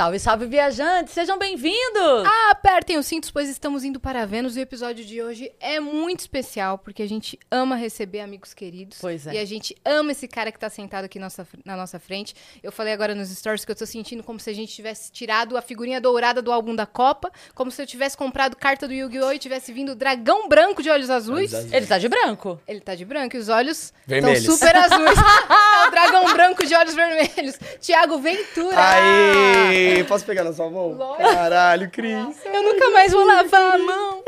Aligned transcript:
Salve, 0.00 0.18
salve, 0.18 0.46
viajantes! 0.46 1.12
Sejam 1.12 1.38
bem-vindos! 1.38 2.26
Apertem 2.50 2.96
os 2.96 3.04
cintos, 3.04 3.30
pois 3.30 3.50
estamos 3.50 3.84
indo 3.84 4.00
para 4.00 4.24
Vênus. 4.24 4.56
E 4.56 4.60
o 4.60 4.62
episódio 4.62 5.04
de 5.04 5.22
hoje 5.22 5.52
é 5.60 5.78
muito 5.78 6.20
especial, 6.20 6.78
porque 6.78 7.02
a 7.02 7.06
gente 7.06 7.38
ama 7.50 7.76
receber 7.76 8.20
amigos 8.20 8.54
queridos. 8.54 8.96
Pois 8.98 9.26
é. 9.26 9.34
E 9.34 9.38
a 9.38 9.44
gente 9.44 9.76
ama 9.84 10.12
esse 10.12 10.26
cara 10.26 10.50
que 10.50 10.58
tá 10.58 10.70
sentado 10.70 11.04
aqui 11.04 11.18
nossa, 11.18 11.46
na 11.66 11.76
nossa 11.76 11.98
frente. 11.98 12.34
Eu 12.62 12.72
falei 12.72 12.94
agora 12.94 13.14
nos 13.14 13.28
stories 13.28 13.62
que 13.62 13.72
eu 13.72 13.76
tô 13.76 13.84
sentindo 13.84 14.22
como 14.22 14.40
se 14.40 14.48
a 14.48 14.54
gente 14.54 14.72
tivesse 14.72 15.12
tirado 15.12 15.54
a 15.54 15.60
figurinha 15.60 16.00
dourada 16.00 16.40
do 16.40 16.50
álbum 16.50 16.74
da 16.74 16.86
Copa, 16.86 17.30
como 17.54 17.70
se 17.70 17.82
eu 17.82 17.86
tivesse 17.86 18.16
comprado 18.16 18.56
carta 18.56 18.88
do 18.88 18.94
Yu-Gi-Oh! 18.94 19.32
e 19.32 19.38
tivesse 19.38 19.70
vindo 19.70 19.94
dragão 19.94 20.48
branco 20.48 20.82
de 20.82 20.88
olhos 20.88 21.10
azuis. 21.10 21.52
Olhos 21.52 21.54
azuis. 21.54 21.72
Ele 21.74 21.86
tá 21.86 21.98
de 21.98 22.08
branco. 22.08 22.58
Ele 22.66 22.80
tá 22.80 22.94
de 22.94 23.04
branco 23.04 23.36
e 23.36 23.38
os 23.38 23.50
olhos 23.50 23.92
Vermelhos. 24.06 24.38
estão 24.38 24.56
super 24.56 24.76
azuis. 24.76 25.18
é 25.18 25.84
o 25.88 25.90
dragão 25.90 26.32
branco 26.32 26.64
de 26.64 26.74
olhos 26.74 26.94
vermelhos. 26.94 27.58
Tiago 27.82 28.18
Ventura! 28.18 28.80
Posso 30.06 30.24
pegar 30.24 30.44
na 30.44 30.52
sua 30.52 30.70
mão? 30.70 30.92
Lógico. 30.92 31.22
Caralho, 31.22 31.90
Cris. 31.90 32.36
Eu 32.44 32.62
nunca 32.62 32.90
mais 32.90 33.12
vou 33.12 33.24
lavar 33.26 33.74
a 33.74 33.78
mão. 33.78 34.24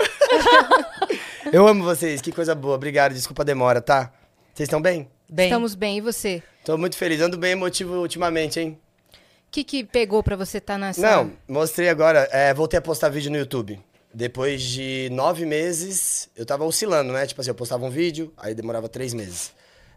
Eu 1.53 1.67
amo 1.67 1.85
vocês, 1.85 2.21
que 2.21 2.33
coisa 2.33 2.55
boa. 2.55 2.77
Obrigado, 2.77 3.13
desculpa 3.13 3.43
a 3.43 3.45
demora, 3.45 3.81
tá? 3.81 4.13
Vocês 4.55 4.67
estão 4.67 4.81
bem? 4.81 5.09
Bem, 5.29 5.47
Estamos 5.47 5.75
bem, 5.75 5.99
e 5.99 6.01
você? 6.01 6.43
Tô 6.65 6.77
muito 6.79 6.97
feliz, 6.97 7.21
ando 7.21 7.37
bem 7.39 7.53
emotivo 7.53 7.95
ultimamente, 7.97 8.61
hein? 8.61 8.79
O 9.13 9.17
que, 9.51 9.65
que 9.65 9.85
pegou 9.85 10.23
pra 10.23 10.37
você 10.37 10.59
estar 10.59 10.79
nessa... 10.79 11.01
Não, 11.01 11.33
mostrei 11.49 11.89
agora, 11.89 12.29
é, 12.33 12.55
voltei 12.55 12.79
a 12.79 12.83
postar 12.83 13.09
vídeo 13.09 13.31
no 13.31 13.37
YouTube. 13.37 13.81
Depois 14.15 14.63
de 14.63 15.09
nove 15.11 15.47
meses, 15.47 16.29
eu 16.37 16.45
tava 16.45 16.65
oscilando, 16.65 17.13
né? 17.13 17.27
Tipo 17.27 17.41
assim, 17.41 17.51
eu 17.51 17.55
postava 17.55 17.85
um 17.85 17.91
vídeo, 17.91 18.33
aí 18.37 18.55
demorava 18.55 18.89
três 18.89 19.15
meses. 19.15 19.53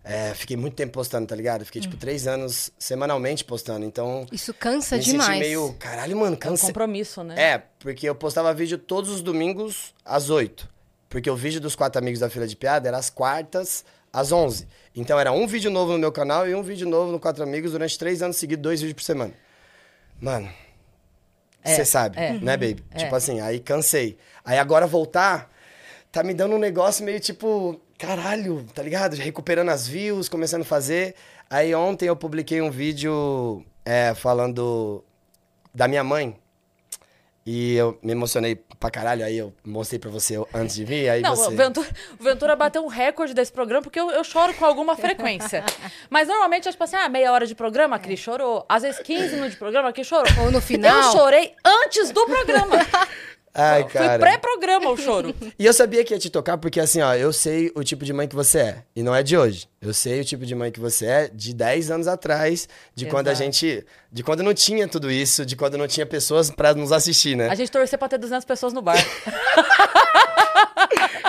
É, 0.08 0.36
fiquei 0.36 0.56
muito 0.56 0.76
tempo 0.76 0.94
postando, 0.94 1.26
tá 1.26 1.36
ligado? 1.36 1.66
Fiquei, 1.66 1.82
tipo, 1.82 1.98
três 1.98 2.28
anos 2.28 2.70
semanalmente 2.78 3.44
postando, 3.44 3.84
então... 3.86 4.28
Isso 4.32 4.54
cansa 4.54 4.98
me 4.98 5.02
demais. 5.04 5.30
senti 5.30 5.40
meio, 5.40 5.74
caralho, 5.80 6.16
mano, 6.16 6.34
é 6.34 6.38
um 6.38 6.40
cansa. 6.40 6.68
compromisso, 6.68 7.24
né? 7.24 7.34
É, 7.42 7.64
porque 7.80 8.08
eu 8.08 8.14
postava 8.14 8.54
vídeo 8.54 8.78
todos 8.78 9.10
os 9.10 9.22
domingos 9.24 9.96
às 10.06 10.30
8. 10.30 10.70
Porque 11.10 11.28
o 11.28 11.36
vídeo 11.36 11.60
dos 11.60 11.76
quatro 11.76 12.00
amigos 12.00 12.20
da 12.20 12.30
fila 12.30 12.46
de 12.48 12.56
piada 12.56 12.88
era 12.88 12.98
às 12.98 13.10
quartas, 13.10 13.84
às 14.14 14.32
11. 14.32 14.68
Então 14.96 15.20
era 15.20 15.32
um 15.32 15.48
vídeo 15.48 15.72
novo 15.72 15.94
no 15.94 15.98
meu 15.98 16.12
canal 16.12 16.48
e 16.48 16.54
um 16.54 16.62
vídeo 16.62 16.88
novo 16.88 17.12
no 17.12 17.20
Quatro 17.20 17.42
Amigos 17.44 17.72
durante 17.72 17.98
três 17.98 18.22
anos 18.22 18.38
seguidos, 18.38 18.62
dois 18.62 18.82
vídeos 18.82 18.96
por 18.96 19.04
semana. 19.04 19.34
Mano, 20.22 20.50
É, 21.64 21.76
você 21.76 21.84
sabe, 21.84 22.18
é. 22.20 22.34
né, 22.34 22.56
baby? 22.56 22.84
É. 22.92 22.98
Tipo 23.00 23.16
assim, 23.16 23.40
aí 23.42 23.60
cansei. 23.60 24.18
Aí 24.44 24.58
agora 24.60 24.86
voltar, 24.86 25.52
tá 26.12 26.22
me 26.24 26.34
dando 26.34 26.56
um 26.56 26.60
negócio 26.60 27.04
meio 27.04 27.20
tipo, 27.20 27.82
caralho, 27.98 28.66
tá 28.74 28.82
ligado? 28.84 29.16
Recuperando 29.16 29.70
as 29.70 29.88
views, 29.88 30.30
começando 30.30 30.62
a 30.62 30.66
fazer. 30.66 31.16
Aí 31.50 31.74
ontem 31.76 32.08
eu 32.08 32.16
publiquei 32.16 32.62
um 32.62 32.72
vídeo 32.72 33.64
é, 33.84 34.14
falando 34.14 35.04
da 35.74 35.88
minha 35.88 36.04
mãe. 36.04 36.36
E 37.48 37.76
eu 37.76 37.96
me 38.02 38.12
emocionei 38.12 38.56
pra 38.80 38.90
caralho, 38.90 39.24
aí 39.24 39.38
eu 39.38 39.54
mostrei 39.64 40.00
pra 40.00 40.10
você 40.10 40.36
antes 40.52 40.76
de 40.76 40.84
vir, 40.84 41.08
aí 41.08 41.22
Não, 41.22 41.36
você... 41.36 41.54
o 41.54 41.56
Ventura, 41.56 41.88
o 42.20 42.24
Ventura 42.24 42.56
bateu 42.56 42.84
um 42.84 42.88
recorde 42.88 43.36
desse 43.36 43.52
programa 43.52 43.84
porque 43.84 44.00
eu, 44.00 44.10
eu 44.10 44.24
choro 44.24 44.52
com 44.56 44.66
alguma 44.66 44.96
frequência. 44.98 45.64
Mas 46.10 46.28
normalmente 46.28 46.68
é 46.68 46.72
tipo 46.72 46.84
assim, 46.84 46.96
ah, 46.96 47.08
meia 47.08 47.32
hora 47.32 47.46
de 47.46 47.54
programa, 47.54 47.98
a 47.98 48.00
Cris 48.00 48.20
chorou. 48.20 48.66
Às 48.68 48.82
vezes 48.82 49.00
15 49.00 49.36
minutos 49.36 49.52
de 49.52 49.60
programa, 49.60 49.90
a 49.90 49.94
Cris 49.94 50.08
chorou. 50.08 50.26
Ou 50.44 50.52
no 50.52 50.60
final. 50.60 51.04
Eu 51.04 51.12
chorei 51.12 51.54
antes 51.64 52.10
do 52.10 52.26
programa. 52.26 52.78
Ai, 53.58 53.84
Foi 53.84 53.92
cara. 53.92 54.20
pré-programa 54.20 54.90
o 54.90 54.98
choro. 54.98 55.34
E 55.58 55.66
eu 55.66 55.72
sabia 55.72 56.04
que 56.04 56.14
ia 56.14 56.20
te 56.20 56.30
tocar 56.30 56.58
porque, 56.58 56.80
assim, 56.80 57.02
ó, 57.02 57.14
eu 57.16 57.32
sei 57.32 57.72
o 57.74 57.84
tipo 57.84 58.04
de 58.04 58.12
mãe 58.12 58.28
que 58.28 58.36
você 58.36 58.60
é. 58.60 58.84
E 58.94 59.02
não 59.02 59.16
é 59.16 59.24
de 59.24 59.38
hoje. 59.38 59.70
Eu 59.82 59.94
sei 59.94 60.20
o 60.20 60.26
tipo 60.26 60.46
de 60.46 60.54
mãe 60.54 60.70
que 60.72 60.80
você 60.80 61.06
é 61.06 61.30
de 61.34 61.54
10 61.54 61.90
anos 61.92 62.08
atrás, 62.08 62.68
de 62.94 63.06
quando 63.06 63.30
a 63.30 63.32
Exato. 63.32 63.46
gente. 63.46 63.86
De 64.12 64.24
quando 64.24 64.44
não 64.44 64.54
tinha 64.54 64.88
tudo 64.88 65.10
isso, 65.10 65.46
de 65.46 65.56
quando 65.56 65.78
não 65.78 65.88
tinha 65.88 66.06
pessoas 66.06 66.52
pra 66.52 66.74
nos 66.74 66.92
assistir, 66.92 67.38
né? 67.38 67.48
A 67.50 67.56
gente 67.56 67.72
torcia 67.72 67.98
pra 67.98 68.10
ter 68.10 68.18
200 68.18 68.44
pessoas 68.44 68.74
no 68.74 68.82
bar. 68.82 68.98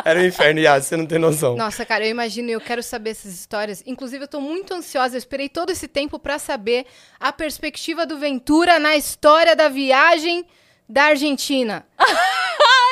Era 0.04 0.20
um 0.20 0.24
inferno, 0.24 0.60
Yas, 0.60 0.84
você 0.86 0.96
não 0.96 1.06
tem 1.06 1.18
noção. 1.18 1.56
Nossa, 1.56 1.84
cara, 1.84 2.04
eu 2.04 2.10
imagino 2.10 2.48
e 2.48 2.52
eu 2.52 2.60
quero 2.60 2.82
saber 2.82 3.10
essas 3.10 3.32
histórias. 3.34 3.82
Inclusive, 3.86 4.24
eu 4.24 4.28
tô 4.28 4.40
muito 4.40 4.72
ansiosa. 4.72 5.16
Eu 5.16 5.18
esperei 5.18 5.48
todo 5.48 5.70
esse 5.70 5.88
tempo 5.88 6.18
pra 6.18 6.38
saber 6.38 6.86
a 7.18 7.32
perspectiva 7.32 8.06
do 8.06 8.16
Ventura 8.18 8.78
na 8.78 8.94
história 8.96 9.56
da 9.56 9.68
viagem 9.68 10.46
da 10.88 11.04
Argentina. 11.04 11.84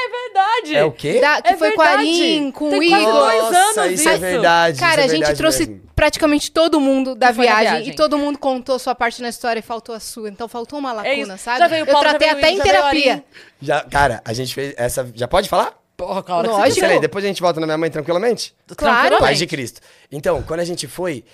É 0.06 0.08
verdade. 0.26 0.76
É 0.76 0.84
o 0.84 0.92
quê? 0.92 1.20
Da- 1.20 1.40
que 1.42 1.52
É 1.52 1.56
foi 1.56 1.72
com 1.72 1.80
a 1.82 1.86
verdade. 1.96 2.08
Arin, 2.10 2.50
com 2.50 2.70
Tem 2.70 2.78
o 2.78 2.82
Igor. 2.82 3.12
dois 3.12 3.42
Nossa, 3.42 3.80
anos 3.82 4.00
isso 4.00 4.08
é 4.08 4.18
verdade. 4.18 4.78
Cara, 4.78 4.92
isso 4.92 5.00
é 5.00 5.04
a 5.04 5.08
gente 5.08 5.18
verdade 5.18 5.38
trouxe 5.38 5.66
mesmo. 5.66 5.82
praticamente 5.96 6.50
todo 6.52 6.78
mundo 6.80 7.14
da 7.14 7.30
viagem, 7.30 7.72
viagem. 7.72 7.88
e 7.92 7.96
todo 7.96 8.18
mundo 8.18 8.38
contou 8.38 8.78
sua 8.78 8.94
parte 8.94 9.22
na 9.22 9.28
história 9.28 9.60
e 9.60 9.62
faltou 9.62 9.94
a 9.94 10.00
sua. 10.00 10.28
Então 10.28 10.46
faltou 10.48 10.78
uma 10.78 10.92
lacuna, 10.92 11.34
É 11.34 11.36
sabe? 11.36 11.58
Já 11.58 11.66
veio 11.68 11.84
o 11.84 11.88
eu 11.88 11.92
Paulo, 11.92 12.06
já 12.08 12.14
tratei 12.14 12.28
veio 12.28 12.36
o 12.36 12.38
até 12.44 12.52
Igor, 12.52 12.54
em 12.54 12.66
já 12.66 12.72
veio 12.72 12.84
a 12.84 12.90
terapia. 12.90 13.24
Já, 13.62 13.80
cara, 13.84 14.22
a 14.24 14.32
gente 14.32 14.54
fez 14.54 14.74
essa. 14.76 15.10
Já 15.14 15.26
pode 15.26 15.48
falar? 15.48 15.72
Porra, 15.96 16.22
cara, 16.22 16.48
Lógico. 16.48 16.78
Excelente. 16.78 17.00
Depois 17.00 17.24
a 17.24 17.28
gente 17.28 17.40
volta 17.40 17.60
na 17.60 17.66
minha 17.66 17.78
mãe 17.78 17.90
tranquilamente? 17.90 18.54
Claro. 18.76 19.18
Paz 19.18 19.38
de 19.38 19.46
Cristo. 19.46 19.80
Então, 20.12 20.42
quando 20.42 20.60
a 20.60 20.64
gente 20.64 20.86
foi. 20.86 21.24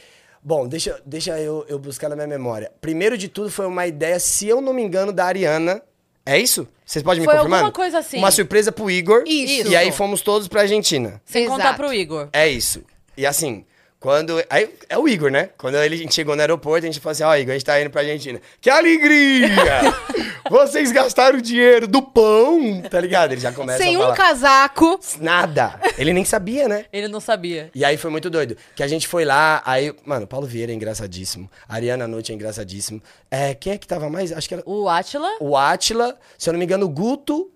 Bom, 0.43 0.67
deixa, 0.67 1.01
deixa 1.05 1.39
eu, 1.39 1.67
eu 1.69 1.79
buscar 1.79 2.09
na 2.09 2.15
minha 2.17 2.29
memória. 2.29 2.71
Primeiro 2.81 3.19
de 3.19 3.29
tudo, 3.29 3.51
foi 3.51 3.67
uma 3.67 3.87
ideia, 3.87 4.19
se 4.19 4.49
eu 4.49 4.61
não 4.61 4.73
me 4.73 4.83
engano, 4.83 5.13
da 5.13 5.27
Ariana. 5.27 5.83
É 6.25 6.39
isso? 6.39 6.67
Vocês 6.85 7.03
podem 7.03 7.21
me 7.21 7.25
Foi 7.25 7.35
confirmar? 7.35 7.61
alguma 7.61 7.73
coisa 7.73 7.99
assim. 7.99 8.19
Uma 8.19 8.31
surpresa 8.31 8.71
pro 8.73 8.91
Igor. 8.91 9.23
Isso. 9.27 9.69
E 9.71 9.77
aí 9.77 9.91
fomos 9.93 10.23
todos 10.23 10.49
pra 10.49 10.63
Argentina. 10.63 11.21
Sem 11.25 11.45
Exato. 11.45 11.57
contar 11.59 11.75
pro 11.75 11.93
Igor. 11.93 12.29
É 12.33 12.49
isso. 12.49 12.83
E 13.17 13.25
assim, 13.27 13.65
quando. 14.01 14.43
Aí 14.51 14.75
é 14.89 14.99
o 14.99 15.07
Igor, 15.07 15.31
né? 15.31 15.51
Quando 15.57 15.77
ele, 15.77 15.95
a 15.95 15.99
gente 15.99 16.15
chegou 16.15 16.35
no 16.35 16.41
aeroporto, 16.41 16.85
a 16.85 16.91
gente 16.91 16.99
falou 16.99 17.13
assim: 17.13 17.23
ó, 17.23 17.37
Igor, 17.37 17.51
a 17.51 17.55
gente 17.55 17.65
tá 17.67 17.81
indo 17.81 17.91
pra 17.91 18.01
Argentina. 18.01 18.41
Que 18.61 18.71
alegria! 18.71 19.49
Vocês 20.51 20.91
gastaram 20.91 21.39
o 21.39 21.43
dinheiro 21.43 21.87
do 21.87 22.03
pão, 22.03 22.83
tá 22.91 22.99
ligado? 23.01 23.31
Ele 23.33 23.41
já 23.41 23.53
começa 23.53 23.83
Sem 23.85 23.95
a 23.95 23.99
um 23.99 24.03
falar. 24.03 24.17
casaco. 24.17 24.99
Nada. 25.21 25.79
Ele 25.97 26.13
nem 26.13 26.25
sabia, 26.25 26.67
né? 26.67 26.87
Ele 26.93 27.07
não 27.07 27.21
sabia. 27.21 27.71
E 27.73 27.85
aí 27.85 27.97
foi 27.97 28.11
muito 28.11 28.29
doido. 28.29 28.57
Que 28.75 28.83
a 28.83 28.89
gente 28.89 29.07
foi 29.07 29.25
lá, 29.25 29.63
aí, 29.65 29.95
mano, 30.05 30.27
Paulo 30.27 30.47
Vieira 30.49 30.73
é 30.73 30.75
engraçadíssimo. 30.75 31.49
A 31.69 31.75
Ariana 31.77 32.09
Nucci 32.09 32.33
é 32.33 32.35
engraçadíssimo. 32.35 33.01
É, 33.31 33.55
quem 33.55 33.75
é 33.75 33.79
que 33.79 33.87
tava 33.87 34.09
mais? 34.11 34.33
Acho 34.33 34.49
que 34.49 34.55
era 34.55 34.63
O 34.67 34.89
Átila. 34.89 35.29
o 35.41 35.57
Átila, 35.57 36.19
se 36.37 36.49
eu 36.49 36.53
não 36.53 36.59
me 36.59 36.65
engano, 36.65 36.87
o 36.87 36.89
Guto 36.89 37.49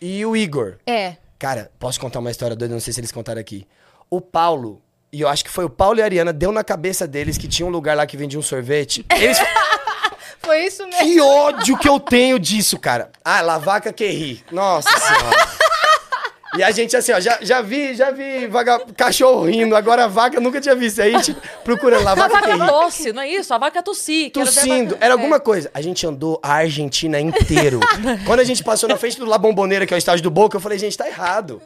e 0.00 0.24
o 0.24 0.34
Igor. 0.34 0.76
É. 0.86 1.16
Cara, 1.38 1.70
posso 1.78 2.00
contar 2.00 2.20
uma 2.20 2.30
história 2.30 2.56
doida? 2.56 2.72
Não 2.72 2.80
sei 2.80 2.92
se 2.94 3.00
eles 3.00 3.12
contaram 3.12 3.40
aqui. 3.40 3.66
O 4.08 4.20
Paulo, 4.20 4.80
e 5.12 5.20
eu 5.20 5.28
acho 5.28 5.44
que 5.44 5.50
foi 5.50 5.64
o 5.64 5.70
Paulo 5.70 5.98
e 5.98 6.02
a 6.02 6.04
Ariana, 6.04 6.32
deu 6.32 6.52
na 6.52 6.62
cabeça 6.62 7.06
deles 7.06 7.36
que 7.36 7.48
tinha 7.48 7.66
um 7.66 7.70
lugar 7.70 7.96
lá 7.96 8.06
que 8.06 8.16
vendia 8.16 8.38
um 8.38 8.42
sorvete. 8.42 9.04
Eles. 9.10 9.38
Foi 10.42 10.64
isso 10.64 10.86
mesmo. 10.86 11.04
que 11.04 11.20
ódio 11.20 11.76
que 11.76 11.88
eu 11.88 12.00
tenho 12.00 12.38
disso, 12.38 12.78
cara. 12.78 13.10
Ah, 13.22 13.42
lavaca 13.42 13.92
que 13.92 14.06
ri. 14.06 14.42
Nossa 14.50 14.88
senhora. 14.88 15.48
E 16.56 16.62
a 16.64 16.70
gente 16.72 16.96
assim, 16.96 17.12
ó, 17.12 17.20
já, 17.20 17.38
já 17.40 17.60
vi, 17.62 17.94
já 17.94 18.10
vi 18.10 18.46
vaga, 18.48 18.80
cachorro 18.96 19.44
rindo, 19.44 19.76
agora 19.76 20.08
vaca 20.08 20.40
nunca 20.40 20.60
tinha 20.60 20.74
visto. 20.74 21.00
Aí 21.00 21.14
a 21.14 21.18
gente 21.18 21.36
procurando 21.62 22.00
A 22.00 22.14
lavaca 22.14 22.40
que 22.42 22.48
vaca 22.48 22.64
ri. 22.64 22.68
tosse, 22.68 23.12
não 23.12 23.22
é 23.22 23.28
isso? 23.28 23.54
A 23.54 23.58
vaca 23.58 23.82
tossi. 23.82 24.26
a 24.26 24.30
Tossindo, 24.40 24.96
era 25.00 25.14
alguma 25.14 25.38
coisa. 25.38 25.70
A 25.72 25.80
gente 25.80 26.04
andou 26.06 26.40
a 26.42 26.54
Argentina 26.54 27.20
inteiro. 27.20 27.78
Quando 28.26 28.40
a 28.40 28.44
gente 28.44 28.64
passou 28.64 28.88
na 28.88 28.96
frente 28.96 29.18
do 29.18 29.26
La 29.26 29.38
Bombonera, 29.38 29.86
que 29.86 29.94
é 29.94 29.96
o 29.96 29.98
estádio 29.98 30.22
do 30.24 30.30
Boca, 30.30 30.56
eu 30.56 30.60
falei, 30.60 30.78
gente, 30.78 30.96
tá 30.98 31.06
errado. 31.06 31.62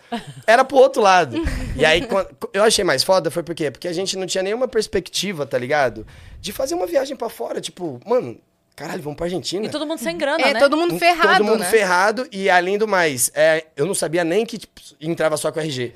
Era 0.46 0.64
pro 0.64 0.76
outro 0.76 1.00
lado. 1.00 1.36
E 1.76 1.84
aí, 1.84 2.02
quando- 2.06 2.28
eu 2.52 2.62
achei 2.62 2.84
mais 2.84 3.02
foda, 3.02 3.30
foi 3.30 3.42
por 3.42 3.54
quê? 3.54 3.70
Porque 3.70 3.88
a 3.88 3.92
gente 3.92 4.18
não 4.18 4.26
tinha 4.26 4.42
nenhuma 4.42 4.68
perspectiva, 4.68 5.46
tá 5.46 5.56
ligado? 5.56 6.06
De 6.40 6.52
fazer 6.52 6.74
uma 6.74 6.86
viagem 6.86 7.16
pra 7.16 7.28
fora, 7.30 7.60
tipo, 7.60 7.98
mano, 8.06 8.38
caralho, 8.76 9.02
vamos 9.02 9.16
pra 9.16 9.26
Argentina. 9.26 9.66
E 9.66 9.68
todo 9.70 9.86
mundo 9.86 9.98
sem 9.98 10.16
grana, 10.16 10.42
É, 10.44 10.54
né? 10.54 10.58
todo 10.60 10.76
mundo 10.76 10.98
ferrado, 10.98 11.38
Todo 11.38 11.46
mundo 11.46 11.60
né? 11.60 11.70
ferrado 11.70 12.26
e 12.32 12.48
além 12.50 12.76
do 12.78 12.86
mais, 12.88 13.30
é, 13.34 13.64
eu 13.76 13.86
não 13.86 13.94
sabia 13.94 14.24
nem 14.24 14.44
que 14.44 14.58
tipo, 14.58 14.80
entrava 15.00 15.36
só 15.36 15.50
com 15.52 15.60
RG. 15.60 15.92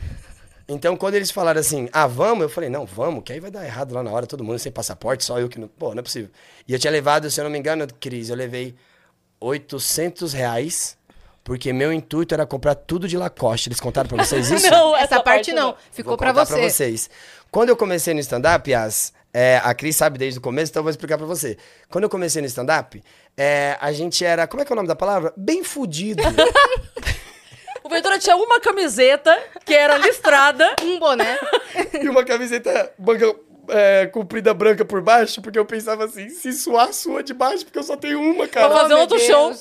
Então, 0.70 0.96
quando 0.98 1.14
eles 1.14 1.30
falaram 1.30 1.58
assim, 1.60 1.88
ah, 1.92 2.06
vamos, 2.06 2.42
eu 2.42 2.48
falei, 2.50 2.68
não, 2.68 2.84
vamos, 2.84 3.22
que 3.24 3.32
aí 3.32 3.40
vai 3.40 3.50
dar 3.50 3.64
errado 3.64 3.92
lá 3.94 4.02
na 4.02 4.10
hora, 4.10 4.26
todo 4.26 4.44
mundo 4.44 4.58
sem 4.58 4.70
passaporte, 4.70 5.24
só 5.24 5.38
eu 5.40 5.48
que 5.48 5.58
não. 5.58 5.66
Pô, 5.66 5.94
não 5.94 6.00
é 6.00 6.02
possível. 6.02 6.28
E 6.68 6.72
eu 6.74 6.78
tinha 6.78 6.90
levado, 6.90 7.30
se 7.30 7.40
eu 7.40 7.44
não 7.44 7.50
me 7.50 7.58
engano, 7.58 7.86
Cris, 7.98 8.28
eu 8.28 8.36
levei 8.36 8.74
800 9.40 10.32
reais, 10.32 10.96
porque 11.42 11.72
meu 11.72 11.92
intuito 11.92 12.34
era 12.34 12.44
comprar 12.46 12.74
tudo 12.74 13.08
de 13.08 13.16
Lacoste. 13.16 13.68
Eles 13.68 13.80
contaram 13.80 14.08
pra 14.08 14.22
vocês 14.24 14.50
isso? 14.52 14.70
Não, 14.70 14.94
Essa, 14.96 15.22
parte 15.22 15.52
não. 15.52 15.74
Ficou 15.90 16.10
Vou 16.12 16.18
pra 16.18 16.32
você. 16.32 16.52
pra 16.54 16.62
vocês. 16.68 17.08
Quando 17.50 17.70
eu 17.70 17.76
comecei 17.76 18.12
no 18.12 18.20
stand-up, 18.20 18.72
as, 18.74 19.12
é, 19.40 19.60
a 19.62 19.72
Cris 19.72 19.94
sabe 19.94 20.18
desde 20.18 20.40
o 20.40 20.42
começo, 20.42 20.72
então 20.72 20.80
eu 20.80 20.82
vou 20.82 20.90
explicar 20.90 21.16
pra 21.16 21.24
você. 21.24 21.56
Quando 21.88 22.02
eu 22.02 22.10
comecei 22.10 22.42
no 22.42 22.48
stand-up, 22.48 23.00
é, 23.36 23.78
a 23.80 23.92
gente 23.92 24.24
era. 24.24 24.48
Como 24.48 24.60
é 24.60 24.64
que 24.64 24.72
é 24.72 24.74
o 24.74 24.76
nome 24.76 24.88
da 24.88 24.96
palavra? 24.96 25.32
Bem 25.36 25.62
fudido. 25.62 26.24
O 27.84 27.88
Ventura 27.88 28.18
tinha 28.18 28.36
uma 28.36 28.60
camiseta 28.60 29.34
que 29.64 29.72
era 29.72 29.96
listrada. 29.96 30.76
Um 30.82 30.98
boné. 30.98 31.38
e 32.02 32.06
uma 32.06 32.22
camiseta 32.22 32.92
manga, 32.98 33.34
é, 33.70 34.06
comprida 34.06 34.52
branca 34.52 34.84
por 34.84 35.00
baixo, 35.00 35.40
porque 35.40 35.58
eu 35.58 35.64
pensava 35.64 36.04
assim, 36.04 36.28
se 36.28 36.52
suar, 36.52 36.92
sua 36.92 37.22
de 37.22 37.32
baixo, 37.32 37.64
porque 37.64 37.78
eu 37.78 37.82
só 37.82 37.96
tenho 37.96 38.20
uma, 38.20 38.46
cara. 38.46 38.68
Vou 38.68 38.76
fazer 38.76 38.88
meu 38.88 38.98
outro 38.98 39.18
show. 39.20 39.54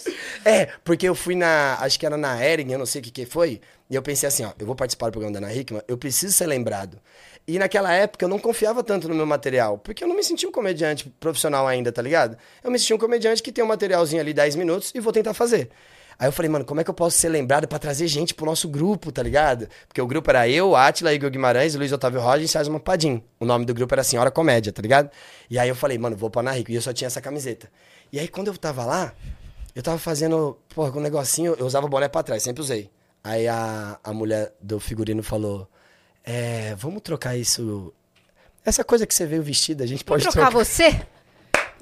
É, 0.43 0.67
porque 0.83 1.07
eu 1.07 1.15
fui 1.15 1.35
na. 1.35 1.77
Acho 1.79 1.97
que 1.97 2.05
era 2.05 2.17
na 2.17 2.43
Ering, 2.43 2.69
eu 2.69 2.79
não 2.79 2.85
sei 2.85 2.99
o 2.99 3.03
que, 3.03 3.11
que 3.11 3.25
foi. 3.25 3.61
E 3.89 3.95
eu 3.95 4.01
pensei 4.01 4.27
assim, 4.27 4.43
ó, 4.43 4.51
eu 4.59 4.65
vou 4.65 4.75
participar 4.75 5.05
do 5.05 5.13
programa 5.13 5.39
da 5.39 5.45
Ana 5.45 5.55
Hickman, 5.55 5.81
eu 5.87 5.97
preciso 5.97 6.33
ser 6.33 6.47
lembrado. 6.47 6.99
E 7.47 7.57
naquela 7.57 7.93
época 7.93 8.25
eu 8.25 8.29
não 8.29 8.37
confiava 8.37 8.83
tanto 8.83 9.07
no 9.07 9.15
meu 9.15 9.25
material, 9.25 9.77
porque 9.77 10.03
eu 10.03 10.07
não 10.07 10.15
me 10.15 10.23
sentia 10.23 10.49
um 10.49 10.51
comediante 10.51 11.09
profissional 11.17 11.65
ainda, 11.65 11.93
tá 11.93 12.01
ligado? 12.01 12.37
Eu 12.61 12.69
me 12.69 12.77
sentia 12.77 12.95
um 12.95 12.99
comediante 12.99 13.41
que 13.41 13.53
tem 13.53 13.63
um 13.63 13.67
materialzinho 13.67 14.21
ali 14.21 14.33
10 14.33 14.57
minutos 14.57 14.91
e 14.93 14.99
vou 14.99 15.13
tentar 15.13 15.33
fazer. 15.33 15.69
Aí 16.19 16.27
eu 16.27 16.31
falei, 16.31 16.49
mano, 16.49 16.65
como 16.65 16.81
é 16.81 16.83
que 16.83 16.89
eu 16.89 16.93
posso 16.93 17.17
ser 17.17 17.29
lembrado 17.29 17.67
pra 17.67 17.77
trazer 17.79 18.07
gente 18.07 18.33
pro 18.33 18.45
nosso 18.45 18.67
grupo, 18.67 19.11
tá 19.11 19.23
ligado? 19.23 19.69
Porque 19.87 20.01
o 20.01 20.07
grupo 20.07 20.29
era 20.29 20.49
eu, 20.49 20.75
Átila, 20.75 21.13
Igor 21.13 21.29
Guimarães, 21.29 21.75
Luiz 21.75 21.91
Otávio 21.93 22.19
Roger 22.19 22.43
e 22.43 22.47
Sérgio 22.47 22.77
Padim. 22.79 23.23
O 23.39 23.45
nome 23.45 23.65
do 23.65 23.73
grupo 23.73 23.93
era 23.93 24.03
Senhora 24.03 24.31
Comédia, 24.31 24.73
tá 24.73 24.81
ligado? 24.81 25.09
E 25.49 25.57
aí 25.57 25.69
eu 25.69 25.75
falei, 25.75 25.97
mano, 25.97 26.17
vou 26.17 26.29
pra 26.29 26.41
Ana 26.41 26.57
Hickman. 26.57 26.73
E 26.73 26.77
eu 26.77 26.81
só 26.81 26.91
tinha 26.91 27.05
essa 27.05 27.21
camiseta. 27.21 27.69
E 28.11 28.19
aí 28.19 28.27
quando 28.27 28.47
eu 28.47 28.57
tava 28.57 28.83
lá, 28.83 29.13
eu 29.75 29.83
tava 29.83 29.99
fazendo, 29.99 30.57
porra, 30.73 30.91
com 30.91 30.99
um 30.99 31.03
negocinho, 31.03 31.55
eu 31.57 31.65
usava 31.65 31.87
boné 31.87 32.09
pra 32.09 32.23
trás, 32.23 32.41
sempre 32.41 32.61
usei. 32.61 32.89
Aí 33.23 33.47
a, 33.47 33.99
a 34.03 34.11
mulher 34.11 34.53
do 34.59 34.79
figurino 34.79 35.21
falou: 35.21 35.69
É, 36.27 36.75
vamos 36.75 37.01
trocar 37.01 37.37
isso. 37.37 37.93
Essa 38.65 38.83
coisa 38.83 39.07
que 39.07 39.15
você 39.15 39.25
veio 39.25 39.41
vestida, 39.41 39.85
a 39.85 39.87
gente 39.87 40.03
Vamos 40.03 40.23
pode 40.25 40.35
trocar 40.35 40.51
você? 40.51 41.01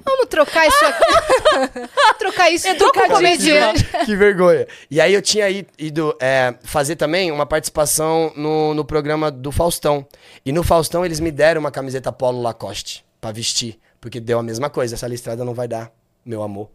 Vamos 0.04 0.26
trocar 0.26 0.68
isso 0.68 0.84
aqui. 0.84 1.88
trocar 2.16 2.50
isso 2.50 2.72
troca 2.76 3.06
um 3.06 3.08
comediante. 3.08 3.84
que 4.04 4.14
vergonha. 4.14 4.68
E 4.88 5.00
aí 5.00 5.12
eu 5.12 5.20
tinha 5.20 5.48
ido 5.76 6.16
é, 6.20 6.54
fazer 6.62 6.94
também 6.94 7.32
uma 7.32 7.44
participação 7.44 8.32
no, 8.36 8.72
no 8.72 8.84
programa 8.84 9.32
do 9.32 9.50
Faustão. 9.50 10.06
E 10.44 10.52
no 10.52 10.62
Faustão 10.62 11.04
eles 11.04 11.18
me 11.18 11.32
deram 11.32 11.60
uma 11.60 11.72
camiseta 11.72 12.12
polo 12.12 12.40
Lacoste 12.40 13.04
pra 13.20 13.32
vestir. 13.32 13.80
Porque 14.00 14.20
deu 14.20 14.38
a 14.38 14.42
mesma 14.44 14.70
coisa. 14.70 14.94
Essa 14.94 15.08
listrada 15.08 15.44
não 15.44 15.54
vai 15.54 15.66
dar, 15.66 15.90
meu 16.24 16.44
amor. 16.44 16.70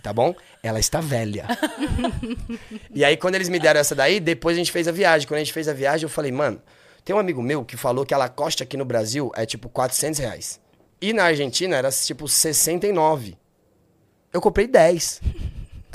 Tá 0.00 0.12
bom? 0.12 0.32
Ela 0.62 0.78
está 0.78 1.00
velha. 1.00 1.46
e 2.94 3.04
aí, 3.04 3.16
quando 3.16 3.34
eles 3.34 3.48
me 3.48 3.58
deram 3.58 3.80
essa 3.80 3.96
daí, 3.96 4.20
depois 4.20 4.56
a 4.56 4.58
gente 4.58 4.70
fez 4.70 4.86
a 4.86 4.92
viagem. 4.92 5.26
Quando 5.26 5.38
a 5.38 5.44
gente 5.44 5.52
fez 5.52 5.66
a 5.66 5.72
viagem, 5.72 6.04
eu 6.04 6.08
falei, 6.08 6.30
mano, 6.30 6.62
tem 7.06 7.14
um 7.14 7.18
amigo 7.20 7.40
meu 7.40 7.64
que 7.64 7.76
falou 7.76 8.04
que 8.04 8.12
a 8.12 8.18
Lacoste 8.18 8.64
aqui 8.64 8.76
no 8.76 8.84
Brasil 8.84 9.30
é 9.36 9.46
tipo 9.46 9.68
400 9.68 10.18
reais. 10.18 10.60
E 11.00 11.12
na 11.12 11.22
Argentina 11.26 11.76
era 11.76 11.88
tipo 11.90 12.26
69. 12.26 13.36
Eu 14.32 14.40
comprei 14.40 14.66
10. 14.66 15.20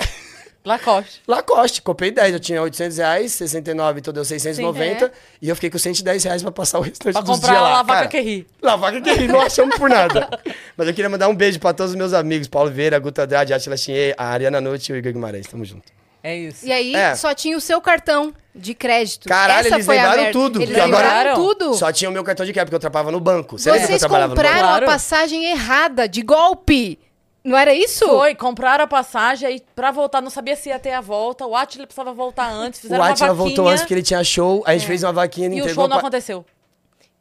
Lacoste. 0.64 1.20
Lacoste, 1.28 1.82
comprei 1.82 2.10
10. 2.10 2.32
Eu 2.32 2.40
tinha 2.40 2.62
800 2.62 2.96
reais, 2.96 3.32
69, 3.32 3.98
então 4.00 4.14
deu 4.14 4.24
690. 4.24 5.06
Sim, 5.06 5.12
E 5.42 5.48
eu 5.50 5.54
fiquei 5.54 5.68
com 5.68 5.76
110 5.78 6.24
reais 6.24 6.40
pra 6.42 6.50
passar 6.52 6.78
o 6.78 6.82
restante 6.82 7.12
Pra 7.12 7.20
dos 7.20 7.34
comprar 7.34 7.50
dias 7.50 7.58
a 7.60 7.62
lá. 7.62 7.72
lavaca 7.74 7.98
cara. 7.98 8.08
que 8.08 8.20
ri. 8.20 8.46
Lavaca 8.62 9.00
que 9.02 9.12
ri, 9.12 9.28
não 9.28 9.40
achamos 9.42 9.76
por 9.76 9.90
nada. 9.90 10.30
Mas 10.76 10.88
eu 10.88 10.94
queria 10.94 11.10
mandar 11.10 11.28
um 11.28 11.34
beijo 11.36 11.58
pra 11.60 11.74
todos 11.74 11.92
os 11.92 11.96
meus 11.98 12.14
amigos. 12.14 12.48
Paulo 12.48 12.70
Vieira, 12.70 12.98
Guta 12.98 13.24
Andrade, 13.24 13.52
Atila 13.52 13.76
Chinhei, 13.76 14.14
a 14.16 14.28
Ariana 14.28 14.60
Nutti 14.62 14.92
e 14.92 14.94
o 14.94 14.96
Igor 14.96 15.12
Guimarães. 15.12 15.46
Tamo 15.46 15.62
junto. 15.64 15.92
É 16.22 16.36
isso. 16.36 16.64
E 16.64 16.72
aí, 16.72 16.94
É. 16.94 17.14
só 17.14 17.34
tinha 17.34 17.56
o 17.56 17.60
seu 17.60 17.80
cartão 17.80 18.32
de 18.54 18.74
crédito. 18.74 19.28
Caralho, 19.28 19.66
Essa 19.66 19.76
eles 19.76 19.86
foi 19.86 19.98
a 19.98 20.02
lembraram 20.02 20.22
merda. 20.22 20.38
tudo, 20.38 20.58
Eles 20.58 20.68
porque 20.68 20.80
agora- 20.80 21.06
lembraram 21.08 21.34
tudo. 21.34 21.74
Só 21.74 21.90
tinha 21.92 22.08
o 22.08 22.12
meu 22.12 22.22
cartão 22.22 22.46
de 22.46 22.52
crédito, 22.52 22.68
porque 22.68 22.76
eu 22.76 22.80
trabalhava 22.80 23.10
no 23.10 23.18
banco. 23.20 23.58
Você 23.58 23.70
lembra 23.70 23.80
que 23.80 23.92
eu 23.92 23.98
Vocês 23.98 24.00
trabalhava 24.00 24.28
no 24.30 24.36
compraram 24.36 24.58
banco? 24.60 24.68
Claro. 24.70 24.84
a 24.84 24.88
passagem 24.88 25.44
errada, 25.46 26.08
de 26.08 26.22
golpe. 26.22 26.98
Não 27.44 27.58
era 27.58 27.74
isso? 27.74 28.06
Foi, 28.06 28.36
compraram 28.36 28.84
a 28.84 28.86
passagem 28.86 29.48
aí 29.48 29.60
pra 29.74 29.90
voltar, 29.90 30.20
não 30.20 30.30
sabia 30.30 30.54
se 30.54 30.68
ia 30.68 30.78
ter 30.78 30.92
a 30.92 31.00
volta. 31.00 31.44
O 31.44 31.56
Atila 31.56 31.86
precisava 31.88 32.12
voltar 32.12 32.48
antes, 32.48 32.78
O 32.78 32.82
fizeram 32.82 33.02
uma 33.02 33.10
Atila 33.10 33.28
vaquinha 33.30 33.44
voltou 33.48 33.68
antes 33.68 33.82
porque 33.82 33.94
ele 33.94 34.02
tinha 34.02 34.22
show, 34.22 34.62
a 34.64 34.72
gente 34.74 34.86
fez 34.86 35.02
uma 35.02 35.12
vaquinha 35.12 35.48
e 35.48 35.50
e 35.50 35.54
o 35.54 35.58
entregou 35.58 35.74
show 35.74 35.88
não 35.88 35.96
pra... 35.96 36.06
aconteceu. 36.06 36.46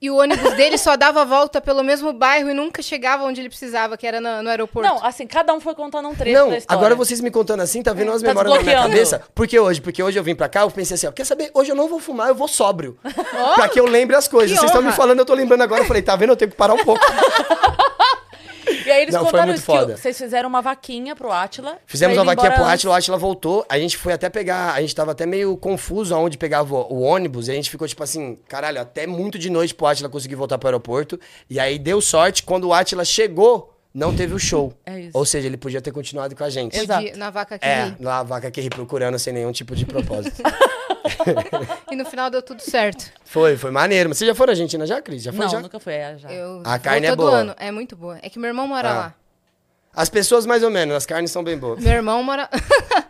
E 0.02 0.10
o 0.10 0.16
ônibus 0.18 0.54
dele 0.56 0.80
só 0.80 0.98
dava 0.98 1.24
volta 1.24 1.62
pelo 1.62 1.84
mesmo 1.84 2.12
bairro 2.12 2.50
e 2.50 2.54
nunca 2.56 2.82
chegava 2.82 3.24
onde 3.24 3.40
ele 3.40 3.50
precisava, 3.50 3.96
que 3.96 4.08
era 4.08 4.20
no, 4.20 4.42
no 4.42 4.50
aeroporto. 4.50 4.90
Não, 4.90 5.06
assim, 5.06 5.28
cada 5.28 5.54
um 5.54 5.60
foi 5.60 5.76
contando 5.76 6.10
um 6.10 6.16
trecho 6.16 6.40
Não, 6.40 6.50
da 6.50 6.58
história. 6.58 6.80
agora 6.80 6.96
vocês 6.96 7.22
me 7.22 7.30
contando 7.30 7.60
assim, 7.60 7.84
tá 7.84 7.94
vendo 7.94 8.12
as 8.12 8.22
Tá 8.22 8.30
memórias 8.30 8.56
na 8.56 8.64
minha 8.64 8.82
cabeça? 8.82 9.22
Por 9.36 9.48
que 9.48 9.60
hoje? 9.60 9.80
Porque 9.80 10.02
hoje 10.02 10.18
eu 10.18 10.24
vim 10.24 10.34
pra 10.34 10.50
cá, 10.50 10.62
eu 10.62 10.72
pensei 10.72 10.96
assim, 10.96 11.06
ó, 11.06 11.12
quer 11.12 11.24
saber? 11.24 11.52
Hoje 11.54 11.72
eu 11.72 11.76
não 11.76 11.88
vou 11.88 12.00
fumar, 12.00 12.30
eu 12.30 12.36
vou 12.36 12.48
sóbrio. 12.48 12.98
pra 13.54 13.70
que 13.70 13.80
eu 13.80 13.86
lembre 13.86 14.16
as 14.16 14.28
coisas. 14.28 14.58
Vocês 14.58 14.72
estão 14.72 14.82
me 14.82 14.92
falando, 14.92 15.20
eu 15.20 15.26
tô 15.26 15.36
lembrando 15.36 15.62
agora. 15.62 15.84
Eu 15.84 15.88
falei, 15.88 16.02
tá 16.02 16.16
vendo? 16.16 16.32
Eu 16.32 16.36
tenho 16.36 16.50
que 16.50 16.58
parar 16.58 16.74
um 16.74 16.84
pouco. 16.84 17.02
E 18.92 18.94
aí 18.94 19.02
eles 19.04 19.16
Não, 19.16 19.24
contaram 19.24 19.54
isso, 19.54 19.62
que 19.66 19.72
foda. 19.72 19.96
vocês 19.96 20.18
fizeram 20.18 20.50
uma 20.50 20.62
vaquinha 20.62 21.16
pro 21.16 21.32
Atila. 21.32 21.78
Fizemos 21.86 22.14
pra 22.16 22.24
uma 22.24 22.36
vaquinha 22.36 22.52
pro 22.52 22.66
Atila, 22.66 22.94
o 22.94 22.96
Atila 22.98 23.18
voltou. 23.18 23.66
A 23.70 23.80
gente 23.80 23.96
foi 23.96 24.12
até 24.12 24.30
pegar, 24.30 24.74
a 24.74 24.82
gente 24.82 24.94
tava 24.94 25.12
até 25.12 25.26
meio 25.26 25.56
confuso 25.56 26.14
aonde 26.14 26.38
pegava 26.38 26.76
o, 26.76 27.02
ônibus. 27.02 27.48
E 27.48 27.52
a 27.52 27.54
gente 27.54 27.70
ficou 27.70 27.88
tipo 27.88 28.04
assim, 28.04 28.38
caralho, 28.50 28.82
até 28.82 29.08
muito 29.08 29.40
de 29.40 29.50
noite 29.50 29.74
pro 29.74 29.88
Atila 29.88 30.10
conseguir 30.10 30.36
voltar 30.36 30.58
pro 30.58 30.68
aeroporto. 30.68 31.18
E 31.50 31.58
aí 31.60 31.80
deu 31.80 32.02
sorte, 32.02 32.44
quando 32.44 32.68
o 32.68 32.74
Atila 32.74 33.06
chegou, 33.06 33.74
não 33.94 34.14
teve 34.14 34.34
o 34.34 34.40
show. 34.40 34.74
É 34.86 35.00
isso. 35.00 35.18
Ou 35.18 35.26
seja, 35.26 35.48
ele 35.48 35.56
podia 35.58 35.82
ter 35.82 35.92
continuado 35.92 36.36
com 36.36 36.44
a 36.44 36.50
gente. 36.50 36.78
Exato. 36.78 37.18
Na 37.18 37.30
vaca 37.30 37.58
que 37.58 37.66
É, 37.66 37.86
ri. 37.86 37.96
lá 38.02 38.20
a 38.20 38.24
vaca 38.24 38.52
que 38.52 38.60
ri 38.60 38.70
procurando 38.70 39.18
sem 39.18 39.32
nenhum 39.34 39.52
tipo 39.54 39.74
de 39.74 39.86
propósito. 39.86 40.42
E 41.92 41.96
no 41.96 42.06
final 42.06 42.30
deu 42.30 42.42
tudo 42.42 42.62
certo. 42.62 43.12
foi, 43.26 43.58
foi 43.58 43.72
maneiro. 43.72 44.10
Mas 44.10 44.18
você 44.18 44.26
já 44.26 44.36
foi 44.36 44.46
na 44.48 44.52
Argentina 44.54 44.86
já, 44.86 45.02
Cris? 45.02 45.24
Já 45.24 45.32
foi 45.34 45.46
Não, 45.46 45.52
já? 45.52 45.60
nunca 45.60 45.80
foi, 45.80 45.94
é, 45.94 46.18
já. 46.18 46.32
Eu 46.32 46.62
A 46.66 46.80
carne 46.80 47.08
é 47.08 47.16
boa. 47.16 47.32
ano. 47.38 47.56
É 47.60 47.72
muito 47.72 47.96
boa. 47.96 48.18
É 48.22 48.30
que 48.30 48.40
meu 48.40 48.48
irmão 48.48 48.68
mora 48.68 48.90
Ah. 48.90 48.94
lá. 48.94 49.16
As 49.94 50.10
pessoas 50.10 50.46
mais 50.46 50.64
ou 50.64 50.70
menos, 50.70 50.96
as 50.96 51.06
carnes 51.06 51.32
são 51.32 51.44
bem 51.44 51.58
boas. 51.58 51.84
Meu 51.84 51.92
irmão 51.92 52.24
mora. 52.24 52.50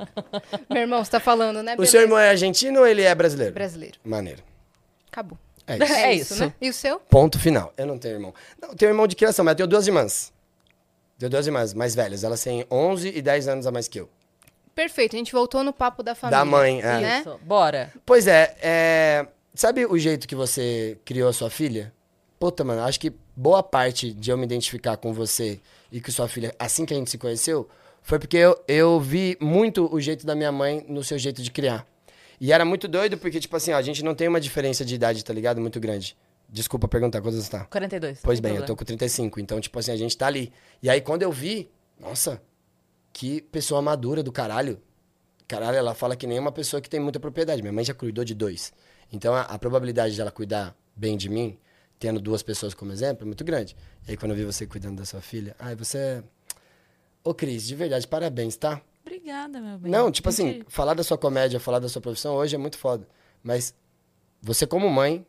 meu 0.69 0.81
irmão, 0.81 1.03
você 1.03 1.11
tá 1.11 1.19
falando, 1.19 1.61
né? 1.61 1.73
O 1.73 1.77
Beleza. 1.77 1.91
seu 1.91 2.01
irmão 2.01 2.17
é 2.17 2.29
argentino 2.29 2.79
ou 2.79 2.87
ele 2.87 3.03
é 3.03 3.13
brasileiro? 3.13 3.53
Brasileiro. 3.53 3.99
Maneiro. 4.03 4.41
Acabou. 5.11 5.37
É 5.67 5.75
isso. 5.83 5.93
É 5.93 6.13
isso. 6.13 6.45
né? 6.45 6.53
E 6.59 6.69
o 6.69 6.73
seu? 6.73 6.99
Ponto 6.99 7.37
final. 7.39 7.71
Eu 7.77 7.85
não 7.85 7.99
tenho 7.99 8.15
irmão. 8.15 8.33
Não, 8.59 8.69
eu 8.69 8.75
tenho 8.75 8.89
irmão 8.89 9.05
de 9.05 9.15
criação, 9.15 9.45
mas 9.45 9.51
eu 9.51 9.57
tenho 9.57 9.67
duas 9.67 9.85
irmãs. 9.85 10.33
Tenho 11.19 11.29
duas 11.29 11.45
irmãs 11.45 11.73
mais 11.75 11.93
velhas. 11.93 12.23
Elas 12.23 12.41
têm 12.41 12.65
11 12.71 13.09
e 13.15 13.21
10 13.21 13.47
anos 13.47 13.67
a 13.67 13.71
mais 13.71 13.87
que 13.87 13.99
eu. 13.99 14.09
Perfeito. 14.75 15.15
A 15.15 15.19
gente 15.19 15.31
voltou 15.31 15.63
no 15.63 15.73
papo 15.73 16.01
da 16.01 16.15
família. 16.15 16.39
Da 16.39 16.45
mãe, 16.45 16.79
é. 16.79 16.99
Né? 16.99 17.19
Isso, 17.19 17.39
bora. 17.43 17.91
Pois 18.05 18.27
é, 18.27 18.55
é, 18.61 19.27
sabe 19.53 19.85
o 19.85 19.97
jeito 19.97 20.27
que 20.27 20.35
você 20.35 20.97
criou 21.05 21.29
a 21.29 21.33
sua 21.33 21.49
filha? 21.49 21.93
Puta, 22.39 22.63
mano, 22.63 22.81
acho 22.81 22.99
que 22.99 23.13
boa 23.35 23.61
parte 23.61 24.11
de 24.13 24.31
eu 24.31 24.37
me 24.37 24.45
identificar 24.45 24.97
com 24.97 25.13
você 25.13 25.59
e 25.91 26.01
com 26.01 26.11
sua 26.11 26.27
filha, 26.27 26.55
assim 26.57 26.85
que 26.85 26.93
a 26.93 26.97
gente 26.97 27.11
se 27.11 27.17
conheceu, 27.17 27.69
foi 28.01 28.17
porque 28.17 28.37
eu, 28.37 28.59
eu 28.67 28.99
vi 28.99 29.37
muito 29.39 29.93
o 29.93 29.99
jeito 29.99 30.25
da 30.25 30.33
minha 30.33 30.51
mãe 30.51 30.83
no 30.87 31.03
seu 31.03 31.17
jeito 31.17 31.41
de 31.41 31.51
criar. 31.51 31.85
E 32.39 32.51
era 32.51 32.65
muito 32.65 32.87
doido 32.87 33.17
porque, 33.17 33.39
tipo 33.39 33.55
assim, 33.55 33.71
ó, 33.71 33.77
a 33.77 33.81
gente 33.81 34.03
não 34.03 34.15
tem 34.15 34.27
uma 34.27 34.41
diferença 34.41 34.83
de 34.83 34.95
idade, 34.95 35.23
tá 35.23 35.31
ligado? 35.31 35.61
Muito 35.61 35.79
grande. 35.79 36.17
Desculpa 36.49 36.87
perguntar, 36.87 37.21
quantos 37.21 37.43
você 37.43 37.51
tá? 37.51 37.65
42. 37.65 38.19
Pois 38.23 38.39
bem, 38.39 38.51
eu 38.51 38.55
problema. 38.57 38.67
tô 38.67 38.75
com 38.75 38.83
35, 38.83 39.39
então, 39.39 39.61
tipo 39.61 39.77
assim, 39.77 39.91
a 39.91 39.95
gente 39.95 40.17
tá 40.17 40.25
ali. 40.25 40.51
E 40.81 40.89
aí, 40.89 40.99
quando 40.99 41.21
eu 41.21 41.31
vi, 41.31 41.69
nossa, 41.99 42.41
que 43.13 43.41
pessoa 43.41 43.81
madura 43.81 44.23
do 44.23 44.31
caralho. 44.31 44.81
Caralho, 45.47 45.77
ela 45.77 45.93
fala 45.93 46.15
que 46.15 46.25
nem 46.25 46.39
uma 46.39 46.51
pessoa 46.51 46.81
que 46.81 46.89
tem 46.89 46.99
muita 46.99 47.19
propriedade. 47.19 47.61
Minha 47.61 47.73
mãe 47.73 47.83
já 47.83 47.93
cuidou 47.93 48.23
de 48.23 48.33
dois. 48.33 48.71
Então, 49.11 49.33
a, 49.33 49.41
a 49.41 49.59
probabilidade 49.59 50.15
de 50.15 50.21
ela 50.21 50.31
cuidar 50.31 50.75
bem 50.95 51.17
de 51.17 51.27
mim, 51.27 51.57
tendo 51.99 52.21
duas 52.21 52.41
pessoas 52.41 52.73
como 52.73 52.91
exemplo, 52.91 53.23
é 53.23 53.25
muito 53.25 53.43
grande. 53.43 53.75
E 54.07 54.11
aí, 54.11 54.17
quando 54.17 54.31
eu 54.31 54.37
vi 54.37 54.45
você 54.45 54.65
cuidando 54.65 54.97
da 54.97 55.05
sua 55.05 55.21
filha, 55.21 55.55
ai, 55.59 55.75
você 55.75 55.97
é... 55.97 56.23
Ô, 57.23 57.33
Cris, 57.33 57.67
de 57.67 57.75
verdade, 57.75 58.07
parabéns, 58.07 58.55
tá? 58.55 58.81
Obrigada, 59.05 59.59
meu 59.59 59.77
bem. 59.77 59.91
Não, 59.91 60.11
tipo 60.11 60.29
assim, 60.29 60.53
Gente, 60.53 60.65
falar 60.69 60.93
da 60.93 61.03
sua 61.03 61.17
comédia, 61.17 61.59
falar 61.59 61.79
da 61.79 61.89
sua 61.89 62.01
profissão 62.01 62.35
hoje 62.35 62.55
é 62.55 62.57
muito 62.57 62.77
foda. 62.77 63.07
Mas 63.43 63.75
você 64.41 64.65
como 64.65 64.89
mãe 64.89 65.25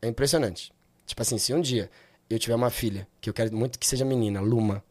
é 0.00 0.08
impressionante. 0.08 0.72
Tipo 1.04 1.22
assim, 1.22 1.38
se 1.38 1.52
um 1.52 1.60
dia 1.60 1.90
eu 2.28 2.38
tiver 2.38 2.54
uma 2.54 2.70
filha, 2.70 3.06
que 3.20 3.28
eu 3.30 3.34
quero 3.34 3.54
muito 3.54 3.78
que 3.78 3.86
seja 3.86 4.04
menina, 4.04 4.40
Luma. 4.40 4.82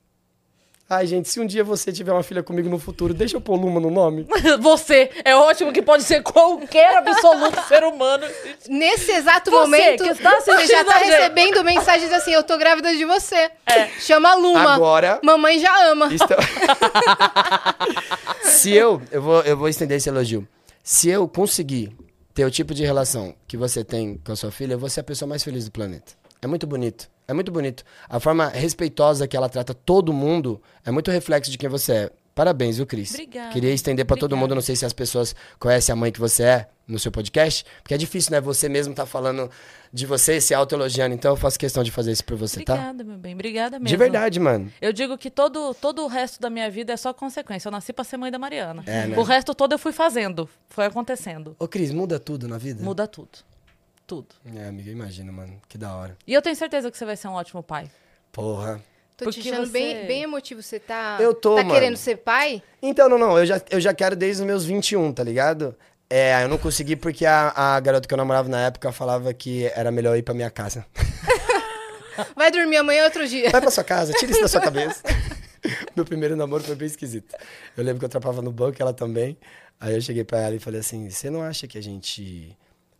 Ai, 0.88 1.08
gente, 1.08 1.28
se 1.28 1.40
um 1.40 1.48
dia 1.48 1.64
você 1.64 1.92
tiver 1.92 2.12
uma 2.12 2.22
filha 2.22 2.44
comigo 2.44 2.70
no 2.70 2.78
futuro, 2.78 3.12
deixa 3.12 3.36
eu 3.38 3.42
pôr 3.42 3.56
Luma 3.60 3.80
no 3.80 3.90
nome. 3.90 4.28
Você 4.62 5.10
é 5.26 5.36
ótimo 5.36 5.74
que 5.74 5.82
pode 5.82 6.04
ser 6.04 6.22
qualquer 6.22 6.98
absoluto 6.98 7.60
ser 7.68 7.84
humano. 7.84 8.24
Nesse 8.70 9.12
exato 9.12 9.50
Você 9.50 9.58
momento, 9.58 10.04
que 10.04 10.10
está 10.12 10.40
você 10.40 10.68
já 10.68 10.86
tá 10.86 10.98
recebendo 11.00 11.64
mensagens 11.64 12.14
assim, 12.14 12.32
eu 12.34 12.44
tô 12.44 12.56
grávida 12.60 12.96
de 12.96 13.04
você. 13.04 13.50
Chama 14.00 14.30
a 14.30 14.36
Luma. 14.36 14.76
Agora- 14.76 15.20
Mamãe 15.24 15.58
já 15.58 15.76
ama. 15.92 16.08
Então- 16.14 16.38
Se 18.44 18.72
eu, 18.72 19.02
eu 19.12 19.22
vou, 19.24 19.42
eu 19.42 19.58
vou 19.58 19.68
estender 19.68 19.98
esse 19.98 20.08
elogio. 20.10 20.48
Se 20.84 21.10
eu 21.10 21.28
conseguir 21.28 21.96
ter 22.34 22.46
o 22.46 22.52
tipo 22.52 22.76
de 22.76 22.86
relação 22.86 23.34
que 23.48 23.58
você 23.58 23.84
tem 23.84 24.22
com 24.24 24.32
a 24.32 24.36
sua 24.36 24.52
filha, 24.52 24.74
eu 24.74 24.80
vou 24.80 24.90
ser 24.90 25.00
a 25.00 25.04
pessoa 25.04 25.28
mais 25.28 25.44
feliz 25.44 25.66
do 25.66 25.72
planeta. 25.72 26.14
É 26.44 26.48
muito 26.48 26.68
bonito. 26.68 27.10
É 27.28 27.34
muito 27.34 27.52
bonito. 27.52 27.84
A 28.08 28.20
forma 28.20 28.48
respeitosa 28.50 29.28
que 29.28 29.36
ela 29.36 29.50
trata 29.50 29.74
todo 29.74 30.14
mundo 30.14 30.62
é 30.86 30.92
muito 30.92 31.10
reflexo 31.12 31.52
de 31.52 31.58
quem 31.58 31.70
você 31.70 31.92
é. 31.94 32.12
Parabéns, 32.36 32.76
viu, 32.76 32.86
Cris? 32.86 33.12
Obrigada. 33.14 33.54
Queria 33.54 33.74
estender 33.74 34.06
pra 34.06 34.16
todo 34.18 34.34
Obrigada. 34.34 34.42
mundo. 34.42 34.56
Não 34.56 34.62
sei 34.62 34.76
se 34.76 34.86
as 34.86 34.92
pessoas 34.92 35.34
conhecem 35.58 35.94
a 35.94 35.96
mãe 35.96 36.12
que 36.12 36.20
você 36.20 36.44
é 36.44 36.68
no 36.86 37.00
seu 37.00 37.10
podcast, 37.10 37.66
porque 37.82 37.94
é 37.94 37.98
difícil, 37.98 38.34
né? 38.34 38.42
Você 38.42 38.68
mesmo 38.68 38.94
tá 38.94 39.06
falando 39.06 39.50
de 39.92 40.06
você, 40.06 40.42
se 40.42 40.54
autoelogiando. 40.54 41.16
Então 41.16 41.32
eu 41.32 41.38
faço 41.38 41.58
questão 41.58 41.82
de 41.82 41.92
fazer 41.92 42.12
isso 42.12 42.26
por 42.26 42.36
você, 42.36 42.62
tá? 42.62 42.74
Obrigada, 42.74 43.04
meu 43.06 43.18
bem. 43.18 43.34
Obrigada 43.34 43.80
mesmo. 43.80 43.88
De 43.88 43.96
verdade, 43.96 44.38
mano. 44.38 44.70
Eu 44.82 44.92
digo 44.92 45.18
que 45.18 45.32
todo, 45.32 45.74
todo 45.76 46.04
o 46.04 46.08
resto 46.08 46.42
da 46.42 46.50
minha 46.50 46.70
vida 46.70 46.92
é 46.92 46.98
só 46.98 47.14
consequência. 47.14 47.70
Eu 47.70 47.72
nasci 47.72 47.94
pra 47.94 48.04
ser 48.04 48.18
mãe 48.18 48.30
da 48.30 48.38
Mariana. 48.38 48.84
É, 48.86 49.08
né? 49.08 49.18
O 49.18 49.24
resto 49.24 49.56
todo 49.56 49.72
eu 49.72 49.80
fui 49.80 49.94
fazendo. 49.94 50.50
Foi 50.68 50.86
acontecendo. 50.86 51.56
Ô, 51.58 51.70
Cris, 51.70 51.94
muda 51.94 52.20
tudo 52.20 52.50
na 52.50 52.58
vida? 52.58 52.84
Muda 52.84 53.08
tudo. 53.08 53.40
Tudo. 54.08 54.28
É, 54.56 54.68
amiga, 54.68 54.92
imagina, 54.92 55.32
mano. 55.32 55.60
Que 55.68 55.78
da 55.78 55.96
hora. 55.96 56.18
E 56.28 56.34
eu 56.34 56.42
tenho 56.42 56.56
certeza 56.56 56.92
que 56.92 56.98
você 56.98 57.06
vai 57.06 57.16
ser 57.18 57.28
um 57.28 57.34
ótimo 57.34 57.64
pai. 57.64 57.90
Porra. 58.32 58.80
Tô 59.18 59.26
Porque 59.26 59.42
te 59.42 59.50
achando 59.50 59.66
você- 59.66 59.72
bem, 59.72 60.06
bem 60.08 60.24
emotivo. 60.24 60.62
Você 60.62 60.80
tá, 60.80 61.18
Eu 61.22 61.34
tô, 61.34 61.56
tá 61.56 61.64
mano. 61.64 61.74
querendo 61.74 61.96
ser 61.98 62.18
pai? 62.18 62.62
Então, 62.82 63.08
não, 63.10 63.18
não, 63.18 63.38
eu 63.40 63.46
já, 63.46 63.62
eu 63.72 63.80
já 63.80 63.94
quero 63.94 64.16
desde 64.16 64.42
os 64.42 64.46
meus 64.48 64.66
21, 64.66 65.12
tá 65.14 65.24
ligado? 65.24 65.76
É, 66.10 66.44
eu 66.44 66.50
não 66.50 66.58
consegui 66.58 66.96
porque 66.96 67.26
a, 67.26 67.52
a 67.56 67.80
garota 67.80 68.08
que 68.08 68.14
eu 68.14 68.18
namorava 68.18 68.48
na 68.50 68.68
época 68.68 68.92
falava 68.92 69.34
que 69.34 69.66
era 69.76 69.90
melhor 69.90 70.12
eu 70.14 70.18
ir 70.18 70.22
pra 70.24 70.34
minha 70.36 70.52
casa. 70.52 70.86
Vai 72.36 72.52
dormir 72.52 72.78
amanhã 72.78 73.06
outro 73.06 73.28
dia. 73.28 73.50
Vai 73.50 73.62
pra 73.62 73.72
sua 73.72 73.84
casa, 73.84 74.14
tira 74.14 74.32
isso 74.32 74.42
da 74.42 74.48
sua 74.48 74.62
cabeça. 74.62 75.02
Meu 75.96 76.06
primeiro 76.06 76.36
namoro 76.36 76.64
foi 76.64 76.76
bem 76.76 76.86
esquisito. 76.86 77.36
Eu 77.76 77.84
lembro 77.84 78.00
que 78.00 78.06
eu 78.06 78.10
trabalhava 78.10 78.42
no 78.42 78.52
banco, 78.52 78.78
ela 78.80 78.94
também. 78.94 79.38
Aí 79.80 79.96
eu 79.96 80.02
cheguei 80.02 80.24
pra 80.24 80.40
ela 80.40 80.56
e 80.56 80.60
falei 80.60 80.80
assim: 80.80 81.10
você 81.10 81.30
não 81.30 81.42
acha 81.42 81.68
que 81.68 81.78
a 81.78 81.82
gente 81.84 82.56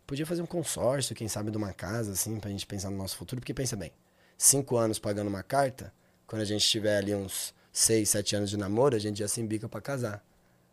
podia 0.06 0.24
fazer 0.26 0.42
um 0.42 0.46
consórcio, 0.46 1.14
quem 1.14 1.28
sabe, 1.28 1.50
de 1.50 1.56
uma 1.56 1.72
casa, 1.72 2.12
assim, 2.12 2.38
pra 2.38 2.50
gente 2.50 2.66
pensar 2.66 2.90
no 2.90 2.96
nosso 2.96 3.16
futuro? 3.16 3.40
Porque 3.40 3.52
pensa 3.54 3.76
bem, 3.76 3.92
cinco 4.38 4.76
anos 4.76 4.98
pagando 4.98 5.28
uma 5.28 5.42
carta, 5.42 5.92
quando 6.26 6.42
a 6.42 6.44
gente 6.44 6.66
tiver 6.66 6.98
ali 6.98 7.14
uns 7.14 7.54
seis, 7.72 8.10
sete 8.10 8.34
anos 8.36 8.50
de 8.50 8.56
namoro, 8.56 8.94
a 8.96 8.98
gente 8.98 9.18
já 9.18 9.28
se 9.28 9.40
embica 9.40 9.68
pra 9.68 9.80
casar. 9.80 10.24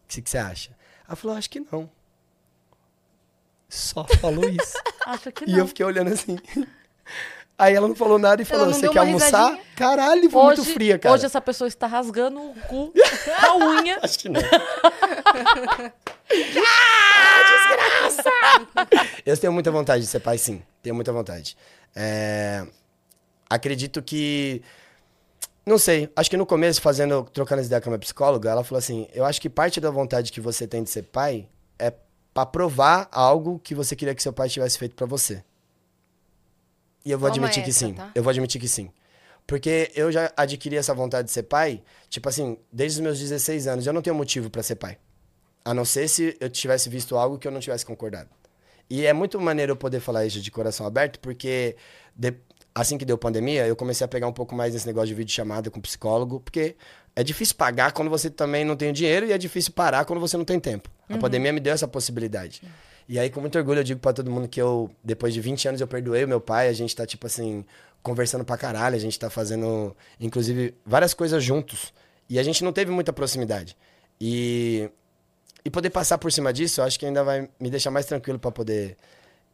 O 0.03 0.07
que 0.07 0.21
você 0.29 0.37
acha? 0.37 0.77
Ela 1.07 1.15
falou: 1.15 1.35
acho 1.35 1.49
que 1.49 1.59
não. 1.59 1.89
Só 3.67 4.05
falou 4.19 4.47
isso. 4.47 4.77
Acho 5.05 5.31
que 5.31 5.43
E 5.45 5.51
não. 5.51 5.59
eu 5.59 5.67
fiquei 5.67 5.85
olhando 5.85 6.13
assim. 6.13 6.37
Aí 7.63 7.75
ela 7.75 7.87
não 7.87 7.95
falou 7.95 8.19
nada 8.19 8.41
e 8.41 8.45
falou: 8.45 8.65
Você 8.67 8.89
quer 8.89 8.99
almoçar? 8.99 9.27
risadinha? 9.49 9.63
Caralho, 9.75 10.29
foi 10.29 10.41
Hoje, 10.41 10.57
muito 10.61 10.73
fria, 10.73 10.99
cara. 10.99 11.15
hoje 11.15 11.25
essa 11.25 11.39
pessoa 11.41 11.67
está 11.67 11.87
rasgando 11.87 12.39
o 12.39 12.53
cu 12.67 12.91
com 12.93 13.45
a 13.45 13.57
unha. 13.57 13.99
Acho 14.01 14.19
que 14.19 14.29
não. 14.29 14.41
ah, 14.41 15.91
desgraça! 17.49 18.29
Eu 19.25 19.37
tenho 19.37 19.53
muita 19.53 19.71
vontade 19.71 20.03
de 20.03 20.09
ser 20.09 20.19
pai, 20.19 20.37
sim. 20.37 20.61
Tenho 20.81 20.93
muita 20.95 21.11
vontade. 21.11 21.57
É, 21.95 22.65
Acredito 23.49 24.01
que. 24.01 24.61
Não 25.65 25.77
sei, 25.77 26.09
acho 26.15 26.29
que 26.29 26.35
no 26.35 26.45
começo, 26.45 26.81
fazendo, 26.81 27.23
trocando 27.31 27.59
essa 27.61 27.67
ideia 27.67 27.79
com 27.79 27.87
a 27.89 27.91
minha 27.91 27.99
psicóloga, 27.99 28.49
ela 28.49 28.63
falou 28.63 28.79
assim: 28.79 29.07
eu 29.13 29.23
acho 29.23 29.39
que 29.39 29.49
parte 29.49 29.79
da 29.79 29.89
vontade 29.91 30.31
que 30.31 30.41
você 30.41 30.67
tem 30.67 30.83
de 30.83 30.89
ser 30.89 31.03
pai 31.03 31.47
é 31.79 31.93
pra 32.33 32.45
provar 32.45 33.07
algo 33.11 33.59
que 33.63 33.73
você 33.75 33.95
queria 33.95 34.13
que 34.15 34.23
seu 34.23 34.33
pai 34.33 34.49
tivesse 34.49 34.77
feito 34.77 34.95
pra 34.95 35.05
você. 35.05 35.43
E 37.05 37.11
eu 37.11 37.19
vou 37.19 37.29
Toma 37.29 37.47
admitir 37.47 37.63
que 37.63 37.69
essa, 37.69 37.79
sim. 37.87 37.93
tá? 37.93 38.11
Eu 38.15 38.23
vou 38.23 38.29
admitir 38.31 38.59
que 38.61 38.67
sim. 38.67 38.89
Porque 39.45 39.91
eu 39.95 40.11
já 40.11 40.31
adquiri 40.37 40.77
essa 40.77 40.93
vontade 40.93 41.27
de 41.27 41.33
ser 41.33 41.43
pai, 41.43 41.81
tipo 42.09 42.29
assim, 42.29 42.57
desde 42.71 42.99
os 42.99 43.03
meus 43.03 43.19
16 43.19 43.67
anos. 43.67 43.85
Eu 43.85 43.91
não 43.93 44.01
tenho 44.01 44.15
motivo 44.15 44.49
pra 44.49 44.63
ser 44.63 44.75
pai. 44.75 44.97
A 45.65 45.73
não 45.73 45.83
ser 45.85 46.07
se 46.07 46.35
eu 46.39 46.49
tivesse 46.49 46.89
visto 46.89 47.17
algo 47.17 47.37
que 47.37 47.47
eu 47.47 47.51
não 47.51 47.59
tivesse 47.59 47.85
concordado. 47.85 48.29
E 48.89 49.05
é 49.05 49.11
muito 49.13 49.39
maneiro 49.39 49.71
eu 49.73 49.75
poder 49.75 49.99
falar 49.99 50.25
isso 50.25 50.39
de 50.41 50.49
coração 50.51 50.85
aberto, 50.85 51.19
porque 51.19 51.75
de- 52.15 52.33
assim 52.75 52.97
que 52.97 53.05
deu 53.05 53.17
pandemia, 53.17 53.65
eu 53.67 53.75
comecei 53.75 54.03
a 54.05 54.07
pegar 54.07 54.27
um 54.27 54.33
pouco 54.33 54.55
mais 54.55 54.73
nesse 54.73 54.85
negócio 54.85 55.07
de 55.09 55.13
videochamada 55.15 55.69
com 55.69 55.79
psicólogo, 55.81 56.39
porque 56.39 56.75
é 57.15 57.23
difícil 57.23 57.55
pagar 57.55 57.91
quando 57.91 58.09
você 58.09 58.29
também 58.29 58.63
não 58.65 58.75
tem 58.75 58.91
dinheiro 58.93 59.25
e 59.25 59.31
é 59.31 59.37
difícil 59.37 59.71
parar 59.73 60.05
quando 60.05 60.19
você 60.19 60.35
não 60.37 60.45
tem 60.45 60.59
tempo. 60.59 60.89
A 61.09 61.17
pandemia 61.17 61.51
me 61.53 61.59
deu 61.59 61.73
essa 61.73 61.87
possibilidade. 61.87 62.61
E 63.07 63.19
aí, 63.19 63.29
com 63.29 63.41
muito 63.41 63.57
orgulho, 63.57 63.79
eu 63.79 63.83
digo 63.83 63.99
pra 63.99 64.13
todo 64.13 64.31
mundo 64.31 64.47
que 64.47 64.61
eu, 64.61 64.89
depois 65.03 65.33
de 65.33 65.41
20 65.41 65.67
anos, 65.67 65.81
eu 65.81 65.87
perdoei 65.87 66.23
o 66.23 66.27
meu 66.27 66.39
pai. 66.41 66.67
A 66.69 66.73
gente 66.73 66.95
tá, 66.95 67.05
tipo 67.05 67.27
assim, 67.27 67.65
conversando 68.01 68.45
pra 68.45 68.57
caralho. 68.57 68.95
A 68.95 68.99
gente 68.99 69.19
tá 69.19 69.29
fazendo, 69.29 69.95
inclusive, 70.19 70.73
várias 70.85 71.13
coisas 71.13 71.43
juntos. 71.43 71.93
E 72.29 72.39
a 72.39 72.43
gente 72.43 72.63
não 72.63 72.71
teve 72.71 72.91
muita 72.91 73.11
proximidade. 73.11 73.75
E, 74.19 74.89
e 75.65 75.69
poder 75.69 75.89
passar 75.89 76.17
por 76.17 76.31
cima 76.31 76.53
disso, 76.53 76.79
eu 76.81 76.85
acho 76.85 76.97
que 76.99 77.05
ainda 77.05 77.23
vai 77.23 77.49
me 77.59 77.69
deixar 77.69 77.91
mais 77.91 78.05
tranquilo 78.05 78.39
pra 78.39 78.51
poder 78.51 78.95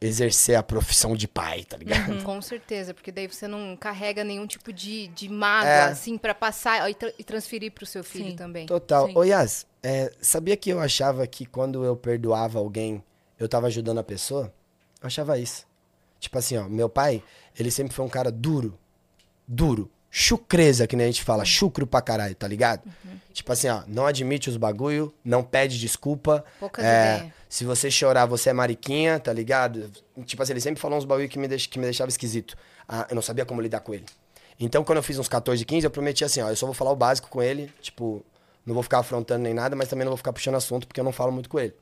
exercer 0.01 0.56
a 0.56 0.63
profissão 0.63 1.13
de 1.13 1.27
pai, 1.27 1.63
tá 1.65 1.75
ligado? 1.75 2.24
Com 2.24 2.41
certeza, 2.41 2.94
porque 2.94 3.12
daí 3.12 3.27
você 3.27 3.48
não 3.50 3.75
carrega 3.75 4.24
nenhum 4.24 4.48
tipo 4.48 4.72
de, 4.72 5.08
de 5.10 5.27
mágoa, 5.27 5.70
É. 5.70 5.82
assim, 5.86 6.18
pra 6.18 6.34
passar 6.34 6.89
e, 6.89 6.94
tra- 6.94 7.12
e 7.20 7.24
transferir 7.24 7.72
pro 7.74 7.86
seu 7.86 8.01
filho 8.03 8.29
Sim. 8.29 8.36
também. 8.38 8.65
Total. 8.65 9.08
Sim. 9.08 9.13
Ô, 9.18 9.24
Yas, 9.24 9.65
é, 9.84 10.10
sabia 10.22 10.56
que 10.56 10.70
eu 10.70 10.79
achava 10.79 11.27
que 11.27 11.46
quando 11.46 11.84
eu 11.84 11.98
perdoava 11.98 12.60
alguém, 12.60 13.03
eu 13.39 13.48
tava 13.48 13.67
ajudando 13.67 14.00
a 14.00 14.03
pessoa? 14.03 14.53
Eu 15.01 15.08
achava 15.08 15.38
isso. 15.39 15.65
Tipo 16.19 16.38
assim, 16.38 16.58
ó, 16.58 16.67
meu 16.67 16.89
pai, 16.89 17.24
ele 17.58 17.72
sempre 17.72 17.93
foi 17.93 18.05
um 18.05 18.10
cara 18.10 18.31
duro. 18.31 18.77
Duro. 19.48 19.89
Chucreza, 20.12 20.88
que 20.88 20.96
nem 20.96 21.05
a 21.05 21.10
gente 21.10 21.24
fala. 21.24 21.46
Chucro 21.46 21.88
pra 21.88 22.01
caralho, 22.01 22.36
tá 22.36 22.48
ligado? 22.48 22.81
Tipo 23.31 23.53
assim, 23.53 23.69
ó, 23.69 23.84
não 23.88 24.05
admite 24.05 24.50
os 24.50 24.58
bagulho, 24.58 25.13
não 25.24 25.43
pede 25.43 25.79
desculpa. 25.79 26.43
Poucas 26.60 26.84
é, 26.84 27.17
ideias. 27.17 27.34
Se 27.48 27.63
você 27.63 27.89
chorar, 27.89 28.25
você 28.25 28.50
é 28.50 28.53
mariquinha, 28.53 29.19
tá 29.19 29.31
ligado? 29.31 29.89
Tipo 30.25 30.43
assim, 30.43 30.53
ele 30.53 30.62
sempre 30.62 30.81
falou 30.81 30.98
uns 30.98 31.05
bagulho 31.05 31.29
que 31.29 31.39
me, 31.39 31.48
deix, 31.48 31.65
que 31.65 31.79
me 31.79 31.86
deixava 31.86 32.10
esquisito. 32.10 32.58
Ah, 32.88 33.08
eu 33.10 33.15
não 33.15 33.22
sabia 33.22 33.46
como 33.46 33.62
lidar 33.62 33.79
com 33.79 33.93
ele. 33.93 34.05
Então, 34.60 34.84
quando 34.84 34.98
eu 34.98 35.03
fiz 35.03 35.17
uns 35.17 35.29
14, 35.29 35.63
15, 35.63 35.86
eu 35.86 35.91
prometi 35.91 36.25
assim, 36.25 36.41
ó, 36.41 36.50
eu 36.50 36.55
só 36.55 36.65
vou 36.65 36.75
falar 36.75 36.91
o 36.91 36.96
básico 36.96 37.29
com 37.29 37.41
ele, 37.41 37.72
tipo, 37.81 38.25
não 38.65 38.74
vou 38.74 38.84
ficar 38.84 39.00
afrontando 39.00 39.43
nem 39.43 39.53
nada, 39.53 39.75
mas 39.75 39.88
também 39.88 40.03
não 40.03 40.12
vou 40.12 40.17
ficar 40.17 40.34
puxando 40.34 40.55
assunto, 40.55 40.86
porque 40.86 41.00
eu 41.00 41.03
não 41.03 41.13
falo 41.13 41.31
muito 41.31 41.48
com 41.48 41.60
ele. 41.60 41.74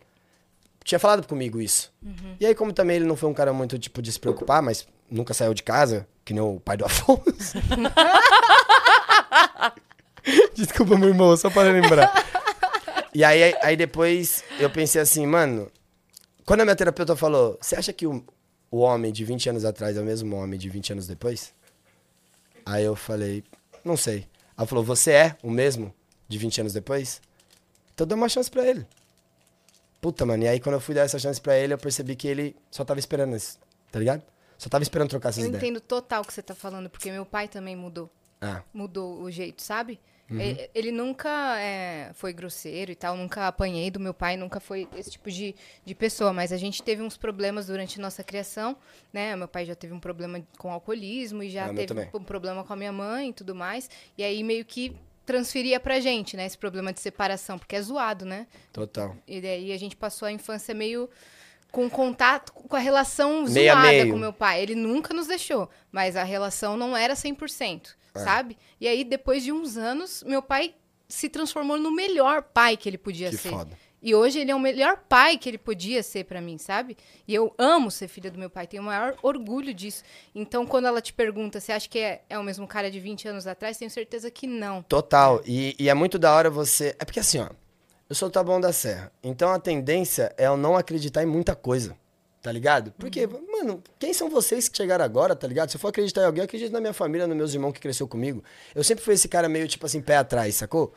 Tinha 0.88 1.00
falado 1.00 1.28
comigo 1.28 1.60
isso. 1.60 1.92
E 2.40 2.46
aí, 2.46 2.56
como 2.56 2.72
também 2.72 2.96
ele 2.96 3.04
não 3.04 3.18
foi 3.18 3.30
um 3.30 3.34
cara 3.34 3.52
muito, 3.52 3.78
tipo, 3.78 4.02
de 4.02 4.10
se 4.10 4.18
preocupar, 4.18 4.62
mas 4.62 4.88
nunca 5.12 5.34
saiu 5.34 5.54
de 5.54 5.62
casa, 5.62 6.08
que 6.24 6.34
nem 6.34 6.42
o 6.42 6.62
pai 6.62 6.78
do 6.78 6.86
Afonso. 6.86 7.58
Desculpa, 10.56 10.98
meu 10.98 11.10
irmão, 11.10 11.36
só 11.36 11.50
para 11.50 11.74
lembrar. 11.74 12.10
E 13.14 13.22
aí, 13.22 13.54
aí 13.62 13.76
depois 13.76 14.46
eu 14.62 14.70
pensei 14.70 15.02
assim, 15.02 15.28
mano, 15.28 15.70
quando 16.46 16.62
a 16.62 16.64
minha 16.64 16.76
terapeuta 16.76 17.18
falou, 17.18 17.58
você 17.60 17.76
acha 17.76 17.92
que 17.92 18.08
o, 18.08 18.24
o 18.72 18.78
homem 18.78 19.12
de 19.12 19.26
20 19.26 19.50
anos 19.50 19.66
atrás 19.66 19.98
é 19.98 20.02
o 20.02 20.06
mesmo 20.06 20.38
homem 20.38 20.58
de 20.58 20.70
20 20.70 20.94
anos 20.94 21.06
depois? 21.06 21.54
Aí 22.66 22.86
eu 22.86 22.96
falei, 22.96 23.44
não 23.84 23.98
sei. 23.98 24.26
Ela 24.58 24.66
falou, 24.66 24.86
você 24.86 25.12
é 25.12 25.36
o 25.44 25.52
mesmo 25.52 25.94
de 26.30 26.38
20 26.38 26.62
anos 26.62 26.72
depois? 26.72 27.22
Então 27.94 28.08
dá 28.08 28.16
uma 28.16 28.30
chance 28.30 28.50
pra 28.50 28.66
ele. 28.66 28.88
Puta, 30.00 30.26
mano, 30.26 30.44
e 30.44 30.48
aí 30.48 30.60
quando 30.60 30.76
eu 30.76 30.82
fui 30.82 30.94
dar 30.94 31.02
essa 31.02 31.18
chance 31.20 31.40
pra 31.42 31.58
ele, 31.58 31.74
eu 31.74 31.78
percebi 31.78 32.16
que 32.16 32.28
ele 32.28 32.56
só 32.70 32.86
tava 32.86 33.00
esperando 33.00 33.36
isso, 33.36 33.60
tá 33.92 34.00
ligado? 34.00 34.22
Só 34.58 34.70
tava 34.70 34.84
esperando 34.84 35.10
trocar 35.10 35.30
essas 35.30 35.44
Eu 35.44 35.50
ideias. 35.50 35.64
entendo 35.64 35.82
total 35.82 36.22
o 36.22 36.26
que 36.26 36.34
você 36.34 36.42
tá 36.42 36.56
falando, 36.56 36.90
porque 36.90 37.12
meu 37.12 37.26
pai 37.26 37.48
também 37.48 37.76
mudou. 37.76 38.10
Ah, 38.42 38.62
Mudou 38.74 39.22
o 39.22 39.32
jeito, 39.32 39.62
sabe? 39.62 40.00
Uhum. 40.30 40.40
Ele, 40.42 40.70
ele 40.76 40.92
nunca 40.92 41.58
é, 41.60 42.12
foi 42.14 42.34
grosseiro 42.34 42.92
e 42.92 42.96
tal, 42.96 43.16
nunca 43.16 43.48
apanhei 43.48 43.90
do 43.90 44.00
meu 44.00 44.14
pai, 44.14 44.36
nunca 44.36 44.60
foi 44.60 44.88
esse 44.96 45.12
tipo 45.12 45.32
de, 45.32 45.56
de 45.86 45.96
pessoa. 45.96 46.34
Mas 46.34 46.52
a 46.52 46.58
gente 46.58 46.84
teve 46.84 47.02
uns 47.02 47.16
problemas 47.18 47.68
durante 47.68 48.00
nossa 48.00 48.24
criação, 48.24 48.76
né? 49.14 49.36
Meu 49.36 49.48
pai 49.48 49.66
já 49.66 49.74
teve 49.74 49.94
um 49.94 50.00
problema 50.00 50.44
com 50.58 50.72
alcoolismo 50.72 51.42
e 51.44 51.50
já 51.50 51.68
Ah, 51.68 51.74
teve 51.74 51.94
um 52.14 52.24
problema 52.24 52.64
com 52.64 52.74
a 52.74 52.76
minha 52.76 52.92
mãe 52.92 53.30
e 53.30 53.34
tudo 53.34 53.56
mais. 53.56 53.90
E 54.18 54.24
aí 54.24 54.44
meio 54.44 54.66
que 54.66 54.96
transferia 55.28 55.80
pra 55.80 56.00
gente, 56.00 56.36
né? 56.36 56.46
Esse 56.48 56.58
problema 56.58 56.92
de 56.92 57.00
separação, 57.02 57.60
porque 57.60 57.76
é 57.76 57.82
zoado, 57.82 58.26
né? 58.26 58.48
total. 58.74 59.16
E 59.28 59.40
daí 59.42 59.72
a 59.74 59.78
gente 59.78 59.96
passou 59.96 60.26
a 60.26 60.32
infância 60.32 60.74
meio 60.74 61.08
com 61.72 61.90
contato 61.90 62.54
com 62.54 62.76
a 62.76 62.80
relação 62.80 63.46
zoada 63.46 63.82
meio. 63.82 64.12
com 64.14 64.18
meu 64.18 64.32
pai. 64.34 64.62
Ele 64.64 64.74
nunca 64.74 65.14
nos 65.14 65.28
deixou, 65.28 65.70
mas 65.92 66.16
a 66.16 66.24
relação 66.24 66.78
não 66.78 66.96
era 66.96 67.14
100%, 67.14 67.96
É. 68.16 68.20
sabe? 68.20 68.58
E 68.80 68.88
aí 68.88 69.04
depois 69.04 69.44
de 69.44 69.52
uns 69.52 69.76
anos, 69.78 70.24
meu 70.24 70.42
pai 70.42 70.74
se 71.10 71.28
transformou 71.30 71.78
no 71.78 71.92
melhor 71.92 72.42
pai 72.42 72.76
que 72.78 72.88
ele 72.90 72.98
podia 72.98 73.30
Que 73.30 73.38
ser. 73.38 73.50
foda. 73.50 73.78
E 74.02 74.14
hoje 74.14 74.40
ele 74.40 74.52
é 74.52 74.56
o 74.56 74.60
melhor 74.60 74.98
pai 75.10 75.38
que 75.38 75.50
ele 75.50 75.58
podia 75.58 76.04
ser 76.04 76.24
pra 76.26 76.40
mim, 76.40 76.58
sabe? 76.58 76.96
E 77.28 77.34
eu 77.34 77.54
amo 77.58 77.90
ser 77.90 78.08
filha 78.08 78.30
do 78.30 78.38
meu 78.38 78.50
pai, 78.50 78.68
tenho 78.68 78.84
o 78.84 78.86
maior 78.86 79.16
orgulho 79.24 79.74
disso. 79.74 80.04
Então, 80.36 80.66
quando 80.66 80.86
ela 80.86 81.02
te 81.02 81.12
pergunta 81.12 81.60
se 81.60 81.72
acha 81.72 81.90
que 81.90 82.00
é, 82.00 82.22
é 82.30 82.38
o 82.38 82.44
mesmo 82.44 82.68
cara 82.68 82.92
de 82.92 83.00
20 83.00 83.28
anos 83.28 83.48
atrás, 83.48 83.78
tenho 83.78 83.90
certeza 83.90 84.30
que 84.30 84.46
não. 84.46 84.84
Total. 84.84 85.42
E, 85.46 85.76
e 85.80 85.90
é 85.90 85.94
muito 85.94 86.20
da 86.20 86.34
hora 86.34 86.50
você. 86.50 86.96
É 87.00 87.06
porque 87.06 87.20
assim, 87.20 87.40
ó. 87.40 87.50
Eu 88.10 88.16
sou 88.16 88.30
o 88.30 88.32
Taboão 88.32 88.62
da 88.62 88.72
Serra. 88.72 89.12
Então 89.22 89.52
a 89.52 89.60
tendência 89.60 90.34
é 90.38 90.48
eu 90.48 90.56
não 90.56 90.78
acreditar 90.78 91.24
em 91.24 91.26
muita 91.26 91.56
coisa. 91.56 91.96
Tá 92.42 92.52
ligado? 92.52 92.94
Porque, 92.98 93.28
mano, 93.28 93.84
quem 94.00 94.14
são 94.14 94.30
vocês 94.30 94.70
que 94.70 94.78
chegaram 94.78 95.04
agora, 95.04 95.36
tá 95.36 95.46
ligado? 95.46 95.70
Se 95.70 95.76
eu 95.76 95.82
for 95.82 95.90
acreditar 95.90 96.22
em 96.22 96.26
alguém, 96.26 96.40
eu 96.40 96.46
acredito 96.46 96.72
na 96.72 96.80
minha 96.80 96.94
família, 96.94 97.28
nos 97.28 97.36
meus 97.36 97.54
irmãos 97.54 97.74
que 97.74 97.80
cresceu 97.82 98.08
comigo. 98.08 98.42
Eu 98.74 98.86
sempre 98.86 99.04
fui 99.04 99.16
esse 99.16 99.28
cara 99.28 99.50
meio, 99.50 99.68
tipo 99.68 99.86
assim, 99.86 100.00
pé 100.00 100.16
atrás, 100.16 100.56
sacou? 100.56 100.94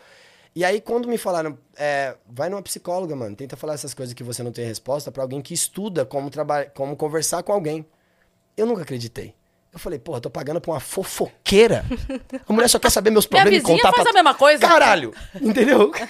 E 0.55 0.65
aí, 0.65 0.81
quando 0.81 1.09
me 1.09 1.17
falaram, 1.17 1.57
é, 1.77 2.17
vai 2.29 2.49
numa 2.49 2.63
psicóloga, 2.63 3.15
mano, 3.15 3.37
tenta 3.37 3.57
falar 3.57 3.75
essas 3.75 3.95
coisas 3.95 4.13
que 4.13 4.25
você 4.25 4.43
não 4.43 4.51
tem 4.51 4.65
resposta 4.67 5.13
pra 5.13 5.23
alguém 5.23 5.41
que 5.41 5.55
estuda 5.55 6.05
como, 6.05 6.29
trabalhar, 6.29 6.71
como 6.71 6.97
conversar 6.97 7.43
com 7.43 7.53
alguém. 7.53 7.87
Eu 8.57 8.67
nunca 8.67 8.83
acreditei. 8.83 9.35
Eu 9.73 9.79
falei, 9.79 9.99
porra, 9.99 10.21
tô 10.21 10.29
pagando 10.29 10.61
pra 10.61 10.73
uma 10.73 10.81
fofoqueira. 10.81 11.85
A 12.49 12.53
mulher 12.53 12.69
só 12.69 12.79
quer 12.81 12.91
saber 12.91 13.11
meus 13.11 13.27
Minha 13.29 13.43
problemas 13.43 13.63
e 13.63 13.67
vizinha 13.67 13.83
contar 13.83 13.97
faz 13.97 14.03
pra... 14.03 14.11
a 14.11 14.15
mesma 14.15 14.35
coisa. 14.35 14.67
Caralho! 14.67 15.15
Entendeu? 15.41 15.93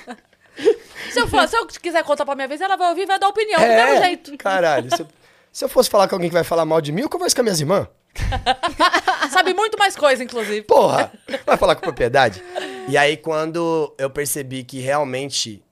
Se 1.11 1.19
eu, 1.19 1.27
for, 1.27 1.49
se 1.49 1.57
eu 1.57 1.67
quiser 1.67 2.05
contar 2.05 2.25
pra 2.25 2.35
minha 2.37 2.47
vez, 2.47 2.61
ela 2.61 2.77
vai 2.77 2.91
ouvir 2.91 3.03
e 3.03 3.07
vai 3.07 3.19
dar 3.19 3.29
opinião, 3.29 3.59
do 3.59 3.65
É, 3.65 3.85
mesmo 3.85 4.05
jeito. 4.05 4.37
Caralho. 4.37 4.95
Se 4.95 5.03
eu, 5.03 5.09
se 5.51 5.65
eu 5.65 5.69
fosse 5.69 5.91
falar 5.91 6.07
com 6.07 6.15
alguém 6.15 6.29
que 6.29 6.35
vai 6.35 6.45
falar 6.45 6.65
mal 6.65 6.81
de 6.81 6.93
mim, 6.93 7.01
eu 7.03 7.09
converso 7.09 7.35
com 7.35 7.41
as 7.41 7.45
minhas 7.45 7.61
irmãs. 7.61 7.89
Sabe 9.31 9.55
muito 9.55 9.79
mais 9.79 9.97
coisa, 9.97 10.23
inclusive. 10.23 10.63
Porra! 10.63 11.13
Vai 11.47 11.57
falar 11.57 11.75
com 11.75 11.83
propriedade. 11.83 12.43
E 12.89 12.97
aí, 12.97 13.17
quando 13.17 13.95
eu 13.99 14.11
percebi 14.11 14.65
que 14.65 14.81
realmente 14.81 15.63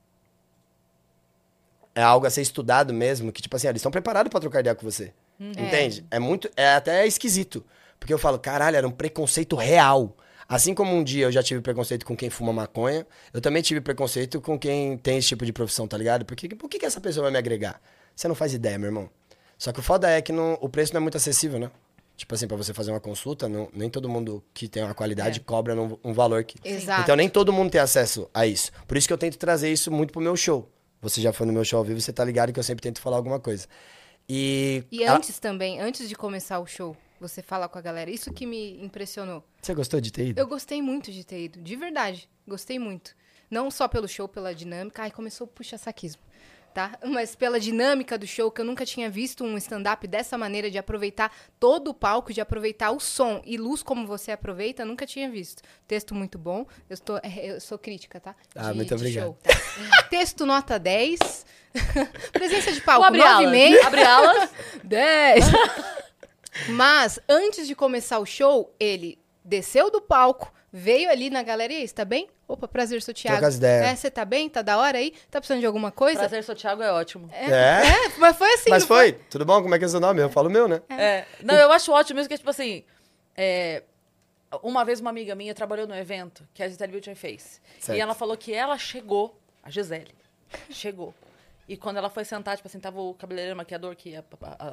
é 1.94 2.02
algo 2.02 2.26
a 2.26 2.30
ser 2.30 2.42
estudado 2.42 2.94
mesmo, 2.94 3.32
que 3.32 3.42
tipo 3.42 3.56
assim, 3.56 3.66
eles 3.68 3.80
estão 3.80 3.90
preparados 3.90 4.30
pra 4.30 4.40
trocar 4.40 4.60
ideia 4.60 4.74
com 4.74 4.88
você. 4.88 5.12
Entende? 5.40 6.06
É 6.10 6.18
muito. 6.18 6.50
É 6.56 6.74
até 6.74 7.06
esquisito. 7.06 7.64
Porque 7.98 8.12
eu 8.12 8.18
falo, 8.18 8.38
caralho, 8.38 8.76
era 8.76 8.86
um 8.86 8.90
preconceito 8.90 9.56
real. 9.56 10.16
Assim 10.48 10.74
como 10.74 10.94
um 10.94 11.04
dia 11.04 11.26
eu 11.26 11.32
já 11.32 11.42
tive 11.42 11.60
preconceito 11.60 12.06
com 12.06 12.16
quem 12.16 12.30
fuma 12.30 12.52
maconha, 12.52 13.06
eu 13.34 13.40
também 13.40 13.60
tive 13.60 13.82
preconceito 13.82 14.40
com 14.40 14.58
quem 14.58 14.96
tem 14.96 15.18
esse 15.18 15.28
tipo 15.28 15.44
de 15.44 15.52
profissão, 15.52 15.86
tá 15.86 15.98
ligado? 15.98 16.24
Porque 16.24 16.48
por 16.54 16.70
que, 16.70 16.78
que 16.78 16.86
essa 16.86 17.00
pessoa 17.02 17.24
vai 17.24 17.32
me 17.32 17.38
agregar? 17.38 17.78
Você 18.16 18.26
não 18.26 18.34
faz 18.34 18.54
ideia, 18.54 18.78
meu 18.78 18.88
irmão. 18.88 19.10
Só 19.58 19.72
que 19.72 19.80
o 19.80 19.82
foda 19.82 20.08
é 20.08 20.22
que 20.22 20.32
não, 20.32 20.56
o 20.62 20.68
preço 20.68 20.94
não 20.94 21.00
é 21.00 21.02
muito 21.02 21.16
acessível, 21.18 21.58
né? 21.58 21.70
Tipo 22.18 22.34
assim, 22.34 22.48
pra 22.48 22.56
você 22.56 22.74
fazer 22.74 22.90
uma 22.90 22.98
consulta, 22.98 23.48
não- 23.48 23.68
nem 23.72 23.88
todo 23.88 24.08
mundo 24.08 24.42
que 24.52 24.66
tem 24.68 24.82
uma 24.82 24.92
qualidade 24.92 25.38
É. 25.38 25.42
cobra 25.42 25.72
num- 25.74 25.96
um 26.02 26.12
valor 26.12 26.42
que. 26.42 26.58
Exato. 26.68 27.02
Então 27.02 27.14
nem 27.14 27.28
todo 27.28 27.52
mundo 27.52 27.70
tem 27.70 27.80
acesso 27.80 28.28
a 28.34 28.44
isso. 28.44 28.72
Por 28.88 28.96
isso 28.96 29.06
que 29.06 29.12
eu 29.14 29.18
tento 29.18 29.38
trazer 29.38 29.72
isso 29.72 29.88
muito 29.90 30.12
pro 30.12 30.20
meu 30.20 30.36
show. 30.36 30.68
Você 31.00 31.20
já 31.22 31.32
foi 31.32 31.46
no 31.46 31.52
meu 31.52 31.64
show 31.64 31.78
ao 31.78 31.84
vivo, 31.84 32.00
você 32.00 32.12
tá 32.12 32.24
ligado 32.24 32.52
que 32.52 32.58
eu 32.58 32.62
sempre 32.64 32.82
tento 32.82 33.00
falar 33.00 33.16
alguma 33.18 33.38
coisa. 33.38 33.68
E. 34.28 34.82
E 34.90 35.04
antes 35.04 35.38
também, 35.38 35.80
antes 35.80 36.08
de 36.08 36.14
começar 36.16 36.58
o 36.58 36.66
show, 36.66 36.96
você 37.20 37.40
fala 37.40 37.68
com 37.68 37.78
a 37.78 37.80
galera. 37.80 38.10
Isso 38.10 38.32
que 38.32 38.44
me 38.46 38.82
impressionou. 38.84 39.44
Você 39.62 39.72
gostou 39.72 40.00
de 40.00 40.10
ter 40.12 40.26
ido? 40.28 40.40
Eu 40.40 40.46
gostei 40.48 40.82
muito 40.82 41.12
de 41.12 41.22
ter 41.24 41.44
ido, 41.44 41.60
de 41.62 41.76
verdade. 41.76 42.28
Gostei 42.46 42.78
muito. 42.80 43.14
Não 43.50 43.70
só 43.70 43.86
pelo 43.88 44.08
show, 44.08 44.28
pela 44.28 44.54
dinâmica. 44.54 45.02
Ai, 45.02 45.10
começou 45.12 45.46
o 45.46 45.48
puxa-saquismo. 45.50 46.20
Tá? 46.78 46.96
Mas 47.04 47.34
pela 47.34 47.58
dinâmica 47.58 48.16
do 48.16 48.24
show, 48.24 48.52
que 48.52 48.60
eu 48.60 48.64
nunca 48.64 48.86
tinha 48.86 49.10
visto 49.10 49.42
um 49.42 49.58
stand-up 49.58 50.06
dessa 50.06 50.38
maneira, 50.38 50.70
de 50.70 50.78
aproveitar 50.78 51.32
todo 51.58 51.88
o 51.88 51.94
palco, 51.94 52.32
de 52.32 52.40
aproveitar 52.40 52.92
o 52.92 53.00
som 53.00 53.42
e 53.44 53.56
luz 53.56 53.82
como 53.82 54.06
você 54.06 54.30
aproveita, 54.30 54.84
nunca 54.84 55.04
tinha 55.04 55.28
visto. 55.28 55.60
Texto 55.88 56.14
muito 56.14 56.38
bom. 56.38 56.64
Eu, 56.88 56.94
estou, 56.94 57.18
é, 57.20 57.50
eu 57.50 57.60
sou 57.60 57.80
crítica, 57.80 58.20
tá? 58.20 58.36
Ah, 58.54 58.72
muito 58.72 58.94
obrigado. 58.94 59.24
show, 59.24 59.38
tá? 59.42 60.02
Texto 60.08 60.46
nota 60.46 60.78
10. 60.78 61.18
Presença 62.32 62.70
de 62.70 62.80
palco, 62.80 63.00
Vou 63.00 63.08
abrir 63.08 63.22
alas. 63.22 63.52
9,5. 63.52 63.84
Abre 63.84 64.02
alas. 64.04 64.50
10. 64.84 65.44
Mas, 66.68 67.18
antes 67.28 67.66
de 67.66 67.74
começar 67.74 68.20
o 68.20 68.24
show, 68.24 68.72
ele 68.78 69.18
desceu 69.44 69.90
do 69.90 70.00
palco, 70.00 70.54
veio 70.72 71.10
ali 71.10 71.28
na 71.28 71.42
galeria, 71.42 71.82
está 71.82 72.04
bem? 72.04 72.28
Opa, 72.48 72.66
prazer, 72.66 73.02
sou 73.02 73.12
o 73.12 73.14
Thiago. 73.14 73.36
Troca 73.36 73.48
as 73.48 73.56
ideias. 73.56 73.86
É, 73.86 73.94
você 73.94 74.10
tá 74.10 74.24
bem? 74.24 74.48
Tá 74.48 74.62
da 74.62 74.78
hora 74.78 74.96
aí? 74.96 75.12
Tá 75.30 75.38
precisando 75.38 75.60
de 75.60 75.66
alguma 75.66 75.92
coisa? 75.92 76.20
Prazer, 76.20 76.42
sou 76.42 76.54
Thiago, 76.54 76.82
é 76.82 76.90
ótimo. 76.90 77.28
É, 77.30 77.44
É? 77.50 77.86
é, 78.06 78.08
mas 78.16 78.36
foi 78.38 78.50
assim. 78.54 78.70
Mas 78.70 78.82
não 78.84 78.88
foi? 78.88 79.12
Tudo 79.12 79.44
bom? 79.44 79.60
Como 79.62 79.74
é 79.74 79.78
que 79.78 79.84
é 79.84 79.88
seu 79.88 80.00
nome? 80.00 80.22
Eu 80.22 80.30
falo 80.30 80.48
o 80.48 80.50
meu, 80.50 80.66
né? 80.66 80.80
É. 80.88 81.26
Não, 81.42 81.54
eu 81.54 81.70
acho 81.70 81.92
ótimo 81.92 82.18
isso, 82.20 82.28
que 82.28 82.38
tipo 82.38 82.48
assim. 82.48 82.82
é, 83.36 83.82
Uma 84.62 84.82
vez 84.82 84.98
uma 84.98 85.10
amiga 85.10 85.34
minha 85.34 85.54
trabalhou 85.54 85.86
no 85.86 85.94
evento 85.94 86.42
que 86.54 86.62
a 86.62 86.68
Gisele 86.68 86.90
Bündchen 86.92 87.14
fez. 87.14 87.60
Certo. 87.78 87.98
E 87.98 88.00
ela 88.00 88.14
falou 88.14 88.34
que 88.34 88.54
ela 88.54 88.78
chegou, 88.78 89.38
a 89.62 89.68
Gisele, 89.68 90.14
chegou. 90.70 91.14
E 91.68 91.76
quando 91.76 91.98
ela 91.98 92.08
foi 92.08 92.24
sentar, 92.24 92.56
tipo 92.56 92.66
assim, 92.66 92.80
tava 92.80 92.98
o 93.00 93.12
cabeleireiro 93.14 93.56
maquiador 93.56 93.94
que 93.94 94.10
ia 94.10 94.24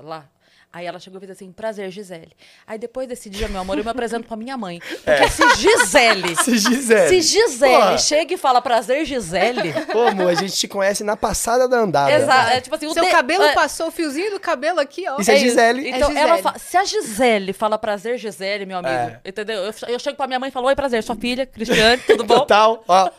lá. 0.02 0.26
Aí 0.72 0.86
ela 0.86 1.00
chegou 1.00 1.18
e 1.18 1.26
fez 1.26 1.32
assim, 1.32 1.52
prazer, 1.52 1.90
Gisele. 1.92 2.32
Aí 2.66 2.78
depois 2.78 3.08
desse 3.08 3.30
dia, 3.30 3.48
meu 3.48 3.62
amor, 3.62 3.78
eu 3.78 3.84
me 3.84 3.90
apresento 3.90 4.26
pra 4.28 4.36
minha 4.38 4.58
mãe. 4.58 4.80
Porque 5.04 5.30
se 5.30 5.56
Gisele, 5.58 6.36
Se 6.44 6.58
Gisele. 6.58 7.10
se 7.10 7.22
Gisele 7.22 7.74
Porra. 7.76 7.98
chega 7.98 8.34
e 8.34 8.38
fala 8.38 8.62
prazer, 8.62 9.06
Gisele... 9.06 9.74
Pô, 9.92 10.08
amor, 10.08 10.30
a 10.30 10.34
gente 10.36 10.54
te 10.54 10.68
conhece 10.68 11.04
na 11.04 11.16
passada 11.18 11.68
da 11.68 11.78
andada. 11.78 12.12
Exato, 12.12 12.52
é 12.52 12.62
tipo 12.62 12.76
assim, 12.76 12.88
o 12.88 12.94
Seu 12.94 13.04
de- 13.06 13.12
cabelo 13.12 13.44
é- 13.44 13.54
passou 13.54 13.88
o 13.88 13.92
fiozinho 13.92 14.32
do 14.32 14.40
cabelo 14.40 14.80
aqui, 14.80 15.06
ó. 15.08 15.18
Isso 15.20 15.32
é 15.32 15.38
Gisele. 15.38 15.90
Então, 15.90 16.12
É 16.12 16.20
ela 16.20 16.36
Gisele. 16.38 16.42
fa- 16.42 16.60
se 16.60 16.78
a 16.78 16.84
Gisele 16.86 17.54
fala 17.54 17.78
prazer, 17.78 18.18
Gisele, 18.18 18.66
meu 18.66 18.78
amigo, 18.80 18.94
É. 18.94 19.20
entendeu? 19.26 19.64
Eu, 19.66 19.74
eu 19.88 20.00
chego 20.00 20.16
pra 20.18 20.28
minha 20.28 20.40
mãe 20.40 20.50
e 20.50 20.52
falo, 20.52 20.68
oi, 20.68 20.76
prazer, 20.76 21.04
sua 21.04 21.16
filha, 21.16 21.46
Cristiane, 21.46 22.02
tudo 22.06 22.24
bom? 22.24 22.40
Total, 22.40 22.84
ó. 22.88 23.10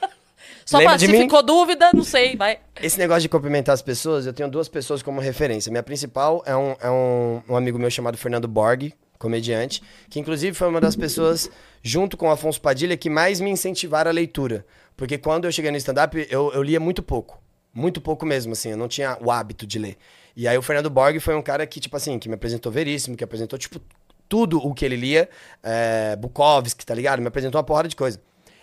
Só 0.67 0.79
Lembra 0.79 0.95
pra, 0.95 0.99
de 0.99 1.07
se 1.07 1.13
mim? 1.13 1.21
ficou 1.21 1.45
dúvida, 1.45 1.91
não 1.95 2.03
sei, 2.03 2.37
vai. 2.37 2.59
Esse 2.83 2.99
negócio 2.99 3.23
de 3.23 3.29
cumprimentar 3.29 3.73
as 3.73 3.81
pessoas, 3.81 4.27
eu 4.27 4.33
tenho 4.33 4.51
duas 4.51 4.69
pessoas 4.69 5.01
como 5.01 5.21
referência. 5.21 5.71
Minha 5.71 5.83
principal 5.83 6.43
é 6.45 6.57
um, 6.57 6.75
é 6.81 6.91
um, 6.91 7.41
um 7.49 7.57
amigo 7.57 7.79
meu 7.79 7.89
chamado 7.89 8.19
Fernando 8.19 8.49
Borg, 8.49 8.93
comediante, 9.17 9.81
que 10.11 10.19
inclusive 10.19 10.57
foi 10.57 10.69
uma 10.69 10.81
das 10.81 10.97
pessoas, 10.97 11.49
junto 11.83 12.17
com 12.17 12.27
o 12.27 12.31
Afonso 12.33 12.61
Padilha, 12.61 12.97
que 12.97 13.09
mais 13.09 13.41
me 13.41 13.49
incentivaram 13.49 14.11
a 14.11 14.13
leitura. 14.13 14.67
Porque 14.97 15.17
quando 15.17 15.45
eu 15.45 15.53
cheguei 15.53 15.71
no 15.71 15.77
stand-up, 15.77 16.27
eu, 16.29 16.53
eu 16.53 16.63
lia 16.65 16.81
muito 16.81 17.01
pouco. 17.01 17.41
Muito 17.73 18.01
pouco 18.01 18.27
mesmo, 18.27 18.53
assim, 18.53 18.71
eu 18.71 18.77
não 18.77 18.89
tinha 18.89 19.17
o 19.21 19.31
hábito 19.31 19.67
de 19.67 19.79
ler. 19.79 19.97
E 20.35 20.49
aí 20.49 20.59
o 20.59 20.63
Fernando 20.63 20.91
Borg 20.91 21.21
foi 21.21 21.37
um 21.37 21.43
cara 21.43 21.65
que, 21.65 21.79
tipo 21.79 21.97
assim, 21.97 22.19
que 22.19 22.29
me 22.29 22.35
apresentou 22.35 22.73
Veríssimo, 22.73 23.17
que 23.17 23.23
apresentou, 23.23 23.57
tipo, 23.57 23.81
tudo 24.29 24.59
o 24.59 24.75
que 24.75 24.85
ele 24.85 24.97
lia. 24.97 25.29
É, 25.63 26.17
Bukowski, 26.17 26.85
tá 26.85 26.93
ligado? 26.95 27.21
Me 27.21 27.29
apresentou 27.29 27.59
uma 27.59 27.65
porrada 27.65 27.89
de 27.89 27.95
coisa. 27.95 28.21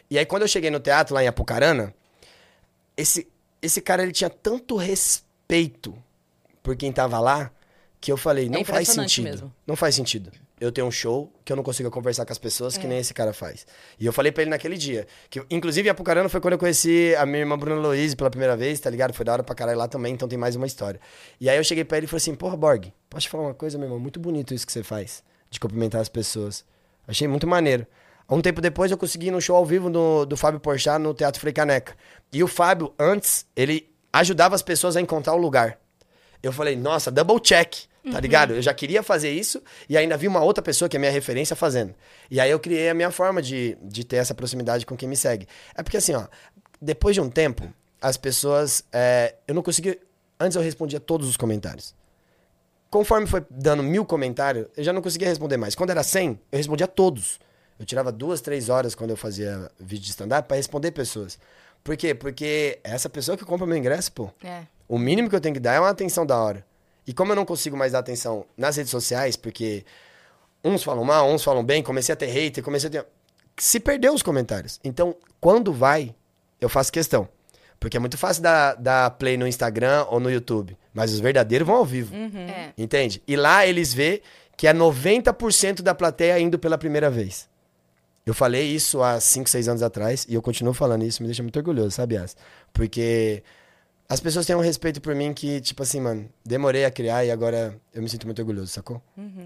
E 0.10 0.18
aí 0.18 0.26
quando 0.26 0.44
eu 0.44 0.48
cheguei 0.48 0.70
no 0.70 0.80
teatro 0.80 1.14
lá 1.16 1.24
em 1.24 1.28
Apucarana, 1.28 1.94
esse, 2.96 3.28
esse 3.62 3.82
cara 3.82 4.04
ele 4.04 4.12
tinha 4.12 4.30
tanto 4.30 4.76
respeito 4.76 5.96
por 6.62 6.76
quem 6.76 6.92
tava 6.92 7.20
lá 7.20 7.52
que 8.00 8.12
eu 8.12 8.18
falei, 8.18 8.50
não 8.50 8.66
faz 8.66 8.90
impressionante 8.90 9.10
sentido. 9.16 9.24
mesmo. 9.24 9.54
Não 9.66 9.76
faz 9.78 9.96
sentido. 9.96 10.32
Eu 10.60 10.72
tenho 10.72 10.88
um 10.88 10.92
show 10.92 11.32
que 11.44 11.52
eu 11.52 11.56
não 11.56 11.64
consigo 11.64 11.90
conversar 11.90 12.26
com 12.26 12.32
as 12.32 12.38
pessoas 12.38 12.78
que 12.78 12.86
nem 12.88 13.00
esse 13.00 13.14
cara 13.14 13.34
faz. 13.34 13.66
E 14.00 14.06
eu 14.06 14.14
falei 14.14 14.32
pra 14.32 14.44
ele 14.44 14.50
naquele 14.50 14.78
dia. 14.78 15.08
Que, 15.30 15.44
inclusive, 15.50 15.90
Apucarana 15.90 16.30
foi 16.30 16.40
quando 16.40 16.54
eu 16.54 16.58
conheci 16.60 17.14
a 17.18 17.26
minha 17.26 17.40
irmã 17.40 17.58
Bruna 17.58 17.82
Louise 17.82 18.16
pela 18.16 18.30
primeira 18.30 18.56
vez, 18.56 18.80
tá 18.80 18.90
ligado? 18.90 19.14
Foi 19.14 19.26
da 19.26 19.34
hora 19.34 19.44
pra 19.44 19.56
caralho 19.56 19.78
lá 19.78 19.88
também, 19.88 20.14
então 20.14 20.28
tem 20.28 20.38
mais 20.38 20.56
uma 20.56 20.66
história. 20.66 21.02
E 21.40 21.50
aí 21.50 21.58
eu 21.58 21.64
cheguei 21.64 21.84
pra 21.84 21.98
ele 21.98 22.06
e 22.06 22.08
falei 22.08 22.18
assim, 22.22 22.36
porra, 22.36 22.56
Borg, 22.56 22.94
posso 23.10 23.24
te 23.24 23.30
falar 23.30 23.44
uma 23.44 23.54
coisa, 23.54 23.78
meu 23.78 23.88
irmão? 23.88 24.00
Muito 24.00 24.20
bonito 24.20 24.54
isso 24.54 24.66
que 24.66 24.72
você 24.72 24.84
faz, 24.84 25.24
de 25.50 25.60
cumprimentar 25.60 26.00
as 26.00 26.08
pessoas. 26.10 26.64
Achei 27.08 27.28
muito 27.28 27.48
maneiro. 27.48 27.86
Um 28.30 28.42
tempo 28.42 28.62
depois 28.62 28.92
eu 28.92 28.98
consegui 28.98 29.28
ir 29.28 29.32
no 29.32 29.42
show 29.42 29.56
ao 29.56 29.66
vivo 29.66 29.90
do, 29.90 30.26
do 30.26 30.38
Fábio 30.38 30.60
Porchat 30.60 31.00
no 31.00 31.14
Teatro 31.14 31.40
Frei 31.40 31.54
Caneca. 31.54 31.96
E 32.32 32.44
o 32.44 32.48
Fábio, 32.48 32.94
antes, 32.98 33.46
ele 33.56 33.90
ajudava 34.12 34.56
as 34.56 34.62
pessoas 34.62 34.96
a 34.96 35.02
encontrar 35.02 35.34
o 35.34 35.38
lugar. 35.38 35.78
Eu 36.42 36.52
falei, 36.52 36.76
nossa, 36.76 37.10
double 37.12 37.40
check, 37.40 37.74
tá 38.12 38.20
ligado? 38.20 38.54
Eu 38.54 38.62
já 38.62 38.74
queria 38.74 39.02
fazer 39.02 39.32
isso 39.32 39.62
e 39.88 39.98
ainda 39.98 40.18
vi 40.18 40.28
uma 40.28 40.42
outra 40.42 40.62
pessoa 40.62 40.90
que 40.90 40.98
é 40.98 41.00
minha 41.00 41.12
referência 41.12 41.56
fazendo. 41.56 41.94
E 42.30 42.40
aí 42.40 42.52
eu 42.52 42.60
criei 42.60 42.90
a 42.90 42.94
minha 42.94 43.12
forma 43.12 43.42
de, 43.42 43.78
de 43.82 44.04
ter 44.04 44.18
essa 44.18 44.34
proximidade 44.34 44.86
com 44.86 44.98
quem 44.98 45.08
me 45.08 45.16
segue. 45.16 45.48
É 45.76 45.82
porque 45.82 45.98
assim, 45.98 46.14
ó, 46.14 46.28
depois 46.82 47.16
de 47.16 47.22
um 47.22 47.30
tempo, 47.30 47.72
as 48.02 48.18
pessoas. 48.18 48.84
é, 48.92 49.36
eu 49.48 49.56
não 49.56 49.64
consegui. 49.64 49.98
Antes 50.38 50.56
eu 50.58 50.62
respondia 50.62 51.00
todos 51.00 51.30
os 51.30 51.38
comentários. 51.38 51.96
Conforme 52.90 53.26
foi 53.26 53.44
dando 53.50 53.82
mil 53.82 54.06
comentários, 54.06 54.68
eu 54.76 54.84
já 54.84 54.92
não 54.92 55.02
conseguia 55.02 55.28
responder 55.28 55.58
mais. 55.58 55.74
Quando 55.74 55.92
era 55.92 56.04
100, 56.04 56.40
eu 56.52 56.58
respondia 56.58 56.86
todos. 56.88 57.40
Eu 57.80 57.86
tirava 57.86 58.12
duas, 58.12 58.42
três 58.42 58.70
horas 58.70 58.96
quando 58.96 59.12
eu 59.12 59.18
fazia 59.18 59.70
vídeo 59.80 60.06
de 60.06 60.12
stand-up 60.12 60.48
pra 60.48 60.58
responder 60.58 60.92
pessoas. 60.92 61.40
Por 61.84 61.98
quê? 61.98 62.14
Porque 62.14 62.80
é 62.84 62.92
essa 62.92 63.10
pessoa 63.10 63.38
que 63.38 63.44
compra 63.44 63.68
meu 63.68 63.78
ingresso, 63.78 64.12
pô. 64.12 64.30
É. 64.44 64.64
O 64.88 64.98
mínimo 64.98 65.30
que 65.30 65.36
eu 65.36 65.42
tenho 65.42 65.54
que 65.54 65.60
dar 65.60 65.74
é 65.74 65.80
uma 65.80 65.90
atenção 65.90 66.26
da 66.26 66.38
hora. 66.38 66.66
E 67.06 67.14
como 67.14 67.32
eu 67.32 67.36
não 67.36 67.46
consigo 67.46 67.76
mais 67.76 67.92
dar 67.92 68.00
atenção 68.00 68.46
nas 68.56 68.78
redes 68.78 68.92
sociais, 68.92 69.36
porque 69.36 69.84
uns 70.64 70.84
falam 70.84 71.04
mal, 71.04 71.28
uns 71.30 71.44
falam 71.44 71.64
bem, 71.64 71.84
comecei 71.84 72.14
a 72.14 72.16
ter 72.16 72.28
hater, 72.28 72.64
comecei 72.64 72.88
a 72.88 72.92
ter. 72.92 73.06
Se 73.58 73.80
perdeu 73.80 74.14
os 74.14 74.24
comentários. 74.24 74.80
Então, 74.84 75.16
quando 75.42 75.74
vai, 75.74 76.16
eu 76.62 76.70
faço 76.70 76.92
questão. 76.92 77.28
Porque 77.80 77.98
é 77.98 78.00
muito 78.00 78.18
fácil 78.18 78.42
dar, 78.42 78.76
dar 78.76 79.12
play 79.12 79.36
no 79.36 79.46
Instagram 79.46 80.06
ou 80.10 80.20
no 80.20 80.32
YouTube. 80.32 80.78
Mas 80.94 81.12
os 81.12 81.20
verdadeiros 81.20 81.68
vão 81.68 81.76
ao 81.76 81.86
vivo. 81.86 82.16
É. 82.16 82.74
Entende? 82.78 83.22
E 83.28 83.36
lá 83.36 83.68
eles 83.68 83.94
vê 83.94 84.22
que 84.56 84.68
é 84.68 84.74
90% 84.74 85.82
da 85.82 85.94
plateia 85.94 86.40
indo 86.40 86.58
pela 86.58 86.78
primeira 86.78 87.10
vez. 87.10 87.50
Eu 88.26 88.34
falei 88.34 88.64
isso 88.64 89.02
há 89.04 89.20
5, 89.20 89.50
6 89.50 89.68
anos 89.68 89.82
atrás 89.84 90.26
e 90.30 90.34
eu 90.34 90.42
continuo 90.42 90.74
falando 90.74 91.04
isso, 91.04 91.22
me 91.22 91.28
deixa 91.28 91.44
muito 91.44 91.58
orgulhoso, 91.58 91.92
sabe, 91.92 92.16
As? 92.18 92.36
Porque 92.72 93.44
as 94.08 94.20
pessoas 94.20 94.46
têm 94.46 94.56
um 94.56 94.62
respeito 94.62 95.02
por 95.02 95.14
mim 95.14 95.34
que, 95.34 95.60
tipo 95.60 95.84
assim, 95.84 96.00
mano, 96.00 96.30
demorei 96.46 96.86
a 96.86 96.92
criar 96.92 97.26
e 97.26 97.32
agora 97.32 97.76
eu 97.94 98.02
me 98.02 98.08
sinto 98.08 98.26
muito 98.26 98.40
orgulhoso, 98.40 98.68
sacou? 98.68 99.02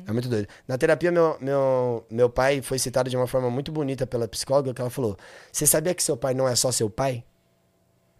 É 0.06 0.12
muito 0.12 0.30
doido. 0.30 0.48
Na 0.68 0.78
terapia, 0.78 1.12
meu, 1.12 1.38
meu, 1.40 2.06
meu 2.10 2.30
pai 2.30 2.62
foi 2.62 2.78
citado 2.78 3.10
de 3.10 3.18
uma 3.18 3.26
forma 3.28 3.50
muito 3.50 3.72
bonita 3.72 4.06
pela 4.06 4.28
psicóloga, 4.28 4.74
que 4.74 4.82
ela 4.82 4.90
falou: 4.92 5.18
Você 5.52 5.66
sabia 5.66 5.94
que 5.96 6.04
seu 6.04 6.16
pai 6.18 6.34
não 6.34 6.48
é 6.48 6.56
só 6.56 6.72
seu 6.72 6.90
pai? 6.90 7.24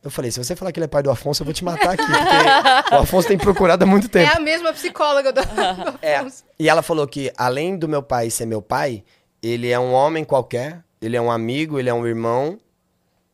Eu 0.04 0.12
falei, 0.12 0.32
se 0.32 0.42
você 0.42 0.56
falar 0.56 0.72
que 0.72 0.80
ele 0.80 0.86
é 0.86 0.88
pai 0.88 1.04
do 1.04 1.10
Afonso, 1.12 1.42
eu 1.42 1.46
vou 1.46 1.54
te 1.54 1.66
matar 1.66 1.90
aqui, 1.94 2.04
porque 2.06 2.96
o 2.96 3.00
Afonso 3.00 3.28
tem 3.28 3.38
procurado 3.38 3.84
há 3.84 3.88
muito 3.88 4.06
É 4.06 4.10
tempo. 4.10 4.38
a 4.38 4.40
mesma 4.40 4.72
psicóloga 4.72 5.34
do, 5.34 5.42
do 5.42 6.00
É. 6.02 6.18
Afonso. 6.18 6.44
E 6.58 6.70
ela 6.70 6.82
falou 6.82 7.06
que, 7.08 7.32
além 7.36 7.76
do 7.78 7.90
meu 7.90 8.02
pai 8.02 8.30
ser 8.30 8.46
meu 8.46 8.62
pai, 8.62 9.04
ele 9.42 9.70
é 9.70 9.80
um 9.80 9.94
homem 9.94 10.24
qualquer, 10.24 10.84
ele 11.02 11.16
é 11.16 11.22
um 11.22 11.32
amigo, 11.32 11.80
ele 11.80 11.90
é 11.90 11.94
um 11.94 12.06
irmão, 12.06 12.60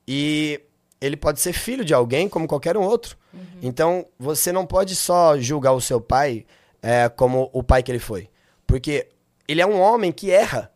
e 0.07 0.61
ele 0.99 1.17
pode 1.17 1.39
ser 1.39 1.53
filho 1.53 1.83
de 1.83 1.93
alguém 1.93 2.29
como 2.29 2.47
qualquer 2.47 2.77
um 2.77 2.81
outro. 2.81 3.17
Então, 3.61 4.05
você 4.19 4.51
não 4.51 4.65
pode 4.65 4.95
só 4.95 5.37
julgar 5.39 5.73
o 5.73 5.81
seu 5.81 5.99
pai 5.99 6.45
é, 6.81 7.09
como 7.09 7.49
o 7.53 7.63
pai 7.63 7.81
que 7.81 7.91
ele 7.91 7.99
foi. 7.99 8.29
Porque 8.67 9.07
ele 9.47 9.61
é 9.61 9.65
um 9.65 9.79
homem 9.79 10.11
que 10.11 10.29
erra. 10.29 10.71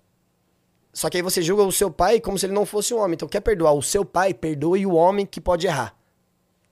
Só 0.91 1.09
que 1.09 1.17
aí 1.17 1.23
você 1.23 1.41
julga 1.41 1.63
o 1.63 1.71
seu 1.71 1.91
pai 1.91 2.19
como 2.19 2.39
se 2.39 2.45
ele 2.45 2.53
não 2.53 2.65
fosse 2.65 2.93
um 2.93 2.97
homem. 2.97 3.13
Então, 3.13 3.27
quer 3.27 3.41
perdoar 3.41 3.73
o 3.73 3.83
seu 3.83 4.03
pai, 4.03 4.33
perdoe 4.33 4.85
o 4.85 4.93
homem 4.93 5.25
que 5.25 5.39
pode 5.39 5.67
errar. 5.67 5.95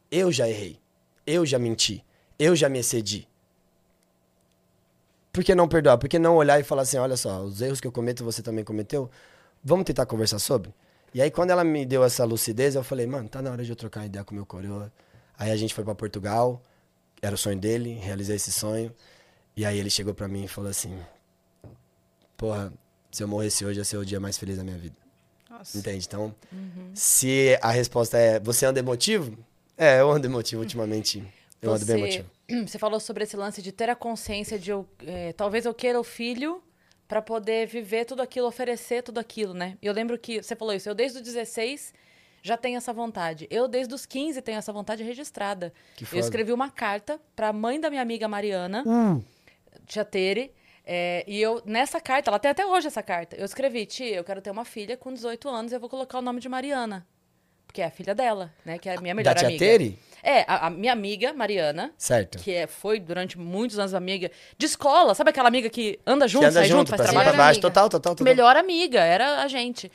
Eu 0.10 0.32
já 0.32 0.50
errei. 0.50 0.80
Eu 1.28 1.46
já 1.46 1.60
menti. 1.60 2.04
Eu 2.40 2.56
já 2.56 2.68
me 2.68 2.80
excedi. 2.80 3.28
Por 5.36 5.44
que 5.44 5.54
não 5.54 5.68
perdoar? 5.68 5.98
Por 5.98 6.08
que 6.08 6.18
não 6.18 6.38
olhar 6.38 6.58
e 6.62 6.64
falar 6.64 6.84
assim, 6.84 6.98
olha 6.98 7.18
só, 7.18 7.42
os 7.44 7.62
erros 7.62 7.82
que 7.82 7.88
eu 7.88 7.92
cometo 7.92 8.24
você 8.24 8.42
também 8.42 8.64
cometeu? 8.64 9.12
Vamos 9.62 9.84
tentar 9.84 10.06
conversar 10.06 10.40
sobre? 10.40 10.74
E 11.14 11.22
aí 11.22 11.30
quando 11.30 11.50
ela 11.50 11.62
me 11.62 11.86
deu 11.86 12.06
essa 12.06 12.24
lucidez, 12.24 12.74
eu 12.74 12.84
falei, 12.86 13.06
mano, 13.06 13.28
tá 13.28 13.42
na 13.42 13.52
hora 13.52 13.62
de 13.62 13.70
eu 13.70 13.76
trocar 13.76 14.06
ideia 14.06 14.24
com 14.24 14.32
o 14.32 14.36
meu 14.36 14.46
coroa. 14.46 14.90
Aí 15.38 15.52
a 15.52 15.56
gente 15.58 15.74
foi 15.74 15.84
pra 15.84 15.94
Portugal, 15.94 16.62
era 17.22 17.36
o 17.36 17.38
sonho 17.38 17.58
dele, 17.60 17.96
realizei 18.02 18.38
esse 18.38 18.50
sonho. 18.50 18.94
E 19.58 19.66
aí 19.66 19.78
ele 19.78 19.90
chegou 19.90 20.14
pra 20.14 20.26
mim 20.30 20.46
e 20.46 20.48
falou 20.48 20.70
assim, 20.70 20.98
porra, 22.38 22.72
se 23.12 23.22
eu 23.22 23.28
morresse 23.28 23.66
hoje 23.66 23.82
ia 23.82 23.84
ser 23.84 23.98
o 23.98 24.06
dia 24.06 24.22
mais 24.22 24.38
feliz 24.38 24.56
da 24.56 24.64
minha 24.64 24.78
vida. 24.78 24.96
Nossa. 25.50 25.78
Entende? 25.78 26.06
Então, 26.08 26.34
Uhum. 26.50 26.92
se 26.94 27.60
a 27.62 27.72
resposta 27.72 28.18
é 28.18 28.40
você 28.40 28.66
anda 28.66 28.80
emotivo? 28.80 29.38
É, 29.78 30.00
eu 30.00 30.10
ando 30.10 30.28
emotivo 30.28 30.62
ultimamente. 30.62 31.22
Eu 31.62 31.74
ando 31.74 31.86
bem 31.86 31.98
emotivo. 31.98 32.30
Você 32.68 32.78
falou 32.78 33.00
sobre 33.00 33.24
esse 33.24 33.36
lance 33.36 33.62
de 33.62 33.72
ter 33.72 33.90
a 33.90 33.96
consciência 33.96 34.58
de 34.60 34.72
eu, 34.72 34.88
é, 35.06 35.34
talvez 35.34 35.66
eu 35.66 35.74
queira 35.74 36.00
o 36.00 36.04
filho 36.04 36.62
pra 37.08 37.22
poder 37.22 37.68
viver 37.68 38.06
tudo 38.06 38.22
aquilo, 38.22 38.48
oferecer 38.48 39.04
tudo 39.04 39.20
aquilo, 39.20 39.54
né? 39.54 39.78
E 39.82 39.86
eu 39.86 39.94
lembro 39.94 40.18
que 40.18 40.42
você 40.42 40.56
falou 40.56 40.74
isso, 40.74 40.90
eu 40.90 40.96
desde 40.96 41.18
os 41.20 41.24
16 41.24 41.94
já 42.42 42.56
tenho 42.58 42.78
essa 42.78 42.94
vontade. 42.94 43.48
Eu 43.50 43.68
desde 43.68 43.94
os 43.94 44.06
15 44.06 44.42
tenho 44.42 44.58
essa 44.58 44.72
vontade 44.72 45.04
registrada. 45.04 45.74
Que 45.96 46.04
eu 46.12 46.20
escrevi 46.20 46.54
uma 46.54 46.70
carta 46.70 47.20
pra 47.36 47.52
mãe 47.52 47.80
da 47.80 47.90
minha 47.90 48.02
amiga 48.02 48.28
Mariana, 48.28 48.84
Hum. 48.86 49.24
tia 49.88 50.06
Tere, 50.06 50.52
é, 50.86 51.24
e 51.28 51.42
eu, 51.42 51.62
nessa 51.66 52.00
carta, 52.00 52.30
ela 52.30 52.38
tem 52.38 52.52
até 52.52 52.64
hoje 52.66 52.86
essa 52.88 53.02
carta, 53.02 53.36
eu 53.36 53.46
escrevi, 53.46 53.86
tia, 53.88 54.16
eu 54.18 54.24
quero 54.24 54.42
ter 54.42 54.52
uma 54.52 54.64
filha 54.66 54.96
com 54.96 55.12
18 55.12 55.50
anos 55.50 55.72
e 55.72 55.76
eu 55.76 55.80
vou 55.80 55.90
colocar 55.90 56.20
o 56.20 56.22
nome 56.22 56.40
de 56.40 56.48
Mariana. 56.48 57.06
Porque 57.76 57.82
é 57.82 57.88
a 57.88 57.92
filha 57.92 58.16
dela, 58.16 58.54
né? 58.64 58.80
Que 58.80 58.88
é 58.88 58.96
a 58.96 59.02
minha 59.02 59.14
melhor 59.14 59.34
Da 59.34 59.40
tia 59.40 59.50
amiga. 59.50 59.60
Tere? 59.60 60.00
É, 60.24 60.46
a, 60.48 60.68
a 60.68 60.70
minha 60.70 60.94
amiga, 60.94 61.34
Mariana, 61.34 61.92
Certo. 61.98 62.38
que 62.38 62.54
é, 62.54 62.68
foi 62.68 63.02
durante 63.02 63.38
muitos 63.38 63.78
anos 63.78 63.94
amiga 63.94 64.32
de 64.58 64.66
escola. 64.66 65.14
Sabe 65.14 65.32
aquela 65.32 65.50
amiga 65.50 65.70
que 65.70 66.00
anda 66.08 66.26
junto, 66.26 66.44
que 66.44 66.48
anda 66.48 66.60
sai 66.62 66.70
junto, 66.70 66.78
junto, 66.78 66.90
faz 66.92 67.02
trabalho? 67.02 67.30
pra 67.32 67.38
baixo. 67.38 67.60
Total, 67.60 67.90
total, 67.90 68.16
total. 68.16 68.34
Melhor 68.34 68.56
amiga, 68.56 69.02
era 69.02 69.44
a 69.44 69.48
gente. 69.50 69.92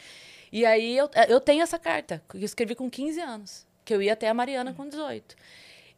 E 0.52 0.66
aí 0.66 0.94
eu, 0.94 1.08
eu 1.26 1.40
tenho 1.40 1.62
essa 1.62 1.78
carta, 1.78 2.22
que 2.28 2.36
eu 2.36 2.44
escrevi 2.44 2.74
com 2.74 2.90
15 2.90 3.18
anos, 3.18 3.66
que 3.82 3.94
eu 3.94 4.02
ia 4.02 4.12
até 4.12 4.28
a 4.28 4.34
Mariana 4.34 4.74
com 4.74 4.86
18. 4.86 5.34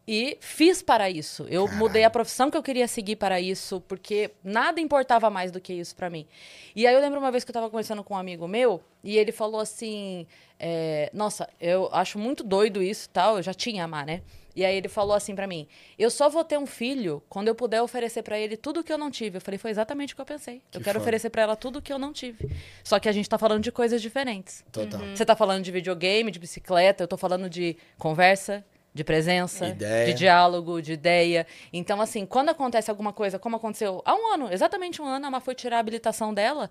E 0.06 0.36
fiz 0.40 0.82
para 0.82 1.08
isso. 1.08 1.46
Eu 1.48 1.68
mudei 1.68 2.02
a 2.04 2.10
profissão 2.10 2.50
que 2.50 2.56
eu 2.56 2.62
queria 2.62 2.88
seguir 2.88 3.16
para 3.16 3.40
isso, 3.40 3.80
porque 3.86 4.30
nada 4.42 4.80
importava 4.80 5.30
mais 5.30 5.52
do 5.52 5.60
que 5.60 5.72
isso 5.72 5.94
para 5.94 6.10
mim. 6.10 6.26
E 6.74 6.86
aí 6.86 6.94
eu 6.94 7.00
lembro 7.00 7.20
uma 7.20 7.30
vez 7.30 7.44
que 7.44 7.50
eu 7.50 7.52
estava 7.52 7.70
conversando 7.70 8.02
com 8.02 8.14
um 8.14 8.16
amigo 8.16 8.48
meu, 8.48 8.82
e 9.02 9.16
ele 9.16 9.30
falou 9.30 9.60
assim: 9.60 10.26
é, 10.64 11.10
Nossa, 11.12 11.48
eu 11.60 11.88
acho 11.92 12.18
muito 12.18 12.44
doido 12.44 12.80
isso 12.82 13.06
e 13.06 13.08
tal. 13.10 13.36
Eu 13.38 13.42
já 13.42 13.52
tinha 13.52 13.82
amar, 13.84 14.06
né? 14.06 14.22
E 14.54 14.64
aí 14.66 14.76
ele 14.76 14.88
falou 14.88 15.16
assim 15.16 15.34
pra 15.34 15.46
mim: 15.46 15.66
Eu 15.98 16.10
só 16.10 16.28
vou 16.28 16.44
ter 16.44 16.58
um 16.58 16.66
filho 16.66 17.22
quando 17.28 17.48
eu 17.48 17.54
puder 17.54 17.82
oferecer 17.82 18.22
pra 18.22 18.38
ele 18.38 18.56
tudo 18.56 18.84
que 18.84 18.92
eu 18.92 18.98
não 18.98 19.10
tive. 19.10 19.38
Eu 19.38 19.40
falei: 19.40 19.58
Foi 19.58 19.70
exatamente 19.72 20.12
o 20.12 20.16
que 20.16 20.22
eu 20.22 20.26
pensei. 20.26 20.56
eu 20.56 20.78
Que 20.78 20.84
quero 20.84 20.98
foda. 20.98 21.00
oferecer 21.00 21.30
pra 21.30 21.42
ela 21.42 21.56
tudo 21.56 21.82
que 21.82 21.92
eu 21.92 21.98
não 21.98 22.12
tive. 22.12 22.48
Só 22.84 23.00
que 23.00 23.08
a 23.08 23.12
gente 23.12 23.28
tá 23.28 23.36
falando 23.38 23.62
de 23.62 23.72
coisas 23.72 24.00
diferentes. 24.00 24.64
Total. 24.70 25.00
Você 25.14 25.24
tá 25.24 25.34
falando 25.34 25.64
de 25.64 25.72
videogame, 25.72 26.30
de 26.30 26.38
bicicleta, 26.38 27.02
eu 27.02 27.08
tô 27.08 27.16
falando 27.16 27.48
de 27.50 27.76
conversa, 27.98 28.62
de 28.94 29.02
presença, 29.02 29.68
Ideia. 29.68 30.06
de 30.06 30.12
diálogo, 30.14 30.82
de 30.82 30.92
ideia. 30.92 31.46
Então, 31.72 31.98
assim, 32.00 32.26
quando 32.26 32.50
acontece 32.50 32.90
alguma 32.90 33.12
coisa, 33.12 33.38
como 33.38 33.56
aconteceu 33.56 34.02
há 34.04 34.14
um 34.14 34.34
ano, 34.34 34.52
exatamente 34.52 35.00
um 35.00 35.06
ano, 35.06 35.26
a 35.26 35.30
Má 35.30 35.40
foi 35.40 35.54
tirar 35.54 35.78
a 35.78 35.80
habilitação 35.80 36.32
dela. 36.34 36.70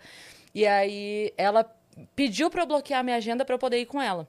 E 0.54 0.68
aí 0.68 1.34
ela 1.36 1.64
pediu 2.16 2.50
pra 2.50 2.64
eu 2.64 2.68
bloquear 2.68 3.00
a 3.00 3.04
minha 3.04 3.18
agenda 3.18 3.44
pra 3.46 3.56
eu 3.56 3.60
poder 3.60 3.80
ir 3.80 3.86
com 3.86 4.02
ela. 4.02 4.28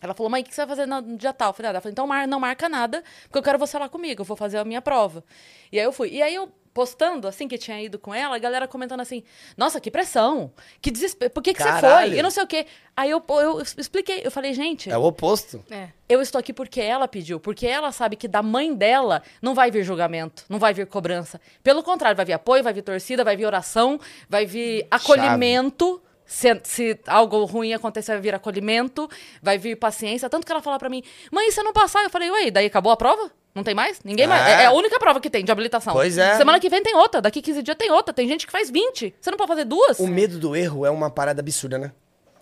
Ela 0.00 0.14
falou, 0.14 0.30
mãe, 0.30 0.42
o 0.42 0.44
que 0.44 0.54
você 0.54 0.64
vai 0.64 0.76
fazer 0.76 0.86
no 0.86 1.16
dia 1.16 1.32
tal? 1.32 1.48
Eu 1.50 1.54
falei, 1.54 1.68
nada. 1.68 1.76
Ela 1.76 1.80
falou, 1.82 1.92
então 1.92 2.06
mar- 2.06 2.28
não 2.28 2.38
marca 2.38 2.68
nada, 2.68 3.02
porque 3.24 3.38
eu 3.38 3.42
quero 3.42 3.58
você 3.58 3.76
lá 3.78 3.88
comigo, 3.88 4.20
eu 4.22 4.24
vou 4.24 4.36
fazer 4.36 4.58
a 4.58 4.64
minha 4.64 4.80
prova. 4.80 5.24
E 5.72 5.78
aí 5.78 5.84
eu 5.84 5.92
fui. 5.92 6.10
E 6.10 6.22
aí 6.22 6.34
eu 6.34 6.48
postando, 6.72 7.26
assim, 7.26 7.48
que 7.48 7.58
tinha 7.58 7.82
ido 7.82 7.98
com 7.98 8.14
ela, 8.14 8.36
a 8.36 8.38
galera 8.38 8.68
comentando 8.68 9.00
assim, 9.00 9.24
nossa, 9.56 9.80
que 9.80 9.90
pressão, 9.90 10.52
que 10.80 10.92
desespero, 10.92 11.28
por 11.32 11.42
que, 11.42 11.52
que 11.52 11.60
você 11.60 11.68
foi? 11.80 12.16
E 12.16 12.22
não 12.22 12.30
sei 12.30 12.44
o 12.44 12.46
quê. 12.46 12.66
Aí 12.96 13.10
eu, 13.10 13.20
eu 13.28 13.60
expliquei, 13.60 14.20
eu 14.24 14.30
falei, 14.30 14.54
gente, 14.54 14.88
É 14.88 14.96
o 14.96 15.02
oposto. 15.02 15.64
É. 15.68 15.88
eu 16.08 16.22
estou 16.22 16.38
aqui 16.38 16.52
porque 16.52 16.80
ela 16.80 17.08
pediu, 17.08 17.40
porque 17.40 17.66
ela 17.66 17.90
sabe 17.90 18.14
que 18.14 18.28
da 18.28 18.44
mãe 18.44 18.72
dela 18.72 19.24
não 19.42 19.52
vai 19.56 19.72
vir 19.72 19.82
julgamento, 19.82 20.44
não 20.48 20.60
vai 20.60 20.72
vir 20.72 20.86
cobrança. 20.86 21.40
Pelo 21.64 21.82
contrário, 21.82 22.16
vai 22.16 22.24
vir 22.26 22.34
apoio, 22.34 22.62
vai 22.62 22.72
vir 22.72 22.82
torcida, 22.82 23.24
vai 23.24 23.36
vir 23.36 23.46
oração, 23.46 23.98
vai 24.28 24.46
vir 24.46 24.86
acolhimento. 24.88 26.00
Se, 26.28 26.60
se 26.62 27.00
algo 27.06 27.42
ruim 27.46 27.72
acontecer, 27.72 28.12
vai 28.12 28.20
vir 28.20 28.34
acolhimento, 28.34 29.08
vai 29.42 29.56
vir 29.56 29.76
paciência. 29.76 30.28
Tanto 30.28 30.44
que 30.46 30.52
ela 30.52 30.60
fala 30.60 30.78
pra 30.78 30.90
mim, 30.90 31.02
mãe, 31.32 31.48
e 31.48 31.52
se 31.52 31.58
eu 31.58 31.64
não 31.64 31.72
passar? 31.72 32.04
Eu 32.04 32.10
falei, 32.10 32.30
ué, 32.30 32.50
daí 32.50 32.66
acabou 32.66 32.92
a 32.92 32.96
prova? 32.98 33.32
Não 33.54 33.64
tem 33.64 33.74
mais? 33.74 33.98
Ninguém 34.04 34.26
mais. 34.26 34.46
É. 34.46 34.50
É, 34.50 34.62
é 34.64 34.66
a 34.66 34.72
única 34.72 34.98
prova 35.00 35.18
que 35.20 35.30
tem 35.30 35.42
de 35.42 35.50
habilitação. 35.50 35.94
Pois 35.94 36.18
é. 36.18 36.36
Semana 36.36 36.60
que 36.60 36.68
vem 36.68 36.82
tem 36.82 36.94
outra, 36.94 37.22
daqui 37.22 37.40
15 37.40 37.62
dias 37.62 37.76
tem 37.78 37.90
outra. 37.90 38.12
Tem 38.12 38.28
gente 38.28 38.44
que 38.46 38.52
faz 38.52 38.70
20. 38.70 39.14
Você 39.18 39.30
não 39.30 39.38
pode 39.38 39.48
fazer 39.48 39.64
duas? 39.64 39.98
O 39.98 40.06
medo 40.06 40.38
do 40.38 40.54
erro 40.54 40.84
é 40.84 40.90
uma 40.90 41.10
parada 41.10 41.40
absurda, 41.40 41.78
né? 41.78 41.92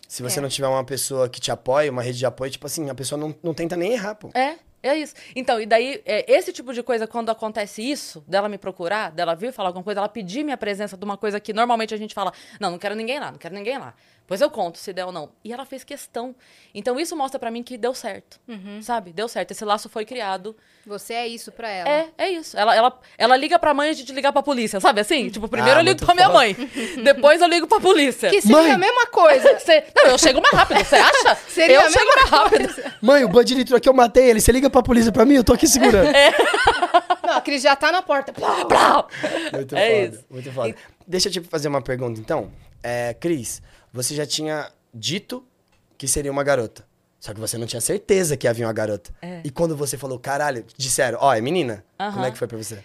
Se 0.08 0.22
você 0.22 0.40
É. 0.40 0.42
não 0.42 0.48
tiver 0.48 0.66
uma 0.68 0.84
pessoa 0.84 1.28
que 1.28 1.40
te 1.40 1.50
apoie, 1.50 1.88
uma 1.88 2.02
rede 2.02 2.18
de 2.18 2.26
apoio, 2.26 2.50
tipo 2.50 2.66
assim, 2.66 2.90
a 2.90 2.94
pessoa 2.94 3.18
não, 3.18 3.34
não 3.42 3.54
tenta 3.54 3.76
nem 3.76 3.92
errar, 3.92 4.16
pô. 4.16 4.30
É, 4.34 4.56
é 4.86 4.96
isso. 4.96 5.14
Então, 5.34 5.60
e 5.60 5.66
daí, 5.66 6.02
é, 6.04 6.30
esse 6.32 6.52
tipo 6.52 6.72
de 6.72 6.82
coisa, 6.82 7.06
quando 7.06 7.30
acontece 7.30 7.82
isso, 7.82 8.24
dela 8.26 8.48
me 8.48 8.58
procurar, 8.58 9.10
dela 9.10 9.34
vir 9.34 9.52
falar 9.52 9.68
alguma 9.68 9.84
coisa, 9.84 10.00
ela 10.00 10.08
pedir 10.08 10.44
minha 10.44 10.56
presença 10.56 10.96
de 10.96 11.04
uma 11.04 11.16
coisa 11.16 11.40
que 11.40 11.52
normalmente 11.52 11.94
a 11.94 11.96
gente 11.96 12.14
fala, 12.14 12.32
não, 12.60 12.70
não 12.70 12.78
quero 12.78 12.94
ninguém 12.94 13.18
lá, 13.18 13.30
não 13.30 13.38
quero 13.38 13.54
ninguém 13.54 13.78
lá. 13.78 13.94
Pois 14.26 14.40
eu 14.40 14.50
conto 14.50 14.76
se 14.78 14.92
der 14.92 15.04
ou 15.04 15.12
não. 15.12 15.30
E 15.44 15.52
ela 15.52 15.64
fez 15.64 15.84
questão. 15.84 16.34
Então, 16.74 16.98
isso 16.98 17.16
mostra 17.16 17.38
pra 17.38 17.48
mim 17.50 17.62
que 17.62 17.78
deu 17.78 17.94
certo. 17.94 18.40
Sabe? 18.82 19.12
Deu 19.12 19.28
certo. 19.28 19.52
Esse 19.52 19.64
laço 19.64 19.88
foi 19.88 20.04
criado. 20.04 20.56
Você 20.84 21.14
é 21.14 21.28
isso 21.28 21.52
pra 21.52 21.68
ela. 21.68 21.88
É, 21.88 22.08
é 22.18 22.30
isso. 22.30 22.56
Ela, 22.58 22.74
ela, 22.74 23.00
ela 23.16 23.36
liga 23.36 23.56
pra 23.58 23.72
mãe 23.72 23.90
antes 23.90 24.04
de 24.04 24.12
ligar 24.12 24.32
pra 24.32 24.42
polícia, 24.42 24.80
sabe 24.80 25.00
assim? 25.00 25.28
Tipo, 25.30 25.48
primeiro 25.48 25.78
Ah, 25.78 25.82
eu 25.82 25.84
ligo 25.84 26.04
pra 26.04 26.14
minha 26.14 26.28
mãe. 26.28 26.54
depois 27.04 27.40
eu 27.40 27.46
ligo 27.48 27.66
pra 27.68 27.78
polícia. 27.80 28.30
Que 28.30 28.40
seria 28.40 28.56
Mãe! 28.56 28.72
a 28.72 28.78
mesma 28.78 29.06
coisa. 29.06 29.58
Você- 29.58 29.84
não, 29.94 30.06
eu 30.06 30.18
chego 30.18 30.40
mais 30.40 30.54
rápido, 30.54 30.84
você 30.84 30.96
acha? 30.96 31.34
Seria 31.48 31.76
eu 31.76 31.80
a 31.82 31.90
chego 31.90 32.04
mesma 32.04 32.14
mais 32.16 32.30
rápido. 32.30 32.74
coisa. 32.74 32.94
Mãe, 33.02 33.24
o 33.24 33.28
bandido 33.28 33.60
entrou 33.60 33.76
aqui, 33.78 33.88
eu 33.88 33.94
matei 33.94 34.28
ele. 34.30 34.40
Você 34.40 34.50
liga 34.52 34.68
pra 34.70 34.82
polícia 34.82 35.10
pra 35.12 35.24
mim? 35.24 35.34
Eu 35.34 35.44
tô 35.44 35.52
aqui 35.52 35.66
segurando. 35.66 36.08
Não, 37.24 37.34
a 37.34 37.40
Cris 37.40 37.62
já 37.62 37.74
tá 37.76 37.90
na 37.92 38.02
porta. 38.02 38.32
Brau. 38.32 39.08
Muito 39.52 39.76
É 39.76 40.04
foda, 40.06 40.16
isso. 40.16 40.24
muito 40.30 40.52
foda. 40.52 40.74
Deixa 41.06 41.28
eu 41.28 41.32
te 41.32 41.40
fazer 41.42 41.68
uma 41.68 41.80
pergunta, 41.82 42.20
então. 42.20 42.50
É, 42.82 43.14
Cris, 43.14 43.60
você 43.92 44.14
já 44.14 44.26
tinha 44.26 44.70
dito 44.92 45.44
que 45.96 46.06
seria 46.06 46.30
uma 46.30 46.42
garota. 46.42 46.86
Só 47.18 47.32
que 47.34 47.40
você 47.40 47.58
não 47.58 47.66
tinha 47.66 47.80
certeza 47.80 48.36
que 48.36 48.46
havia 48.46 48.66
uma 48.66 48.72
garota. 48.72 49.12
É. 49.20 49.40
E 49.44 49.50
quando 49.50 49.76
você 49.76 49.96
falou, 49.96 50.18
caralho, 50.18 50.64
disseram, 50.76 51.18
ó, 51.20 51.34
é 51.34 51.40
menina? 51.40 51.84
Como 51.96 52.10
Aham. 52.10 52.26
é 52.26 52.30
que 52.30 52.38
foi 52.38 52.46
pra 52.46 52.58
você? 52.58 52.78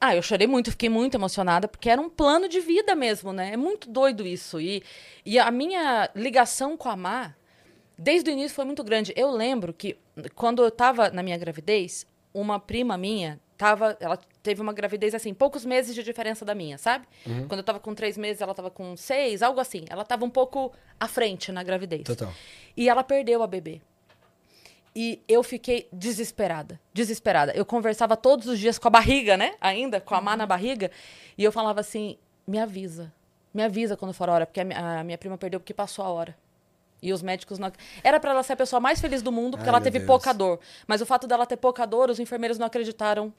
Ah, 0.00 0.16
eu 0.16 0.22
chorei 0.22 0.46
muito, 0.46 0.70
fiquei 0.70 0.88
muito 0.88 1.14
emocionada, 1.16 1.68
porque 1.68 1.90
era 1.90 2.00
um 2.00 2.08
plano 2.08 2.48
de 2.48 2.60
vida 2.60 2.94
mesmo, 2.94 3.32
né? 3.32 3.52
É 3.52 3.56
muito 3.56 3.90
doido 3.90 4.26
isso. 4.26 4.60
E, 4.60 4.82
e 5.26 5.38
a 5.38 5.50
minha 5.50 6.08
ligação 6.14 6.76
com 6.76 6.88
a 6.88 6.96
Má, 6.96 7.34
desde 7.98 8.30
o 8.30 8.32
início, 8.32 8.54
foi 8.54 8.64
muito 8.64 8.82
grande. 8.82 9.12
Eu 9.14 9.30
lembro 9.30 9.74
que, 9.74 9.98
quando 10.34 10.62
eu 10.62 10.70
tava 10.70 11.10
na 11.10 11.22
minha 11.22 11.36
gravidez, 11.36 12.06
uma 12.32 12.58
prima 12.58 12.96
minha 12.96 13.38
tava. 13.60 13.94
Ela 14.00 14.18
teve 14.42 14.62
uma 14.62 14.72
gravidez 14.72 15.14
assim, 15.14 15.34
poucos 15.34 15.66
meses 15.66 15.94
de 15.94 16.02
diferença 16.02 16.46
da 16.46 16.54
minha, 16.54 16.78
sabe? 16.78 17.06
Quando 17.46 17.58
eu 17.58 17.62
tava 17.62 17.78
com 17.78 17.94
três 17.94 18.16
meses, 18.16 18.40
ela 18.40 18.54
tava 18.54 18.70
com 18.70 18.96
seis, 18.96 19.42
algo 19.42 19.60
assim. 19.60 19.84
Ela 19.90 20.02
tava 20.02 20.24
um 20.24 20.30
pouco 20.30 20.72
à 20.98 21.06
frente 21.06 21.52
na 21.52 21.62
gravidez. 21.62 22.04
Total. 22.04 22.32
E 22.74 22.88
ela 22.88 23.04
perdeu 23.04 23.42
a 23.42 23.46
bebê. 23.46 23.82
E 24.96 25.22
eu 25.28 25.42
fiquei 25.42 25.86
desesperada, 25.92 26.80
desesperada. 26.92 27.52
Eu 27.52 27.64
conversava 27.66 28.16
todos 28.16 28.48
os 28.48 28.58
dias 28.58 28.78
com 28.78 28.88
a 28.88 28.90
barriga, 28.90 29.36
né? 29.36 29.54
Ainda, 29.60 30.00
com 30.00 30.14
a 30.14 30.20
má 30.20 30.36
na 30.36 30.46
barriga. 30.46 30.90
E 31.36 31.44
eu 31.44 31.52
falava 31.52 31.80
assim: 31.80 32.16
me 32.46 32.58
avisa. 32.58 33.12
Me 33.52 33.62
avisa 33.62 33.96
quando 33.96 34.14
for 34.14 34.28
a 34.28 34.32
hora, 34.32 34.46
porque 34.46 34.60
a 34.60 35.04
minha, 35.04 35.18
prima 35.18 35.36
perdeu 35.36 35.60
porque 35.60 35.74
passou 35.74 36.04
a 36.04 36.08
hora. 36.08 36.36
E 37.02 37.12
os 37.12 37.22
médicos 37.22 37.58
não. 37.58 37.70
Era 38.02 38.18
pra 38.18 38.30
ela 38.30 38.42
ser 38.42 38.54
a 38.54 38.56
pessoa 38.56 38.80
mais 38.80 39.00
feliz 39.00 39.22
do 39.22 39.30
mundo, 39.30 39.56
porque 39.56 39.68
Ai, 39.68 39.74
ela 39.74 39.80
teve 39.80 39.98
Deus. 39.98 40.06
pouca 40.06 40.32
dor. 40.32 40.58
Mas 40.86 41.00
o 41.00 41.06
fato 41.06 41.26
dela 41.26 41.46
ter 41.46 41.56
pouca 41.56 41.86
dor, 41.86 42.10
os 42.10 42.18
enfermeiros 42.18 42.58
não 42.58 42.66
acreditaram. 42.66 43.32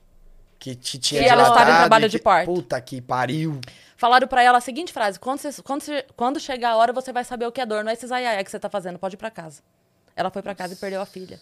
Que 0.62 0.76
te 0.76 1.00
tinha 1.00 1.24
Que 1.24 1.28
ela 1.28 1.42
dilatado 1.42 1.60
estava 1.62 1.76
em 1.76 1.80
trabalho 1.82 2.08
de 2.08 2.20
parto. 2.20 2.46
Puta 2.54 2.80
que 2.80 3.02
pariu. 3.02 3.60
Falaram 3.98 4.28
pra 4.28 4.44
ela 4.44 4.60
a 4.60 4.62
seguinte 4.62 4.94
frase: 4.94 5.20
quando, 5.20 5.40
você- 5.40 5.60
quando, 5.64 5.82
você- 5.82 6.06
quando 6.16 6.40
chegar 6.40 6.70
a 6.70 6.76
hora, 6.76 6.94
você 6.94 7.12
vai 7.12 7.24
saber 7.24 7.48
o 7.48 7.52
que 7.52 7.60
é 7.60 7.66
dor. 7.66 7.84
Não 7.84 7.90
é 7.90 7.94
esses 7.94 8.12
ai, 8.12 8.28
ai, 8.28 8.44
que 8.44 8.52
você 8.52 8.60
tá 8.60 8.70
fazendo, 8.70 9.00
pode 9.00 9.16
ir 9.16 9.18
pra 9.18 9.32
casa. 9.32 9.64
Ela 10.16 10.30
foi 10.30 10.44
pra 10.44 10.54
casa 10.54 10.74
e 10.76 10.78
perdeu 10.78 11.02
a 11.02 11.06
filha. 11.08 11.40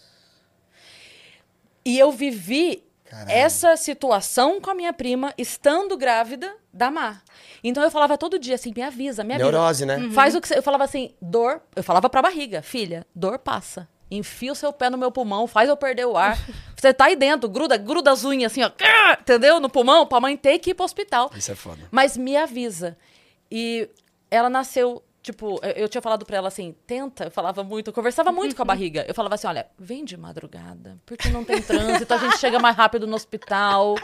E 1.84 1.98
eu 1.98 2.10
vivi 2.10 2.82
essa 3.28 3.76
situação 3.76 4.58
com 4.58 4.70
a 4.70 4.74
minha 4.74 4.92
prima, 4.92 5.34
estando 5.36 5.98
grávida 5.98 6.54
da 6.72 6.90
Má. 6.90 7.20
Então 7.62 7.82
eu 7.82 7.90
falava 7.90 8.16
todo 8.16 8.38
dia 8.38 8.54
assim: 8.54 8.72
me 8.74 8.80
avisa, 8.82 9.22
me 9.22 9.34
avisa. 9.34 9.50
Neurose, 9.50 9.84
né? 9.84 10.08
Faz 10.12 10.34
o 10.34 10.40
que 10.40 10.48
você... 10.48 10.56
Eu 10.56 10.62
falava 10.62 10.84
assim, 10.84 11.14
dor... 11.20 11.60
Eu 11.76 11.82
falava 11.82 12.08
pra 12.08 12.22
barriga, 12.22 12.62
filha, 12.62 13.06
dor 13.14 13.38
passa. 13.38 13.86
Enfia 14.10 14.50
o 14.52 14.54
seu 14.54 14.72
pé 14.72 14.90
no 14.90 14.98
meu 14.98 15.10
pulmão, 15.12 15.46
faz 15.46 15.68
eu 15.68 15.76
perder 15.76 16.06
o 16.06 16.16
ar. 16.16 16.36
Você 16.76 16.92
tá 16.92 17.04
aí 17.06 17.16
dentro, 17.16 17.48
gruda, 17.48 17.76
gruda 17.76 18.10
as 18.10 18.24
unhas 18.24 18.52
assim, 18.52 18.62
ó. 18.62 18.70
Entendeu? 19.20 19.60
No 19.60 19.68
pulmão, 19.68 20.06
pra 20.06 20.20
mãe 20.20 20.36
ter 20.36 20.58
que 20.58 20.70
ir 20.70 20.74
pro 20.74 20.84
hospital. 20.84 21.30
Isso 21.36 21.52
é 21.52 21.54
foda. 21.54 21.86
Mas 21.90 22.16
me 22.16 22.36
avisa. 22.36 22.96
E 23.50 23.88
ela 24.30 24.48
nasceu, 24.48 25.02
tipo, 25.32 25.58
eu, 25.62 25.70
eu 25.72 25.88
tinha 25.88 26.00
falado 26.02 26.24
pra 26.24 26.36
ela 26.36 26.48
assim, 26.48 26.74
tenta, 26.86 27.24
eu 27.24 27.30
falava 27.30 27.62
muito, 27.64 27.88
eu 27.88 27.92
conversava 27.94 28.30
muito 28.32 28.54
com 28.56 28.62
a 28.62 28.64
barriga. 28.64 29.04
Eu 29.08 29.14
falava 29.14 29.34
assim, 29.34 29.46
olha, 29.46 29.66
vem 29.78 30.04
de 30.04 30.16
madrugada, 30.16 30.96
porque 31.06 31.28
não 31.28 31.44
tem 31.44 31.60
trânsito, 31.62 32.12
a 32.12 32.18
gente 32.18 32.38
chega 32.38 32.58
mais 32.58 32.76
rápido 32.76 33.06
no 33.06 33.14
hospital. 33.16 33.96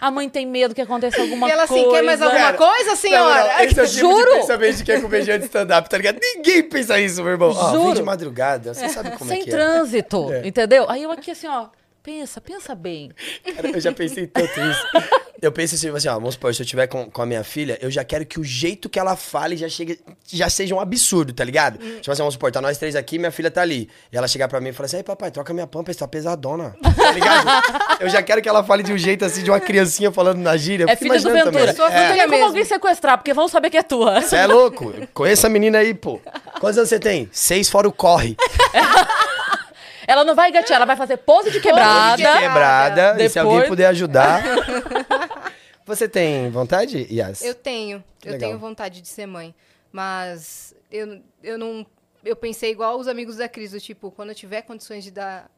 A 0.00 0.10
mãe 0.10 0.28
tem 0.28 0.46
medo 0.46 0.74
que 0.74 0.80
aconteça 0.80 1.20
alguma 1.20 1.48
E 1.48 1.50
ela 1.52 1.66
coisa. 1.66 1.82
assim, 1.82 1.92
quer 1.94 2.02
mais 2.02 2.22
alguma 2.22 2.40
Cara, 2.40 2.56
coisa, 2.56 2.96
senhora? 2.96 3.40
Não, 3.48 3.52
não, 3.54 3.60
esse 3.64 3.80
é 3.80 3.82
o 3.82 3.86
tipo 3.86 3.98
Juro. 4.00 4.30
de 4.32 4.36
pensamento 4.40 4.76
de 4.76 4.84
quem 4.84 4.94
é 4.94 5.00
comediante 5.00 5.38
de 5.40 5.44
stand-up, 5.46 5.88
tá 5.88 5.96
ligado? 5.96 6.18
Ninguém 6.20 6.62
pensa 6.68 7.00
isso, 7.00 7.22
meu 7.22 7.32
irmão. 7.32 7.50
Ó, 7.50 7.70
vem 7.72 7.80
Juro. 7.82 7.94
de 7.94 8.02
madrugada, 8.02 8.74
você 8.74 8.88
sabe 8.88 9.10
como 9.12 9.30
Sem 9.30 9.40
é 9.40 9.44
que 9.44 9.50
trânsito, 9.50 10.32
É. 10.32 10.46
entendeu? 10.46 10.86
Aí 10.88 11.02
eu 11.02 11.10
aqui 11.10 11.30
assim, 11.30 11.46
ó, 11.48 11.66
pensa, 12.06 12.40
pensa 12.40 12.72
bem. 12.72 13.10
é. 13.44 13.52
Cara, 13.52 13.68
eu 13.68 13.80
já 13.80 13.92
pensei 13.92 14.28
tanto 14.28 14.60
isso. 14.60 14.86
Eu 15.42 15.50
penso 15.50 15.74
assim, 15.74 15.90
assim, 15.90 16.08
ó, 16.08 16.14
vamos 16.14 16.34
supor, 16.34 16.54
se 16.54 16.62
eu 16.62 16.66
tiver 16.66 16.86
com, 16.86 17.10
com 17.10 17.20
a 17.20 17.26
minha 17.26 17.42
filha, 17.42 17.76
eu 17.82 17.90
já 17.90 18.04
quero 18.04 18.24
que 18.24 18.38
o 18.38 18.44
jeito 18.44 18.88
que 18.88 18.98
ela 18.98 19.16
fale 19.16 19.56
já 19.56 19.68
chegue, 19.68 20.00
já 20.26 20.48
seja 20.48 20.74
um 20.74 20.80
absurdo, 20.80 21.32
tá 21.32 21.44
ligado? 21.44 21.78
Hum. 21.82 21.96
Tipo 22.00 22.10
assim, 22.12 22.22
vamos 22.22 22.34
supor, 22.34 22.52
tá 22.52 22.60
nós 22.62 22.78
três 22.78 22.94
aqui, 22.96 23.18
minha 23.18 23.32
filha 23.32 23.50
tá 23.50 23.60
ali. 23.60 23.90
E 24.10 24.16
ela 24.16 24.28
chegar 24.28 24.48
pra 24.48 24.60
mim 24.60 24.68
e 24.68 24.72
falar 24.72 24.86
assim, 24.86 24.98
ei, 24.98 25.02
papai, 25.02 25.30
troca 25.30 25.52
minha 25.52 25.66
pampa, 25.66 25.92
tá 25.94 26.06
pesadona. 26.06 26.76
Tá 26.96 27.12
ligado? 27.12 28.00
eu 28.00 28.08
já 28.08 28.22
quero 28.22 28.40
que 28.42 28.48
ela 28.48 28.64
fale 28.64 28.82
de 28.82 28.92
um 28.92 28.98
jeito 28.98 29.24
assim, 29.24 29.42
de 29.42 29.50
uma 29.50 29.60
criança 29.60 30.10
falando 30.10 30.38
na 30.38 30.56
gíria. 30.56 30.86
É 30.88 30.96
filha 30.96 31.20
do 31.20 31.30
Ventura. 31.30 31.52
também. 31.52 31.74
Sua 31.74 31.88
Não 31.90 31.96
tem 31.96 32.18
como 32.18 32.30
mesmo. 32.30 32.46
alguém 32.46 32.64
sequestrar, 32.64 33.18
porque 33.18 33.32
vão 33.34 33.46
saber 33.46 33.70
que 33.70 33.76
é 33.76 33.82
tua. 33.82 34.20
Você 34.22 34.36
é 34.36 34.46
louco? 34.46 34.92
Conheço 35.12 35.46
a 35.46 35.50
menina 35.50 35.78
aí, 35.78 35.94
pô. 35.94 36.20
Quantos 36.58 36.78
anos 36.78 36.88
você 36.88 36.98
tem? 36.98 37.28
Seis 37.30 37.68
fora 37.68 37.86
o 37.86 37.92
corre. 37.92 38.36
Ela 40.06 40.24
não 40.24 40.34
vai 40.34 40.52
gatear, 40.52 40.76
ela 40.76 40.86
vai 40.86 40.96
fazer 40.96 41.16
pose 41.18 41.50
de 41.50 41.60
quebrada. 41.60 42.16
de 42.16 42.22
Quebrada. 42.40 43.22
E 43.24 43.28
se 43.28 43.38
alguém 43.38 43.54
Depois- 43.54 43.68
puder 43.68 43.86
ajudar. 43.88 44.42
Você 45.84 46.08
tem 46.08 46.50
vontade, 46.50 47.06
Yas? 47.10 47.42
Eu 47.42 47.54
tenho. 47.54 48.02
Eu 48.24 48.32
Legal. 48.32 48.48
tenho 48.48 48.58
vontade 48.58 49.00
de 49.00 49.08
ser 49.08 49.26
mãe. 49.26 49.54
Mas 49.92 50.74
eu, 50.90 51.20
eu 51.42 51.56
não. 51.56 51.86
Eu 52.24 52.34
pensei 52.34 52.70
igual 52.72 52.98
os 52.98 53.06
amigos 53.06 53.36
da 53.36 53.48
Cris, 53.48 53.70
do 53.70 53.80
tipo, 53.80 54.10
quando 54.10 54.30
eu 54.30 54.34
tiver 54.34 54.62
condições 54.62 55.04
de 55.04 55.10
dar 55.12 55.48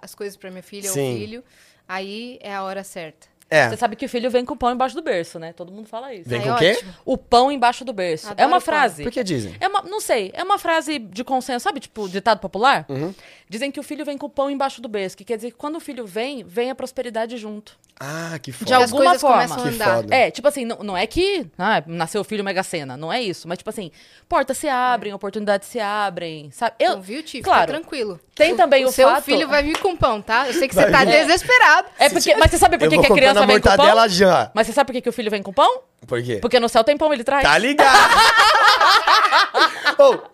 as 0.00 0.14
coisas 0.14 0.36
pra 0.36 0.50
minha 0.50 0.62
filha 0.62 0.88
Sim. 0.88 1.10
ou 1.12 1.18
filho, 1.18 1.44
aí 1.88 2.38
é 2.40 2.54
a 2.54 2.62
hora 2.62 2.84
certa. 2.84 3.26
É. 3.52 3.68
Você 3.68 3.76
sabe 3.76 3.96
que 3.96 4.06
o 4.06 4.08
filho 4.08 4.30
vem 4.30 4.44
com 4.44 4.54
o 4.54 4.56
pão 4.56 4.72
embaixo 4.72 4.94
do 4.94 5.02
berço, 5.02 5.38
né? 5.38 5.52
Todo 5.52 5.70
mundo 5.70 5.88
fala 5.88 6.14
isso. 6.14 6.28
Vem 6.28 6.40
Aí 6.40 6.44
com 6.46 6.52
é 6.52 6.54
o 6.54 6.58
quê? 6.58 6.72
ótimo. 6.72 6.94
O 7.04 7.18
pão 7.18 7.52
embaixo 7.52 7.84
do 7.84 7.92
berço. 7.92 8.28
Adoro 8.28 8.42
é 8.42 8.46
uma 8.46 8.60
frase. 8.60 9.02
Por 9.02 9.12
que 9.12 9.22
dizem? 9.22 9.54
É 9.60 9.68
uma, 9.68 9.82
não 9.82 10.00
sei, 10.00 10.30
é 10.34 10.42
uma 10.42 10.58
frase 10.58 10.98
de 10.98 11.22
consenso, 11.22 11.64
sabe? 11.64 11.80
Tipo, 11.80 12.08
ditado 12.08 12.38
popular? 12.38 12.86
Uhum. 12.88 13.14
Dizem 13.48 13.70
que 13.70 13.78
o 13.78 13.82
filho 13.82 14.04
vem 14.04 14.16
com 14.16 14.26
o 14.26 14.30
pão 14.30 14.50
embaixo 14.50 14.80
do 14.80 14.88
berço, 14.88 15.16
que 15.16 15.24
quer 15.24 15.36
dizer 15.36 15.50
que 15.50 15.56
quando 15.56 15.76
o 15.76 15.80
filho 15.80 16.06
vem, 16.06 16.42
vem 16.42 16.70
a 16.70 16.74
prosperidade 16.74 17.36
junto. 17.36 17.76
Ah, 18.00 18.36
que 18.42 18.50
foda. 18.50 18.64
De 18.66 18.74
alguma 18.74 19.16
forma. 19.18 19.36
começam 19.46 19.58
a 19.58 19.62
Que 19.68 19.74
andar. 19.74 19.96
foda. 19.96 20.14
É, 20.14 20.30
tipo 20.30 20.48
assim, 20.48 20.64
não, 20.64 20.78
não 20.78 20.96
é 20.96 21.06
que 21.06 21.46
ah, 21.56 21.82
nasceu 21.86 22.20
o 22.20 22.24
filho 22.24 22.42
mega 22.42 22.62
cena, 22.64 22.96
não 22.96 23.12
é 23.12 23.22
isso. 23.22 23.46
Mas, 23.46 23.58
tipo 23.58 23.70
assim, 23.70 23.92
portas 24.28 24.58
se 24.58 24.68
abrem, 24.68 25.12
oportunidades 25.14 25.68
se 25.68 25.78
abrem, 25.78 26.50
sabe? 26.50 26.74
Eu, 26.80 26.90
Então, 26.92 27.02
viu, 27.02 27.22
Tiff? 27.22 27.42
claro, 27.44 27.60
Fica 27.68 27.72
tranquilo. 27.80 28.18
Tem 28.34 28.56
também 28.56 28.84
o 28.84 28.90
seu 28.90 29.08
fato- 29.08 29.22
filho 29.22 29.46
vai 29.46 29.62
vir 29.62 29.78
com 29.78 29.96
pão, 29.96 30.20
tá? 30.20 30.48
Eu 30.48 30.54
sei 30.54 30.66
que 30.66 30.74
você 30.74 30.90
tá 30.90 31.04
vir. 31.04 31.12
desesperado. 31.26 31.88
É 31.98 32.08
porque, 32.08 32.34
mas 32.34 32.50
você 32.50 32.58
sabe 32.58 32.76
por 32.78 32.88
que, 32.88 32.98
que 32.98 33.06
a 33.06 33.14
criança 33.14 33.46
vem 33.46 33.60
com 33.60 33.76
pão? 33.76 34.08
já. 34.08 34.50
Mas 34.54 34.66
você 34.66 34.72
sabe 34.72 34.86
por 34.88 34.92
que, 34.94 35.00
que 35.02 35.08
o 35.08 35.12
filho 35.12 35.30
vem 35.30 35.42
com 35.42 35.52
pão? 35.52 35.82
Por 36.06 36.20
quê? 36.22 36.38
Porque 36.42 36.58
no 36.58 36.68
céu 36.68 36.82
tem 36.82 36.96
pão, 36.96 37.12
ele 37.12 37.22
traz. 37.22 37.44
Tá 37.44 37.56
ligado? 37.56 37.88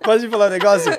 Posso 0.03 0.21
te 0.21 0.31
falar 0.31 0.47
um 0.47 0.51
negócio? 0.51 0.91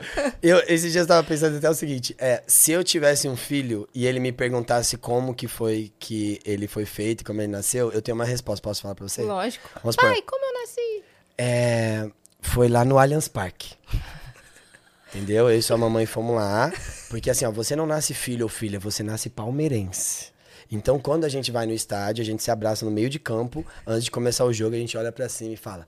Eu, 0.41 0.59
esses 0.67 0.91
dias 0.91 1.03
eu 1.03 1.07
tava 1.07 1.27
pensando 1.27 1.57
até 1.57 1.69
o 1.69 1.73
seguinte: 1.73 2.15
é, 2.17 2.43
se 2.47 2.71
eu 2.71 2.83
tivesse 2.83 3.27
um 3.27 3.35
filho 3.35 3.87
e 3.93 4.05
ele 4.05 4.19
me 4.19 4.31
perguntasse 4.31 4.97
como 4.97 5.33
que 5.33 5.47
foi 5.47 5.91
que 5.99 6.39
ele 6.45 6.67
foi 6.67 6.85
feito, 6.85 7.23
como 7.23 7.41
ele 7.41 7.51
nasceu, 7.51 7.91
eu 7.91 8.01
tenho 8.01 8.15
uma 8.15 8.25
resposta. 8.25 8.61
Posso 8.61 8.81
falar 8.81 8.95
pra 8.95 9.07
você? 9.07 9.23
Lógico. 9.23 9.69
Vamos. 9.81 9.95
Pai, 9.95 10.21
como 10.21 10.45
eu 10.45 10.61
nasci? 10.61 11.03
É, 11.37 12.09
foi 12.41 12.67
lá 12.67 12.83
no 12.83 12.97
Allianz 12.97 13.27
Parque. 13.27 13.75
Entendeu? 15.09 15.49
Eu 15.49 15.57
e 15.57 15.61
sua 15.61 15.77
mamãe 15.77 16.05
fomos 16.05 16.35
lá. 16.35 16.71
Porque 17.09 17.29
assim, 17.29 17.45
ó, 17.45 17.51
você 17.51 17.75
não 17.75 17.85
nasce 17.85 18.13
filho 18.13 18.43
ou 18.45 18.49
filha, 18.49 18.79
você 18.79 19.01
nasce 19.01 19.29
palmeirense. 19.29 20.31
Então, 20.71 20.99
quando 20.99 21.25
a 21.25 21.29
gente 21.29 21.51
vai 21.51 21.65
no 21.65 21.73
estádio, 21.73 22.21
a 22.21 22.25
gente 22.25 22.43
se 22.43 22.51
abraça 22.51 22.85
no 22.85 22.91
meio 22.91 23.09
de 23.09 23.17
campo. 23.17 23.65
Antes 23.87 24.05
de 24.05 24.11
começar 24.11 24.45
o 24.45 24.53
jogo, 24.53 24.75
a 24.75 24.79
gente 24.79 24.95
olha 24.95 25.11
pra 25.11 25.27
cima 25.27 25.53
e 25.53 25.57
fala: 25.57 25.87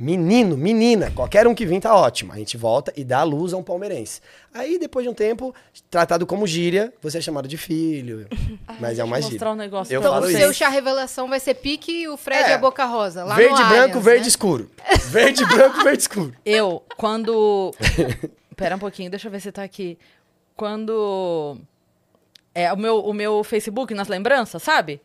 Menino, 0.00 0.56
menina, 0.56 1.10
qualquer 1.10 1.46
um 1.46 1.54
que 1.54 1.66
vir 1.66 1.78
tá 1.78 1.94
ótimo. 1.94 2.32
A 2.32 2.36
gente 2.36 2.56
volta 2.56 2.90
e 2.96 3.04
dá 3.04 3.18
a 3.20 3.22
luz 3.22 3.52
a 3.52 3.58
um 3.58 3.62
palmeirense. 3.62 4.22
Aí, 4.54 4.78
depois 4.78 5.04
de 5.04 5.10
um 5.10 5.14
tempo, 5.14 5.54
tratado 5.90 6.26
como 6.26 6.46
gíria, 6.46 6.90
você 7.02 7.18
é 7.18 7.20
chamado 7.20 7.46
de 7.46 7.58
filho. 7.58 8.26
Mas 8.80 8.98
é 8.98 9.04
uma 9.04 9.18
eu 9.18 9.22
gíria. 9.22 9.34
mostrar 9.34 9.52
um 9.52 9.56
negócio 9.56 9.92
Eu 9.92 10.00
pra 10.00 10.08
Então, 10.08 10.20
falo 10.22 10.32
o 10.34 10.36
seu 10.38 10.54
chá 10.54 10.70
revelação 10.70 11.28
vai 11.28 11.38
ser 11.38 11.52
pique 11.52 11.92
e 11.92 12.08
o 12.08 12.16
Fred 12.16 12.44
É. 12.44 12.50
e 12.50 12.52
a 12.54 12.58
Boca 12.58 12.82
Rosa. 12.86 13.24
Lá 13.24 13.34
verde 13.34 13.50
no 13.50 13.56
branco, 13.68 13.74
Allianz, 13.98 14.04
verde 14.04 14.22
né? 14.22 14.28
escuro. 14.28 14.70
Verde 15.10 15.44
branco, 15.44 15.84
verde 15.84 16.02
escuro. 16.02 16.34
Eu, 16.46 16.82
quando. 16.96 17.70
Pera 18.56 18.76
um 18.76 18.78
pouquinho, 18.78 19.10
deixa 19.10 19.28
eu 19.28 19.32
ver 19.32 19.40
se 19.40 19.52
tá 19.52 19.62
aqui. 19.62 19.98
Quando. 20.56 21.58
É, 22.54 22.72
o 22.72 22.76
meu, 22.76 23.00
o 23.00 23.12
meu 23.12 23.44
Facebook 23.44 23.92
nas 23.92 24.08
lembranças, 24.08 24.62
sabe? 24.62 25.00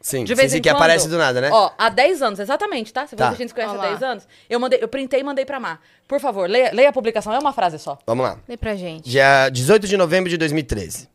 Sim, 0.00 0.24
De 0.24 0.34
vez 0.34 0.50
sim, 0.52 0.58
em 0.58 0.62
que 0.62 0.68
quando. 0.70 0.76
aparece 0.76 1.08
do 1.08 1.18
nada, 1.18 1.40
né? 1.42 1.50
Ó, 1.52 1.70
há 1.76 1.90
10 1.90 2.22
anos, 2.22 2.38
exatamente, 2.40 2.90
tá? 2.92 3.06
Se 3.06 3.14
Tá. 3.14 3.30
você 3.32 3.36
gente 3.36 3.48
se 3.48 3.54
conhece 3.54 3.74
Ó 3.74 3.78
há 3.78 3.82
lá. 3.82 3.88
10 3.90 4.02
anos, 4.02 4.26
eu 4.48 4.58
mandei, 4.58 4.78
eu 4.82 4.88
printei 4.88 5.20
e 5.20 5.22
mandei 5.22 5.44
pra 5.44 5.60
Mar. 5.60 5.78
Por 6.08 6.18
favor, 6.20 6.48
leia, 6.48 6.70
leia 6.72 6.88
a 6.88 6.92
publicação, 6.92 7.32
é 7.34 7.38
uma 7.38 7.52
frase 7.52 7.78
só. 7.78 7.98
Vamos 8.06 8.24
lá. 8.24 8.38
Lê 8.48 8.56
pra 8.56 8.74
gente. 8.74 9.08
Dia 9.10 9.48
18 9.50 9.86
de 9.86 9.96
novembro 9.98 10.30
de 10.30 10.36
2013. 10.38 11.08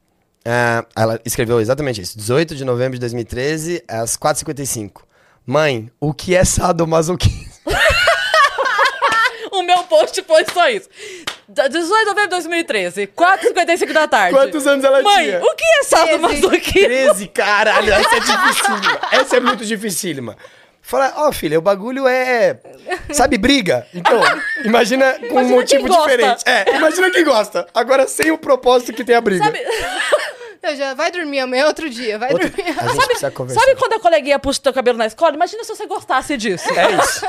Ah, 0.48 0.86
ela 0.96 1.20
escreveu 1.26 1.60
exatamente 1.60 2.00
isso. 2.02 2.16
18 2.18 2.56
de 2.56 2.64
novembro 2.64 2.94
de 2.94 3.00
2013, 3.00 3.84
às 3.88 4.16
4h55. 4.16 5.02
Mãe, 5.48 5.90
o 6.00 6.14
que 6.14 6.36
é 6.36 6.46
sadomasoquismo? 6.46 7.46
O 9.52 9.64
meu 9.64 9.84
post 9.86 10.22
foi 10.24 10.46
só 10.54 10.70
isso. 10.70 10.90
Da- 11.48 11.68
18 11.68 12.00
de 12.00 12.06
novembro 12.06 12.24
de 12.24 12.30
2013, 12.30 13.08
4h55 13.08 13.94
da 13.94 14.08
tarde. 14.08 14.36
Quantos 14.36 14.66
anos 14.66 14.84
ela 14.84 15.02
Mãe, 15.04 15.26
tinha? 15.26 15.40
o 15.44 15.56
que 15.56 15.64
é 15.64 15.84
sadomasoquismo? 15.84 16.88
13, 16.88 17.28
caralho. 17.28 17.94
Essa 17.94 18.16
é 18.16 18.20
dificílima. 18.20 19.00
Essa 19.12 19.38
é 19.38 19.40
muito 19.40 19.66
dificílima. 19.66 20.38
Fala, 20.82 21.14
ó, 21.18 21.32
filha, 21.32 21.58
o 21.58 21.62
bagulho 21.62 22.08
é. 22.08 22.58
Sabe, 23.12 23.38
briga? 23.40 23.88
Então, 23.94 24.20
imagina 24.64 25.14
com 25.14 25.26
um 25.26 25.30
Imagina 25.32 25.56
motivo 25.56 25.84
quem 25.84 25.88
gosta. 25.96 26.12
diferente. 26.12 26.44
É, 26.46 26.76
imagina 26.76 27.12
quem 27.12 27.24
gosta. 27.24 27.68
Agora 27.74 28.08
sem 28.08 28.32
o 28.32 28.38
propósito 28.38 28.94
que 28.94 29.04
tem 29.04 29.16
a 29.16 29.22
briga. 29.22 29.44
Sabe, 29.46 29.60
Eu 30.68 30.76
já 30.76 30.94
vai 30.94 31.12
dormir 31.12 31.40
amanhã 31.40 31.64
é 31.64 31.68
outro 31.68 31.90
dia, 31.90 32.18
vai 32.18 32.32
Outro- 32.34 32.50
dormir. 32.50 32.76
A 32.80 32.88
gente 32.88 33.06
precisa 33.06 33.32
conversar. 33.32 33.62
sabe 33.62 33.76
quando 33.78 33.94
a 33.94 34.00
coleguinha 34.00 34.40
puxa 34.40 34.60
o 34.60 34.64
teu 34.64 34.74
cabelo 34.74 34.98
na 34.98 35.06
escola? 35.06 35.36
Imagina 35.36 35.64
se 35.64 35.76
você 35.76 35.86
gostasse 35.86 36.36
disso. 36.38 36.68
É 36.74 36.92
isso. 36.96 37.26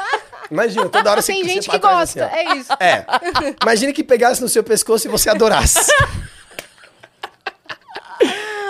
Imagina, 0.51 0.89
toda 0.89 1.11
hora 1.11 1.21
você 1.23 1.33
Tem 1.33 1.43
você 1.43 1.49
gente 1.51 1.69
que 1.69 1.79
gosta, 1.79 2.27
assim, 2.27 2.37
é 2.37 2.55
isso. 2.57 2.73
É. 2.79 3.05
Imagine 3.63 3.93
que 3.93 4.05
pegasse 4.05 4.41
no 4.41 4.49
seu 4.49 4.63
pescoço 4.63 5.07
e 5.07 5.11
você 5.11 5.29
adorasse. 5.29 5.91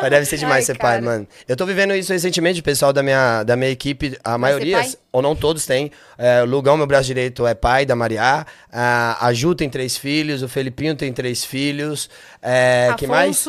Mas 0.00 0.10
deve 0.10 0.26
ser 0.26 0.36
demais 0.36 0.56
Ai, 0.56 0.62
ser 0.74 0.78
pai, 0.78 0.94
cara. 1.00 1.02
mano. 1.02 1.26
Eu 1.48 1.56
tô 1.56 1.64
vivendo 1.64 1.94
isso 1.94 2.12
recentemente, 2.12 2.60
o 2.60 2.62
pessoal 2.62 2.92
da 2.92 3.02
minha, 3.02 3.42
da 3.44 3.56
minha 3.56 3.70
equipe, 3.70 4.18
a 4.22 4.36
maioria, 4.36 4.78
pai? 4.78 4.92
ou 5.10 5.22
não 5.22 5.34
todos 5.34 5.64
têm. 5.64 5.90
É, 6.18 6.42
o 6.42 6.44
Lugão, 6.46 6.76
meu 6.76 6.86
braço 6.86 7.06
direito, 7.06 7.46
é 7.46 7.54
pai 7.54 7.86
da 7.86 7.96
Maria. 7.96 8.46
A, 8.70 9.26
a 9.26 9.32
Ju 9.32 9.54
tem 9.54 9.70
três 9.70 9.96
filhos, 9.96 10.42
o 10.42 10.48
Felipinho 10.48 10.94
tem 10.94 11.12
três 11.14 11.44
filhos. 11.44 12.10
É, 12.42 12.94
que 12.98 13.06
mais? 13.06 13.46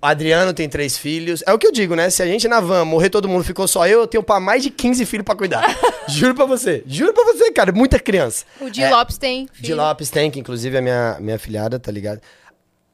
Adriano 0.00 0.52
tem 0.54 0.68
três 0.68 0.96
filhos. 0.96 1.42
É 1.46 1.52
o 1.52 1.58
que 1.58 1.66
eu 1.66 1.72
digo, 1.72 1.94
né? 1.94 2.08
Se 2.10 2.22
a 2.22 2.26
gente 2.26 2.46
na 2.48 2.60
van 2.60 2.84
morrer 2.84 3.10
todo 3.10 3.28
mundo, 3.28 3.44
ficou 3.44 3.66
só 3.68 3.86
eu, 3.86 4.00
eu 4.00 4.06
tenho 4.06 4.22
pra 4.22 4.38
mais 4.40 4.62
de 4.62 4.70
15 4.70 5.04
filhos 5.06 5.24
pra 5.24 5.34
cuidar. 5.34 5.62
Juro 6.08 6.34
pra 6.34 6.44
você. 6.46 6.82
Juro 6.86 7.12
pra 7.12 7.24
você, 7.24 7.50
cara. 7.52 7.72
Muita 7.72 7.98
criança. 7.98 8.44
o 8.60 8.70
Di 8.70 8.82
É, 8.82 8.90
Lopes 8.90 9.18
tem. 9.18 9.46
Di 9.52 9.60
filho. 9.68 9.76
Lopes 9.76 10.10
tem, 10.10 10.30
que 10.30 10.38
inclusive 10.40 10.76
é 10.76 10.80
minha, 10.80 11.16
minha 11.20 11.38
filhada, 11.38 11.78
tá 11.78 11.90
ligado? 11.92 12.20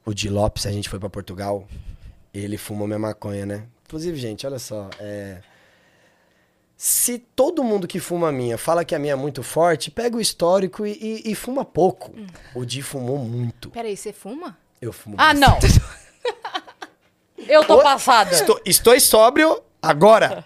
O 0.05 0.13
Di 0.15 0.29
Lopes, 0.29 0.67
a 0.67 0.73
gente 0.73 0.89
foi 0.89 0.99
pra 0.99 1.09
Portugal, 1.11 1.67
ele 2.33 2.57
fumou 2.57 2.87
minha 2.87 2.99
maconha, 2.99 3.45
né? 3.45 3.65
Inclusive, 3.87 4.17
gente, 4.19 4.47
olha 4.47 4.59
só, 4.59 4.89
é... 4.99 5.39
Se 6.77 7.19
todo 7.19 7.65
mundo 7.65 7.89
que 7.89 7.99
fuma 7.99 8.29
a 8.29 8.33
minha 8.33 8.57
fala 8.57 8.85
que 8.85 8.95
a 8.95 8.99
minha 9.01 9.15
é 9.15 9.17
muito 9.17 9.43
forte, 9.43 9.91
pega 9.91 10.17
o 10.17 10.21
histórico 10.21 10.87
e, 10.87 10.93
e- 10.93 11.33
e 11.33 11.35
fuma 11.35 11.65
pouco. 11.65 12.15
O 12.55 12.65
Di 12.65 12.83
fumou 12.83 13.19
muito. 13.19 13.69
Peraí, 13.71 13.97
você 13.97 14.13
fuma? 14.13 14.57
Eu 14.81 14.93
fumo 14.93 15.17
Ah, 15.19 15.35
bastante. 15.35 15.81
não. 15.81 15.85
Eu 17.46 17.64
tô 17.64 17.83
passada. 17.83 18.33
Estou, 18.33 18.61
estou 18.64 18.98
sóbrio 19.01 19.62
agora. 19.81 20.44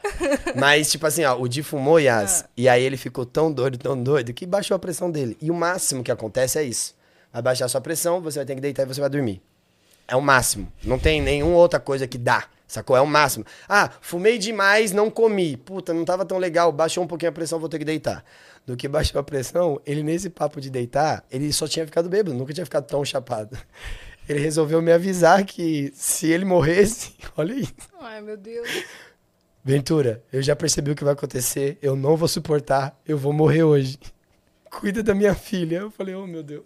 Mas, 0.56 0.90
tipo 0.90 1.06
assim, 1.06 1.24
ó, 1.24 1.36
o 1.38 1.48
Di 1.48 1.62
fumou, 1.62 1.98
Yas, 1.98 2.44
e 2.56 2.68
aí 2.68 2.82
ele 2.82 2.96
ficou 2.96 3.24
tão 3.24 3.50
doido, 3.52 3.78
tão 3.78 4.00
doido, 4.00 4.32
que 4.32 4.46
baixou 4.46 4.74
a 4.74 4.78
pressão 4.78 5.10
dele. 5.10 5.36
E 5.40 5.50
o 5.50 5.54
máximo 5.54 6.02
que 6.02 6.12
acontece 6.12 6.58
é 6.58 6.62
isso. 6.62 6.94
Vai 7.32 7.42
baixar 7.42 7.64
a 7.64 7.68
sua 7.68 7.80
pressão, 7.80 8.20
você 8.20 8.38
vai 8.40 8.46
ter 8.46 8.54
que 8.54 8.60
deitar 8.60 8.82
e 8.82 8.86
você 8.86 9.00
vai 9.00 9.08
dormir. 9.08 9.40
É 10.06 10.14
o 10.14 10.20
máximo. 10.20 10.70
Não 10.84 10.98
tem 10.98 11.22
nenhuma 11.22 11.56
outra 11.56 11.80
coisa 11.80 12.06
que 12.06 12.18
dá. 12.18 12.44
Sacou? 12.66 12.96
É 12.96 13.00
o 13.00 13.06
máximo. 13.06 13.44
Ah, 13.68 13.90
fumei 14.00 14.38
demais, 14.38 14.92
não 14.92 15.10
comi. 15.10 15.58
Puta, 15.58 15.92
não 15.92 16.04
tava 16.04 16.24
tão 16.24 16.38
legal. 16.38 16.72
Baixou 16.72 17.04
um 17.04 17.06
pouquinho 17.06 17.30
a 17.30 17.32
pressão, 17.32 17.58
vou 17.58 17.68
ter 17.68 17.78
que 17.78 17.84
deitar. 17.84 18.24
Do 18.66 18.76
que 18.76 18.88
baixou 18.88 19.20
a 19.20 19.22
pressão, 19.22 19.80
ele 19.84 20.02
nesse 20.02 20.30
papo 20.30 20.60
de 20.60 20.70
deitar, 20.70 21.24
ele 21.30 21.52
só 21.52 21.66
tinha 21.66 21.84
ficado 21.84 22.08
bêbado, 22.08 22.34
nunca 22.34 22.52
tinha 22.52 22.64
ficado 22.64 22.86
tão 22.86 23.04
chapado. 23.04 23.58
Ele 24.28 24.38
resolveu 24.38 24.80
me 24.80 24.92
avisar 24.92 25.44
que 25.44 25.92
se 25.94 26.30
ele 26.30 26.44
morresse, 26.44 27.14
olha 27.36 27.54
aí. 27.54 27.68
Ai, 28.00 28.20
meu 28.20 28.36
Deus. 28.36 28.68
Ventura, 29.64 30.22
eu 30.32 30.42
já 30.42 30.56
percebi 30.56 30.90
o 30.90 30.94
que 30.94 31.04
vai 31.04 31.12
acontecer, 31.12 31.78
eu 31.80 31.94
não 31.94 32.16
vou 32.16 32.26
suportar, 32.28 32.98
eu 33.06 33.16
vou 33.18 33.32
morrer 33.32 33.62
hoje. 33.62 33.98
Cuida 34.70 35.02
da 35.02 35.14
minha 35.14 35.34
filha. 35.34 35.76
Eu 35.78 35.90
falei, 35.90 36.14
oh 36.14 36.26
meu 36.26 36.42
Deus, 36.42 36.64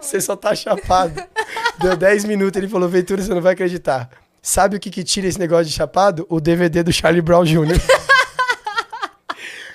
você 0.00 0.20
só 0.20 0.36
tá 0.36 0.54
chapado. 0.54 1.22
Deu 1.80 1.96
10 1.96 2.24
minutos, 2.26 2.58
ele 2.58 2.68
falou, 2.68 2.88
Ventura, 2.88 3.22
você 3.22 3.32
não 3.32 3.40
vai 3.40 3.54
acreditar. 3.54 4.10
Sabe 4.42 4.76
o 4.76 4.80
que, 4.80 4.90
que 4.90 5.02
tira 5.02 5.26
esse 5.26 5.38
negócio 5.38 5.66
de 5.66 5.72
chapado? 5.72 6.26
O 6.28 6.40
DVD 6.40 6.82
do 6.82 6.92
Charlie 6.92 7.22
Brown 7.22 7.44
Jr. 7.44 7.78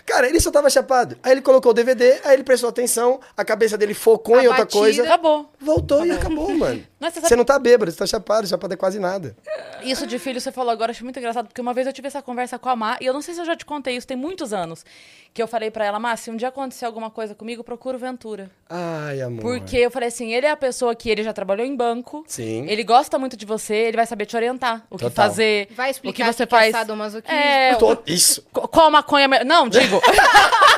Cara, 0.05 0.29
ele 0.29 0.39
só 0.39 0.49
tava 0.51 0.69
chapado. 0.69 1.17
Aí 1.21 1.31
ele 1.33 1.41
colocou 1.41 1.71
o 1.71 1.73
DVD, 1.73 2.19
aí 2.23 2.35
ele 2.35 2.43
prestou 2.43 2.69
atenção, 2.69 3.19
a 3.35 3.43
cabeça 3.43 3.77
dele 3.77 3.93
focou 3.93 4.35
A 4.37 4.43
em 4.43 4.47
outra 4.47 4.63
batida. 4.63 4.79
coisa. 4.79 5.03
Acabou. 5.03 5.51
Voltou 5.59 6.05
e 6.05 6.11
acabou, 6.11 6.55
mano. 6.55 6.83
Mas 6.99 7.13
você 7.13 7.19
Você 7.19 7.27
sabe, 7.27 7.35
não 7.37 7.43
tá 7.45 7.59
bêbado, 7.59 7.91
você 7.91 7.97
tá 7.97 8.05
chapado, 8.07 8.47
chapado 8.47 8.73
é 8.73 8.77
quase 8.77 8.99
nada. 8.99 9.35
isso 9.83 10.07
de 10.07 10.17
filho 10.17 10.39
você 10.39 10.51
falou 10.51 10.71
agora, 10.71 10.91
acho 10.91 11.03
muito 11.03 11.19
engraçado, 11.19 11.47
porque 11.47 11.59
uma 11.59 11.73
vez 11.73 11.85
eu 11.87 11.91
tive 11.93 12.07
essa 12.07 12.21
conversa 12.21 12.57
com 12.57 12.69
a 12.69 12.75
Má, 12.75 12.97
e 13.01 13.05
eu 13.05 13.13
não 13.13 13.21
sei 13.21 13.33
se 13.33 13.41
eu 13.41 13.45
já 13.45 13.55
te 13.55 13.65
contei 13.65 13.97
isso, 13.97 14.07
tem 14.07 14.15
muitos 14.15 14.53
anos, 14.53 14.85
que 15.33 15.43
eu 15.43 15.47
falei 15.47 15.69
pra 15.69 15.83
ela, 15.85 15.99
Má, 15.99 16.15
se 16.15 16.31
um 16.31 16.37
dia 16.37 16.47
acontecer 16.47 16.85
alguma 16.85 17.09
coisa 17.11 17.35
comigo, 17.35 17.63
procura 17.65 17.97
o 17.97 17.99
Ventura. 17.99 18.49
Ai, 18.69 19.21
amor. 19.21 19.41
Porque 19.41 19.75
eu 19.77 19.91
falei 19.91 20.07
assim, 20.07 20.33
ele 20.33 20.45
é 20.45 20.51
a 20.51 20.55
pessoa 20.57 20.95
que 20.95 21.09
ele 21.09 21.21
já 21.21 21.33
trabalhou 21.33 21.65
em 21.65 21.75
banco, 21.75 22.23
Sim. 22.27 22.65
ele 22.69 22.83
gosta 22.83 23.19
muito 23.19 23.35
de 23.35 23.45
você, 23.45 23.75
ele 23.75 23.97
vai 23.97 24.05
saber 24.05 24.25
te 24.25 24.35
orientar, 24.37 24.85
o 24.89 24.97
que 24.97 25.03
Total. 25.03 25.11
fazer, 25.27 25.67
Vai 25.71 25.89
o 25.89 25.91
explicar 25.91 26.25
que 26.27 26.33
você 26.33 26.43
o 26.43 26.47
que 26.47 26.55
é 26.55 26.57
faz. 26.59 26.71
sadomasoquismo. 26.71 27.37
É, 27.37 27.75
Tô- 27.75 27.97
Isso. 28.07 28.41
Qu- 28.53 28.67
Qual 28.69 28.89
maconha. 28.89 29.27
me- 29.27 29.43
Não, 29.43 29.67
digo. 29.67 30.01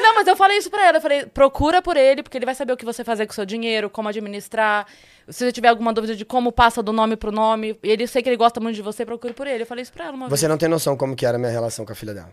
não, 0.00 0.14
mas 0.14 0.26
eu 0.26 0.36
falei 0.36 0.58
isso 0.58 0.70
pra 0.70 0.86
ela. 0.86 0.98
Eu 0.98 1.02
falei, 1.02 1.26
procura 1.26 1.80
por 1.82 1.96
ele, 1.96 2.22
porque 2.22 2.36
ele 2.38 2.46
vai 2.46 2.54
saber 2.54 2.72
o 2.72 2.76
que 2.76 2.84
você 2.84 3.02
fazer 3.04 3.26
com 3.26 3.32
o 3.32 3.34
seu 3.34 3.44
dinheiro, 3.46 3.88
como 3.90 4.08
administrar. 4.08 4.86
Se 5.28 5.44
você 5.44 5.52
tiver 5.52 5.68
alguma 5.68 5.92
dúvida 5.92 6.14
de 6.14 6.24
como 6.24 6.52
passa 6.52 6.82
do 6.82 6.92
nome 6.92 7.16
pro 7.16 7.32
nome, 7.32 7.78
e 7.82 7.90
ele 7.90 8.06
sei 8.06 8.22
que 8.22 8.28
ele 8.28 8.36
gosta 8.36 8.60
muito 8.60 8.76
de 8.76 8.82
você, 8.82 9.04
procure 9.04 9.32
por 9.34 9.46
ele. 9.46 9.62
Eu 9.62 9.66
falei 9.66 9.82
isso 9.82 9.92
pra 9.92 10.04
ela 10.06 10.14
uma 10.14 10.28
Você 10.28 10.42
vez. 10.42 10.50
não 10.50 10.58
tem 10.58 10.68
noção 10.68 10.96
como 10.96 11.16
que 11.16 11.26
era 11.26 11.36
a 11.36 11.38
minha 11.38 11.50
relação 11.50 11.84
com 11.84 11.92
a 11.92 11.96
filha 11.96 12.14
dela. 12.14 12.30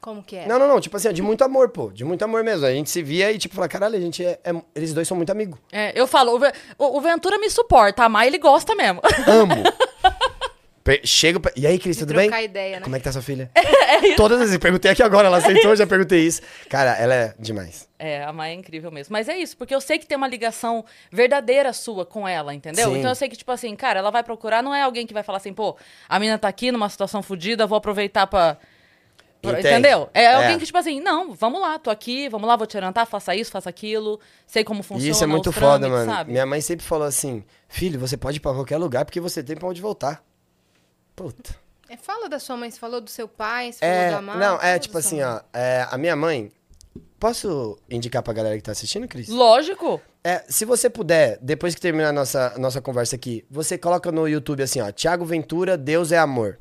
Como 0.00 0.22
que 0.22 0.34
é? 0.36 0.46
Não, 0.46 0.58
não, 0.58 0.66
não. 0.66 0.80
Tipo 0.80 0.96
assim, 0.96 1.12
de 1.12 1.20
muito 1.20 1.44
amor, 1.44 1.68
pô. 1.68 1.90
De 1.90 2.06
muito 2.06 2.22
amor 2.24 2.42
mesmo. 2.42 2.64
A 2.64 2.72
gente 2.72 2.88
se 2.88 3.02
via 3.02 3.30
e, 3.30 3.36
tipo, 3.36 3.54
fala, 3.54 3.68
caralho, 3.68 3.96
a 3.96 4.00
gente 4.00 4.24
é, 4.24 4.40
é- 4.42 4.62
Eles 4.74 4.94
dois 4.94 5.06
são 5.06 5.14
muito 5.14 5.30
amigos. 5.30 5.58
É, 5.70 5.92
eu 5.94 6.06
falo, 6.06 6.34
o, 6.34 6.38
Ve- 6.38 6.52
o- 6.78 6.96
o 6.96 7.00
Ventura 7.02 7.36
me 7.38 7.50
suporta, 7.50 8.04
a 8.04 8.08
Mai 8.08 8.28
ele 8.28 8.38
gosta 8.38 8.74
mesmo. 8.74 9.02
Amo. 9.26 9.52
Chego 11.04 11.38
pra... 11.40 11.52
E 11.54 11.66
aí, 11.66 11.78
Cris, 11.78 11.98
tudo 11.98 12.14
bem? 12.14 12.30
ideia, 12.42 12.76
né? 12.78 12.82
Como 12.84 12.96
é 12.96 12.98
que 12.98 13.04
tá 13.04 13.12
sua 13.12 13.20
filha? 13.22 13.50
Todas 14.16 14.38
as 14.38 14.44
vezes. 14.46 14.58
Perguntei 14.58 14.90
aqui 14.90 15.02
agora, 15.02 15.26
ela 15.28 15.36
aceitou, 15.36 15.76
já 15.76 15.86
perguntei 15.86 16.20
isso. 16.26 16.40
Cara, 16.68 16.96
ela 16.96 17.14
é 17.14 17.34
demais. 17.38 17.86
É, 17.98 18.24
a 18.24 18.32
Mai 18.32 18.52
é 18.52 18.54
incrível 18.54 18.90
mesmo. 18.90 19.12
Mas 19.12 19.28
é 19.28 19.36
isso, 19.36 19.56
porque 19.56 19.74
eu 19.74 19.80
sei 19.80 19.98
que 19.98 20.06
tem 20.06 20.16
uma 20.16 20.26
ligação 20.26 20.84
verdadeira 21.12 21.72
sua 21.72 22.06
com 22.06 22.26
ela, 22.26 22.54
entendeu? 22.54 22.90
Sim. 22.90 22.98
Então 22.98 23.10
eu 23.10 23.14
sei 23.14 23.28
que, 23.28 23.36
tipo 23.36 23.52
assim, 23.52 23.76
cara, 23.76 23.98
ela 23.98 24.10
vai 24.10 24.22
procurar, 24.22 24.62
não 24.62 24.74
é 24.74 24.82
alguém 24.82 25.06
que 25.06 25.12
vai 25.12 25.22
falar 25.22 25.36
assim, 25.38 25.52
pô, 25.52 25.76
a 26.08 26.18
mina 26.18 26.38
tá 26.38 26.48
aqui 26.48 26.72
numa 26.72 26.88
situação 26.88 27.22
fodida, 27.22 27.66
vou 27.66 27.76
aproveitar 27.76 28.26
pra. 28.26 28.56
pra- 29.42 29.52
Entende? 29.52 29.68
Entendeu? 29.68 30.08
É, 30.14 30.22
É. 30.24 30.34
alguém 30.34 30.58
que, 30.58 30.64
tipo 30.64 30.78
assim, 30.78 30.98
não, 30.98 31.34
vamos 31.34 31.60
lá, 31.60 31.78
tô 31.78 31.90
aqui, 31.90 32.26
vamos 32.30 32.48
lá, 32.48 32.56
vou 32.56 32.66
te 32.66 32.76
orientar, 32.78 33.06
faça 33.06 33.36
isso, 33.36 33.50
faça 33.50 33.68
aquilo, 33.68 34.18
sei 34.46 34.64
como 34.64 34.82
funciona. 34.82 35.10
Isso 35.12 35.22
é 35.22 35.26
muito 35.26 35.52
foda, 35.52 35.78
trâmites, 35.80 35.90
mano. 36.06 36.10
Sabe? 36.12 36.32
Minha 36.32 36.46
mãe 36.46 36.60
sempre 36.62 36.86
falou 36.86 37.06
assim: 37.06 37.44
filho, 37.68 38.00
você 38.00 38.16
pode 38.16 38.38
ir 38.38 38.40
pra 38.40 38.52
qualquer 38.54 38.78
lugar 38.78 39.04
porque 39.04 39.20
você 39.20 39.42
tem 39.42 39.56
pra 39.56 39.68
onde 39.68 39.80
voltar. 39.80 40.22
Puta. 41.22 41.54
É, 41.88 41.96
fala 41.96 42.28
da 42.28 42.38
sua 42.38 42.56
mãe, 42.56 42.70
você 42.70 42.78
falou 42.78 43.00
do 43.00 43.10
seu 43.10 43.26
pai, 43.28 43.72
você 43.72 43.80
falou 43.80 43.94
É, 43.94 44.10
da 44.10 44.22
Mar. 44.22 44.36
não, 44.38 44.56
é 44.62 44.78
tipo 44.78 44.96
assim, 44.96 45.16
mãe. 45.20 45.24
ó. 45.24 45.40
é, 45.52 45.86
a 45.90 45.98
minha 45.98 46.14
mãe. 46.16 46.50
Posso 47.18 47.78
indicar 47.90 48.22
pra 48.22 48.32
galera 48.32 48.56
que 48.56 48.62
tá 48.62 48.72
assistindo, 48.72 49.06
Cris? 49.06 49.28
Lógico. 49.28 50.00
É, 50.24 50.42
se 50.48 50.64
você 50.64 50.88
puder, 50.88 51.38
depois 51.42 51.74
que 51.74 51.80
terminar 51.80 52.08
a 52.08 52.12
nossa, 52.12 52.54
nossa 52.58 52.80
conversa 52.80 53.16
aqui, 53.16 53.44
você 53.50 53.76
coloca 53.76 54.10
no 54.10 54.26
YouTube 54.26 54.62
assim, 54.62 54.80
ó, 54.80 54.90
Tiago 54.90 55.24
Ventura, 55.26 55.76
Deus 55.76 56.12
é 56.12 56.18
amor. 56.18 56.58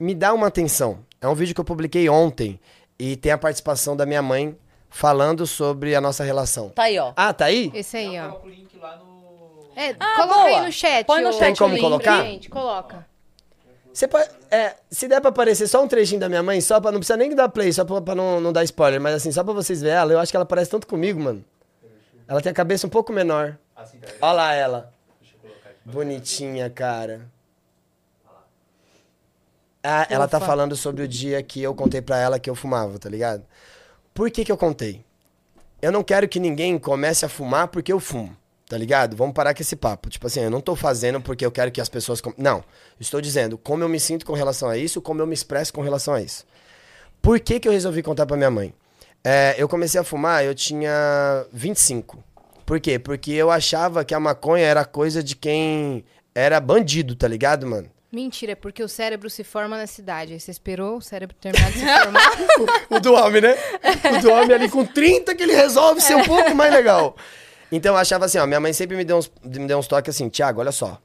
Me 0.00 0.14
dá 0.14 0.32
uma 0.32 0.46
atenção. 0.46 1.04
É 1.20 1.28
um 1.28 1.34
vídeo 1.34 1.54
que 1.54 1.60
eu 1.60 1.64
publiquei 1.64 2.08
ontem 2.08 2.58
e 2.98 3.16
tem 3.16 3.32
a 3.32 3.38
participação 3.38 3.94
da 3.96 4.06
minha 4.06 4.22
mãe 4.22 4.56
falando 4.88 5.46
sobre 5.46 5.94
a 5.94 6.00
nossa 6.00 6.24
relação. 6.24 6.70
Tá 6.70 6.84
aí, 6.84 6.98
ó. 6.98 7.12
Ah, 7.16 7.32
tá 7.34 7.46
aí? 7.46 7.70
Esse 7.74 7.96
aí, 7.98 8.18
ó. 8.18 8.28
Coloca 8.28 8.46
o 8.46 8.50
link 8.50 8.78
lá 8.78 8.96
no. 8.96 9.70
É, 9.76 9.94
Ah, 10.00 10.14
coloca 10.16 10.34
boa. 10.34 10.46
aí 10.46 10.64
no 10.66 10.72
chat. 10.72 11.04
Põe 11.06 11.20
no 11.22 11.32
chat 11.32 11.40
Tem 11.40 11.56
como 11.56 11.74
link, 11.74 11.82
colocar? 11.82 12.22
Gente, 12.22 12.48
coloca. 12.48 13.06
Você 13.94 14.08
pode, 14.08 14.28
é, 14.50 14.74
se 14.90 15.06
der 15.06 15.20
pra 15.20 15.30
aparecer 15.30 15.68
só 15.68 15.80
um 15.80 15.86
trechinho 15.86 16.18
da 16.18 16.28
minha 16.28 16.42
mãe, 16.42 16.60
só 16.60 16.80
pra, 16.80 16.90
não 16.90 16.98
precisa 16.98 17.16
nem 17.16 17.32
dar 17.32 17.48
play, 17.48 17.72
só 17.72 17.84
pra, 17.84 18.00
pra 18.00 18.12
não, 18.12 18.40
não 18.40 18.52
dar 18.52 18.64
spoiler, 18.64 19.00
mas 19.00 19.14
assim, 19.14 19.30
só 19.30 19.44
pra 19.44 19.52
vocês 19.52 19.80
verem 19.80 19.96
ela, 19.96 20.12
eu 20.12 20.18
acho 20.18 20.32
que 20.32 20.36
ela 20.36 20.44
parece 20.44 20.68
tanto 20.68 20.84
comigo, 20.84 21.20
mano. 21.20 21.44
Ela 22.26 22.40
tem 22.40 22.50
a 22.50 22.54
cabeça 22.54 22.88
um 22.88 22.90
pouco 22.90 23.12
menor. 23.12 23.56
Assim, 23.76 23.98
peraí. 23.98 24.16
Olha 24.20 24.32
lá 24.32 24.52
ela. 24.52 24.92
Bonitinha, 25.84 26.68
cara. 26.68 27.20
Ah, 29.80 30.06
ela 30.10 30.26
tá 30.26 30.40
falando 30.40 30.74
sobre 30.74 31.04
o 31.04 31.08
dia 31.08 31.40
que 31.40 31.62
eu 31.62 31.72
contei 31.72 32.02
pra 32.02 32.18
ela 32.18 32.38
que 32.40 32.50
eu 32.50 32.54
fumava, 32.56 32.98
tá 32.98 33.08
ligado? 33.08 33.44
Por 34.12 34.28
que 34.28 34.44
que 34.44 34.50
eu 34.50 34.56
contei? 34.56 35.04
Eu 35.80 35.92
não 35.92 36.02
quero 36.02 36.26
que 36.26 36.40
ninguém 36.40 36.78
comece 36.80 37.24
a 37.24 37.28
fumar 37.28 37.68
porque 37.68 37.92
eu 37.92 38.00
fumo, 38.00 38.36
tá 38.68 38.76
ligado? 38.78 39.16
Vamos 39.16 39.34
parar 39.34 39.54
com 39.54 39.62
esse 39.62 39.76
papo. 39.76 40.08
Tipo 40.10 40.26
assim, 40.26 40.40
eu 40.40 40.50
não 40.50 40.60
tô 40.60 40.74
fazendo 40.74 41.20
porque 41.20 41.44
eu 41.44 41.50
quero 41.52 41.70
que 41.70 41.80
as 41.80 41.88
pessoas... 41.88 42.20
com- 42.20 42.32
Não, 42.36 42.64
estou 42.98 43.20
dizendo 43.20 43.56
como 43.58 43.82
eu 43.84 43.88
me 43.88 44.00
sinto 44.00 44.24
com 44.26 44.32
relação 44.32 44.68
a 44.68 44.76
isso, 44.76 45.00
como 45.02 45.20
eu 45.22 45.26
me 45.26 45.34
expresso 45.34 45.72
com 45.72 45.82
relação 45.82 46.14
a 46.14 46.20
isso. 46.20 46.44
Por 47.20 47.40
que 47.40 47.58
que 47.60 47.66
eu 47.68 47.72
resolvi 47.72 48.02
contar 48.02 48.26
pra 48.26 48.36
minha 48.36 48.50
mãe? 48.50 48.74
É, 49.22 49.54
eu 49.56 49.68
comecei 49.68 49.98
a 50.00 50.04
fumar, 50.04 50.44
eu 50.44 50.54
tinha 50.54 51.46
25. 51.52 52.22
Por 52.66 52.78
quê? 52.80 52.98
Porque 52.98 53.32
eu 53.32 53.50
achava 53.50 54.04
que 54.04 54.14
a 54.14 54.20
maconha 54.20 54.64
era 54.66 54.84
coisa 54.84 55.22
de 55.22 55.34
quem 55.34 56.04
era 56.34 56.60
bandido, 56.60 57.14
tá 57.14 57.26
ligado, 57.28 57.66
mano? 57.66 57.88
Mentira, 58.12 58.52
é 58.52 58.54
porque 58.54 58.82
o 58.82 58.88
cérebro 58.88 59.28
se 59.28 59.42
forma 59.42 59.76
na 59.76 59.86
cidade. 59.86 60.34
Aí 60.34 60.40
você 60.40 60.50
esperou 60.50 60.98
o 60.98 61.02
cérebro 61.02 61.34
terminar 61.40 61.72
de 61.72 61.78
se 61.80 61.84
formar. 61.84 62.30
o 62.90 63.00
do 63.00 63.12
homem, 63.14 63.40
né? 63.42 63.56
O 64.16 64.22
do 64.22 64.30
homem 64.30 64.54
ali 64.54 64.68
com 64.68 64.84
30 64.86 65.34
que 65.34 65.42
ele 65.42 65.54
resolve 65.54 66.00
ser 66.00 66.14
um 66.14 66.24
pouco 66.24 66.54
mais 66.54 66.72
legal. 66.72 67.16
Então 67.76 67.94
eu 67.94 67.98
achava 67.98 68.24
assim, 68.26 68.38
ó, 68.38 68.46
minha 68.46 68.60
mãe 68.60 68.72
sempre 68.72 68.96
me 68.96 69.04
deu 69.04 69.16
uns, 69.16 69.30
me 69.44 69.66
deu 69.66 69.78
uns 69.78 69.86
toques 69.86 70.14
assim, 70.14 70.28
Tiago, 70.28 70.60
olha 70.60 70.72
só. 70.72 70.98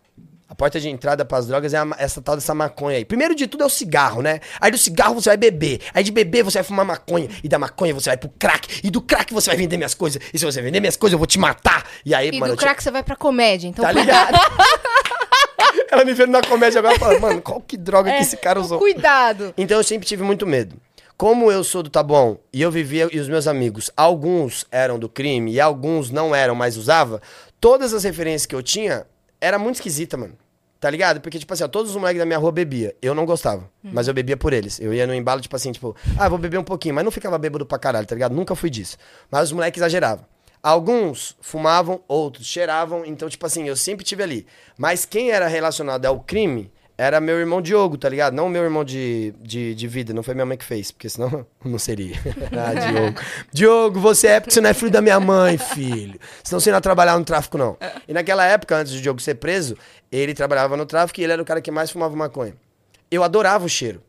A 0.47 0.55
porta 0.55 0.79
de 0.79 0.89
entrada 0.89 1.23
pras 1.23 1.45
drogas 1.47 1.73
é 1.75 1.77
a 1.77 1.88
essa 1.99 2.21
tal 2.23 2.36
dessa 2.36 2.55
maconha 2.55 2.97
aí. 2.97 3.05
Primeiro 3.05 3.36
de 3.36 3.45
tudo 3.45 3.63
é 3.63 3.67
o 3.67 3.69
cigarro, 3.69 4.21
né? 4.23 4.39
Aí 4.60 4.71
do 4.71 4.79
cigarro 4.79 5.13
você 5.13 5.29
vai 5.29 5.38
beber. 5.38 5.79
Aí 5.93 6.03
de 6.03 6.12
beber 6.12 6.43
você 6.43 6.58
vai 6.58 6.63
fumar 6.63 6.84
maconha. 6.84 7.29
E 7.43 7.47
da 7.47 7.60
maconha 7.60 7.93
você 7.93 8.10
vai 8.10 8.17
pro 8.17 8.29
crack. 8.29 8.79
E 8.84 8.89
do 8.89 8.99
crack 8.99 9.32
você 9.32 9.47
vai 9.51 9.58
vender 9.58 9.77
minhas 9.77 9.93
coisas. 9.93 10.19
E 10.34 10.39
se 10.39 10.45
você 10.45 10.60
vender 10.60 10.79
minhas 10.79 10.97
coisas, 10.97 11.13
eu 11.13 11.19
vou 11.19 11.27
te 11.27 11.38
matar. 11.38 11.86
E 12.03 12.15
aí, 12.15 12.29
E 12.29 12.39
mano, 12.39 12.47
do 12.47 12.53
eu 12.53 12.58
tinha- 12.58 12.69
crack 12.69 12.82
você 12.84 12.89
vai 12.89 13.03
pra 13.03 13.15
comédia, 13.15 13.67
então 13.67 13.86
Tá 13.86 13.93
cuidado. 13.93 14.38
ela 15.91 16.05
me 16.05 16.13
vendo 16.13 16.32
na 16.32 16.41
comédia 16.41 16.79
agora 16.79 16.95
e 16.95 16.99
fala, 16.99 17.19
mano, 17.19 17.41
qual 17.41 17.62
que 17.62 17.77
droga 17.77 18.12
que 18.12 18.21
esse 18.21 18.38
cara 18.38 18.60
usou? 18.60 18.79
Cuidado. 18.79 19.53
Então 19.58 19.77
eu 19.77 19.84
sempre 19.84 20.08
tive 20.08 20.23
muito 20.23 20.45
medo. 20.47 20.75
Como 21.19 21.51
eu 21.51 21.65
sou 21.65 21.84
do 21.84 21.89
Taboão 21.89 22.39
e 22.53 22.62
eu 22.62 22.71
vivia 22.71 23.10
e 23.12 23.19
os 23.19 23.27
meus 23.27 23.45
amigos, 23.45 23.91
alguns 23.97 24.65
eram 24.71 24.97
do 24.97 25.10
crime 25.10 25.51
e 25.51 25.60
alguns 25.60 26.10
não 26.10 26.34
eram, 26.34 26.55
mas 26.55 26.77
usava, 26.77 27.21
todas 27.60 27.93
as 27.93 28.05
referências 28.05 28.45
que 28.45 28.55
eu 28.55 28.63
tinha 28.63 29.05
era 29.41 29.60
muito 29.60 29.75
esquisita, 29.75 30.15
mano. 30.15 30.38
Tá 30.79 30.89
ligado? 30.89 31.19
Porque, 31.19 31.38
tipo 31.38 31.53
assim, 31.53 31.65
ó, 31.65 31.67
todos 31.67 31.91
os 31.91 31.97
moleques 31.97 32.19
da 32.19 32.25
minha 32.25 32.39
rua 32.39 32.53
bebia. 32.53 32.95
Eu 33.01 33.13
não 33.13 33.25
gostava, 33.25 33.69
mas 33.84 34.08
eu 34.08 34.13
bebia 34.13 34.38
por 34.38 34.53
eles. 34.53 34.79
Eu 34.79 34.93
ia 34.93 35.05
no 35.05 35.13
embalo, 35.13 35.41
tipo 35.41 35.53
assim, 35.58 35.73
tipo, 35.73 35.93
ah, 36.17 36.29
vou 36.29 36.38
beber 36.38 36.58
um 36.58 36.63
pouquinho, 36.63 36.95
mas 36.95 37.03
não 37.03 37.12
ficava 37.12 37.38
bêbado 37.38 37.65
pra 37.65 37.77
caralho, 37.77 38.08
tá 38.08 38.15
ligado? 38.15 38.34
Nunca 38.34 38.55
fui 38.55 38.69
disso. 38.69 38.95
Mas 39.29 39.49
os 39.49 39.51
moleques 39.51 39.77
exageravam. 39.77 40.25
Alguns 40.63 41.36
fumavam, 41.41 42.01
outros 42.08 42.47
cheiravam, 42.47 43.05
então, 43.05 43.27
tipo 43.27 43.45
assim, 43.45 43.67
eu 43.67 43.75
sempre 43.75 44.05
tive 44.05 44.23
ali. 44.23 44.47
Mas 44.77 45.03
quem 45.03 45.32
era 45.32 45.47
relacionado 45.49 46.05
ao 46.05 46.21
crime 46.21 46.71
era 46.99 47.21
meu 47.21 47.39
irmão 47.39 47.62
Diogo, 47.62 47.97
tá 47.97 48.09
ligado? 48.09 48.33
Não 48.33 48.49
meu 48.49 48.62
irmão 48.62 48.83
de, 48.83 49.33
de, 49.39 49.73
de 49.73 49.88
vida, 49.88 50.13
não 50.13 50.21
foi 50.21 50.33
minha 50.33 50.45
mãe 50.45 50.57
que 50.57 50.65
fez, 50.65 50.91
porque 50.91 51.07
senão 51.07 51.47
não 51.63 51.79
seria. 51.79 52.17
ah, 52.51 52.73
Diogo. 52.73 53.21
Diogo, 53.53 53.99
você 54.01 54.27
é 54.27 54.39
porque 54.41 54.53
você 54.53 54.59
não 54.59 54.69
é 54.69 54.73
filho 54.73 54.91
da 54.91 55.01
minha 55.01 55.17
mãe, 55.17 55.57
filho. 55.57 56.19
Senão 56.43 56.59
você 56.59 56.69
não 56.69 56.77
ia 56.77 56.81
trabalhar 56.81 57.17
no 57.17 57.23
tráfico, 57.23 57.57
não. 57.57 57.77
E 58.05 58.13
naquela 58.13 58.45
época, 58.45 58.75
antes 58.75 58.91
do 58.91 58.99
Diogo 59.01 59.21
ser 59.21 59.35
preso, 59.35 59.77
ele 60.12 60.33
trabalhava 60.33 60.75
no 60.75 60.85
tráfico 60.85 61.21
e 61.21 61.23
ele 61.23 61.31
era 61.31 61.41
o 61.41 61.45
cara 61.45 61.62
que 61.62 61.71
mais 61.71 61.89
fumava 61.89 62.13
maconha. 62.17 62.53
Eu 63.09 63.23
adorava 63.23 63.65
o 63.65 63.69
cheiro 63.69 64.03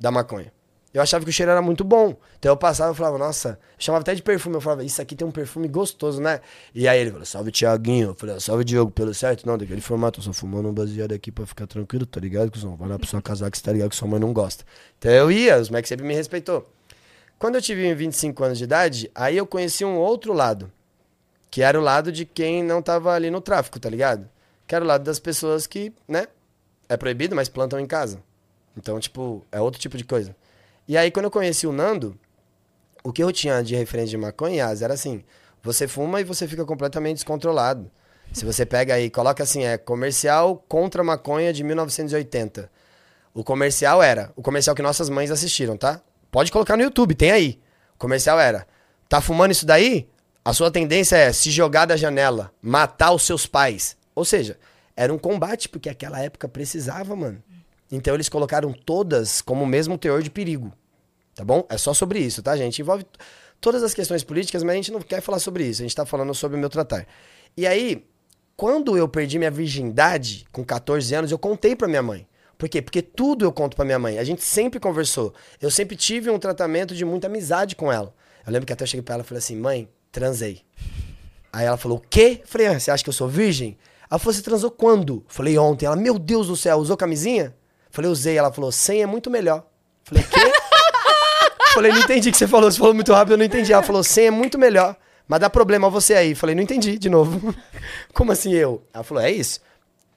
da 0.00 0.10
maconha. 0.10 0.52
Eu 0.94 1.02
achava 1.02 1.24
que 1.24 1.30
o 1.30 1.32
cheiro 1.32 1.50
era 1.50 1.60
muito 1.60 1.82
bom. 1.82 2.16
Então 2.38 2.52
eu 2.52 2.56
passava 2.56 2.92
e 2.92 2.96
falava, 2.96 3.18
nossa, 3.18 3.58
chamava 3.76 4.02
até 4.02 4.14
de 4.14 4.22
perfume. 4.22 4.54
Eu 4.54 4.60
falava, 4.60 4.84
isso 4.84 5.02
aqui 5.02 5.16
tem 5.16 5.26
um 5.26 5.30
perfume 5.32 5.66
gostoso, 5.66 6.22
né? 6.22 6.40
E 6.72 6.86
aí 6.86 7.00
ele 7.00 7.10
falou, 7.10 7.26
salve 7.26 7.50
Tiaguinho. 7.50 8.10
Eu 8.10 8.14
falei, 8.14 8.38
salve 8.38 8.62
Diogo, 8.62 8.92
pelo 8.92 9.12
certo? 9.12 9.44
Não, 9.44 9.58
daquele 9.58 9.80
formato, 9.80 10.20
eu 10.20 10.24
só 10.24 10.32
fumando 10.32 10.68
um 10.68 10.72
baseado 10.72 11.10
aqui 11.10 11.32
pra 11.32 11.44
ficar 11.44 11.66
tranquilo, 11.66 12.06
tá 12.06 12.20
ligado? 12.20 12.48
Que 12.48 12.60
vai 12.60 12.88
lá 12.88 12.96
pra 12.96 13.08
sua 13.08 13.20
casar 13.20 13.50
que 13.50 13.58
você 13.58 13.64
tá 13.64 13.72
ligado 13.72 13.90
que 13.90 13.96
sua 13.96 14.06
mãe 14.06 14.20
não 14.20 14.32
gosta. 14.32 14.64
Então 14.96 15.10
eu 15.10 15.32
ia, 15.32 15.58
os 15.58 15.68
moleques 15.68 15.88
sempre 15.88 16.06
me 16.06 16.14
respeitou. 16.14 16.70
Quando 17.40 17.56
eu 17.56 17.62
tive 17.62 17.92
25 17.92 18.44
anos 18.44 18.58
de 18.58 18.64
idade, 18.64 19.10
aí 19.16 19.36
eu 19.36 19.46
conheci 19.46 19.84
um 19.84 19.96
outro 19.96 20.32
lado. 20.32 20.70
Que 21.50 21.60
era 21.60 21.78
o 21.78 21.82
lado 21.82 22.12
de 22.12 22.24
quem 22.24 22.62
não 22.62 22.80
tava 22.80 23.12
ali 23.12 23.32
no 23.32 23.40
tráfico, 23.40 23.80
tá 23.80 23.90
ligado? 23.90 24.28
Que 24.64 24.76
era 24.76 24.84
o 24.84 24.86
lado 24.86 25.02
das 25.02 25.18
pessoas 25.18 25.66
que, 25.66 25.92
né? 26.06 26.28
É 26.88 26.96
proibido, 26.96 27.34
mas 27.34 27.48
plantam 27.48 27.80
em 27.80 27.86
casa. 27.86 28.22
Então, 28.76 29.00
tipo, 29.00 29.44
é 29.50 29.60
outro 29.60 29.80
tipo 29.80 29.96
de 29.96 30.04
coisa. 30.04 30.36
E 30.86 30.96
aí, 30.96 31.10
quando 31.10 31.26
eu 31.26 31.30
conheci 31.30 31.66
o 31.66 31.72
Nando, 31.72 32.18
o 33.02 33.12
que 33.12 33.22
eu 33.22 33.32
tinha 33.32 33.62
de 33.62 33.74
referência 33.74 34.10
de 34.10 34.16
maconha 34.16 34.64
era 34.80 34.94
assim: 34.94 35.24
você 35.62 35.88
fuma 35.88 36.20
e 36.20 36.24
você 36.24 36.46
fica 36.46 36.64
completamente 36.64 37.16
descontrolado. 37.16 37.90
Se 38.32 38.44
você 38.44 38.66
pega 38.66 38.94
aí, 38.94 39.10
coloca 39.10 39.42
assim, 39.42 39.64
é 39.64 39.78
comercial 39.78 40.62
contra 40.68 41.04
maconha 41.04 41.52
de 41.52 41.62
1980. 41.62 42.70
O 43.32 43.42
comercial 43.42 44.02
era, 44.02 44.32
o 44.36 44.42
comercial 44.42 44.74
que 44.74 44.82
nossas 44.82 45.08
mães 45.08 45.30
assistiram, 45.30 45.76
tá? 45.76 46.00
Pode 46.30 46.52
colocar 46.52 46.76
no 46.76 46.82
YouTube, 46.82 47.14
tem 47.14 47.30
aí. 47.30 47.60
O 47.94 47.98
comercial 47.98 48.38
era: 48.38 48.66
tá 49.08 49.20
fumando 49.20 49.52
isso 49.52 49.64
daí? 49.64 50.08
A 50.44 50.52
sua 50.52 50.70
tendência 50.70 51.16
é 51.16 51.32
se 51.32 51.50
jogar 51.50 51.86
da 51.86 51.96
janela, 51.96 52.52
matar 52.60 53.12
os 53.12 53.22
seus 53.22 53.46
pais. 53.46 53.96
Ou 54.14 54.24
seja, 54.24 54.58
era 54.94 55.12
um 55.12 55.18
combate, 55.18 55.68
porque 55.68 55.88
aquela 55.88 56.20
época 56.20 56.46
precisava, 56.46 57.16
mano. 57.16 57.42
Então 57.90 58.14
eles 58.14 58.28
colocaram 58.28 58.72
todas 58.72 59.40
como 59.40 59.64
o 59.64 59.66
mesmo 59.66 59.96
teor 59.98 60.22
de 60.22 60.30
perigo. 60.30 60.72
Tá 61.34 61.44
bom? 61.44 61.66
É 61.68 61.76
só 61.76 61.92
sobre 61.92 62.18
isso, 62.20 62.42
tá, 62.42 62.56
gente? 62.56 62.80
Envolve 62.80 63.04
todas 63.60 63.82
as 63.82 63.92
questões 63.92 64.22
políticas, 64.22 64.62
mas 64.62 64.72
a 64.72 64.76
gente 64.76 64.92
não 64.92 65.00
quer 65.00 65.20
falar 65.20 65.38
sobre 65.38 65.64
isso. 65.64 65.82
A 65.82 65.84
gente 65.84 65.94
tá 65.94 66.06
falando 66.06 66.34
sobre 66.34 66.56
o 66.56 66.60
meu 66.60 66.70
tratar. 66.70 67.06
E 67.56 67.66
aí, 67.66 68.06
quando 68.56 68.96
eu 68.96 69.08
perdi 69.08 69.38
minha 69.38 69.50
virgindade, 69.50 70.46
com 70.52 70.64
14 70.64 71.14
anos, 71.14 71.30
eu 71.30 71.38
contei 71.38 71.74
pra 71.74 71.88
minha 71.88 72.02
mãe. 72.02 72.26
Por 72.56 72.68
quê? 72.68 72.80
Porque 72.80 73.02
tudo 73.02 73.44
eu 73.44 73.52
conto 73.52 73.74
pra 73.74 73.84
minha 73.84 73.98
mãe. 73.98 74.18
A 74.18 74.24
gente 74.24 74.42
sempre 74.42 74.78
conversou. 74.78 75.34
Eu 75.60 75.70
sempre 75.70 75.96
tive 75.96 76.30
um 76.30 76.38
tratamento 76.38 76.94
de 76.94 77.04
muita 77.04 77.26
amizade 77.26 77.74
com 77.74 77.92
ela. 77.92 78.14
Eu 78.46 78.52
lembro 78.52 78.66
que 78.66 78.72
até 78.72 78.84
eu 78.84 78.88
cheguei 78.88 79.02
pra 79.02 79.14
ela 79.14 79.24
e 79.24 79.26
falei 79.26 79.38
assim, 79.38 79.56
mãe, 79.56 79.88
transei. 80.12 80.62
Aí 81.52 81.66
ela 81.66 81.76
falou, 81.76 81.98
o 81.98 82.00
quê? 82.00 82.40
Eu 82.42 82.48
falei, 82.48 82.66
ah, 82.68 82.78
você 82.78 82.90
acha 82.90 83.02
que 83.02 83.08
eu 83.08 83.14
sou 83.14 83.28
virgem? 83.28 83.76
Ela 84.10 84.18
falou, 84.18 84.34
você 84.34 84.42
transou 84.42 84.70
quando? 84.70 85.14
Eu 85.14 85.24
falei, 85.26 85.58
ontem. 85.58 85.86
Ela, 85.86 85.96
meu 85.96 86.18
Deus 86.18 86.46
do 86.46 86.56
céu, 86.56 86.78
usou 86.78 86.96
camisinha? 86.96 87.54
Falei, 87.94 88.10
usei. 88.10 88.36
Ela 88.36 88.52
falou, 88.52 88.72
sem 88.72 89.02
é 89.02 89.06
muito 89.06 89.30
melhor. 89.30 89.64
Falei, 90.02 90.24
quê? 90.24 90.40
Falei, 91.72 91.92
não 91.92 92.00
entendi 92.00 92.28
o 92.28 92.32
que 92.32 92.38
você 92.38 92.48
falou. 92.48 92.70
Você 92.70 92.76
falou 92.76 92.92
muito 92.92 93.12
rápido, 93.12 93.34
eu 93.34 93.38
não 93.38 93.44
entendi. 93.44 93.72
Ela 93.72 93.84
falou, 93.84 94.02
sem 94.02 94.26
é 94.26 94.30
muito 94.32 94.58
melhor. 94.58 94.96
Mas 95.28 95.40
dá 95.40 95.48
problema 95.48 95.88
você 95.88 96.14
aí. 96.14 96.34
Falei, 96.34 96.56
não 96.56 96.62
entendi, 96.62 96.98
de 96.98 97.08
novo. 97.08 97.54
Como 98.12 98.32
assim 98.32 98.52
eu? 98.52 98.82
Ela 98.92 99.04
falou, 99.04 99.22
é 99.22 99.30
isso. 99.30 99.60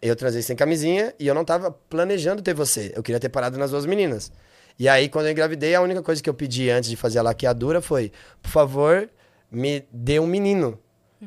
Eu 0.01 0.15
transei 0.15 0.41
sem 0.41 0.55
camisinha 0.55 1.13
e 1.19 1.28
eu 1.28 1.36
não 1.36 1.45
tava 1.45 1.71
planejando 1.71 2.41
ter 2.41 2.55
você. 2.55 2.91
Eu 2.95 3.03
queria 3.03 3.19
ter 3.19 3.30
parado 3.30 3.59
nas 3.59 3.69
duas 3.69 3.86
meninas. 3.86 4.32
E 4.80 4.89
aí, 4.89 5.07
quando 5.07 5.28
eu 5.28 5.32
engravidei, 5.32 5.75
a 5.75 5.82
única 5.82 6.01
coisa 6.01 6.21
que 6.21 6.30
eu 6.30 6.34
pedi 6.34 6.71
antes 6.71 6.89
de 6.89 6.95
fazer 6.95 7.19
a 7.19 7.21
laqueadura 7.21 7.80
foi, 7.80 8.11
por 8.41 8.49
favor, 8.49 9.07
me 9.51 9.86
dê 9.91 10.19
um 10.19 10.28
menino. 10.28 10.80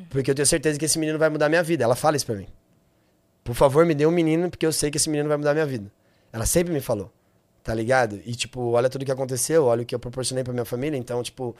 Porque 0.09 0.31
eu 0.31 0.35
tenho 0.35 0.45
certeza 0.45 0.77
que 0.77 0.85
esse 0.85 0.99
menino 0.99 1.17
vai 1.17 1.29
mudar 1.29 1.47
minha 1.47 1.63
vida. 1.63 1.85
Ela 1.85 1.95
fala 1.95 2.17
isso 2.17 2.25
pra 2.25 2.35
mim. 2.35 2.47
Por 3.41 3.55
favor, 3.55 3.85
me 3.85 3.95
dê 3.95 4.05
um 4.05 4.11
menino, 4.11 4.49
porque 4.49 4.65
eu 4.65 4.71
sei 4.73 4.91
que 4.91 4.97
esse 4.97 5.09
menino 5.09 5.29
vai 5.29 5.37
mudar 5.37 5.53
minha 5.53 5.65
vida. 5.65 5.91
Ela 6.31 6.45
sempre 6.45 6.73
me 6.73 6.81
falou. 6.81 7.11
Tá 7.63 7.73
ligado? 7.73 8.19
E, 8.25 8.33
tipo, 8.33 8.71
olha 8.71 8.89
tudo 8.89 9.05
que 9.05 9.11
aconteceu, 9.11 9.65
olha 9.65 9.83
o 9.83 9.85
que 9.85 9.93
eu 9.93 9.99
proporcionei 9.99 10.43
pra 10.43 10.51
minha 10.51 10.65
família. 10.65 10.97
Então, 10.97 11.21
tipo, 11.21 11.55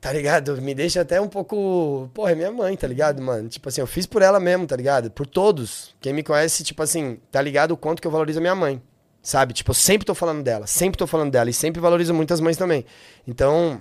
tá 0.00 0.12
ligado? 0.12 0.60
Me 0.62 0.74
deixa 0.74 1.02
até 1.02 1.20
um 1.20 1.28
pouco. 1.28 2.10
Porra, 2.14 2.32
é 2.32 2.34
minha 2.34 2.50
mãe, 2.50 2.76
tá 2.76 2.86
ligado, 2.86 3.20
mano? 3.20 3.48
Tipo 3.48 3.68
assim, 3.68 3.80
eu 3.80 3.86
fiz 3.86 4.06
por 4.06 4.22
ela 4.22 4.40
mesmo, 4.40 4.66
tá 4.66 4.74
ligado? 4.74 5.10
Por 5.10 5.26
todos. 5.26 5.94
Quem 6.00 6.14
me 6.14 6.22
conhece, 6.22 6.64
tipo 6.64 6.82
assim, 6.82 7.18
tá 7.30 7.42
ligado 7.42 7.72
o 7.72 7.76
quanto 7.76 8.00
que 8.00 8.06
eu 8.06 8.10
valorizo 8.10 8.38
a 8.38 8.40
minha 8.40 8.54
mãe. 8.54 8.80
Sabe? 9.22 9.52
Tipo, 9.52 9.72
eu 9.72 9.74
sempre 9.74 10.06
tô 10.06 10.14
falando 10.14 10.42
dela, 10.42 10.66
sempre 10.66 10.96
tô 10.96 11.06
falando 11.06 11.30
dela. 11.30 11.50
E 11.50 11.52
sempre 11.52 11.80
valorizo 11.80 12.14
muitas 12.14 12.40
mães 12.40 12.56
também. 12.56 12.86
Então, 13.26 13.80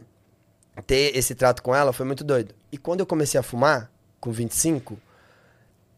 ter 0.85 1.15
esse 1.15 1.33
trato 1.35 1.63
com 1.63 1.73
ela 1.73 1.93
foi 1.93 2.05
muito 2.05 2.23
doido. 2.23 2.53
E 2.71 2.77
quando 2.77 2.99
eu 2.99 3.05
comecei 3.05 3.39
a 3.39 3.43
fumar, 3.43 3.91
com 4.19 4.31
25, 4.31 4.97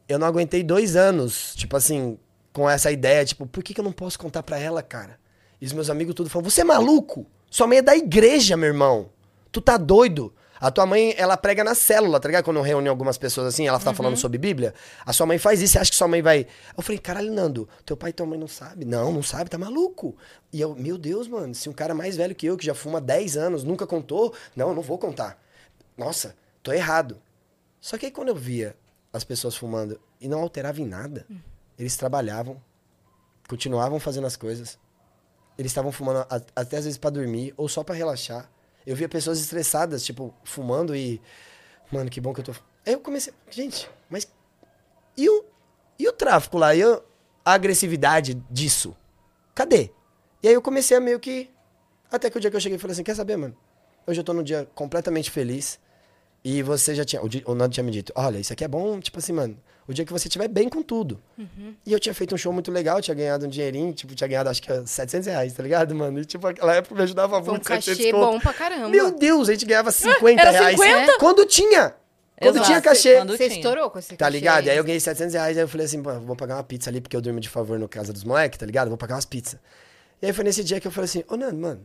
eu 0.08 0.20
não 0.20 0.28
aguentei 0.28 0.64
dois 0.64 0.96
anos, 0.96 1.56
tipo 1.56 1.76
assim, 1.76 2.20
com 2.58 2.68
essa 2.68 2.92
ideia, 2.92 3.24
tipo, 3.24 3.46
por 3.46 3.64
que, 3.64 3.72
que 3.72 3.80
eu 3.80 3.84
não 3.84 3.92
posso 3.92 4.18
contar 4.18 4.42
pra 4.42 4.58
ela, 4.58 4.82
cara? 4.82 5.20
E 5.62 5.66
os 5.68 5.74
meus 5.74 5.92
amigos 5.92 6.16
tudo 6.16 6.28
falam, 6.28 6.50
você 6.50 6.62
é 6.62 6.64
maluco? 6.64 7.24
Sua 7.52 7.68
mãe 7.68 7.78
é 7.78 7.82
da 7.84 7.96
igreja, 7.96 8.58
meu 8.58 8.66
irmão. 8.66 9.12
Tu 9.52 9.62
tá 9.62 9.78
doido? 9.78 10.34
A 10.60 10.72
tua 10.72 10.84
mãe, 10.88 11.14
ela 11.20 11.38
prega 11.38 11.64
na 11.64 11.76
célula, 11.76 12.20
tá 12.20 12.28
ligado? 12.28 12.44
Quando 12.44 12.60
reúne 12.62 12.90
algumas 12.90 13.16
pessoas 13.16 13.46
assim, 13.46 13.68
ela 13.68 13.80
tá 13.80 13.94
falando 13.94 14.18
sobre 14.18 14.40
Bíblia. 14.40 14.74
A 15.06 15.14
sua 15.14 15.28
mãe 15.28 15.38
faz 15.38 15.62
isso, 15.62 15.74
você 15.74 15.78
acha 15.78 15.92
que 15.92 15.98
sua 15.98 16.08
mãe 16.08 16.20
vai. 16.20 16.48
Eu 16.76 16.82
falei, 16.82 16.98
caralho, 16.98 17.32
Nando, 17.32 17.70
teu 17.86 17.96
pai 17.96 18.10
e 18.10 18.14
tua 18.14 18.26
mãe 18.26 18.40
não 18.40 18.48
sabe? 18.48 18.84
Não, 18.84 19.14
não 19.14 19.22
sabe, 19.22 19.52
tá 19.52 19.58
maluco. 19.60 20.18
E 20.52 20.60
eu, 20.60 20.74
meu 20.74 20.98
Deus, 20.98 21.28
mano, 21.28 21.54
se 21.54 21.70
um 21.70 21.74
cara 21.74 21.94
mais 21.94 22.18
velho 22.18 22.34
que 22.34 22.48
eu, 22.48 22.58
que 22.58 22.66
já 22.66 22.74
fuma 22.74 23.00
10 23.00 23.38
anos, 23.38 23.64
nunca 23.64 23.86
contou, 23.86 24.34
não, 24.56 24.70
eu 24.70 24.74
não 24.74 24.82
vou 24.82 24.98
contar. 24.98 25.40
Nossa, 25.96 26.36
tô 26.64 26.74
errado. 26.74 27.22
Só 27.80 28.00
que 28.00 28.08
aí 28.08 28.12
quando 28.12 28.30
eu 28.30 28.36
via 28.36 28.76
as 29.14 29.24
pessoas 29.24 29.56
fumando 29.56 30.00
e 30.20 30.28
não 30.28 30.40
alterava 30.40 30.82
em 30.82 30.88
nada, 30.88 31.24
eles 31.78 31.96
trabalhavam, 31.96 32.62
continuavam 33.48 34.00
fazendo 34.00 34.28
as 34.28 34.36
coisas. 34.36 34.78
Eles 35.58 35.72
estavam 35.72 35.92
fumando 35.92 36.20
a- 36.30 36.42
até 36.56 36.78
às 36.78 36.86
vezes 36.86 36.98
pra 36.98 37.10
dormir 37.10 37.54
ou 37.58 37.68
só 37.68 37.84
pra 37.84 37.96
relaxar. 37.96 38.50
Eu 38.86 38.96
via 38.96 39.10
pessoas 39.10 39.40
estressadas, 39.40 40.04
tipo, 40.06 40.34
fumando 40.44 40.96
e. 40.96 41.22
Mano, 41.92 42.10
que 42.10 42.22
bom 42.22 42.34
que 42.34 42.40
eu 42.42 42.46
tô. 42.46 42.52
Aí 42.86 42.94
eu 42.94 43.00
comecei. 43.00 43.34
Gente, 43.50 43.90
mas. 44.10 44.28
E 45.18 45.28
o, 45.30 45.46
e 46.00 46.08
o 46.08 46.14
tráfico 46.14 46.58
lá? 46.58 46.76
E 46.76 46.84
a 46.84 47.02
agressividade 47.46 48.36
disso? 48.50 48.96
Cadê? 49.56 49.92
E 50.44 50.48
aí 50.48 50.54
eu 50.54 50.62
comecei 50.62 50.96
a 50.96 51.00
meio 51.02 51.20
que. 51.20 51.50
Até 52.12 52.30
que 52.30 52.38
o 52.38 52.42
dia 52.42 52.50
que 52.50 52.56
eu 52.56 52.62
cheguei 52.62 52.78
e 52.78 52.80
falei 52.80 52.94
assim: 52.94 53.04
quer 53.04 53.16
saber, 53.16 53.36
mano? 53.36 53.58
Hoje 54.06 54.20
eu 54.20 54.24
tô 54.24 54.34
num 54.34 54.44
dia 54.44 54.68
completamente 54.76 55.30
feliz. 55.32 55.80
E 56.44 56.62
você 56.62 56.94
já 56.96 57.04
tinha. 57.04 57.22
O, 57.22 57.28
o 57.52 57.56
Nando 57.56 57.74
tinha 57.74 57.84
me 57.84 57.92
dito: 57.92 58.14
olha, 58.16 58.38
isso 58.38 58.54
aqui 58.54 58.64
é 58.64 58.68
bom, 58.68 59.00
tipo 59.00 59.18
assim, 59.20 59.34
mano. 59.34 59.60
O 59.88 59.94
dia 59.94 60.04
que 60.04 60.12
você 60.12 60.28
estiver 60.28 60.48
bem 60.50 60.68
com 60.68 60.84
tudo. 60.84 61.22
E 61.86 61.94
eu 61.94 62.00
tinha 62.00 62.14
feito 62.14 62.36
um 62.36 62.38
show 62.38 62.52
muito 62.52 62.70
legal, 62.72 63.02
tinha 63.02 63.16
ganhado 63.16 63.46
um 63.46 63.50
dinheirinho, 63.50 63.94
tipo, 63.94 64.14
tinha 64.14 64.28
ganhado 64.28 64.50
acho 64.50 64.62
que 64.62 64.86
700 64.86 65.28
reais, 65.28 65.54
tá 65.54 65.64
ligado, 65.64 65.96
mano? 65.96 66.20
E 66.20 66.26
tipo, 66.26 66.46
aquela 66.46 66.76
época 66.76 66.94
me 66.96 67.02
ajudava 67.04 67.40
Foi 67.42 67.50
um 67.50 67.52
muito, 67.54 67.68
700 67.68 67.98
cachê 67.98 68.12
conto. 68.12 68.26
bom 68.26 68.40
pra 68.40 68.54
caramba. 68.54 68.90
Meu 68.90 69.12
Deus, 69.12 69.48
a 69.48 69.54
gente 69.54 69.66
ganhava 69.66 69.90
50 69.92 70.42
Era 70.42 70.52
reais. 70.52 70.78
50? 70.78 71.18
Quando 71.20 71.46
tinha. 71.46 71.96
Quando 72.40 72.56
Exato, 72.58 72.68
tinha 72.68 72.82
cachê. 72.82 73.16
quando 73.16 73.32
Você 73.38 73.48
tinha. 73.48 73.60
estourou 73.60 73.90
com 73.90 73.98
esse 73.98 74.10
Tá 74.10 74.26
cachê 74.26 74.32
ligado? 74.32 74.66
E 74.66 74.70
aí 74.70 74.72
aí. 74.72 74.78
eu 74.78 74.84
ganhei 74.84 75.00
700 75.00 75.34
reais, 75.34 75.58
aí 75.58 75.64
eu 75.64 75.68
falei 75.68 75.86
assim, 75.86 76.04
pô, 76.04 76.20
vou 76.20 76.36
pagar 76.36 76.58
uma 76.58 76.64
pizza 76.64 76.90
ali, 76.90 77.00
porque 77.02 77.16
eu 77.16 77.22
durmo 77.22 77.40
de 77.40 77.48
favor 77.50 77.80
no 77.80 77.88
casa 77.88 78.12
dos 78.12 78.24
moleques, 78.26 78.60
tá 78.60 78.66
ligado? 78.66 78.90
Vou 78.90 78.98
pagar 78.98 79.16
umas 79.16 79.26
pizzas. 79.26 79.58
E 80.22 80.26
aí 80.28 80.34
foi 80.34 80.44
nesse 80.44 80.64
dia 80.64 80.80
que 80.82 80.88
eu 80.88 80.92
falei 80.92 81.06
assim, 81.06 81.24
ô 81.30 81.36
Nando, 81.38 81.58
mano, 81.58 81.82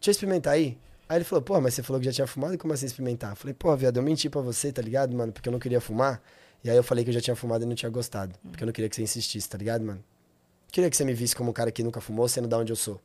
deixa 0.00 0.08
eu 0.08 0.12
experimentar 0.12 0.54
aí. 0.54 0.76
Aí 1.08 1.16
ele 1.18 1.24
falou, 1.24 1.42
pô, 1.42 1.60
mas 1.60 1.74
você 1.74 1.82
falou 1.82 1.98
que 2.00 2.06
já 2.06 2.12
tinha 2.12 2.26
fumado, 2.26 2.56
como 2.58 2.72
assim 2.72 2.86
experimentar? 2.86 3.30
Eu 3.30 3.36
falei, 3.36 3.54
pô, 3.54 3.74
viado, 3.76 3.96
eu 3.96 4.02
menti 4.02 4.28
pra 4.28 4.40
você, 4.40 4.70
tá 4.72 4.80
ligado, 4.82 5.16
mano? 5.16 5.32
Porque 5.32 5.48
eu 5.48 5.52
não 5.52 5.58
queria 5.58 5.80
fumar. 5.80 6.20
E 6.62 6.70
aí 6.70 6.76
eu 6.76 6.82
falei 6.82 7.04
que 7.04 7.10
eu 7.10 7.14
já 7.14 7.20
tinha 7.20 7.36
fumado 7.36 7.64
e 7.64 7.66
não 7.66 7.74
tinha 7.74 7.90
gostado. 7.90 8.34
Porque 8.50 8.62
eu 8.62 8.66
não 8.66 8.72
queria 8.72 8.88
que 8.88 8.96
você 8.96 9.02
insistisse, 9.02 9.48
tá 9.48 9.56
ligado, 9.56 9.84
mano? 9.84 10.02
Queria 10.70 10.90
que 10.90 10.96
você 10.96 11.04
me 11.04 11.14
visse 11.14 11.34
como 11.34 11.50
um 11.50 11.52
cara 11.52 11.70
que 11.72 11.82
nunca 11.82 12.00
fumou, 12.00 12.28
sendo 12.28 12.46
da 12.46 12.58
onde 12.58 12.72
eu 12.72 12.76
sou. 12.76 13.00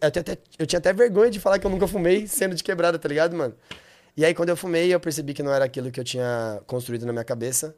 Eu 0.00 0.10
tinha, 0.10 0.20
até, 0.20 0.38
eu 0.58 0.66
tinha 0.66 0.78
até 0.78 0.92
vergonha 0.92 1.30
de 1.30 1.40
falar 1.40 1.58
que 1.58 1.66
eu 1.66 1.70
nunca 1.70 1.86
fumei 1.86 2.26
sendo 2.28 2.54
de 2.54 2.62
quebrada, 2.62 2.98
tá 2.98 3.08
ligado, 3.08 3.34
mano? 3.36 3.54
E 4.16 4.24
aí, 4.24 4.34
quando 4.34 4.48
eu 4.48 4.56
fumei, 4.56 4.92
eu 4.92 4.98
percebi 4.98 5.34
que 5.34 5.42
não 5.42 5.52
era 5.52 5.64
aquilo 5.64 5.90
que 5.90 6.00
eu 6.00 6.04
tinha 6.04 6.62
construído 6.66 7.04
na 7.04 7.12
minha 7.12 7.24
cabeça. 7.24 7.76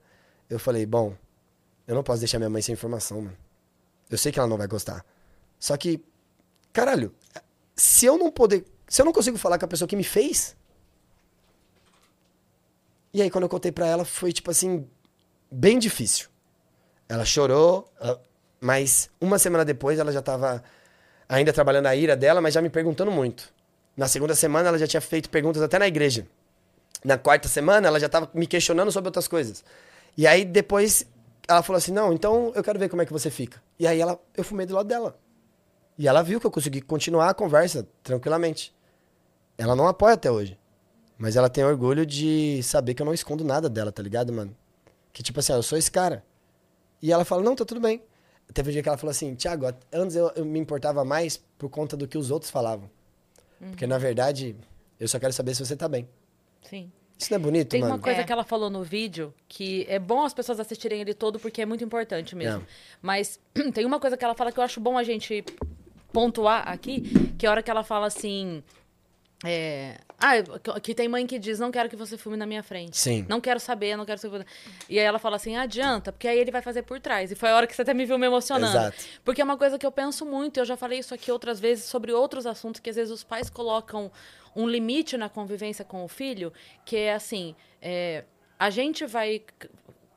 Eu 0.48 0.58
falei, 0.58 0.86
bom, 0.86 1.14
eu 1.86 1.94
não 1.94 2.02
posso 2.02 2.20
deixar 2.20 2.38
minha 2.38 2.50
mãe 2.50 2.62
sem 2.62 2.72
informação, 2.72 3.22
mano. 3.22 3.36
Eu 4.10 4.16
sei 4.16 4.30
que 4.30 4.38
ela 4.38 4.48
não 4.48 4.56
vai 4.56 4.66
gostar. 4.66 5.04
Só 5.58 5.76
que, 5.76 6.00
caralho, 6.72 7.12
se 7.74 8.06
eu 8.06 8.16
não 8.16 8.30
poder. 8.30 8.64
Se 8.86 9.02
eu 9.02 9.06
não 9.06 9.12
consigo 9.12 9.36
falar 9.36 9.58
com 9.58 9.64
a 9.64 9.68
pessoa 9.68 9.88
que 9.88 9.96
me 9.96 10.04
fez. 10.04 10.56
E 13.12 13.22
aí, 13.22 13.30
quando 13.30 13.44
eu 13.44 13.48
contei 13.48 13.72
pra 13.72 13.86
ela, 13.86 14.04
foi 14.04 14.32
tipo 14.32 14.50
assim, 14.50 14.86
bem 15.50 15.78
difícil. 15.78 16.28
Ela 17.08 17.24
chorou, 17.24 17.90
mas 18.60 19.08
uma 19.20 19.38
semana 19.38 19.64
depois 19.64 19.98
ela 19.98 20.12
já 20.12 20.20
tava 20.20 20.62
ainda 21.28 21.52
trabalhando 21.52 21.86
a 21.86 21.96
ira 21.96 22.16
dela, 22.16 22.40
mas 22.40 22.54
já 22.54 22.62
me 22.62 22.68
perguntando 22.68 23.10
muito. 23.10 23.52
Na 23.96 24.06
segunda 24.08 24.34
semana 24.34 24.68
ela 24.68 24.78
já 24.78 24.86
tinha 24.86 25.00
feito 25.00 25.30
perguntas 25.30 25.62
até 25.62 25.78
na 25.78 25.88
igreja. 25.88 26.26
Na 27.04 27.16
quarta 27.16 27.48
semana 27.48 27.88
ela 27.88 27.98
já 27.98 28.08
tava 28.08 28.30
me 28.34 28.46
questionando 28.46 28.92
sobre 28.92 29.08
outras 29.08 29.28
coisas. 29.28 29.64
E 30.16 30.26
aí 30.26 30.44
depois 30.44 31.06
ela 31.46 31.62
falou 31.62 31.78
assim: 31.78 31.92
"Não, 31.92 32.12
então 32.12 32.52
eu 32.54 32.62
quero 32.62 32.78
ver 32.78 32.88
como 32.88 33.02
é 33.02 33.06
que 33.06 33.12
você 33.12 33.30
fica". 33.30 33.62
E 33.78 33.86
aí 33.86 34.00
ela 34.00 34.20
eu 34.36 34.44
fumei 34.44 34.66
do 34.66 34.74
lado 34.74 34.86
dela. 34.86 35.18
E 35.96 36.06
ela 36.06 36.22
viu 36.22 36.40
que 36.40 36.46
eu 36.46 36.50
consegui 36.50 36.80
continuar 36.80 37.30
a 37.30 37.34
conversa 37.34 37.88
tranquilamente. 38.02 38.74
Ela 39.56 39.74
não 39.74 39.88
apoia 39.88 40.14
até 40.14 40.30
hoje. 40.30 40.56
Mas 41.18 41.34
ela 41.36 41.48
tem 41.50 41.64
orgulho 41.64 42.06
de 42.06 42.62
saber 42.62 42.94
que 42.94 43.02
eu 43.02 43.06
não 43.06 43.12
escondo 43.12 43.42
nada 43.44 43.68
dela, 43.68 43.90
tá 43.90 44.02
ligado, 44.02 44.32
mano? 44.32 44.56
Que 45.12 45.22
tipo 45.22 45.40
assim, 45.40 45.52
ó, 45.52 45.56
eu 45.56 45.62
sou 45.62 45.76
esse 45.76 45.90
cara. 45.90 46.24
E 47.02 47.12
ela 47.12 47.24
fala, 47.24 47.42
não, 47.42 47.56
tá 47.56 47.64
tudo 47.64 47.80
bem. 47.80 48.00
Teve 48.54 48.70
um 48.70 48.72
dia 48.72 48.82
que 48.82 48.88
ela 48.88 48.96
falou 48.96 49.10
assim, 49.10 49.34
Thiago, 49.34 49.66
antes 49.92 50.14
eu, 50.16 50.30
eu 50.36 50.44
me 50.44 50.58
importava 50.58 51.04
mais 51.04 51.36
por 51.58 51.68
conta 51.68 51.96
do 51.96 52.06
que 52.08 52.16
os 52.16 52.30
outros 52.30 52.50
falavam. 52.50 52.88
Porque, 53.58 53.86
na 53.86 53.98
verdade, 53.98 54.54
eu 54.98 55.08
só 55.08 55.18
quero 55.18 55.32
saber 55.32 55.54
se 55.54 55.64
você 55.66 55.76
tá 55.76 55.88
bem. 55.88 56.08
Sim. 56.62 56.90
Isso 57.18 57.32
não 57.32 57.36
é 57.36 57.40
bonito, 57.40 57.68
Tem 57.70 57.80
mano? 57.80 57.94
uma 57.94 57.98
coisa 57.98 58.20
É. 58.20 58.24
que 58.24 58.30
ela 58.32 58.44
falou 58.44 58.70
no 58.70 58.84
vídeo 58.84 59.34
que 59.48 59.84
é 59.88 59.98
bom 59.98 60.24
as 60.24 60.32
pessoas 60.32 60.60
assistirem 60.60 61.00
ele 61.00 61.12
todo 61.12 61.40
porque 61.40 61.60
é 61.60 61.66
muito 61.66 61.82
importante 61.82 62.36
mesmo. 62.36 62.60
É. 62.62 62.66
Mas 63.02 63.40
tem 63.74 63.84
uma 63.84 63.98
coisa 63.98 64.16
que 64.16 64.24
ela 64.24 64.34
fala 64.36 64.52
que 64.52 64.60
eu 64.60 64.62
acho 64.64 64.80
bom 64.80 64.96
a 64.96 65.02
gente 65.02 65.44
pontuar 66.12 66.68
aqui, 66.68 67.02
que 67.36 67.44
é 67.44 67.48
a 67.48 67.52
hora 67.52 67.62
que 67.62 67.70
ela 67.70 67.82
fala 67.82 68.06
assim. 68.06 68.62
É, 69.44 69.98
ah, 70.18 70.32
que- 70.82 70.94
tem 70.94 71.06
mãe 71.06 71.24
que 71.24 71.38
diz, 71.38 71.60
não 71.60 71.70
quero 71.70 71.88
que 71.88 71.94
você 71.94 72.18
fume 72.18 72.36
na 72.36 72.44
minha 72.44 72.62
frente. 72.62 72.96
Sim. 72.98 73.24
Não 73.28 73.40
quero 73.40 73.60
saber, 73.60 73.96
não 73.96 74.04
quero 74.04 74.18
saber. 74.20 74.44
E 74.88 74.98
aí 74.98 75.04
ela 75.04 75.18
fala 75.18 75.36
assim, 75.36 75.56
adianta, 75.56 76.10
porque 76.10 76.26
aí 76.26 76.38
ele 76.38 76.50
vai 76.50 76.60
fazer 76.60 76.82
por 76.82 76.98
trás. 77.00 77.30
E 77.30 77.36
foi 77.36 77.48
a 77.50 77.54
hora 77.56 77.66
que 77.66 77.74
você 77.74 77.82
até 77.82 77.94
me 77.94 78.04
viu 78.04 78.18
me 78.18 78.26
emocionando. 78.26 78.76
Exato. 78.76 78.96
Porque 79.24 79.40
é 79.40 79.44
uma 79.44 79.56
coisa 79.56 79.78
que 79.78 79.86
eu 79.86 79.92
penso 79.92 80.26
muito, 80.26 80.58
eu 80.58 80.64
já 80.64 80.76
falei 80.76 80.98
isso 80.98 81.14
aqui 81.14 81.30
outras 81.30 81.60
vezes 81.60 81.84
sobre 81.84 82.12
outros 82.12 82.46
assuntos 82.46 82.80
que 82.80 82.90
às 82.90 82.96
vezes 82.96 83.12
os 83.12 83.22
pais 83.22 83.48
colocam 83.48 84.10
um 84.56 84.66
limite 84.68 85.16
na 85.16 85.28
convivência 85.28 85.84
com 85.84 86.04
o 86.04 86.08
filho, 86.08 86.52
que 86.84 86.96
é 86.96 87.14
assim, 87.14 87.54
é, 87.80 88.24
a 88.58 88.70
gente 88.70 89.06
vai 89.06 89.40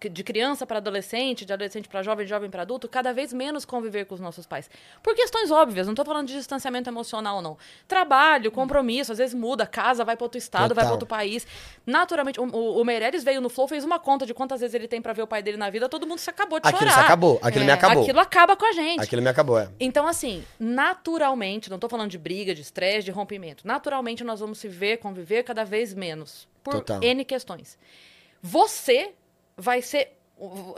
de 0.09 0.23
criança 0.23 0.65
para 0.65 0.77
adolescente, 0.77 1.45
de 1.45 1.53
adolescente 1.53 1.87
para 1.87 2.01
jovem, 2.01 2.25
de 2.25 2.29
jovem 2.29 2.49
para 2.49 2.61
adulto, 2.63 2.87
cada 2.87 3.13
vez 3.13 3.31
menos 3.33 3.65
conviver 3.65 4.05
com 4.05 4.15
os 4.15 4.21
nossos 4.21 4.45
pais. 4.45 4.69
Por 5.01 5.15
questões 5.15 5.51
óbvias, 5.51 5.87
não 5.87 5.93
estou 5.93 6.05
falando 6.05 6.27
de 6.27 6.33
distanciamento 6.33 6.89
emocional, 6.89 7.41
não. 7.41 7.57
Trabalho, 7.87 8.51
compromisso, 8.51 9.11
às 9.11 9.17
vezes 9.17 9.33
muda, 9.33 9.65
casa, 9.65 10.03
vai 10.03 10.15
para 10.15 10.25
outro 10.25 10.37
estado, 10.37 10.73
vai 10.73 10.83
Total. 10.83 10.85
para 10.85 10.93
outro 10.93 11.07
país. 11.07 11.45
Naturalmente, 11.85 12.39
o, 12.39 12.43
o, 12.43 12.83
Meirelles 12.83 13.23
veio 13.23 13.41
no 13.41 13.49
Flow, 13.49 13.67
fez 13.67 13.83
uma 13.83 13.99
conta 13.99 14.25
de 14.25 14.33
quantas 14.33 14.61
vezes 14.61 14.73
ele 14.73 14.87
tem 14.87 15.01
para 15.01 15.13
ver 15.13 15.21
o 15.21 15.27
pai 15.27 15.41
dele 15.43 15.57
na 15.57 15.69
vida, 15.69 15.87
todo 15.89 16.07
mundo 16.07 16.19
se 16.19 16.29
acabou 16.29 16.59
de 16.59 16.67
Aquilo 16.67 16.79
chorar. 16.79 16.93
se 16.93 16.99
acabou, 16.99 17.39
aquilo 17.41 17.65
me 17.65 17.71
É, 17.71 17.73
acabou. 17.73 18.03
Aquilo 18.03 18.19
acaba 18.19 18.55
com 18.55 18.65
a 18.65 18.71
gente. 18.71 19.01
Aquilo 19.01 19.21
me 19.21 19.29
acabou, 19.29 19.59
é. 19.59 19.69
Então, 19.79 20.07
assim, 20.07 20.43
naturalmente, 20.59 21.69
não 21.69 21.79
tô 21.79 21.87
falando 21.89 22.09
de 22.09 22.17
briga, 22.17 22.53
de 22.53 22.61
estresse, 22.61 23.05
de 23.05 23.11
rompimento. 23.11 23.65
Naturalmente, 23.67 24.23
nós 24.23 24.39
vamos 24.39 24.57
se 24.59 24.67
ver, 24.67 24.97
conviver 24.97 25.43
cada 25.43 25.63
vez 25.63 25.93
menos. 25.93 26.47
Por 26.63 26.75
Total. 26.75 27.01
N 27.01 27.25
questões. 27.25 27.77
Você 28.41 29.13
vai 29.61 29.81
ser. 29.81 30.17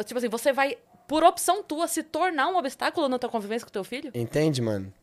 Tipo 0.05 0.17
assim, 0.17 0.27
você 0.29 0.51
vai, 0.51 0.77
por 1.07 1.23
opção 1.23 1.63
tua, 1.63 1.87
se 1.87 2.03
tornar 2.03 2.49
um 2.49 2.57
obstáculo 2.57 3.07
na 3.07 3.17
tua 3.17 3.29
convivência 3.29 3.65
com 3.65 3.71
teu 3.71 3.83
filho? 3.83 4.11
Entende, 4.13 4.61
mano? 4.61 4.93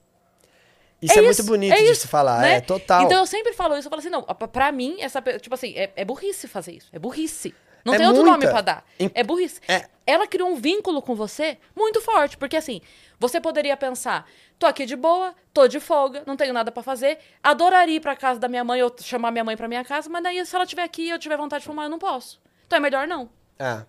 Isso 1.02 1.18
é, 1.18 1.22
muito 1.22 1.42
bonito 1.44 1.74
de 1.74 1.94
se 1.94 2.06
falar, 2.06 2.42
né? 2.42 2.54
é 2.56 2.60
total. 2.60 3.02
Então 3.04 3.18
eu 3.20 3.26
sempre 3.26 3.54
falo 3.54 3.74
isso, 3.76 3.86
eu 3.88 3.90
falo 3.90 4.00
assim, 4.00 4.10
não, 4.10 4.22
pra- 4.22 4.70
mim, 4.70 4.98
essa, 5.00 5.22
tipo 5.22 5.54
assim, 5.54 5.72
é, 5.74 5.90
é 5.96 6.04
burrice 6.04 6.46
fazer 6.46 6.72
isso, 6.72 6.88
é 6.92 6.98
burrice. 6.98 7.54
Não 7.82 7.94
É 7.94 7.96
tem 7.96 8.06
outro 8.06 8.22
nome 8.22 8.46
pra 8.46 8.60
dar. 8.60 8.84
É 9.14 9.24
burrice. 9.24 9.58
É. 9.66 9.86
Ela 10.06 10.26
criou 10.26 10.50
um 10.50 10.56
vínculo 10.56 11.00
com 11.00 11.14
você 11.14 11.56
muito 11.74 12.02
forte, 12.02 12.36
porque 12.36 12.54
assim, 12.54 12.82
você 13.18 13.40
poderia 13.40 13.74
pensar, 13.78 14.28
tô 14.58 14.66
aqui 14.66 14.84
de 14.84 14.94
boa, 14.94 15.34
tô 15.54 15.66
de 15.66 15.80
folga, 15.80 16.22
não 16.26 16.36
tenho 16.36 16.52
nada 16.52 16.70
pra 16.70 16.82
fazer, 16.82 17.18
adoraria 17.42 17.96
ir 17.96 18.00
pra 18.00 18.14
casa 18.14 18.38
da 18.38 18.48
minha 18.48 18.62
mãe 18.62 18.82
ou 18.82 18.94
chamar 19.00 19.30
minha 19.30 19.44
mãe 19.44 19.56
pra 19.56 19.66
minha 19.66 19.82
casa, 19.82 20.10
mas 20.10 20.22
daí 20.22 20.44
se 20.44 20.54
ela 20.54 20.64
estiver 20.64 20.82
aqui 20.82 21.04
e 21.04 21.10
eu 21.10 21.18
tiver 21.18 21.38
vontade 21.38 21.62
de 21.62 21.66
fumar, 21.68 21.86
eu 21.86 21.90
não 21.90 21.98
posso. 21.98 22.38
Então 22.66 22.76
é 22.76 22.80
melhor 22.80 23.08
não. 23.08 23.30
É. 23.60 23.82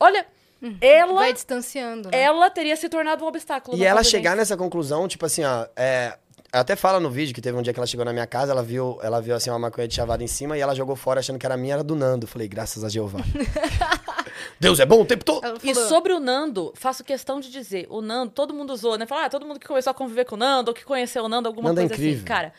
Olha, 0.00 0.26
ela, 0.80 1.14
Vai 1.14 1.32
distanciando. 1.32 2.10
né? 2.10 2.20
ela 2.20 2.50
teria 2.50 2.76
se 2.76 2.88
tornado 2.88 3.24
um 3.24 3.28
obstáculo. 3.28 3.76
E 3.76 3.84
ela 3.84 4.02
chegar 4.02 4.36
nessa 4.36 4.56
conclusão, 4.56 5.06
tipo 5.08 5.24
assim, 5.24 5.44
ó, 5.44 5.66
é, 5.76 6.16
até 6.52 6.76
fala 6.76 7.00
no 7.00 7.08
vídeo 7.10 7.34
que 7.34 7.40
teve 7.40 7.56
um 7.56 7.62
dia 7.62 7.72
que 7.72 7.78
ela 7.78 7.86
chegou 7.86 8.04
na 8.04 8.12
minha 8.12 8.26
casa, 8.26 8.52
ela 8.52 8.62
viu, 8.62 8.98
ela 9.02 9.20
viu 9.20 9.34
assim 9.34 9.48
uma 9.50 9.58
maconha 9.58 9.88
de 9.88 9.94
chavada 9.94 10.22
em 10.22 10.26
cima 10.26 10.58
e 10.58 10.60
ela 10.60 10.74
jogou 10.74 10.94
fora 10.96 11.20
achando 11.20 11.38
que 11.38 11.46
era 11.46 11.56
minha, 11.56 11.74
era 11.74 11.84
do 11.84 11.94
Nando. 11.96 12.26
Falei, 12.26 12.46
graças 12.48 12.84
a 12.84 12.88
Jeová. 12.88 13.20
Deus 14.60 14.78
é 14.80 14.86
bom 14.86 15.00
o 15.02 15.04
tempo 15.04 15.24
todo. 15.24 15.44
Ela 15.44 15.58
E 15.62 15.74
falou, 15.74 15.88
sobre 15.88 16.12
o 16.12 16.20
Nando, 16.20 16.72
faço 16.76 17.02
questão 17.04 17.40
de 17.40 17.50
dizer, 17.50 17.86
o 17.88 18.00
Nando, 18.00 18.32
todo 18.32 18.52
mundo 18.54 18.72
usou, 18.72 18.96
né? 18.98 19.06
Fala, 19.06 19.26
ah, 19.26 19.30
todo 19.30 19.46
mundo 19.46 19.58
que 19.58 19.66
começou 19.66 19.90
a 19.90 19.94
conviver 19.94 20.24
com 20.24 20.34
o 20.34 20.38
Nando, 20.38 20.70
ou 20.70 20.74
que 20.74 20.84
conheceu 20.84 21.24
o 21.24 21.28
Nando, 21.28 21.48
alguma 21.48 21.70
Nando 21.70 21.80
é 21.80 21.82
coisa 21.84 21.94
assim. 21.94 22.02
incrível. 22.04 22.26
Cara, 22.26 22.52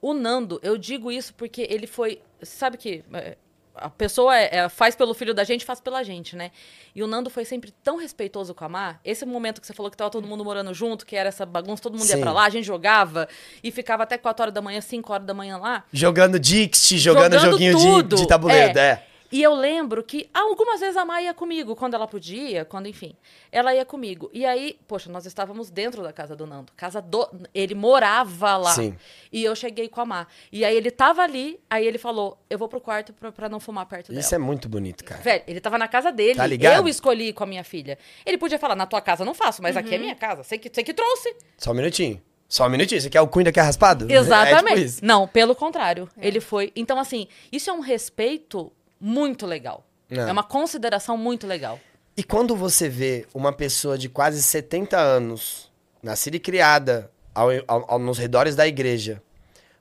o 0.00 0.12
Nando, 0.12 0.58
eu 0.62 0.76
digo 0.78 1.10
isso 1.12 1.32
porque 1.34 1.66
ele 1.70 1.86
foi. 1.86 2.20
Sabe 2.42 2.76
que 2.76 3.04
é, 3.12 3.36
a 3.74 3.90
pessoa 3.90 4.36
é- 4.36 4.56
é, 4.58 4.68
faz 4.68 4.94
pelo 4.94 5.12
filho 5.14 5.34
da 5.34 5.42
gente, 5.44 5.64
faz 5.64 5.80
pela 5.80 6.02
gente, 6.02 6.36
né? 6.36 6.50
E 6.94 7.02
o 7.02 7.06
Nando 7.06 7.28
foi 7.28 7.44
sempre 7.44 7.72
tão 7.82 7.96
respeitoso 7.96 8.54
com 8.54 8.64
a 8.64 8.68
Mar. 8.68 9.00
Esse 9.04 9.26
momento 9.26 9.60
que 9.60 9.66
você 9.66 9.72
falou 9.72 9.90
que 9.90 9.96
tava 9.96 10.10
todo 10.10 10.26
mundo 10.26 10.44
morando 10.44 10.72
junto, 10.72 11.04
que 11.04 11.16
era 11.16 11.28
essa 11.28 11.44
bagunça, 11.44 11.82
todo 11.82 11.98
mundo 11.98 12.08
ia 12.08 12.16
Sim. 12.16 12.20
pra 12.20 12.32
lá, 12.32 12.44
a 12.44 12.50
gente 12.50 12.64
jogava 12.64 13.28
e 13.62 13.70
ficava 13.72 14.04
até 14.04 14.16
4 14.16 14.42
horas 14.44 14.54
da 14.54 14.62
manhã, 14.62 14.80
5 14.80 15.12
horas 15.12 15.26
da 15.26 15.34
manhã 15.34 15.56
lá. 15.56 15.84
Jogando 15.92 16.38
Dixit, 16.38 16.98
jogando, 16.98 17.38
joguinho 17.38 18.02
de, 18.02 18.16
de 18.16 18.28
tabuleiro, 18.28 18.78
é. 18.78 19.04
E 19.34 19.42
eu 19.42 19.52
lembro 19.52 20.04
que 20.04 20.30
algumas 20.32 20.78
vezes 20.78 20.96
a 20.96 21.04
Mai 21.04 21.24
ia 21.24 21.34
comigo, 21.34 21.74
quando 21.74 21.94
ela 21.94 22.06
podia, 22.06 22.64
quando, 22.64 22.86
enfim, 22.86 23.16
ela 23.50 23.74
ia 23.74 23.84
comigo. 23.84 24.30
E 24.32 24.46
aí, 24.46 24.78
poxa, 24.86 25.10
nós 25.10 25.26
estávamos 25.26 25.70
dentro 25.70 26.04
da 26.04 26.12
casa 26.12 26.36
do 26.36 26.46
Nando. 26.46 26.72
Casa 26.76 27.02
do. 27.02 27.28
Ele 27.52 27.74
morava 27.74 28.56
lá. 28.56 28.70
Sim. 28.70 28.96
E 29.32 29.42
eu 29.42 29.56
cheguei 29.56 29.88
com 29.88 30.00
a 30.00 30.06
Mar. 30.06 30.28
E 30.52 30.64
aí 30.64 30.76
ele 30.76 30.88
tava 30.88 31.20
ali, 31.22 31.58
aí 31.68 31.84
ele 31.84 31.98
falou: 31.98 32.38
eu 32.48 32.56
vou 32.56 32.68
pro 32.68 32.80
quarto 32.80 33.12
pra, 33.12 33.32
pra 33.32 33.48
não 33.48 33.58
fumar 33.58 33.86
perto 33.86 34.10
dela. 34.10 34.20
Isso 34.20 34.32
é 34.36 34.38
muito 34.38 34.68
bonito, 34.68 35.02
cara. 35.02 35.20
Velho, 35.20 35.42
ele 35.48 35.60
tava 35.60 35.78
na 35.78 35.88
casa 35.88 36.12
dele. 36.12 36.36
Tá 36.36 36.46
ligado? 36.46 36.76
Eu 36.76 36.86
escolhi 36.86 37.32
com 37.32 37.42
a 37.42 37.46
minha 37.48 37.64
filha. 37.64 37.98
Ele 38.24 38.38
podia 38.38 38.56
falar, 38.56 38.76
na 38.76 38.86
tua 38.86 39.00
casa 39.00 39.22
eu 39.24 39.26
não 39.26 39.34
faço, 39.34 39.60
mas 39.60 39.76
aqui 39.76 39.96
é 39.96 39.98
minha 39.98 40.14
casa. 40.14 40.44
Você 40.44 40.56
que, 40.56 40.70
você 40.72 40.84
que 40.84 40.94
trouxe. 40.94 41.34
Só 41.58 41.72
um 41.72 41.74
minutinho. 41.74 42.22
Só 42.48 42.66
um 42.66 42.70
minutinho. 42.70 43.00
Você 43.00 43.10
quer 43.10 43.20
o 43.20 43.26
Cunha 43.26 43.50
que 43.50 43.58
é 43.58 43.62
raspado? 43.64 44.08
Exatamente. 44.08 44.62
É 44.62 44.76
tipo 44.76 44.78
isso. 44.78 45.04
Não, 45.04 45.26
pelo 45.26 45.56
contrário. 45.56 46.08
Ele 46.18 46.40
foi. 46.40 46.70
Então, 46.76 47.00
assim, 47.00 47.26
isso 47.50 47.68
é 47.68 47.72
um 47.72 47.80
respeito 47.80 48.70
muito 49.06 49.44
legal. 49.46 49.84
É. 50.10 50.16
É, 50.16 50.32
uma 50.32 50.42
consideração 50.42 51.16
muito 51.16 51.46
legal. 51.46 51.78
E 52.16 52.22
quando 52.22 52.54
você 52.56 52.88
vê 52.88 53.26
uma 53.34 53.52
pessoa 53.52 53.98
de 53.98 54.08
quase 54.08 54.42
70 54.42 54.96
anos, 54.98 55.70
nascida 56.02 56.36
e 56.36 56.40
criada 56.40 57.10
ao, 57.34 57.48
ao- 57.66 57.92
ao- 57.92 57.98
nos 57.98 58.16
redores 58.18 58.54
da 58.56 58.66
igreja, 58.66 59.20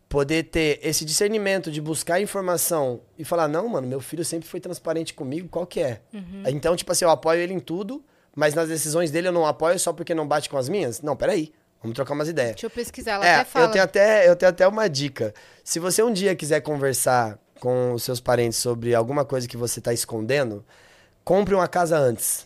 poder 0.09 0.43
ter 0.43 0.79
esse 0.83 1.05
discernimento 1.05 1.71
de 1.71 1.79
buscar 1.81 2.19
informação 2.21 3.01
e 3.17 3.23
falar, 3.23 3.47
não, 3.47 3.67
mano, 3.69 3.87
meu 3.87 3.99
filho 4.01 4.25
sempre 4.25 4.47
foi 4.47 4.59
transparente 4.59 5.13
comigo, 5.13 5.47
qual 5.47 5.65
que 5.65 5.79
é? 5.79 6.01
Então, 6.47 6.75
tipo 6.75 6.91
assim, 6.91 7.05
eu 7.05 7.11
apoio 7.11 7.39
ele 7.41 7.53
em 7.53 7.59
tudo, 7.59 8.03
mas 8.35 8.53
nas 8.53 8.67
decisões 8.69 9.09
dele 9.11 9.27
eu 9.27 9.31
não 9.31 9.45
apoio 9.45 9.79
só 9.79 9.93
porque 9.93 10.13
não 10.13 10.27
bate 10.27 10.49
com 10.49 10.57
as 10.57 10.67
minhas? 10.69 11.01
Não, 11.01 11.15
peraí, 11.15 11.51
vamos 11.81 11.95
trocar 11.95 12.13
umas 12.13 12.27
ideias. 12.27 12.51
Deixa 12.53 12.65
eu 12.67 12.69
pesquisar. 12.71 13.13
Ela 13.13 13.25
É, 13.25 13.35
até 13.35 13.45
fala. 13.45 13.65
eu 13.65 13.71
tenho 13.71 13.83
até, 13.83 14.29
eu 14.29 14.35
tenho 14.35 14.49
até 14.49 14.67
uma 14.67 14.87
dica. 14.89 15.33
Se 15.63 15.79
você 15.79 16.01
um 16.03 16.11
dia 16.13 16.35
quiser 16.35 16.61
conversar 16.61 17.39
com 17.63 17.93
os 17.93 18.03
seus 18.03 18.19
parentes 18.19 18.59
sobre 18.59 18.93
alguma 18.93 19.23
coisa 19.23 19.47
que 19.47 19.55
você 19.55 19.79
está 19.79 19.93
escondendo, 19.93 20.65
compre 21.23 21.55
uma 21.55 21.65
casa 21.65 21.97
antes. 21.97 22.45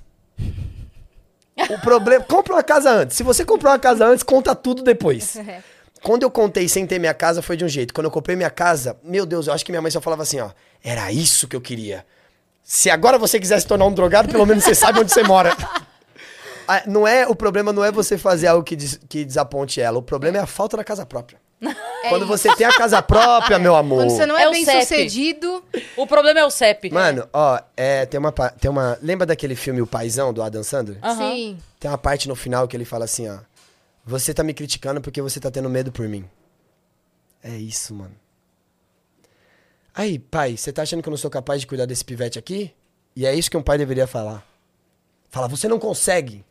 O 1.72 1.80
problema, 1.82 2.24
compre 2.24 2.54
uma 2.54 2.62
casa 2.62 2.92
antes. 2.92 3.18
Se 3.18 3.24
você 3.24 3.44
comprar 3.44 3.72
uma 3.72 3.80
casa 3.80 4.06
antes, 4.06 4.22
conta 4.22 4.54
tudo 4.56 4.84
depois. 4.84 5.36
É. 5.48 5.64
Quando 6.04 6.22
eu 6.22 6.30
contei 6.30 6.70
sem 6.70 6.86
ter 6.86 7.00
minha 7.00 7.14
casa, 7.16 7.42
foi 7.42 7.58
de 7.58 7.66
um 7.66 7.68
jeito. 7.68 7.92
Quando 7.92 8.06
eu 8.06 8.12
comprei 8.12 8.36
minha 8.36 8.52
casa, 8.52 8.96
meu 9.04 9.26
Deus, 9.26 9.48
eu 9.48 9.54
acho 9.54 9.66
que 9.66 9.72
minha 9.72 9.82
mãe 9.82 9.90
só 9.90 10.00
falava 10.00 10.22
assim, 10.22 10.40
ó, 10.40 10.52
era 10.84 11.12
isso 11.12 11.48
que 11.48 11.56
eu 11.56 11.60
queria. 11.62 12.06
Se 12.64 12.88
agora 12.92 13.18
você 13.18 13.40
quiser 13.40 13.60
se 13.60 13.66
tornar 13.66 13.86
um 13.86 13.92
drogado, 13.92 14.30
pelo 14.30 14.46
menos 14.46 14.64
você 14.64 14.76
sabe 14.78 15.00
onde 15.00 15.12
você 15.12 15.24
mora. 15.24 15.58
Ah, 16.68 16.84
Não 16.86 17.08
é, 17.08 17.28
o 17.28 17.34
problema 17.36 17.74
não 17.74 17.84
é 17.84 17.92
você 17.92 18.16
fazer 18.16 18.46
algo 18.46 18.64
que, 18.64 18.76
des- 18.76 19.00
que 19.10 19.26
desaponte 19.26 19.82
ela. 19.82 19.98
O 19.98 20.04
problema 20.04 20.38
é 20.38 20.42
a 20.42 20.46
falta 20.46 20.78
da 20.78 20.84
casa 20.84 21.04
própria. 21.04 21.40
Quando 22.10 22.28
você 22.28 22.54
tem 22.56 22.68
a 22.68 22.74
casa 22.78 23.02
própria, 23.02 23.58
meu 23.58 23.76
amor. 23.76 24.00
Quando 24.04 24.12
você 24.12 24.26
não 24.26 24.38
é, 24.38 24.44
É 24.44 24.48
o 24.48 24.52
bem 24.52 24.64
CEP. 24.64 24.82
sucedido. 24.82 25.64
O 25.96 26.06
problema 26.06 26.40
é 26.40 26.46
o 26.46 26.50
CEP. 26.52 26.92
Mano, 26.92 27.28
ó, 27.34 27.60
é, 27.76 28.06
tem, 28.06 28.20
uma, 28.20 28.32
tem 28.32 28.70
uma. 28.70 28.98
Lembra 29.02 29.26
daquele 29.26 29.56
filme 29.56 29.82
O 29.82 29.88
Paizão, 29.88 30.32
do 30.32 30.42
Adam 30.44 30.64
Sandler? 30.64 31.00
Aham. 31.04 31.32
Sim. 31.32 31.58
Tem 31.80 31.90
uma 31.90 31.98
parte 31.98 32.28
no 32.28 32.36
final 32.36 32.68
que 32.68 32.78
ele 32.78 32.86
fala 32.86 33.06
assim, 33.06 33.28
ó. 33.30 33.40
Você 34.06 34.34
tá 34.34 34.44
me 34.44 34.54
criticando 34.54 35.02
porque 35.02 35.22
você 35.22 35.40
tá 35.40 35.50
tendo 35.52 35.70
medo 35.70 35.92
por 35.92 36.08
mim. 36.08 36.30
É 37.44 37.56
isso, 37.56 37.94
mano. 37.94 38.16
Aí, 39.94 40.20
pai, 40.20 40.56
você 40.56 40.72
tá 40.72 40.84
achando 40.84 41.02
que 41.02 41.10
eu 41.10 41.12
não 41.12 41.18
sou 41.18 41.30
capaz 41.30 41.60
de 41.62 41.68
cuidar 41.68 41.86
desse 41.86 42.06
pivete 42.06 42.38
aqui? 42.38 42.72
E 43.16 43.26
é 43.26 43.34
isso 43.34 43.50
que 43.50 43.58
um 43.58 43.64
pai 43.64 43.78
deveria 43.80 44.06
falar. 44.06 44.46
Fala, 45.30 45.48
você 45.48 45.68
não 45.68 45.80
consegue. 45.80 46.46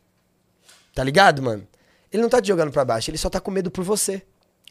Tá 0.93 1.03
ligado, 1.03 1.41
mano? 1.41 1.65
Ele 2.11 2.21
não 2.21 2.29
tá 2.29 2.41
te 2.41 2.47
jogando 2.49 2.71
pra 2.71 2.83
baixo, 2.83 3.09
ele 3.09 3.17
só 3.17 3.29
tá 3.29 3.39
com 3.39 3.49
medo 3.51 3.71
por 3.71 3.83
você. 3.83 4.21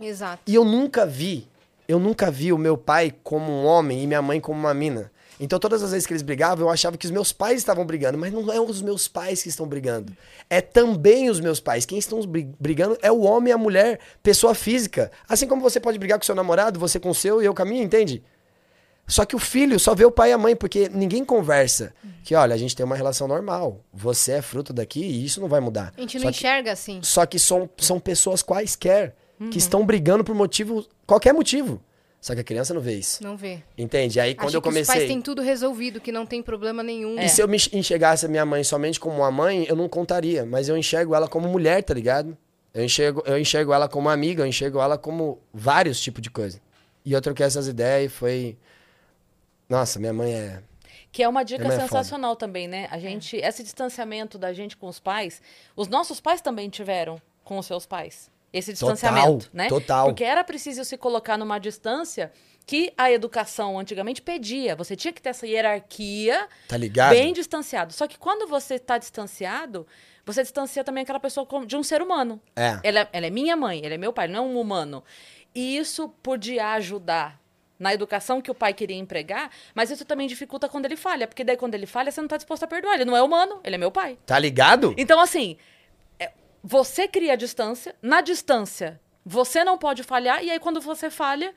Exato. 0.00 0.42
E 0.46 0.54
eu 0.54 0.64
nunca 0.64 1.06
vi, 1.06 1.46
eu 1.88 1.98
nunca 1.98 2.30
vi 2.30 2.52
o 2.52 2.58
meu 2.58 2.76
pai 2.76 3.14
como 3.22 3.50
um 3.50 3.64
homem 3.64 4.02
e 4.02 4.06
minha 4.06 4.22
mãe 4.22 4.40
como 4.40 4.58
uma 4.58 4.74
mina. 4.74 5.10
Então 5.38 5.58
todas 5.58 5.82
as 5.82 5.90
vezes 5.90 6.06
que 6.06 6.12
eles 6.14 6.22
brigavam, 6.22 6.66
eu 6.66 6.70
achava 6.70 6.96
que 6.96 7.04
os 7.04 7.10
meus 7.10 7.30
pais 7.30 7.58
estavam 7.58 7.84
brigando, 7.84 8.16
mas 8.16 8.32
não 8.32 8.50
é 8.50 8.58
os 8.58 8.80
meus 8.80 9.06
pais 9.06 9.42
que 9.42 9.50
estão 9.50 9.66
brigando. 9.66 10.16
É 10.48 10.62
também 10.62 11.28
os 11.28 11.40
meus 11.40 11.60
pais. 11.60 11.84
Quem 11.84 11.98
estão 11.98 12.20
bri- 12.26 12.48
brigando 12.58 12.96
é 13.02 13.12
o 13.12 13.20
homem 13.20 13.50
e 13.50 13.52
a 13.52 13.58
mulher, 13.58 14.00
pessoa 14.22 14.54
física. 14.54 15.10
Assim 15.28 15.46
como 15.46 15.60
você 15.60 15.78
pode 15.78 15.98
brigar 15.98 16.18
com 16.18 16.24
seu 16.24 16.34
namorado, 16.34 16.80
você 16.80 16.98
com 16.98 17.10
o 17.10 17.14
seu 17.14 17.42
e 17.42 17.44
eu 17.44 17.54
com 17.54 17.60
a 17.62 17.66
minha, 17.66 17.82
entende? 17.82 18.22
Só 19.06 19.24
que 19.26 19.36
o 19.36 19.38
filho 19.38 19.78
só 19.78 19.94
vê 19.94 20.04
o 20.06 20.10
pai 20.10 20.30
e 20.30 20.32
a 20.32 20.38
mãe, 20.38 20.56
porque 20.56 20.88
ninguém 20.88 21.22
conversa. 21.24 21.94
Que, 22.24 22.34
olha, 22.34 22.54
a 22.54 22.58
gente 22.58 22.74
tem 22.74 22.84
uma 22.84 22.96
relação 22.96 23.28
normal. 23.28 23.80
Você 23.92 24.32
é 24.32 24.42
fruto 24.42 24.72
daqui 24.72 25.00
e 25.00 25.24
isso 25.24 25.40
não 25.40 25.48
vai 25.48 25.60
mudar. 25.60 25.92
A 25.96 26.00
gente 26.00 26.18
Só 26.18 26.24
não 26.24 26.32
que- 26.32 26.38
enxerga 26.38 26.72
assim. 26.72 27.00
só 27.02 27.24
que 27.26 27.38
são, 27.38 27.68
são 27.76 28.00
pessoas 28.00 28.42
quaisquer 28.42 29.14
que 29.50 29.58
estão 29.58 29.84
brigando 29.84 30.24
por 30.24 30.34
motivo, 30.34 30.86
qualquer 31.06 31.32
motivo. 31.32 31.80
Só 32.20 32.34
que 32.34 32.40
a 32.40 32.44
criança 32.44 32.74
não 32.74 32.80
vê 32.80 32.94
isso. 32.94 33.22
Não 33.22 33.36
vê. 33.36 33.62
Entende? 33.78 34.18
Aí 34.18 34.34
quando 34.34 34.48
Acha 34.48 34.56
eu 34.56 34.62
que 34.62 34.68
os 34.68 34.74
pais 34.74 34.86
comecei. 34.86 35.06
têm 35.06 35.20
tudo 35.20 35.42
resolvido, 35.42 36.00
que 36.00 36.10
não 36.10 36.26
tem 36.26 36.42
problema 36.42 36.82
nenhum. 36.82 37.20
E 37.20 37.28
se 37.28 37.40
eu 37.40 37.46
me 37.46 37.56
enxergasse 37.72 38.26
a 38.26 38.28
minha 38.28 38.44
mãe 38.44 38.64
somente 38.64 38.98
como 38.98 39.18
uma 39.18 39.30
mãe, 39.30 39.64
eu 39.68 39.76
não 39.76 39.88
contaria. 39.88 40.44
Mas 40.44 40.68
eu 40.68 40.76
enxergo 40.76 41.14
ela 41.14 41.28
como 41.28 41.48
mulher, 41.48 41.82
tá 41.84 41.94
ligado? 41.94 42.36
Eu 42.74 42.84
enxergo, 42.84 43.22
eu 43.26 43.38
enxergo 43.38 43.72
ela 43.72 43.88
como 43.88 44.08
amiga, 44.08 44.42
eu 44.42 44.46
enxergo 44.46 44.80
ela 44.80 44.98
como 44.98 45.40
vários 45.52 46.00
tipos 46.00 46.20
de 46.20 46.30
coisa. 46.30 46.60
E 47.04 47.12
eu 47.12 47.20
troquei 47.20 47.46
essas 47.46 47.68
ideias 47.68 48.10
e 48.10 48.14
foi. 48.14 48.58
Nossa, 49.68 50.00
minha 50.00 50.12
mãe 50.12 50.32
é. 50.32 50.62
Que 51.12 51.22
é 51.22 51.28
uma 51.28 51.44
dica 51.44 51.66
é 51.66 51.80
sensacional 51.80 52.34
também, 52.34 52.66
né? 52.66 52.88
A 52.90 52.98
gente, 52.98 53.36
esse 53.36 53.62
distanciamento 53.62 54.36
da 54.36 54.52
gente 54.52 54.76
com 54.76 54.88
os 54.88 54.98
pais, 54.98 55.40
os 55.74 55.88
nossos 55.88 56.20
pais 56.20 56.40
também 56.40 56.68
tiveram 56.68 57.22
com 57.44 57.56
os 57.56 57.66
seus 57.66 57.86
pais. 57.86 58.30
Esse 58.56 58.72
Total, 58.72 58.94
distanciamento, 58.94 59.50
né? 59.52 59.68
total. 59.68 60.06
Porque 60.06 60.24
era 60.24 60.42
preciso 60.42 60.84
se 60.84 60.96
colocar 60.96 61.36
numa 61.36 61.58
distância 61.58 62.32
que 62.64 62.92
a 62.96 63.12
educação 63.12 63.78
antigamente 63.78 64.22
pedia. 64.22 64.74
Você 64.74 64.96
tinha 64.96 65.12
que 65.12 65.20
ter 65.22 65.28
essa 65.30 65.46
hierarquia 65.46 66.48
Tá 66.66 66.76
ligado? 66.76 67.10
bem 67.10 67.32
distanciado. 67.32 67.92
Só 67.92 68.06
que 68.06 68.18
quando 68.18 68.48
você 68.48 68.74
está 68.74 68.98
distanciado, 68.98 69.86
você 70.24 70.42
distancia 70.42 70.82
também 70.82 71.02
aquela 71.02 71.20
pessoa 71.20 71.46
de 71.66 71.76
um 71.76 71.82
ser 71.82 72.02
humano. 72.02 72.40
É. 72.56 72.80
Ela, 72.82 73.08
ela 73.12 73.26
é 73.26 73.30
minha 73.30 73.56
mãe, 73.56 73.84
ele 73.84 73.94
é 73.94 73.98
meu 73.98 74.12
pai, 74.12 74.26
não 74.26 74.38
é 74.38 74.48
um 74.48 74.60
humano. 74.60 75.04
E 75.54 75.76
isso 75.76 76.08
podia 76.22 76.72
ajudar 76.72 77.40
na 77.78 77.92
educação 77.92 78.40
que 78.40 78.50
o 78.50 78.54
pai 78.54 78.72
queria 78.72 78.96
empregar, 78.96 79.50
mas 79.74 79.90
isso 79.90 80.04
também 80.04 80.26
dificulta 80.26 80.66
quando 80.68 80.86
ele 80.86 80.96
falha, 80.96 81.26
porque 81.28 81.44
daí 81.44 81.56
quando 81.58 81.74
ele 81.74 81.86
falha, 81.86 82.10
você 82.10 82.20
não 82.20 82.26
está 82.26 82.38
disposto 82.38 82.62
a 82.62 82.66
perdoar. 82.66 82.94
Ele 82.94 83.04
não 83.04 83.16
é 83.16 83.22
humano, 83.22 83.60
ele 83.62 83.74
é 83.74 83.78
meu 83.78 83.90
pai. 83.90 84.18
Tá 84.26 84.38
ligado? 84.38 84.94
Então, 84.96 85.20
assim, 85.20 85.56
é, 85.56 85.58
você 86.68 87.06
cria 87.06 87.34
a 87.34 87.36
distância, 87.36 87.94
na 88.02 88.20
distância, 88.20 89.00
você 89.24 89.62
não 89.62 89.78
pode 89.78 90.02
falhar, 90.02 90.42
e 90.42 90.50
aí 90.50 90.58
quando 90.58 90.80
você 90.80 91.08
falha, 91.08 91.54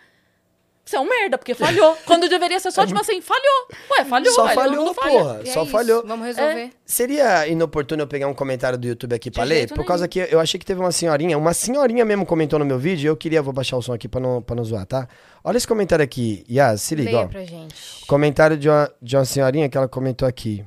você 0.85 0.97
é 0.97 0.99
um 0.99 1.09
merda, 1.09 1.35
porque 1.35 1.55
falhou. 1.55 1.97
quando 2.05 2.29
deveria 2.29 2.59
ser 2.59 2.69
só, 2.69 2.85
tipo 2.85 2.99
assim, 2.99 3.19
falhou. 3.19 3.67
Ué, 3.91 4.05
falhou, 4.05 4.31
Só 4.31 4.43
velho, 4.43 4.55
falhou, 4.55 4.93
porra. 4.93 5.41
É 5.43 5.45
Só 5.47 5.63
isso, 5.63 5.71
falhou. 5.71 6.03
Vamos 6.05 6.27
resolver. 6.27 6.69
Seria 6.85 7.47
inoportuno 7.47 8.03
eu 8.03 8.07
pegar 8.07 8.27
um 8.27 8.35
comentário 8.35 8.77
do 8.77 8.87
YouTube 8.87 9.15
aqui 9.15 9.31
pra 9.31 9.45
De 9.45 9.49
ler? 9.49 9.69
Por 9.69 9.83
causa 9.83 10.07
que 10.07 10.19
eu 10.19 10.39
achei 10.39 10.59
que 10.59 10.65
teve 10.65 10.79
uma 10.79 10.91
senhorinha, 10.91 11.35
uma 11.39 11.55
senhorinha 11.55 12.05
mesmo 12.05 12.23
comentou 12.23 12.59
no 12.59 12.65
meu 12.65 12.77
vídeo, 12.77 13.07
e 13.07 13.09
eu 13.09 13.17
queria, 13.17 13.41
vou 13.41 13.51
baixar 13.53 13.77
o 13.77 13.81
som 13.81 13.93
aqui 13.93 14.07
pra 14.07 14.21
não, 14.21 14.43
pra 14.43 14.55
não 14.55 14.63
zoar, 14.63 14.85
tá? 14.85 15.07
Olha 15.43 15.57
esse 15.57 15.67
comentário 15.67 16.05
aqui, 16.05 16.45
Yas, 16.47 16.83
se 16.83 16.93
liga, 16.93 17.09
Leia 17.09 17.25
ó. 17.25 17.27
pra 17.27 17.43
gente. 17.43 18.05
Comentário 18.05 18.57
de 18.57 18.69
uma, 18.69 18.93
de 19.01 19.15
uma 19.17 19.25
senhorinha 19.25 19.67
que 19.67 19.75
ela 19.77 19.87
comentou 19.87 20.27
aqui. 20.27 20.63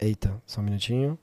Eita, 0.00 0.42
só 0.46 0.62
um 0.62 0.64
minutinho. 0.64 1.18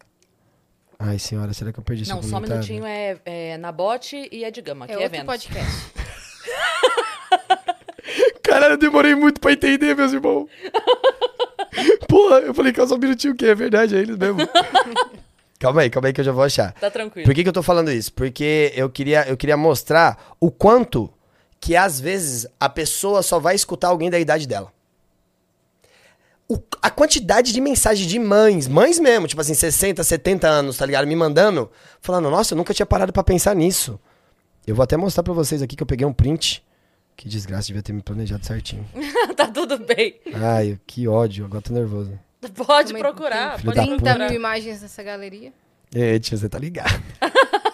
Ai, 1.06 1.20
senhora, 1.20 1.54
será 1.54 1.74
que 1.74 1.80
eu 1.80 1.84
perdi 1.84 2.06
seu 2.06 2.16
Não, 2.16 2.22
só 2.24 2.30
um 2.30 2.32
comentário? 2.32 2.64
minutinho 2.64 2.86
é, 2.86 3.18
é 3.26 3.58
na 3.58 3.72
bote 3.74 4.30
e 4.32 4.46
é 4.46 4.50
de 4.52 4.62
gama, 4.62 4.86
que 4.88 4.94
É 4.94 4.96
é, 4.96 5.00
outro 5.00 5.12
Vênus. 5.12 5.26
podcast. 5.26 5.94
Caralho, 8.42 8.74
eu 8.74 8.78
demorei 8.78 9.14
muito 9.16 9.42
pra 9.42 9.52
entender, 9.52 9.96
meus 9.96 10.14
irmãos. 10.14 10.48
Porra, 12.08 12.38
eu 12.38 12.54
falei, 12.54 12.72
calma 12.72 12.88
só 12.90 12.96
um 12.96 13.00
minutinho, 13.00 13.34
o 13.34 13.36
quê? 13.36 13.48
É 13.48 13.56
verdade, 13.56 13.96
é 13.96 14.00
eles 14.00 14.16
mesmo. 14.18 14.40
calma 15.60 15.82
aí, 15.82 15.90
calma 15.90 16.08
aí 16.08 16.14
que 16.14 16.22
eu 16.22 16.26
já 16.26 16.32
vou 16.32 16.44
achar. 16.44 16.72
Tá 16.74 16.90
tranquilo. 16.90 17.26
Por 17.26 17.34
que, 17.34 17.44
que 17.44 17.50
eu 17.50 17.54
tô 17.54 17.64
falando 17.64 17.92
isso? 17.92 18.14
Porque 18.14 18.72
eu 18.76 18.90
queria, 18.90 19.28
eu 19.28 19.36
queria 19.36 19.58
mostrar 19.58 20.36
o 20.40 20.50
quanto 20.52 21.12
que 21.60 21.76
às 21.76 22.00
vezes 22.00 22.48
a 22.60 22.70
pessoa 22.70 23.22
só 23.24 23.40
vai 23.40 23.56
escutar 23.56 23.88
alguém 23.90 24.10
da 24.10 24.20
idade 24.20 24.48
dela. 24.48 24.72
O- 26.54 26.62
a 26.82 26.90
quantidade 26.90 27.52
de 27.54 27.60
mensagem 27.62 28.06
de 28.08 28.20
mães, 28.20 28.68
mães 28.68 29.00
mesmo, 29.00 29.28
tipo 29.28 29.42
assim, 29.42 29.54
60, 29.54 30.04
70 30.04 30.48
anos, 30.48 30.78
tá 30.78 30.86
ligado? 30.86 31.08
Me 31.08 31.16
mandando, 31.16 31.72
falando, 32.02 32.30
nossa, 32.30 32.54
eu 32.54 32.58
nunca 32.58 32.74
tinha 32.74 32.86
parado 32.86 33.12
pra 33.12 33.24
pensar 33.24 33.56
nisso. 33.56 34.00
Eu 34.68 34.76
vou 34.76 34.84
até 34.84 34.96
mostrar 34.96 35.24
pra 35.24 35.34
vocês 35.34 35.62
aqui 35.62 35.76
que 35.76 35.84
eu 35.84 35.88
peguei 35.88 36.06
um 36.06 36.14
print. 36.14 36.64
Que 37.16 37.28
desgraça, 37.30 37.68
devia 37.68 37.82
ter 37.84 37.94
me 37.94 38.02
planejado 38.02 38.46
certinho. 38.46 38.86
tá 39.36 39.48
tudo 39.48 39.78
bem. 39.80 40.20
Ai, 40.34 40.80
que 40.86 41.08
ódio, 41.08 41.46
agora 41.46 41.62
tô 41.62 41.74
nervoso. 41.74 42.18
Pode 42.56 42.94
procurar, 42.94 43.62
pode 43.62 43.76
da 43.78 43.84
30 43.84 43.96
procurar. 44.04 44.30
mil 44.30 44.36
imagens 44.36 44.82
nessa 44.82 45.02
galeria. 45.02 45.54
Ei, 45.96 46.20
tia, 46.20 46.38
você 46.38 46.50
tá 46.50 46.58
ligado. 46.60 47.02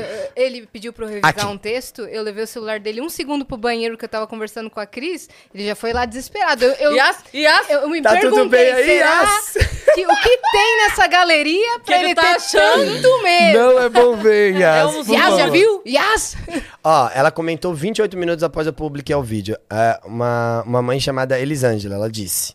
Meu, 0.00 0.30
ele 0.34 0.66
pediu 0.66 0.92
pra 0.92 1.04
eu 1.04 1.08
revisar 1.08 1.30
Aqui. 1.30 1.46
um 1.46 1.58
texto, 1.58 2.02
eu 2.02 2.22
levei 2.22 2.44
o 2.44 2.46
celular 2.46 2.80
dele 2.80 3.00
um 3.00 3.08
segundo 3.08 3.44
pro 3.44 3.56
banheiro 3.56 3.98
que 3.98 4.04
eu 4.04 4.08
tava 4.08 4.26
conversando 4.26 4.70
com 4.70 4.80
a 4.80 4.86
Cris, 4.86 5.28
ele 5.54 5.66
já 5.66 5.74
foi 5.74 5.92
lá 5.92 6.04
desesperado. 6.06 6.64
Eu, 6.64 6.72
eu, 6.74 6.92
Yas, 6.96 7.16
Yas, 7.34 7.70
eu 7.70 7.88
me 7.88 8.00
Tá 8.00 8.16
tudo 8.16 8.34
perguntei, 8.34 8.64
bem 8.64 8.72
aí, 8.72 8.84
será 8.84 9.22
Yas? 9.22 9.52
que, 9.94 10.06
o 10.06 10.16
que 10.22 10.38
tem 10.52 10.76
nessa 10.84 11.06
galeria 11.06 11.78
pra 11.80 11.96
ele 11.96 12.04
ele, 12.06 12.14
tá 12.14 12.22
ter 12.22 12.28
achando? 12.36 13.02
tanto 13.02 13.22
medo? 13.22 13.58
Não 13.58 13.78
é 13.82 13.88
bom 13.88 14.16
ver, 14.16 14.54
Yas. 14.56 14.76
É 14.76 14.86
um 14.86 15.14
Yas, 15.14 15.36
já 15.38 15.46
viu? 15.48 15.82
Yas! 15.86 16.36
Ó, 16.82 17.10
ela 17.14 17.30
comentou 17.30 17.74
28 17.74 18.16
minutos 18.16 18.42
após 18.42 18.66
eu 18.66 18.72
publicar 18.72 19.18
o 19.18 19.22
vídeo. 19.22 19.56
É, 19.70 20.00
uma, 20.04 20.62
uma 20.66 20.80
mãe 20.82 20.98
chamada 20.98 21.38
Elisângela, 21.38 21.94
ela 21.96 22.10
disse. 22.10 22.54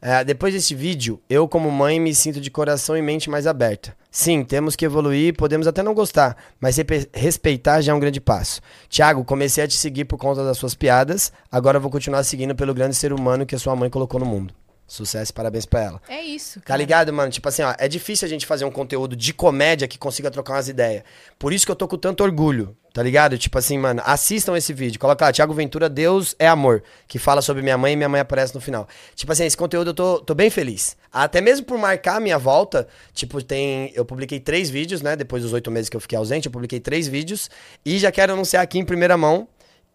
é, 0.00 0.24
depois 0.24 0.54
desse 0.54 0.74
vídeo, 0.74 1.20
eu 1.28 1.46
como 1.46 1.70
mãe 1.70 2.00
me 2.00 2.14
sinto 2.14 2.40
de 2.40 2.50
coração 2.50 2.96
e 2.96 3.02
mente 3.02 3.28
mais 3.28 3.46
aberta. 3.46 3.96
Sim, 4.10 4.42
temos 4.42 4.74
que 4.74 4.86
evoluir, 4.86 5.36
podemos 5.36 5.66
até 5.66 5.82
não 5.82 5.92
gostar, 5.92 6.36
mas 6.58 6.76
respeitar 7.12 7.82
já 7.82 7.92
é 7.92 7.94
um 7.94 8.00
grande 8.00 8.20
passo. 8.20 8.60
Tiago, 8.88 9.22
comecei 9.24 9.62
a 9.62 9.68
te 9.68 9.76
seguir 9.76 10.06
por 10.06 10.18
conta 10.18 10.42
das 10.42 10.56
suas 10.56 10.74
piadas, 10.74 11.30
agora 11.52 11.78
vou 11.78 11.90
continuar 11.90 12.24
seguindo 12.24 12.54
pelo 12.54 12.72
grande 12.72 12.96
ser 12.96 13.12
humano 13.12 13.44
que 13.44 13.54
a 13.54 13.58
sua 13.58 13.76
mãe 13.76 13.90
colocou 13.90 14.18
no 14.18 14.26
mundo. 14.26 14.54
Sucesso 14.90 15.30
e 15.30 15.34
parabéns 15.34 15.66
pra 15.66 15.82
ela. 15.82 16.02
É 16.08 16.22
isso, 16.22 16.60
Tá 16.60 16.68
cara. 16.68 16.78
ligado, 16.78 17.12
mano? 17.12 17.30
Tipo 17.30 17.46
assim, 17.50 17.60
ó, 17.62 17.74
é 17.78 17.86
difícil 17.86 18.24
a 18.24 18.28
gente 18.28 18.46
fazer 18.46 18.64
um 18.64 18.70
conteúdo 18.70 19.14
de 19.14 19.34
comédia 19.34 19.86
que 19.86 19.98
consiga 19.98 20.30
trocar 20.30 20.54
umas 20.54 20.66
ideias. 20.66 21.02
Por 21.38 21.52
isso 21.52 21.66
que 21.66 21.70
eu 21.70 21.76
tô 21.76 21.86
com 21.86 21.98
tanto 21.98 22.24
orgulho, 22.24 22.74
tá 22.94 23.02
ligado? 23.02 23.36
Tipo 23.36 23.58
assim, 23.58 23.76
mano, 23.76 24.00
assistam 24.06 24.56
esse 24.56 24.72
vídeo. 24.72 24.98
Coloca 24.98 25.26
lá, 25.26 25.30
Thiago 25.32 25.52
Ventura, 25.52 25.90
Deus 25.90 26.34
é 26.38 26.48
amor, 26.48 26.82
que 27.06 27.18
fala 27.18 27.42
sobre 27.42 27.62
minha 27.62 27.76
mãe 27.76 27.92
e 27.92 27.96
minha 27.96 28.08
mãe 28.08 28.20
aparece 28.22 28.54
no 28.54 28.62
final. 28.62 28.88
Tipo 29.14 29.30
assim, 29.30 29.44
esse 29.44 29.56
conteúdo 29.58 29.90
eu 29.90 29.94
tô, 29.94 30.20
tô 30.20 30.34
bem 30.34 30.48
feliz. 30.48 30.96
Até 31.12 31.42
mesmo 31.42 31.66
por 31.66 31.76
marcar 31.76 32.16
a 32.16 32.20
minha 32.20 32.38
volta, 32.38 32.88
tipo, 33.12 33.42
tem. 33.42 33.92
Eu 33.94 34.06
publiquei 34.06 34.40
três 34.40 34.70
vídeos, 34.70 35.02
né? 35.02 35.14
Depois 35.16 35.42
dos 35.42 35.52
oito 35.52 35.70
meses 35.70 35.90
que 35.90 35.96
eu 35.96 36.00
fiquei 36.00 36.16
ausente, 36.16 36.46
eu 36.46 36.52
publiquei 36.52 36.80
três 36.80 37.06
vídeos. 37.06 37.50
E 37.84 37.98
já 37.98 38.10
quero 38.10 38.32
anunciar 38.32 38.62
aqui 38.62 38.78
em 38.78 38.84
primeira 38.86 39.18
mão 39.18 39.46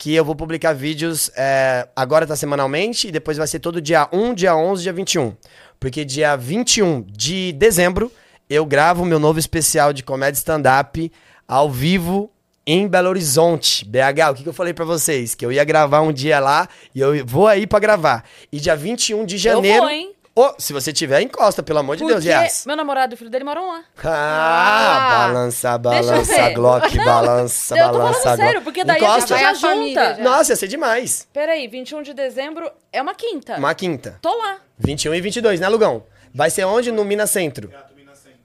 que 0.04 0.14
eu 0.14 0.26
vou 0.26 0.36
publicar 0.36 0.74
vídeos, 0.74 1.32
é, 1.34 1.88
agora 1.96 2.28
tá 2.28 2.36
semanalmente, 2.36 3.08
e 3.08 3.12
depois 3.12 3.38
vai 3.38 3.48
ser 3.48 3.60
todo 3.60 3.80
dia 3.80 4.10
1, 4.12 4.34
dia 4.34 4.54
11, 4.54 4.84
dia 4.84 4.92
21. 4.92 5.34
Porque 5.80 6.04
dia 6.04 6.36
21 6.36 7.04
de 7.04 7.54
dezembro 7.54 8.12
eu 8.50 8.66
gravo 8.66 9.06
meu 9.06 9.18
novo 9.18 9.40
especial 9.40 9.94
de 9.94 10.04
comédia 10.04 10.38
stand-up 10.38 11.10
ao 11.48 11.72
vivo 11.72 12.30
em 12.68 12.86
Belo 12.86 13.08
Horizonte, 13.08 13.86
BH. 13.86 14.32
O 14.32 14.36
que, 14.36 14.44
que 14.44 14.50
eu 14.50 14.54
falei 14.54 14.74
pra 14.74 14.84
vocês? 14.84 15.36
Que 15.36 15.46
eu 15.46 15.54
ia 15.54 15.64
gravar 15.64 16.02
um 16.02 16.12
dia 16.12 16.38
lá 16.38 16.68
e 16.94 17.00
eu 17.00 17.26
vou 17.26 17.48
aí 17.48 17.66
pra 17.66 17.80
gravar. 17.80 18.26
E 18.52 18.60
dia 18.60 18.76
21 18.76 19.26
de 19.26 19.38
janeiro... 19.38 19.78
Eu 19.78 19.82
vou, 19.84 19.90
hein? 19.90 20.13
Ô, 20.36 20.52
se 20.58 20.74
você 20.74 20.92
tiver, 20.92 21.22
encosta, 21.22 21.62
pelo 21.62 21.78
amor 21.80 21.96
de 21.96 22.04
Deus, 22.04 22.16
Porque 22.24 22.30
Yas. 22.30 22.66
meu 22.66 22.76
namorado 22.76 23.14
e 23.14 23.16
o 23.16 23.18
filho 23.18 23.30
dele 23.30 23.44
moram 23.44 23.68
lá. 23.70 23.84
Ah, 24.04 25.28
balança, 25.28 25.70
eu 25.74 25.80
balança, 25.80 26.34
ver. 26.34 26.54
Glock, 26.56 26.98
Não, 26.98 27.06
balança, 27.06 27.78
eu 27.78 27.86
tô 27.92 27.98
balança, 28.00 28.20
falando 28.22 28.38
sério, 28.40 28.62
porque 28.64 28.84
daí 28.84 28.96
a 28.96 29.00
Encosta. 29.00 29.20
gente 29.22 29.30
Vai 29.30 29.40
já 29.42 29.52
a 29.52 29.56
família, 29.56 30.04
junta. 30.10 30.16
já. 30.18 30.24
Nossa, 30.24 30.52
ia 30.52 30.56
ser 30.56 30.68
demais. 30.68 31.28
Peraí, 31.32 31.68
21 31.68 32.02
de 32.02 32.14
dezembro 32.16 32.72
é 32.92 33.00
uma 33.02 33.14
quinta. 33.14 33.58
Uma 33.58 33.76
quinta. 33.76 34.18
Tô 34.24 34.36
lá. 34.36 34.58
21 34.80 35.14
e 35.14 35.22
22, 35.22 35.60
né, 35.60 35.70
Lugão? 35.70 36.04
Vai 36.34 36.50
ser 36.50 36.66
onde? 36.66 36.92
No 36.92 37.06
Minas 37.06 37.30
Centro. 37.30 37.70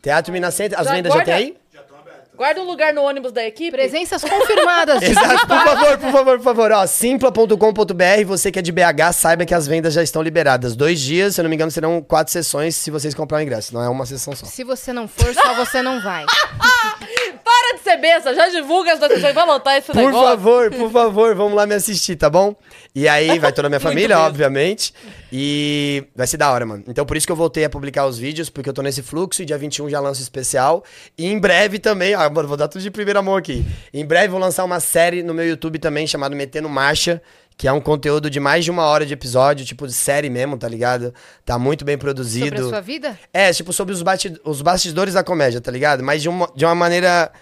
Teatro 0.02 0.30
Minas 0.32 0.54
Centro. 0.54 0.78
As 0.78 0.86
Já 0.86 0.92
vendas 0.92 1.10
já 1.10 1.16
guarda- 1.18 1.32
tem 1.32 1.44
aí? 1.46 1.56
Guarda 2.38 2.60
um 2.60 2.64
lugar 2.64 2.94
no 2.94 3.02
ônibus 3.02 3.32
da 3.32 3.44
equipe. 3.44 3.72
Presenças 3.72 4.22
confirmadas. 4.22 5.02
Exato, 5.04 5.44
por 5.46 5.58
favor, 5.64 5.98
por 5.98 6.12
favor, 6.12 6.36
por 6.38 6.44
favor. 6.44 6.72
Ó, 6.72 6.86
simpla.com.br, 6.86 8.24
você 8.26 8.52
que 8.52 8.60
é 8.60 8.62
de 8.62 8.70
BH, 8.70 9.12
saiba 9.12 9.44
que 9.44 9.52
as 9.52 9.66
vendas 9.66 9.92
já 9.92 10.02
estão 10.04 10.22
liberadas. 10.22 10.76
Dois 10.76 11.00
dias, 11.00 11.34
se 11.34 11.40
eu 11.40 11.42
não 11.42 11.48
me 11.50 11.56
engano, 11.56 11.70
serão 11.72 12.00
quatro 12.00 12.32
sessões 12.32 12.76
se 12.76 12.90
vocês 12.92 13.12
comprarem 13.12 13.44
o 13.44 13.48
ingresso. 13.48 13.74
Não 13.74 13.82
é 13.82 13.88
uma 13.88 14.06
sessão 14.06 14.34
só. 14.36 14.46
Se 14.46 14.62
você 14.62 14.92
não 14.92 15.08
for, 15.08 15.34
só 15.34 15.52
você 15.54 15.82
não 15.82 16.00
vai. 16.00 16.24
Para 17.44 17.76
de 17.76 17.82
ser 17.82 17.96
besta, 17.96 18.34
já 18.34 18.48
divulga 18.48 18.92
as 18.92 19.00
notícias, 19.00 19.34
vai 19.34 19.46
lotar 19.46 19.76
esse 19.76 19.86
Por 19.86 19.96
negócio. 19.96 20.28
favor, 20.28 20.70
por 20.70 20.90
favor, 20.92 21.34
vamos 21.34 21.54
lá 21.54 21.66
me 21.66 21.74
assistir, 21.74 22.14
tá 22.14 22.28
bom? 22.28 22.54
E 22.94 23.08
aí 23.08 23.38
vai 23.38 23.52
toda 23.52 23.68
a 23.68 23.70
minha 23.70 23.80
família, 23.80 24.16
mesmo. 24.16 24.28
obviamente. 24.28 24.92
E 25.32 26.04
vai 26.14 26.26
ser 26.26 26.36
da 26.36 26.50
hora, 26.50 26.64
mano. 26.64 26.84
Então 26.88 27.04
por 27.04 27.16
isso 27.16 27.26
que 27.26 27.32
eu 27.32 27.36
voltei 27.36 27.64
a 27.64 27.70
publicar 27.70 28.06
os 28.06 28.18
vídeos, 28.18 28.48
porque 28.48 28.68
eu 28.68 28.72
tô 28.72 28.82
nesse 28.82 29.02
fluxo 29.02 29.42
e 29.42 29.44
dia 29.44 29.58
21 29.58 29.88
já 29.90 30.00
lanço 30.00 30.22
especial. 30.22 30.84
E 31.16 31.26
em 31.26 31.38
breve 31.38 31.78
também, 31.78 32.14
ó, 32.14 32.30
mano, 32.30 32.48
vou 32.48 32.56
dar 32.56 32.68
tudo 32.68 32.82
de 32.82 32.90
primeira 32.90 33.20
mão 33.20 33.36
aqui. 33.36 33.64
Em 33.92 34.04
breve 34.04 34.28
vou 34.28 34.40
lançar 34.40 34.64
uma 34.64 34.80
série 34.80 35.22
no 35.22 35.34
meu 35.34 35.46
YouTube 35.46 35.78
também 35.78 36.06
chamado 36.06 36.34
Metendo 36.34 36.68
Marcha. 36.68 37.20
Que 37.56 37.66
é 37.66 37.72
um 37.72 37.80
conteúdo 37.80 38.30
de 38.30 38.38
mais 38.38 38.64
de 38.64 38.70
uma 38.70 38.84
hora 38.84 39.04
de 39.04 39.12
episódio, 39.12 39.66
tipo 39.66 39.84
de 39.84 39.92
série 39.92 40.30
mesmo, 40.30 40.56
tá 40.56 40.68
ligado? 40.68 41.12
Tá 41.44 41.58
muito 41.58 41.84
bem 41.84 41.98
produzido. 41.98 42.46
Sobre 42.46 42.60
a 42.60 42.68
sua 42.68 42.80
vida? 42.80 43.18
É, 43.32 43.52
tipo, 43.52 43.72
sobre 43.72 43.92
os, 43.92 44.00
os 44.44 44.62
bastidores 44.62 45.14
da 45.14 45.24
comédia, 45.24 45.60
tá 45.60 45.72
ligado? 45.72 46.00
Mas 46.04 46.22
de 46.22 46.28
uma, 46.28 46.48
de 46.54 46.64
uma 46.64 46.76
maneira 46.76 47.32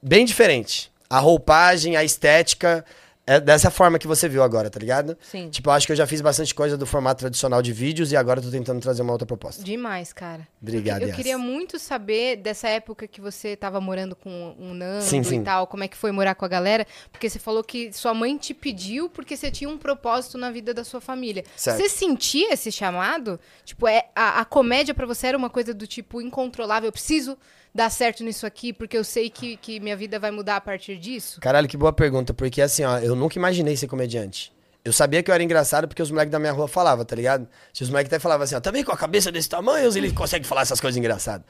bem 0.00 0.24
diferente. 0.24 0.92
A 1.10 1.18
roupagem, 1.18 1.96
a 1.96 2.04
estética, 2.04 2.84
é 3.26 3.40
dessa 3.40 3.70
forma 3.70 3.98
que 3.98 4.06
você 4.06 4.28
viu 4.28 4.42
agora, 4.42 4.68
tá 4.68 4.78
ligado? 4.78 5.16
Sim. 5.22 5.48
Tipo, 5.48 5.70
eu 5.70 5.72
acho 5.74 5.86
que 5.86 5.92
eu 5.92 5.96
já 5.96 6.06
fiz 6.06 6.20
bastante 6.20 6.54
coisa 6.54 6.76
do 6.76 6.84
formato 6.84 7.20
tradicional 7.20 7.62
de 7.62 7.72
vídeos 7.72 8.12
e 8.12 8.16
agora 8.16 8.40
eu 8.40 8.44
tô 8.44 8.50
tentando 8.50 8.80
trazer 8.80 9.02
uma 9.02 9.12
outra 9.12 9.26
proposta. 9.26 9.62
Demais, 9.62 10.12
cara. 10.12 10.46
Obrigado, 10.60 11.02
Eu 11.02 11.08
Yas. 11.08 11.16
queria 11.16 11.38
muito 11.38 11.78
saber 11.78 12.36
dessa 12.36 12.68
época 12.68 13.06
que 13.08 13.20
você 13.20 13.56
tava 13.56 13.80
morando 13.80 14.14
com 14.14 14.54
o 14.58 14.74
Nando 14.74 15.02
Sim, 15.02 15.22
sim. 15.22 15.40
e 15.40 15.42
tal, 15.42 15.66
como 15.66 15.84
é 15.84 15.88
que 15.88 15.96
foi 15.96 16.12
morar 16.12 16.34
com 16.34 16.44
a 16.44 16.48
galera, 16.48 16.86
porque 17.10 17.30
você 17.30 17.38
falou 17.38 17.64
que 17.64 17.92
sua 17.92 18.12
mãe 18.12 18.36
te 18.36 18.52
pediu 18.52 19.08
porque 19.08 19.36
você 19.36 19.50
tinha 19.50 19.70
um 19.70 19.78
propósito 19.78 20.36
na 20.36 20.50
vida 20.50 20.74
da 20.74 20.84
sua 20.84 21.00
família. 21.00 21.44
Certo. 21.56 21.78
Você 21.78 21.88
sentia 21.88 22.52
esse 22.52 22.70
chamado? 22.70 23.40
Tipo, 23.64 23.88
é 23.88 24.04
a, 24.14 24.40
a 24.40 24.44
comédia 24.44 24.92
pra 24.94 25.06
você 25.06 25.28
era 25.28 25.38
uma 25.38 25.48
coisa 25.48 25.72
do 25.72 25.86
tipo 25.86 26.20
incontrolável, 26.20 26.88
eu 26.88 26.92
preciso 26.92 27.38
dar 27.74 27.90
certo 27.90 28.22
nisso 28.22 28.46
aqui 28.46 28.72
porque 28.72 28.96
eu 28.96 29.02
sei 29.04 29.28
que, 29.28 29.56
que 29.56 29.80
minha 29.80 29.96
vida 29.96 30.18
vai 30.18 30.30
mudar 30.30 30.56
a 30.56 30.60
partir 30.60 30.96
disso? 30.96 31.40
Caralho, 31.40 31.66
que 31.68 31.76
boa 31.76 31.92
pergunta, 31.92 32.32
porque 32.32 32.62
assim, 32.62 32.84
ó, 32.84 32.98
eu 32.98 33.16
nunca 33.16 33.36
imaginei 33.38 33.76
ser 33.76 33.88
comediante. 33.88 34.52
Eu 34.84 34.92
sabia 34.92 35.22
que 35.22 35.30
eu 35.30 35.34
era 35.34 35.42
engraçado 35.42 35.88
porque 35.88 36.02
os 36.02 36.10
moleques 36.10 36.30
da 36.30 36.38
minha 36.38 36.52
rua 36.52 36.68
falavam, 36.68 37.04
tá 37.04 37.16
ligado? 37.16 37.48
Se 37.72 37.82
os 37.82 37.88
moleques 37.90 38.12
até 38.12 38.18
falavam 38.20 38.44
assim, 38.44 38.54
ó, 38.54 38.60
também 38.60 38.84
com 38.84 38.92
a 38.92 38.96
cabeça 38.96 39.32
desse 39.32 39.48
tamanho, 39.48 39.90
ele 39.96 40.12
consegue 40.12 40.46
falar 40.46 40.60
essas 40.62 40.78
coisas 40.80 40.96
engraçadas. 40.96 41.46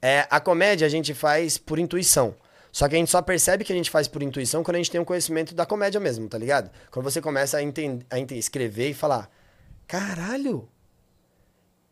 É, 0.00 0.26
a 0.30 0.38
comédia 0.40 0.86
a 0.86 0.90
gente 0.90 1.12
faz 1.12 1.58
por 1.58 1.78
intuição. 1.78 2.34
Só 2.70 2.88
que 2.88 2.94
a 2.94 2.98
gente 2.98 3.10
só 3.10 3.20
percebe 3.22 3.64
que 3.64 3.72
a 3.72 3.76
gente 3.76 3.90
faz 3.90 4.06
por 4.06 4.22
intuição 4.22 4.62
quando 4.62 4.76
a 4.76 4.78
gente 4.78 4.90
tem 4.90 5.00
um 5.00 5.04
conhecimento 5.04 5.54
da 5.54 5.66
comédia 5.66 5.98
mesmo, 5.98 6.28
tá 6.28 6.38
ligado? 6.38 6.70
Quando 6.90 7.04
você 7.04 7.20
começa 7.20 7.56
a, 7.56 7.62
enten- 7.62 8.00
a 8.10 8.18
escrever 8.18 8.90
e 8.90 8.94
falar, 8.94 9.30
caralho, 9.86 10.68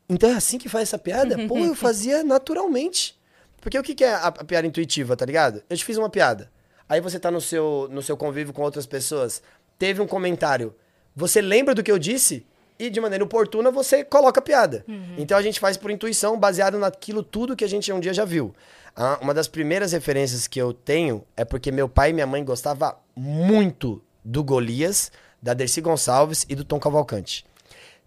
então 0.08 0.30
é 0.30 0.34
assim 0.34 0.58
que 0.58 0.68
faz 0.68 0.88
essa 0.90 0.98
piada? 0.98 1.36
Pô, 1.48 1.58
eu 1.58 1.74
fazia 1.76 2.22
naturalmente. 2.22 3.18
Porque 3.64 3.78
o 3.78 3.82
que 3.82 3.94
que 3.94 4.04
é 4.04 4.12
a, 4.12 4.26
a 4.26 4.44
piada 4.44 4.66
intuitiva, 4.66 5.16
tá 5.16 5.24
ligado? 5.24 5.62
Eu 5.70 5.76
te 5.76 5.82
fiz 5.82 5.96
uma 5.96 6.10
piada. 6.10 6.50
Aí 6.86 7.00
você 7.00 7.18
tá 7.18 7.30
no 7.30 7.40
seu, 7.40 7.88
no 7.90 8.02
seu 8.02 8.14
convívio 8.14 8.52
com 8.52 8.60
outras 8.60 8.84
pessoas, 8.84 9.42
teve 9.78 10.02
um 10.02 10.06
comentário. 10.06 10.74
Você 11.16 11.40
lembra 11.40 11.74
do 11.74 11.82
que 11.82 11.90
eu 11.90 11.98
disse? 11.98 12.46
E 12.78 12.90
de 12.90 13.00
maneira 13.00 13.24
oportuna 13.24 13.70
você 13.70 14.04
coloca 14.04 14.38
a 14.38 14.42
piada. 14.42 14.84
Então 15.16 15.38
a 15.38 15.40
gente 15.40 15.58
faz 15.58 15.78
por 15.78 15.90
intuição, 15.90 16.38
baseado 16.38 16.78
naquilo 16.78 17.22
tudo 17.22 17.56
que 17.56 17.64
a 17.64 17.68
gente 17.68 17.90
um 17.90 18.00
dia 18.00 18.12
já 18.12 18.26
viu. 18.26 18.54
Ah, 18.94 19.18
uma 19.22 19.32
das 19.32 19.48
primeiras 19.48 19.92
referências 19.92 20.46
que 20.46 20.60
eu 20.60 20.74
tenho 20.74 21.24
é 21.34 21.42
porque 21.42 21.72
meu 21.72 21.88
pai 21.88 22.10
e 22.10 22.12
minha 22.12 22.26
mãe 22.26 22.44
gostavam 22.44 22.94
muito 23.16 24.02
do 24.22 24.44
Golias, 24.44 25.10
da 25.40 25.54
Dercy 25.54 25.80
Gonçalves 25.80 26.44
e 26.50 26.54
do 26.54 26.64
Tom 26.64 26.78
Cavalcante. 26.78 27.46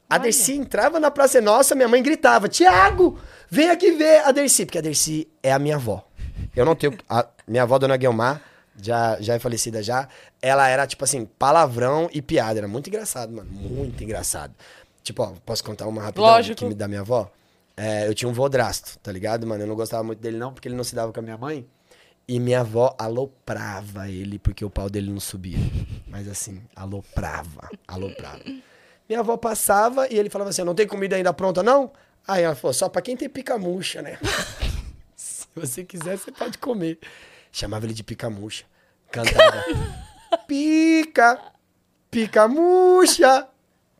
A. 0.10 0.18
Dercy 0.18 0.54
entrava 0.54 1.00
na 1.00 1.12
Praça 1.12 1.42
Nossa, 1.42 1.76
minha 1.76 1.88
mãe 1.88 2.02
gritava: 2.02 2.48
Tiago, 2.48 3.20
vem 3.50 3.70
aqui 3.70 3.92
ver 3.92 4.22
a 4.24 4.32
Dercy, 4.32 4.66
porque 4.66 4.78
a 4.78 4.82
Dercy 4.82 5.28
é 5.44 5.52
a 5.52 5.60
minha 5.60 5.76
avó. 5.76 6.08
Eu 6.56 6.66
não 6.66 6.76
tenho. 6.76 6.98
A 7.10 7.28
minha 7.48 7.64
avó, 7.64 7.78
dona 7.78 7.98
Guilmar, 7.98 8.42
já, 8.82 9.18
já 9.20 9.36
é 9.36 9.40
falecida 9.40 9.84
já. 9.84 10.08
Ela 10.42 10.68
era, 10.68 10.88
tipo 10.88 11.04
assim, 11.04 11.26
palavrão 11.26 12.10
e 12.14 12.22
piada. 12.22 12.60
Era 12.60 12.68
muito 12.68 12.88
engraçado, 12.88 13.34
mano. 13.34 13.50
Muito 13.52 14.04
engraçado. 14.04 14.54
Tipo, 15.04 15.24
ó, 15.24 15.34
posso 15.46 15.64
contar 15.64 15.88
uma 15.88 16.02
rapidão 16.02 16.26
Lógico. 16.26 16.60
que 16.60 16.66
me 16.66 16.76
da 16.76 16.88
minha 16.88 17.02
avó? 17.02 17.32
é, 17.78 18.08
eu 18.08 18.16
tinha 18.16 18.28
um 18.28 18.34
vodrasto, 18.34 18.98
tá 19.00 19.12
ligado, 19.12 19.46
mano? 19.46 19.64
Eu 19.64 19.68
não 19.68 19.76
gostava 19.76 20.04
muito 20.04 20.20
dele 20.20 20.38
não, 20.38 20.52
porque 20.52 20.68
ele 20.68 20.76
não 20.76 20.84
se 20.84 20.96
dava 20.96 21.14
com 21.14 21.20
a 21.20 21.24
minha 21.24 21.38
mãe. 21.38 21.66
E 22.28 22.40
minha 22.40 22.62
avó 22.62 22.94
aloprava 22.98 24.10
ele, 24.10 24.40
porque 24.40 24.66
o 24.66 24.70
pau 24.70 24.90
dele 24.90 25.12
não 25.12 25.20
subia. 25.20 25.60
Mas 26.08 26.28
assim, 26.28 26.62
aloprava, 26.76 27.70
aloprava. 27.88 28.42
Minha 29.08 29.20
avó 29.22 29.38
passava 29.38 30.08
e 30.12 30.18
ele 30.18 30.30
falava 30.30 30.50
assim, 30.50 30.64
não 30.64 30.76
tem 30.76 30.86
comida 30.88 31.16
ainda 31.16 31.34
pronta 31.34 31.64
não? 31.64 31.92
Aí 32.28 32.44
ela 32.44 32.56
falou, 32.56 32.74
só 32.74 32.90
pra 32.90 33.02
quem 33.02 33.16
tem 33.16 33.30
pica 33.30 33.58
murcha, 33.58 34.02
né? 34.02 34.18
Se 35.16 35.48
você 35.56 35.84
quiser, 35.84 36.18
você 36.18 36.32
pode 36.32 36.58
comer. 36.58 37.00
Chamava 37.52 37.86
ele 37.86 37.94
de 37.94 38.04
pica 38.04 38.30
murcha. 38.30 38.66
Cantava. 39.12 39.64
pica, 40.48 41.40
pica 42.12 42.48
murcha, 42.48 43.48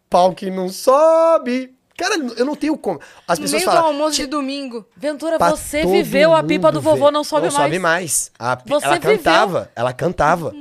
pau 0.10 0.34
que 0.34 0.50
não 0.50 0.70
sobe. 0.70 1.74
Cara, 1.98 2.16
eu 2.38 2.46
não 2.46 2.56
tenho 2.56 2.78
como. 2.78 3.00
As 3.28 3.40
pessoas 3.40 3.64
meio 3.64 3.72
do 3.72 3.76
falam. 3.76 3.88
almoço 3.88 4.18
"Ti- 4.18 4.22
de 4.24 4.28
domingo. 4.28 4.86
Ventura, 4.96 5.38
pra 5.40 5.50
você 5.50 5.84
viveu 5.84 6.36
a 6.36 6.44
pipa 6.44 6.72
do 6.72 6.80
vovô, 6.80 7.06
ver. 7.08 7.12
não 7.12 7.24
sobe 7.24 7.48
não 7.48 7.54
mais. 7.54 7.64
sobe 7.66 7.80
mais. 7.80 8.32
A 8.38 8.56
pi- 8.56 8.70
Você 8.70 8.86
ela 8.86 9.00
cantava, 9.00 9.72
ela 9.76 9.94
cantava. 9.94 10.54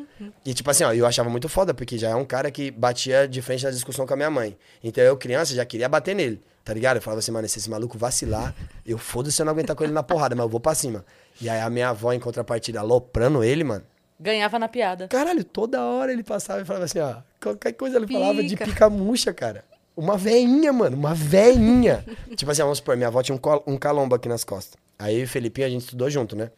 E 0.44 0.54
tipo 0.54 0.70
assim, 0.70 0.84
ó, 0.84 0.92
eu 0.92 1.06
achava 1.06 1.28
muito 1.28 1.48
foda, 1.48 1.74
porque 1.74 1.98
já 1.98 2.10
é 2.10 2.14
um 2.14 2.24
cara 2.24 2.50
que 2.50 2.70
batia 2.70 3.28
de 3.28 3.42
frente 3.42 3.64
na 3.64 3.70
discussão 3.70 4.06
com 4.06 4.14
a 4.14 4.16
minha 4.16 4.30
mãe. 4.30 4.56
Então 4.82 5.02
eu, 5.04 5.16
criança, 5.16 5.54
já 5.54 5.64
queria 5.64 5.88
bater 5.88 6.14
nele, 6.14 6.42
tá 6.64 6.72
ligado? 6.72 6.96
Eu 6.96 7.02
falava 7.02 7.18
assim, 7.18 7.30
mano, 7.32 7.48
se 7.48 7.58
esse 7.58 7.68
maluco 7.68 7.98
vacilar, 7.98 8.54
eu 8.84 8.96
foda-se 8.98 9.40
eu 9.40 9.44
não 9.46 9.52
aguentar 9.52 9.76
com 9.76 9.84
ele 9.84 9.92
na 9.92 10.02
porrada, 10.02 10.34
mas 10.34 10.44
eu 10.44 10.48
vou 10.48 10.60
pra 10.60 10.74
cima. 10.74 11.04
E 11.40 11.48
aí 11.48 11.60
a 11.60 11.68
minha 11.68 11.90
avó, 11.90 12.12
em 12.12 12.20
contrapartida, 12.20 12.80
aloprando 12.80 13.44
ele, 13.44 13.62
mano. 13.64 13.84
Ganhava 14.18 14.58
na 14.58 14.68
piada. 14.68 15.08
Caralho, 15.08 15.44
toda 15.44 15.82
hora 15.82 16.10
ele 16.10 16.22
passava 16.22 16.62
e 16.62 16.64
falava 16.64 16.86
assim, 16.86 16.98
ó, 17.00 17.16
qualquer 17.40 17.72
coisa 17.72 17.98
ele 17.98 18.06
falava 18.06 18.42
de 18.42 18.56
Pica. 18.56 18.64
pica 18.64 18.88
murcha, 18.90 19.34
cara. 19.34 19.62
Uma 19.94 20.16
veinha, 20.16 20.72
mano, 20.72 20.96
uma 20.96 21.14
veinha. 21.14 22.04
tipo 22.34 22.50
assim, 22.50 22.62
vamos 22.62 22.78
supor, 22.78 22.96
minha 22.96 23.08
avó 23.08 23.22
tinha 23.22 23.36
um, 23.36 23.72
um 23.72 23.76
calombo 23.76 24.14
aqui 24.14 24.28
nas 24.28 24.44
costas. 24.44 24.78
Aí 24.98 25.14
eu 25.16 25.20
e 25.20 25.24
o 25.24 25.28
Felipinho, 25.28 25.66
a 25.66 25.70
gente 25.70 25.82
estudou 25.82 26.08
junto, 26.08 26.34
né? 26.34 26.50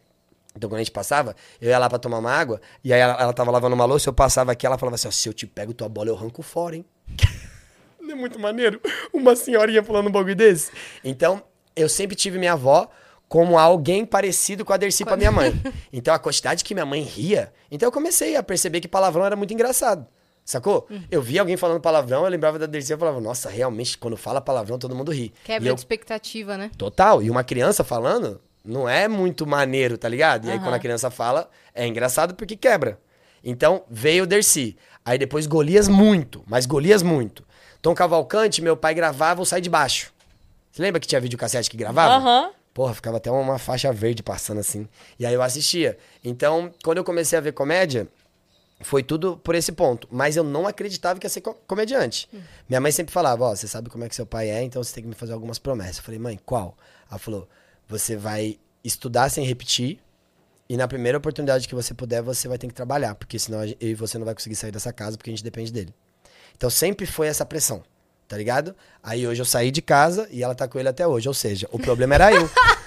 Então 0.57 0.69
quando 0.69 0.81
a 0.81 0.83
gente 0.83 0.91
passava, 0.91 1.37
eu 1.61 1.69
ia 1.71 1.79
lá 1.79 1.89
pra 1.89 1.99
tomar 1.99 2.19
uma 2.19 2.33
água, 2.33 2.61
e 2.83 2.93
aí 2.93 3.01
ela, 3.01 3.15
ela 3.21 3.33
tava 3.33 3.51
lavando 3.51 3.75
uma 3.75 3.85
louça, 3.85 4.09
eu 4.09 4.13
passava 4.13 4.53
aqui, 4.53 4.67
ela 4.67 4.77
falava 4.79 4.95
assim, 4.97 5.07
ó, 5.09 5.11
se 5.11 5.29
eu 5.29 5.33
te 5.33 5.47
pego 5.47 5.73
tua 5.73 5.89
bola, 5.89 6.09
eu 6.09 6.17
arranco 6.17 6.43
fora, 6.43 6.77
hein? 6.77 6.85
Não 8.01 8.13
é 8.13 8.15
muito 8.15 8.39
maneiro? 8.39 8.81
Uma 9.13 9.37
senhorinha 9.37 9.83
falando 9.83 10.09
um 10.09 10.11
bagulho 10.13 10.35
desse? 10.35 10.71
Então, 11.05 11.43
eu 11.77 11.89
sempre 11.89 12.17
tive 12.17 12.39
minha 12.39 12.55
avó 12.55 12.89
como 13.29 13.59
alguém 13.59 14.07
parecido 14.07 14.65
com 14.65 14.73
a 14.73 14.77
Dercy 14.79 15.05
pra 15.05 15.17
minha 15.17 15.31
mãe. 15.31 15.53
Então, 15.93 16.15
a 16.15 16.19
quantidade 16.19 16.65
que 16.65 16.73
minha 16.75 16.87
mãe 16.87 17.03
ria... 17.03 17.53
Então, 17.71 17.87
eu 17.87 17.93
comecei 17.93 18.35
a 18.37 18.43
perceber 18.43 18.81
que 18.81 18.89
palavrão 18.89 19.27
era 19.27 19.37
muito 19.37 19.53
engraçado. 19.53 20.07
Sacou? 20.45 20.87
Uhum. 20.91 21.03
Eu 21.11 21.21
via 21.21 21.43
alguém 21.43 21.59
falando 21.59 21.79
palavrão, 21.79 22.25
eu 22.25 22.31
lembrava 22.31 22.59
da 22.59 22.65
Dercy, 22.65 22.91
eu 22.93 22.99
falava, 22.99 23.21
nossa, 23.21 23.51
realmente, 23.51 23.99
quando 23.99 24.17
fala 24.17 24.41
palavrão, 24.41 24.79
todo 24.79 24.95
mundo 24.97 25.13
ri. 25.13 25.31
Quebra 25.45 25.69
E 25.69 25.71
eu- 25.71 25.75
de 25.75 25.81
expectativa, 25.81 26.57
né? 26.57 26.71
Total. 26.79 27.23
E 27.23 27.29
uma 27.31 27.45
criança 27.45 27.85
falando 27.85 28.41
não 28.69 28.89
é 28.89 29.09
muito 29.09 29.47
maneiro, 29.47 29.97
tá 29.99 30.09
ligado? 30.09 30.47
E 30.47 30.51
aí, 30.51 30.59
quando 30.59 30.75
a 30.75 30.79
criança 30.79 31.11
fala, 31.11 31.49
é 31.75 31.87
engraçado 31.87 32.35
porque 32.35 32.57
quebra. 32.57 32.99
Então, 33.43 33.85
veio 33.91 34.25
o 34.25 34.27
Dercy. 34.27 34.77
Aí 35.05 35.17
depois 35.19 35.47
Golias 35.47 35.89
muito, 35.89 36.43
mas 36.47 36.67
Golias 36.67 37.03
muito. 37.03 37.45
Tom 37.81 37.95
Cavalcante, 37.95 38.61
meu 38.61 38.77
pai 38.77 38.93
gravava 38.95 39.41
o 39.41 39.47
Sai 39.47 39.61
de 39.61 39.71
Baixo. 39.71 40.13
Você 40.71 40.83
lembra 40.83 41.01
que 41.01 41.07
tinha 41.07 41.21
videocassete 41.21 41.71
que 41.71 41.77
gravava? 41.77 42.15
Aham. 42.17 42.51
Porra, 42.75 42.95
ficava 42.95 43.17
até 43.17 43.31
uma 43.31 43.59
faixa 43.59 43.93
verde 43.93 44.23
passando 44.23 44.59
assim. 44.61 44.87
E 45.19 45.25
aí 45.27 45.35
eu 45.35 45.43
assistia. 45.43 45.97
Então, 46.23 46.71
quando 46.85 46.99
eu 46.99 47.05
comecei 47.05 47.37
a 47.39 47.41
ver 47.41 47.53
comédia, 47.53 48.07
foi 48.83 49.03
tudo 49.03 49.37
por 49.39 49.55
esse 49.55 49.73
ponto. 49.73 50.07
Mas 50.11 50.37
eu 50.37 50.45
não 50.45 50.67
acreditava 50.67 51.19
que 51.19 51.27
ia 51.27 51.31
ser 51.31 51.41
co- 51.41 51.55
comediante. 51.67 52.29
Minha 52.69 52.81
mãe 52.81 52.93
sempre 52.93 53.13
falava, 53.13 53.45
ó, 53.45 53.57
você 53.57 53.67
sabe 53.67 53.89
como 53.89 54.05
é 54.05 54.09
que 54.09 54.15
seu 54.15 54.27
pai 54.27 54.51
é, 54.51 54.63
então 54.63 54.83
você 54.83 54.95
tem 54.95 55.03
que 55.03 55.09
me 55.09 55.15
fazer 55.17 55.33
algumas 55.33 55.59
promessas. 55.59 55.97
Eu 55.99 56.03
falei, 56.05 56.21
mãe, 56.21 56.39
qual? 56.45 56.77
Ela 57.11 57.19
falou, 57.19 57.49
você 57.89 58.17
vai 58.17 58.59
estudar 58.85 59.29
sem 59.31 59.45
repetir. 59.45 59.99
E 60.69 60.77
na 60.77 60.87
primeira 60.87 61.17
oportunidade 61.17 61.67
que 61.67 61.75
você 61.75 61.95
puder, 61.95 62.21
você 62.21 62.47
vai 62.47 62.59
ter 62.59 62.69
que 62.69 62.75
trabalhar. 62.75 63.15
Porque 63.15 63.39
senão 63.39 63.65
eu 63.65 63.75
e 63.81 63.95
você 63.95 64.19
não 64.19 64.27
vai 64.27 64.35
conseguir 64.35 64.57
sair 64.57 64.71
dessa 64.71 64.93
casa, 64.93 65.17
porque 65.17 65.31
a 65.31 65.33
gente 65.33 65.43
depende 65.45 65.73
dele. 65.73 65.95
Então 66.57 66.69
sempre 66.69 67.07
foi 67.07 67.29
essa 67.29 67.47
pressão, 67.47 67.83
tá 68.27 68.37
ligado? 68.37 68.77
Aí 69.03 69.27
hoje 69.27 69.41
eu 69.41 69.47
saí 69.47 69.71
de 69.71 69.81
casa 69.81 70.29
e 70.31 70.43
ela 70.43 70.55
tá 70.55 70.69
com 70.69 70.79
ele 70.79 70.89
até 70.89 71.07
hoje. 71.07 71.27
Ou 71.27 71.35
seja, 71.35 71.67
o 71.73 71.79
problema 71.79 72.15
era 72.15 72.33
eu. 72.33 72.49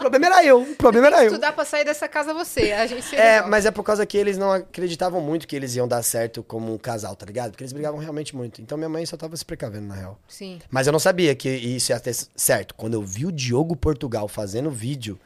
o 0.00 0.10
problema 0.10 0.26
era 0.26 0.44
eu. 0.44 0.62
O 0.62 0.76
problema 0.76 1.06
era 1.08 1.20
eu. 1.22 1.26
Estudar 1.28 1.52
pra 1.52 1.64
sair 1.64 1.84
dessa 1.84 2.08
casa 2.08 2.32
você. 2.34 2.72
A 2.72 2.86
gente 2.86 3.14
É, 3.14 3.32
resolve. 3.32 3.50
mas 3.50 3.66
é 3.66 3.70
por 3.70 3.82
causa 3.82 4.04
que 4.06 4.16
eles 4.16 4.36
não 4.38 4.52
acreditavam 4.52 5.20
muito 5.20 5.46
que 5.46 5.54
eles 5.54 5.74
iam 5.76 5.86
dar 5.86 6.02
certo 6.02 6.42
como 6.42 6.72
um 6.72 6.78
casal, 6.78 7.14
tá 7.14 7.26
ligado? 7.26 7.50
Porque 7.50 7.62
eles 7.62 7.72
brigavam 7.72 7.98
realmente 8.00 8.34
muito. 8.34 8.60
Então 8.62 8.76
minha 8.78 8.88
mãe 8.88 9.04
só 9.06 9.16
tava 9.16 9.36
se 9.36 9.44
precavendo, 9.44 9.86
na 9.86 9.94
real. 9.94 10.18
Sim. 10.28 10.58
Mas 10.70 10.86
eu 10.86 10.92
não 10.92 10.98
sabia 11.00 11.34
que 11.34 11.48
isso 11.48 11.92
ia 11.92 12.00
ter 12.00 12.14
certo. 12.34 12.74
Quando 12.74 12.94
eu 12.94 13.02
vi 13.02 13.26
o 13.26 13.32
Diogo 13.32 13.76
Portugal 13.76 14.26
fazendo 14.28 14.70
vídeo 14.70 15.18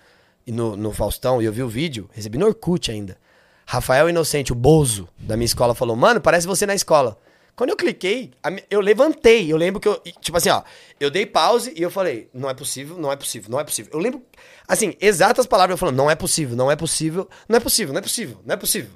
e 0.47 0.53
no, 0.53 0.77
no 0.77 0.93
Faustão, 0.93 1.41
e 1.41 1.45
eu 1.45 1.53
vi 1.53 1.63
o 1.63 1.69
vídeo, 1.69 2.09
recebi 2.13 2.37
no 2.37 2.47
Orkut 2.47 2.91
ainda. 2.91 3.17
Rafael 3.67 4.11
Inocente, 4.11 4.53
o 4.53 4.55
Bozo, 4.55 5.09
da 5.19 5.37
minha 5.37 5.47
escola, 5.47 5.75
falou: 5.75 5.97
Mano, 5.97 6.21
parece 6.21 6.47
você 6.47 6.67
na 6.67 6.75
escola. 6.75 7.17
Quando 7.57 7.71
eu 7.71 7.77
cliquei, 7.77 8.33
eu 8.69 8.81
levantei. 8.81 9.51
Eu 9.51 9.57
lembro 9.57 9.81
que 9.81 9.89
eu. 9.89 9.97
Tipo 10.21 10.37
assim, 10.37 10.51
ó. 10.51 10.63
Eu 11.01 11.09
dei 11.11 11.25
pause 11.25 11.73
e 11.75 11.81
eu 11.81 11.91
falei: 11.91 12.29
Não 12.35 12.51
é 12.51 12.53
possível, 12.55 12.99
não 12.99 13.11
é 13.11 13.17
possível, 13.17 13.49
não 13.51 13.59
é 13.59 13.65
possível. 13.65 13.91
Eu 13.95 14.01
lembro, 14.01 14.21
assim, 14.69 14.95
exatas 15.01 15.47
palavras 15.47 15.75
eu 15.75 15.79
falando: 15.79 15.97
Não 15.97 16.11
é 16.11 16.15
possível, 16.15 16.57
não 16.57 16.71
é 16.71 16.77
possível, 16.77 17.29
não 17.49 17.57
é 17.57 17.61
possível, 17.61 17.93
não 17.93 17.99
é 17.99 18.03
possível, 18.03 18.39
não 18.45 18.55
é 18.55 18.57
possível. 18.57 18.91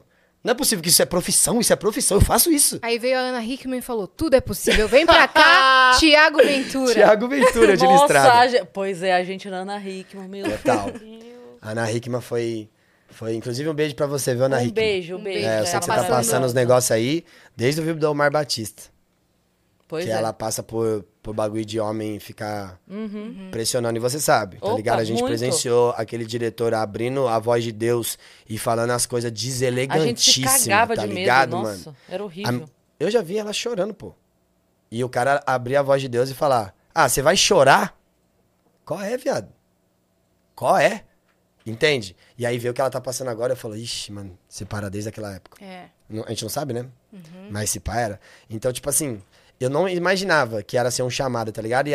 Não 0.44 0.52
é 0.52 0.54
possível 0.54 0.80
que 0.82 0.88
isso 0.88 1.02
é 1.02 1.04
profissão, 1.04 1.58
isso 1.60 1.72
é 1.72 1.76
profissão, 1.76 2.16
eu 2.18 2.20
faço 2.20 2.48
isso. 2.50 2.78
Aí 2.80 2.96
veio 2.96 3.18
a 3.18 3.22
Ana 3.22 3.42
Hickman 3.44 3.80
e 3.80 3.82
falou: 3.82 4.06
tudo 4.06 4.34
é 4.34 4.40
possível. 4.40 4.86
Vem 4.86 5.04
pra 5.04 5.26
cá, 5.26 5.96
Tiago 5.98 6.38
Ventura. 6.38 6.94
Tiago 6.94 7.26
Ventura 7.28 7.76
de 7.76 7.82
Nossa, 7.84 8.02
listrada. 8.04 8.48
gente- 8.48 8.64
pois 8.72 9.02
é, 9.02 9.14
a 9.14 9.24
gente 9.24 9.50
na 9.50 9.58
Ana 9.58 9.78
Hickman, 9.80 10.28
meu 10.28 10.48
Total. 10.58 10.92
Deus. 10.92 11.24
A 11.60 11.70
Ana 11.72 11.90
Hickman 11.90 12.20
foi, 12.20 12.68
foi. 13.10 13.34
Inclusive, 13.34 13.68
um 13.68 13.74
beijo 13.74 13.96
pra 13.96 14.06
você, 14.06 14.32
viu, 14.32 14.44
Ana 14.44 14.58
Um 14.58 14.60
Hickman? 14.60 14.74
beijo, 14.74 15.16
um 15.16 15.18
Um 15.18 15.22
beijo. 15.24 15.38
beijo, 15.40 15.50
É, 15.50 15.60
eu 15.60 15.66
sei 15.66 15.80
que 15.80 15.84
você 15.84 15.90
tá 15.90 15.96
passando 15.96 16.16
passando 16.16 16.44
os 16.44 16.54
negócios 16.54 16.90
aí, 16.92 17.24
desde 17.56 17.80
o 17.80 17.84
vídeo 17.84 17.98
do 17.98 18.08
Omar 18.08 18.30
Batista. 18.30 18.84
Pois 19.88 20.04
que 20.04 20.10
é. 20.10 20.14
ela 20.14 20.32
passa 20.32 20.62
por, 20.62 21.04
por 21.28 21.34
bagulho 21.34 21.62
de 21.62 21.78
homem 21.78 22.18
ficar 22.18 22.80
pressionando. 23.50 23.98
E 23.98 24.00
você 24.00 24.18
sabe, 24.18 24.56
tá 24.56 24.66
Opa, 24.66 24.76
ligado? 24.76 25.00
A 25.00 25.04
gente 25.04 25.18
muito. 25.18 25.26
presenciou 25.26 25.90
aquele 25.90 26.24
diretor 26.24 26.72
abrindo 26.72 27.28
a 27.28 27.38
voz 27.38 27.62
de 27.62 27.70
Deus 27.70 28.18
e 28.48 28.56
falando 28.58 28.92
as 28.92 29.04
coisas 29.04 29.30
A 29.30 29.34
gente 29.34 29.40
se 29.42 29.46
deselegantíssimas, 29.48 30.62
cagava 30.62 30.96
tá 30.96 31.04
de 31.04 31.12
ligado, 31.12 31.50
medo, 31.50 31.62
mano? 31.64 31.76
nossa, 31.84 31.94
era 32.08 32.24
horrível. 32.24 32.64
A- 32.64 32.68
eu 32.98 33.10
já 33.10 33.20
vi 33.20 33.36
ela 33.36 33.52
chorando, 33.52 33.92
pô. 33.92 34.14
E 34.90 35.04
o 35.04 35.08
cara 35.10 35.42
abrir 35.46 35.76
a 35.76 35.82
voz 35.82 36.00
de 36.00 36.08
Deus 36.08 36.30
e 36.30 36.34
falar: 36.34 36.74
Ah, 36.94 37.06
você 37.10 37.20
vai 37.20 37.36
chorar? 37.36 37.94
Qual 38.86 39.02
é, 39.02 39.14
viado? 39.18 39.52
Qual 40.54 40.78
é? 40.78 41.04
Entende? 41.66 42.16
E 42.38 42.46
aí 42.46 42.56
vê 42.58 42.70
o 42.70 42.72
que 42.72 42.80
ela 42.80 42.88
tá 42.88 43.02
passando 43.02 43.28
agora, 43.28 43.52
eu 43.52 43.56
falo, 43.56 43.76
ixi, 43.76 44.10
mano, 44.10 44.38
separa 44.48 44.88
desde 44.88 45.10
aquela 45.10 45.34
época. 45.34 45.62
É. 45.62 45.90
A 46.24 46.30
gente 46.30 46.42
não 46.42 46.48
sabe, 46.48 46.72
né? 46.72 46.86
Mas 47.50 47.68
se 47.68 47.78
pá 47.80 48.00
era. 48.00 48.18
Então, 48.48 48.72
tipo 48.72 48.88
assim, 48.88 49.20
eu 49.60 49.70
não 49.70 49.88
imaginava 49.88 50.62
que 50.62 50.76
era 50.76 50.90
ser 50.90 51.02
um 51.02 51.10
chamado, 51.10 51.50
tá 51.50 51.60
ligado? 51.60 51.88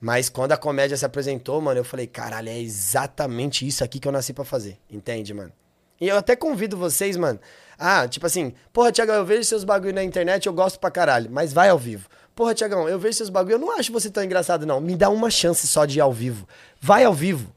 Mas 0.00 0.28
quando 0.28 0.52
a 0.52 0.56
comédia 0.56 0.96
se 0.96 1.04
apresentou, 1.04 1.60
mano, 1.60 1.80
eu 1.80 1.84
falei, 1.84 2.06
caralho, 2.06 2.48
é 2.48 2.58
exatamente 2.60 3.66
isso 3.66 3.82
aqui 3.82 3.98
que 3.98 4.06
eu 4.06 4.12
nasci 4.12 4.32
pra 4.32 4.44
fazer. 4.44 4.78
Entende, 4.90 5.34
mano? 5.34 5.52
E 6.00 6.08
eu 6.08 6.16
até 6.16 6.34
convido 6.34 6.76
vocês, 6.76 7.16
mano. 7.16 7.38
Ah, 7.78 8.06
tipo 8.06 8.26
assim, 8.26 8.54
porra, 8.72 8.92
Tiagão, 8.92 9.16
eu 9.16 9.24
vejo 9.24 9.44
seus 9.44 9.64
bagulho 9.64 9.94
na 9.94 10.04
internet, 10.04 10.46
eu 10.46 10.52
gosto 10.52 10.78
pra 10.78 10.90
caralho, 10.90 11.28
mas 11.30 11.52
vai 11.52 11.68
ao 11.68 11.78
vivo. 11.78 12.08
Porra, 12.34 12.54
Tiagão, 12.54 12.88
eu 12.88 12.98
vejo 12.98 13.16
seus 13.16 13.28
bagulho, 13.28 13.54
eu 13.54 13.58
não 13.58 13.76
acho 13.76 13.92
você 13.92 14.08
tão 14.08 14.22
engraçado, 14.22 14.64
não. 14.64 14.80
Me 14.80 14.96
dá 14.96 15.10
uma 15.10 15.30
chance 15.30 15.66
só 15.66 15.84
de 15.84 15.98
ir 15.98 16.00
ao 16.00 16.12
vivo. 16.12 16.46
Vai 16.80 17.04
ao 17.04 17.12
vivo. 17.12 17.54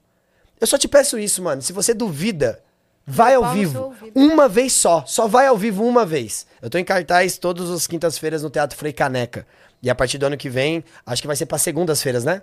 Eu 0.59 0.67
só 0.67 0.77
te 0.77 0.87
peço 0.87 1.19
isso, 1.19 1.43
mano. 1.43 1.61
Se 1.61 1.71
você 1.71 1.93
duvida, 1.93 2.63
vai 3.05 3.35
ao 3.35 3.53
vivo. 3.53 3.95
Uma 4.13 4.47
vez 4.47 4.73
só. 4.73 5.03
Só 5.05 5.27
vai 5.27 5.47
ao 5.47 5.57
vivo 5.57 5.83
uma 5.85 6.05
vez. 6.05 6.45
Eu 6.61 6.69
tô 6.69 6.77
em 6.77 6.83
cartaz 6.83 7.37
todas 7.37 7.69
as 7.69 7.87
quintas-feiras 7.87 8.43
no 8.43 8.49
Teatro 8.49 8.77
Frei 8.77 8.93
Caneca. 8.93 9.45
E 9.81 9.89
a 9.89 9.95
partir 9.95 10.17
do 10.17 10.25
ano 10.25 10.37
que 10.37 10.49
vem, 10.49 10.83
acho 11.05 11.21
que 11.21 11.27
vai 11.27 11.35
ser 11.35 11.45
pra 11.45 11.57
segundas-feiras, 11.57 12.23
né? 12.23 12.41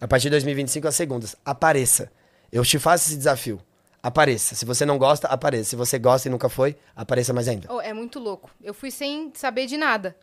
A 0.00 0.06
partir 0.08 0.24
de 0.24 0.30
2025, 0.30 0.86
as 0.88 0.94
segundas. 0.94 1.36
Apareça. 1.44 2.10
Eu 2.50 2.64
te 2.64 2.78
faço 2.78 3.08
esse 3.08 3.16
desafio. 3.16 3.60
Apareça. 4.02 4.54
Se 4.54 4.64
você 4.64 4.86
não 4.86 4.96
gosta, 4.96 5.26
apareça. 5.28 5.70
Se 5.70 5.76
você 5.76 5.98
gosta 5.98 6.28
e 6.28 6.30
nunca 6.30 6.48
foi, 6.48 6.76
apareça 6.94 7.32
mais 7.34 7.48
ainda. 7.48 7.66
Oh, 7.70 7.80
é 7.80 7.92
muito 7.92 8.18
louco. 8.18 8.48
Eu 8.62 8.72
fui 8.72 8.90
sem 8.90 9.32
saber 9.34 9.66
de 9.66 9.76
nada. 9.76 10.16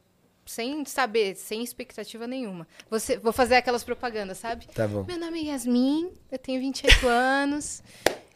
Sem 0.46 0.86
saber, 0.86 1.36
sem 1.36 1.64
expectativa 1.64 2.26
nenhuma. 2.28 2.68
Você, 2.90 3.18
vou 3.18 3.34
fazer 3.34 3.56
aquelas 3.56 3.84
propagandas, 3.84 4.38
sabe? 4.38 4.68
Tá 4.68 4.88
bom. 4.88 5.04
Meu 5.04 5.20
nome 5.20 5.40
é 5.42 5.52
Yasmin, 5.52 6.12
eu 6.32 6.38
tenho 6.38 6.62
28 6.62 7.06
anos. 7.10 7.82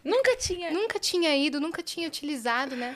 Nunca 0.03 0.35
tinha. 0.37 0.71
Nunca 0.71 0.99
tinha 0.99 1.35
ido, 1.35 1.59
nunca 1.59 1.81
tinha 1.83 2.07
utilizado, 2.07 2.75
né? 2.75 2.95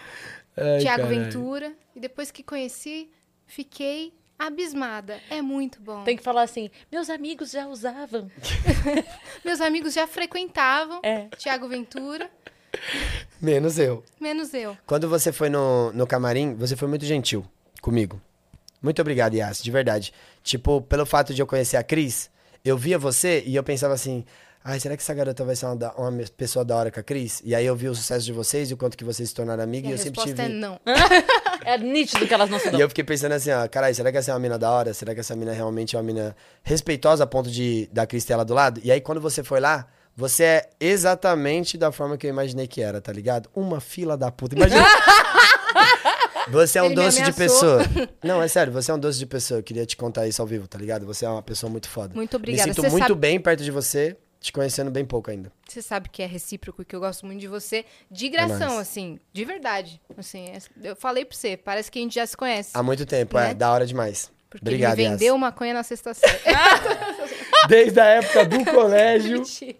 Ai, 0.56 0.80
Tiago 0.80 1.04
caralho. 1.04 1.24
Ventura. 1.26 1.74
E 1.95 1.99
depois 1.99 2.32
que 2.32 2.43
conheci, 2.43 3.10
fiquei 3.45 4.14
abismada. 4.38 5.20
É 5.30 5.41
muito 5.41 5.80
bom. 5.82 6.04
Tem 6.04 6.18
que 6.18 6.24
falar 6.24 6.43
assim, 6.43 6.70
meus 6.91 7.10
amigos 7.10 7.51
já 7.51 7.68
usavam. 7.68 8.30
Meus 9.43 9.62
amigos 9.62 9.93
já 9.93 10.08
frequentavam 10.08 10.99
É. 11.04 11.28
Tiago 11.38 11.68
Ventura, 11.68 12.30
Menos 13.41 13.78
eu. 13.78 14.04
menos 14.20 14.54
eu. 14.54 14.76
Quando 14.88 15.08
você 15.08 15.32
foi 15.32 15.49
no, 15.49 15.91
no 15.93 16.08
camarim, 16.08 16.56
você 16.56 16.76
foi 16.76 16.88
muito 16.88 17.06
gentil 17.06 17.45
comigo. 17.82 18.20
Muito 18.82 19.01
obrigado, 19.01 19.36
Yas, 19.36 19.62
de 19.62 19.70
verdade. 19.70 20.12
Tipo, 20.41 20.82
pelo 20.82 21.06
fato 21.06 21.34
de 21.34 21.41
eu 21.41 21.47
conhecer 21.47 21.78
a 21.78 21.84
Cris, 21.84 22.30
eu 22.66 22.78
via 22.78 22.97
você 22.97 23.43
e 23.45 23.56
eu 23.56 23.64
pensava 23.64 23.93
assim, 23.93 24.26
ai, 24.64 24.80
será 24.80 24.95
que 24.95 25.03
essa 25.03 25.14
garota 25.14 25.43
vai 25.43 25.55
ser 25.55 25.66
uma, 25.66 25.76
da- 25.76 25.93
uma 25.93 26.11
pessoa 26.38 26.64
da 26.64 26.76
hora 26.76 26.91
com 26.91 26.99
a 26.99 27.03
Cris? 27.03 27.41
E 27.43 27.53
aí 27.53 27.66
eu 27.66 27.76
vi 27.76 27.88
o 27.89 27.95
sucesso 27.95 28.26
de 28.26 28.32
vocês 28.32 28.72
e 28.72 28.74
o 28.74 28.78
quanto 28.78 28.97
que 28.97 29.03
vocês 29.03 29.30
se 29.30 29.36
tornaram 29.36 29.64
amigos 29.64 29.89
E 29.89 29.91
e, 29.91 29.93
a 29.93 29.95
eu 29.95 29.97
sempre 29.97 30.22
resposta 30.24 30.43
tive... 30.43 30.55
é 30.55 30.59
não. 30.59 30.80
É 31.66 31.78
nítido 31.78 32.28
que 32.28 32.34
elas 32.34 32.49
não 32.49 32.59
se 32.59 32.68
E 32.68 32.72
dão. 32.72 32.80
eu 32.82 32.89
fiquei 32.89 33.05
pensando 33.05 33.32
assim, 33.32 33.49
ó, 33.51 33.66
caralho, 33.70 33.95
será 33.95 34.11
que 34.11 34.18
essa 34.18 34.32
é 34.32 34.34
uma 34.34 34.39
mina 34.41 34.59
da 34.59 34.70
hora? 34.70 34.93
Será 34.93 35.14
que 35.14 35.22
essa 35.22 35.34
mina 35.36 35.53
realmente 35.53 35.95
é 35.95 35.99
uma 35.99 36.03
mina 36.03 36.36
respeitosa 36.61 37.24
a 37.24 37.28
ponto 37.28 37.49
de 37.49 37.88
da 37.91 38.05
Cristela 38.05 38.43
do 38.43 38.53
lado? 38.53 38.82
E 38.84 38.91
aí 38.91 38.99
quando 38.99 39.22
você 39.22 39.43
foi 39.43 39.61
lá, 39.61 39.88
você 40.16 40.43
é 40.43 40.70
exatamente 40.80 41.78
da 41.78 41.89
forma 41.91 42.18
que 42.18 42.28
eu 42.28 42.30
imaginei 42.30 42.68
que 42.68 42.82
era, 42.82 42.99
tá 42.99 43.14
ligado? 43.14 43.49
Uma 43.55 43.80
fila 43.80 44.18
da 44.18 44.30
puta. 44.30 44.55
Imagina. 44.55 44.84
Você 46.49 46.78
é 46.78 46.82
um 46.84 46.88
Ele 46.88 46.95
doce 46.95 47.24
de 47.24 47.32
pessoa. 47.32 47.80
Não, 48.22 48.41
é 48.43 48.47
sério, 48.49 48.72
você 48.74 48.91
é 48.91 48.93
um 48.93 48.99
doce 48.99 49.18
de 49.18 49.26
pessoa. 49.26 49.59
Eu 49.59 49.64
queria 49.64 49.86
te 49.86 49.95
contar 49.95 50.28
isso 50.28 50.41
ao 50.41 50.47
vivo, 50.47 50.68
tá 50.68 50.78
ligado? 50.78 51.05
Você 51.05 51.26
é 51.26 51.30
uma 51.30 51.41
pessoa 51.41 51.70
muito 51.70 51.88
foda. 51.88 52.14
Muito 52.14 52.36
obrigada. 52.36 52.68
Me 52.68 52.74
sinto 52.74 52.84
Você 52.84 52.89
muito 52.91 53.07
sabe- 53.07 53.16
bem 53.20 53.39
perto 53.39 53.64
de 53.64 53.72
você, 53.72 54.18
te 54.44 54.52
conhecendo 54.52 54.91
bem 54.91 55.06
pouco 55.06 55.32
ainda. 55.32 55.50
Você 55.68 55.82
sabe 55.82 56.10
que 56.10 56.22
é 56.22 56.26
recíproco, 56.26 56.84
que 56.84 56.94
eu 56.94 57.00
gosto 57.00 57.26
muito 57.26 57.39
de 57.39 57.48
você. 57.48 57.86
De 58.12 58.28
gração, 58.28 58.74
nóis. 58.74 58.82
assim. 58.82 59.18
De 59.32 59.46
verdade. 59.46 60.02
Assim, 60.18 60.50
é- 60.50 60.89
eu 60.89 60.96
falei 60.98 61.24
pra 61.24 61.36
você, 61.36 61.56
parece 61.56 61.89
que 61.89 61.98
a 61.98 62.02
gente 62.02 62.16
já 62.16 62.28
se 62.28 62.36
conhece. 62.36 62.72
Há 62.74 62.84
muito 62.84 63.06
tempo, 63.06 63.38
Né? 63.38 63.52
é, 63.52 63.54
da 63.54 63.72
hora 63.72 63.86
demais. 63.86 64.30
Porque 64.50 64.66
Obrigado, 64.66 65.00
ele 65.00 65.04
me 65.08 65.10
vendeu 65.16 65.34
Yas. 65.36 65.39
maconha 65.41 65.74
na 65.74 65.82
sexta 65.82 66.14
série. 66.14 66.39
Desde 67.70 68.00
a 68.00 68.06
época 68.06 68.46
do 68.46 68.66
colégio. 68.70 69.38
Mentira. 69.39 69.78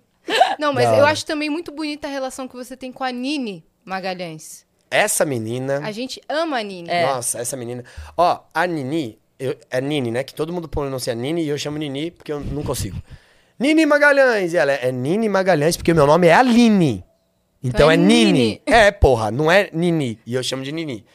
Não, 0.58 0.72
mas 0.72 0.86
Da 0.86 0.92
eu 0.96 1.02
hora. 1.04 1.12
acho 1.12 1.26
também 1.26 1.50
muito 1.50 1.72
bonita 1.72 2.08
a 2.08 2.10
relação 2.10 2.48
que 2.48 2.56
você 2.56 2.78
tem 2.78 2.92
com 2.92 3.04
a 3.04 3.12
Nini 3.12 3.66
Magalhães. 3.84 4.66
Essa 4.90 5.26
menina. 5.26 5.80
A 5.84 5.92
gente 5.92 6.22
ama 6.30 6.60
a 6.60 6.64
Nini. 6.64 6.90
É. 6.90 7.06
Nossa, 7.06 7.40
essa 7.40 7.58
menina. 7.58 7.84
Ó, 8.16 8.40
a 8.54 8.66
Nini, 8.66 9.20
eu- 9.38 9.58
é 9.70 9.82
Nini, 9.82 10.10
né? 10.12 10.24
Que 10.24 10.34
todo 10.34 10.54
mundo 10.54 10.70
pronuncia 10.70 11.14
Nini 11.14 11.44
e 11.44 11.50
eu 11.50 11.58
chamo 11.58 11.78
Nini 11.78 12.10
porque 12.12 12.32
eu 12.32 12.40
não 12.40 12.64
consigo. 12.64 12.98
Nini 13.60 13.86
Magalhães. 13.86 14.54
E 14.54 14.58
ela 14.58 14.72
é 14.74 14.92
Nini 14.92 15.30
Magalhães 15.30 15.78
porque 15.78 15.94
meu 15.94 16.06
nome 16.06 16.28
é 16.28 16.34
Aline. 16.34 17.04
Então 17.64 17.86
Então 17.86 17.92
é 17.92 17.94
é 17.94 17.98
Nini. 17.98 18.34
Nini. 18.34 18.62
É, 18.66 18.92
porra, 18.92 19.32
não 19.32 19.52
é 19.52 19.70
Nini. 19.72 20.20
E 20.26 20.34
eu 20.36 20.44
chamo 20.44 20.64
de 20.64 20.72
Nini. 20.72 21.06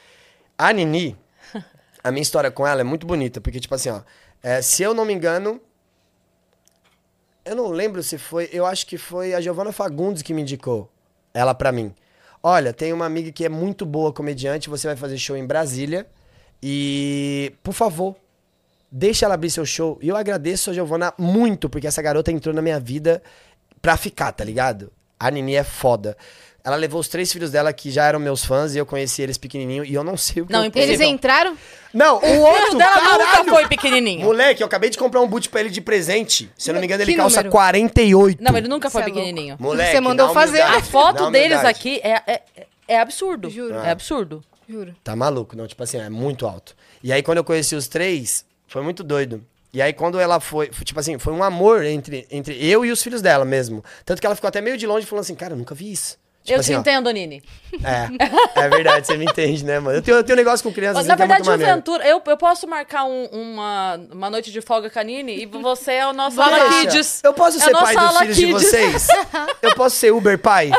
A 0.56 0.72
Nini, 0.72 1.16
a 2.02 2.10
minha 2.10 2.22
história 2.22 2.50
com 2.50 2.66
ela 2.66 2.80
é 2.80 2.84
muito 2.84 3.06
bonita, 3.06 3.40
porque, 3.40 3.60
tipo 3.60 3.74
assim, 3.74 3.90
ó, 3.90 4.00
é, 4.42 4.62
se 4.62 4.82
eu 4.82 4.94
não 4.94 5.04
me 5.04 5.12
engano. 5.12 5.60
Eu 7.44 7.56
não 7.56 7.68
lembro 7.70 8.02
se 8.02 8.18
foi. 8.18 8.48
Eu 8.52 8.66
acho 8.66 8.86
que 8.86 8.98
foi 8.98 9.34
a 9.34 9.40
Giovanna 9.40 9.72
Fagundes 9.72 10.22
que 10.22 10.34
me 10.34 10.42
indicou 10.42 10.90
ela 11.32 11.54
pra 11.54 11.72
mim. 11.72 11.94
Olha, 12.42 12.72
tem 12.72 12.92
uma 12.92 13.06
amiga 13.06 13.32
que 13.32 13.44
é 13.44 13.48
muito 13.48 13.84
boa 13.86 14.12
comediante, 14.12 14.68
você 14.68 14.86
vai 14.86 14.96
fazer 14.96 15.18
show 15.18 15.36
em 15.36 15.46
Brasília. 15.46 16.06
E, 16.62 17.52
por 17.62 17.72
favor, 17.72 18.16
deixa 18.90 19.26
ela 19.26 19.34
abrir 19.34 19.50
seu 19.50 19.64
show. 19.66 19.98
E 20.02 20.08
eu 20.08 20.16
agradeço 20.16 20.70
a 20.70 20.72
Giovana 20.72 21.12
muito, 21.18 21.68
porque 21.68 21.86
essa 21.86 22.02
garota 22.02 22.30
entrou 22.32 22.54
na 22.54 22.62
minha 22.62 22.78
vida 22.80 23.22
pra 23.80 23.96
ficar, 23.96 24.32
tá 24.32 24.44
ligado? 24.44 24.92
A 25.18 25.30
Nini 25.30 25.54
é 25.54 25.64
foda. 25.64 26.16
Ela 26.64 26.76
levou 26.76 27.00
os 27.00 27.08
três 27.08 27.32
filhos 27.32 27.50
dela 27.50 27.72
que 27.72 27.90
já 27.90 28.04
eram 28.04 28.18
meus 28.18 28.44
fãs 28.44 28.74
e 28.74 28.78
eu 28.78 28.84
conheci 28.84 29.22
eles 29.22 29.38
pequenininho 29.38 29.84
e 29.84 29.94
eu 29.94 30.04
não 30.04 30.16
sei 30.16 30.42
o 30.42 30.46
que 30.46 30.52
Não, 30.52 30.64
eu-. 30.64 30.72
Eles 30.74 31.00
entraram? 31.00 31.56
Não, 31.94 32.18
o 32.18 32.26
O 32.26 32.40
outro, 32.40 32.76
dela 32.76 33.00
caralho! 33.00 33.38
nunca 33.38 33.44
foi 33.54 33.68
pequenininho. 33.68 34.20
Moleque, 34.26 34.62
eu 34.62 34.66
acabei 34.66 34.90
de 34.90 34.98
comprar 34.98 35.20
um 35.22 35.26
boot 35.26 35.48
pra 35.48 35.60
ele 35.60 35.70
de 35.70 35.80
presente. 35.80 36.50
Se 36.58 36.68
eu 36.68 36.74
não 36.74 36.80
me 36.80 36.86
engano, 36.86 37.02
ele 37.02 37.12
Que 37.12 37.16
calça 37.16 37.38
número? 37.38 37.52
48. 37.52 38.42
Não, 38.42 38.56
ele 38.56 38.68
nunca 38.68 38.90
foi 38.90 39.02
Cê 39.02 39.08
é 39.08 39.12
pequenininho. 39.12 39.56
Moleque, 39.58 39.92
Você 39.92 40.00
mandou 40.00 40.34
fazer. 40.34 40.60
A 40.60 40.82
foto 40.82 41.30
deles 41.30 41.64
aqui 41.64 42.00
é, 42.02 42.22
é, 42.26 42.42
é 42.86 43.00
absurdo. 43.00 43.48
Juro. 43.48 43.74
É 43.76 43.90
absurdo. 43.90 44.44
Juro. 44.68 44.94
Tá 45.02 45.16
maluco, 45.16 45.56
não, 45.56 45.66
tipo 45.66 45.82
assim, 45.82 45.96
é 45.98 46.10
muito 46.10 46.46
alto. 46.46 46.76
E 47.02 47.10
aí 47.12 47.22
quando 47.22 47.38
eu 47.38 47.44
conheci 47.44 47.74
os 47.74 47.88
três, 47.88 48.44
foi 48.68 48.82
muito 48.82 49.02
doido. 49.02 49.44
E 49.72 49.82
aí 49.82 49.92
quando 49.92 50.20
ela 50.20 50.38
foi, 50.38 50.70
foi, 50.70 50.84
tipo 50.84 51.00
assim, 51.00 51.18
foi 51.18 51.32
um 51.32 51.42
amor 51.42 51.84
entre, 51.84 52.26
entre 52.30 52.54
eu 52.64 52.84
e 52.84 52.92
os 52.92 53.02
filhos 53.02 53.20
dela 53.20 53.44
mesmo. 53.44 53.84
Tanto 54.04 54.20
que 54.20 54.26
ela 54.26 54.36
ficou 54.36 54.48
até 54.48 54.60
meio 54.60 54.78
de 54.78 54.86
longe 54.86 55.06
falando 55.06 55.22
assim, 55.22 55.34
cara, 55.34 55.54
eu 55.54 55.58
nunca 55.58 55.74
vi 55.74 55.90
isso. 55.90 56.16
Tipo 56.48 56.56
eu 56.56 56.60
assim, 56.60 56.72
te 56.72 56.76
ó, 56.76 56.80
entendo, 56.80 57.10
Nini. 57.10 57.42
É, 57.84 58.60
é 58.64 58.68
verdade, 58.70 59.06
você 59.06 59.16
me 59.16 59.26
entende, 59.26 59.62
né, 59.64 59.78
mano? 59.78 59.98
Eu 59.98 60.02
tenho, 60.02 60.16
eu 60.16 60.24
tenho 60.24 60.36
um 60.36 60.40
negócio 60.42 60.64
com 60.66 60.72
crianças 60.72 61.06
Na 61.06 61.14
assim, 61.14 61.16
que 61.18 61.22
é 61.22 61.26
verdade, 61.26 61.40
muito 61.48 61.50
maneiro. 61.60 61.74
Ventura, 61.76 62.06
eu, 62.08 62.22
eu 62.26 62.36
posso 62.38 62.66
marcar 62.66 63.04
um- 63.04 63.26
uma, 63.26 64.00
uma 64.10 64.30
noite 64.30 64.50
de 64.50 64.60
folga 64.62 64.88
com 64.88 64.98
a 64.98 65.02
Nini 65.04 65.42
e 65.42 65.46
você 65.46 65.92
é 65.92 66.06
o 66.06 66.12
nosso 66.14 66.36
Vai. 66.36 66.52
Ala 66.52 66.68
Deixa. 66.70 66.86
Kids. 66.90 67.20
Eu 67.22 67.32
posso 67.34 67.58
É 67.58 67.60
ser 67.64 67.72
pai 67.72 67.94
dos 67.94 68.18
filhos 68.18 68.36
de 68.36 68.46
vocês? 68.52 69.06
Eu 69.60 69.74
posso 69.74 69.96
ser 69.96 70.12
Uber 70.12 70.38
pai? 70.38 70.70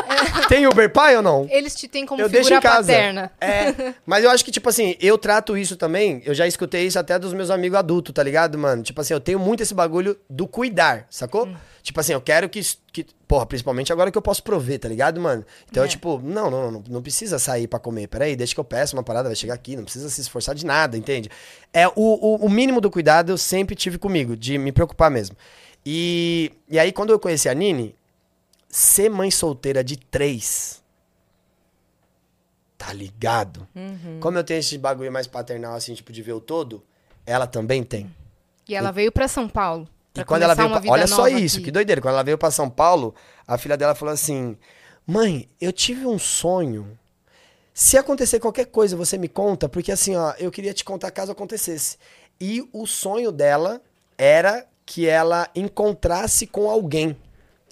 Tem 0.48 0.66
Uber 0.66 0.90
pai 0.92 1.16
ou 1.16 1.22
não? 1.22 1.46
Eles 1.50 1.74
te 1.74 1.86
têm 1.86 2.04
como 2.04 2.20
eu 2.20 2.28
deixo 2.28 2.48
figura 2.48 2.58
em 2.58 2.62
casa. 2.72 2.92
paterna. 2.92 3.30
É, 3.40 3.94
mas 4.04 4.24
eu 4.24 4.30
acho 4.30 4.44
que, 4.44 4.50
tipo 4.50 4.68
assim, 4.68 4.96
eu 5.00 5.16
trato 5.18 5.56
isso 5.56 5.76
também, 5.76 6.22
eu 6.24 6.34
já 6.34 6.46
escutei 6.46 6.86
isso 6.86 6.98
até 6.98 7.18
dos 7.18 7.32
meus 7.32 7.50
amigos 7.50 7.78
adultos, 7.78 8.12
tá 8.12 8.22
ligado, 8.22 8.58
mano? 8.58 8.82
Tipo 8.82 9.00
assim, 9.00 9.14
eu 9.14 9.20
tenho 9.20 9.38
muito 9.38 9.62
esse 9.62 9.74
bagulho 9.74 10.16
do 10.28 10.46
cuidar, 10.48 11.06
sacou? 11.10 11.46
Hum. 11.46 11.54
Tipo 11.90 11.98
assim, 11.98 12.12
eu 12.12 12.20
quero 12.20 12.48
que, 12.48 12.60
que. 12.92 13.04
Porra, 13.26 13.44
principalmente 13.44 13.92
agora 13.92 14.12
que 14.12 14.16
eu 14.16 14.22
posso 14.22 14.44
prover, 14.44 14.78
tá 14.78 14.88
ligado, 14.88 15.20
mano? 15.20 15.44
Então, 15.68 15.82
É. 15.82 15.86
eu, 15.86 15.90
tipo, 15.90 16.20
não, 16.22 16.48
não, 16.48 16.70
não, 16.70 16.84
não 16.88 17.02
precisa 17.02 17.36
sair 17.36 17.66
pra 17.66 17.80
comer. 17.80 18.06
Peraí, 18.06 18.36
deixa 18.36 18.54
que 18.54 18.60
eu 18.60 18.64
peço 18.64 18.94
uma 18.96 19.02
parada, 19.02 19.28
vai 19.28 19.34
chegar 19.34 19.54
aqui, 19.54 19.74
não 19.74 19.82
precisa 19.82 20.08
se 20.08 20.20
esforçar 20.20 20.54
de 20.54 20.64
nada, 20.64 20.96
entende? 20.96 21.28
É 21.72 21.88
o, 21.88 21.92
o, 21.96 22.36
o 22.46 22.48
mínimo 22.48 22.80
do 22.80 22.88
cuidado 22.92 23.32
eu 23.32 23.36
sempre 23.36 23.74
tive 23.74 23.98
comigo, 23.98 24.36
de 24.36 24.56
me 24.56 24.70
preocupar 24.70 25.10
mesmo. 25.10 25.36
E, 25.84 26.52
e 26.68 26.78
aí, 26.78 26.92
quando 26.92 27.10
eu 27.10 27.18
conheci 27.18 27.48
a 27.48 27.54
Nini, 27.54 27.96
ser 28.68 29.08
mãe 29.08 29.32
solteira 29.32 29.82
de 29.82 29.96
três. 29.96 30.80
Tá 32.78 32.92
ligado? 32.92 33.66
Uhum. 33.74 34.20
Como 34.20 34.38
eu 34.38 34.44
tenho 34.44 34.60
esse 34.60 34.78
bagulho 34.78 35.10
mais 35.10 35.26
paternal, 35.26 35.74
assim, 35.74 35.92
tipo, 35.92 36.12
de 36.12 36.22
ver 36.22 36.34
o 36.34 36.40
todo, 36.40 36.84
ela 37.26 37.48
também 37.48 37.82
tem. 37.82 38.08
E 38.68 38.76
ela 38.76 38.92
veio 38.92 39.10
pra 39.10 39.26
São 39.26 39.48
Paulo. 39.48 39.88
E 40.14 40.24
quando 40.24 40.42
ela 40.42 40.54
veio. 40.54 40.70
Olha 40.88 41.06
só 41.06 41.28
isso, 41.28 41.56
aqui. 41.56 41.66
que 41.66 41.70
doideira. 41.70 42.00
Quando 42.00 42.14
ela 42.14 42.24
veio 42.24 42.38
pra 42.38 42.50
São 42.50 42.68
Paulo, 42.68 43.14
a 43.46 43.56
filha 43.56 43.76
dela 43.76 43.94
falou 43.94 44.12
assim: 44.12 44.56
Mãe, 45.06 45.48
eu 45.60 45.72
tive 45.72 46.06
um 46.06 46.18
sonho. 46.18 46.98
Se 47.72 47.96
acontecer 47.96 48.40
qualquer 48.40 48.66
coisa, 48.66 48.96
você 48.96 49.16
me 49.16 49.28
conta, 49.28 49.68
porque 49.68 49.92
assim, 49.92 50.16
ó, 50.16 50.34
eu 50.38 50.50
queria 50.50 50.74
te 50.74 50.84
contar 50.84 51.10
caso 51.10 51.32
acontecesse. 51.32 51.96
E 52.40 52.68
o 52.72 52.86
sonho 52.86 53.30
dela 53.30 53.80
era 54.18 54.66
que 54.84 55.06
ela 55.06 55.48
encontrasse 55.54 56.46
com 56.46 56.68
alguém. 56.68 57.16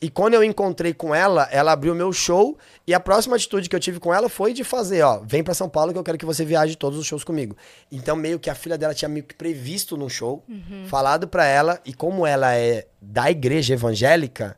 E 0.00 0.08
quando 0.08 0.34
eu 0.34 0.44
encontrei 0.44 0.94
com 0.94 1.12
ela, 1.12 1.48
ela 1.50 1.72
abriu 1.72 1.92
meu 1.92 2.12
show 2.12 2.56
e 2.86 2.94
a 2.94 3.00
próxima 3.00 3.34
atitude 3.34 3.68
que 3.68 3.74
eu 3.74 3.80
tive 3.80 3.98
com 3.98 4.14
ela 4.14 4.28
foi 4.28 4.52
de 4.52 4.62
fazer, 4.62 5.02
ó, 5.02 5.20
vem 5.24 5.42
pra 5.42 5.54
São 5.54 5.68
Paulo 5.68 5.92
que 5.92 5.98
eu 5.98 6.04
quero 6.04 6.16
que 6.16 6.24
você 6.24 6.44
viaje 6.44 6.76
todos 6.76 6.96
os 6.98 7.04
shows 7.04 7.24
comigo. 7.24 7.56
Então 7.90 8.14
meio 8.14 8.38
que 8.38 8.48
a 8.48 8.54
filha 8.54 8.78
dela 8.78 8.94
tinha 8.94 9.08
meio 9.08 9.24
que 9.24 9.34
previsto 9.34 9.96
num 9.96 10.08
show, 10.08 10.44
falado 10.86 11.26
pra 11.26 11.46
ela 11.46 11.80
e 11.84 11.92
como 11.92 12.24
ela 12.24 12.54
é 12.54 12.86
da 13.02 13.28
igreja 13.28 13.74
evangélica, 13.74 14.56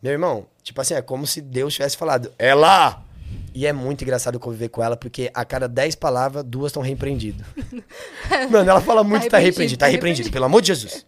meu 0.00 0.12
irmão, 0.12 0.46
tipo 0.62 0.80
assim, 0.80 0.94
é 0.94 1.02
como 1.02 1.26
se 1.26 1.40
Deus 1.40 1.74
tivesse 1.74 1.96
falado, 1.96 2.32
é 2.38 2.54
lá! 2.54 3.02
E 3.52 3.66
é 3.66 3.72
muito 3.72 4.04
engraçado 4.04 4.38
conviver 4.38 4.68
com 4.68 4.84
ela, 4.84 4.96
porque 4.96 5.30
a 5.34 5.44
cada 5.44 5.66
10 5.66 5.96
palavras, 5.96 6.44
duas 6.44 6.70
estão 6.70 6.82
repreendidas. 6.82 7.44
Mano, 8.50 8.70
ela 8.70 8.82
fala 8.82 9.02
muito, 9.02 9.28
tá 9.28 9.38
repreendido, 9.38 9.46
repreendido, 9.46 9.78
tá 9.78 9.86
tá 9.86 9.90
repreendido, 9.90 10.30
pelo 10.30 10.44
amor 10.44 10.60
de 10.60 10.68
Jesus. 10.68 11.06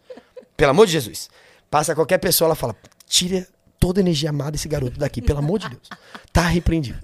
Pelo 0.57 0.71
amor 0.71 0.87
de 0.87 0.93
Jesus. 0.93 1.29
Passa 1.71 1.95
qualquer 1.95 2.17
pessoa, 2.19 2.49
ela 2.49 2.55
fala, 2.55 2.75
tira 3.07 3.47
toda 3.79 4.01
a 4.01 4.03
energia 4.03 4.31
amada 4.31 4.53
desse 4.53 4.69
garoto 4.69 4.99
daqui, 4.99 5.21
pelo 5.23 5.39
amor 5.39 5.59
de 5.59 5.69
Deus. 5.69 5.89
Tá 6.33 6.43
repreendido. 6.43 6.99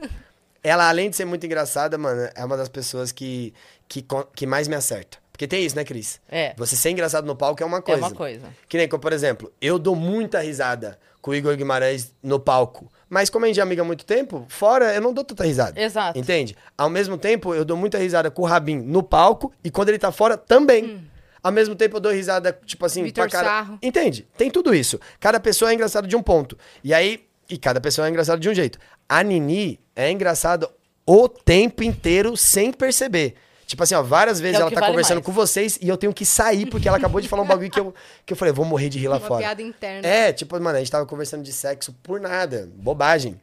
Ela, 0.63 0.89
além 0.89 1.11
de 1.11 1.17
ser 1.17 1.25
muito 1.25 1.45
engraçada, 1.45 1.99
mano, 1.99 2.29
é 2.35 2.45
uma 2.45 2.57
das 2.57 2.69
pessoas 2.69 3.13
que, 3.13 3.53
que, 3.89 4.05
que 4.35 4.47
mais 4.47 4.67
me 4.67 4.75
acerta. 4.75 5.19
Porque 5.31 5.47
tem 5.49 5.65
isso, 5.65 5.75
né, 5.77 5.85
Cris? 5.85 6.21
É. 6.29 6.55
Você 6.57 6.77
ser 6.77 6.91
engraçado 6.91 7.27
no 7.27 7.35
palco 7.35 7.63
é 7.63 7.67
uma 7.67 7.79
É 7.79 7.83
coisa. 7.83 8.01
uma 8.01 8.11
coisa. 8.13 8.47
Que 8.69 8.79
nem, 8.79 8.89
por 8.89 9.13
exemplo, 9.13 9.53
eu 9.61 9.79
dou 9.79 9.97
muita 9.97 10.41
risada 10.41 10.99
com 11.21 11.33
o 11.33 11.35
Igor 11.35 11.57
Guimarães 11.57 12.13
no 12.23 12.39
palco. 12.39 12.91
Mas 13.11 13.29
como 13.31 13.45
a 13.45 13.49
gente 13.49 13.59
é 13.59 13.63
amiga 13.63 13.83
há 13.83 13.85
muito 13.85 14.05
tempo, 14.05 14.47
fora 14.49 14.95
eu 14.95 15.01
não 15.01 15.13
dou 15.13 15.25
tanta 15.25 15.45
risada. 15.45 15.81
Exato. 15.81 16.19
Entende? 16.19 16.57
Ao 16.79 16.89
mesmo 16.89 17.19
tempo, 17.19 17.55
eu 17.55 17.65
dou 17.65 17.77
muita 17.77 17.99
risada 17.99 18.31
com 18.31 18.43
o 18.43 18.45
Rabin 18.45 18.77
no 18.77 19.03
palco 19.03 19.53
e 19.63 19.71
quando 19.71 19.89
ele 19.89 19.99
tá 19.99 20.13
fora 20.13 20.37
também. 20.37 21.03
Ao 21.45 21.53
mesmo 21.53 21.75
tempo, 21.75 21.99
eu 21.99 22.01
dou 22.01 22.11
risada, 22.11 22.59
tipo 22.65 22.87
assim, 22.87 23.03
Vitor 23.03 23.29
pra 23.29 23.43
cara. 23.43 23.49
Sarro. 23.49 23.79
Entende? 23.83 24.27
Tem 24.35 24.51
tudo 24.51 24.75
isso. 24.75 24.99
Cada 25.21 25.39
pessoa 25.39 25.71
é 25.71 25.75
engraçada 25.75 26.09
de 26.09 26.17
um 26.17 26.23
ponto. 26.23 26.57
E 26.83 26.95
aí, 26.95 27.27
e 27.51 27.59
cada 27.59 27.83
pessoa 27.83 28.07
é 28.07 28.11
engraçada 28.11 28.41
de 28.41 28.49
um 28.49 28.55
jeito. 28.55 28.79
A 29.07 29.23
Nini 29.23 29.79
é 29.95 30.11
engraçada 30.11 30.67
o 31.07 31.29
tempo 31.29 31.83
inteiro 31.83 32.35
sem 32.35 32.73
perceber. 32.73 33.35
Tipo 33.67 33.83
assim, 33.83 33.95
ó, 33.95 34.03
várias 34.03 34.41
vezes 34.41 34.59
é 34.59 34.63
ela 34.63 34.71
tá 34.71 34.81
vale 34.81 34.93
conversando 34.93 35.17
mais. 35.19 35.27
com 35.27 35.33
vocês 35.33 35.79
e 35.83 35.89
eu 35.89 35.99
tenho 35.99 36.15
que 36.15 36.25
sair 36.25 36.65
porque 36.67 36.89
ela 36.89 36.97
acabou 36.97 37.21
de 37.21 37.29
falar 37.29 37.43
um 37.43 37.47
bagulho 37.47 37.71
que 37.71 37.79
eu, 37.81 37.95
que 38.25 38.33
eu 38.33 38.37
falei, 38.39 38.53
vou 38.53 38.65
morrer 38.65 38.89
de 38.89 38.99
rir 38.99 39.09
lá 39.09 39.17
Uma 39.19 39.27
fora. 39.27 39.41
piada 39.43 39.61
interna. 39.61 40.09
É, 40.09 40.33
tipo, 40.33 40.59
mano, 40.59 40.77
a 40.77 40.79
gente 40.79 40.91
tava 40.91 41.05
conversando 41.05 41.43
de 41.43 41.53
sexo 41.53 41.93
por 42.03 42.21
nada, 42.21 42.71
bobagem. 42.75 43.39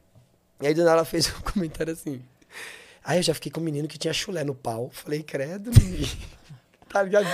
E 0.59 0.65
aí 0.67 0.73
do 0.73 0.81
nada 0.83 0.97
ela 0.97 1.05
fez 1.05 1.27
um 1.27 1.41
comentário 1.51 1.93
assim. 1.93 2.19
Aí 3.03 3.19
eu 3.19 3.23
já 3.23 3.33
fiquei 3.35 3.51
com 3.51 3.61
um 3.61 3.63
menino 3.63 3.87
que 3.87 3.97
tinha 3.97 4.13
chulé 4.13 4.43
no 4.43 4.53
pau. 4.55 4.89
Falei, 4.91 5.21
credo, 5.23 5.71
Nini. 5.71 6.09
Tá 6.91 7.03
ligado? 7.03 7.25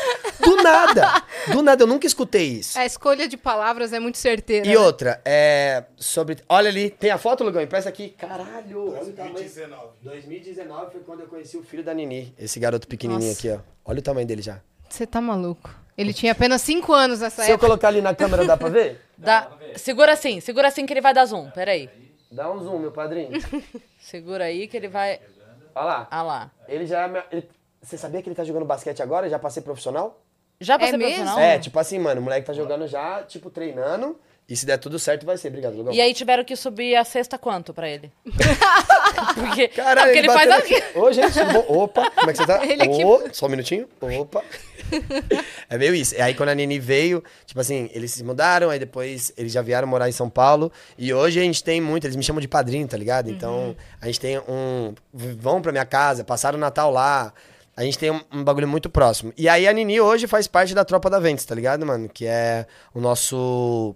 Do 0.44 0.56
nada. 0.64 1.24
Do 1.52 1.62
nada, 1.62 1.84
eu 1.84 1.88
nunca 1.88 2.06
escutei 2.06 2.46
isso. 2.48 2.78
A 2.78 2.86
escolha 2.86 3.28
de 3.28 3.36
palavras 3.38 3.92
é 3.94 4.00
muito 4.00 4.18
certeira. 4.18 4.66
E 4.66 4.70
né? 4.72 4.78
outra, 4.78 5.22
é. 5.26 5.84
Sobre. 5.98 6.38
Olha 6.48 6.70
ali, 6.70 6.90
tem 6.90 7.10
a 7.10 7.18
foto, 7.18 7.44
Lugão? 7.44 7.62
Empresta 7.62 7.90
aqui. 7.90 8.10
Caralho, 8.10 8.94
olha 8.94 9.04
o 9.04 9.14
tamanho. 9.14 9.34
2019. 9.36 9.88
2019 10.02 10.92
foi 10.92 11.02
quando 11.02 11.22
eu 11.22 11.28
conheci 11.28 11.58
o 11.58 11.64
filho 11.64 11.84
da 11.84 11.94
Nini. 11.94 12.34
Esse 12.38 12.60
garoto 12.60 12.88
pequenininho 12.88 13.30
Nossa. 13.30 13.48
aqui, 13.48 13.60
ó. 13.60 13.90
Olha 13.90 14.00
o 14.00 14.02
tamanho 14.02 14.28
dele 14.28 14.42
já. 14.42 14.60
Você 14.90 15.06
tá 15.08 15.20
maluco. 15.20 15.70
Ele 15.98 16.14
tinha 16.14 16.32
apenas 16.32 16.62
5 16.62 16.94
anos 16.94 17.20
nessa 17.22 17.44
Se 17.44 17.50
eu 17.50 17.56
época. 17.56 17.68
colocar 17.68 17.88
ali 17.88 18.02
na 18.02 18.14
câmera, 18.14 18.46
dá 18.46 18.56
pra 18.56 18.70
ver? 18.70 19.02
Dá- 19.18 19.50
Segura 19.76 20.14
assim, 20.14 20.40
segura 20.40 20.68
assim 20.68 20.86
que 20.86 20.94
ele 20.94 21.02
vai 21.02 21.14
dar 21.14 21.26
zoom. 21.26 21.50
Peraí. 21.50 21.90
Dá 22.32 22.52
um 22.52 22.60
zoom, 22.64 22.78
meu 22.80 22.92
padrinho. 22.92 23.32
Segura 24.00 24.46
aí 24.46 24.68
que 24.68 24.78
ele 24.78 24.88
vai. 24.88 25.20
Olha 25.74 25.86
lá. 25.86 26.08
Ah 26.12 26.22
lá. 26.24 26.52
Ele 26.68 26.86
já. 26.86 27.02
é 27.04 27.08
meu- 27.08 27.24
ele- 27.32 27.50
Você 27.82 27.98
sabia 27.98 28.22
que 28.22 28.28
ele 28.30 28.36
tá 28.36 28.44
jogando 28.44 28.66
basquete 28.66 29.02
agora? 29.02 29.30
Já 29.30 29.40
passei 29.40 29.62
profissional? 29.62 30.22
Já 30.60 30.78
pra 30.78 30.88
É 30.88 30.92
profissional? 30.98 31.40
É, 31.40 31.60
tipo 31.60 31.78
assim, 31.80 32.00
mano, 32.00 32.20
o 32.20 32.24
moleque 32.24 32.48
tá 32.48 32.54
jogando 32.54 32.88
já, 32.88 33.24
tipo, 33.24 33.50
treinando. 33.50 34.18
E 34.50 34.56
se 34.56 34.66
der 34.66 34.78
tudo 34.78 34.98
certo, 34.98 35.26
vai 35.26 35.38
ser. 35.38 35.50
Obrigado, 35.50 35.76
Lugão. 35.76 35.94
E 35.94 36.00
aí 36.00 36.14
tiveram 36.14 36.44
que 36.44 36.56
subir 36.56 36.96
a 36.96 37.04
cesta 37.04 37.38
quanto 37.38 37.74
pra 37.74 37.90
ele? 37.90 38.10
porque, 39.36 39.68
Caralho, 39.68 39.98
não, 40.00 40.04
porque 40.06 40.20
ele 40.20 40.28
faz 40.30 40.50
bateu 40.50 40.78
aqui. 40.78 40.98
Ô, 40.98 41.12
gente, 41.12 41.34
tudo 41.34 41.52
bom? 41.54 41.84
Opa, 41.84 42.10
como 42.12 42.30
é 42.30 42.34
que 42.34 42.40
você 42.40 42.48
tá? 42.48 42.64
Ele 42.66 42.82
aqui- 42.82 43.36
só 43.36 43.46
um 43.46 43.50
minutinho. 43.50 43.88
Opa. 44.02 44.44
É 45.70 45.78
meio 45.78 45.94
isso. 45.94 46.16
E 46.16 46.22
aí, 46.22 46.34
quando 46.34 46.48
a 46.48 46.56
Nini 46.56 46.80
veio, 46.80 47.22
tipo 47.46 47.60
assim, 47.60 47.90
eles 47.94 48.12
se 48.14 48.24
mudaram, 48.24 48.70
aí 48.70 48.80
depois 48.80 49.34
eles 49.36 49.52
já 49.52 49.62
vieram 49.62 49.86
morar 49.86 50.08
em 50.08 50.14
São 50.14 50.30
Paulo. 50.30 50.72
E 50.98 51.14
hoje 51.14 51.40
a 51.42 51.44
gente 51.44 51.62
tem 51.62 51.82
muito, 51.82 52.06
eles 52.08 52.16
me 52.16 52.24
chamam 52.24 52.40
de 52.40 52.48
padrinho, 52.48 52.88
tá 52.88 52.96
ligado? 52.96 53.30
Então, 53.30 53.76
a 54.00 54.06
gente 54.06 54.18
tem 54.22 54.40
um. 54.40 54.96
Vão 55.14 55.62
pra 55.62 55.74
minha 55.74 55.86
casa, 55.86 56.24
passaram 56.24 56.58
o 56.58 56.62
Natal 56.62 56.90
lá. 56.90 57.34
A 57.78 57.84
gente 57.84 57.98
tem 58.00 58.10
um, 58.10 58.20
um 58.34 58.44
bagulho 58.44 58.68
muito 58.68 58.90
próximo. 58.90 59.32
E 59.38 59.48
aí, 59.48 59.68
a 59.68 59.72
Nini 59.72 60.02
hoje 60.02 60.26
faz 60.26 60.48
parte 60.48 60.74
da 60.74 60.84
tropa 60.84 61.10
da 61.12 61.20
Ventes, 61.20 61.46
tá 61.46 61.54
ligado, 61.54 61.86
mano? 61.86 62.10
Que 62.10 62.26
é 62.26 62.66
o 62.92 63.00
nosso 63.00 63.94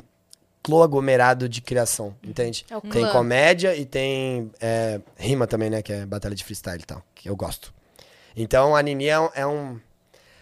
clã 0.61 0.83
aglomerado 0.83 1.49
de 1.49 1.61
criação, 1.61 2.15
entende? 2.23 2.63
É 2.69 2.79
Tem 2.91 3.09
comédia 3.11 3.75
e 3.75 3.83
tem 3.83 4.51
é, 4.61 5.01
rima 5.17 5.47
também, 5.47 5.71
né? 5.71 5.81
Que 5.81 5.91
é 5.93 6.05
batalha 6.05 6.35
de 6.35 6.43
freestyle 6.43 6.79
e 6.79 6.85
tal, 6.85 7.01
que 7.15 7.27
eu 7.27 7.35
gosto. 7.35 7.73
Então 8.35 8.75
a 8.75 8.81
Nini 8.83 9.07
é 9.07 9.19
um. 9.19 9.29
é 9.33 9.47
um- 9.47 9.79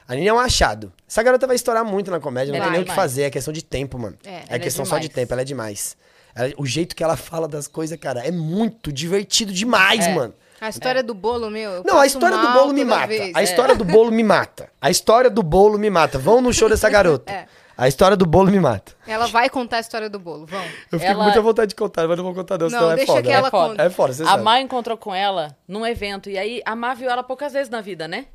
a 0.06 0.16
Nini 0.16 0.28
é 0.28 0.34
um 0.34 0.40
achado. 0.40 0.92
Essa 1.08 1.24
garota 1.24 1.48
vai 1.48 1.56
estourar 1.56 1.86
muito 1.86 2.12
na 2.12 2.20
comédia, 2.20 2.52
não 2.52 2.60
Vai, 2.60 2.68
tem 2.68 2.74
nem 2.80 2.82
o 2.82 2.86
que 2.86 2.94
fazer, 2.96 3.22
é 3.24 3.30
questão 3.30 3.54
de 3.54 3.64
tempo, 3.64 3.98
mano. 3.98 4.18
É, 4.26 4.30
É, 4.30 4.44
é 4.50 4.60
questão 4.60 4.84
só 4.84 4.98
de 4.98 5.08
tempo, 5.08 5.32
ela 5.34 5.44
é 5.44 5.46
demais. 5.46 5.96
Ela- 6.36 6.52
o 6.58 6.66
jeito 6.66 6.96
que 6.96 7.04
ela 7.04 7.16
fala 7.16 7.48
das 7.48 7.68
coisas, 7.68 7.98
cara, 8.00 8.20
é 8.26 8.32
muito 8.32 8.92
divertido 8.92 9.54
demais, 9.54 10.06
É. 10.08 10.14
mano. 10.14 10.34
A 10.62 10.70
história 10.70 11.02
do 11.04 11.14
bolo, 11.14 11.50
meu. 11.50 11.72
eu 11.72 11.84
Não, 11.86 12.00
a 12.00 12.06
história 12.06 12.38
do 12.38 12.50
bolo 12.54 12.74
me 12.74 12.84
mata. 12.84 13.08
vez. 13.08 13.36
A 13.36 13.42
É. 13.42 13.44
história 13.44 13.76
do 13.76 13.86
bolo 13.86 14.12
me 14.12 14.24
mata. 14.24 14.70
A 14.82 14.90
história 14.90 15.30
do 15.30 15.42
bolo 15.44 15.78
me 15.78 15.90
mata. 15.90 16.18
Vão 16.18 16.42
no 16.42 16.54
show 16.54 16.68
dessa 16.70 16.90
garota. 16.90 17.32
É. 17.32 17.46
A 17.78 17.88
história 17.88 18.18
do 18.18 18.26
bolo 18.26 18.52
me 18.52 18.60
mata. 18.60 18.92
Ela 19.08 19.26
vai 19.28 19.50
contar 19.50 19.78
a 19.78 19.80
história 19.80 20.10
do 20.10 20.20
bolo, 20.20 20.46
vão. 20.46 20.62
Eu 20.92 21.00
fiquei 21.00 21.08
Ela- 21.08 21.16
com 21.16 21.24
muita 21.24 21.42
vontade 21.42 21.70
de 21.70 21.76
contar, 21.76 22.06
mas 22.10 22.18
não 22.18 22.26
vou 22.26 22.34
contar 22.36 22.58
não, 22.58 22.68
Não, 22.68 22.78
senão 22.78 22.92
é 22.92 22.96
deixa 22.98 23.12
foda. 23.14 23.24
que 23.24 23.30
ela 23.32 23.48
é 23.48 23.52
foda. 23.52 23.84
É 23.84 23.90
foda, 23.90 24.14
você 24.14 24.24
A 24.24 24.26
sabe. 24.26 24.44
Má 24.44 24.60
encontrou 24.60 24.98
com 24.98 25.16
ela 25.16 25.56
num 25.66 25.86
evento. 25.86 26.30
E 26.30 26.38
aí 26.38 26.62
a 26.66 26.76
Má 26.76 26.94
viu 26.94 27.10
ela 27.10 27.24
poucas 27.24 27.54
vezes 27.54 27.70
na 27.70 27.80
vida, 27.80 28.06
né? 28.06 28.26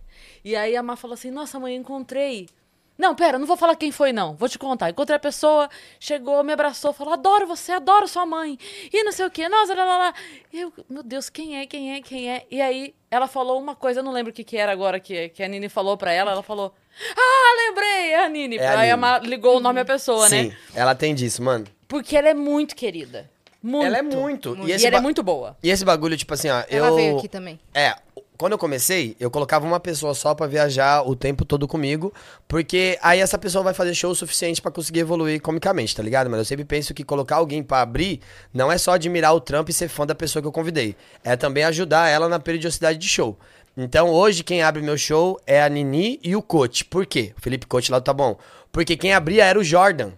E 0.42 0.56
aí 0.56 0.74
a 0.74 0.82
Má 0.82 0.96
falou 0.96 1.12
assim: 1.12 1.30
Nossa, 1.30 1.60
mãe, 1.60 1.74
encontrei. 1.76 2.48
Não, 2.96 3.14
pera, 3.14 3.38
não 3.38 3.46
vou 3.46 3.56
falar 3.56 3.74
quem 3.74 3.90
foi, 3.90 4.12
não. 4.12 4.34
Vou 4.36 4.48
te 4.48 4.56
contar. 4.58 4.88
Encontrei 4.88 5.16
a 5.16 5.20
pessoa, 5.20 5.68
chegou, 5.98 6.44
me 6.44 6.52
abraçou, 6.52 6.92
falou: 6.92 7.12
Adoro 7.14 7.46
você, 7.46 7.72
adoro 7.72 8.06
sua 8.06 8.24
mãe. 8.24 8.56
E 8.92 9.02
não 9.02 9.10
sei 9.10 9.26
o 9.26 9.30
quê, 9.30 9.48
nossa, 9.48 9.74
lá, 9.74 9.84
lá, 9.84 9.98
lá. 9.98 10.14
E 10.52 10.60
eu, 10.60 10.72
meu 10.88 11.02
Deus, 11.02 11.28
quem 11.28 11.58
é, 11.58 11.66
quem 11.66 11.94
é, 11.94 12.00
quem 12.00 12.30
é? 12.30 12.46
E 12.50 12.62
aí 12.62 12.94
ela 13.10 13.26
falou 13.26 13.58
uma 13.60 13.74
coisa, 13.74 13.98
eu 14.00 14.04
não 14.04 14.12
lembro 14.12 14.30
o 14.30 14.34
que, 14.34 14.44
que 14.44 14.56
era 14.56 14.70
agora 14.70 15.00
que, 15.00 15.28
que 15.30 15.42
a 15.42 15.48
Nini 15.48 15.68
falou 15.68 15.96
pra 15.96 16.12
ela. 16.12 16.30
Ela 16.30 16.42
falou: 16.42 16.72
Ah, 17.16 17.66
lembrei, 17.68 18.12
é 18.12 18.24
a 18.24 18.28
Nini. 18.28 18.56
É 18.58 18.68
aí 18.68 18.90
a 18.92 18.96
Nini. 18.96 19.26
Ligou 19.28 19.56
o 19.56 19.60
nome 19.60 19.80
à 19.80 19.84
pessoa, 19.84 20.28
Sim, 20.28 20.48
né? 20.48 20.56
ela 20.74 20.94
tem 20.94 21.14
disso, 21.16 21.42
mano. 21.42 21.66
Porque 21.88 22.16
ela 22.16 22.28
é 22.28 22.34
muito 22.34 22.76
querida. 22.76 23.28
Muito. 23.60 23.86
Ela 23.86 23.98
é 23.98 24.02
muito. 24.02 24.54
E, 24.62 24.68
E 24.68 24.72
esse, 24.72 24.86
ela 24.86 24.98
é 24.98 25.00
muito 25.00 25.22
boa. 25.22 25.56
e 25.62 25.70
esse 25.70 25.84
bagulho, 25.86 26.16
tipo 26.18 26.34
assim, 26.34 26.50
ó, 26.50 26.62
Ela 26.68 26.88
eu... 26.88 26.94
veio 26.94 27.16
aqui 27.18 27.28
também. 27.28 27.58
É, 27.72 27.96
quando 28.36 28.52
eu 28.52 28.58
comecei, 28.58 29.16
eu 29.20 29.30
colocava 29.30 29.64
uma 29.64 29.78
pessoa 29.78 30.12
só 30.12 30.34
pra 30.34 30.46
viajar 30.46 31.02
o 31.08 31.14
tempo 31.14 31.44
todo 31.44 31.68
comigo, 31.68 32.12
porque 32.48 32.98
aí 33.00 33.20
essa 33.20 33.38
pessoa 33.38 33.62
vai 33.62 33.72
fazer 33.72 33.94
show 33.94 34.10
o 34.10 34.14
suficiente 34.14 34.60
pra 34.60 34.72
conseguir 34.72 35.00
evoluir 35.00 35.40
comicamente, 35.40 35.94
tá 35.94 36.02
ligado? 36.02 36.28
Mas 36.28 36.38
eu 36.38 36.44
sempre 36.44 36.64
penso 36.64 36.92
que 36.92 37.04
colocar 37.04 37.36
alguém 37.36 37.62
pra 37.62 37.80
abrir 37.80 38.20
não 38.52 38.72
é 38.72 38.76
só 38.76 38.92
admirar 38.92 39.34
o 39.34 39.40
trampo 39.40 39.70
e 39.70 39.74
ser 39.74 39.88
fã 39.88 40.04
da 40.04 40.14
pessoa 40.14 40.42
que 40.42 40.48
eu 40.48 40.52
convidei, 40.52 40.96
é 41.22 41.36
também 41.36 41.64
ajudar 41.64 42.08
ela 42.08 42.28
na 42.28 42.40
periodicidade 42.40 42.98
de 42.98 43.08
show. 43.08 43.38
Então 43.76 44.08
hoje 44.08 44.42
quem 44.44 44.62
abre 44.62 44.82
meu 44.82 44.96
show 44.98 45.40
é 45.46 45.62
a 45.62 45.68
Nini 45.68 46.20
e 46.22 46.36
o 46.36 46.42
Coach. 46.42 46.84
Por 46.84 47.06
quê? 47.06 47.32
O 47.36 47.40
Felipe 47.40 47.66
Coach 47.66 47.90
lá 47.90 47.98
do 47.98 48.04
Tá 48.04 48.12
Bom. 48.12 48.38
Porque 48.70 48.96
quem 48.96 49.12
abria 49.12 49.44
era 49.44 49.58
o 49.58 49.64
Jordan. 49.64 50.12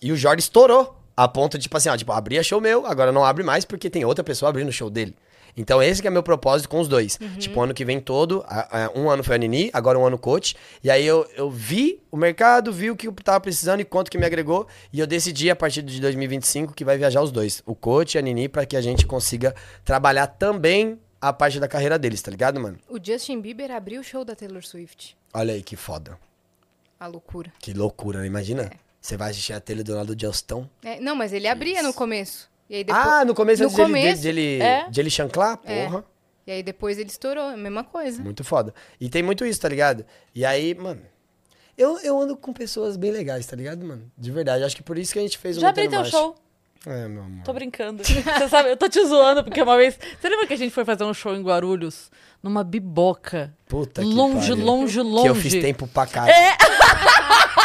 E 0.00 0.12
o 0.12 0.16
Jordan 0.16 0.40
estourou. 0.40 1.00
A 1.16 1.28
ponto 1.28 1.56
de, 1.56 1.62
tipo 1.62 1.76
assim, 1.76 1.88
ó, 1.88 1.96
tipo, 1.96 2.10
abria 2.10 2.42
show 2.42 2.60
meu, 2.60 2.84
agora 2.86 3.12
não 3.12 3.24
abre 3.24 3.44
mais 3.44 3.64
porque 3.64 3.88
tem 3.88 4.04
outra 4.04 4.24
pessoa 4.24 4.48
abrindo 4.48 4.68
o 4.68 4.72
show 4.72 4.90
dele. 4.90 5.14
Então 5.56 5.82
esse 5.82 6.02
que 6.02 6.08
é 6.08 6.10
meu 6.10 6.22
propósito 6.22 6.68
com 6.68 6.80
os 6.80 6.88
dois. 6.88 7.18
Tipo, 7.38 7.60
ano 7.60 7.72
que 7.72 7.84
vem 7.84 8.00
todo, 8.00 8.44
a- 8.46 8.86
a- 8.86 8.90
um 8.98 9.08
ano 9.08 9.22
foi 9.22 9.36
a 9.36 9.38
Nini, 9.38 9.70
agora 9.72 9.98
um 9.98 10.04
ano 10.06 10.18
coach. 10.18 10.56
E 10.82 10.90
aí 10.90 11.06
eu, 11.06 11.26
eu 11.36 11.50
vi 11.50 12.00
o 12.10 12.16
mercado, 12.16 12.72
vi 12.72 12.90
o 12.90 12.96
que 12.96 13.06
eu 13.08 13.12
tava 13.12 13.40
precisando 13.40 13.80
e 13.80 13.84
quanto 13.84 14.10
que 14.10 14.18
me 14.18 14.26
agregou. 14.26 14.66
E 14.92 14.98
eu 15.00 15.06
decidi 15.06 15.50
a 15.50 15.56
partir 15.56 15.82
de 15.82 16.00
2025 16.00 16.74
que 16.74 16.84
vai 16.84 16.98
viajar 16.98 17.22
os 17.22 17.30
dois, 17.30 17.62
o 17.64 17.74
coach 17.74 18.14
e 18.14 18.18
a 18.18 18.22
Nini, 18.22 18.48
pra 18.48 18.66
que 18.66 18.76
a 18.76 18.80
gente 18.80 19.06
consiga 19.06 19.54
trabalhar 19.84 20.26
também 20.26 20.98
a 21.20 21.32
parte 21.32 21.58
da 21.58 21.66
carreira 21.68 21.98
deles, 21.98 22.20
tá 22.20 22.30
ligado, 22.30 22.60
mano? 22.60 22.78
O 22.88 22.98
Justin 23.02 23.40
Bieber 23.40 23.70
abriu 23.70 24.00
o 24.00 24.04
show 24.04 24.24
da 24.24 24.34
Taylor 24.34 24.62
Swift. 24.64 25.16
Olha 25.32 25.54
aí 25.54 25.62
que 25.62 25.76
foda. 25.76 26.18
A 27.00 27.06
loucura. 27.06 27.52
Que 27.58 27.72
loucura, 27.72 28.20
né? 28.20 28.26
Imagina. 28.26 28.70
Você 29.00 29.16
vai 29.16 29.30
assistir 29.30 29.52
a 29.52 29.60
tele 29.60 29.82
do 29.82 29.94
lado 29.94 30.14
do 30.14 30.20
Justin. 30.20 30.68
É, 30.82 30.98
não, 31.00 31.14
mas 31.14 31.32
ele 31.32 31.46
abria 31.46 31.82
no 31.82 31.92
começo. 31.92 32.48
E 32.74 32.78
aí 32.78 32.84
depois, 32.84 33.06
Ah, 33.06 33.24
no 33.24 33.34
começo 33.36 33.62
no 33.62 33.66
antes 33.68 33.76
de 33.76 33.82
ele, 33.82 33.92
começo, 33.92 34.22
de, 34.22 34.28
ele, 34.28 34.60
é. 34.60 34.90
de 34.90 35.00
ele 35.00 35.08
chanclar? 35.10 35.60
É. 35.64 35.84
Porra. 35.86 36.04
E 36.44 36.50
aí 36.50 36.60
depois 36.60 36.98
ele 36.98 37.08
estourou, 37.08 37.44
a 37.44 37.56
mesma 37.56 37.84
coisa. 37.84 38.20
Muito 38.20 38.42
foda. 38.42 38.74
E 39.00 39.08
tem 39.08 39.22
muito 39.22 39.46
isso, 39.46 39.60
tá 39.60 39.68
ligado? 39.68 40.04
E 40.34 40.44
aí, 40.44 40.74
mano. 40.74 41.00
Eu, 41.78 41.98
eu 42.00 42.20
ando 42.20 42.36
com 42.36 42.52
pessoas 42.52 42.96
bem 42.96 43.12
legais, 43.12 43.46
tá 43.46 43.54
ligado, 43.54 43.84
mano? 43.86 44.10
De 44.18 44.30
verdade. 44.32 44.64
Acho 44.64 44.74
que 44.74 44.82
por 44.82 44.98
isso 44.98 45.12
que 45.12 45.20
a 45.20 45.22
gente 45.22 45.38
fez 45.38 45.56
o 45.56 45.60
Já 45.60 45.68
abri 45.68 45.88
teu 45.88 46.04
show. 46.04 46.34
É, 46.84 47.06
meu 47.06 47.22
amor. 47.22 47.44
Tô 47.44 47.52
brincando. 47.52 48.02
Você 48.04 48.48
sabe, 48.48 48.70
eu 48.70 48.76
tô 48.76 48.88
te 48.88 49.04
zoando, 49.06 49.44
porque 49.44 49.62
uma 49.62 49.76
vez. 49.76 49.96
Você 50.20 50.28
lembra 50.28 50.44
que 50.46 50.54
a 50.54 50.58
gente 50.58 50.72
foi 50.72 50.84
fazer 50.84 51.04
um 51.04 51.14
show 51.14 51.32
em 51.34 51.42
Guarulhos? 51.42 52.10
Numa 52.42 52.64
biboca. 52.64 53.54
Puta 53.68 54.02
que 54.02 54.08
longe, 54.08 54.50
pariu. 54.50 54.64
longe, 54.64 55.00
longe. 55.00 55.22
Que 55.22 55.28
eu 55.28 55.34
fiz 55.36 55.52
tempo 55.54 55.86
pra 55.86 56.06
caralho. 56.06 56.32
É. 56.32 56.56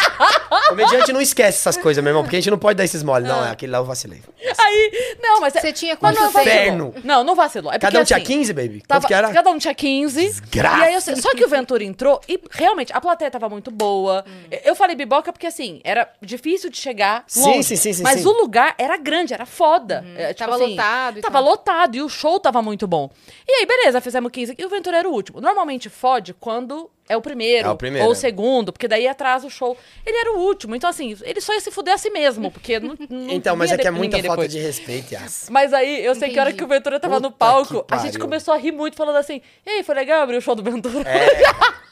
Comediante 0.69 1.11
não 1.11 1.21
esquece 1.21 1.57
essas 1.59 1.77
coisas, 1.77 2.03
meu 2.03 2.11
irmão, 2.11 2.23
porque 2.23 2.35
a 2.35 2.39
gente 2.39 2.49
não 2.51 2.57
pode 2.57 2.77
dar 2.77 2.83
esses 2.83 3.03
mole. 3.03 3.27
Não, 3.27 3.45
é 3.45 3.51
aquele 3.51 3.71
lá 3.71 3.79
eu 3.79 3.85
vacilei. 3.85 4.21
Aí. 4.57 5.17
Não, 5.21 5.41
mas. 5.41 5.53
Você 5.53 5.73
tinha 5.73 5.97
Mas 5.99 6.17
quanto 6.17 6.33
não? 6.33 6.41
Inferno. 6.41 6.93
Não, 7.03 7.23
não 7.23 7.35
vacilou. 7.35 7.71
É 7.71 7.77
porque, 7.79 7.87
Cada 7.87 8.01
um 8.01 8.03
tinha 8.03 8.17
assim, 8.17 8.25
15, 8.25 8.53
baby? 8.53 8.81
Tava, 8.87 9.01
Quanto 9.01 9.07
que 9.07 9.13
era? 9.13 9.31
Cada 9.31 9.49
um 9.51 9.57
tinha 9.57 9.73
15. 9.73 10.21
Desgraça. 10.25 10.77
E 10.77 10.83
aí 10.83 10.93
eu 10.93 11.01
só 11.01 11.31
que 11.35 11.43
o 11.43 11.47
Ventura 11.49 11.83
entrou 11.83 12.19
e 12.27 12.39
realmente 12.51 12.93
a 12.93 13.01
plateia 13.01 13.29
tava 13.31 13.49
muito 13.49 13.71
boa. 13.71 14.23
Eu 14.63 14.75
falei 14.75 14.95
biboca 14.95 15.31
porque 15.33 15.47
assim, 15.47 15.81
era 15.83 16.11
difícil 16.21 16.69
de 16.69 16.77
chegar 16.77 17.23
Sim, 17.27 17.41
longe. 17.41 17.63
sim, 17.63 17.75
sim, 17.75 17.93
sim, 17.93 18.03
Mas 18.03 18.21
sim. 18.21 18.27
o 18.27 18.31
lugar 18.31 18.75
era 18.77 18.97
grande, 18.97 19.33
era 19.33 19.45
foda. 19.45 20.05
É, 20.15 20.33
tipo 20.33 20.49
Tava 20.49 20.55
assim, 20.63 20.71
lotado 20.71 21.19
e 21.19 21.21
Tava 21.21 21.33
tal. 21.39 21.43
lotado 21.43 21.95
e 21.95 22.01
o 22.01 22.09
show 22.09 22.39
tava 22.39 22.61
muito 22.61 22.87
bom. 22.87 23.09
E 23.47 23.51
aí, 23.53 23.65
beleza, 23.65 23.99
fizemos 24.01 24.31
15 24.31 24.55
e 24.57 24.65
o 24.65 24.69
Ventura 24.69 24.97
era 24.97 25.09
o 25.09 25.11
último. 25.11 25.41
Normalmente 25.41 25.89
fode 25.89 26.33
quando 26.33 26.89
é 27.09 27.17
o 27.17 27.21
primeiro, 27.21 27.67
É 27.67 27.71
o 27.71 27.75
primeiro, 27.75 28.05
ou 28.05 28.11
o 28.11 28.13
é. 28.13 28.15
segundo, 28.15 28.71
porque 28.71 28.87
daí 28.87 29.07
atrasa 29.07 29.47
o 29.47 29.49
show. 29.49 29.75
Ele 30.05 30.15
era 30.15 30.33
o 30.33 30.41
último, 30.41 30.75
então 30.75 30.87
assim, 30.87 31.17
ele 31.23 31.41
só 31.41 31.53
ia 31.55 31.59
se 31.59 31.71
fuder 31.71 31.95
a 31.95 31.97
si 31.97 32.11
mesmo, 32.11 32.51
porque 32.51 32.79
não, 32.79 32.95
não 33.09 33.31
Então, 33.31 33.55
mas 33.55 33.71
é 33.71 33.77
que 33.77 33.87
é 33.87 33.91
muita 33.91 34.17
falta 34.17 34.29
depois. 34.29 34.51
de 34.51 34.59
respeito, 34.59 35.11
Yas. 35.11 35.47
Mas 35.49 35.73
aí, 35.73 36.05
eu 36.05 36.13
sei 36.13 36.29
que 36.29 36.37
a 36.37 36.43
hora 36.43 36.53
que 36.53 36.63
o 36.63 36.67
Ventura 36.67 36.99
tava 36.99 37.19
no 37.19 37.31
Puta 37.31 37.37
palco, 37.37 37.83
que 37.83 37.93
a 37.95 37.97
gente 37.97 38.19
começou 38.19 38.53
a 38.53 38.57
rir 38.57 38.71
muito, 38.71 38.95
falando 38.95 39.17
assim: 39.17 39.41
Ei, 39.65 39.81
foi 39.81 39.95
legal 39.95 40.21
abrir 40.21 40.37
o 40.37 40.41
show 40.41 40.53
do 40.53 40.61
Ventura. 40.61 41.03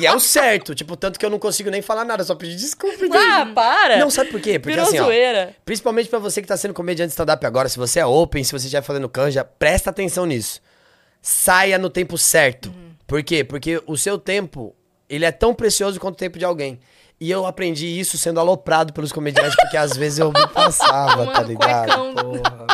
E 0.00 0.06
é 0.06 0.12
o 0.12 0.18
certo, 0.18 0.74
tipo, 0.74 0.96
tanto 0.96 1.18
que 1.18 1.24
eu 1.24 1.30
não 1.30 1.38
consigo 1.38 1.70
nem 1.70 1.82
falar 1.82 2.04
nada, 2.04 2.24
só 2.24 2.34
pedir 2.34 2.56
desculpa. 2.56 2.96
entendeu? 2.96 3.20
ah, 3.20 3.46
para! 3.54 3.98
Não, 3.98 4.10
sabe 4.10 4.30
por 4.30 4.40
quê? 4.40 4.58
Porque 4.58 4.72
Virou 4.72 4.88
assim, 4.88 4.98
ó, 4.98 5.04
zoeira. 5.04 5.54
Principalmente 5.64 6.08
pra 6.08 6.18
você 6.18 6.40
que 6.40 6.48
tá 6.48 6.56
sendo 6.56 6.74
comediante 6.74 7.08
de 7.08 7.12
stand-up 7.12 7.44
agora, 7.46 7.68
se 7.68 7.78
você 7.78 8.00
é 8.00 8.06
open, 8.06 8.42
se 8.42 8.52
você 8.52 8.66
estiver 8.66 8.82
fazendo 8.82 9.08
canja, 9.08 9.44
presta 9.44 9.90
atenção 9.90 10.24
nisso. 10.26 10.60
Saia 11.20 11.78
no 11.78 11.90
tempo 11.90 12.16
certo. 12.18 12.74
Por 13.14 13.22
quê? 13.22 13.44
Porque 13.44 13.80
o 13.86 13.96
seu 13.96 14.18
tempo, 14.18 14.74
ele 15.08 15.24
é 15.24 15.30
tão 15.30 15.54
precioso 15.54 16.00
quanto 16.00 16.16
o 16.16 16.18
tempo 16.18 16.36
de 16.36 16.44
alguém. 16.44 16.80
E 17.20 17.30
eu 17.30 17.46
aprendi 17.46 17.86
isso 17.86 18.18
sendo 18.18 18.40
aloprado 18.40 18.92
pelos 18.92 19.12
comediantes, 19.12 19.54
porque 19.54 19.76
às 19.76 19.96
vezes 19.96 20.18
eu 20.18 20.32
me 20.32 20.46
passava, 20.52 21.24
tá 21.32 21.40
ligado? 21.42 22.12
Porra. 22.12 22.66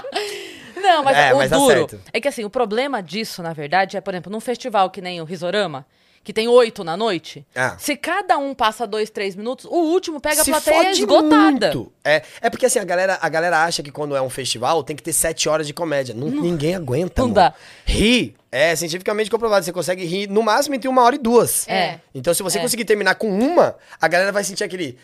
Não, 0.77 1.05
mas 1.05 1.15
É, 1.19 1.35
o 1.35 1.37
mas 1.37 1.51
tá 1.51 1.59
duro 1.59 1.69
certo. 1.91 2.01
é 2.11 2.19
que 2.23 2.27
assim, 2.27 2.43
o 2.43 2.49
problema 2.49 3.03
disso, 3.03 3.43
na 3.43 3.53
verdade, 3.53 3.99
é, 3.99 4.01
por 4.01 4.15
exemplo, 4.15 4.33
num 4.33 4.41
festival 4.41 4.89
que 4.89 5.03
nem 5.03 5.21
o 5.21 5.25
Risorama, 5.25 5.85
que 6.23 6.33
tem 6.35 6.47
oito 6.49 6.85
na 6.85 6.97
noite, 6.97 7.47
Ah. 7.55 7.77
se 7.79 7.97
cada 7.97 8.37
um 8.37 8.55
passa 8.55 8.87
dois, 8.87 9.09
três 9.11 9.35
minutos, 9.35 9.65
o 9.65 9.75
último 9.75 10.21
pega 10.21 10.45
Se 10.45 10.51
a 10.51 10.55
plateia 10.55 10.77
fode 10.85 10.91
esgotada. 11.01 11.73
muito. 11.73 11.93
É, 12.05 12.23
é 12.43 12.51
porque 12.51 12.67
assim, 12.67 12.79
a 12.79 12.85
galera, 12.85 13.19
a 13.21 13.29
galera 13.29 13.65
acha 13.65 13.83
que 13.83 13.91
quando 13.91 14.15
é 14.15 14.21
um 14.21 14.29
festival 14.31 14.85
tem 14.85 14.95
que 14.95 15.03
ter 15.03 15.13
sete 15.15 15.49
horas 15.49 15.67
de 15.67 15.73
comédia. 15.73 16.15
Não, 16.15 16.29
ninguém 16.29 16.75
aguenta, 16.75 17.23
não 17.23 17.31
dá. 17.33 17.55
Rir 17.87 18.35
é 18.53 18.77
cientificamente 18.77 19.31
comprovado. 19.31 19.65
Você 19.65 19.73
consegue 19.73 20.05
rir 20.05 20.29
no 20.29 20.43
máximo 20.43 20.75
entre 20.75 20.89
uma 20.89 21.03
hora 21.03 21.15
e 21.15 21.19
duas. 21.19 21.67
É. 21.69 22.01
Então, 22.15 22.35
se 22.35 22.43
você 22.43 22.59
É. 22.59 22.63
conseguir 22.63 22.85
terminar 22.85 23.15
com 23.15 23.29
uma, 23.31 23.77
a 24.01 24.07
galera 24.09 24.31
vai 24.31 24.45
sentir 24.45 24.63
aquele. 24.65 24.99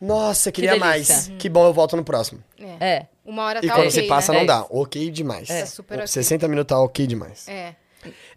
Nossa, 0.00 0.50
queria 0.50 0.76
mais. 0.76 1.06
delícia. 1.08 1.34
Que 1.38 1.48
bom, 1.48 1.64
eu 1.66 1.72
volto 1.72 1.96
no 1.96 2.04
próximo. 2.04 2.42
É. 2.80 3.06
Uma 3.24 3.44
hora 3.44 3.60
E 3.62 3.68
tá 3.68 3.74
quando 3.74 3.86
ok, 3.86 3.90
você 3.90 4.02
passa, 4.02 4.32
né? 4.32 4.38
não 4.40 4.46
dá. 4.46 4.66
Ok 4.68 5.10
demais. 5.10 5.48
É 5.48 5.64
super 5.64 5.94
ok. 5.98 6.06
60 6.08 6.48
minutos 6.48 6.68
tá 6.68 6.80
ok 6.82 7.06
demais. 7.06 7.46
É. 7.48 7.74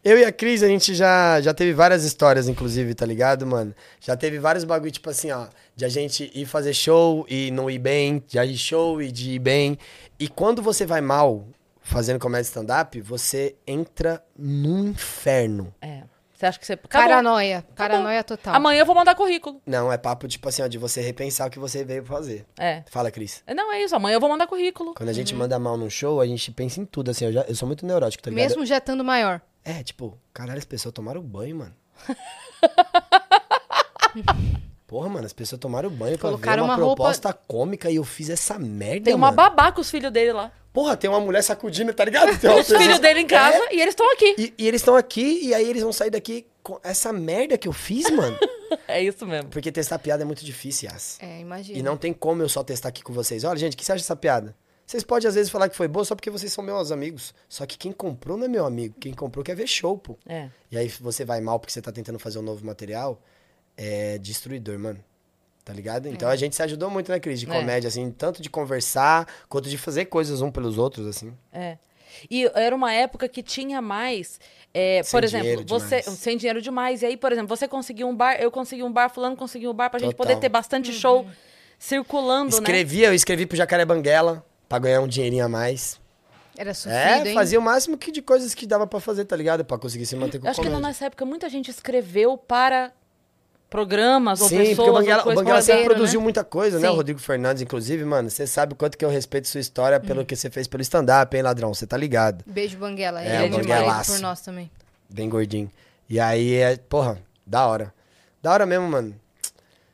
Eu 0.03 0.18
e 0.20 0.26
a 0.26 0.32
Cris, 0.32 0.63
a 0.63 0.68
gente 0.68 0.93
já, 0.93 1.41
já 1.41 1.53
teve 1.53 1.74
várias 1.74 2.03
histórias, 2.03 2.47
inclusive, 2.47 2.93
tá 2.93 3.05
ligado, 3.05 3.45
mano? 3.45 3.74
Já 3.99 4.16
teve 4.16 4.39
vários 4.39 4.63
bagulho, 4.63 4.91
tipo 4.91 5.09
assim, 5.09 5.32
ó, 5.32 5.47
de 5.76 5.86
a 5.86 5.89
gente 5.89 6.32
ir 6.34 6.45
fazer 6.45 6.74
show 6.74 7.26
e 7.30 7.51
não 7.51 7.70
ir 7.70 7.80
bem, 7.80 8.24
de 8.28 8.38
ir 8.39 8.57
show 8.57 9.01
e 9.01 9.11
de 9.11 9.32
ir 9.32 9.39
bem. 9.39 9.78
E 10.20 10.28
quando 10.28 10.61
você 10.61 10.86
vai 10.86 11.01
mal 11.01 11.45
fazendo 11.82 12.20
comédia 12.20 12.47
stand-up, 12.47 12.99
você 13.01 13.55
entra 13.68 14.24
num 14.38 14.89
inferno. 14.89 15.74
É. 15.82 16.03
Você 16.36 16.45
acha 16.45 16.59
que 16.59 16.66
você. 16.66 16.74
Acabou. 16.74 17.07
Paranoia. 17.07 17.66
Paranoia 17.76 18.24
total. 18.24 18.55
Amanhã 18.55 18.82
eu 18.82 18.86
vou 18.86 18.93
mandar 18.93 19.16
currículo. 19.16 19.61
Não, 19.66 19.91
é 19.91 19.97
papo, 19.97 20.28
tipo 20.28 20.47
assim, 20.49 20.61
ó, 20.61 20.68
de 20.68 20.78
você 20.78 20.99
repensar 20.99 21.47
o 21.47 21.49
que 21.49 21.57
você 21.57 21.86
veio 21.86 22.03
fazer. 22.03 22.45
É. 22.59 22.84
Fala, 22.91 23.09
Cris. 23.09 23.41
Não, 23.55 23.72
é 23.72 23.82
isso. 23.82 23.95
Amanhã 23.95 24.16
eu 24.16 24.20
vou 24.20 24.30
mandar 24.30 24.45
currículo. 24.45 24.93
Quando 24.95 25.09
a 25.09 25.13
gente 25.13 25.34
manda 25.34 25.57
mal 25.57 25.78
num 25.78 25.89
show, 25.89 26.20
a 26.20 26.26
gente 26.26 26.51
pensa 26.51 26.82
em 26.82 26.86
tudo, 26.86 27.11
assim, 27.11 27.26
eu, 27.26 27.32
já, 27.32 27.41
eu 27.43 27.55
sou 27.55 27.66
muito 27.66 27.86
neurótico, 27.86 28.22
tá 28.22 28.30
ligado? 28.30 28.43
Mesmo 28.49 28.66
já 28.66 28.78
estando 28.78 29.03
maior. 29.03 29.39
É, 29.66 29.84
tipo, 29.84 30.18
caralho, 30.32 30.59
as 30.59 30.66
pessoas 30.66 30.93
tomaram 30.93 31.22
banho, 31.22 31.57
mano. 31.57 31.74
Porra, 34.88 35.09
mano, 35.09 35.26
as 35.26 35.34
pessoas 35.34 35.59
tomaram 35.59 35.89
banho 35.89 36.18
pra 36.18 36.30
ver 36.30 36.36
Colocaram 36.36 36.63
uma, 36.63 36.76
uma 36.76 36.84
roupa- 36.84 36.95
proposta 37.03 37.34
cômica 37.34 37.89
e 37.89 37.95
eu 37.95 38.03
fiz 38.03 38.30
essa 38.30 38.57
merda, 38.59 39.05
Tem 39.05 39.16
uma 39.16 39.28
mano. 39.32 39.36
babá 39.38 39.72
com 39.72 39.82
os 39.82 39.89
filhos 39.89 40.11
dele 40.11 40.32
lá. 40.32 40.51
Porra, 40.72 40.95
tem 40.95 41.09
uma 41.09 41.20
mulher 41.20 41.41
sacudindo, 41.41 41.93
tá 41.93 42.05
ligado? 42.05 42.38
Tem 42.39 42.49
uma 42.49 42.59
Os 42.59 42.68
filhos 42.68 42.99
dele 42.99 43.22
em 43.22 43.28
casa 43.28 43.57
É, 43.57 43.76
e 43.76 43.82
eles 43.82 43.93
estão 43.93 44.09
aqui. 44.11 44.36
e, 44.38 44.53
e 44.57 44.68
eles 44.68 44.82
estão 44.82 44.95
aqui, 44.95 45.39
e 45.47 45.53
aí 45.53 45.68
eles 45.68 45.82
vão 45.82 45.91
sair 45.91 46.11
daqui 46.11 46.45
com 46.61 46.80
essa 46.84 47.11
merda 47.11 47.57
que 47.57 47.68
eu 47.68 47.74
fiz, 47.74 48.09
mano. 48.11 48.38
É 48.88 49.01
isso 49.01 49.26
mesmo. 49.28 49.49
Porque 49.51 49.72
testar 49.72 49.99
piada 49.99 50.24
é 50.24 50.26
muito 50.26 50.43
difícil, 50.43 50.89
Yas. 50.89 51.18
É, 51.22 51.39
imagina. 51.39 51.78
E 51.78 51.84
não 51.84 51.95
tem 51.95 52.11
como 52.11 52.41
eu 52.41 52.49
só 52.49 52.63
testar 52.63 52.89
aqui 52.89 53.03
com 53.03 53.13
vocês. 53.13 53.43
Olha, 53.43 53.57
gente, 53.57 53.74
o 53.74 53.78
que 53.78 53.86
você 53.86 53.91
acha 53.91 54.01
dessa 54.01 54.16
piada? 54.16 54.55
Vocês 54.86 55.03
podem, 55.03 55.27
às 55.27 55.33
vezes, 55.36 55.49
falar 55.51 55.67
que 55.67 55.75
foi 55.75 55.88
boa 55.88 56.05
só 56.05 56.13
porque 56.15 56.29
vocês 56.29 56.53
são 56.53 56.63
meus 56.63 56.91
amigos. 56.91 57.33
Só 57.49 57.65
que 57.65 57.77
quem 57.77 57.91
comprou 57.91 58.38
não 58.38 58.45
é 58.45 58.47
meu 58.47 58.65
amigo. 58.65 58.95
Quem 58.99 59.13
comprou 59.13 59.43
quer 59.43 59.55
ver 59.55 59.65
show, 59.67 59.97
pô. 59.97 60.17
É. 60.27 60.49
E 60.71 60.77
aí 60.77 60.88
você 60.99 61.25
vai 61.25 61.41
mal 61.41 61.59
porque 61.59 61.73
você 61.73 61.81
tá 61.81 61.91
tentando 61.91 62.19
fazer 62.19 62.38
um 62.38 62.43
novo 62.43 62.63
material, 62.65 63.19
é 63.75 64.17
destruidor, 64.19 64.77
mano. 64.77 65.03
Tá 65.63 65.73
ligado? 65.73 66.07
Então 66.07 66.29
a 66.29 66.36
gente 66.36 66.55
se 66.55 66.61
ajudou 66.61 66.91
muito 66.91 67.11
na 67.11 67.19
crise 67.19 67.43
de 67.43 67.51
É. 67.51 67.55
comédia, 67.59 67.88
assim, 67.88 68.11
tanto 68.11 68.39
de 68.43 68.49
conversar, 68.51 69.27
quanto 69.49 69.67
de 69.67 69.77
fazer 69.79 70.05
coisas 70.05 70.39
um 70.41 70.51
pelos 70.51 70.77
outros, 70.77 71.07
assim. 71.07 71.33
É. 71.51 71.79
E 72.29 72.45
era 72.53 72.73
uma 72.75 72.93
época 72.93 73.27
que 73.27 73.41
tinha 73.41 73.81
mais. 73.81 74.39
é, 74.71 75.01
Sem 75.03 75.11
por 75.11 75.23
exemplo, 75.23 75.65
você. 75.67 76.01
demais. 76.01 76.19
Sem 76.19 76.38
dinheiro 76.38 76.61
demais. 76.61 77.01
E 77.01 77.07
aí, 77.07 77.17
por 77.17 77.31
exemplo, 77.31 77.47
você 77.47 77.67
conseguiu 77.67 78.07
um 78.07 78.15
bar, 78.15 78.36
eu 78.39 78.51
consegui 78.51 78.83
um 78.83 78.91
bar, 78.91 79.09
fulano 79.09 79.36
conseguiu 79.36 79.71
um 79.71 79.73
bar 79.73 79.89
pra 79.89 79.99
gente 79.99 80.11
Total. 80.11 80.27
poder 80.27 80.39
ter 80.39 80.49
bastante 80.49 80.93
show 80.93 81.25
circulando, 81.79 82.51
né? 82.51 82.61
Escrevia, 82.61 83.07
eu 83.07 83.13
escrevi 83.13 83.45
pro 83.45 83.57
Jacaré 83.57 83.83
Banguela 83.86 84.45
pra 84.68 84.80
ganhar 84.80 85.01
um 85.01 85.07
dinheirinho 85.07 85.45
a 85.45 85.49
mais. 85.49 85.99
Era 86.57 86.74
sofrido, 86.74 86.95
É, 86.97 87.28
hein? 87.28 87.34
fazia 87.34 87.59
o 87.59 87.61
máximo 87.61 87.97
que 87.97 88.11
de 88.11 88.22
coisas 88.22 88.53
que 88.53 88.66
dava 88.66 88.88
pra 88.88 88.99
fazer, 88.99 89.26
tá 89.26 89.36
ligado? 89.36 89.66
Pra 89.66 89.78
conseguir 89.78 90.05
se 90.05 90.16
manter 90.16 90.39
com 90.39 90.47
Eu 90.47 90.51
acho 90.51 90.61
que 90.61 90.68
comédia. 90.68 90.88
nessa 90.88 91.05
época 91.05 91.26
muita 91.26 91.49
gente 91.49 91.70
escreveu 91.70 92.38
para 92.38 92.91
programas 93.70 94.39
ou 94.41 94.47
Sim, 94.47 94.57
pessoas. 94.59 94.76
porque 94.78 94.89
o 94.89 94.93
ou 94.93 94.99
Banguela, 94.99 95.22
o 95.22 95.24
coisa 95.26 95.41
Banguela 95.41 95.61
sempre 95.61 95.84
produziu 95.84 96.20
né? 96.20 96.24
muita 96.24 96.43
coisa, 96.45 96.80
né? 96.80 96.89
O. 96.89 96.95
Rodrigo 96.95 97.20
Fernandes, 97.20 97.61
inclusive, 97.61 98.05
mano, 98.05 98.30
você 98.30 98.47
sabe 98.47 98.72
o 98.74 98.76
quanto 98.76 98.97
que 98.97 99.03
eu 99.03 99.09
respeito 99.09 99.47
sua 99.49 99.59
história 99.59 99.99
pelo 99.99 100.22
Hum. 100.22 100.26
que 100.26 100.34
você 100.36 100.49
fez 100.49 100.66
pelo 100.68 100.82
stand-up, 100.82 101.36
hein, 101.36 101.43
ladrão? 101.43 101.74
Você 101.74 101.86
tá 101.86 101.97
ligado? 101.97 102.43
Beijo, 102.47 102.78
Banguela. 102.78 103.22
É, 103.22 103.26
Ele 103.26 103.55
o 103.55 103.59
é 103.59 103.61
demais 103.61 103.68
Banguelaço. 103.68 104.11
por 104.13 104.22
nós 104.22 104.39
também. 104.41 104.72
Bem 105.09 105.28
gordinho. 105.30 105.70
E 106.09 106.20
aí, 106.22 106.53
é, 106.55 106.78
porra, 106.78 107.18
da 107.45 107.68
hora. 107.68 107.93
Da 108.41 108.51
hora 108.53 108.66
mesmo, 108.66 108.88
mano. 108.88 109.13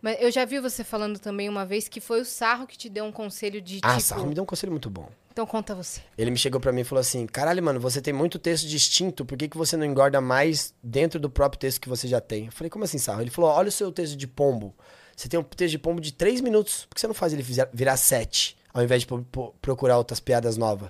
Mas 0.02 0.20
eu 0.20 0.32
já 0.32 0.44
vi 0.46 0.60
você 0.60 0.84
falando 0.84 1.20
também 1.20 1.48
uma 1.48 1.66
vez 1.66 1.88
que 1.88 2.02
foi 2.02 2.22
o 2.22 2.26
Sarro 2.26 2.66
que 2.66 2.78
te 2.78 2.90
deu 2.90 3.06
um 3.06 3.12
conselho 3.12 3.62
de 3.62 3.80
Ah, 3.84 3.90
tipo... 3.92 4.02
Sarro 4.02 4.26
me 4.28 4.34
deu 4.34 4.44
um 4.44 4.48
conselho 4.48 4.72
muito 4.72 4.90
bom. 4.90 5.08
Então 5.32 5.46
conta 5.46 5.74
você. 5.76 6.02
Ele 6.18 6.30
me 6.32 6.38
chegou 6.38 6.60
pra 6.60 6.72
mim 6.74 6.82
e 6.82 6.84
falou 6.84 7.00
assim: 7.00 7.26
caralho, 7.28 7.64
mano, 7.64 7.80
você 7.80 8.02
tem 8.02 8.14
muito 8.14 8.38
texto 8.40 8.68
distinto, 8.68 9.24
por 9.24 9.38
que, 9.38 9.48
que 9.48 9.56
você 9.58 9.78
não 9.78 9.86
engorda 9.86 10.20
mais 10.20 10.74
dentro 10.84 11.20
do 11.20 11.30
próprio 11.30 11.60
texto 11.60 11.80
que 11.80 11.88
você 11.88 12.08
já 12.08 12.20
tem? 12.20 12.48
Eu 12.48 12.52
falei, 12.52 12.70
como 12.70 12.84
assim, 12.84 12.98
Sarro? 12.98 13.22
Ele 13.22 13.30
falou: 13.32 13.50
olha 13.52 13.70
o 13.70 13.72
seu 13.72 13.92
texto 13.92 14.18
de 14.18 14.28
pombo. 14.28 14.76
Você 15.16 15.30
tem 15.30 15.40
um 15.40 15.44
texto 15.44 15.72
de 15.72 15.78
pombo 15.80 16.02
de 16.02 16.12
três 16.12 16.42
minutos, 16.42 16.86
por 16.90 16.96
que 16.96 17.02
você 17.02 17.08
não 17.08 17.14
faz 17.14 17.32
ele 17.32 17.44
virar- 17.44 17.70
virar 17.72 17.96
sete, 17.96 18.58
ao 18.74 18.84
invés 18.84 19.02
de 19.02 19.08
pro- 19.08 19.24
pro- 19.32 19.54
procurar 19.62 19.98
outras 19.98 20.20
piadas 20.20 20.58
novas? 20.58 20.90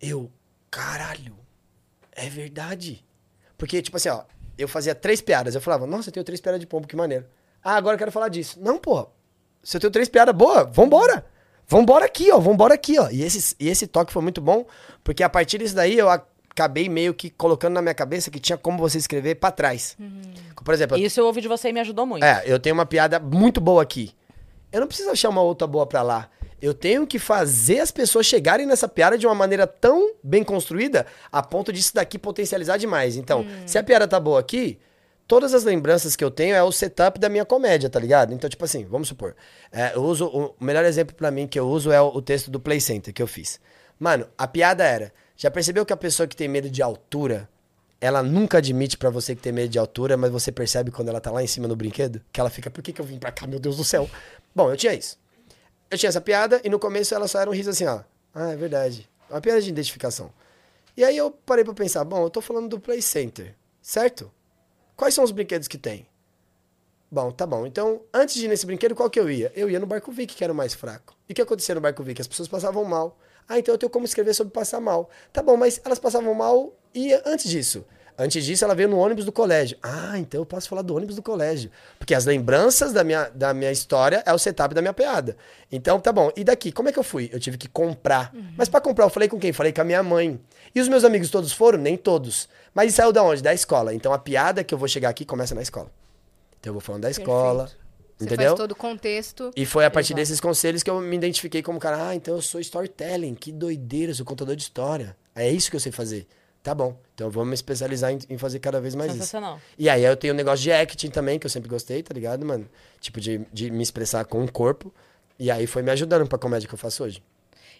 Eu, 0.00 0.30
caralho, 0.70 1.34
é 2.12 2.28
verdade. 2.28 3.04
Porque, 3.56 3.80
tipo 3.82 3.96
assim, 3.96 4.08
ó, 4.10 4.22
eu 4.56 4.68
fazia 4.68 4.94
três 4.94 5.20
piadas, 5.20 5.54
eu 5.54 5.60
falava, 5.60 5.86
nossa, 5.86 6.10
eu 6.10 6.12
tenho 6.12 6.24
três 6.24 6.40
piadas 6.40 6.60
de 6.60 6.66
pombo, 6.66 6.86
que 6.86 6.94
maneiro. 6.94 7.24
Ah, 7.68 7.76
agora 7.76 7.96
eu 7.96 7.98
quero 7.98 8.10
falar 8.10 8.30
disso. 8.30 8.58
Não, 8.62 8.78
pô, 8.78 9.06
se 9.62 9.76
eu 9.76 9.80
tenho 9.82 9.90
três 9.90 10.08
piadas 10.08 10.34
boas, 10.34 10.66
vambora. 10.72 11.22
Vambora 11.66 12.06
aqui, 12.06 12.32
ó, 12.32 12.38
vambora 12.38 12.72
aqui, 12.72 12.98
ó. 12.98 13.10
E 13.10 13.22
esse, 13.22 13.54
e 13.60 13.68
esse 13.68 13.86
toque 13.86 14.10
foi 14.10 14.22
muito 14.22 14.40
bom, 14.40 14.64
porque 15.04 15.22
a 15.22 15.28
partir 15.28 15.58
disso 15.58 15.74
daí 15.74 15.98
eu 15.98 16.08
acabei 16.08 16.88
meio 16.88 17.12
que 17.12 17.28
colocando 17.28 17.74
na 17.74 17.82
minha 17.82 17.92
cabeça 17.92 18.30
que 18.30 18.40
tinha 18.40 18.56
como 18.56 18.78
você 18.78 18.96
escrever 18.96 19.34
pra 19.34 19.50
trás. 19.50 19.98
Por 20.64 20.72
exemplo, 20.72 20.96
Isso 20.96 21.20
eu 21.20 21.26
ouvi 21.26 21.42
de 21.42 21.48
você 21.48 21.68
e 21.68 21.72
me 21.74 21.80
ajudou 21.80 22.06
muito. 22.06 22.24
é, 22.24 22.42
eu 22.46 22.58
tenho 22.58 22.72
uma 22.74 22.86
piada 22.86 23.20
muito 23.20 23.60
boa 23.60 23.82
aqui. 23.82 24.14
Eu 24.72 24.80
não 24.80 24.86
preciso 24.86 25.10
achar 25.10 25.28
uma 25.28 25.42
outra 25.42 25.66
boa 25.66 25.86
pra 25.86 26.00
lá. 26.00 26.30
Eu 26.62 26.72
tenho 26.72 27.06
que 27.06 27.18
fazer 27.18 27.80
as 27.80 27.90
pessoas 27.90 28.24
chegarem 28.24 28.64
nessa 28.64 28.88
piada 28.88 29.18
de 29.18 29.26
uma 29.26 29.34
maneira 29.34 29.66
tão 29.66 30.14
bem 30.22 30.42
construída 30.42 31.04
a 31.30 31.42
ponto 31.42 31.70
disso 31.70 31.94
daqui 31.94 32.18
potencializar 32.18 32.78
demais. 32.78 33.14
Então, 33.16 33.44
se 33.66 33.76
a 33.76 33.82
piada 33.84 34.08
tá 34.08 34.18
boa 34.18 34.40
aqui, 34.40 34.78
todas 35.28 35.54
as 35.54 35.62
lembranças 35.62 36.16
que 36.16 36.24
eu 36.24 36.30
tenho 36.30 36.56
é 36.56 36.62
o 36.62 36.72
setup 36.72 37.20
da 37.20 37.28
minha 37.28 37.44
comédia, 37.44 37.88
tá 37.88 38.00
ligado? 38.00 38.34
Então, 38.34 38.48
tipo 38.50 38.64
assim, 38.64 38.84
vamos 38.86 39.08
supor. 39.08 39.36
é, 39.70 39.94
eu 39.94 40.02
uso. 40.02 40.26
O 40.26 40.64
melhor 40.64 40.84
exemplo 40.84 41.14
pra 41.14 41.30
mim 41.30 41.46
que 41.46 41.60
eu 41.60 41.68
uso 41.68 41.92
é 41.92 42.00
o, 42.00 42.08
o 42.08 42.22
texto 42.22 42.50
do 42.50 42.58
Play 42.58 42.80
Center 42.80 43.12
que 43.12 43.22
eu 43.22 43.26
fiz. 43.26 43.60
Mano, 44.00 44.26
a 44.36 44.48
piada 44.48 44.82
era. 44.82 45.12
Já 45.36 45.50
percebeu 45.50 45.86
que 45.86 45.92
a 45.92 45.96
pessoa 45.96 46.26
que 46.26 46.34
tem 46.34 46.48
medo 46.48 46.68
de 46.68 46.82
altura 46.82 47.48
ela 48.00 48.22
nunca 48.22 48.58
admite 48.58 48.96
pra 48.96 49.10
você 49.10 49.34
que 49.34 49.42
tem 49.42 49.52
medo 49.52 49.68
de 49.68 49.78
altura, 49.78 50.16
mas 50.16 50.30
você 50.30 50.52
percebe 50.52 50.90
quando 50.90 51.08
ela 51.08 51.20
tá 51.20 51.30
lá 51.30 51.42
em 51.42 51.46
cima 51.46 51.66
no 51.66 51.74
brinquedo, 51.74 52.22
que 52.32 52.40
ela 52.40 52.48
fica, 52.48 52.70
por 52.70 52.82
que, 52.82 52.92
que 52.92 53.00
eu 53.00 53.04
vim 53.04 53.18
pra 53.18 53.32
cá, 53.32 53.46
meu 53.46 53.58
Deus 53.58 53.76
do 53.76 53.84
céu? 53.84 54.08
Bom, 54.54 54.70
eu 54.70 54.76
tinha 54.76 54.94
isso. 54.94 55.18
Eu 55.90 55.98
tinha 55.98 56.08
essa 56.08 56.20
piada 56.20 56.60
e 56.62 56.68
no 56.68 56.78
começo 56.78 57.14
ela 57.14 57.26
só 57.26 57.40
era 57.40 57.50
um 57.50 57.52
riso 57.52 57.70
assim, 57.70 57.86
ó. 57.86 58.00
Ah, 58.34 58.52
é 58.52 58.56
verdade. 58.56 59.08
Uma 59.28 59.40
piada 59.40 59.60
de 59.60 59.68
identificação. 59.68 60.30
E 60.96 61.02
aí 61.02 61.16
eu 61.16 61.30
parei 61.30 61.64
pra 61.64 61.74
pensar, 61.74 62.04
bom, 62.04 62.22
eu 62.22 62.30
tô 62.30 62.40
falando 62.40 62.68
do 62.68 62.80
Play 62.80 63.02
Center, 63.02 63.54
certo? 63.82 64.30
Quais 64.98 65.14
são 65.14 65.22
os 65.22 65.30
brinquedos 65.30 65.68
que 65.68 65.78
tem? 65.78 66.08
Bom, 67.08 67.30
tá 67.30 67.46
bom. 67.46 67.64
Então, 67.64 68.02
antes 68.12 68.34
de 68.34 68.46
ir 68.46 68.48
nesse 68.48 68.66
brinquedo, 68.66 68.96
qual 68.96 69.08
que 69.08 69.20
eu 69.20 69.30
ia? 69.30 69.52
Eu 69.54 69.70
ia 69.70 69.78
no 69.78 69.86
Barco 69.86 70.10
Vic, 70.10 70.34
que 70.34 70.42
era 70.42 70.52
o 70.52 70.56
mais 70.56 70.74
fraco. 70.74 71.16
E 71.28 71.32
o 71.32 71.36
que 71.36 71.40
acontecia 71.40 71.72
no 71.72 71.80
Barco 71.80 72.02
Vic? 72.02 72.20
As 72.20 72.26
pessoas 72.26 72.48
passavam 72.48 72.84
mal. 72.84 73.16
Ah, 73.48 73.60
então 73.60 73.72
eu 73.72 73.78
tenho 73.78 73.90
como 73.90 74.04
escrever 74.04 74.34
sobre 74.34 74.52
passar 74.52 74.80
mal. 74.80 75.08
Tá 75.32 75.40
bom, 75.40 75.56
mas 75.56 75.80
elas 75.84 76.00
passavam 76.00 76.34
mal 76.34 76.76
e 76.92 77.12
antes 77.24 77.48
disso? 77.48 77.86
Antes 78.20 78.44
disso, 78.44 78.64
ela 78.64 78.74
veio 78.74 78.88
no 78.88 78.98
ônibus 78.98 79.24
do 79.24 79.30
colégio. 79.30 79.78
Ah, 79.80 80.18
então 80.18 80.40
eu 80.40 80.44
posso 80.44 80.68
falar 80.68 80.82
do 80.82 80.96
ônibus 80.96 81.14
do 81.14 81.22
colégio. 81.22 81.70
Porque 82.00 82.16
as 82.16 82.24
lembranças 82.24 82.92
da 82.92 83.04
minha, 83.04 83.30
da 83.32 83.54
minha 83.54 83.70
história 83.70 84.24
é 84.26 84.34
o 84.34 84.38
setup 84.38 84.74
da 84.74 84.82
minha 84.82 84.92
piada. 84.92 85.36
Então, 85.70 86.00
tá 86.00 86.10
bom. 86.10 86.32
E 86.36 86.42
daqui, 86.42 86.72
como 86.72 86.88
é 86.88 86.92
que 86.92 86.98
eu 86.98 87.04
fui? 87.04 87.30
Eu 87.32 87.38
tive 87.38 87.56
que 87.56 87.68
comprar. 87.68 88.34
Mas 88.56 88.68
pra 88.68 88.80
comprar, 88.80 89.04
eu 89.04 89.10
falei 89.10 89.28
com 89.28 89.38
quem? 89.38 89.52
Falei 89.52 89.72
com 89.72 89.82
a 89.82 89.84
minha 89.84 90.02
mãe. 90.02 90.40
E 90.74 90.80
os 90.80 90.88
meus 90.88 91.04
amigos 91.04 91.30
todos 91.30 91.52
foram? 91.52 91.78
Nem 91.78 91.96
todos. 91.96 92.48
Mas 92.74 92.92
saiu 92.92 93.12
da 93.12 93.22
onde? 93.22 93.40
Da 93.40 93.54
escola. 93.54 93.94
Então 93.94 94.12
a 94.12 94.18
piada 94.18 94.64
que 94.64 94.74
eu 94.74 94.78
vou 94.78 94.88
chegar 94.88 95.10
aqui 95.10 95.24
começa 95.24 95.54
na 95.54 95.62
escola. 95.62 95.88
Então 96.58 96.70
eu 96.70 96.74
vou 96.74 96.80
falando 96.80 97.02
da 97.02 97.10
escola. 97.10 97.70
Você 98.18 98.24
Entendeu? 98.24 98.48
faz 98.48 98.58
todo 98.58 98.72
o 98.72 98.76
contexto. 98.76 99.52
E 99.54 99.64
foi 99.64 99.84
a 99.84 99.90
partir 99.90 100.12
Exato. 100.12 100.22
desses 100.22 100.40
conselhos 100.40 100.82
que 100.82 100.90
eu 100.90 101.00
me 101.00 101.14
identifiquei 101.14 101.62
como 101.62 101.78
cara, 101.78 102.08
ah, 102.08 102.16
então 102.16 102.34
eu 102.34 102.42
sou 102.42 102.60
storytelling, 102.60 103.36
que 103.36 103.52
doideira, 103.52 104.10
eu 104.10 104.16
sou 104.16 104.26
contador 104.26 104.56
de 104.56 104.62
história. 104.62 105.16
É 105.36 105.48
isso 105.48 105.70
que 105.70 105.76
eu 105.76 105.80
sei 105.80 105.92
fazer. 105.92 106.26
Tá 106.62 106.74
bom, 106.74 106.96
então 107.14 107.28
eu 107.28 107.30
vou 107.30 107.44
me 107.44 107.54
especializar 107.54 108.12
em, 108.12 108.18
em 108.28 108.36
fazer 108.36 108.58
cada 108.58 108.80
vez 108.80 108.94
mais 108.94 109.10
isso. 109.10 109.18
Sensacional. 109.20 109.60
E 109.78 109.88
aí 109.88 110.04
eu 110.04 110.16
tenho 110.16 110.34
um 110.34 110.36
negócio 110.36 110.62
de 110.62 110.72
acting 110.72 111.08
também, 111.10 111.38
que 111.38 111.46
eu 111.46 111.50
sempre 111.50 111.68
gostei, 111.68 112.02
tá 112.02 112.12
ligado, 112.12 112.44
mano? 112.44 112.68
Tipo, 113.00 113.20
de, 113.20 113.38
de 113.52 113.70
me 113.70 113.82
expressar 113.82 114.24
com 114.24 114.44
o 114.44 114.50
corpo. 114.52 114.92
E 115.38 115.50
aí 115.50 115.66
foi 115.66 115.82
me 115.82 115.90
ajudando 115.92 116.26
pra 116.28 116.36
comédia 116.36 116.68
que 116.68 116.74
eu 116.74 116.78
faço 116.78 117.04
hoje. 117.04 117.22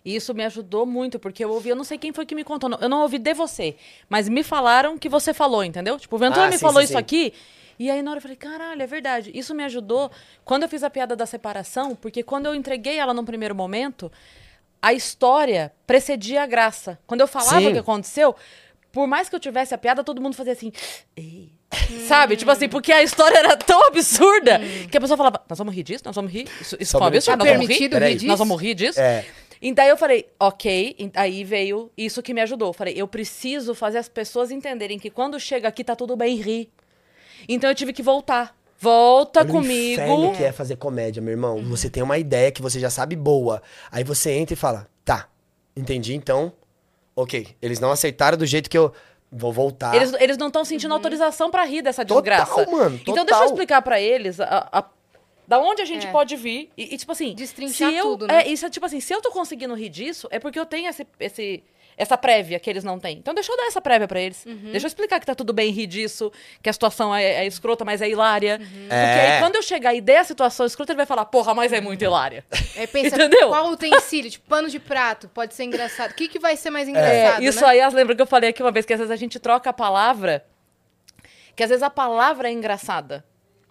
E 0.04 0.14
isso 0.14 0.32
me 0.32 0.44
ajudou 0.44 0.86
muito, 0.86 1.18
porque 1.18 1.44
eu 1.44 1.50
ouvi, 1.50 1.70
eu 1.70 1.76
não 1.76 1.82
sei 1.84 1.98
quem 1.98 2.12
foi 2.12 2.24
que 2.24 2.34
me 2.34 2.44
contou, 2.44 2.70
eu 2.80 2.88
não 2.88 3.02
ouvi 3.02 3.18
de 3.18 3.34
você, 3.34 3.74
mas 4.08 4.28
me 4.28 4.44
falaram 4.44 4.96
que 4.96 5.08
você 5.08 5.34
falou, 5.34 5.64
entendeu? 5.64 5.98
Tipo, 5.98 6.14
o 6.14 6.18
Ventura 6.18 6.46
Ah, 6.46 6.50
me 6.50 6.52
sim, 6.52 6.60
falou 6.60 6.78
sim, 6.78 6.84
isso 6.84 6.92
sim. 6.92 6.98
aqui, 6.98 7.32
e 7.80 7.90
aí 7.90 8.00
na 8.00 8.12
hora 8.12 8.18
eu 8.18 8.22
falei, 8.22 8.36
caralho, 8.36 8.80
é 8.80 8.86
verdade. 8.86 9.32
Isso 9.34 9.52
me 9.56 9.64
ajudou 9.64 10.08
quando 10.44 10.62
eu 10.62 10.68
fiz 10.68 10.84
a 10.84 10.88
piada 10.88 11.16
da 11.16 11.26
separação, 11.26 11.96
porque 11.96 12.22
quando 12.22 12.46
eu 12.46 12.54
entreguei 12.54 12.96
ela 12.96 13.12
num 13.12 13.24
primeiro 13.24 13.56
momento, 13.56 14.10
a 14.80 14.92
história 14.92 15.72
precedia 15.84 16.44
a 16.44 16.46
graça. 16.46 16.96
Quando 17.04 17.20
eu 17.20 17.26
falava 17.26 17.68
o 17.68 17.72
que 17.72 17.78
aconteceu, 17.78 18.36
por 18.98 19.06
mais 19.06 19.28
que 19.28 19.36
eu 19.36 19.38
tivesse 19.38 19.72
a 19.72 19.78
piada, 19.78 20.02
todo 20.02 20.20
mundo 20.20 20.34
fazia 20.34 20.54
assim. 20.54 20.72
"Ei". 21.16 21.52
Sabe? 22.08 22.34
Tipo 22.36 22.50
assim, 22.50 22.68
porque 22.68 22.90
a 22.90 23.00
história 23.00 23.38
era 23.38 23.56
tão 23.56 23.86
absurda 23.86 24.60
que 24.90 24.96
a 24.96 25.00
pessoa 25.00 25.16
falava: 25.16 25.40
Nós 25.48 25.56
vamos 25.56 25.72
rir 25.72 25.84
disso? 25.84 26.02
Nós 26.04 26.16
vamos 26.16 26.32
rir? 26.32 26.48
Isso, 26.60 26.76
isso 26.80 26.92
foi 26.98 27.00
um 27.00 27.04
absurdo? 27.04 27.38
Tá 27.38 27.44
Nós 27.44 27.54
vamos 27.54 27.68
rir? 27.78 27.88
Peraí. 27.88 28.10
rir 28.10 28.16
disso? 28.16 28.26
Nós 28.26 28.38
vamos 28.40 28.60
rir 28.60 28.74
disso? 28.74 29.00
É. 29.00 29.24
E 29.62 29.72
daí 29.72 29.88
eu 29.88 29.96
falei, 29.96 30.26
ok, 30.40 30.96
aí 31.14 31.44
veio 31.44 31.92
isso 31.96 32.20
que 32.24 32.34
me 32.34 32.40
ajudou. 32.40 32.70
Eu 32.70 32.72
falei, 32.72 32.94
eu 32.96 33.06
preciso 33.06 33.72
fazer 33.72 33.98
as 33.98 34.08
pessoas 34.08 34.50
entenderem 34.50 34.98
que 34.98 35.10
quando 35.10 35.38
chega 35.38 35.68
aqui 35.68 35.84
tá 35.84 35.94
tudo 35.94 36.16
bem 36.16 36.34
rir. 36.34 36.68
Então 37.48 37.70
eu 37.70 37.74
tive 37.76 37.92
que 37.92 38.02
voltar. 38.02 38.56
Volta 38.80 39.40
Olha 39.40 39.48
o 39.48 39.52
comigo. 39.52 39.92
inferno 39.92 40.32
que 40.36 40.42
é 40.42 40.50
fazer 40.50 40.74
comédia, 40.74 41.22
meu 41.22 41.30
irmão. 41.32 41.62
Você 41.66 41.88
tem 41.88 42.02
uma 42.02 42.18
ideia 42.18 42.50
que 42.50 42.60
você 42.62 42.80
já 42.80 42.90
sabe 42.90 43.14
boa. 43.14 43.62
Aí 43.92 44.02
você 44.02 44.32
entra 44.32 44.54
e 44.54 44.56
fala, 44.56 44.88
tá, 45.04 45.28
entendi, 45.76 46.14
então, 46.16 46.52
ok. 47.22 47.48
Eles 47.60 47.80
não 47.80 47.90
aceitaram 47.90 48.36
do 48.38 48.46
jeito 48.46 48.68
que 48.70 48.78
eu... 48.78 48.92
vou 49.30 49.52
voltar. 49.52 49.94
Eles, 49.94 50.12
eles 50.18 50.36
não 50.38 50.46
estão 50.46 50.64
sentindo 50.64 50.92
autorização 50.94 51.50
pra 51.50 51.64
rir 51.64 51.82
dessa. 51.82 52.04
Total, 52.04 52.22
desgraça. 52.22 52.70
mano, 52.70 52.96
Então 53.02 53.14
deixa 53.14 53.20
eu 53.20 53.26
total. 53.26 53.44
explicar 53.46 53.82
pra 53.82 54.00
eles 54.00 54.40
a- 54.40 54.68
a- 54.72 54.84
da 55.46 55.58
onde 55.58 55.80
a 55.82 55.84
gente 55.84 56.06
É. 56.06 56.10
pode 56.10 56.34
vir. 56.36 56.70
E, 56.76 56.94
e, 56.94 56.98
tipo 56.98 57.12
assim, 57.12 57.34
Destrinchar 57.34 57.90
se 57.90 57.96
eu, 57.96 58.04
tudo, 58.06 58.26
né? 58.26 58.42
É, 58.42 58.48
isso 58.48 58.64
é 58.66 58.70
tipo 58.70 58.84
assim, 58.86 59.00
se 59.00 59.12
eu 59.14 59.20
tô 59.20 59.30
conseguindo 59.30 59.74
rir 59.74 59.88
disso, 59.90 60.28
é 60.30 60.38
porque 60.38 60.58
eu 60.58 60.64
tenho 60.66 60.88
esse, 60.88 61.06
esse- 61.20 61.62
essa 61.98 62.16
prévia 62.16 62.58
que 62.60 62.70
eles 62.70 62.84
não 62.84 62.98
têm. 62.98 63.18
Então 63.18 63.34
deixa 63.34 63.52
eu 63.52 63.56
dar 63.56 63.66
essa 63.66 63.80
prévia 63.80 64.06
pra 64.08 64.20
eles. 64.20 64.46
Uhum. 64.46 64.70
Deixa 64.70 64.86
eu 64.86 64.88
explicar 64.88 65.18
que 65.20 65.26
tá 65.26 65.34
tudo 65.34 65.52
bem 65.52 65.70
rir 65.72 65.86
disso, 65.86 66.32
que 66.62 66.70
a 66.70 66.72
situação 66.72 67.14
é, 67.14 67.24
é 67.44 67.46
escrota, 67.46 67.84
mas 67.84 68.00
é 68.00 68.08
hilária. 68.08 68.58
Uhum. 68.60 68.66
Porque 68.82 68.94
É. 68.94 69.32
aí 69.34 69.40
quando 69.42 69.56
eu 69.56 69.62
chegar 69.62 69.92
e 69.94 70.00
der 70.00 70.18
a 70.18 70.24
situação 70.24 70.64
escrota, 70.64 70.92
ele 70.92 70.96
vai 70.98 71.06
falar, 71.06 71.24
porra, 71.26 71.52
mas 71.54 71.72
é 71.72 71.80
muito 71.80 72.02
hilária. 72.02 72.44
Aí 72.76 72.86
pensa, 72.86 73.16
Entendeu? 73.16 73.48
qual 73.48 73.68
utensílio? 73.70 74.30
Tipo, 74.30 74.48
pano 74.48 74.68
de 74.68 74.78
prato, 74.78 75.28
pode 75.28 75.54
ser 75.54 75.64
engraçado. 75.64 76.12
O 76.12 76.14
que, 76.14 76.28
que 76.28 76.38
vai 76.38 76.56
ser 76.56 76.70
mais 76.70 76.86
É, 76.86 76.90
engraçado, 76.92 77.42
isso 77.42 77.60
né? 77.62 77.66
aí, 77.68 77.80
as 77.80 77.92
lembra 77.92 78.14
que 78.14 78.22
eu 78.22 78.26
falei 78.26 78.50
aqui 78.50 78.62
uma 78.62 78.70
vez, 78.70 78.86
que 78.86 78.92
às 78.92 78.98
vezes 79.00 79.10
a 79.10 79.16
gente 79.16 79.38
troca 79.40 79.68
a 79.70 79.72
palavra, 79.72 80.44
que 81.56 81.62
às 81.62 81.68
vezes 81.70 81.82
a 81.82 81.90
palavra 81.90 82.48
é 82.48 82.52
engraçada. 82.52 83.24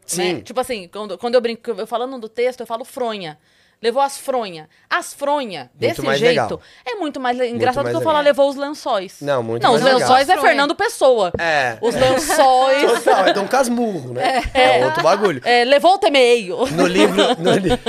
Sim. 0.06 0.34
né? 0.36 0.42
Tipo 0.42 0.60
assim, 0.60 0.88
quando, 0.92 1.18
quando 1.18 1.36
eu 1.36 1.42
brinco, 1.42 1.72
eu 1.72 1.88
falando 1.88 2.18
do 2.20 2.30
texto, 2.30 2.60
eu 2.62 2.66
falo 2.68 2.84
fronha. 2.84 3.38
Levou 3.80 4.02
as 4.02 4.18
fronha. 4.18 4.68
As 4.90 5.14
fronha, 5.14 5.70
desse 5.76 6.02
mais 6.02 6.18
jeito, 6.20 6.30
legal. 6.42 6.62
é 6.84 6.96
muito 6.96 7.20
mais 7.20 7.40
engraçado 7.40 7.84
mais 7.84 7.96
do 7.96 8.00
que 8.00 8.04
eu 8.04 8.10
falar 8.10 8.22
levou 8.22 8.50
os 8.50 8.56
lençóis. 8.56 9.18
Não, 9.22 9.44
muito 9.44 9.62
Não, 9.62 9.72
mais 9.74 9.82
os 9.84 9.86
legal. 9.86 10.00
lençóis 10.00 10.30
é. 10.30 10.38
Fernando 10.42 10.76
Pessoa. 10.76 11.32
É. 11.38 11.78
Os 11.80 11.94
lençóis. 11.94 12.92
Total, 13.04 13.28
é 13.28 13.34
Dom 13.34 13.48
Casmurro, 13.48 14.14
né? 14.14 14.42
É, 14.54 14.84
outro 14.84 15.04
bagulho. 15.04 15.42
é, 15.46 15.64
levou 15.64 15.94
o 15.94 15.98
temeio. 16.00 16.66
No 16.72 16.88
livro, 16.88 17.18
no, 17.38 17.52
li- 17.54 17.80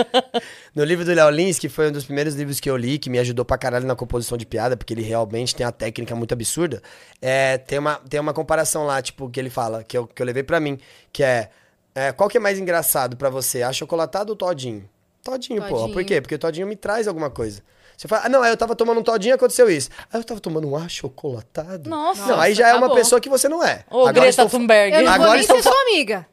no 0.75 0.85
livro 0.85 1.05
do 1.07 1.15
Léo 1.15 1.31
Lins, 1.31 1.59
que 1.59 1.71
foi 1.71 1.89
um 1.89 1.93
dos 1.93 2.05
primeiros 2.05 2.35
livros 2.35 2.61
que 2.61 2.69
eu 2.69 2.77
li, 2.77 2.99
que 2.99 3.09
me 3.09 3.19
ajudou 3.19 3.45
pra 3.45 3.57
caralho 3.57 3.87
na 3.87 3.97
composição 3.97 4.37
de 4.37 4.45
piada, 4.45 4.77
porque 4.77 4.93
ele 4.93 5.03
realmente 5.03 5.55
tem 5.55 5.65
uma 5.65 5.73
técnica 5.73 6.15
muito 6.15 6.33
absurda, 6.33 6.83
é, 7.23 7.57
tem, 7.57 7.79
uma, 7.79 7.97
tem 8.09 8.21
uma 8.21 8.35
comparação 8.35 8.85
lá, 8.85 9.01
tipo, 9.01 9.31
que 9.31 9.41
ele 9.41 9.49
fala, 9.51 9.83
que 9.83 9.97
eu, 9.97 10.07
que 10.07 10.21
eu 10.21 10.27
levei 10.27 10.43
pra 10.43 10.61
mim, 10.61 10.79
que 11.11 11.23
é, 11.23 11.49
é, 11.95 12.13
qual 12.13 12.29
que 12.29 12.37
é 12.37 12.41
mais 12.41 12.59
engraçado 12.59 13.17
pra 13.17 13.31
você, 13.31 13.63
achocolatado 13.63 14.31
ou 14.33 14.37
todinho? 14.37 14.87
Todinho, 15.31 15.61
porra. 15.63 15.71
Todinho. 15.73 15.93
Por 15.93 16.05
quê? 16.05 16.21
Porque 16.21 16.35
o 16.35 16.39
todinho 16.39 16.67
me 16.67 16.77
traz 16.77 17.07
alguma 17.09 17.31
coisa. 17.31 17.63
Você 17.97 18.07
fala, 18.07 18.27
ah, 18.27 18.29
não, 18.29 18.43
aí 18.43 18.51
eu 18.53 18.57
tava 18.57 18.77
tomando 18.77 19.01
um 19.01 19.03
todinho 19.03 19.35
aconteceu 19.35 19.69
isso. 19.69 19.91
Ah, 20.13 20.19
eu 20.19 20.25
tava 20.25 20.39
tomando 20.41 20.69
um 20.69 20.77
achocolatado? 20.77 21.91
Nossa, 21.91 22.27
Não, 22.27 22.41
aí 22.41 22.55
já 22.55 22.69
é 22.69 22.75
uma 22.75 22.95
pessoa 22.95 23.21
que 23.21 23.29
você 23.29 23.49
não 23.49 23.63
é. 23.65 23.85
Ô, 23.91 24.01
Agora 24.01 24.13
Greta 24.13 24.29
estou- 24.29 24.49
Thunberg. 24.49 24.95
Eu 24.95 25.03
não 25.03 25.13
Agora 25.13 25.29
vou 25.31 25.33
nem 25.35 25.41
estão 25.41 25.57
ser 25.57 25.63
sua 25.65 25.81
amiga. 25.83 26.27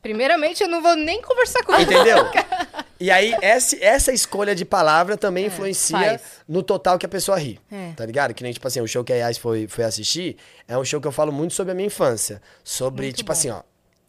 Primeiramente, 0.00 0.62
eu 0.64 0.68
não 0.68 0.82
vou 0.82 0.96
nem 0.96 1.22
conversar 1.22 1.62
com 1.62 1.72
você. 1.72 1.82
Entendeu? 1.82 2.16
E 3.00 3.10
aí, 3.10 3.34
essa, 3.42 3.76
essa 3.84 4.12
escolha 4.12 4.54
de 4.54 4.64
palavra 4.64 5.16
também 5.16 5.46
influencia 5.46 5.98
faz. 5.98 6.20
no 6.46 6.62
total 6.62 6.96
que 6.96 7.04
a 7.04 7.08
pessoa 7.08 7.36
ri. 7.36 7.58
É. 7.68 7.90
Tá 7.96 8.06
ligado? 8.06 8.32
Que 8.32 8.44
nem, 8.44 8.52
tipo 8.52 8.64
assim, 8.68 8.80
o 8.80 8.86
show 8.86 9.02
que 9.02 9.12
a 9.12 9.16
Yas 9.16 9.38
foi, 9.38 9.66
foi 9.66 9.82
assistir 9.82 10.36
é 10.68 10.78
um 10.78 10.84
show 10.84 11.00
que 11.00 11.08
eu 11.08 11.10
falo 11.10 11.32
muito 11.32 11.52
sobre 11.52 11.72
a 11.72 11.74
minha 11.74 11.88
infância. 11.88 12.40
Sobre, 12.62 13.06
Muito 13.06 13.16
tipo 13.16 13.26
bom. 13.26 13.32
assim, 13.32 13.50
ó. 13.50 13.62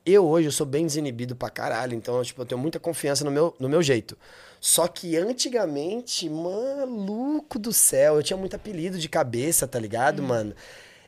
Eu 0.05 0.25
hoje 0.25 0.47
eu 0.47 0.51
sou 0.51 0.65
bem 0.65 0.85
desinibido 0.85 1.35
pra 1.35 1.49
caralho, 1.49 1.93
então, 1.95 2.21
tipo, 2.23 2.41
eu 2.41 2.45
tenho 2.45 2.59
muita 2.59 2.79
confiança 2.79 3.23
no 3.23 3.31
meu, 3.31 3.55
no 3.59 3.69
meu 3.69 3.81
jeito. 3.81 4.17
Só 4.59 4.87
que 4.87 5.15
antigamente, 5.17 6.29
maluco 6.29 7.57
do 7.57 7.71
céu, 7.71 8.15
eu 8.17 8.23
tinha 8.23 8.35
muito 8.37 8.55
apelido 8.55 8.97
de 8.97 9.07
cabeça, 9.09 9.67
tá 9.67 9.79
ligado, 9.79 10.21
Hum. 10.21 10.27
mano? 10.27 10.53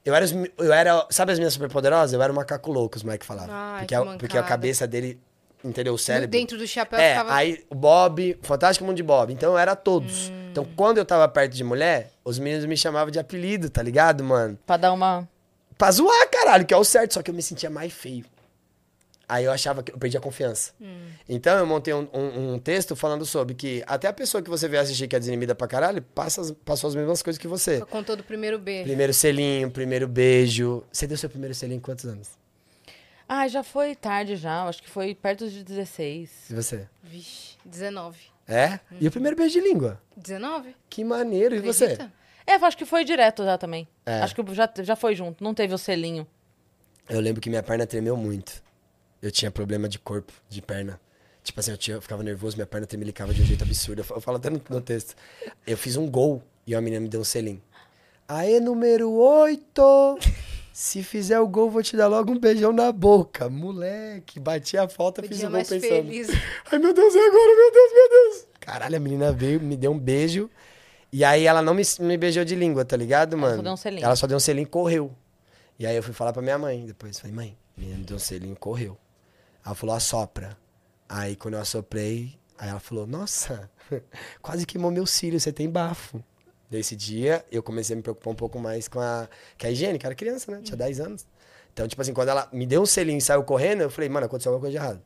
Eu 0.03 0.13
era, 0.13 0.25
eu 0.59 0.71
era, 0.71 1.07
sabe 1.09 1.31
as 1.31 1.39
minhas 1.39 1.53
superpoderosas? 1.53 2.13
Eu 2.13 2.21
era 2.21 2.31
o 2.31 2.35
macaco 2.35 2.71
louco, 2.71 2.95
os 2.95 3.03
moleques 3.03 3.27
falavam. 3.27 3.49
Ai, 3.53 3.79
porque, 3.81 3.87
que 3.87 3.95
a, 3.95 4.17
porque 4.17 4.37
a 4.37 4.43
cabeça 4.43 4.85
dele, 4.85 5.19
entendeu? 5.63 5.95
O 5.95 5.97
cérebro. 5.97 6.29
Dentro 6.29 6.57
do 6.59 6.67
chapéu 6.67 6.99
É, 6.99 7.11
ficava... 7.13 7.33
aí 7.33 7.65
o 7.71 7.75
Bob, 7.75 8.37
Fantástico 8.43 8.85
Mundo 8.85 8.97
de 8.97 9.03
Bob. 9.03 9.33
Então 9.33 9.53
eu 9.53 9.57
era 9.57 9.75
todos. 9.75 10.29
Hum. 10.29 10.49
Então 10.51 10.65
quando 10.75 10.99
eu 10.99 11.05
tava 11.05 11.27
perto 11.27 11.53
de 11.53 11.63
mulher, 11.63 12.11
os 12.23 12.37
meninos 12.37 12.65
me 12.65 12.77
chamavam 12.77 13.09
de 13.09 13.17
apelido, 13.17 13.67
tá 13.69 13.81
ligado, 13.81 14.23
mano? 14.23 14.57
Pra 14.65 14.77
dar 14.77 14.93
uma... 14.93 15.27
Pra 15.75 15.89
zoar, 15.91 16.29
caralho, 16.29 16.65
que 16.67 16.73
é 16.73 16.77
o 16.77 16.83
certo, 16.83 17.15
só 17.15 17.23
que 17.23 17.31
eu 17.31 17.35
me 17.35 17.41
sentia 17.41 17.69
mais 17.69 17.91
feio. 17.91 18.25
Aí 19.27 19.45
eu 19.45 19.51
achava 19.51 19.81
que 19.81 19.91
eu 19.91 19.97
perdi 19.97 20.15
a 20.17 20.21
confiança. 20.21 20.71
Hum. 20.79 21.07
Então 21.27 21.57
eu 21.57 21.65
montei 21.65 21.93
um, 21.93 22.07
um- 22.13 22.53
um 22.53 22.59
texto 22.59 22.95
falando 22.95 23.25
sobre 23.25 23.55
que 23.55 23.83
até 23.87 24.07
a 24.07 24.13
pessoa 24.13 24.41
que 24.41 24.49
você 24.49 24.67
vê 24.67 24.77
assistir 24.77 25.07
que 25.07 25.15
é 25.15 25.19
desinibida 25.19 25.55
pra 25.55 25.67
caralho, 25.67 26.01
passa, 26.01 26.41
as- 26.41 26.51
passou 26.51 26.87
as 26.89 26.95
mesmas 26.95 27.21
coisas 27.23 27.39
que 27.39 27.47
você. 27.47 27.79
Só 27.79 27.85
contou 27.85 28.15
do 28.15 28.23
primeiro 28.23 28.59
beijo. 28.59 28.83
Primeiro 28.85 29.13
selinho, 29.13 29.71
primeiro 29.71 30.07
beijo. 30.07 30.83
Você 30.91 31.07
deu 31.07 31.17
seu 31.17 31.29
primeiro 31.29 31.55
selinho 31.55 31.77
em 31.77 31.81
quantos 31.81 32.05
anos? 32.05 32.29
Ah, 33.27 33.47
já 33.47 33.63
foi 33.63 33.95
tarde 33.95 34.35
já. 34.35 34.63
Acho 34.67 34.83
que 34.83 34.89
foi 34.89 35.15
perto 35.15 35.49
de 35.49 35.63
16. 35.63 36.29
E 36.51 36.53
você? 36.53 36.87
Vixe, 37.01 37.57
19. 37.65 38.19
É? 38.47 38.79
E 39.01 39.07
o 39.07 39.11
primeiro 39.11 39.35
beijo 39.35 39.59
de 39.59 39.61
língua? 39.67 39.99
19? 40.15 40.75
Que 40.87 41.03
maneiro. 41.03 41.55
E 41.55 41.59
você? 41.59 41.85
Acredita? 41.85 42.13
É, 42.45 42.53
acho 42.53 42.77
que 42.77 42.85
foi 42.85 43.03
direto 43.03 43.43
já 43.43 43.57
também. 43.57 43.87
É. 44.05 44.19
Acho 44.19 44.35
que 44.35 44.53
já, 44.53 44.71
já 44.83 44.95
foi 44.95 45.15
junto. 45.15 45.43
Não 45.43 45.55
teve 45.55 45.73
o 45.73 45.77
selinho. 45.79 46.27
Eu 47.09 47.19
lembro 47.19 47.41
que 47.41 47.49
minha 47.49 47.63
perna 47.63 47.87
tremeu 47.87 48.15
muito. 48.15 48.63
Eu 49.25 49.31
tinha 49.31 49.49
problema 49.49 49.89
de 49.89 49.97
corpo, 49.97 50.31
de 50.47 50.61
perna. 50.61 50.99
Tipo 51.43 51.59
assim, 51.59 51.71
eu, 51.71 51.77
tinha, 51.77 51.97
eu 51.97 52.01
ficava 52.01 52.21
nervoso, 52.23 52.55
minha 52.57 52.65
perna 52.67 52.85
tremelicava 52.85 53.33
de 53.33 53.41
um 53.41 53.45
jeito 53.45 53.63
absurdo. 53.63 53.99
Eu 53.99 54.03
fa- 54.05 54.15
eu 54.15 54.21
falo 54.21 54.37
até 54.37 54.49
no, 54.49 54.61
no 54.69 54.81
texto. 54.81 55.15
Eu 55.65 55.77
fiz 55.77 55.95
um 55.95 56.09
gol 56.09 56.43
e 56.65 56.75
a 56.75 56.81
menina 56.81 57.01
me 57.01 57.07
deu 57.09 57.21
um 57.21 57.23
selinho. 57.23 57.61
Aê, 58.27 58.59
número 58.59 59.11
8! 59.11 60.17
Se 60.73 61.01
fizer 61.03 61.39
o 61.39 61.47
gol, 61.47 61.69
vou 61.69 61.81
te 61.81 61.95
dar 61.95 62.07
logo 62.07 62.31
um 62.31 62.37
beijão 62.39 62.73
na 62.73 62.91
boca. 62.91 63.49
Moleque, 63.49 64.39
bati 64.39 64.77
a 64.77 64.87
falta, 64.89 65.21
O 65.21 65.27
fiz 65.27 65.39
o 65.39 65.49
gol 65.49 65.51
pensando. 65.59 65.79
feliz. 65.81 66.27
Ai, 66.71 66.79
meu 66.79 66.93
Deus, 66.93 67.13
e 67.15 67.19
agora? 67.19 67.55
Meu 67.55 67.71
Deus, 67.71 67.91
meu 67.93 68.09
Deus. 68.09 68.47
Caralho, 68.59 68.97
a 68.97 68.99
menina 68.99 69.31
veio, 69.31 69.59
me 69.61 69.77
deu 69.77 69.91
um 69.91 69.99
beijo. 69.99 70.49
E 71.13 71.23
aí 71.23 71.45
ela 71.47 71.61
não 71.61 71.73
me, 71.73 71.83
me 72.01 72.17
beijou 72.17 72.43
de 72.43 72.55
língua, 72.55 72.83
tá 72.83 72.97
ligado, 72.97 73.37
mano? 73.37 73.55
só 73.57 73.61
deu 73.63 73.71
um 73.73 73.77
selinho. 73.77 74.05
Ela 74.05 74.15
só 74.15 74.27
deu 74.27 74.37
um 74.37 74.39
selinho 74.39 74.63
e 74.65 74.69
correu. 74.69 75.11
E 75.79 75.85
aí 75.87 75.95
eu 75.95 76.03
fui 76.03 76.13
falar 76.13 76.33
pra 76.33 76.41
minha 76.41 76.57
mãe 76.57 76.85
depois. 76.85 77.19
Falei, 77.19 77.35
mãe, 77.35 77.57
a 77.77 77.79
menina 77.79 77.99
me 77.99 78.03
deu 78.05 78.17
um 78.17 78.19
selinho 78.19 78.53
e 78.53 78.57
correu. 78.57 78.97
Ela 79.65 79.73
falou, 79.75 79.95
assopra. 79.95 80.57
Aí 81.09 81.35
quando 81.35 81.55
eu 81.55 81.61
assoprei, 81.61 82.37
aí 82.57 82.69
ela 82.69 82.79
falou, 82.79 83.07
nossa, 83.07 83.69
quase 84.41 84.65
queimou 84.65 84.91
meu 84.91 85.05
cílio, 85.05 85.39
você 85.39 85.51
tem 85.51 85.69
bafo. 85.69 86.23
Desse 86.69 86.95
dia, 86.95 87.45
eu 87.51 87.61
comecei 87.61 87.93
a 87.93 87.97
me 87.97 88.01
preocupar 88.01 88.33
um 88.33 88.35
pouco 88.35 88.59
mais 88.59 88.87
com 88.87 88.99
a, 88.99 89.29
com 89.59 89.67
a 89.67 89.69
higiene, 89.69 89.99
que 89.99 90.05
eu 90.05 90.07
era 90.07 90.15
criança, 90.15 90.51
né? 90.51 90.61
Tinha 90.63 90.75
10 90.75 90.99
anos. 90.99 91.27
Então, 91.71 91.87
tipo 91.87 92.01
assim, 92.01 92.13
quando 92.13 92.29
ela 92.29 92.47
me 92.51 92.65
deu 92.65 92.81
um 92.81 92.85
selinho 92.85 93.17
e 93.17 93.21
saiu 93.21 93.43
correndo, 93.43 93.81
eu 93.81 93.89
falei, 93.89 94.09
mano, 94.09 94.25
aconteceu 94.25 94.51
alguma 94.51 94.61
coisa 94.61 94.79
de 94.79 94.83
errado. 94.83 95.01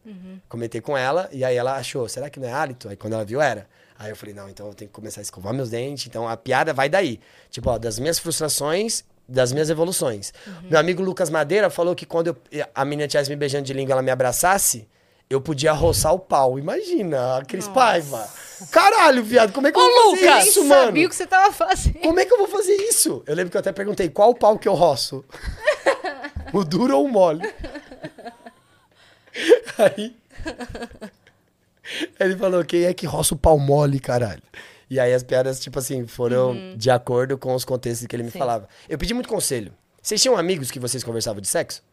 Comentei 0.48 0.80
com 0.80 0.96
ela, 0.96 1.28
e 1.32 1.44
aí 1.44 1.56
ela 1.56 1.76
achou, 1.76 2.08
será 2.08 2.30
que 2.30 2.40
não 2.40 2.48
é 2.48 2.52
hálito? 2.52 2.88
Aí 2.88 2.96
quando 2.96 3.14
ela 3.14 3.26
viu, 3.26 3.42
era. 3.42 3.68
Aí 3.98 4.12
eu 4.12 4.16
falei, 4.16 4.34
não, 4.34 4.48
então 4.48 4.68
eu 4.68 4.74
tenho 4.74 4.88
que 4.88 4.94
começar 4.94 5.20
a 5.20 5.24
escovar 5.24 5.54
meus 5.54 5.70
dentes. 5.72 6.08
Então 6.08 6.28
a 6.28 6.38
piada 6.38 6.72
vai 6.74 6.88
daí. 6.88 7.20
Tipo, 7.50 7.72
ó, 7.72 7.78
das 7.78 8.00
minhas 8.00 8.20
frustrações, 8.20 9.04
das 9.30 9.52
minhas 9.52 9.70
evoluções. 9.70 10.34
Meu 10.64 10.80
amigo 10.80 11.02
Lucas 11.04 11.30
Madeira 11.30 11.70
falou 11.70 11.96
que 11.96 12.06
quando 12.06 12.36
eu- 12.52 12.66
a 12.74 12.84
menina 12.84 13.08
tivesse 13.08 13.30
me 13.30 13.36
beijando 13.36 13.66
de 13.66 13.74
língua 13.74 13.94
ela 13.94 14.02
me 14.02 14.10
abraçasse, 14.12 14.88
eu 15.30 15.40
podia 15.40 15.72
roçar 15.72 16.14
o 16.14 16.20
pau. 16.20 16.58
Imagina, 16.58 17.38
a 17.38 17.46
Cris 17.46 17.68
Paiva. 17.68 18.28
Caralho, 18.72 19.24
viado, 19.24 19.54
como 19.54 19.68
é 19.68 19.72
que 19.72 19.78
eu 19.78 19.82
Ô, 19.82 19.86
vou 19.86 20.16
fazer 20.16 20.26
Lucas! 20.28 20.48
isso, 20.48 20.60
Nem 20.62 20.70
mano? 20.70 20.86
sabia 20.88 21.06
o 21.06 21.10
que 21.10 21.16
você 21.16 21.28
tava 21.28 21.54
fazendo. 21.54 22.00
Como 22.00 22.20
é 22.20 22.26
que 22.26 22.34
eu 22.34 22.38
vou 22.38 22.48
fazer 22.48 22.76
isso? 22.76 23.24
Eu 23.26 23.36
lembro 23.36 23.52
que 23.52 23.58
eu 23.58 23.62
até 23.62 23.72
perguntei 23.72 24.10
qual 24.10 24.34
pau 24.34 24.58
que 24.60 24.68
eu 24.68 24.74
roço. 24.74 25.24
o 26.52 26.64
duro 26.66 26.98
ou 26.98 27.06
o 27.06 27.12
mole? 27.12 27.44
Aí. 29.78 30.16
Ele 32.20 32.36
falou: 32.36 32.64
quem 32.66 32.84
é 32.84 32.94
que 32.94 33.06
roça 33.06 33.34
o 33.34 33.38
pau 33.38 33.58
mole, 33.58 34.00
caralho? 34.00 34.42
E 34.90 35.00
aí 35.00 35.14
as 35.14 35.24
piadas, 35.24 35.60
tipo 35.60 35.78
assim, 35.78 36.08
foram 36.08 36.76
de 36.76 36.90
acordo 36.90 37.38
com 37.38 37.54
os 37.54 37.64
contextos 37.64 38.08
que 38.08 38.16
ele 38.16 38.24
me 38.24 38.32
Sim. 38.32 38.40
falava. 38.40 38.68
Eu 38.88 38.98
pedi 38.98 39.14
muito 39.14 39.30
conselho. 39.30 39.74
Vocês 40.02 40.22
tinham 40.22 40.38
amigos 40.38 40.72
que 40.72 40.80
vocês 40.80 41.04
conversavam 41.04 41.42
de 41.42 41.48
sexo? 41.48 41.84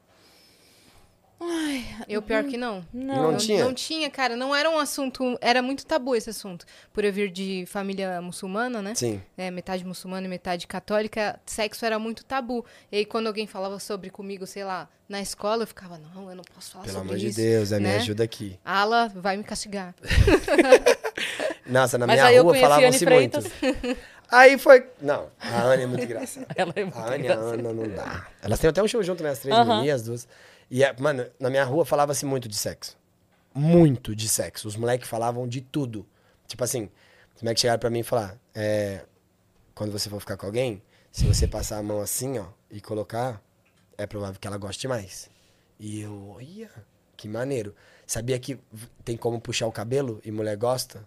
Eu 2.09 2.23
pior 2.23 2.45
que 2.45 2.57
não. 2.57 2.85
Não, 2.93 3.33
Não 3.33 3.37
tinha? 3.37 3.65
Não 3.65 3.75
tinha, 3.75 4.09
cara. 4.11 4.37
Não 4.37 4.55
era 4.55 4.71
um 4.71 4.79
assunto. 4.79 5.37
Era 5.41 5.61
muito 5.61 5.85
tabu 5.85 6.15
esse 6.17 6.31
assunto. 6.31 6.65
Por 6.93 7.05
eu 7.05 7.13
vir 7.13 7.31
de 7.31 7.65
família 7.67 8.21
muçulmana, 8.23 8.81
né? 8.81 8.95
Sim. 8.95 9.21
É, 9.37 9.51
metade 9.51 9.85
muçulmana 9.85 10.27
e 10.27 10.31
metade 10.31 10.67
católica, 10.67 11.39
sexo 11.45 11.85
era 11.85 11.99
muito 11.99 12.25
tabu. 12.25 12.65
E 12.91 12.97
aí, 12.99 13.05
quando 13.05 13.27
alguém 13.27 13.47
falava 13.47 13.79
sobre 13.79 14.09
comigo, 14.09 14.47
sei 14.47 14.65
lá, 14.65 14.89
na 15.09 15.21
escola, 15.21 15.63
eu 15.65 15.67
ficava, 15.67 15.99
não, 15.99 16.31
eu 16.31 16.37
não 16.37 16.45
posso 16.55 16.73
falar 16.73 16.85
Pelo 16.85 16.97
sobre 16.97 17.09
amor 17.11 17.19
de 17.19 17.27
isso. 17.29 17.39
Deus, 17.41 17.73
é, 17.73 17.77
me 17.77 17.85
né? 17.85 17.97
ajuda 17.97 18.25
aqui. 18.25 18.59
Allah 18.65 19.13
vai 19.15 19.37
me 19.37 19.45
castigar. 19.45 19.95
Nossa, 21.67 21.99
na 21.99 22.07
Mas 22.07 22.21
minha 22.23 22.43
rua 22.43 22.55
falavam-se 22.55 23.05
muito. 23.05 23.43
Freitas. 23.43 23.97
Aí 24.31 24.59
foi. 24.59 24.87
Não, 25.01 25.29
a 25.41 25.63
Anne 25.65 25.85
é 25.85 25.87
muito 25.87 26.03
engraçada. 26.05 26.47
Ela 26.57 26.73
é 26.75 26.83
muito 26.83 26.99
A 26.99 27.15
Anne 27.15 27.25
e 27.27 27.29
a. 27.29 27.35
Ana 27.35 27.73
não 27.73 27.89
dá. 27.89 28.27
Elas 28.43 28.59
têm 28.59 28.69
até 28.71 28.83
um 28.83 28.89
show 28.89 29.03
junto, 29.03 29.23
né? 29.23 29.31
As 29.31 29.39
três 29.39 29.57
Aham. 29.57 29.77
meninas, 29.77 30.01
as 30.01 30.07
duas. 30.07 30.29
E, 30.71 30.83
é, 30.83 30.95
mano, 30.99 31.27
na 31.39 31.49
minha 31.51 31.65
rua 31.65 31.85
falava-se 31.85 32.25
muito 32.25 32.49
de 32.49 32.57
sexo. 32.57 32.97
Muito 33.55 34.15
de 34.15 34.29
sexo. 34.29 34.69
Os 34.69 34.77
moleques 34.77 35.09
falavam 35.09 35.47
de 35.49 35.61
tudo. 35.61 36.07
Tipo 36.47 36.65
assim, 36.65 36.91
os 37.35 37.43
moleques 37.43 37.61
chegaram 37.61 37.81
pra 37.81 37.91
mim 37.91 38.01
e 38.01 38.05
falaram: 38.05 38.39
é, 38.55 39.05
quando 39.75 39.93
você 39.93 40.11
for 40.11 40.21
ficar 40.21 40.37
com 40.37 40.47
alguém, 40.47 40.83
se 41.11 41.25
você 41.25 41.47
passar 41.47 41.79
a 41.79 41.83
mão 41.83 42.01
assim, 42.01 42.39
ó, 42.39 42.47
e 42.71 42.81
colocar, 42.81 43.43
é 43.97 44.07
provável 44.07 44.41
que 44.41 44.47
ela 44.47 44.59
goste 44.59 44.87
mais. 44.87 45.31
E 45.79 46.01
eu, 46.01 46.31
olha, 46.37 46.71
que 47.17 47.29
maneiro. 47.29 47.75
Sabia 48.07 48.39
que 48.39 48.59
tem 49.05 49.17
como 49.17 49.41
puxar 49.41 49.67
o 49.67 49.73
cabelo 49.73 50.21
e 50.25 50.31
mulher 50.31 50.57
gosta? 50.57 51.07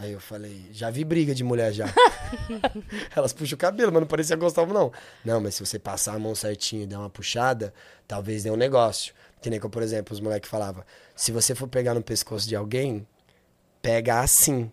Aí 0.00 0.12
eu 0.12 0.20
falei, 0.20 0.64
já 0.72 0.88
vi 0.88 1.04
briga 1.04 1.34
de 1.34 1.44
mulher 1.44 1.74
já. 1.74 1.84
Elas 3.14 3.34
puxam 3.34 3.54
o 3.54 3.58
cabelo, 3.58 3.92
mas 3.92 4.00
não 4.00 4.08
parecia 4.08 4.34
gostar, 4.34 4.66
não. 4.66 4.90
Não, 5.22 5.42
mas 5.42 5.56
se 5.56 5.66
você 5.66 5.78
passar 5.78 6.14
a 6.14 6.18
mão 6.18 6.34
certinho 6.34 6.84
e 6.84 6.86
der 6.86 6.96
uma 6.96 7.10
puxada, 7.10 7.74
talvez 8.08 8.42
dê 8.42 8.50
um 8.50 8.56
negócio. 8.56 9.12
Que 9.42 9.50
nem 9.50 9.60
como, 9.60 9.70
por 9.70 9.82
exemplo, 9.82 10.14
os 10.14 10.20
moleques 10.20 10.48
falavam, 10.48 10.82
se 11.14 11.30
você 11.30 11.54
for 11.54 11.68
pegar 11.68 11.92
no 11.92 12.02
pescoço 12.02 12.48
de 12.48 12.56
alguém, 12.56 13.06
pega 13.82 14.20
assim. 14.20 14.72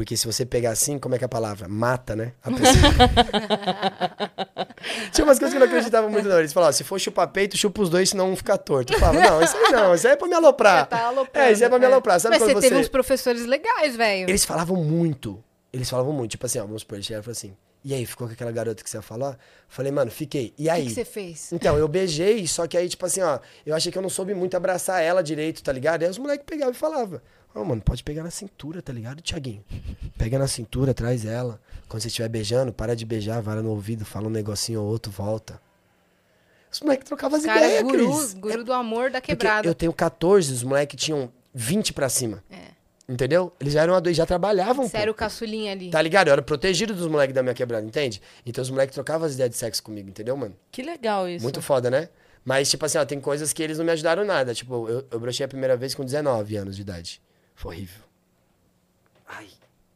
Porque 0.00 0.16
se 0.16 0.24
você 0.24 0.46
pegar 0.46 0.70
assim, 0.70 0.98
como 0.98 1.14
é 1.14 1.18
que 1.18 1.24
é 1.24 1.26
a 1.26 1.28
palavra? 1.28 1.68
Mata, 1.68 2.16
né? 2.16 2.32
A 2.42 2.50
pessoa. 2.50 2.72
Tinha 5.12 5.26
umas 5.26 5.38
coisas 5.38 5.50
que 5.50 5.56
eu 5.56 5.60
não 5.60 5.66
acreditava 5.66 6.08
muito, 6.08 6.26
não. 6.26 6.38
Eles 6.38 6.54
falavam, 6.54 6.72
se 6.72 6.82
for 6.84 6.98
chupar 6.98 7.28
peito, 7.28 7.54
chupa 7.54 7.82
os 7.82 7.90
dois, 7.90 8.08
senão 8.08 8.32
um 8.32 8.34
fica 8.34 8.56
torto. 8.56 8.94
Eu 8.94 8.98
falava, 8.98 9.20
não, 9.20 9.42
isso 9.42 9.54
aí 9.54 9.70
não, 9.70 9.94
isso 9.94 10.06
aí 10.06 10.14
é 10.14 10.16
pra 10.16 10.26
me 10.26 10.32
aloprar. 10.32 10.86
Tá 10.86 11.12
é, 11.34 11.52
isso 11.52 11.62
aí 11.62 11.66
é 11.66 11.68
pra 11.68 11.78
me 11.78 11.84
é. 11.84 11.88
aloprar. 11.88 12.18
Sabe 12.18 12.38
Mas 12.38 12.48
você 12.48 12.54
você... 12.54 12.70
teve 12.70 12.80
uns 12.80 12.88
professores 12.88 13.44
legais, 13.44 13.94
velho. 13.94 14.26
Eles 14.26 14.42
falavam 14.42 14.82
muito. 14.82 15.44
Eles 15.70 15.90
falavam 15.90 16.14
muito. 16.14 16.30
Tipo 16.30 16.46
assim, 16.46 16.60
ó, 16.60 16.64
vamos 16.64 16.80
supor, 16.80 16.96
eles 16.96 17.04
e 17.04 17.08
falaram 17.10 17.30
assim, 17.30 17.54
e 17.84 17.94
aí, 17.94 18.04
ficou 18.04 18.26
com 18.26 18.32
aquela 18.34 18.52
garota 18.52 18.82
que 18.84 18.90
você 18.90 18.96
ia 18.98 19.02
falar? 19.02 19.38
Falei, 19.68 19.90
mano, 19.90 20.10
fiquei. 20.10 20.52
E 20.58 20.68
O 20.68 20.72
aí? 20.72 20.82
que, 20.82 20.88
que 20.88 20.94
você 20.94 21.04
fez? 21.04 21.52
Então, 21.52 21.76
eu 21.78 21.88
beijei, 21.88 22.46
só 22.46 22.66
que 22.66 22.76
aí, 22.76 22.88
tipo 22.88 23.04
assim, 23.06 23.20
ó, 23.22 23.38
eu 23.64 23.74
achei 23.74 23.90
que 23.90 23.96
eu 23.98 24.02
não 24.02 24.10
soube 24.10 24.34
muito 24.34 24.56
abraçar 24.56 25.02
ela 25.02 25.22
direito, 25.22 25.62
tá 25.62 25.72
ligado? 25.72 26.02
Aí 26.02 26.08
os 26.10 26.18
moleques 26.18 26.44
pegavam 26.46 26.72
e 26.72 26.76
falavam, 26.76 27.20
ó, 27.54 27.64
mano, 27.64 27.80
pode 27.80 28.02
pegar 28.04 28.22
na 28.22 28.30
cintura, 28.30 28.82
tá 28.82 28.92
ligado, 28.92 29.22
Tiaguinho? 29.22 29.64
Pega 30.18 30.38
na 30.38 30.46
cintura, 30.46 30.92
traz 30.92 31.24
ela. 31.24 31.60
Quando 31.88 32.02
você 32.02 32.08
estiver 32.08 32.28
beijando, 32.28 32.72
para 32.72 32.94
de 32.94 33.04
beijar, 33.06 33.42
lá 33.44 33.56
no 33.62 33.70
ouvido, 33.70 34.04
fala 34.04 34.26
um 34.26 34.30
negocinho 34.30 34.80
ou 34.82 34.86
outro, 34.88 35.10
volta. 35.10 35.60
Os 36.72 36.80
moleques 36.82 37.06
trocavam 37.08 37.36
as 37.38 37.44
Cara, 37.44 37.60
ideias, 37.66 37.82
guru, 37.82 38.16
Cris. 38.16 38.34
guru 38.34 38.62
do 38.64 38.72
amor 38.72 39.10
da 39.10 39.20
Porque 39.20 39.32
quebrada. 39.34 39.66
eu 39.66 39.74
tenho 39.74 39.92
14, 39.92 40.52
os 40.52 40.62
moleques 40.62 41.02
tinham 41.02 41.32
20 41.52 41.92
pra 41.92 42.08
cima. 42.08 42.44
É. 42.48 42.78
Entendeu? 43.10 43.52
Eles 43.58 43.72
já 43.72 43.82
eram 43.82 43.94
adultos, 43.94 44.16
já 44.16 44.24
trabalhavam, 44.24 44.84
Você 44.86 44.96
pô. 44.96 45.02
era 45.02 45.10
o 45.10 45.14
caçulinha 45.14 45.72
ali. 45.72 45.90
Tá 45.90 46.00
ligado? 46.00 46.28
Eu 46.28 46.32
era 46.34 46.42
protegido 46.42 46.94
dos 46.94 47.08
moleques 47.08 47.34
da 47.34 47.42
minha 47.42 47.54
quebrada, 47.54 47.84
entende? 47.84 48.22
Então 48.46 48.62
os 48.62 48.70
moleques 48.70 48.94
trocavam 48.94 49.26
as 49.26 49.34
ideias 49.34 49.50
de 49.50 49.56
sexo 49.56 49.82
comigo, 49.82 50.08
entendeu, 50.08 50.36
mano? 50.36 50.54
Que 50.70 50.80
legal 50.80 51.28
isso. 51.28 51.42
Muito 51.42 51.60
foda, 51.60 51.90
né? 51.90 52.08
Mas, 52.44 52.70
tipo 52.70 52.86
assim, 52.86 52.98
ó, 52.98 53.04
tem 53.04 53.20
coisas 53.20 53.52
que 53.52 53.64
eles 53.64 53.78
não 53.78 53.84
me 53.84 53.90
ajudaram 53.90 54.24
nada. 54.24 54.54
Tipo, 54.54 54.88
eu, 54.88 55.04
eu 55.10 55.18
brochei 55.18 55.44
a 55.44 55.48
primeira 55.48 55.76
vez 55.76 55.92
com 55.92 56.04
19 56.04 56.54
anos 56.56 56.76
de 56.76 56.82
idade. 56.82 57.20
Foi 57.56 57.74
horrível. 57.74 58.00
Ai, 59.28 59.48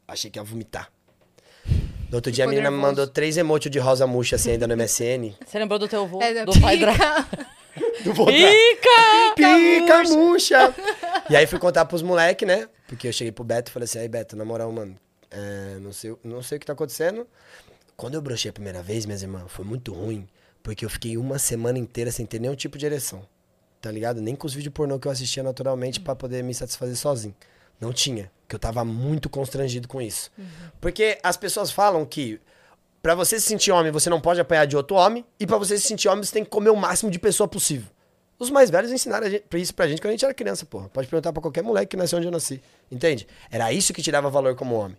achei 0.09 0.29
que 0.29 0.39
ia 0.39 0.43
vomitar. 0.43 0.91
No 2.11 2.17
outro 2.17 2.33
dia 2.33 2.45
a 2.45 2.49
menina 2.49 2.69
me 2.71 2.77
mandou 2.77 3.07
três 3.07 3.37
emotes 3.37 3.71
de 3.71 3.79
rosa 3.79 4.07
murcha 4.09 4.35
assim 4.37 4.51
ainda 4.53 4.67
no 4.67 4.77
MSN. 4.77 5.35
Você 5.47 5.59
lembrou 5.59 5.79
do 5.79 5.87
teu 5.89 6.03
avô? 6.03 6.21
É, 6.21 6.45
do 6.45 6.61
pai 6.61 6.79
dra... 6.79 6.93
pica. 6.93 7.29
Do 8.05 8.13
vô 8.15 8.27
dra- 8.27 8.35
Pica! 8.35 9.35
Pica 9.35 10.03
murcha! 10.15 10.75
e 11.29 11.35
aí 11.37 11.45
fui 11.45 11.59
contar 11.59 11.85
pros 11.87 12.03
moleques, 12.03 12.47
né? 12.47 12.69
Porque 12.95 13.09
eu 13.09 13.13
cheguei 13.13 13.33
pro 13.33 13.43
Beto 13.43 13.71
e 13.71 13.73
falei 13.73 13.85
assim, 13.85 13.99
aí 13.99 14.09
Beto, 14.09 14.37
na 14.37 14.45
moral, 14.45 14.71
mano, 14.71 14.97
é, 15.31 15.79
não, 15.81 15.93
sei, 15.93 16.17
não 16.23 16.41
sei 16.43 16.57
o 16.57 16.61
que 16.61 16.67
tá 16.67 16.73
acontecendo. 16.73 17.27
Quando 17.97 18.15
eu 18.15 18.23
brochei 18.23 18.51
a 18.51 18.53
primeira 18.53 18.83
vez, 18.83 19.05
minhas 19.05 19.23
irmãs, 19.23 19.45
foi 19.49 19.65
muito 19.65 19.93
ruim, 19.93 20.29
porque 20.63 20.85
eu 20.85 20.89
fiquei 20.89 21.17
uma 21.17 21.39
semana 21.39 21.79
inteira 21.79 22.13
sem 22.13 22.25
ter 22.25 22.41
nenhum 22.41 22.55
tipo 22.55 22.79
de 22.79 22.87
ereção. 22.87 23.27
Tá 23.81 23.91
ligado? 23.91 24.21
Nem 24.21 24.37
com 24.37 24.47
os 24.47 24.55
vídeos 24.55 24.73
pornô 24.73 24.99
que 24.99 25.09
eu 25.09 25.13
assistia 25.13 25.43
naturalmente 25.43 26.01
pra 26.01 26.15
poder 26.15 26.43
me 26.43 26.55
satisfazer 26.55 26.97
sozinho. 26.97 27.35
Não 27.81 27.93
tinha. 27.93 28.31
Porque 28.43 28.55
eu 28.55 28.61
tava 28.61 28.85
muito 28.85 29.29
constrangido 29.29 29.89
com 29.89 30.01
isso. 30.01 30.31
Porque 30.81 31.19
as 31.23 31.37
pessoas 31.37 31.71
falam 31.71 32.07
que 32.07 32.41
Pra 33.03 33.15
você 33.15 33.39
se 33.39 33.45
sentir 33.45 33.71
homem, 33.71 33.93
você 33.93 34.09
não 34.09 34.19
pode 34.19 34.41
apanhar 34.41 34.67
de 34.67 34.79
outro 34.79 34.97
homem. 34.97 35.27
E 35.39 35.47
pra 35.47 35.59
você 35.59 35.77
se 35.77 35.87
sentir 35.87 36.09
homem, 36.09 36.25
você 36.25 36.33
tem 36.33 36.43
que 36.43 36.49
comer 36.49 36.71
o 36.71 36.77
máximo 36.77 37.11
de 37.11 37.19
pessoa 37.19 37.47
possível. 37.47 37.87
Os 38.39 38.51
mais 38.51 38.69
velhos 38.69 38.91
ensinaram 38.91 39.27
a 39.27 39.31
gente, 39.31 39.45
isso 39.55 39.75
pra 39.75 39.87
gente 39.87 40.01
quando 40.01 40.09
a 40.09 40.13
gente 40.13 40.25
era 40.25 40.35
criança, 40.35 40.67
porra. 40.67 40.89
Pode 40.89 41.07
perguntar 41.07 41.33
pra 41.33 41.41
qualquer 41.41 41.63
moleque 41.63 41.91
que 41.91 41.97
nasceu 41.97 42.19
onde 42.19 42.27
eu 42.27 42.33
nasci. 42.33 42.61
Entende? 42.91 43.27
Era 43.51 43.73
isso 43.73 43.93
que 43.93 44.03
te 44.03 44.11
dava 44.11 44.29
valor 44.29 44.57
como 44.57 44.75
homem. 44.75 44.97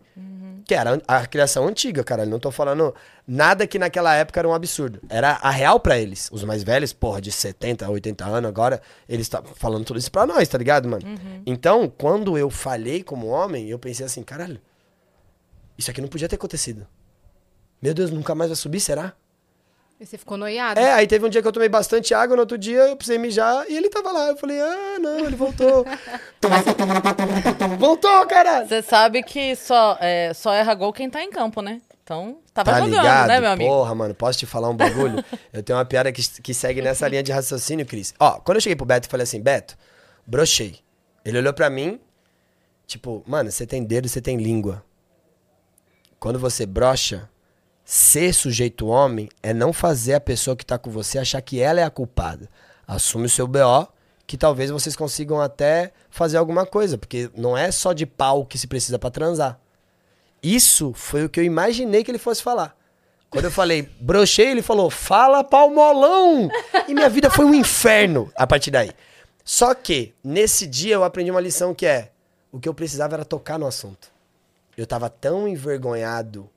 Que 0.66 0.74
era 0.74 1.00
a 1.08 1.28
criação 1.28 1.68
antiga, 1.68 2.04
cara. 2.04 2.26
Não 2.26 2.40
tô 2.40 2.50
falando 2.50 2.96
nada 3.28 3.68
que 3.68 3.78
naquela 3.78 4.16
época 4.16 4.40
era 4.40 4.48
um 4.48 4.54
absurdo. 4.54 5.02
Era 5.10 5.34
a 5.34 5.50
real 5.50 5.80
pra 5.80 6.00
eles. 6.00 6.30
Os 6.32 6.44
mais 6.44 6.64
velhos, 6.64 6.94
porra, 6.94 7.22
de 7.22 7.32
70, 7.32 7.88
80 7.90 8.26
anos 8.26 8.48
agora, 8.48 8.82
eles 9.08 9.26
estão 9.26 9.44
falando 9.44 9.86
tudo 9.86 10.00
isso 10.00 10.12
pra 10.12 10.26
nós, 10.26 10.48
tá 10.48 10.58
ligado, 10.58 10.88
mano? 10.88 11.04
Então, 11.46 11.88
quando 11.88 12.38
eu 12.38 12.50
falhei 12.50 13.04
como 13.04 13.28
homem, 13.28 13.70
eu 13.70 13.78
pensei 13.78 14.06
assim, 14.06 14.24
caralho, 14.24 14.60
isso 15.78 15.92
aqui 15.92 16.02
não 16.02 16.08
podia 16.08 16.30
ter 16.30 16.36
acontecido. 16.38 16.88
Meu 17.82 17.94
Deus, 17.94 18.10
nunca 18.10 18.34
mais 18.34 18.50
vai 18.50 18.56
subir, 18.56 18.80
será? 18.80 19.14
E 20.06 20.08
você 20.08 20.20
ficou 20.20 20.38
noiado. 20.38 20.80
É, 20.80 20.94
aí 20.94 21.08
teve 21.08 21.26
um 21.26 21.30
dia 21.30 21.42
que 21.42 21.48
eu 21.48 21.52
tomei 21.52 21.68
bastante 21.68 22.14
água, 22.14 22.36
no 22.36 22.44
outro 22.44 22.60
dia 22.60 22.90
eu 22.90 22.96
precisei 22.96 23.18
mijar 23.18 23.66
e 23.68 23.76
ele 23.76 23.90
tava 23.90 24.12
lá. 24.12 24.28
Eu 24.28 24.38
falei, 24.38 24.62
ah, 24.62 25.00
não, 25.00 25.18
ele 25.18 25.36
voltou. 25.36 25.84
voltou, 27.80 28.28
caralho! 28.28 28.68
Você 28.68 28.84
sabe 28.84 29.24
que 29.24 29.56
só, 29.56 29.98
é, 30.00 30.32
só 30.36 30.54
erra 30.54 30.76
gol 30.76 30.94
quem 30.94 31.10
tá 31.10 31.24
em 31.24 31.32
campo, 31.32 31.60
né? 31.60 31.82
Então, 32.04 32.38
tava 32.54 32.70
Tá 32.70 32.78
jogando, 32.82 32.98
ligado? 32.98 33.28
né, 33.30 33.40
meu 33.40 33.50
amigo? 33.50 33.72
Porra, 33.72 33.96
mano, 33.96 34.14
posso 34.14 34.38
te 34.38 34.46
falar 34.46 34.70
um 34.70 34.76
bagulho? 34.76 35.26
eu 35.52 35.64
tenho 35.64 35.80
uma 35.80 35.86
piada 35.86 36.12
que, 36.12 36.22
que 36.40 36.54
segue 36.54 36.84
nessa 36.84 37.08
linha 37.08 37.24
de 37.24 37.32
raciocínio, 37.32 37.84
Cris. 37.84 38.14
Ó, 38.20 38.34
quando 38.42 38.58
eu 38.58 38.62
cheguei 38.62 38.76
pro 38.76 38.86
Beto 38.86 39.08
e 39.08 39.10
falei 39.10 39.24
assim, 39.24 39.42
Beto, 39.42 39.76
brochei. 40.24 40.82
Ele 41.26 41.40
olhou 41.40 41.52
pra 41.52 41.68
mim, 41.68 42.00
tipo, 42.86 43.24
mano, 43.26 43.52
você 43.52 43.66
tem 43.66 43.84
dedo, 43.84 44.08
você 44.08 44.22
tem 44.22 44.38
língua. 44.38 44.86
Quando 46.20 46.38
você 46.38 46.64
brocha, 46.64 47.28
ser 47.86 48.34
sujeito 48.34 48.88
homem 48.88 49.30
é 49.44 49.54
não 49.54 49.72
fazer 49.72 50.16
a 50.16 50.20
pessoa 50.20 50.56
que 50.56 50.66
tá 50.66 50.78
com 50.78 50.90
você 50.90 51.20
achar 51.20 51.40
que 51.42 51.62
ela 51.62 51.80
é 51.80 51.84
a 51.84 51.90
culpada. 51.90 52.50
Assume 52.88 53.28
o 53.28 53.30
seu 53.30 53.48
BO, 53.48 53.88
que 54.26 54.36
talvez 54.36 54.72
vocês 54.72 54.96
consigam 54.96 55.40
até 55.40 55.94
fazer 56.10 56.38
alguma 56.38 56.66
coisa, 56.66 56.98
porque 56.98 57.30
não 57.36 57.56
é 57.56 57.72
só 57.72 57.94
de 57.94 58.08
pau 58.08 58.44
que 58.44 58.58
se 58.58 58.66
precisa 58.66 58.98
pra 58.98 59.12
transar. 59.12 59.60
Isso 60.42 60.94
foi 60.94 61.26
o 61.26 61.30
que 61.30 61.40
eu 61.40 61.44
imaginei 61.44 62.04
que 62.04 62.10
ele 62.10 62.18
fosse 62.18 62.42
falar. 62.42 62.76
Quando 63.30 63.46
eu 63.46 63.52
falei, 63.52 63.90
brochei, 64.00 64.48
ele 64.52 64.62
falou, 64.62 64.90
fala 64.90 65.44
palmolão! 65.44 66.50
E 66.88 66.94
minha 66.94 67.10
vida 67.10 67.30
foi 67.30 67.46
um 67.46 67.54
inferno 67.54 68.32
a 68.36 68.48
partir 68.48 68.72
daí. 68.72 68.92
Só 69.44 69.76
que, 69.76 70.14
nesse 70.24 70.66
dia, 70.66 70.96
eu 70.96 71.04
aprendi 71.04 71.30
uma 71.30 71.42
lição 71.42 71.74
que 71.74 71.86
é: 71.86 72.12
o 72.52 72.60
que 72.60 72.68
eu 72.68 72.74
precisava 72.74 73.16
era 73.16 73.26
tocar 73.26 73.60
no 73.60 73.68
assunto. 73.68 74.10
Eu 74.76 74.88
tava 74.88 75.10
tão 75.10 75.48
envergonhado 75.48 76.50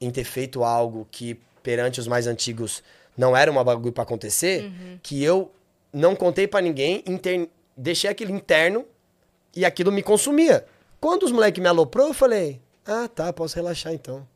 em 0.00 0.10
ter 0.10 0.24
feito 0.24 0.64
algo 0.64 1.06
que, 1.10 1.38
perante 1.62 2.00
os 2.00 2.06
mais 2.08 2.26
antigos, 2.26 2.82
não 3.16 3.36
era 3.36 3.50
uma 3.50 3.62
bagulho 3.62 3.92
pra 3.92 4.02
acontecer, 4.02 4.72
que 5.02 5.22
eu 5.22 5.50
não 5.92 6.14
contei 6.16 6.46
pra 6.48 6.60
ninguém, 6.60 7.02
inter- 7.06 7.48
deixei 7.76 8.08
aquilo 8.08 8.30
interno 8.34 8.86
e 9.54 9.64
aquilo 9.64 9.92
me 9.92 10.02
consumia. 10.02 10.64
Quando 11.00 11.24
os 11.24 11.32
moleques 11.32 11.60
me 11.62 11.68
aloprou, 11.68 12.08
eu 12.08 12.14
falei, 12.14 12.60
ah, 12.86 13.08
tá, 13.08 13.32
posso 13.32 13.56
relaxar 13.56 13.92
então. 13.92 14.26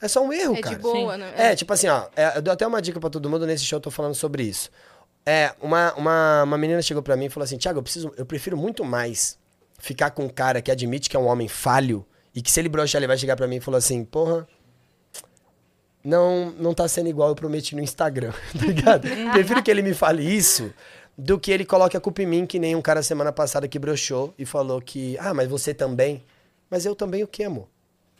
É 0.00 0.08
só 0.08 0.22
um 0.22 0.32
erro, 0.32 0.56
É 0.56 0.60
cara. 0.60 0.76
de 0.76 0.82
boa, 0.82 1.16
né? 1.16 1.32
É, 1.36 1.56
tipo 1.56 1.72
assim, 1.72 1.88
ó, 1.88 2.06
é, 2.14 2.36
eu 2.36 2.42
dou 2.42 2.52
até 2.52 2.66
uma 2.66 2.82
dica 2.82 3.00
pra 3.00 3.08
todo 3.08 3.30
mundo, 3.30 3.46
nesse 3.46 3.64
show 3.64 3.78
eu 3.78 3.80
tô 3.80 3.90
falando 3.90 4.14
sobre 4.14 4.42
isso. 4.42 4.70
É, 5.24 5.54
uma, 5.60 5.94
uma, 5.94 6.42
uma 6.42 6.58
menina 6.58 6.82
chegou 6.82 7.02
pra 7.02 7.16
mim 7.16 7.24
e 7.26 7.30
falou 7.30 7.44
assim, 7.44 7.56
Thiago, 7.56 7.78
eu, 7.78 7.82
preciso, 7.82 8.12
eu 8.16 8.26
prefiro 8.26 8.56
muito 8.56 8.84
mais 8.84 9.38
ficar 9.78 10.10
com 10.10 10.24
um 10.24 10.28
cara 10.28 10.60
que 10.60 10.70
admite 10.70 11.08
que 11.08 11.16
é 11.16 11.18
um 11.20 11.26
homem 11.26 11.48
falho 11.48 12.04
e 12.36 12.42
que 12.42 12.52
se 12.52 12.60
ele 12.60 12.68
broxar, 12.68 13.00
ele 13.00 13.06
vai 13.06 13.16
chegar 13.16 13.34
pra 13.34 13.48
mim 13.48 13.56
e 13.56 13.60
falar 13.60 13.78
assim, 13.78 14.04
porra, 14.04 14.46
não, 16.04 16.50
não 16.50 16.74
tá 16.74 16.86
sendo 16.86 17.08
igual 17.08 17.30
eu 17.30 17.34
prometi 17.34 17.74
no 17.74 17.80
Instagram, 17.80 18.32
tá 18.52 18.66
ligado? 18.66 19.08
Prefiro 19.32 19.62
que 19.62 19.70
ele 19.70 19.80
me 19.80 19.94
fale 19.94 20.22
isso 20.22 20.70
do 21.16 21.40
que 21.40 21.50
ele 21.50 21.64
coloque 21.64 21.96
a 21.96 22.00
culpa 22.00 22.22
em 22.22 22.26
mim, 22.26 22.44
que 22.44 22.58
nem 22.58 22.76
um 22.76 22.82
cara 22.82 23.02
semana 23.02 23.32
passada 23.32 23.66
que 23.66 23.78
broxou 23.78 24.34
e 24.38 24.44
falou 24.44 24.82
que, 24.82 25.16
ah, 25.18 25.32
mas 25.32 25.48
você 25.48 25.72
também. 25.72 26.22
Mas 26.68 26.84
eu 26.84 26.94
também 26.94 27.24
o 27.24 27.26
quê, 27.26 27.44
amor? 27.44 27.68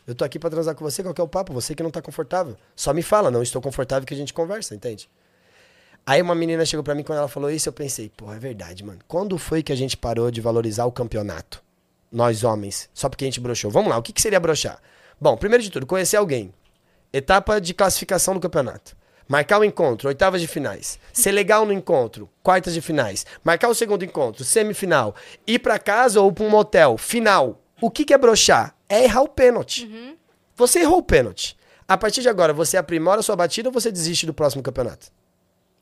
Eu 0.07 0.15
tô 0.15 0.25
aqui 0.25 0.39
pra 0.39 0.49
transar 0.49 0.73
com 0.73 0.83
você, 0.83 1.03
qual 1.03 1.13
que 1.13 1.21
é 1.21 1.23
o 1.23 1.27
papo? 1.27 1.53
Você 1.53 1.75
que 1.75 1.83
não 1.83 1.91
tá 1.91 2.01
confortável. 2.01 2.57
Só 2.75 2.93
me 2.93 3.03
fala, 3.03 3.29
não 3.29 3.43
estou 3.43 3.61
confortável 3.61 4.07
que 4.07 4.15
a 4.15 4.17
gente 4.17 4.33
conversa, 4.33 4.73
entende? 4.73 5.07
Aí 6.03 6.21
uma 6.21 6.33
menina 6.33 6.65
chegou 6.65 6.83
pra 6.83 6.95
mim 6.95 7.03
quando 7.03 7.19
ela 7.19 7.27
falou 7.27 7.51
isso, 7.51 7.69
eu 7.69 7.73
pensei, 7.73 8.09
pô, 8.17 8.33
é 8.33 8.39
verdade, 8.39 8.83
mano. 8.83 8.99
Quando 9.07 9.37
foi 9.37 9.61
que 9.61 9.71
a 9.71 9.75
gente 9.75 9.95
parou 9.95 10.31
de 10.31 10.41
valorizar 10.41 10.85
o 10.85 10.91
campeonato? 10.91 11.66
Nós 12.11 12.43
homens, 12.43 12.89
só 12.93 13.09
porque 13.09 13.25
a 13.25 13.27
gente 13.27 13.39
broxou. 13.39 13.69
Vamos 13.69 13.89
lá, 13.89 13.97
o 13.97 14.01
que, 14.01 14.13
que 14.13 14.21
seria 14.21 14.39
broxar? 14.39 14.79
Bom, 15.19 15.35
primeiro 15.35 15.63
de 15.63 15.69
tudo, 15.69 15.85
conhecer 15.85 16.17
alguém. 16.17 16.53
Etapa 17.11 17.59
de 17.59 17.73
classificação 17.73 18.33
do 18.33 18.39
campeonato. 18.39 18.95
Marcar 19.27 19.59
o 19.59 19.63
encontro, 19.63 20.07
oitavas 20.07 20.39
de 20.39 20.47
finais. 20.47 20.99
Ser 21.11 21.31
legal 21.31 21.65
no 21.65 21.73
encontro, 21.73 22.29
quartas 22.41 22.73
de 22.73 22.79
finais. 22.79 23.25
Marcar 23.43 23.67
o 23.67 23.75
segundo 23.75 24.05
encontro, 24.05 24.43
semifinal. 24.45 25.15
Ir 25.45 25.59
pra 25.59 25.77
casa 25.77 26.21
ou 26.21 26.31
pra 26.31 26.45
um 26.45 26.49
motel, 26.49 26.97
final. 26.97 27.61
O 27.81 27.91
que, 27.91 28.05
que 28.05 28.13
é 28.13 28.17
broxar? 28.17 28.73
É 28.87 29.03
errar 29.03 29.21
o 29.21 29.27
pênalti. 29.27 30.17
Você 30.55 30.79
errou 30.79 30.99
o 30.99 31.03
pênalti. 31.03 31.57
A 31.87 31.97
partir 31.97 32.21
de 32.21 32.29
agora, 32.29 32.53
você 32.53 32.77
aprimora 32.77 33.19
a 33.19 33.23
sua 33.23 33.35
batida 33.35 33.67
ou 33.69 33.73
você 33.73 33.91
desiste 33.91 34.25
do 34.25 34.33
próximo 34.33 34.63
campeonato? 34.63 35.07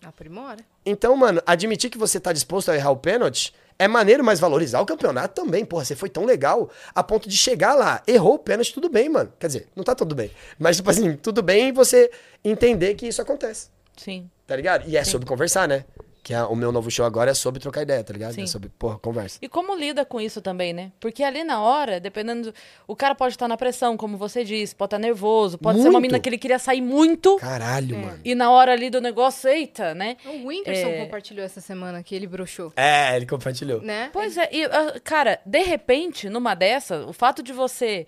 Aprimora. 0.04 0.60
Então, 0.86 1.16
mano, 1.16 1.42
admitir 1.46 1.90
que 1.90 1.98
você 1.98 2.20
tá 2.20 2.32
disposto 2.32 2.70
a 2.70 2.76
errar 2.76 2.92
o 2.92 2.98
pênalti 2.98 3.54
é 3.78 3.88
maneiro, 3.88 4.24
mas 4.24 4.40
valorizar 4.40 4.80
o 4.80 4.86
campeonato 4.86 5.42
também. 5.42 5.66
Porra, 5.66 5.84
você 5.84 5.96
foi 5.96 6.10
tão 6.10 6.26
legal 6.26 6.70
a 6.94 7.04
ponto 7.04 7.28
de 7.28 7.38
chegar 7.38 7.74
lá. 7.76 8.02
Errou 8.08 8.36
o 8.36 8.40
pênalti, 8.40 8.74
tudo 8.74 8.90
bem, 8.90 9.10
mano. 9.10 9.32
Quer 9.38 9.48
dizer, 9.48 9.68
não 9.76 9.84
tá 9.84 9.94
tudo 9.94 10.16
bem. 10.16 10.32
Mas, 10.58 10.78
tipo 10.78 10.90
assim, 10.90 11.16
tudo 11.16 11.42
bem 11.42 11.72
você 11.72 12.10
entender 12.44 12.96
que 12.96 13.08
isso 13.08 13.22
acontece. 13.22 13.70
Sim. 13.98 14.30
Tá 14.48 14.56
ligado? 14.56 14.88
E 14.88 14.96
é 14.96 15.04
sobre 15.04 15.28
conversar, 15.28 15.68
né? 15.68 15.86
Que 16.26 16.34
é, 16.34 16.42
o 16.44 16.56
meu 16.56 16.72
novo 16.72 16.90
show 16.90 17.06
agora 17.06 17.30
é 17.30 17.34
sobre 17.36 17.60
trocar 17.60 17.84
ideia, 17.84 18.04
tá 18.04 18.12
ligado? 18.12 18.34
Sim. 18.34 18.42
É 18.42 18.48
sobre, 18.48 18.68
porra, 18.80 18.98
conversa. 18.98 19.38
E 19.44 19.48
como 19.48 19.76
lida 19.76 20.04
com 20.04 20.20
isso 20.20 20.42
também, 20.42 20.74
né? 20.74 20.92
Porque 21.00 21.24
ali 21.24 21.44
na 21.44 21.62
hora, 21.62 22.00
dependendo. 22.00 22.52
do- 22.52 22.58
O 22.88 22.96
cara 22.96 23.14
pode 23.14 23.36
estar 23.36 23.48
na 23.48 23.56
pressão, 23.56 23.96
como 23.96 24.18
você 24.18 24.44
disse, 24.44 24.76
pode 24.76 24.88
estar 24.88 24.98
nervoso, 24.98 25.56
pode 25.60 25.78
ser 25.78 25.84
uma 25.88 26.00
Muito. 26.00 26.02
mina 26.14 26.20
que 26.20 26.28
ele 26.28 26.40
queria 26.40 26.58
sair 26.58 26.82
muito. 26.82 27.36
Caralho, 27.38 27.96
É. 27.96 28.00
mano. 28.00 28.20
E 28.26 28.34
na 28.34 28.50
hora 28.50 28.72
ali 28.72 28.90
do 28.90 29.00
negócio, 29.00 29.48
eita, 29.48 29.94
né? 29.94 30.18
O 30.26 30.48
Whindersson 30.48 30.88
É. 30.88 31.04
compartilhou 31.04 31.46
essa 31.46 31.62
semana 31.62 32.02
que 32.02 32.16
ele 32.16 32.26
broxou, 32.26 32.74
É, 32.76 33.16
ele 33.16 33.28
compartilhou. 33.28 33.82
né? 33.84 34.10
Pois 34.12 34.36
é, 34.36 34.50
e, 34.52 34.66
ah, 34.66 35.00
cara, 35.04 35.40
de 35.46 35.62
repente, 35.62 36.28
numa 36.28 36.56
dessa, 36.56 37.06
o 37.06 37.14
fato 37.14 37.44
de 37.44 37.54
você 37.54 38.08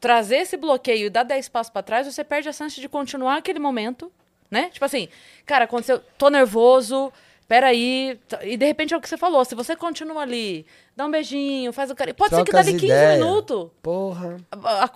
trazer 0.00 0.38
esse 0.38 0.56
bloqueio 0.56 1.06
e 1.06 1.10
dar 1.10 1.22
10 1.22 1.48
passos 1.48 1.70
pra 1.72 1.80
trás, 1.80 2.12
você 2.12 2.24
perde 2.24 2.48
a 2.48 2.52
chance 2.52 2.80
de 2.80 2.88
continuar 2.88 3.36
aquele 3.36 3.60
momento, 3.60 4.10
né? 4.50 4.68
Tipo 4.72 4.84
assim, 4.84 5.08
cara, 5.44 5.64
aconteceu, 5.64 6.00
tô 6.18 6.28
nervoso, 6.28 7.12
peraí. 7.48 8.18
E 8.42 8.56
de 8.56 8.66
repente 8.66 8.92
é 8.94 8.96
o 8.96 9.00
que 9.00 9.08
você 9.08 9.16
falou, 9.16 9.44
se 9.44 9.54
você 9.54 9.74
continua 9.76 10.22
ali, 10.22 10.66
dá 10.96 11.06
um 11.06 11.10
beijinho, 11.10 11.72
faz 11.72 11.90
o 11.90 11.94
carinho. 11.94 12.14
Pode 12.14 12.34
ser 12.34 12.44
que 12.44 12.50
Troca 12.50 12.64
dali 12.64 12.72
15 12.78 12.84
ideias. 12.86 13.18
minutos, 13.18 13.70
Porra. 13.82 14.36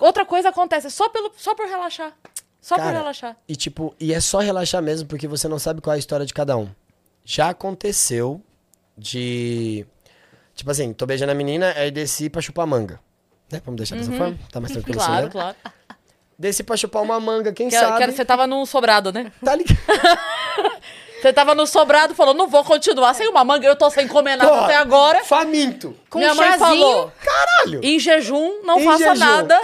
outra 0.01 0.25
coisa 0.25 0.49
acontece, 0.51 0.91
só, 0.91 1.09
pelo, 1.09 1.33
só 1.37 1.55
por 1.55 1.67
relaxar. 1.67 2.13
Só 2.61 2.75
por 2.77 2.83
Cara, 2.85 2.99
relaxar. 2.99 3.37
E 3.49 3.57
tipo, 3.57 3.95
e 3.99 4.13
é 4.13 4.21
só 4.21 4.39
relaxar 4.41 4.83
mesmo, 4.83 5.09
porque 5.09 5.27
você 5.27 5.49
não 5.49 5.59
sabe 5.59 5.81
qual 5.81 5.95
é 5.95 5.97
a 5.97 5.99
história 5.99 6.27
de 6.27 6.35
cada 6.35 6.57
um. 6.59 6.69
Já 7.25 7.49
aconteceu 7.51 8.43
de. 8.97 9.87
Tipo 10.55 10.71
assim, 10.71 10.93
tô 10.93 11.07
beijando 11.07 11.33
a 11.33 11.35
menina, 11.35 11.73
aí 11.75 11.91
desci 11.91 12.29
pra 12.29 12.43
chupar 12.43 12.67
manga. 12.67 13.01
Né? 13.51 13.63
Vamos 13.65 13.79
deixar 13.79 13.97
dessa 13.97 14.13
forma? 14.13 14.39
Tá 14.53 14.61
mais 14.61 14.73
tranquilo 14.73 14.99
assim, 15.01 15.09
Claro, 15.09 15.25
né? 15.27 15.31
claro. 15.33 15.57
Desci 16.39 16.63
pra 16.63 16.77
chupar 16.77 17.03
uma 17.03 17.19
manga, 17.19 17.51
quem 17.53 17.69
Que, 17.69 17.75
sabe? 17.77 18.05
que 18.05 18.13
você 18.13 18.25
tava 18.27 18.47
num 18.47 18.65
sobrado, 18.67 19.11
né? 19.13 19.33
Tá 19.45 19.55
ligado? 19.55 19.79
Você 21.21 21.33
tava 21.33 21.55
no 21.55 21.67
sobrado 21.67 22.15
falou, 22.15 22.33
não 22.35 22.49
vou 22.49 22.65
continuar 22.65 23.13
sem 23.15 23.29
uma 23.29 23.45
manga, 23.45 23.67
eu 23.67 23.77
tô 23.77 23.91
sem 23.91 24.09
comer 24.09 24.37
nada 24.37 24.51
Porra, 24.51 24.65
até 24.65 24.77
agora. 24.77 25.25
Faminto. 25.25 25.95
Com 26.09 26.19
Minha 26.19 26.33
um 26.33 26.37
mãe 26.37 26.47
chazinho, 26.53 26.67
falou, 26.67 27.13
Caralho. 27.23 27.81
em 27.83 27.99
jejum, 27.99 28.63
não 28.63 28.81
Em 28.81 28.85
faça 28.85 28.99
jejum. 29.15 29.15
nada. 29.21 29.61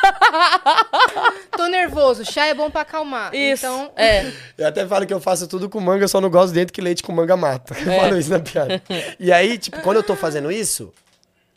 tô 1.56 1.66
nervoso, 1.66 2.24
chá 2.24 2.46
é 2.46 2.54
bom 2.54 2.70
pra 2.70 2.82
acalmar. 2.82 3.34
Isso. 3.34 3.66
Então, 3.66 3.92
é. 3.96 4.30
Eu 4.56 4.66
até 4.68 4.86
falo 4.86 5.06
que 5.06 5.12
eu 5.12 5.20
faço 5.20 5.46
tudo 5.46 5.68
com 5.68 5.80
manga, 5.80 6.04
eu 6.04 6.08
só 6.08 6.20
não 6.20 6.30
gosto 6.30 6.52
dentro 6.54 6.72
que 6.72 6.80
leite 6.80 7.02
com 7.02 7.12
manga 7.12 7.36
mata. 7.36 7.74
Eu 7.78 7.92
É. 7.92 8.00
falo 8.00 8.16
isso 8.18 8.30
na 8.30 8.40
piada. 8.40 8.82
E 9.18 9.32
aí, 9.32 9.58
tipo, 9.58 9.80
quando 9.82 9.96
eu 9.98 10.02
tô 10.02 10.14
fazendo 10.16 10.50
isso, 10.50 10.92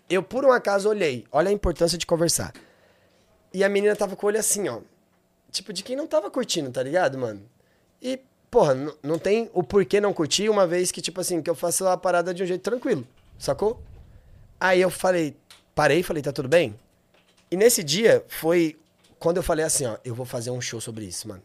eu 0.09 0.21
por 0.23 0.45
um 0.45 0.51
acaso 0.51 0.89
olhei. 0.89 1.25
Olha 1.31 1.49
a 1.49 1.53
importância 1.53 1.97
de 1.97 2.05
conversar. 2.05 2.51
E 3.53 3.63
a 3.63 3.69
menina 3.69 3.95
tava 3.95 4.15
com 4.15 4.25
o 4.25 4.29
olho 4.29 4.39
assim, 4.39 4.67
ó. 4.67 4.79
Tipo, 5.51 5.71
de 5.71 5.83
quem 5.83 5.95
não 5.95 6.07
tava 6.07 6.31
curtindo, 6.31 6.71
tá 6.71 6.81
ligado, 6.81 7.17
mano? 7.17 7.41
E, 8.01 8.19
porra, 8.53 8.75
não 9.01 9.17
tem 9.17 9.49
o 9.51 9.63
porquê 9.63 9.99
não 9.99 10.13
curtir, 10.13 10.47
uma 10.47 10.67
vez 10.67 10.91
que, 10.91 11.01
tipo 11.01 11.19
assim, 11.19 11.41
que 11.41 11.49
eu 11.49 11.55
faço 11.55 11.87
a 11.87 11.97
parada 11.97 12.31
de 12.31 12.43
um 12.43 12.45
jeito 12.45 12.61
tranquilo, 12.61 13.03
sacou? 13.39 13.81
Aí 14.59 14.79
eu 14.79 14.91
falei, 14.91 15.35
parei 15.73 16.01
e 16.01 16.03
falei, 16.03 16.21
tá 16.21 16.31
tudo 16.31 16.47
bem? 16.47 16.79
E 17.49 17.57
nesse 17.57 17.83
dia 17.83 18.23
foi 18.27 18.79
quando 19.17 19.37
eu 19.37 19.43
falei 19.43 19.65
assim, 19.65 19.87
ó, 19.87 19.97
eu 20.05 20.13
vou 20.13 20.23
fazer 20.23 20.51
um 20.51 20.61
show 20.61 20.79
sobre 20.79 21.03
isso, 21.05 21.27
mano. 21.27 21.41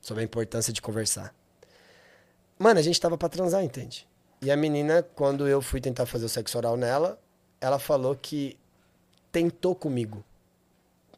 Sobre 0.00 0.22
a 0.22 0.24
importância 0.24 0.72
de 0.72 0.80
conversar. 0.80 1.34
Mano, 2.56 2.78
a 2.78 2.82
gente 2.82 3.00
tava 3.00 3.18
pra 3.18 3.28
transar, 3.28 3.64
entende? 3.64 4.06
E 4.40 4.48
a 4.48 4.56
menina, 4.56 5.02
quando 5.16 5.48
eu 5.48 5.60
fui 5.60 5.80
tentar 5.80 6.06
fazer 6.06 6.26
o 6.26 6.28
sexo 6.28 6.56
oral 6.58 6.76
nela, 6.76 7.18
ela 7.60 7.80
falou 7.80 8.14
que 8.14 8.56
tentou 9.32 9.74
comigo. 9.74 10.24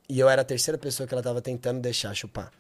E 0.09 0.19
eu 0.19 0.27
era 0.27 0.41
a 0.41 0.45
terceira 0.45 0.79
pessoa 0.79 1.07
que 1.07 1.13
ela 1.13 1.23
tava 1.23 1.43
tentando 1.43 1.81
deixar 1.81 2.15
chupar. 2.15 2.51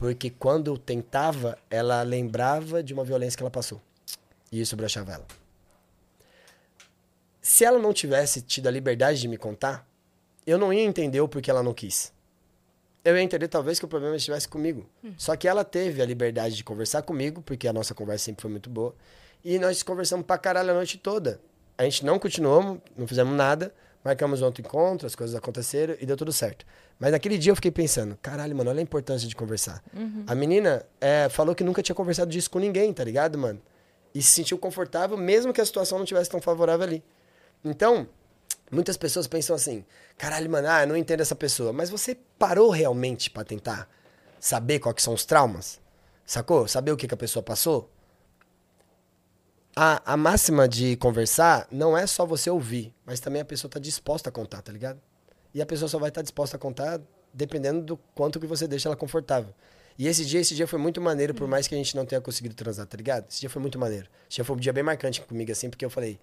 Porque 0.00 0.30
quando 0.30 0.68
eu 0.68 0.78
tentava, 0.78 1.58
ela 1.68 2.00
lembrava 2.00 2.82
de 2.82 2.94
uma 2.94 3.04
violência 3.04 3.36
que 3.36 3.42
ela 3.42 3.50
passou. 3.50 3.78
E 4.50 4.58
isso 4.58 4.74
broxava 4.74 5.12
ela. 5.12 5.26
Se 7.42 7.66
ela 7.66 7.78
não 7.78 7.92
tivesse 7.92 8.40
tido 8.40 8.66
a 8.66 8.70
liberdade 8.70 9.20
de 9.20 9.28
me 9.28 9.36
contar, 9.36 9.86
eu 10.46 10.56
não 10.56 10.72
ia 10.72 10.80
entender 10.80 11.20
o 11.20 11.28
porquê 11.28 11.50
ela 11.50 11.62
não 11.62 11.74
quis. 11.74 12.14
Eu 13.04 13.14
ia 13.14 13.22
entender 13.22 13.46
talvez 13.48 13.78
que 13.78 13.84
o 13.84 13.88
problema 13.88 14.16
estivesse 14.16 14.48
comigo. 14.48 14.88
Só 15.18 15.36
que 15.36 15.46
ela 15.46 15.64
teve 15.64 16.00
a 16.00 16.06
liberdade 16.06 16.56
de 16.56 16.64
conversar 16.64 17.02
comigo, 17.02 17.42
porque 17.42 17.68
a 17.68 17.72
nossa 17.72 17.94
conversa 17.94 18.24
sempre 18.24 18.40
foi 18.40 18.50
muito 18.50 18.70
boa. 18.70 18.94
E 19.44 19.58
nós 19.58 19.82
conversamos 19.82 20.24
pra 20.24 20.38
caralho 20.38 20.70
a 20.70 20.74
noite 20.74 20.96
toda. 20.96 21.42
A 21.76 21.84
gente 21.84 22.06
não 22.06 22.18
continuou, 22.18 22.80
não 22.96 23.06
fizemos 23.06 23.36
nada, 23.36 23.70
marcamos 24.04 24.42
outro 24.42 24.62
encontro, 24.62 25.06
as 25.06 25.14
coisas 25.14 25.36
aconteceram 25.36 25.94
e 26.00 26.06
deu 26.06 26.16
tudo 26.16 26.32
certo. 26.32 26.64
Mas 26.98 27.12
naquele 27.12 27.38
dia 27.38 27.50
eu 27.50 27.56
fiquei 27.56 27.70
pensando, 27.70 28.18
caralho, 28.20 28.56
mano, 28.56 28.70
olha 28.70 28.80
a 28.80 28.82
importância 28.82 29.28
de 29.28 29.34
conversar. 29.34 29.82
A 30.26 30.34
menina 30.34 30.84
é, 31.00 31.28
falou 31.28 31.54
que 31.54 31.64
nunca 31.64 31.82
tinha 31.82 31.94
conversado 31.94 32.30
disso 32.30 32.50
com 32.50 32.58
ninguém, 32.58 32.92
tá 32.92 33.04
ligado, 33.04 33.38
mano? 33.38 33.60
E 34.14 34.22
se 34.22 34.32
sentiu 34.32 34.58
confortável, 34.58 35.16
mesmo 35.16 35.52
que 35.52 35.60
a 35.60 35.64
situação 35.64 35.98
não 35.98 36.04
tivesse 36.04 36.28
tão 36.30 36.40
favorável 36.40 36.86
ali. 36.86 37.04
Então, 37.64 38.08
muitas 38.70 38.96
pessoas 38.96 39.26
pensam 39.26 39.54
assim: 39.54 39.84
caralho, 40.18 40.50
mano, 40.50 40.68
ah, 40.68 40.82
eu 40.82 40.88
não 40.88 40.96
entendo 40.96 41.20
essa 41.20 41.34
pessoa. 41.34 41.72
Mas 41.72 41.90
você 41.90 42.16
parou 42.38 42.70
realmente 42.70 43.30
pra 43.30 43.44
tentar 43.44 43.88
saber 44.40 44.80
quais 44.80 45.02
são 45.02 45.14
os 45.14 45.24
traumas? 45.24 45.80
Sacou? 46.26 46.66
Saber 46.66 46.90
o 46.92 46.96
que, 46.96 47.06
que 47.06 47.14
a 47.14 47.16
pessoa 47.16 47.42
passou? 47.42 47.88
A, 49.74 50.12
a 50.12 50.16
máxima 50.16 50.68
de 50.68 50.96
conversar 50.96 51.66
não 51.70 51.96
é 51.96 52.06
só 52.06 52.26
você 52.26 52.50
ouvir, 52.50 52.92
mas 53.06 53.20
também 53.20 53.40
a 53.40 53.44
pessoa 53.44 53.70
tá 53.70 53.78
disposta 53.78 54.28
a 54.28 54.32
contar, 54.32 54.62
tá 54.62 54.72
ligado? 54.72 55.00
E 55.54 55.62
a 55.62 55.66
pessoa 55.66 55.88
só 55.88 55.98
vai 55.98 56.08
estar 56.08 56.22
disposta 56.22 56.56
a 56.56 56.60
contar 56.60 57.00
dependendo 57.32 57.80
do 57.80 57.96
quanto 58.14 58.40
que 58.40 58.46
você 58.46 58.66
deixa 58.66 58.88
ela 58.88 58.96
confortável. 58.96 59.54
E 59.98 60.08
esse 60.08 60.24
dia, 60.24 60.40
esse 60.40 60.54
dia 60.54 60.66
foi 60.66 60.78
muito 60.78 61.00
maneiro, 61.00 61.34
por 61.34 61.46
mais 61.46 61.68
que 61.68 61.74
a 61.74 61.78
gente 61.78 61.94
não 61.94 62.06
tenha 62.06 62.20
conseguido 62.20 62.54
transar, 62.54 62.86
tá 62.86 62.96
ligado? 62.96 63.26
Esse 63.28 63.40
dia 63.40 63.50
foi 63.50 63.60
muito 63.60 63.78
maneiro. 63.78 64.08
Esse 64.28 64.36
dia 64.36 64.44
foi 64.44 64.56
um 64.56 64.58
dia 64.58 64.72
bem 64.72 64.82
marcante 64.82 65.20
comigo, 65.20 65.52
assim, 65.52 65.68
porque 65.68 65.84
eu 65.84 65.90
falei, 65.90 66.18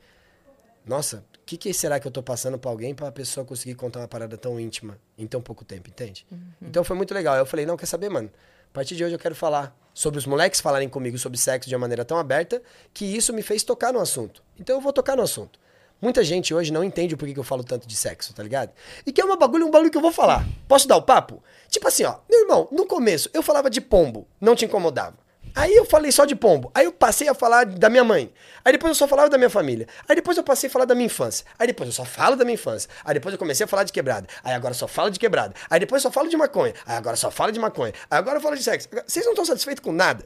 nossa, 0.86 1.18
o 1.18 1.46
que, 1.46 1.58
que 1.58 1.74
será 1.74 2.00
que 2.00 2.08
eu 2.08 2.12
tô 2.12 2.24
passando 2.24 2.58
pra 2.58 2.72
alguém 2.72 2.96
pra 2.96 3.12
pessoa 3.12 3.46
conseguir 3.46 3.76
contar 3.76 4.00
uma 4.00 4.08
parada 4.08 4.38
tão 4.38 4.60
íntima 4.60 4.98
em 5.18 5.28
tão 5.28 5.42
pouco 5.42 5.64
tempo, 5.64 5.90
entende? 5.90 6.26
Então 6.62 6.84
foi 6.84 6.96
muito 6.96 7.14
legal. 7.14 7.36
Eu 7.36 7.46
falei, 7.46 7.66
não, 7.66 7.78
quer 7.78 7.86
saber, 7.86 8.10
mano? 8.10 8.32
A 8.72 8.74
partir 8.78 8.96
de 8.96 9.04
hoje 9.04 9.16
eu 9.16 9.20
quero 9.20 9.36
falar 9.36 9.76
sobre 9.94 10.20
os 10.20 10.26
moleques 10.26 10.62
falarem 10.62 10.88
comigo 10.88 11.18
sobre 11.18 11.38
sexo 11.38 11.68
de 11.68 11.76
uma 11.76 11.82
maneira 11.82 12.06
tão 12.06 12.18
aberta 12.18 12.62
que 12.94 13.06
isso 13.06 13.34
me 13.34 13.42
fez 13.42 13.64
tocar 13.64 13.92
no 13.92 14.00
assunto. 14.00 14.44
Então 14.60 14.76
eu 14.76 14.82
vou 14.82 14.94
tocar 14.94 15.18
no 15.18 15.24
assunto. 15.24 15.60
Muita 16.00 16.24
gente 16.24 16.54
hoje 16.54 16.72
não 16.72 16.84
entende 16.84 17.18
porquê 17.18 17.34
que 17.34 17.40
eu 17.40 17.44
falo 17.44 17.64
tanto 17.64 17.88
de 17.88 17.96
sexo, 17.96 18.32
tá 18.32 18.44
ligado? 18.44 18.72
E 19.04 19.12
que 19.12 19.20
é 19.20 19.26
uma 19.26 19.36
bagulho, 19.36 19.66
um 19.66 19.72
bagulho 19.72 19.90
que 19.90 19.98
eu 19.98 20.02
vou 20.02 20.12
falar. 20.12 20.46
Posso 20.68 20.88
dar 20.88 20.98
o 20.98 21.02
papo? 21.02 21.42
Tipo 21.70 21.88
assim, 21.88 22.04
ó, 22.04 22.18
meu 22.30 22.42
irmão, 22.42 22.68
no 22.72 22.86
começo 22.86 23.30
eu 23.34 23.42
falava 23.42 23.70
de 23.70 23.82
pombo, 23.82 24.28
não 24.40 24.56
te 24.56 24.66
incomodava. 24.66 25.18
Aí 25.56 25.76
eu 25.76 25.86
falei 25.86 26.12
só 26.12 26.26
de 26.26 26.36
pombo. 26.36 26.72
Aí 26.74 26.86
eu 26.86 26.92
passei 26.92 27.28
a 27.28 27.34
falar 27.34 27.66
da 27.66 27.90
minha 27.90 28.04
mãe. 28.04 28.32
Aí 28.64 28.72
depois 28.72 28.92
eu 28.92 28.96
só 28.96 29.08
falava 29.08 29.30
da 29.30 29.38
minha 29.38 29.50
família. 29.50 29.88
Aí 30.08 30.16
depois 30.16 30.38
eu 30.38 30.44
passei 30.44 30.70
a 30.70 30.72
falar 30.72 30.86
da 30.86 30.94
minha 30.96 31.06
infância. 31.06 31.46
Aí 31.58 31.68
depois 31.68 31.88
eu 31.88 31.94
só 31.94 32.06
falo 32.06 32.36
da 32.36 32.44
minha 32.46 32.56
infância. 32.56 32.90
Aí 33.04 33.14
depois 33.14 33.34
eu 33.34 33.40
comecei 33.40 33.64
a 33.64 33.68
falar 33.68 33.84
de 33.84 33.92
quebrada. 33.92 34.28
Aí 34.44 34.54
agora 34.54 34.72
eu 34.72 34.78
só 34.78 34.88
falo 34.88 35.10
de 35.10 35.20
quebrada. 35.20 35.54
Aí 35.70 35.80
depois 35.80 36.04
eu 36.04 36.10
só 36.10 36.14
falo 36.14 36.30
de 36.30 36.38
maconha. 36.38 36.74
Aí 36.86 36.98
agora 36.98 37.16
só 37.16 37.32
falo 37.32 37.52
de 37.52 37.60
maconha. 37.60 37.94
Aí 38.10 38.18
agora 38.18 38.38
eu 38.38 38.42
falo 38.42 38.56
de 38.56 38.64
sexo. 38.64 38.88
Vocês 39.06 39.26
não 39.26 39.34
estão 39.34 39.46
satisfeitos 39.46 39.84
com 39.84 39.92
nada? 39.92 40.26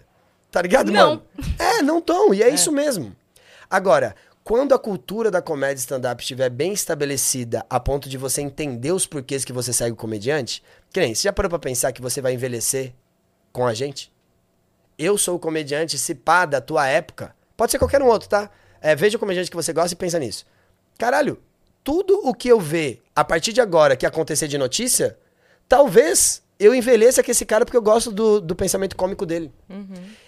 Tá 0.51 0.61
ligado, 0.61 0.91
Não. 0.91 1.09
mano? 1.09 1.23
É, 1.57 1.81
não 1.81 1.99
estão. 1.99 2.33
E 2.33 2.43
é, 2.43 2.49
isso 2.49 2.71
mesmo. 2.71 3.15
Agora, 3.69 4.15
quando 4.43 4.73
a 4.73 4.79
cultura 4.79 5.31
da 5.31 5.41
comédia 5.41 5.79
stand-up 5.79 6.21
estiver 6.21 6.49
bem 6.49 6.73
estabelecida 6.73 7.65
a 7.69 7.79
ponto 7.79 8.09
de 8.09 8.17
você 8.17 8.41
entender 8.41 8.91
os 8.91 9.05
porquês 9.05 9.45
que 9.45 9.53
você 9.53 9.71
segue 9.71 9.91
o 9.91 9.95
comediante, 9.95 10.61
que 10.91 10.99
nem, 10.99 11.15
você 11.15 11.23
já 11.23 11.33
parou 11.33 11.49
pra 11.49 11.59
pensar 11.59 11.91
que 11.93 12.01
você 12.01 12.19
vai 12.21 12.33
envelhecer 12.33 12.93
com 13.53 13.65
a 13.65 13.73
gente? 13.73 14.10
Eu 15.03 15.17
sou 15.17 15.35
o 15.35 15.39
comediante, 15.39 15.97
se 15.97 16.13
pá, 16.13 16.45
da 16.45 16.61
tua 16.61 16.87
época. 16.87 17.35
Pode 17.57 17.71
ser 17.71 17.79
qualquer 17.79 18.01
um 18.03 18.07
outro, 18.07 18.29
tá? 18.29 18.49
É, 18.79 18.95
veja 18.95 19.17
o 19.17 19.19
comediante 19.19 19.49
que 19.49 19.55
você 19.55 19.73
gosta 19.73 19.93
e 19.93 19.97
pensa 19.97 20.19
nisso. 20.19 20.45
Caralho, 20.97 21.41
tudo 21.83 22.19
o 22.23 22.33
que 22.35 22.47
eu 22.49 22.59
ver 22.59 23.01
a 23.15 23.23
partir 23.23 23.51
de 23.53 23.59
agora 23.61 23.95
que 23.95 24.05
acontecer 24.05 24.47
de 24.47 24.57
notícia, 24.57 25.17
talvez 25.67 26.43
eu 26.59 26.75
envelheça 26.75 27.23
com 27.23 27.31
esse 27.31 27.45
cara 27.45 27.65
porque 27.65 27.77
eu 27.77 27.81
gosto 27.81 28.11
do, 28.11 28.39
do 28.39 28.55
pensamento 28.55 28.95
cômico 28.95 29.25
dele. 29.25 29.51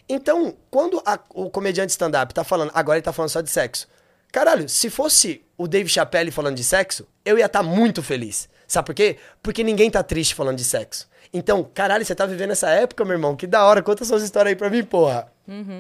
Então, 0.10 0.56
quando 0.72 1.02
a- 1.06 1.20
o 1.30 1.50
comediante 1.50 1.92
stand-up 1.92 2.34
tá 2.34 2.44
falando, 2.44 2.72
agora 2.74 2.98
ele 2.98 3.04
tá 3.04 3.14
falando 3.14 3.30
só 3.30 3.42
de 3.42 3.50
sexo. 3.52 3.88
Caralho, 4.32 4.68
se 4.68 4.90
fosse 4.90 5.44
o 5.56 5.68
Dave 5.68 5.88
Chappelle 5.88 6.32
falando 6.32 6.56
de 6.56 6.64
sexo, 6.64 7.08
eu 7.24 7.38
ia 7.38 7.46
estar 7.46 7.62
muito 7.62 8.02
feliz. 8.02 8.50
Sabe 8.68 8.88
por 8.88 8.96
quê? 8.96 9.18
Porque 9.44 9.64
ninguém 9.64 9.92
tá 9.92 10.02
triste 10.02 10.34
falando 10.34 10.58
de 10.58 10.64
sexo. 10.64 11.08
Então, 11.34 11.68
caralho, 11.74 12.06
você 12.06 12.14
tá 12.14 12.26
vivendo 12.26 12.52
essa 12.52 12.70
época, 12.70 13.04
meu 13.04 13.14
irmão? 13.14 13.36
Que 13.36 13.48
da 13.48 13.66
hora. 13.66 13.82
Conta 13.82 14.06
suas 14.06 14.22
histórias 14.22 14.52
aí 14.52 14.56
pra 14.56 14.70
mim, 14.70 14.84
porra. 14.84 15.32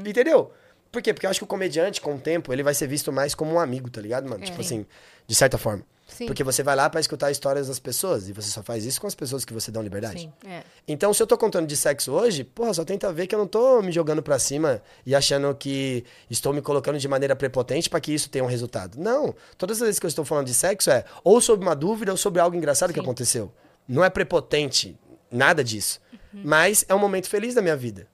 Entendeu? 0.06 0.52
Por 0.92 1.02
quê? 1.02 1.14
Porque 1.14 1.26
eu 1.26 1.30
acho 1.30 1.40
que 1.40 1.44
o 1.44 1.48
comediante, 1.48 2.02
com 2.02 2.16
o 2.16 2.20
tempo, 2.20 2.54
ele 2.54 2.64
vai 2.64 2.74
ser 2.74 2.88
visto 2.88 3.12
mais 3.12 3.34
como 3.34 3.54
um 3.54 3.60
amigo, 3.60 3.90
tá 3.90 4.00
ligado, 4.02 4.30
mano? 4.30 4.44
É. 4.44 4.46
Tipo 4.46 4.64
Sim. 4.64 4.78
assim, 4.78 4.86
de 5.26 5.36
certa 5.36 5.58
forma. 5.58 5.84
Sim. 6.08 6.28
Porque 6.28 6.44
você 6.44 6.62
vai 6.62 6.76
lá 6.76 6.88
pra 6.90 7.00
escutar 7.00 7.32
histórias 7.32 7.68
das 7.68 7.80
pessoas 7.80 8.30
e 8.30 8.34
você 8.34 8.50
só 8.50 8.62
faz 8.62 8.86
isso 8.86 9.02
com 9.02 9.08
as 9.08 9.16
pessoas 9.16 9.44
que 9.44 9.54
você 9.54 9.72
dá 9.72 9.82
liberdade. 9.82 10.22
Sim. 10.22 10.34
É. 10.48 10.62
Então, 10.88 11.12
se 11.12 11.24
eu 11.24 11.26
tô 11.26 11.36
contando 11.36 11.66
de 11.66 11.76
sexo 11.76 12.12
hoje, 12.12 12.44
porra, 12.44 12.74
só 12.74 12.86
tenta 12.86 13.12
ver 13.12 13.26
que 13.26 13.34
eu 13.34 13.40
não 13.40 13.48
tô 13.48 13.82
me 13.82 13.92
jogando 13.92 14.22
pra 14.22 14.38
cima 14.38 14.82
e 15.06 15.16
achando 15.16 15.56
que 15.56 16.04
estou 16.30 16.54
me 16.54 16.62
colocando 16.62 17.00
de 17.00 17.08
maneira 17.08 17.36
prepotente 17.36 17.90
pra 17.90 18.00
que 18.00 18.14
isso 18.14 18.30
tenha 18.30 18.44
um 18.44 18.48
resultado. 18.48 19.00
Não. 19.00 19.34
Todas 19.58 19.78
as 19.82 19.88
vezes 19.88 20.00
que 20.00 20.06
eu 20.06 20.10
estou 20.10 20.26
falando 20.26 20.46
de 20.46 20.54
sexo 20.54 20.92
é 20.92 21.06
ou 21.24 21.42
sobre 21.42 21.66
uma 21.66 21.76
dúvida 21.76 22.12
ou 22.12 22.18
sobre 22.18 22.40
algo 22.40 22.56
engraçado 22.56 22.94
que 22.94 23.00
aconteceu. 23.00 23.52
Não 23.88 24.04
é 24.04 24.10
prepotente, 24.10 24.98
nada 25.34 25.64
disso. 25.64 26.00
Mas 26.32 26.86
é 26.88 26.96
um 26.96 27.00
momento 27.00 27.28
feliz 27.28 27.54
da 27.54 27.62
minha 27.62 27.76
vida. 27.76 28.08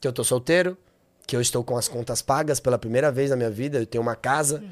Que 0.00 0.06
eu 0.06 0.12
tô 0.12 0.22
solteiro, 0.22 0.76
que 1.26 1.34
eu 1.34 1.40
estou 1.40 1.64
com 1.64 1.76
as 1.76 1.88
contas 1.88 2.22
pagas 2.22 2.60
pela 2.60 2.78
primeira 2.78 3.10
vez 3.10 3.30
na 3.30 3.36
minha 3.36 3.50
vida, 3.50 3.78
eu 3.78 3.86
tenho 3.86 4.02
uma 4.02 4.14
casa, 4.14 4.62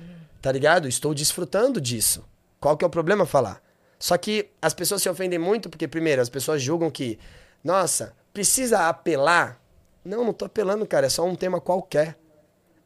tá 0.41 0.53
ligado? 0.53 0.87
Estou 0.87 1.13
desfrutando 1.13 1.81
disso. 1.81 2.25
Qual 2.61 2.77
que 2.77 2.85
é 2.85 2.87
o 2.87 2.91
problema 2.91 3.27
falar? 3.27 3.61
Só 3.99 4.17
que 4.17 4.51
as 4.61 4.75
pessoas 4.75 5.03
se 5.03 5.09
ofendem 5.09 5.39
muito 5.39 5.69
porque, 5.69 5.89
primeiro, 5.89 6.23
as 6.23 6.29
pessoas 6.29 6.63
julgam 6.63 6.91
que, 6.91 7.19
nossa, 7.63 8.15
precisa 8.33 8.89
apelar. 8.89 9.61
Não, 10.05 10.25
não 10.25 10.33
tô 10.33 10.45
apelando, 10.45 10.87
cara, 10.87 11.07
é 11.07 11.09
só 11.09 11.25
um 11.25 11.35
tema 11.35 11.61
qualquer. 11.61 12.17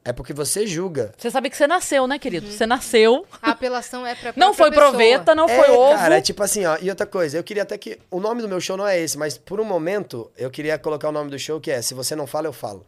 É 0.09 0.13
porque 0.15 0.33
você 0.33 0.67
julga. 0.67 1.13
Você 1.19 1.31
sabe 1.31 1.51
que 1.51 1.57
você 1.59 1.67
nasceu, 1.67 2.07
né, 2.07 2.19
querido? 2.19 2.51
Você 2.51 2.65
nasceu. 2.65 3.27
A 3.43 3.51
apelação 3.51 4.07
é 4.07 4.15
pra 4.15 4.33
Não 4.41 4.55
foi 4.55 4.71
pessoa. 4.71 4.89
proveta, 4.89 5.35
não 5.35 5.47
é, 5.47 5.55
foi 5.55 5.71
ovo. 5.71 5.99
cara, 5.99 6.17
é 6.17 6.21
tipo 6.23 6.43
assim, 6.43 6.65
ó. 6.65 6.79
E 6.81 6.89
outra 6.89 7.05
coisa, 7.07 7.37
eu 7.37 7.45
queria 7.45 7.63
até 7.63 7.77
que. 7.77 7.99
O 8.11 8.19
nome 8.19 8.41
do 8.41 8.49
meu 8.49 8.59
show 8.59 8.75
não 8.75 8.87
é 8.87 8.99
esse, 8.99 9.19
mas 9.19 9.37
por 9.37 9.61
um 9.61 9.67
momento 9.67 10.33
eu 10.35 10.51
queria 10.51 10.79
colocar 10.79 11.11
o 11.11 11.13
nome 11.13 11.31
do 11.31 11.39
show 11.39 11.61
que 11.61 11.71
é 11.71 11.83
Se 11.83 11.93
Você 11.93 12.17
Não 12.17 12.27
Fala, 12.27 12.47
Eu 12.47 12.55
Falo. 12.55 12.87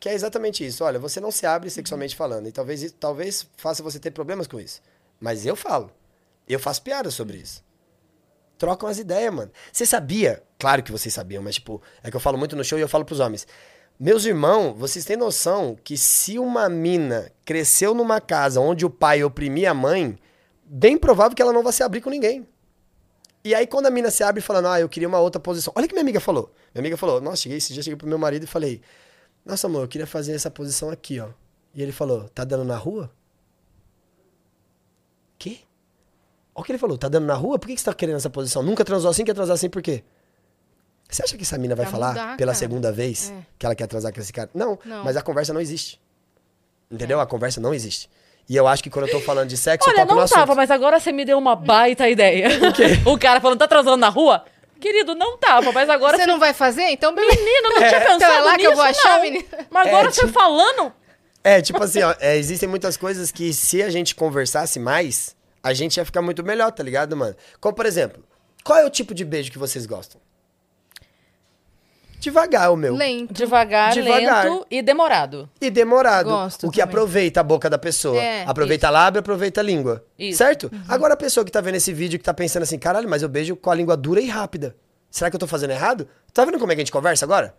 Que 0.00 0.08
é 0.08 0.12
exatamente 0.12 0.66
isso. 0.66 0.82
Olha, 0.82 0.98
você 0.98 1.20
não 1.20 1.30
se 1.30 1.46
abre 1.46 1.70
sexualmente 1.70 2.16
falando. 2.16 2.48
E 2.48 2.50
talvez, 2.50 2.92
talvez 2.98 3.46
faça 3.56 3.80
você 3.80 4.00
ter 4.00 4.10
problemas 4.10 4.48
com 4.48 4.58
isso. 4.58 4.82
Mas 5.20 5.46
eu 5.46 5.54
falo. 5.54 5.88
Eu 6.48 6.58
faço 6.58 6.82
piada 6.82 7.12
sobre 7.12 7.36
isso. 7.36 7.62
Trocam 8.58 8.88
as 8.88 8.98
ideias, 8.98 9.32
mano. 9.32 9.52
Você 9.72 9.86
sabia? 9.86 10.42
Claro 10.58 10.82
que 10.82 10.90
vocês 10.90 11.14
sabiam, 11.14 11.44
mas 11.44 11.54
tipo, 11.54 11.80
é 12.02 12.10
que 12.10 12.16
eu 12.16 12.20
falo 12.20 12.36
muito 12.36 12.56
no 12.56 12.64
show 12.64 12.76
e 12.76 12.82
eu 12.82 12.88
falo 12.88 13.04
pros 13.04 13.20
homens. 13.20 13.46
Meus 13.98 14.24
irmãos, 14.24 14.76
vocês 14.76 15.04
têm 15.04 15.16
noção 15.16 15.78
que 15.82 15.96
se 15.96 16.36
uma 16.38 16.68
mina 16.68 17.30
cresceu 17.44 17.94
numa 17.94 18.20
casa 18.20 18.60
onde 18.60 18.84
o 18.84 18.90
pai 18.90 19.22
oprimia 19.22 19.70
a 19.70 19.74
mãe, 19.74 20.18
bem 20.64 20.98
provável 20.98 21.36
que 21.36 21.40
ela 21.40 21.52
não 21.52 21.62
vai 21.62 21.72
se 21.72 21.82
abrir 21.82 22.00
com 22.00 22.10
ninguém. 22.10 22.46
E 23.44 23.54
aí, 23.54 23.66
quando 23.66 23.86
a 23.86 23.90
mina 23.90 24.10
se 24.10 24.24
abre 24.24 24.40
falando, 24.40 24.68
ah, 24.68 24.80
eu 24.80 24.88
queria 24.88 25.06
uma 25.06 25.20
outra 25.20 25.40
posição. 25.40 25.72
Olha 25.76 25.84
o 25.84 25.88
que 25.88 25.94
minha 25.94 26.02
amiga 26.02 26.18
falou. 26.18 26.52
Minha 26.74 26.82
amiga 26.82 26.96
falou, 26.96 27.20
nossa, 27.20 27.42
cheguei, 27.42 27.58
esse 27.58 27.72
dia 27.72 27.82
cheguei 27.82 27.96
pro 27.96 28.08
meu 28.08 28.18
marido 28.18 28.42
e 28.44 28.46
falei, 28.46 28.80
nossa, 29.44 29.66
amor, 29.68 29.82
eu 29.82 29.88
queria 29.88 30.06
fazer 30.06 30.32
essa 30.32 30.50
posição 30.50 30.90
aqui, 30.90 31.20
ó. 31.20 31.28
E 31.72 31.80
ele 31.80 31.92
falou, 31.92 32.28
tá 32.30 32.42
dando 32.42 32.64
na 32.64 32.76
rua? 32.76 33.12
Quê? 35.38 35.58
Olha 36.54 36.62
o 36.62 36.64
que 36.64 36.72
ele 36.72 36.78
falou, 36.78 36.98
tá 36.98 37.08
dando 37.08 37.26
na 37.26 37.34
rua? 37.34 37.58
Por 37.58 37.68
que 37.68 37.74
que 37.74 37.80
você 37.80 37.84
tá 37.84 37.94
querendo 37.94 38.16
essa 38.16 38.30
posição? 38.30 38.62
Nunca 38.62 38.84
transou 38.84 39.10
assim, 39.10 39.24
quer 39.24 39.34
transar 39.34 39.54
assim 39.54 39.68
por 39.68 39.82
quê? 39.82 40.02
Você 41.08 41.22
acha 41.22 41.36
que 41.36 41.42
essa 41.42 41.56
mina 41.58 41.74
vai 41.76 41.84
Pra 41.86 41.92
falar 41.92 42.08
mudar, 42.08 42.36
pela 42.36 42.52
cara. 42.52 42.58
segunda 42.58 42.90
vez 42.92 43.30
É. 43.30 43.34
que 43.58 43.66
ela 43.66 43.74
quer 43.74 43.86
transar 43.86 44.12
com 44.12 44.20
esse 44.20 44.32
cara? 44.32 44.50
Não, 44.54 44.78
Não. 44.84 45.00
É. 45.00 45.04
mas 45.04 45.16
a 45.16 45.22
conversa 45.22 45.52
não 45.52 45.60
existe. 45.60 46.00
Entendeu? 46.90 47.20
A 47.20 47.26
conversa 47.26 47.60
não 47.60 47.72
existe. 47.74 48.08
E 48.48 48.56
eu 48.56 48.66
acho 48.68 48.82
que 48.82 48.90
quando 48.90 49.06
eu 49.06 49.12
tô 49.12 49.20
falando 49.20 49.48
de 49.48 49.56
sexo, 49.56 49.88
eu 49.88 49.92
Olha, 49.92 50.02
toco 50.02 50.10
no 50.12 50.16
não 50.18 50.24
assunto. 50.24 50.38
tava, 50.38 50.54
mas 50.54 50.70
agora 50.70 51.00
você 51.00 51.10
me 51.12 51.24
deu 51.24 51.38
uma 51.38 51.56
baita 51.56 52.08
ideia. 52.08 52.48
O, 53.06 53.18
cara 53.18 53.40
falando, 53.40 53.58
tá 53.58 53.66
transando 53.68 53.96
na 53.96 54.08
rua? 54.10 54.44
Querido, 54.80 55.14
não 55.14 55.38
tava, 55.38 55.72
mas 55.72 55.88
agora 55.88 56.18
Você 56.18 56.26
não 56.26 56.38
vai 56.38 56.52
fazer? 56.52 56.82
Então, 56.90 57.14
beleza. 57.14 57.36
Menino, 57.40 57.68
não 57.70 57.88
tinha 57.88 58.00
pensado 58.00 58.16
Então 58.16 58.32
é 58.34 58.40
lá 58.40 58.50
que 58.52 58.58
nisso, 58.58 58.70
eu 58.70 58.76
vou 58.76 58.84
achar, 58.84 59.14
não. 59.16 59.22
menina? 59.22 59.44
Mas 59.70 59.86
agora 59.88 60.08
É, 60.08 60.10
você 60.10 60.20
tipo- 60.20 60.32
falando... 60.32 60.92
É, 61.42 61.60
tipo 61.62 61.82
assim, 61.82 62.02
ó, 62.02 62.14
é, 62.20 62.36
existem 62.36 62.68
muitas 62.68 62.96
coisas 62.96 63.30
que 63.30 63.52
se 63.52 63.82
a 63.82 63.88
gente 63.90 64.14
conversasse 64.14 64.78
mais, 64.78 65.34
a 65.62 65.72
gente 65.72 65.96
ia 65.96 66.04
ficar 66.04 66.20
muito 66.22 66.42
melhor, 66.42 66.70
tá 66.72 66.82
ligado, 66.82 67.16
mano? 67.16 67.34
Como, 67.60 67.74
por 67.74 67.86
exemplo, 67.86 68.22
qual 68.62 68.78
é 68.78 68.84
o 68.84 68.90
tipo 68.90 69.14
de 69.14 69.24
beijo 69.24 69.50
que 69.50 69.58
vocês 69.58 69.86
gostam? 69.86 70.20
Devagar, 72.24 72.72
o 72.72 72.76
meu. 72.76 72.94
Lento. 72.94 73.34
Devagar, 73.34 73.92
Devagar. 73.92 74.46
lento 74.46 74.66
e 74.70 74.80
demorado. 74.80 75.46
E 75.60 75.70
demorado. 75.70 76.30
Gosto 76.30 76.66
o 76.66 76.70
que 76.70 76.80
também. 76.80 76.90
aproveita 76.90 77.40
a 77.40 77.42
boca 77.42 77.68
da 77.68 77.76
pessoa. 77.76 78.18
É, 78.18 78.44
aproveita 78.44 78.88
a 78.88 78.90
lábia, 78.90 79.20
aproveita 79.20 79.60
a 79.60 79.64
língua. 79.64 80.02
Isso. 80.18 80.38
Certo? 80.38 80.70
Uhum. 80.72 80.82
Agora 80.88 81.12
a 81.12 81.16
pessoa 81.18 81.44
que 81.44 81.52
tá 81.52 81.60
vendo 81.60 81.74
esse 81.74 81.92
vídeo 81.92 82.18
que 82.18 82.24
tá 82.24 82.32
pensando 82.32 82.62
assim, 82.62 82.78
caralho, 82.78 83.06
mas 83.10 83.20
eu 83.20 83.28
beijo 83.28 83.54
com 83.56 83.70
a 83.70 83.74
língua 83.74 83.94
dura 83.94 84.22
e 84.22 84.26
rápida. 84.26 84.74
Será 85.10 85.28
que 85.28 85.36
eu 85.36 85.40
tô 85.40 85.46
fazendo 85.46 85.72
errado? 85.72 86.08
Tá 86.32 86.46
vendo 86.46 86.58
como 86.58 86.72
é 86.72 86.74
que 86.74 86.80
a 86.80 86.84
gente 86.84 86.92
conversa 86.92 87.26
agora? 87.26 87.54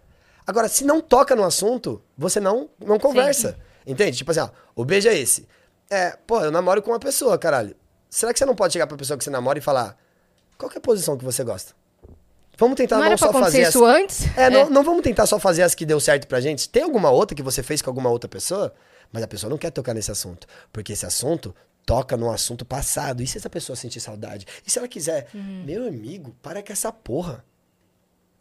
Agora, 0.47 0.67
se 0.67 0.83
não 0.83 0.99
toca 0.99 1.35
no 1.35 1.43
assunto, 1.43 2.01
você 2.17 2.39
não, 2.39 2.67
não 2.83 2.97
conversa. 2.97 3.55
Entende? 3.85 4.17
Tipo 4.17 4.31
assim, 4.31 4.39
ó, 4.39 4.49
o 4.75 4.83
beijo 4.83 5.07
é 5.07 5.15
esse. 5.15 5.47
É, 5.91 6.17
pô, 6.25 6.41
eu 6.41 6.49
namoro 6.49 6.81
com 6.81 6.89
uma 6.89 6.99
pessoa, 6.99 7.37
caralho. 7.37 7.75
Será 8.09 8.33
que 8.33 8.39
você 8.39 8.45
não 8.45 8.55
pode 8.55 8.73
chegar 8.73 8.87
pra 8.87 8.97
pessoa 8.97 9.15
que 9.15 9.23
você 9.23 9.29
namora 9.29 9.59
e 9.59 9.61
falar 9.61 9.95
qual 10.57 10.69
que 10.69 10.77
é 10.77 10.79
a 10.79 10.81
posição 10.81 11.17
que 11.17 11.23
você 11.23 11.43
gosta? 11.43 11.73
Vamos 12.57 12.75
tentar 12.75 12.95
Não 12.95 13.01
não, 13.01 13.07
era 13.07 13.17
pra 13.17 13.27
só 13.27 13.31
acontecer 13.31 13.65
fazer 13.65 13.69
isso 13.69 13.85
antes? 13.85 14.37
é, 14.37 14.49
não, 14.49 14.69
não 14.69 14.83
vamos 14.83 15.01
tentar 15.03 15.25
só 15.25 15.37
fazer 15.39 15.63
as 15.63 15.75
que 15.75 15.85
deu 15.85 15.99
certo 15.99 16.27
pra 16.27 16.39
gente. 16.39 16.69
Tem 16.69 16.83
alguma 16.83 17.09
outra 17.09 17.35
que 17.35 17.43
você 17.43 17.61
fez 17.61 17.81
com 17.81 17.89
alguma 17.89 18.09
outra 18.09 18.29
pessoa? 18.29 18.73
Mas 19.11 19.23
a 19.23 19.27
pessoa 19.27 19.49
não 19.49 19.57
quer 19.57 19.71
tocar 19.71 19.93
nesse 19.93 20.11
assunto. 20.11 20.47
Porque 20.71 20.93
esse 20.93 21.05
assunto 21.05 21.53
toca 21.85 22.17
no 22.17 22.31
assunto 22.31 22.65
passado. 22.65 23.21
E 23.21 23.27
se 23.27 23.37
essa 23.37 23.49
pessoa 23.49 23.75
sentir 23.75 23.99
saudade? 23.99 24.45
E 24.65 24.71
se 24.71 24.79
ela 24.79 24.87
quiser? 24.87 25.27
Meu 25.33 25.87
amigo, 25.87 26.35
para 26.41 26.61
com 26.63 26.71
essa 26.73 26.91
porra. 26.91 27.43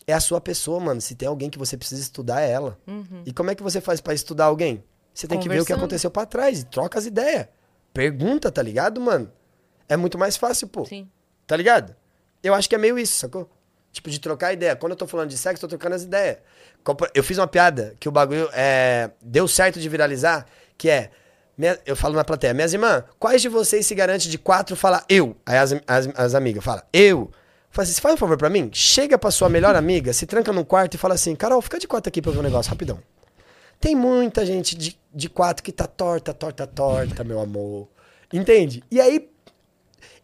É 0.07 0.13
a 0.13 0.21
sua 0.21 0.41
pessoa, 0.41 0.79
mano. 0.81 1.01
Se 1.01 1.15
tem 1.15 1.29
alguém 1.29 1.49
que 1.49 1.59
você 1.59 1.77
precisa 1.77 2.01
estudar, 2.01 2.43
é 2.43 2.51
ela. 2.51 2.79
E 3.25 3.33
como 3.33 3.51
é 3.51 3.55
que 3.55 3.63
você 3.63 3.81
faz 3.81 4.01
pra 4.01 4.15
estudar 4.15 4.47
alguém? 4.47 4.85
Você 5.13 5.29
tem 5.29 5.39
que 5.39 5.49
ver 5.49 5.61
o 5.61 5.65
que 5.65 5.73
aconteceu 5.73 6.11
pra 6.11 6.27
trás 6.27 6.61
e 6.61 6.65
troca 6.65 6.99
as 6.99 7.07
ideias. 7.07 7.47
Pergunta, 7.93 8.51
tá 8.51 8.61
ligado, 8.61 9.01
mano? 9.01 9.31
É 9.89 9.97
muito 9.97 10.19
mais 10.19 10.37
fácil, 10.37 10.67
pô. 10.67 10.85
Sim. 10.85 11.09
Tá 11.47 11.57
ligado? 11.57 11.95
Eu 12.43 12.53
acho 12.53 12.69
que 12.69 12.75
é 12.75 12.79
meio 12.79 12.99
isso, 12.99 13.15
sacou? 13.19 13.49
Tipo, 13.95 14.11
de 14.11 14.19
trocar 14.19 14.53
ideia. 14.53 14.75
Quando 14.75 14.91
eu 14.91 14.97
tô 14.97 15.07
falando 15.07 15.31
de 15.31 15.39
sexo, 15.39 15.61
tô 15.61 15.69
trocando 15.69 15.95
as 15.95 16.03
ideias. 16.03 16.39
Eu 17.15 17.23
fiz 17.23 17.39
uma 17.39 17.47
piada 17.47 17.95
que 18.01 18.09
o 18.09 18.13
bagulho 18.13 18.51
é, 18.53 19.09
deu 19.23 19.47
certo 19.47 19.79
de 19.79 19.89
viralizar, 19.89 20.47
que 20.77 20.91
é. 20.91 21.11
eu 21.87 21.95
falo 21.95 22.17
na 22.17 22.25
plateia, 22.25 22.53
minhas 22.53 22.73
irmãs, 22.73 23.05
quais 23.21 23.41
de 23.41 23.49
vocês 23.49 23.87
se 23.87 23.95
garante 23.95 24.29
de 24.29 24.37
quatro 24.37 24.75
falar 24.75 25.05
eu? 25.09 25.37
Aí 25.47 25.57
as, 25.57 25.73
as, 25.87 26.09
as 26.17 26.35
amigas 26.35 26.65
falam, 26.65 26.83
eu. 26.93 27.31
Fala 27.71 27.89
assim, 27.89 28.01
faz 28.01 28.15
um 28.15 28.19
favor 28.19 28.37
pra 28.37 28.51
mim, 28.51 28.69
chega 28.73 29.17
pra 29.17 29.31
sua 29.31 29.49
melhor 29.49 29.77
amiga, 29.77 30.13
se 30.13 30.27
tranca 30.27 30.53
num 30.53 30.65
quarto 30.65 30.95
e 30.95 30.99
fala 30.99 31.15
assim, 31.15 31.37
Carol, 31.37 31.63
fica 31.63 31.79
de 31.79 31.87
quatro 31.87 32.09
aqui 32.09 32.21
pra 32.21 32.31
eu 32.31 32.35
ver 32.35 32.41
um 32.41 32.43
negócio, 32.43 32.71
rapidão. 32.71 32.99
Tem 33.81 33.95
muita 33.95 34.45
gente 34.45 34.77
de, 34.77 34.99
de 35.15 35.29
quatro 35.29 35.63
que 35.63 35.71
tá 35.71 35.87
torta, 35.87 36.35
torta, 36.35 36.67
torta, 36.67 37.23
meu 37.23 37.41
amor. 37.41 37.89
Entende? 38.33 38.83
E 38.91 39.01
aí, 39.01 39.31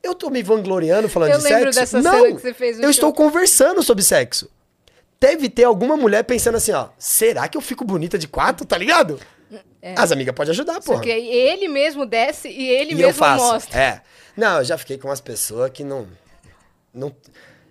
eu 0.02 0.14
tô 0.14 0.31
me 0.31 0.43
vangloriando 0.43 1.09
falando 1.09 1.32
Eu 1.32 1.39
de 1.39 1.44
lembro 1.44 1.72
sexo? 1.72 1.94
dessa 1.97 2.02
Não, 2.02 2.22
cena 2.22 2.35
que 2.36 2.40
você 2.43 2.55
fez 2.55 2.77
eu 2.77 2.82
show. 2.85 2.90
estou 2.90 3.12
conversando 3.12 3.82
sobre 3.82 4.02
sexo. 4.02 4.51
Deve 5.20 5.48
ter 5.51 5.64
alguma 5.64 5.97
mulher 5.97 6.24
pensando 6.24 6.56
assim, 6.56 6.72
ó, 6.72 6.89
será 6.98 7.47
que 7.48 7.56
eu 7.56 7.60
fico 7.60 7.85
bonita 7.85 8.16
de 8.18 8.27
quatro, 8.27 8.64
tá 8.66 8.78
ligado? 8.78 9.20
As 9.97 10.12
amigas 10.12 10.35
podem 10.35 10.52
ajudar, 10.52 10.72
É. 10.77 10.81
Só 10.81 10.93
porra. 10.93 11.02
que 11.02 11.10
aí 11.10 11.28
ele 11.28 11.68
mesmo 11.68 12.06
desce 12.06 12.48
e 12.48 12.68
ele 12.68 12.93
E 12.93 12.94
mesmo 12.94 13.10
eu 13.10 13.14
faço. 13.14 13.44
mostra. 13.44 13.78
É. 13.81 14.01
Não, 14.36 14.59
eu 14.59 14.64
já 14.64 14.78
fiquei 14.78 14.97
com 14.98 15.09
umas 15.09 15.20
pessoas 15.20 15.70
que 15.70 15.82
não. 15.85 16.06
não 16.94 17.14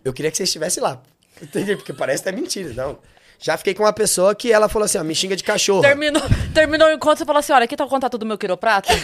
eu 0.04 0.12
queria 0.14 0.30
que 0.32 0.38
você 0.38 0.44
estivesse 0.44 0.80
lá. 0.80 1.02
Porque 1.78 1.94
parece 1.94 2.22
até 2.22 2.32
mentira, 2.32 2.74
não. 2.74 3.00
Já 3.42 3.56
fiquei 3.58 3.74
com 3.74 3.84
uma 3.84 3.94
pessoa 3.94 4.36
que 4.36 4.52
ela 4.52 4.68
falou 4.68 4.86
assim, 4.86 4.98
ó, 4.98 5.04
me 5.04 5.16
xinga 5.16 5.34
de 5.36 5.44
cachorro. 5.46 5.82
Terminou, 5.82 6.22
terminou 6.54 6.90
o 6.90 6.92
encontro, 6.92 7.20
você 7.20 7.26
falou 7.26 7.40
assim, 7.40 7.54
olha, 7.54 7.64
aqui 7.64 7.78
tá 7.78 7.86
o 7.86 7.88
contato 7.88 8.18
do 8.18 8.26
meu 8.26 8.38
quiroprata. 8.38 8.90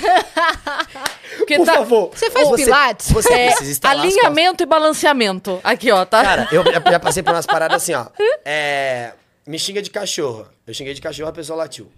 Que 1.47 1.57
Por 1.57 1.65
tá- 1.65 1.73
favor. 1.75 2.09
Você 2.13 2.31
faz 2.31 2.47
Ou 2.47 2.55
pilates? 2.55 3.11
Você 3.11 3.31
É, 3.31 3.47
precisa 3.47 3.71
estar 3.71 3.89
alinhamento 3.91 4.63
e 4.63 4.65
balanceamento. 4.65 5.59
Aqui, 5.63 5.91
ó, 5.91 6.03
tá? 6.05 6.23
Cara, 6.23 6.47
eu 6.51 6.63
já, 6.63 6.91
já 6.91 6.99
passei 6.99 7.21
por 7.21 7.33
umas 7.33 7.45
paradas 7.45 7.83
assim, 7.83 7.93
ó. 7.93 8.07
É, 8.43 9.11
me 9.45 9.59
xinga 9.59 9.81
de 9.81 9.89
cachorro. 9.91 10.47
Eu 10.65 10.73
xinguei 10.73 10.93
de 10.93 11.01
cachorro, 11.01 11.29
a 11.29 11.33
pessoa 11.33 11.57
latiu. 11.57 11.91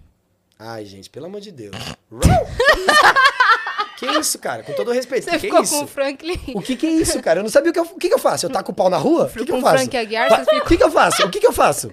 Ai, 0.59 0.85
gente, 0.85 1.09
pelo 1.09 1.27
amor 1.27 1.39
de 1.39 1.51
Deus. 1.51 1.75
que 3.97 4.05
isso, 4.05 4.37
cara? 4.39 4.63
Com 4.63 4.73
todo 4.73 4.91
respeito. 4.91 5.25
Você 5.25 5.31
que 5.31 5.37
que 5.37 5.45
ficou 5.45 5.59
é 5.59 5.63
isso? 5.63 5.77
com 5.77 5.83
o 5.83 5.87
Franklin. 5.87 6.39
O 6.55 6.61
que 6.61 6.75
que 6.75 6.87
é 6.87 6.91
isso, 6.91 7.21
cara? 7.21 7.39
Eu 7.39 7.43
não 7.43 7.49
sabia 7.49 7.69
o 7.69 7.73
que 7.73 7.79
eu, 7.79 7.83
o 7.83 7.97
que 7.97 8.09
que 8.09 8.13
eu 8.15 8.19
faço. 8.19 8.45
Eu 8.47 8.49
taco 8.49 8.71
o 8.71 8.75
pau 8.75 8.89
na 8.89 8.97
rua? 8.97 9.25
O 9.25 9.29
que 9.37 9.45
que 9.45 9.51
eu 9.51 9.55
Com 9.55 9.61
faço? 9.61 9.77
Frank 9.77 9.95
Aguiar, 9.97 10.29
você 10.45 10.55
O 10.57 10.65
que 10.65 10.77
que 10.77 10.83
eu 10.83 10.91
faço? 10.91 11.23
O 11.25 11.29
que 11.29 11.39
que 11.39 11.47
eu 11.47 11.53
faço? 11.53 11.91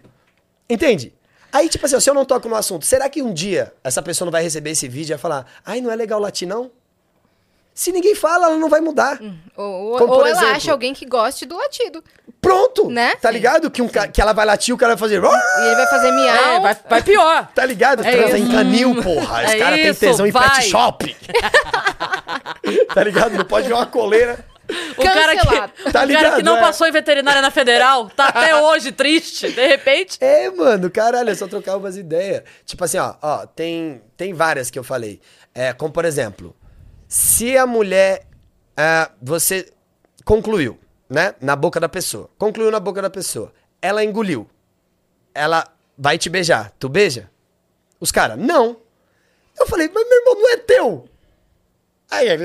Entende? 0.68 1.12
Aí, 1.52 1.68
tipo 1.68 1.86
assim, 1.86 1.94
ó, 1.96 2.00
se 2.00 2.10
eu 2.10 2.14
não 2.14 2.24
toco 2.24 2.48
no 2.48 2.56
assunto, 2.56 2.84
será 2.84 3.08
que 3.08 3.22
um 3.22 3.32
dia 3.32 3.72
essa 3.84 4.02
pessoa 4.02 4.26
não 4.26 4.32
vai 4.32 4.42
receber 4.42 4.70
esse 4.70 4.88
vídeo 4.88 5.12
e 5.12 5.14
vai 5.14 5.18
falar, 5.18 5.46
ai, 5.64 5.80
não 5.80 5.90
é 5.90 5.94
legal 5.96 6.18
latir, 6.18 6.48
não? 6.48 6.70
Se 7.72 7.90
ninguém 7.90 8.14
fala, 8.14 8.46
ela 8.46 8.56
não 8.56 8.68
vai 8.68 8.80
mudar. 8.80 9.18
Ou, 9.56 9.64
ou- 9.92 9.98
Como, 9.98 10.12
ou 10.12 10.18
por 10.20 10.26
ela 10.28 10.36
exemplo- 10.36 10.56
acha 10.56 10.70
alguém 10.72 10.94
que 10.94 11.04
goste 11.04 11.44
do 11.44 11.56
latido. 11.56 12.02
Pronto! 12.40 12.88
Né? 12.88 13.16
Tá 13.16 13.30
ligado? 13.30 13.68
Que, 13.70 13.82
um 13.82 13.88
ca- 13.88 14.06
que 14.06 14.20
ela 14.20 14.32
vai 14.32 14.46
latir, 14.46 14.72
o 14.74 14.78
cara 14.78 14.94
vai 14.94 14.98
fazer... 15.00 15.14
E 15.22 15.66
ele 15.66 15.74
vai 15.74 15.86
fazer 15.88 16.12
miau. 16.12 16.36
É, 16.36 16.60
vai, 16.60 16.76
vai 16.88 17.02
pior. 17.02 17.48
Tá 17.52 17.64
ligado? 17.66 18.04
É 18.04 18.12
Transa 18.12 18.38
isso. 18.38 18.48
em 18.48 18.52
canil, 18.52 19.02
porra. 19.02 19.44
Os 19.44 19.50
É 19.52 19.58
caras 19.58 19.80
têm 19.80 19.90
isso, 19.90 20.00
tesão 20.00 20.26
em 20.26 20.32
pet 20.32 20.46
vai. 20.46 20.62
shop. 20.62 21.16
tá 22.94 23.02
ligado? 23.04 23.32
Não 23.36 23.44
pode 23.44 23.66
ver 23.68 23.74
uma 23.74 23.86
coleira. 23.86 24.44
O 24.96 25.02
cara, 25.02 25.36
que, 25.36 25.46
Tá 25.84 25.88
o 25.88 25.92
cara 25.92 26.04
ligado, 26.06 26.36
que 26.36 26.42
não 26.42 26.56
é. 26.56 26.60
passou 26.60 26.86
em 26.86 26.92
veterinária 26.92 27.42
na 27.42 27.50
federal 27.50 28.08
tá 28.10 28.28
até 28.28 28.56
hoje 28.62 28.92
triste, 28.92 29.50
de 29.50 29.66
repente. 29.66 30.18
É, 30.20 30.50
mano, 30.50 30.90
caralho, 30.90 31.30
é 31.30 31.34
só 31.34 31.46
trocar 31.46 31.76
umas 31.76 31.96
ideias. 31.96 32.42
Tipo 32.64 32.84
assim, 32.84 32.98
ó, 32.98 33.14
ó, 33.20 33.46
tem, 33.46 34.02
tem 34.16 34.32
várias 34.32 34.70
que 34.70 34.78
eu 34.78 34.84
falei. 34.84 35.20
É, 35.54 35.72
como 35.72 35.92
por 35.92 36.04
exemplo, 36.04 36.54
se 37.08 37.56
a 37.56 37.66
mulher. 37.66 38.26
ah, 38.76 39.10
você 39.20 39.70
concluiu, 40.24 40.78
né? 41.08 41.34
Na 41.40 41.54
boca 41.54 41.78
da 41.78 41.88
pessoa. 41.88 42.30
Concluiu 42.38 42.70
na 42.70 42.80
boca 42.80 43.02
da 43.02 43.10
pessoa. 43.10 43.52
Ela 43.80 44.02
engoliu. 44.02 44.48
Ela 45.34 45.64
vai 45.96 46.16
te 46.16 46.28
beijar. 46.28 46.72
Tu 46.78 46.88
beija? 46.88 47.30
Os 48.00 48.10
caras, 48.10 48.38
não. 48.38 48.78
Eu 49.58 49.66
falei, 49.66 49.88
mas 49.92 50.08
meu 50.08 50.18
irmão, 50.18 50.34
não 50.34 50.50
é 50.50 50.56
teu. 50.56 51.08
Aí 52.14 52.28
ele. 52.28 52.44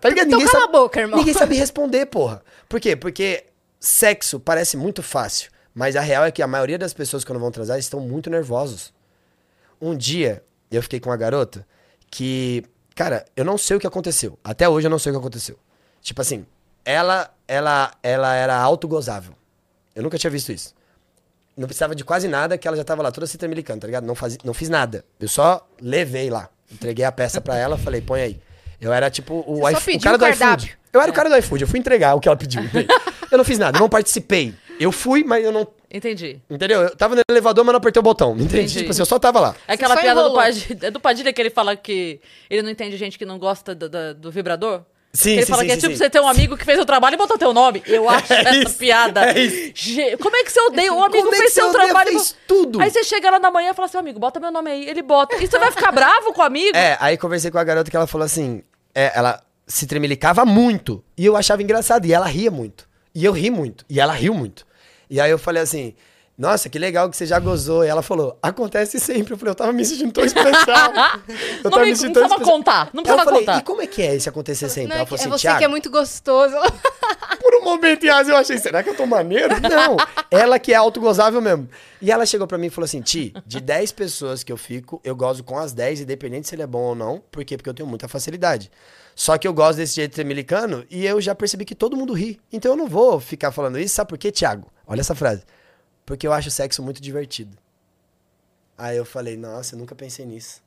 Tá 0.00 0.08
ligado? 0.08 0.26
Então 0.26 0.44
cala 0.52 0.64
a 0.64 0.68
boca, 0.68 1.00
irmão. 1.00 1.18
Ninguém 1.18 1.34
sabe 1.34 1.56
responder, 1.56 2.06
porra. 2.06 2.42
Por 2.68 2.80
quê? 2.80 2.96
Porque 2.96 3.44
sexo 3.78 4.40
parece 4.40 4.76
muito 4.76 5.02
fácil, 5.02 5.50
Mas 5.74 5.94
a 5.96 6.00
real 6.00 6.24
é 6.24 6.30
que 6.30 6.42
a 6.42 6.46
maioria 6.46 6.78
das 6.78 6.94
pessoas, 6.94 7.24
quando 7.24 7.38
vão 7.38 7.50
transar, 7.50 7.78
estão 7.78 8.00
muito 8.00 8.30
nervosos. 8.30 8.92
Um 9.80 9.94
dia, 9.94 10.42
eu 10.70 10.82
fiquei 10.82 10.98
com 10.98 11.10
uma 11.10 11.16
garota 11.16 11.66
que, 12.10 12.64
cara, 12.94 13.24
eu 13.36 13.44
não 13.44 13.58
sei 13.58 13.76
o 13.76 13.80
que 13.80 13.86
aconteceu. 13.86 14.38
Até 14.42 14.68
hoje 14.68 14.86
eu 14.86 14.90
não 14.90 14.98
sei 14.98 15.12
o 15.12 15.14
que 15.14 15.20
aconteceu. 15.20 15.58
Tipo 16.00 16.22
assim, 16.22 16.46
ela, 16.84 17.30
ela, 17.46 17.92
ela 18.02 18.34
era 18.34 18.56
autogozável. 18.56 19.34
Eu 19.94 20.02
nunca 20.02 20.18
tinha 20.18 20.30
visto 20.30 20.50
isso. 20.52 20.74
Não 21.56 21.66
precisava 21.66 21.94
de 21.94 22.04
quase 22.04 22.28
nada, 22.28 22.58
que 22.58 22.68
ela 22.68 22.76
já 22.76 22.84
tava 22.84 23.02
lá 23.02 23.10
toda 23.10 23.26
se 23.26 23.38
tremelicando, 23.38 23.80
tá 23.80 23.86
ligado? 23.86 24.04
Não, 24.04 24.14
fazia, 24.14 24.38
não 24.44 24.54
fiz 24.54 24.68
nada. 24.68 25.04
Eu 25.18 25.28
só 25.28 25.66
levei 25.80 26.30
lá. 26.30 26.50
Entreguei 26.72 27.04
a 27.04 27.12
peça 27.12 27.40
pra 27.40 27.56
ela, 27.56 27.76
falei, 27.78 28.00
põe 28.00 28.20
aí. 28.20 28.40
Eu 28.80 28.92
era 28.92 29.08
tipo 29.10 29.44
o, 29.46 29.56
Você 29.60 29.72
só 29.72 29.78
iFo- 29.78 29.90
o 29.98 30.00
cara 30.00 30.16
o 30.16 30.18
do 30.18 30.28
iFood. 30.28 30.78
Eu 30.92 31.00
era 31.00 31.10
o 31.10 31.14
cara 31.14 31.28
do 31.28 31.36
iFood, 31.36 31.62
eu 31.62 31.68
fui 31.68 31.78
entregar 31.78 32.14
o 32.14 32.20
que 32.20 32.28
ela 32.28 32.36
pediu. 32.36 32.62
eu 33.30 33.38
não 33.38 33.44
fiz 33.44 33.58
nada, 33.58 33.76
eu 33.78 33.80
não 33.80 33.88
participei. 33.88 34.54
Eu 34.78 34.92
fui, 34.92 35.24
mas 35.24 35.42
eu 35.44 35.52
não. 35.52 35.66
Entendi. 35.90 36.38
Entendeu? 36.50 36.82
Eu 36.82 36.96
tava 36.96 37.14
no 37.14 37.22
elevador, 37.30 37.64
mas 37.64 37.72
não 37.72 37.78
apertei 37.78 38.00
o 38.00 38.02
botão. 38.02 38.32
Entende? 38.34 38.44
Entendi. 38.56 38.78
Tipo 38.80 38.90
assim, 38.90 39.00
eu 39.00 39.06
só 39.06 39.18
tava 39.18 39.40
lá. 39.40 39.56
É 39.66 39.72
aquela 39.74 39.96
piada 39.96 40.20
do 40.20 40.26
enrolou. 40.26 40.36
Padilha, 40.36 40.78
é 40.82 40.90
do 40.90 41.00
Padilha 41.00 41.32
que 41.32 41.40
ele 41.40 41.48
fala 41.50 41.74
que 41.76 42.20
ele 42.50 42.60
não 42.62 42.68
entende 42.70 42.96
gente 42.98 43.16
que 43.16 43.24
não 43.24 43.38
gosta 43.38 43.74
do, 43.74 43.88
do- 43.88 44.14
do 44.14 44.30
vibrador? 44.30 44.82
Sim, 45.16 45.32
ele 45.32 45.42
sim, 45.42 45.48
fala 45.50 45.62
sim, 45.62 45.66
que 45.68 45.72
é 45.72 45.76
tipo 45.76 45.96
você 45.96 46.10
ter 46.10 46.20
um 46.20 46.28
amigo 46.28 46.56
que 46.56 46.64
fez 46.64 46.78
o 46.78 46.84
trabalho 46.84 47.14
e 47.14 47.16
botou 47.16 47.38
teu 47.38 47.52
nome. 47.52 47.82
Eu 47.86 48.08
acho 48.08 48.32
É 48.32 48.40
essa 48.40 48.56
isso, 48.56 48.76
piada. 48.76 49.22
é. 49.30 49.34
Ge- 49.74 50.16
Como 50.18 50.36
é 50.36 50.44
que 50.44 50.52
você 50.52 50.60
odeia? 50.60 50.92
O 50.92 51.02
amigo 51.02 51.28
é 51.28 51.30
que 51.30 51.36
fez 51.36 51.52
seu 51.52 51.70
trabalho. 51.72 52.10
Fez 52.10 52.36
tudo. 52.46 52.80
Aí 52.80 52.90
você 52.90 53.02
chega 53.04 53.30
lá 53.30 53.38
na 53.38 53.50
manhã 53.50 53.70
e 53.70 53.74
fala 53.74 53.86
assim, 53.86 53.98
amigo, 53.98 54.18
bota 54.18 54.38
meu 54.38 54.50
nome 54.50 54.70
aí. 54.70 54.88
Ele 54.88 55.02
bota. 55.02 55.36
E 55.36 55.46
você 55.46 55.58
vai 55.58 55.70
ficar 55.70 55.90
bravo 55.92 56.32
com 56.32 56.40
o 56.40 56.44
amigo? 56.44 56.76
É, 56.76 56.96
aí 57.00 57.16
conversei 57.16 57.50
com 57.50 57.58
a 57.58 57.64
garota 57.64 57.90
que 57.90 57.96
ela 57.96 58.06
falou 58.06 58.24
assim: 58.24 58.62
é, 58.94 59.12
ela 59.14 59.42
se 59.66 59.86
tremelicava 59.86 60.44
muito. 60.44 61.02
E 61.16 61.24
eu 61.26 61.36
achava 61.36 61.62
engraçado. 61.62 62.06
E 62.06 62.12
ela 62.12 62.26
ria 62.26 62.50
muito. 62.50 62.86
E 63.14 63.24
eu 63.24 63.32
ri 63.32 63.50
muito. 63.50 63.84
E 63.88 63.98
ela 63.98 64.12
riu 64.12 64.34
muito. 64.34 64.66
E 65.08 65.20
aí 65.20 65.30
eu 65.30 65.38
falei 65.38 65.62
assim. 65.62 65.94
Nossa, 66.38 66.68
que 66.68 66.78
legal 66.78 67.08
que 67.08 67.16
você 67.16 67.24
já 67.24 67.38
gozou. 67.38 67.82
E 67.84 67.88
ela 67.88 68.02
falou, 68.02 68.38
acontece 68.42 69.00
sempre. 69.00 69.32
Eu 69.32 69.38
falei, 69.38 69.52
eu 69.52 69.54
tava 69.54 69.72
me 69.72 69.84
sentindo 69.84 70.12
tão 70.12 70.24
especial. 70.24 70.92
Eu 71.64 71.70
Não, 71.70 71.80
me, 71.80 71.90
não 71.90 71.96
tão 71.96 72.12
precisava 72.12 72.24
especial. 72.26 72.40
contar. 72.40 72.90
Não 72.92 73.02
precisava 73.02 73.24
falei, 73.24 73.40
contar. 73.40 73.58
e 73.58 73.62
como 73.62 73.82
é 73.82 73.86
que 73.86 74.02
é 74.02 74.14
esse 74.14 74.28
acontecer 74.28 74.68
sempre? 74.68 74.90
Não, 74.90 74.96
ela 74.96 75.02
é, 75.04 75.06
falou 75.06 75.18
é 75.18 75.20
assim, 75.22 75.30
você 75.30 75.42
Thiago, 75.42 75.58
que 75.58 75.64
é 75.64 75.68
muito 75.68 75.90
gostoso. 75.90 76.54
por 77.40 77.54
um 77.54 77.64
momento, 77.64 78.04
Yas, 78.04 78.28
eu 78.28 78.36
achei, 78.36 78.58
será 78.58 78.82
que 78.82 78.90
eu 78.90 78.94
tô 78.94 79.06
maneiro? 79.06 79.54
Não, 79.62 79.96
ela 80.30 80.58
que 80.58 80.72
é 80.72 80.76
autogozável 80.76 81.40
mesmo. 81.40 81.68
E 82.02 82.10
ela 82.10 82.26
chegou 82.26 82.46
pra 82.46 82.58
mim 82.58 82.66
e 82.66 82.70
falou 82.70 82.84
assim, 82.84 83.00
Ti, 83.00 83.32
de 83.46 83.60
10 83.60 83.92
pessoas 83.92 84.44
que 84.44 84.52
eu 84.52 84.56
fico, 84.56 85.00
eu 85.02 85.16
gozo 85.16 85.42
com 85.42 85.58
as 85.58 85.72
10, 85.72 86.00
independente 86.00 86.48
se 86.48 86.54
ele 86.54 86.62
é 86.62 86.66
bom 86.66 86.82
ou 86.82 86.94
não. 86.94 87.22
Por 87.30 87.44
quê? 87.44 87.56
Porque 87.56 87.70
eu 87.70 87.74
tenho 87.74 87.88
muita 87.88 88.08
facilidade. 88.08 88.70
Só 89.14 89.38
que 89.38 89.48
eu 89.48 89.54
gosto 89.54 89.78
desse 89.78 89.96
jeito 89.96 90.12
tremelicano 90.12 90.84
e 90.90 91.06
eu 91.06 91.18
já 91.20 91.34
percebi 91.34 91.64
que 91.64 91.74
todo 91.74 91.96
mundo 91.96 92.12
ri. 92.12 92.38
Então 92.52 92.72
eu 92.72 92.76
não 92.76 92.86
vou 92.86 93.18
ficar 93.18 93.50
falando 93.50 93.78
isso. 93.78 93.94
Sabe 93.94 94.10
por 94.10 94.18
quê, 94.18 94.30
Thiago? 94.30 94.70
Olha 94.86 95.00
essa 95.00 95.14
frase. 95.14 95.42
Porque 96.06 96.26
eu 96.26 96.32
acho 96.32 96.48
o 96.48 96.52
sexo 96.52 96.82
muito 96.82 97.02
divertido. 97.02 97.58
Aí 98.78 98.96
eu 98.96 99.04
falei, 99.04 99.36
nossa, 99.36 99.74
eu 99.74 99.78
nunca 99.78 99.94
pensei 99.94 100.24
nisso. 100.24 100.62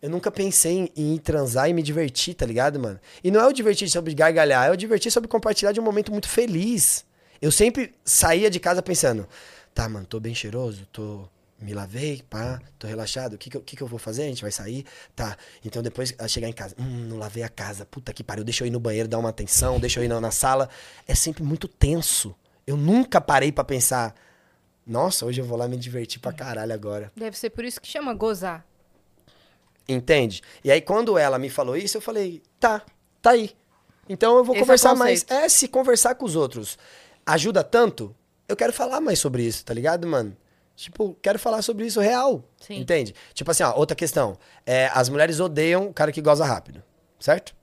Eu 0.00 0.10
nunca 0.10 0.30
pensei 0.30 0.92
em, 0.94 1.16
transar 1.16 1.68
e 1.68 1.72
me 1.72 1.82
divertir, 1.82 2.34
tá 2.34 2.46
ligado, 2.46 2.78
mano? 2.78 3.00
E 3.24 3.30
não 3.30 3.40
é 3.40 3.46
o 3.46 3.52
divertir 3.52 3.88
sobre 3.88 4.14
gargalhar, 4.14 4.68
é 4.68 4.70
o 4.70 4.76
divertir 4.76 5.10
sobre 5.10 5.28
compartilhar 5.28 5.72
de 5.72 5.80
um 5.80 5.82
momento 5.82 6.12
muito 6.12 6.28
feliz. 6.28 7.04
Eu 7.42 7.50
sempre 7.50 7.94
saía 8.04 8.48
de 8.48 8.60
casa 8.60 8.80
pensando, 8.82 9.26
tá, 9.74 9.88
mano, 9.88 10.06
tô 10.06 10.20
bem 10.20 10.34
cheiroso, 10.34 10.86
tô. 10.92 11.28
Me 11.60 11.74
lavei, 11.74 12.22
pá, 12.30 12.60
tô 12.78 12.86
relaxado. 12.86 13.32
O 13.32 13.38
que 13.38 13.50
que, 13.50 13.58
que 13.58 13.76
que 13.76 13.82
eu 13.82 13.88
vou 13.88 13.98
fazer? 13.98 14.22
A 14.22 14.26
gente 14.26 14.42
vai 14.42 14.52
sair? 14.52 14.86
Tá. 15.16 15.36
Então 15.64 15.82
depois 15.82 16.14
chegar 16.28 16.48
em 16.48 16.52
casa, 16.52 16.76
hum, 16.78 17.08
não 17.08 17.18
lavei 17.18 17.42
a 17.42 17.48
casa. 17.48 17.84
Puta 17.84 18.12
que 18.12 18.22
pariu. 18.22 18.44
Deixa 18.44 18.62
eu 18.62 18.68
ir 18.68 18.70
no 18.70 18.78
banheiro 18.78 19.08
dar 19.08 19.18
uma 19.18 19.30
atenção, 19.30 19.80
deixa 19.80 19.98
eu 19.98 20.04
ir 20.04 20.08
na, 20.08 20.20
na 20.20 20.30
sala. 20.30 20.70
É 21.04 21.16
sempre 21.16 21.42
muito 21.42 21.66
tenso. 21.66 22.32
Eu 22.64 22.76
nunca 22.76 23.20
parei 23.20 23.50
pra 23.50 23.64
pensar, 23.64 24.14
nossa, 24.88 25.26
hoje 25.26 25.40
eu 25.40 25.44
vou 25.44 25.58
lá 25.58 25.68
me 25.68 25.76
divertir 25.76 26.18
pra 26.18 26.32
caralho 26.32 26.72
agora. 26.72 27.12
Deve 27.14 27.38
ser 27.38 27.50
por 27.50 27.64
isso 27.64 27.80
que 27.80 27.86
chama 27.86 28.14
gozar. 28.14 28.64
Entende? 29.86 30.42
E 30.64 30.70
aí, 30.70 30.80
quando 30.80 31.16
ela 31.16 31.38
me 31.38 31.48
falou 31.48 31.76
isso, 31.76 31.96
eu 31.96 32.00
falei, 32.00 32.42
tá, 32.58 32.82
tá 33.22 33.30
aí. 33.30 33.52
Então 34.08 34.36
eu 34.36 34.44
vou 34.44 34.54
Esse 34.54 34.62
é 34.62 34.64
conversar 34.64 34.94
mais. 34.94 35.22
conceito. 35.22 35.44
É, 35.44 35.48
se 35.48 35.68
conversar 35.68 36.14
com 36.14 36.24
os 36.24 36.34
outros 36.34 36.78
ajuda 37.26 37.62
tanto, 37.62 38.14
eu 38.48 38.56
quero 38.56 38.72
falar 38.72 39.00
mais 39.00 39.18
sobre 39.18 39.42
isso, 39.42 39.62
tá 39.64 39.74
ligado, 39.74 40.06
mano? 40.06 40.34
Tipo, 40.74 41.16
quero 41.20 41.38
falar 41.38 41.60
sobre 41.60 41.84
isso 41.86 42.00
real. 42.00 42.42
Sim. 42.60 42.78
Entende? 42.78 43.14
Tipo 43.34 43.50
assim, 43.50 43.62
ó, 43.62 43.74
outra 43.76 43.94
questão. 43.94 44.38
É, 44.64 44.90
as 44.94 45.08
mulheres 45.08 45.40
odeiam 45.40 45.88
o 45.88 45.92
cara 45.92 46.10
que 46.12 46.22
goza 46.22 46.44
rápido, 46.46 46.82
certo? 47.18 47.54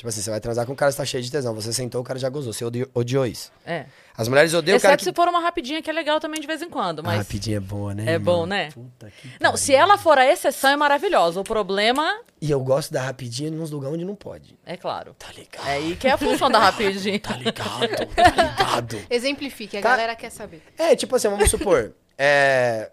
Tipo 0.00 0.08
assim, 0.08 0.22
você 0.22 0.30
vai 0.30 0.40
transar 0.40 0.64
com 0.64 0.72
um 0.72 0.74
cara 0.74 0.90
que 0.90 0.96
tá 0.96 1.04
cheio 1.04 1.22
de 1.22 1.30
tesão. 1.30 1.54
Você 1.54 1.74
sentou, 1.74 2.00
o 2.00 2.04
cara 2.04 2.18
já 2.18 2.30
gozou. 2.30 2.54
Você 2.54 2.64
odiou, 2.64 2.88
odiou 2.94 3.26
isso. 3.26 3.52
É. 3.66 3.84
As 4.16 4.28
mulheres 4.28 4.54
odeiam 4.54 4.78
o 4.78 4.80
cara 4.80 4.94
Exceto 4.94 5.04
que... 5.04 5.10
se 5.10 5.14
for 5.14 5.28
uma 5.28 5.40
rapidinha 5.42 5.82
que 5.82 5.90
é 5.90 5.92
legal 5.92 6.18
também 6.18 6.40
de 6.40 6.46
vez 6.46 6.62
em 6.62 6.70
quando, 6.70 7.00
A 7.00 7.02
mas... 7.02 7.18
rapidinha 7.18 7.58
é 7.58 7.60
boa, 7.60 7.92
né? 7.94 8.04
É 8.06 8.12
irmão? 8.14 8.34
bom, 8.38 8.46
né? 8.46 8.70
Puta 8.72 9.10
que 9.10 9.28
Não, 9.38 9.50
pariu. 9.50 9.56
se 9.58 9.74
ela 9.74 9.98
for 9.98 10.16
a 10.16 10.24
exceção, 10.24 10.70
é 10.70 10.76
maravilhosa. 10.76 11.38
O 11.38 11.44
problema, 11.44 12.18
E 12.40 12.50
eu 12.50 12.60
gosto 12.60 12.94
da 12.94 13.02
rapidinha 13.02 13.50
nos 13.50 13.70
lugares 13.70 13.94
onde 13.94 14.06
não 14.06 14.14
pode. 14.14 14.58
é 14.64 14.74
claro. 14.74 15.14
Tá 15.18 15.26
ligado? 15.36 15.68
É 15.68 15.72
aí 15.72 15.94
que 15.96 16.08
é 16.08 16.12
a 16.12 16.16
função 16.16 16.48
da 16.50 16.58
rapidinha. 16.64 17.20
Tá 17.20 17.36
ligado? 17.36 18.06
Tá 18.06 18.30
ligado? 18.30 18.98
Exemplifique, 19.10 19.76
a 19.76 19.82
Tá. 19.82 19.90
galera 19.90 20.16
quer 20.16 20.30
saber. 20.30 20.62
É, 20.78 20.96
tipo 20.96 21.14
assim, 21.14 21.28
vamos 21.28 21.50
supor. 21.50 21.92
É. 22.16 22.90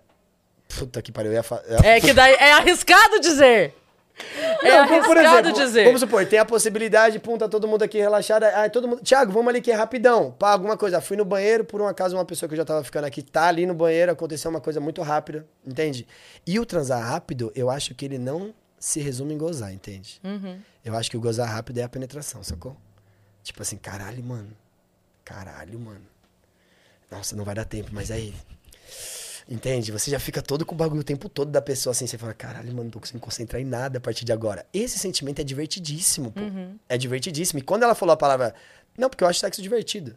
Puta 0.78 1.02
que 1.02 1.14
pariu, 1.14 1.32
eu 1.32 1.36
ia 1.38 1.44
falar. 1.44 1.64
É 1.86 2.02
que 2.02 2.12
daí 2.12 2.34
é 2.34 2.52
arriscado 2.52 3.22
dizer. 3.22 3.74
É 4.64 4.78
arriscado 4.80 5.54
dizer. 5.54 5.86
Vamos 5.86 6.02
supor, 6.02 6.26
tem 6.26 6.40
a 6.40 6.46
possibilidade, 6.46 7.20
pum, 7.20 7.38
tá 7.38 7.48
todo 7.48 7.68
mundo 7.68 7.84
aqui 7.84 8.00
relaxado. 8.00 8.44
Ai, 8.44 8.70
todo 8.70 8.88
mundo. 8.88 9.02
Tiago, 9.02 9.32
vamos 9.32 9.50
ali 9.50 9.62
que 9.62 9.72
é 9.72 9.76
rapidão. 9.76 10.32
Pá, 10.32 10.52
alguma 10.52 10.76
coisa. 10.76 11.00
Fui 11.00 11.16
no 11.16 11.24
banheiro, 11.24 11.64
por 11.64 11.82
um 11.82 11.88
acaso, 11.88 12.16
uma 12.16 12.26
pessoa 12.26 12.48
que 12.50 12.54
eu 12.54 12.58
já 12.58 12.66
tava 12.66 12.84
ficando 12.84 13.06
aqui 13.06 13.22
tá 13.22 13.48
ali 13.48 13.66
no 13.66 13.74
banheiro, 13.74 14.12
aconteceu 14.12 14.50
uma 14.50 14.60
coisa 14.60 14.80
muito 14.80 15.02
rápida, 15.02 15.46
entende? 15.66 16.08
E 16.46 16.60
o 16.60 16.66
transar 16.66 17.02
rápido, 17.02 17.52
eu 17.56 17.70
acho 17.70 17.94
que 17.94 18.06
ele 18.06 18.18
não 18.18 18.54
se 18.80 19.00
resume 19.00 19.34
em 19.34 19.38
gozar, 19.38 19.72
entende? 19.74 20.20
Uhum. 20.24 20.60
Eu 20.84 20.96
acho 20.96 21.10
que 21.10 21.18
o 21.18 21.22
gozar 21.22 21.50
rápido 21.50 21.80
é 21.80 21.84
a 21.84 21.90
penetração, 21.90 22.44
sacou? 22.44 22.76
Tipo 23.44 23.62
assim, 23.62 23.78
caralho, 23.78 24.24
mano. 24.24 24.52
Caralho, 25.24 25.80
mano. 25.80 26.06
Nossa, 27.10 27.36
não 27.36 27.44
vai 27.44 27.56
dar 27.56 27.66
tempo, 27.66 27.90
mas 27.92 28.12
aí. 28.12 28.34
Entende? 29.50 29.92
Você 29.94 30.12
já 30.12 30.20
fica 30.20 30.42
todo 30.42 30.66
com 30.66 30.76
o 30.76 30.78
bagulho 30.78 31.00
o 31.02 31.04
tempo 31.04 31.30
todo 31.30 31.50
da 31.50 31.62
pessoa 31.62 31.92
assim. 31.92 32.06
Você 32.06 32.18
fala, 32.18 32.34
caralho, 32.34 32.68
mano, 32.70 32.84
não 32.86 32.90
tô 32.90 33.00
conseguindo 33.00 33.24
concentrar 33.24 33.62
em 33.62 33.66
nada 33.66 33.98
a 33.98 34.02
partir 34.02 34.26
de 34.26 34.32
agora. 34.34 34.66
Esse 34.74 35.00
sentimento 35.00 35.40
é 35.40 35.44
divertidíssimo, 35.44 36.32
pô. 36.32 36.42
É 36.90 36.98
divertidíssimo. 36.98 37.60
E 37.60 37.62
quando 37.62 37.84
ela 37.84 37.96
falou 37.96 38.12
a 38.14 38.18
palavra, 38.18 38.54
não, 38.98 39.10
porque 39.10 39.24
eu 39.24 39.28
acho 39.28 39.40
sexo 39.40 39.62
divertido. 39.62 40.16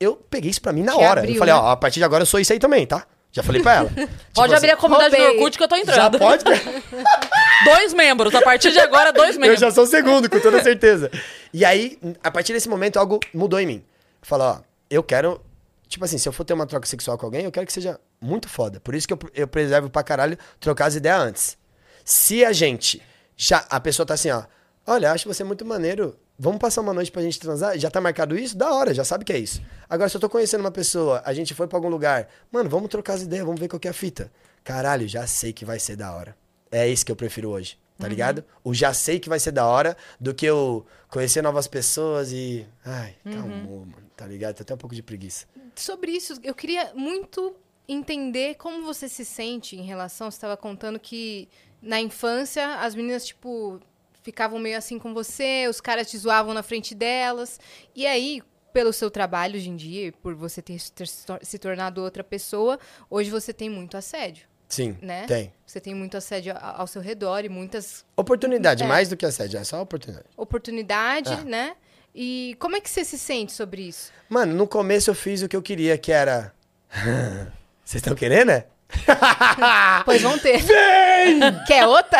Eu 0.00 0.16
peguei 0.16 0.50
isso 0.50 0.60
pra 0.60 0.72
mim 0.72 0.82
na 0.82 0.92
Te 0.92 0.98
hora. 0.98 1.20
abriu, 1.20 1.34
eu 1.34 1.38
falei, 1.38 1.54
né? 1.54 1.60
ó, 1.60 1.68
a 1.70 1.76
partir 1.76 2.00
de 2.00 2.04
agora 2.04 2.22
eu 2.22 2.26
sou 2.26 2.40
isso 2.40 2.52
aí 2.52 2.58
também, 2.58 2.84
tá? 2.86 3.06
Já 3.32 3.42
falei 3.42 3.62
pra 3.62 3.74
ela. 3.74 3.88
Pode 3.94 4.06
Tipo 4.32 4.40
assim, 4.42 4.54
abrir 4.54 4.70
a 4.72 4.76
comunidade 4.76 5.16
do. 5.16 5.22
Orkut 5.22 5.56
que 5.58 5.62
eu 5.64 5.68
tô 5.68 5.76
Já 5.76 5.82
entrando. 5.82 6.18
pode? 6.18 6.44
Dois 7.64 7.94
membros. 7.94 8.34
A 8.34 8.42
partir 8.42 8.72
de 8.72 8.78
agora, 8.78 9.12
dois 9.12 9.34
Eu 9.34 9.40
membros. 9.40 9.60
já 9.60 9.70
sou 9.70 9.84
o 9.84 9.86
segundo, 9.86 10.28
com 10.28 10.40
toda 10.40 10.62
certeza. 10.62 11.10
E 11.52 11.64
aí, 11.64 11.98
a 12.22 12.30
partir 12.30 12.52
desse 12.52 12.68
momento, 12.68 12.98
algo 12.98 13.20
mudou 13.34 13.58
em 13.60 13.66
mim. 13.66 13.84
Falou, 14.22 14.46
ó, 14.48 14.60
eu 14.90 15.02
quero. 15.02 15.40
Tipo 15.88 16.04
assim, 16.04 16.18
se 16.18 16.28
eu 16.28 16.32
for 16.32 16.44
ter 16.44 16.52
uma 16.54 16.66
troca 16.66 16.86
sexual 16.86 17.16
com 17.18 17.26
alguém, 17.26 17.44
eu 17.44 17.52
quero 17.52 17.66
que 17.66 17.72
seja 17.72 17.98
muito 18.20 18.48
foda. 18.48 18.80
Por 18.80 18.94
isso 18.94 19.06
que 19.06 19.14
eu, 19.14 19.18
eu 19.34 19.48
preservo 19.48 19.90
pra 19.90 20.02
caralho 20.02 20.38
trocar 20.60 20.86
as 20.86 20.94
ideias 20.94 21.20
antes. 21.20 21.58
Se 22.04 22.44
a 22.44 22.52
gente. 22.52 23.02
Já, 23.36 23.66
a 23.68 23.80
pessoa 23.80 24.06
tá 24.06 24.14
assim, 24.14 24.30
ó. 24.30 24.44
Olha, 24.86 25.12
acho 25.12 25.28
você 25.28 25.42
muito 25.42 25.64
maneiro. 25.64 26.16
Vamos 26.38 26.58
passar 26.58 26.82
uma 26.82 26.92
noite 26.92 27.10
pra 27.10 27.22
gente 27.22 27.40
transar? 27.40 27.78
Já 27.78 27.90
tá 27.90 28.00
marcado 28.00 28.38
isso? 28.38 28.56
Da 28.56 28.72
hora, 28.72 28.92
já 28.92 29.04
sabe 29.04 29.24
que 29.24 29.32
é 29.32 29.38
isso. 29.38 29.62
Agora, 29.88 30.08
se 30.08 30.16
eu 30.16 30.20
tô 30.20 30.28
conhecendo 30.28 30.60
uma 30.60 30.70
pessoa, 30.70 31.22
a 31.24 31.32
gente 31.32 31.54
foi 31.54 31.66
pra 31.66 31.78
algum 31.78 31.88
lugar, 31.88 32.28
mano, 32.52 32.68
vamos 32.68 32.90
trocar 32.90 33.14
as 33.14 33.22
ideias, 33.22 33.44
vamos 33.44 33.58
ver 33.58 33.68
qual 33.68 33.80
que 33.80 33.88
é 33.88 33.90
a 33.90 33.94
fita. 33.94 34.30
Caralho, 34.62 35.08
já 35.08 35.26
sei 35.26 35.52
que 35.52 35.64
vai 35.64 35.78
ser 35.78 35.96
da 35.96 36.12
hora. 36.12 36.36
É 36.70 36.86
isso 36.86 37.06
que 37.06 37.12
eu 37.12 37.16
prefiro 37.16 37.50
hoje, 37.50 37.78
tá 37.98 38.06
ligado? 38.06 38.44
O 38.62 38.74
já 38.74 38.92
sei 38.92 39.18
que 39.18 39.28
vai 39.28 39.40
ser 39.40 39.52
da 39.52 39.66
hora 39.66 39.96
do 40.20 40.34
que 40.34 40.44
eu 40.44 40.84
conhecer 41.08 41.40
novas 41.40 41.66
pessoas 41.66 42.32
e. 42.32 42.66
Ai, 42.84 43.16
calmou, 43.24 43.80
mano, 43.80 44.10
tá 44.14 44.26
ligado? 44.26 44.56
Tem 44.56 44.62
até 44.62 44.74
um 44.74 44.78
pouco 44.78 44.94
de 44.94 45.02
preguiça. 45.02 45.46
Sobre 45.74 46.10
isso, 46.10 46.38
eu 46.42 46.54
queria 46.54 46.92
muito 46.94 47.56
entender 47.88 48.54
como 48.56 48.84
você 48.84 49.08
se 49.08 49.24
sente 49.24 49.76
em 49.76 49.82
relação. 49.82 50.30
Você 50.30 50.36
estava 50.36 50.56
contando 50.56 50.98
que 50.98 51.48
na 51.80 52.00
infância 52.00 52.76
as 52.80 52.94
meninas, 52.94 53.26
tipo, 53.26 53.80
ficavam 54.22 54.58
meio 54.58 54.76
assim 54.76 54.98
com 54.98 55.14
você, 55.14 55.66
os 55.68 55.80
caras 55.80 56.10
te 56.10 56.18
zoavam 56.18 56.52
na 56.52 56.62
frente 56.62 56.94
delas. 56.94 57.60
E 57.94 58.06
aí, 58.06 58.42
pelo 58.72 58.92
seu 58.92 59.10
trabalho 59.10 59.56
hoje 59.56 59.70
em 59.70 59.76
dia, 59.76 60.12
por 60.22 60.34
você 60.34 60.60
ter, 60.60 60.80
ter 60.94 61.06
se 61.06 61.24
tor- 61.24 61.40
se 61.42 61.58
tornado 61.58 62.02
outra 62.02 62.24
pessoa, 62.24 62.78
hoje 63.08 63.30
você 63.30 63.52
tem 63.52 63.70
muito 63.70 63.96
assédio, 63.96 64.46
Sim, 64.68 64.98
né? 65.00 65.24
tem. 65.26 65.52
Você 65.64 65.80
tem 65.80 65.94
muito 65.94 66.16
assédio 66.16 66.54
ao 66.60 66.86
seu 66.86 67.00
redor 67.00 67.44
e 67.44 67.48
muitas 67.48 68.04
Oportunidade, 68.16 68.82
É. 68.82 68.86
mais 68.86 69.08
do 69.08 69.16
que 69.16 69.24
assédio, 69.24 69.58
é 69.58 69.64
só 69.64 69.80
oportunidade. 69.80 70.26
oportunidades, 70.36 71.32
É. 71.32 71.44
né? 71.44 71.76
E 72.14 72.56
como 72.58 72.76
é 72.76 72.80
que 72.80 72.90
você 72.90 73.04
se 73.04 73.18
sente 73.18 73.52
sobre 73.52 73.82
isso? 73.82 74.10
Mano, 74.28 74.54
no 74.54 74.66
começo 74.66 75.08
eu 75.10 75.14
fiz 75.14 75.42
o 75.42 75.48
que 75.48 75.54
eu 75.56 75.62
queria, 75.62 75.96
que 75.96 76.10
era. 76.10 76.52
Vocês 77.86 78.00
estão 78.02 78.16
querendo, 78.16 78.48
né? 78.48 78.64
Pois 80.04 80.20
vão 80.22 80.36
ter. 80.38 80.58
Vem! 80.58 81.40
Quer 81.66 81.86
outra? 81.86 82.18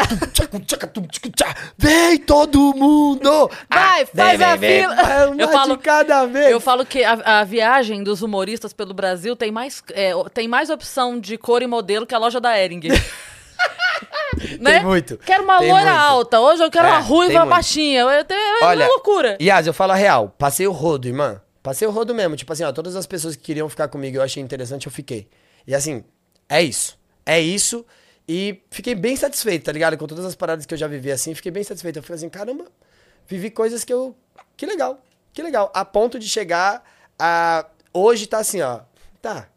Vem 1.76 2.18
todo 2.18 2.72
mundo! 2.74 3.48
Vai, 3.68 4.02
Ah, 4.02 4.06
faz 4.14 4.38
vem, 4.38 4.46
a 4.46 4.56
vem, 4.56 4.82
fila. 4.82 4.94
Uma 5.32 5.42
Eu 5.42 5.48
falo- 5.48 5.76
de 5.76 5.82
cada 5.82 6.24
vez. 6.26 6.50
Eu 6.50 6.60
falo 6.60 6.86
que 6.86 7.02
a, 7.02 7.40
a 7.40 7.44
viagem 7.44 8.04
dos 8.04 8.22
humoristas 8.22 8.72
pelo 8.72 8.94
Brasil 8.94 9.34
tem 9.34 9.50
mais, 9.50 9.82
é, 9.92 10.12
tem 10.32 10.46
mais 10.46 10.70
opção 10.70 11.18
de 11.18 11.36
cor 11.36 11.62
e 11.62 11.66
modelo 11.66 12.06
que 12.06 12.14
a 12.14 12.18
loja 12.18 12.40
da 12.40 12.56
Ering. 12.56 12.80
né? 14.60 14.80
muito, 14.80 15.18
Quero 15.18 15.42
uma 15.42 15.58
tem 15.58 15.68
loira 15.72 15.90
muito. 15.90 16.00
alta. 16.00 16.40
Hoje 16.40 16.62
eu 16.62 16.70
quero 16.70 16.86
É, 16.86 16.90
uma 16.92 16.98
tem 17.00 17.08
ruiva 17.08 17.44
baixinha. 17.46 18.00
Eu- 18.02 18.10
É, 18.10 18.20
é 18.20 18.64
Olha, 18.64 18.84
uma 18.86 18.92
loucura. 18.92 19.36
Yas, 19.42 19.66
eu 19.66 19.74
falo 19.74 19.92
a 19.92 19.96
real. 19.96 20.32
Passei 20.38 20.66
o 20.66 20.72
rodo, 20.72 21.08
irmã. 21.08 21.40
Passei 21.60 21.88
o 21.88 21.90
rodo 21.90 22.14
mesmo. 22.14 22.36
Tipo 22.36 22.52
assim, 22.52 22.62
ó, 22.62 22.70
todas 22.70 22.94
as 22.94 23.06
pessoas 23.06 23.34
que 23.34 23.42
queriam 23.42 23.68
ficar 23.68 23.88
comigo, 23.88 24.16
eu 24.16 24.22
achei 24.22 24.40
interessante, 24.40 24.86
eu 24.86 24.92
fiquei. 24.92 25.28
E 25.66 25.74
assim, 25.74 26.04
é 26.48 26.62
isso. 26.62 26.98
É 27.24 27.40
isso. 27.40 27.84
E 28.28 28.62
fiquei 28.70 28.94
bem 28.94 29.16
satisfeito, 29.16 29.64
tá 29.64 29.72
ligado? 29.72 29.96
Com 29.96 30.06
todas 30.06 30.24
as 30.24 30.34
paradas 30.34 30.66
que 30.66 30.74
eu 30.74 30.78
já 30.78 30.86
vivi 30.86 31.10
assim, 31.10 31.34
fiquei 31.34 31.52
bem 31.52 31.62
satisfeito. 31.62 31.98
Eu 31.98 32.02
falei 32.02 32.16
assim, 32.16 32.28
caramba, 32.28 32.66
vivi 33.26 33.50
coisas 33.50 33.84
que 33.84 33.92
eu. 33.92 34.16
Que 34.56 34.66
legal. 34.66 35.02
Que 35.32 35.42
legal. 35.42 35.70
A 35.74 35.84
ponto 35.84 36.18
de 36.18 36.28
chegar 36.28 36.82
a. 37.18 37.66
Hoje 37.92 38.26
tá 38.26 38.38
assim, 38.38 38.60
ó. 38.60 38.80
Tá. 39.22 39.48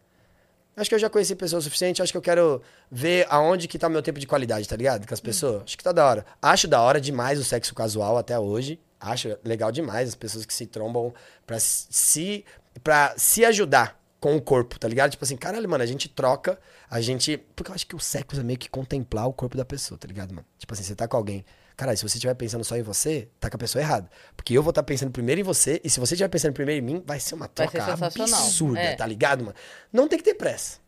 Acho 0.76 0.90
que 0.90 0.96
eu 0.96 1.00
já 1.00 1.10
conheci 1.10 1.36
pessoas 1.36 1.64
o 1.64 1.66
suficiente, 1.66 2.02
acho 2.02 2.14
que 2.14 2.18
eu 2.18 2.22
quero 2.22 2.62
ver 2.90 3.28
aonde 3.30 3.68
que 3.68 3.78
tá 3.78 3.88
o 3.88 3.92
meu 3.92 4.02
tempo 4.02 4.18
de 4.18 4.26
qualidade, 4.26 4.68
tá 4.68 4.78
ligado? 4.78 5.06
Com 5.06 5.14
as 5.14 5.20
pessoas. 5.20 5.64
Acho 5.64 5.78
que 5.78 5.84
tá 5.84 5.92
da 5.92 6.06
hora. 6.06 6.26
Acho 6.42 6.70
da 6.70 6.82
hora 6.82 7.02
demais 7.02 7.38
o 7.38 7.44
sexo 7.44 7.76
casual 7.76 8.18
até 8.18 8.40
hoje. 8.40 8.80
Acho 8.98 9.38
legal 9.44 9.74
demais 9.74 10.08
as 10.08 10.16
pessoas 10.16 10.46
que 10.46 10.54
se 10.54 10.66
trombam 10.66 11.14
pra 11.46 11.60
se 11.60 12.46
para 12.82 13.14
se 13.18 13.44
ajudar 13.44 13.99
com 14.20 14.36
o 14.36 14.42
corpo, 14.42 14.78
tá 14.80 14.88
ligado? 14.88 15.12
Tipo 15.12 15.24
assim, 15.24 15.38
caralho, 15.38 15.68
mano, 15.70 15.84
a 15.84 15.88
gente 15.88 16.10
troca, 16.10 16.60
a 16.90 17.00
gente, 17.00 17.38
porque 17.56 17.72
eu 17.72 17.76
acho 17.76 17.88
que 17.88 17.96
o 17.96 18.00
sexo 18.00 18.40
é 18.40 18.44
meio 18.44 18.60
que 18.60 18.70
contemplar 18.70 19.28
o 19.28 19.34
corpo 19.34 19.56
da 19.56 19.64
pessoa, 19.66 19.98
tá 19.98 20.08
ligado, 20.08 20.34
mano? 20.34 20.46
Tipo 20.58 20.74
assim, 20.74 20.84
você 20.84 20.96
tá 20.96 21.08
com 21.08 21.16
alguém, 21.18 21.46
Caralho, 21.80 21.98
se 21.98 22.04
você 22.04 22.18
estiver 22.18 22.34
pensando 22.34 22.62
só 22.66 22.76
em 22.76 22.82
você, 22.82 23.30
tá 23.40 23.50
com 23.50 23.56
a 23.56 23.58
pessoa 23.58 23.82
errada. 23.82 24.10
Porque 24.36 24.54
eu 24.54 24.62
vou 24.62 24.72
estar 24.72 24.84
pensando 24.84 25.12
primeiro 25.12 25.40
em 25.40 25.46
você, 25.46 25.80
e 25.82 25.90
se 25.90 25.98
você 25.98 26.14
estiver 26.14 26.28
pensando 26.28 26.52
primeiro 26.52 26.84
em 26.84 26.86
mim, 26.86 27.02
vai 27.06 27.22
ser 27.22 27.36
uma 27.36 27.48
troca 27.48 27.72
ser 27.82 27.92
absurda, 28.36 28.80
É. 28.82 28.96
tá 28.98 29.06
ligado, 29.06 29.46
mano? 29.46 29.56
Não 29.94 30.06
tem 30.06 30.20
que 30.20 30.26
ter 30.26 30.34
pressa. 30.34 30.80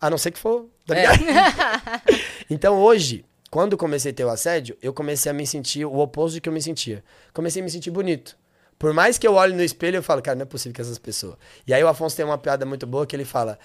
A 0.00 0.08
não 0.08 0.16
ser 0.16 0.30
que 0.30 0.38
for, 0.38 0.70
tá 0.86 0.96
É. 0.96 1.00
ligado? 1.16 1.20
então 2.48 2.80
hoje, 2.80 3.26
quando 3.50 3.76
comecei 3.76 4.10
a 4.10 4.14
ter 4.14 4.24
o 4.24 4.30
assédio, 4.30 4.74
eu 4.80 4.94
comecei 4.94 5.28
a 5.30 5.34
me 5.34 5.46
sentir 5.46 5.84
o 5.84 5.98
oposto 5.98 6.36
do 6.36 6.40
que 6.40 6.48
eu 6.48 6.52
me 6.54 6.62
sentia. 6.62 7.04
Comecei 7.34 7.60
a 7.60 7.64
me 7.66 7.70
sentir 7.70 7.90
bonito. 7.90 8.34
Por 8.82 8.92
mais 8.92 9.16
que 9.16 9.24
eu 9.24 9.34
olhe 9.34 9.54
no 9.54 9.62
espelho, 9.62 9.98
eu 9.98 10.02
falo, 10.02 10.20
cara, 10.20 10.34
não 10.34 10.42
é 10.42 10.44
possível 10.44 10.74
que 10.74 10.80
essas 10.80 10.98
pessoas. 10.98 11.36
E 11.64 11.72
aí 11.72 11.84
o 11.84 11.86
Afonso 11.86 12.16
tem 12.16 12.24
uma 12.24 12.36
piada 12.36 12.66
muito 12.66 12.84
boa 12.84 13.06
que 13.06 13.14
ele 13.14 13.24
fala. 13.24 13.56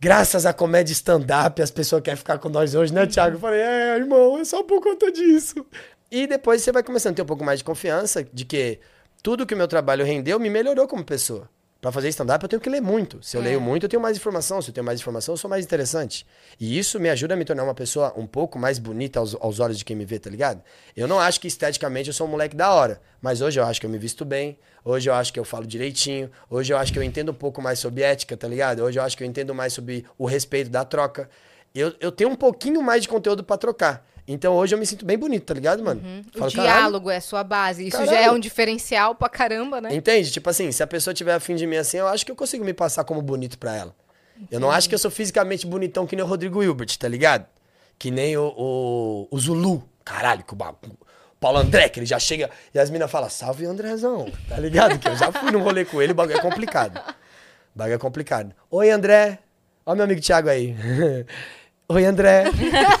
Graças 0.00 0.46
à 0.46 0.54
comédia 0.54 0.94
stand-up, 0.94 1.60
as 1.60 1.70
pessoas 1.70 2.00
querem 2.00 2.16
ficar 2.16 2.38
com 2.38 2.48
nós 2.48 2.74
hoje, 2.74 2.94
né, 2.94 3.06
Thiago? 3.06 3.36
Eu 3.36 3.40
falei, 3.40 3.60
é, 3.60 3.94
irmão, 3.94 4.38
é 4.38 4.44
só 4.46 4.62
por 4.62 4.80
conta 4.80 5.12
disso. 5.12 5.66
E 6.10 6.26
depois 6.26 6.62
você 6.62 6.72
vai 6.72 6.82
começando 6.82 7.12
a 7.12 7.16
ter 7.16 7.22
um 7.22 7.26
pouco 7.26 7.44
mais 7.44 7.58
de 7.58 7.64
confiança 7.64 8.26
de 8.32 8.46
que 8.46 8.80
tudo 9.22 9.44
que 9.44 9.52
o 9.52 9.56
meu 9.56 9.68
trabalho 9.68 10.02
rendeu 10.02 10.40
me 10.40 10.48
melhorou 10.48 10.88
como 10.88 11.04
pessoa. 11.04 11.46
Pra 11.82 11.90
fazer 11.90 12.08
stand-up, 12.10 12.40
eu 12.44 12.48
tenho 12.48 12.62
que 12.62 12.70
ler 12.70 12.80
muito. 12.80 13.20
Se 13.24 13.36
eu 13.36 13.40
É. 13.40 13.44
leio 13.46 13.60
muito, 13.60 13.82
eu 13.82 13.88
tenho 13.88 14.00
mais 14.00 14.16
informação. 14.16 14.62
Se 14.62 14.70
eu 14.70 14.72
tenho 14.72 14.84
mais 14.86 15.00
informação, 15.00 15.32
eu 15.32 15.36
sou 15.36 15.50
mais 15.50 15.64
interessante. 15.64 16.24
E 16.60 16.78
isso 16.78 17.00
me 17.00 17.10
ajuda 17.10 17.34
a 17.34 17.36
me 17.36 17.44
tornar 17.44 17.64
uma 17.64 17.74
pessoa 17.74 18.12
um 18.16 18.24
pouco 18.24 18.56
mais 18.56 18.78
bonita 18.78 19.18
aos, 19.18 19.34
aos 19.34 19.58
olhos 19.58 19.76
de 19.78 19.84
quem 19.84 19.96
me 19.96 20.04
vê, 20.04 20.16
tá 20.20 20.30
ligado? 20.30 20.62
Eu 20.96 21.08
não 21.08 21.18
acho 21.18 21.40
que 21.40 21.48
esteticamente 21.48 22.08
eu 22.08 22.14
sou 22.14 22.28
um 22.28 22.30
moleque 22.30 22.54
da 22.54 22.72
hora. 22.72 23.00
Mas 23.20 23.40
hoje 23.40 23.58
eu 23.58 23.64
acho 23.64 23.80
que 23.80 23.86
eu 23.86 23.90
me 23.90 23.98
visto 23.98 24.24
bem. 24.24 24.56
Hoje 24.84 25.10
eu 25.10 25.14
acho 25.14 25.32
que 25.32 25.40
eu 25.40 25.44
falo 25.44 25.66
direitinho. 25.66 26.30
Hoje 26.48 26.72
eu 26.72 26.76
acho 26.76 26.92
que 26.92 27.00
eu 27.00 27.02
entendo 27.02 27.32
um 27.32 27.34
pouco 27.34 27.60
mais 27.60 27.80
sobre 27.80 28.02
ética, 28.02 28.36
tá 28.36 28.46
ligado? 28.46 28.84
Hoje 28.84 29.00
eu 29.00 29.02
acho 29.02 29.16
que 29.16 29.24
eu 29.24 29.26
entendo 29.26 29.52
mais 29.52 29.72
sobre 29.72 30.06
o 30.16 30.24
respeito 30.24 30.70
da 30.70 30.84
troca. 30.84 31.28
Eu, 31.74 31.92
eu 31.98 32.12
tenho 32.12 32.30
um 32.30 32.36
pouquinho 32.36 32.80
mais 32.80 33.02
de 33.02 33.08
conteúdo 33.08 33.42
pra 33.42 33.56
trocar. 33.58 34.06
Então 34.26 34.54
hoje 34.54 34.74
eu 34.74 34.78
me 34.78 34.86
sinto 34.86 35.04
bem 35.04 35.18
bonito, 35.18 35.44
tá 35.44 35.54
ligado, 35.54 35.82
mano? 35.82 36.00
Uhum. 36.04 36.22
O 36.34 36.38
Falo, 36.38 36.52
"Caralho, 36.52 36.76
diálogo 36.78 37.10
é 37.10 37.18
sua 37.20 37.42
base. 37.42 37.86
Isso 37.88 37.96
já 37.98 38.06
Caralho. 38.06 38.26
é 38.26 38.30
um 38.30 38.38
diferencial 38.38 39.14
pra 39.14 39.28
caramba, 39.28 39.80
né? 39.80 39.94
Entende? 39.94 40.30
Tipo 40.30 40.48
assim, 40.48 40.70
se 40.70 40.82
a 40.82 40.86
pessoa 40.86 41.12
tiver 41.12 41.34
afim 41.34 41.56
de 41.56 41.66
mim 41.66 41.76
assim, 41.76 41.96
eu 41.98 42.06
acho 42.06 42.24
que 42.24 42.30
eu 42.30 42.36
consigo 42.36 42.64
me 42.64 42.72
passar 42.72 43.02
como 43.04 43.20
bonito 43.20 43.58
pra 43.58 43.74
ela. 43.76 43.94
Eu 44.50 44.58
não 44.60 44.70
acho 44.70 44.88
que 44.88 44.94
eu 44.94 44.98
sou 44.98 45.10
fisicamente 45.10 45.66
bonitão 45.66 46.06
que 46.06 46.16
nem 46.16 46.24
o 46.24 46.28
Rodrigo 46.28 46.62
Hilbert, 46.62 46.96
tá 46.98 47.06
ligado? 47.08 47.46
Que 47.98 48.10
nem 48.10 48.36
o, 48.36 48.52
o, 48.56 49.28
o 49.30 49.38
Zulu. 49.38 49.88
Caralho, 50.04 50.42
que 50.42 50.52
o, 50.52 50.56
ba- 50.56 50.74
o 50.84 51.36
Paulo 51.38 51.58
André, 51.58 51.88
que 51.88 52.00
ele 52.00 52.06
já 52.06 52.18
chega 52.18 52.50
e 52.74 52.78
as 52.78 52.90
minas 52.90 53.10
falam, 53.10 53.28
salve 53.30 53.64
Andrezão, 53.66 54.28
tá 54.48 54.58
ligado? 54.58 54.98
Que 54.98 55.08
eu 55.08 55.16
já 55.16 55.30
fui 55.30 55.50
num 55.52 55.62
rolê 55.62 55.84
com 55.84 56.00
ele, 56.02 56.10
o 56.12 56.14
bagulho 56.14 56.38
é 56.38 56.40
complicado. 56.40 56.96
O 57.74 57.78
bagulho 57.78 57.94
é 57.94 57.98
complicado. 57.98 58.52
Oi, 58.70 58.90
André. 58.90 59.38
Ó 59.86 59.94
meu 59.94 60.04
amigo 60.04 60.20
Thiago 60.20 60.48
aí. 60.48 60.74
Oi, 61.92 62.04
André. 62.06 62.44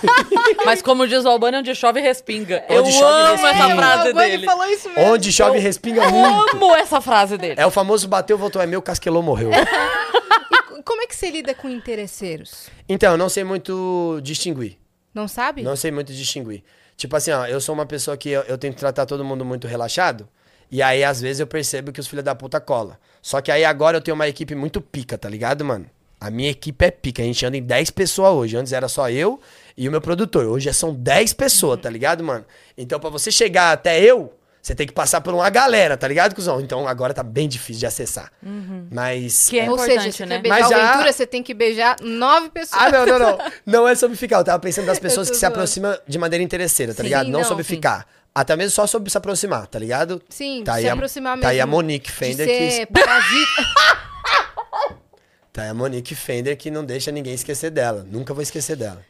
Mas 0.66 0.82
como 0.82 1.06
diz 1.08 1.24
o 1.24 1.28
Albano, 1.28 1.58
onde 1.58 1.74
chove 1.74 2.00
respinga. 2.00 2.62
Onde 2.68 2.90
eu 2.90 2.92
chove, 2.98 3.20
amo 3.22 3.30
respinga. 3.30 3.48
essa 3.50 3.74
frase 3.76 4.12
dele. 4.12 4.44
falou 4.44 4.66
isso 4.66 4.88
mesmo. 4.90 5.12
Onde 5.12 5.32
chove, 5.32 5.58
respinga 5.58 6.04
Eu 6.04 6.10
muito. 6.10 6.56
amo 6.56 6.74
essa 6.74 7.00
frase 7.00 7.38
dele. 7.38 7.54
É 7.56 7.64
o 7.64 7.70
famoso 7.70 8.06
bateu, 8.06 8.36
voltou, 8.36 8.60
é 8.60 8.66
meu, 8.66 8.82
casquelou, 8.82 9.22
morreu. 9.22 9.50
Como 10.84 11.00
é 11.00 11.06
que 11.06 11.16
você 11.16 11.30
lida 11.30 11.54
com 11.54 11.68
interesseiros? 11.68 12.68
Então, 12.88 13.12
eu 13.12 13.18
não 13.18 13.28
sei 13.28 13.44
muito 13.44 14.20
distinguir. 14.22 14.76
Não 15.14 15.26
sabe? 15.26 15.62
Não 15.62 15.76
sei 15.76 15.90
muito 15.90 16.12
distinguir. 16.12 16.62
Tipo 16.96 17.16
assim, 17.16 17.30
ó, 17.30 17.46
eu 17.46 17.60
sou 17.60 17.74
uma 17.74 17.86
pessoa 17.86 18.16
que 18.16 18.30
eu, 18.30 18.42
eu 18.42 18.58
tento 18.58 18.76
tratar 18.76 19.06
todo 19.06 19.24
mundo 19.24 19.44
muito 19.44 19.66
relaxado. 19.66 20.28
E 20.70 20.82
aí, 20.82 21.02
às 21.02 21.20
vezes, 21.20 21.40
eu 21.40 21.46
percebo 21.46 21.92
que 21.92 22.00
os 22.00 22.06
filhos 22.06 22.24
da 22.24 22.34
puta 22.34 22.60
cola. 22.60 22.98
Só 23.22 23.40
que 23.40 23.50
aí 23.50 23.64
agora 23.64 23.96
eu 23.96 24.00
tenho 24.00 24.14
uma 24.14 24.28
equipe 24.28 24.54
muito 24.54 24.80
pica, 24.80 25.16
tá 25.16 25.28
ligado, 25.28 25.64
mano? 25.64 25.86
A 26.24 26.30
minha 26.30 26.50
equipe 26.50 26.84
é 26.84 26.90
pica. 26.90 27.22
A 27.22 27.24
gente 27.24 27.44
anda 27.44 27.56
em 27.56 27.62
10 27.62 27.90
pessoas 27.90 28.32
hoje. 28.32 28.56
Antes 28.56 28.72
era 28.72 28.88
só 28.88 29.10
eu 29.10 29.40
e 29.76 29.88
o 29.88 29.90
meu 29.90 30.00
produtor. 30.00 30.46
Hoje 30.46 30.66
já 30.66 30.72
são 30.72 30.94
10 30.94 31.32
pessoas, 31.32 31.80
tá 31.80 31.90
ligado, 31.90 32.22
mano? 32.22 32.44
Então, 32.78 33.00
pra 33.00 33.10
você 33.10 33.30
chegar 33.32 33.72
até 33.72 34.00
eu, 34.00 34.32
você 34.62 34.74
tem 34.74 34.86
que 34.86 34.92
passar 34.92 35.20
por 35.20 35.34
uma 35.34 35.50
galera, 35.50 35.96
tá 35.96 36.06
ligado, 36.06 36.34
cuzão? 36.36 36.60
Então 36.60 36.86
agora 36.86 37.12
tá 37.12 37.22
bem 37.24 37.48
difícil 37.48 37.80
de 37.80 37.86
acessar. 37.86 38.30
Mas. 38.90 39.48
Que 39.48 39.58
é 39.58 39.68
Ou 39.68 39.76
seja, 39.78 39.92
importante, 39.94 40.16
você 40.16 40.26
né? 40.26 40.36
quer 40.36 40.42
beijar 40.42 40.60
Mas 40.60 40.70
já- 40.70 40.92
Ventura, 40.92 41.12
você 41.12 41.26
tem 41.26 41.42
que 41.42 41.54
beijar 41.54 41.96
nove 42.00 42.50
pessoas. 42.50 42.80
Ah, 42.82 42.90
não, 42.90 43.04
não, 43.06 43.18
não. 43.18 43.38
Não 43.66 43.88
é 43.88 43.94
sobre 43.96 44.16
ficar. 44.16 44.38
Eu 44.38 44.44
tava 44.44 44.58
pensando 44.60 44.86
das 44.86 44.98
pessoas 45.00 45.26
tô 45.26 45.32
que 45.32 45.38
se 45.38 45.44
aproximam 45.46 45.96
de 46.06 46.18
maneira 46.18 46.42
interesseira, 46.44 46.92
tá 46.94 46.98
Sim, 46.98 47.08
ligado? 47.08 47.28
Não, 47.28 47.40
não, 47.40 47.44
sobre 47.48 47.64
sim. 47.64 47.74
ficar. 47.74 48.06
Até 48.34 48.56
mesmo 48.56 48.70
só 48.70 48.86
sobre 48.86 49.10
se 49.10 49.18
aproximar, 49.18 49.66
tá 49.66 49.78
ligado? 49.78 50.22
Sim, 50.28 50.62
tá 50.64 50.74
se 50.74 50.78
aí 50.78 50.88
a- 50.88 50.92
aproximar 50.94 51.32
mesmo. 51.36 51.42
Tá 51.42 51.48
aí 51.48 51.60
a 51.60 51.66
Monique 51.66 52.06
de 52.10 52.12
Fender 52.16 52.46
ser 52.46 52.86
que. 52.86 52.92
parasita. 52.92 53.62
Tá 55.52 55.62
aí 55.64 55.68
a 55.68 55.74
Monique 55.74 56.14
Fender 56.14 56.56
que 56.56 56.70
não 56.70 56.82
deixa 56.82 57.12
ninguém 57.12 57.34
esquecer 57.34 57.70
dela. 57.70 58.06
Nunca 58.10 58.32
vou 58.32 58.42
esquecer 58.42 58.74
dela. 58.74 59.02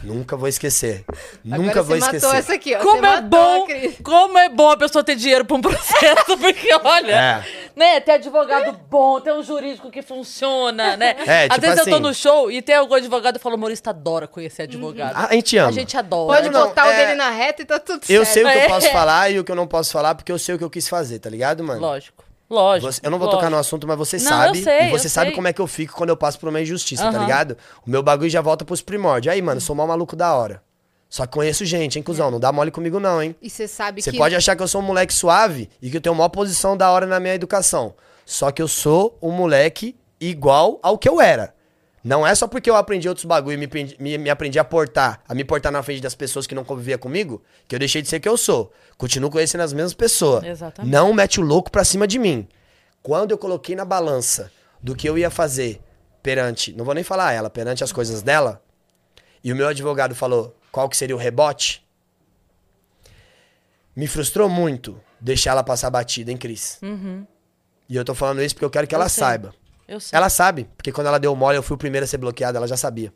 Nunca 0.00 0.36
vou 0.36 0.48
esquecer. 0.48 1.04
Nunca 1.44 1.80
Agora 1.80 1.82
vou 1.82 1.98
você 1.98 2.04
esquecer. 2.16 2.36
essa 2.36 2.54
aqui, 2.54 2.74
ó. 2.74 2.78
Como 2.78 2.92
Você 2.92 2.98
é 2.98 3.00
matou 3.20 3.28
bom, 3.28 3.62
a 3.64 3.66
Cris. 3.66 3.94
como 4.02 4.38
é 4.38 4.48
bom 4.48 4.70
a 4.70 4.76
pessoa 4.76 5.02
ter 5.04 5.16
dinheiro 5.16 5.44
pra 5.44 5.56
um 5.56 5.60
processo, 5.62 6.38
porque 6.38 6.68
olha, 6.84 7.12
É. 7.12 7.44
né, 7.74 8.00
ter 8.00 8.12
advogado 8.12 8.78
bom, 8.88 9.20
ter 9.20 9.32
um 9.32 9.42
jurídico 9.42 9.90
que 9.90 10.02
funciona, 10.02 10.96
né? 10.96 11.16
É, 11.26 11.44
Às 11.46 11.48
tipo 11.54 11.60
vezes 11.62 11.78
eu 11.78 11.84
tô 11.86 11.90
assim- 11.94 12.00
no 12.02 12.14
show 12.14 12.50
e 12.50 12.62
tem 12.62 12.76
algum 12.76 12.94
advogado 12.94 13.36
e 13.36 13.38
fala, 13.40 13.56
humorista 13.56 13.90
adora 13.90 14.28
conhecer 14.28 14.62
advogado. 14.62 15.14
Ah, 15.16 15.26
a 15.30 15.34
gente 15.34 15.56
ama. 15.56 15.68
A 15.68 15.72
gente 15.72 15.96
adora. 15.96 16.36
Pode 16.40 16.50
Não, 16.50 16.66
botar 16.68 16.86
o 16.86 16.90
é- 16.90 16.96
dele 16.96 17.14
na 17.16 17.30
reta 17.30 17.62
e 17.62 17.64
tá 17.64 17.78
tudo 17.80 18.02
Eu 18.08 18.24
certo. 18.24 18.32
sei 18.34 18.44
o 18.44 18.48
que 18.50 18.56
eu 18.56 18.60
É. 18.62 18.68
posso 18.68 18.88
falar 18.90 19.30
e 19.30 19.38
o 19.40 19.44
que 19.44 19.50
eu 19.50 19.56
não 19.56 19.66
posso 19.66 19.92
falar, 19.92 20.14
porque 20.14 20.30
eu 20.32 20.38
sei 20.38 20.54
o 20.54 20.58
que 20.58 20.64
eu 20.64 20.70
quis 20.70 20.88
fazer, 20.88 21.18
tá 21.18 21.28
ligado, 21.28 21.62
mano? 21.64 21.80
Lógico, 21.80 22.24
lógico. 22.54 22.92
Você- 22.92 23.00
eu 23.04 23.10
não 23.10 23.18
vou 23.18 23.26
lógico. 23.26 23.40
tocar 23.40 23.50
no 23.50 23.56
assunto, 23.58 23.86
mas 23.86 23.96
você 23.98 24.16
Não, 24.18 24.24
sabe. 24.24 24.58
eu 24.58 24.62
sei, 24.64 24.80
e 24.82 24.90
você 24.90 25.06
eu 25.06 25.10
sabe 25.10 25.26
sei. 25.28 25.34
como 25.34 25.48
é 25.48 25.52
que 25.52 25.60
eu 25.60 25.66
fico 25.66 25.94
quando 25.94 26.10
eu 26.10 26.16
passo 26.16 26.38
por 26.38 26.48
uma 26.48 26.60
injustiça, 26.60 27.02
tá 27.04 27.08
Aham. 27.10 27.20
ligado? 27.20 27.56
O 27.86 27.90
meu 27.90 28.02
bagulho 28.02 28.30
já 28.30 28.40
volta 28.40 28.64
pros 28.64 28.80
primórdios. 28.82 29.32
Aí, 29.32 29.40
mano, 29.42 29.60
sou 29.60 29.74
mal 29.74 29.86
maluco 29.86 30.14
da 30.16 30.34
hora. 30.34 30.62
Só 31.08 31.26
que 31.26 31.32
conheço 31.32 31.64
gente, 31.66 31.96
hein, 31.98 32.02
cuzão? 32.02 32.30
Não 32.30 32.40
dá 32.40 32.50
mole 32.50 32.70
comigo, 32.70 32.98
não, 32.98 33.22
hein? 33.22 33.36
E 33.42 33.50
você 33.50 33.68
sabe 33.68 34.00
Você 34.00 34.10
que... 34.12 34.16
pode 34.16 34.34
achar 34.34 34.56
que 34.56 34.62
eu 34.62 34.68
sou 34.68 34.80
um 34.80 34.84
moleque 34.84 35.12
suave 35.12 35.68
e 35.82 35.90
que 35.90 35.96
eu 35.98 36.00
tenho 36.00 36.14
uma 36.14 36.30
posição 36.30 36.74
da 36.76 36.90
hora 36.90 37.04
na 37.04 37.20
minha 37.20 37.34
educação. 37.34 37.92
Só 38.24 38.50
que 38.50 38.62
eu 38.62 38.68
sou 38.68 39.18
um 39.20 39.30
moleque 39.30 39.94
igual 40.18 40.78
ao 40.82 40.96
que 40.96 41.06
eu 41.08 41.20
era. 41.20 41.54
Não 42.04 42.26
é 42.26 42.34
só 42.34 42.48
porque 42.48 42.68
eu 42.68 42.74
aprendi 42.74 43.08
outros 43.08 43.24
bagulho 43.24 43.54
e 43.54 43.56
me, 43.56 43.66
aprendi- 43.66 43.96
me, 44.00 44.18
me 44.18 44.28
aprendi 44.28 44.58
a 44.58 44.64
portar, 44.64 45.22
a 45.28 45.34
me 45.34 45.44
portar 45.44 45.70
na 45.70 45.82
frente 45.84 46.00
das 46.02 46.14
pessoas 46.16 46.46
que 46.48 46.54
não 46.54 46.64
conviviam 46.64 46.98
comigo, 46.98 47.42
que 47.68 47.74
eu 47.74 47.78
deixei 47.78 48.02
de 48.02 48.08
ser 48.08 48.18
quem 48.18 48.30
eu 48.30 48.36
sou. 48.36 48.72
Continuo 48.98 49.30
conhecendo 49.30 49.60
as 49.60 49.72
mesmas 49.72 49.94
pessoas. 49.94 50.42
Exatamente. 50.44 50.90
Não 50.90 51.12
mete 51.12 51.38
o 51.38 51.44
louco 51.44 51.70
pra 51.70 51.84
cima 51.84 52.06
de 52.08 52.18
mim. 52.18 52.48
Quando 53.02 53.30
eu 53.30 53.38
coloquei 53.38 53.76
na 53.76 53.84
balança 53.84 54.50
do 54.82 54.96
que 54.96 55.08
eu 55.08 55.16
ia 55.16 55.30
fazer 55.30 55.80
perante, 56.22 56.72
não 56.72 56.84
vou 56.84 56.94
nem 56.94 57.04
falar 57.04 57.32
ela, 57.32 57.48
perante 57.48 57.84
as 57.84 57.92
coisas 57.92 58.20
dela, 58.20 58.60
e 59.44 59.52
o 59.52 59.56
meu 59.56 59.68
advogado 59.68 60.14
falou 60.14 60.56
qual 60.72 60.88
que 60.88 60.96
seria 60.96 61.14
o 61.14 61.18
rebote, 61.18 61.84
me 63.94 64.06
frustrou 64.06 64.48
muito 64.48 65.00
deixar 65.20 65.50
ela 65.52 65.62
passar 65.62 65.90
batida, 65.90 66.30
hein, 66.30 66.36
Cris? 66.36 66.80
E 67.88 67.94
eu 67.96 68.04
tô 68.04 68.14
falando 68.14 68.42
isso 68.42 68.54
porque 68.54 68.64
eu 68.64 68.70
quero 68.70 68.86
que 68.86 68.94
ela 68.94 69.04
Uhum. 69.04 69.08
sei. 69.08 69.20
saiba. 69.24 69.54
Eu 69.92 70.00
sei. 70.00 70.16
Ela 70.16 70.30
sabe, 70.30 70.66
porque 70.74 70.90
quando 70.90 71.08
ela 71.08 71.18
deu 71.18 71.36
mole, 71.36 71.58
eu 71.58 71.62
fui 71.62 71.74
o 71.74 71.78
primeiro 71.78 72.04
a 72.04 72.06
ser 72.06 72.16
bloqueado, 72.16 72.56
ela 72.56 72.66
já 72.66 72.78
sabia. 72.78 73.12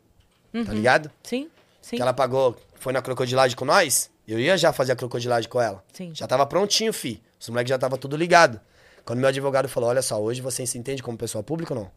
Uhum. 0.53 0.63
Tá 0.63 0.73
ligado? 0.73 1.09
Sim, 1.23 1.49
sim. 1.81 1.95
Que 1.95 2.01
ela 2.03 2.13
pagou, 2.13 2.55
foi 2.75 2.93
na 2.93 3.01
crocodilagem 3.01 3.57
com 3.57 3.65
nós, 3.65 4.11
eu 4.27 4.39
ia 4.39 4.55
já 4.55 4.71
fazer 4.71 4.91
a 4.91 4.95
crocodilagem 4.95 5.49
com 5.49 5.59
ela. 5.59 5.83
Sim. 5.91 6.13
Já 6.13 6.27
tava 6.27 6.45
prontinho, 6.45 6.93
fi. 6.93 7.19
Os 7.39 7.49
moleques 7.49 7.69
já 7.69 7.79
tava 7.79 7.97
tudo 7.97 8.15
ligado. 8.15 8.61
Quando 9.03 9.17
meu 9.17 9.27
advogado 9.27 9.67
falou, 9.67 9.89
olha 9.89 10.03
só, 10.03 10.21
hoje 10.21 10.39
você 10.39 10.67
se 10.67 10.77
entende 10.77 11.01
como 11.01 11.17
pessoa 11.17 11.43
pública 11.43 11.73
ou 11.73 11.79
não? 11.79 11.91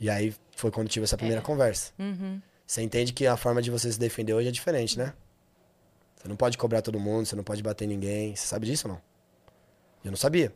E 0.00 0.08
aí 0.08 0.34
foi 0.56 0.70
quando 0.70 0.88
tive 0.88 1.04
essa 1.04 1.18
primeira 1.18 1.42
conversa. 1.42 1.92
Uhum. 1.98 2.40
Você 2.66 2.80
entende 2.80 3.12
que 3.12 3.26
a 3.26 3.36
forma 3.36 3.60
de 3.60 3.70
você 3.70 3.92
se 3.92 3.98
defender 3.98 4.32
hoje 4.32 4.48
é 4.48 4.52
diferente, 4.52 4.96
né? 4.96 5.12
Você 6.16 6.28
não 6.28 6.36
pode 6.36 6.56
cobrar 6.56 6.80
todo 6.80 6.98
mundo, 6.98 7.26
você 7.26 7.36
não 7.36 7.44
pode 7.44 7.62
bater 7.62 7.86
ninguém. 7.86 8.34
Você 8.34 8.46
sabe 8.46 8.64
disso 8.64 8.88
ou 8.88 8.94
não? 8.94 9.02
Eu 10.02 10.12
não 10.12 10.16
sabia. 10.16 10.50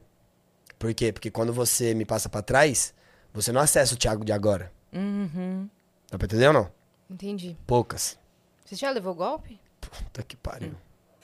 Por 0.82 0.92
quê? 0.92 1.12
Porque 1.12 1.30
quando 1.30 1.52
você 1.52 1.94
me 1.94 2.04
passa 2.04 2.28
pra 2.28 2.42
trás, 2.42 2.92
você 3.32 3.52
não 3.52 3.60
acessa 3.60 3.94
o 3.94 3.96
Thiago 3.96 4.24
de 4.24 4.32
agora. 4.32 4.72
Uhum. 4.92 5.68
Dá 6.10 6.18
pra 6.18 6.24
entender 6.26 6.48
ou 6.48 6.52
não? 6.52 6.68
Entendi. 7.08 7.56
Poucas. 7.68 8.18
Você 8.64 8.74
já 8.74 8.90
levou 8.90 9.14
golpe? 9.14 9.60
Puta 9.80 10.24
que 10.24 10.34
pariu. 10.36 10.72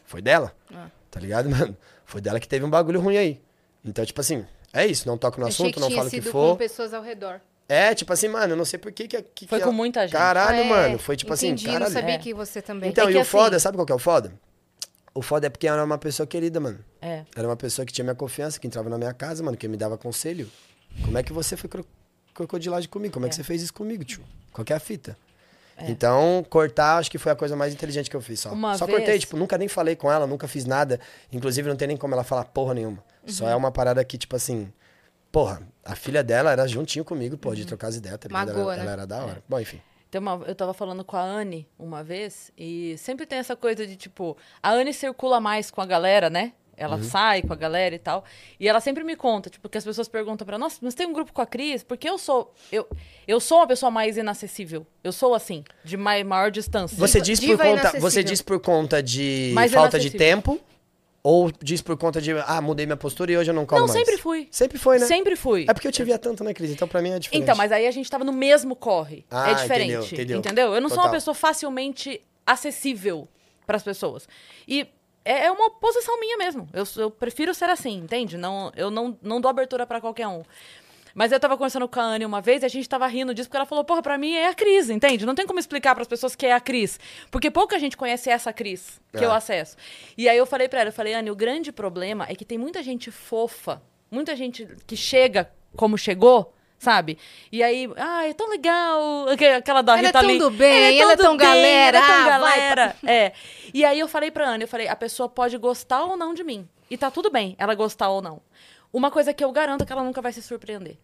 Foi 0.05 0.23
dela? 0.23 0.55
Ah. 0.73 0.87
Tá 1.11 1.19
ligado, 1.19 1.51
mano? 1.51 1.77
Foi 2.05 2.21
dela 2.21 2.39
que 2.39 2.47
teve 2.47 2.65
um 2.65 2.71
bagulho 2.71 3.01
ruim 3.01 3.17
aí. 3.17 3.41
Então, 3.85 4.05
tipo 4.07 4.21
assim, 4.21 4.47
é 4.73 4.87
isso. 4.87 5.09
Não 5.09 5.19
toco 5.19 5.41
no 5.41 5.49
Achei 5.49 5.67
assunto, 5.67 5.81
não 5.81 5.91
falo 5.91 6.07
o 6.07 6.11
que 6.11 6.23
for. 6.23 6.53
com 6.53 6.57
pessoas 6.57 6.95
ao 6.95 7.03
redor. 7.03 7.41
É, 7.69 7.93
tipo 7.97 8.13
assim, 8.13 8.29
mano, 8.29 8.53
eu 8.53 8.57
não 8.57 8.65
sei 8.65 8.79
por 8.79 8.93
que 8.93 9.09
que... 9.09 9.21
que 9.23 9.49
Foi 9.49 9.59
que 9.59 9.65
com 9.65 9.71
ela- 9.71 9.77
muita 9.77 10.03
gente. 10.07 10.13
Caralho, 10.13 10.61
É, 10.61 10.65
mano. 10.69 10.99
Foi 11.01 11.17
tipo 11.17 11.35
entendi, 11.35 11.65
assim, 11.65 11.73
caralho. 11.73 11.85
não 11.93 12.01
sabia 12.01 12.15
é. 12.15 12.19
que 12.19 12.33
você 12.33 12.63
também. 12.63 12.91
Então, 12.91 13.09
É 13.09 13.13
e 13.13 13.17
o 13.17 13.21
assim- 13.23 13.29
foda, 13.29 13.59
sabe 13.59 13.77
qual 13.77 13.85
que 13.85 13.93
é 13.93 13.97
o 13.97 13.99
foda? 13.99 14.33
O 15.15 15.23
foda 15.23 15.47
é 15.47 15.51
porque 15.51 15.67
ela 15.67 15.79
era 15.79 15.85
uma 15.85 15.99
pessoa 15.99 16.27
querida, 16.27 16.61
mano. 16.61 16.79
É. 17.01 17.25
Era 17.35 17.49
uma 17.49 17.57
pessoa 17.57 17.85
que 17.85 17.93
tinha 17.93 18.05
minha 18.05 18.15
confiança, 18.15 18.59
que 18.61 18.67
entrava 18.67 18.89
na 18.89 18.99
minha 18.99 19.13
casa, 19.13 19.43
mano, 19.43 19.57
que 19.57 19.67
me 19.67 19.77
dava 19.77 19.97
conselho. 19.99 20.49
Como 21.05 21.17
é 21.19 21.23
que 21.23 21.33
você 21.33 21.57
foi 21.57 21.69
cro 21.69 21.85
crocodilagem 22.35 22.89
comigo? 22.89 23.15
Como 23.15 23.27
é. 23.27 23.29
que 23.29 23.35
É. 23.35 23.37
você 23.37 23.43
fez 23.43 23.63
isso 23.63 23.75
comigo, 23.75 24.05
tio? 24.05 24.23
Qual 24.53 24.65
que 24.65 24.73
é 24.73 24.77
a 24.77 24.81
fita? 24.81 25.17
Então, 25.81 26.45
cortar, 26.51 26.97
acho 26.99 27.09
que 27.11 27.19
foi 27.19 27.31
a 27.31 27.37
coisa 27.37 27.55
mais 27.55 27.73
inteligente 27.73 28.11
que 28.11 28.17
eu 28.17 28.21
fiz, 28.21 28.41
só. 28.41 28.51
Uma 28.53 28.77
só 28.77 28.85
vez- 28.85 28.99
cortei, 28.99 29.17
tipo, 29.19 29.37
nunca 29.37 29.57
nem 29.57 29.69
falei 29.69 29.95
com 29.95 30.11
ela, 30.11 30.27
nunca 30.27 30.49
fiz 30.49 30.65
nada. 30.65 30.99
Inclusive, 31.33 31.69
não 31.69 31.77
tem 31.77 31.87
nem 31.87 31.97
como 31.97 32.15
ela 32.15 32.25
falar 32.25 32.45
porra 32.47 32.75
nenhuma. 32.75 32.99
Só 33.27 33.45
Uhum. 33.45 33.51
é 33.51 33.57
uma 33.57 33.71
parada 33.71 34.05
que, 34.05 34.19
tipo 34.19 34.35
assim, 34.35 34.73
porra, 35.31 35.63
a 35.85 35.95
filha 35.95 36.23
dela 36.25 36.51
era 36.51 36.67
juntinho 36.67 37.05
comigo, 37.05 37.39
pô, 37.39 37.55
de 37.55 37.65
trocar 37.65 37.89
as 37.89 37.95
ideias, 37.97 38.19
tá 38.19 38.27
ligado? 38.27 38.51
Ela, 38.59 38.77
né? 38.77 38.83
ela 38.83 38.91
era 38.93 39.07
da 39.07 39.25
hora. 39.25 39.43
Bom, 39.49 39.61
enfim. 39.61 39.81
Tem 40.11 40.21
uma, 40.21 40.43
eu 40.47 40.55
tava 40.55 40.73
falando 40.73 41.05
com 41.05 41.17
a 41.17 41.23
Anne 41.23 41.69
uma 41.79 42.03
vez, 42.03 42.51
e 42.57 42.97
sempre 42.99 43.27
tem 43.27 43.39
essa 43.39 43.55
coisa 43.55 43.87
de, 43.87 43.95
tipo, 43.97 44.37
a 44.63 44.71
Anne 44.73 44.93
circula 44.95 45.39
mais 45.41 45.71
com 45.71 45.81
a 45.83 45.87
galera, 45.87 46.31
né? 46.31 46.53
Ela 46.81 46.97
Uhum. 46.97 47.03
sai 47.03 47.43
com 47.43 47.53
a 47.53 47.57
galera 47.57 47.93
e 47.95 47.99
tal. 47.99 48.25
E 48.59 48.69
ela 48.69 48.81
sempre 48.81 49.03
me 49.03 49.17
conta, 49.17 49.51
tipo, 49.51 49.69
que 49.69 49.77
as 49.77 49.85
pessoas 49.85 50.09
perguntam 50.09 50.47
pra 50.47 50.55
ela, 50.55 50.61
nossa, 50.65 50.79
mas 50.81 50.95
tem 50.95 51.09
um 51.09 51.13
grupo 51.13 51.33
com 51.33 51.43
a 51.43 51.47
Cris? 51.47 51.83
Porque 51.83 52.09
eu 52.09 52.17
sou. 52.17 52.55
Eu, 52.71 52.89
eu 53.27 53.41
sou 53.41 53.59
uma 53.59 53.67
pessoa 53.67 53.91
mais 53.91 54.17
inacessível. 54.17 54.87
Eu 55.03 55.11
sou 55.13 55.35
assim, 55.35 55.65
de 55.85 55.97
mai, 55.97 56.23
maior 56.23 56.53
distância. 56.53 56.97
Você 56.97 57.21
Diva- 57.21 57.25
diz 57.27 57.41
por 57.41 57.47
diva 57.47 57.65
conta, 57.65 58.01
você 58.01 58.23
diz 58.23 58.41
por 58.41 58.61
conta 58.61 59.03
de 59.03 59.51
Mais 59.55 59.73
falta 59.73 59.99
de 59.99 60.11
tempo 60.11 60.61
ou 61.31 61.51
diz 61.63 61.83
por 61.83 61.97
conta 61.99 62.21
de 62.23 62.33
ah, 62.47 62.61
mudei 62.61 62.87
minha 62.87 62.97
postura 62.97 63.31
e 63.33 63.37
hoje 63.37 63.51
eu 63.51 63.55
não 63.55 63.67
colo 63.67 63.83
Não, 63.83 63.89
mais? 63.89 63.99
sempre 64.01 64.17
fui. 64.17 64.49
Sempre 64.51 64.79
foi, 64.79 64.99
né? 64.99 65.07
Sempre 65.07 65.37
fui. 65.37 65.67
É 65.69 65.75
porque 65.75 65.87
eu 65.87 65.93
te 65.93 66.03
via 66.03 66.19
tanto, 66.19 66.43
né, 66.43 66.55
Cris? 66.55 66.71
Então 66.71 66.89
pra 66.89 67.03
mim 67.03 67.11
é 67.11 67.19
diferente. 67.19 67.43
Então, 67.43 67.55
mas 67.57 67.71
aí 67.71 67.87
a 67.87 67.91
gente 67.91 68.11
tava 68.11 68.25
no 68.25 68.33
mesmo 68.33 68.75
corre. 68.75 69.27
Ah, 69.31 69.51
é 69.51 69.55
diferente. 69.55 70.15
entendeu, 70.15 70.39
entendeu. 70.39 70.75
Eu 70.75 70.81
não 70.81 70.89
sou 70.89 70.97
Total. 70.97 71.11
uma 71.11 71.15
pessoa 71.17 71.35
facilmente 71.35 72.21
acessível 72.47 73.29
pras 73.67 73.83
pessoas. 73.83 74.27
E 74.67 74.87
é 75.25 75.45
é 75.45 75.51
uma 75.53 75.71
posição 75.73 76.19
minha 76.19 76.39
mesmo. 76.39 76.67
Eu, 76.73 76.87
sou- 76.87 77.03
eu 77.03 77.11
prefiro 77.11 77.53
ser 77.53 77.69
assim, 77.69 77.97
entende? 77.99 78.39
Não, 78.39 78.73
eu 78.75 78.91
não, 78.91 79.17
não 79.21 79.41
dou 79.41 79.51
abertura 79.51 79.87
pra 79.87 80.01
qualquer 80.01 80.27
um. 80.27 80.43
Mas 81.19 81.33
eu 81.33 81.41
tava 81.41 81.57
conversando 81.57 81.89
com 81.89 81.99
a 81.99 82.03
Anne 82.05 82.25
uma 82.25 82.41
vez 82.41 82.63
e 82.63 82.67
a 82.67 82.69
gente 82.69 82.89
tava 82.89 83.05
rindo 83.09 83.35
disso 83.35 83.49
porque 83.49 83.57
ela 83.57 83.67
falou, 83.67 83.83
porra, 83.83 84.01
pra 84.01 84.17
mim 84.17 84.35
é 84.35 84.47
a 84.47 84.55
Cris, 84.55 84.89
entende? 84.89 85.27
Não 85.27 85.35
tem 85.35 85.45
como 85.49 85.59
explicar 85.59 85.93
pras 85.97 86.07
pessoas 86.07 86.37
que 86.37 86.47
é 86.47 86.53
a 86.53 86.61
Cris. 86.61 87.01
Porque 87.29 87.51
pouca 87.51 87.77
gente 87.77 87.97
conhece 87.97 88.31
essa 88.31 88.53
Cris 88.53 89.01
que 89.11 89.25
É. 89.25 89.27
eu 89.27 89.33
acesso. 89.33 89.77
E 90.17 90.29
aí 90.29 90.39
eu 90.39 90.47
falei 90.47 90.69
pra 90.69 90.79
ela, 90.79 90.91
eu 90.91 90.93
falei, 90.93 91.15
Anne, 91.15 91.29
o 91.29 91.35
grande 91.35 91.73
problema 91.73 92.25
é 92.29 92.37
que 92.37 92.45
tem 92.45 92.57
muita 92.57 92.85
gente 92.85 93.11
fofa, 93.11 93.83
muita 94.09 94.37
gente 94.37 94.65
que 94.87 94.97
chega 94.97 95.51
como 95.77 95.99
chegou, 95.99 96.55
sabe? 96.79 97.19
E 97.51 97.65
aí, 97.65 97.91
ah, 97.97 98.25
é 98.29 98.33
tão 98.33 98.49
legal, 98.49 99.29
aque- 99.29 99.45
aquela 99.45 99.83
da 99.83 99.95
Ela 99.95 100.03
é 100.03 100.07
Rita 100.07 100.21
tão 100.21 100.29
Lee. 100.29 100.39
do 100.39 100.51
bem, 100.51 101.01
ela 101.01 101.13
é 101.15 101.17
tão 101.17 101.37
galera, 101.37 101.99
ela 101.99 102.07
é 102.07 102.09
tão 102.09 102.17
ah, 102.17 102.39
vai 102.39 102.59
galera. 102.61 102.97
É. 103.05 103.33
E 103.75 103.85
aí 103.85 103.99
eu 103.99 104.07
falei 104.07 104.31
pra 104.31 104.49
Anne, 104.49 104.63
eu 104.63 104.69
falei, 104.69 104.87
a 104.87 104.95
pessoa 104.95 105.29
pode 105.29 105.57
gostar 105.59 106.05
ou 106.05 106.17
não 106.17 106.33
de 106.33 106.45
mim. 106.45 106.69
E 106.89 106.97
tá 106.97 107.11
tudo 107.11 107.29
bem 107.29 107.57
ela 107.59 107.75
gostar 107.75 108.09
ou 108.09 108.23
não. 108.23 108.41
Uma 108.93 109.11
coisa 109.11 109.35
que 109.35 109.43
eu 109.45 109.51
garanto 109.51 109.83
é 109.83 109.85
que 109.85 109.93
ela 109.93 110.05
nunca 110.05 110.23
vai 110.23 110.33
se 110.33 110.41
surpreender. 110.41 110.97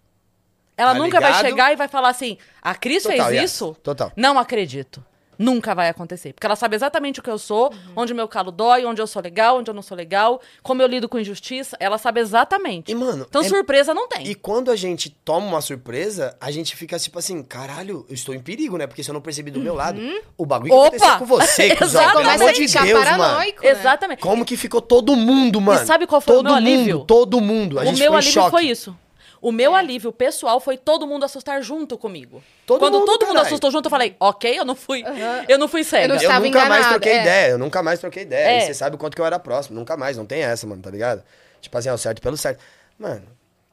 Ela 0.77 0.93
Tá 0.93 0.99
nunca 0.99 1.21
vai 1.21 1.31
ligado? 1.31 1.47
chegar 1.47 1.73
e 1.73 1.77
vai 1.77 1.89
falar 1.89 2.09
assim: 2.09 2.37
a 2.63 2.75
Cris 2.75 3.03
Total, 3.03 3.27
fez 3.29 3.43
yes. 3.43 3.53
isso? 3.53 3.77
Total. 3.83 4.13
Não 4.17 4.39
acredito. 4.39 5.05
Nunca 5.37 5.75
vai 5.75 5.89
acontecer. 5.89 6.33
Porque 6.33 6.47
ela 6.47 6.55
sabe 6.55 6.77
exatamente 6.77 7.19
o 7.19 7.23
que 7.23 7.29
eu 7.29 7.39
sou, 7.41 7.65
Uhum. 7.73 7.93
onde 7.97 8.13
o 8.13 8.17
meu 8.17 8.29
calo 8.29 8.53
dói, 8.53 8.85
onde 8.85 9.03
eu 9.03 9.07
sou 9.09 9.21
legal, 9.21 9.59
onde 9.59 9.69
eu 9.69 9.75
não 9.75 9.83
sou 9.83 9.97
legal, 9.97 10.41
como 10.63 10.81
eu 10.81 10.87
lido 10.87 11.09
com 11.09 11.19
injustiça. 11.19 11.77
Ela 11.81 11.99
sabe 11.99 12.21
exatamente. 12.21 12.93
E, 12.93 12.95
mano, 12.95 13.27
então, 13.29 13.43
é- 13.43 13.49
surpresa 13.49 13.93
não 13.93 14.07
tem. 14.07 14.29
E 14.29 14.37
quando 14.37 14.71
a 14.71 14.77
gente 14.77 15.11
toma 15.11 15.45
uma 15.45 15.61
surpresa, 15.61 16.37
a 16.41 16.53
gente 16.53 16.77
fica 16.77 16.97
tipo 17.01 17.19
assim, 17.19 17.43
caralho, 17.43 18.07
eu 18.09 18.15
estou 18.15 18.33
em 18.33 18.39
perigo, 18.39 18.77
né? 18.79 18.87
Porque 18.87 19.03
se 19.03 19.11
eu 19.11 19.13
não 19.13 19.21
percebi 19.21 19.51
do 19.51 19.59
meu 19.59 19.75
lado, 19.75 20.01
o 20.39 20.47
bagulho 20.47 20.71
que 20.71 20.77
Opa! 20.79 20.87
aconteceu 20.97 21.19
com 21.19 21.27
você, 21.27 21.75
cuzão, 21.77 22.01
pelo 22.03 22.13
Começa 22.15 22.35
amor 22.35 22.49
a 22.49 22.53
de 22.53 22.59
Deus, 22.67 23.11
mano. 23.19 23.39
né? 23.39 23.53
Exatamente. 23.61 24.21
Como 24.23 24.45
que 24.45 24.57
ficou 24.57 24.81
todo 24.81 25.17
mundo, 25.17 25.61
mano? 25.61 25.85
sabe 25.85 26.07
qual 26.07 26.21
foi 26.21 26.33
o 26.33 26.37
todo 26.39 26.45
meu 26.47 26.55
mundo, 26.55 26.65
alívio? 26.65 27.05
Todo 27.07 27.41
mundo. 27.41 27.81
A 27.81 27.83
o 27.83 27.87
gente 27.87 27.99
meu 27.99 28.13
ficou 28.13 28.15
em 28.15 28.19
alívio 28.19 28.33
choque. 28.33 28.51
foi 28.53 28.65
isso. 28.67 28.97
O 29.45 29.53
meu 29.53 29.75
alívio 29.75 30.11
pessoal 30.11 30.59
foi 30.59 30.79
todo 30.79 31.07
mundo 31.07 31.23
assustar 31.23 31.63
junto 31.63 31.99
comigo. 31.99 32.43
Todo 32.65 32.79
Quando 32.79 32.95
mundo, 32.95 33.05
todo 33.05 33.27
mundo 33.27 33.35
caralho. 33.35 33.47
assustou 33.47 33.71
junto, 33.71 33.85
eu 33.85 33.91
falei, 33.91 34.17
ok, 34.19 34.59
eu 34.59 34.65
não 34.65 34.75
fui. 34.75 35.05
Eu 35.47 35.59
não 35.59 35.69
fui 35.69 35.85
cega. 35.85 36.05
Eu 36.05 36.09
não 36.09 36.15
Eu 36.15 36.41
nunca 36.41 36.41
mais 36.41 36.47
enganado, 36.47 36.89
troquei 36.89 37.13
é. 37.13 37.21
ideia, 37.21 37.51
eu 37.51 37.59
nunca 37.59 37.83
mais 37.83 38.01
troquei 38.01 38.23
ideia. 38.23 38.49
É. 38.49 38.59
E 38.59 38.61
você 38.63 38.73
sabe 38.73 38.97
o 38.97 38.99
quanto 38.99 39.15
que 39.15 39.21
eu 39.21 39.27
era 39.27 39.39
próximo. 39.39 39.79
Nunca 39.79 39.99
mais, 39.99 40.17
não 40.17 40.25
tem 40.25 40.41
essa, 40.41 40.67
mano, 40.67 40.81
tá 40.81 40.91
ligado? 40.91 41.23
Tipo 41.61 41.77
assim, 41.77 41.91
é 41.91 41.93
o 41.93 41.99
certo 41.99 42.23
pelo 42.23 42.39
certo. 42.39 42.59
Mano, 42.99 43.27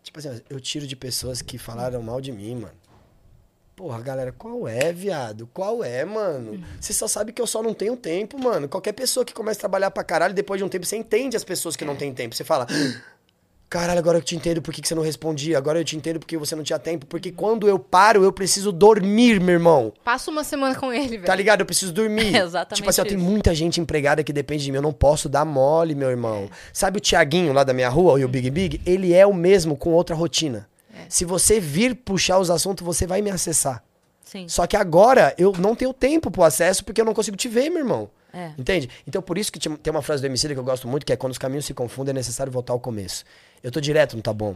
tipo 0.04 0.20
assim, 0.20 0.42
eu 0.50 0.60
tiro 0.60 0.86
de 0.86 0.94
pessoas 0.98 1.42
que 1.42 1.58
falaram 1.58 2.02
mal 2.02 2.20
de 2.20 2.34
mim, 2.34 2.56
mano. 2.56 2.74
Porra, 3.74 4.02
galera, 4.02 4.34
qual 4.34 4.68
é, 4.68 4.92
viado? 4.92 5.50
Qual 5.54 5.84
é, 5.86 6.04
mano? 6.04 6.62
Você 6.82 6.92
só 6.92 7.08
sabe 7.08 7.32
que 7.32 7.42
eu 7.42 7.48
só 7.48 7.64
não 7.64 7.74
tenho 7.74 7.96
tempo, 7.96 8.38
mano. 8.38 8.68
Qualquer 8.68 8.92
pessoa 8.92 9.26
que 9.26 9.34
começa 9.34 9.60
a 9.60 9.62
trabalhar 9.62 9.90
pra 9.90 10.04
caralho, 10.04 10.34
depois 10.34 10.60
de 10.60 10.66
um 10.66 10.70
tempo, 10.70 10.86
você 10.86 10.98
entende 10.98 11.38
as 11.38 11.46
pessoas 11.46 11.78
que 11.78 11.86
não 11.86 11.96
têm 11.96 12.14
tempo. 12.14 12.36
Você 12.36 12.44
fala, 12.44 12.68
caralho, 13.72 14.00
agora 14.00 14.18
eu 14.18 14.22
te 14.22 14.36
entendo 14.36 14.62
por 14.62 14.74
que 14.74 14.82
que 14.82 14.88
você 14.88 14.94
não 14.94 15.02
respondia. 15.02 15.58
Agora 15.58 15.80
eu 15.80 15.86
te 15.86 15.96
entendo 15.96 16.20
porque 16.20 16.38
você 16.38 16.54
não 16.58 16.62
tinha 16.64 16.78
tempo. 16.78 17.06
Porque 17.06 17.32
quando 17.32 17.70
eu 17.70 17.80
paro, 17.80 18.22
eu 18.22 18.32
preciso 18.32 18.70
dormir, 18.70 19.40
meu 19.40 19.54
irmão. 19.54 19.94
Passa 20.04 20.30
uma 20.30 20.44
semana 20.44 20.76
com 20.76 20.92
ele, 20.92 21.16
velho. 21.16 21.24
Tá 21.24 21.34
ligado? 21.34 21.62
Eu 21.62 21.66
preciso 21.66 21.94
dormir. 21.94 22.36
É 22.42 22.44
exatamente 22.44 22.78
Tipo 22.78 22.90
assim, 22.90 23.02
ó, 23.02 23.06
tem 23.06 23.18
muita 23.18 23.56
gente 23.56 23.80
empregada 23.80 24.24
que 24.24 24.34
depende 24.34 24.66
de 24.66 24.72
mim. 24.72 24.78
Eu 24.78 24.82
não 24.82 24.92
posso 24.92 25.30
dar 25.30 25.46
mole, 25.46 25.96
meu 25.96 26.10
irmão. 26.10 26.50
Sabe 26.74 26.98
o 26.98 27.02
Tiaguinho 27.02 27.54
lá 27.54 27.64
da 27.64 27.74
minha 27.74 27.88
rua, 27.88 28.20
e 28.20 28.26
o 28.26 28.28
Big 28.28 28.50
Big? 28.50 28.82
Ele 28.86 29.14
é 29.14 29.26
o 29.26 29.34
mesmo 29.34 29.78
com 29.78 29.92
outra 29.92 30.16
rotina. 30.16 30.68
Se 31.08 31.24
você 31.24 31.60
vir 31.60 31.96
puxar 31.96 32.40
os 32.40 32.50
assuntos, 32.50 32.86
você 32.86 33.08
vai 33.08 33.22
me 33.22 33.30
acessar. 33.30 33.84
Sim. 34.24 34.48
Só 34.48 34.68
que 34.68 34.76
agora 34.76 35.34
eu 35.38 35.54
não 35.58 35.76
tenho 35.76 35.94
tempo 35.94 36.30
pro 36.30 36.44
acesso 36.44 36.84
porque 36.84 37.00
eu 37.00 37.06
não 37.06 37.14
consigo 37.14 37.38
te 37.38 37.48
ver, 37.48 37.70
meu 37.70 37.80
irmão. 37.80 38.10
É. 38.34 38.52
Entende? 38.58 38.90
Então 39.08 39.22
por 39.22 39.38
isso 39.38 39.52
que 39.52 39.60
tem 39.60 39.92
uma 39.92 40.02
frase 40.02 40.22
do 40.22 40.26
Emicida 40.26 40.54
que 40.54 40.60
eu 40.60 40.64
gosto 40.64 40.88
muito, 40.88 41.06
que 41.06 41.14
é 41.14 41.16
quando 41.16 41.32
os 41.32 41.38
caminhos 41.38 41.66
se 41.66 41.74
confundem 41.74 42.12
é 42.12 42.14
necessário 42.14 42.52
voltar 42.52 42.74
ao 42.74 42.80
começo. 42.80 43.24
Eu 43.64 43.72
tô 43.72 43.80
direto 43.80 44.16
no 44.16 44.22
tá 44.22 44.34
bom. 44.34 44.56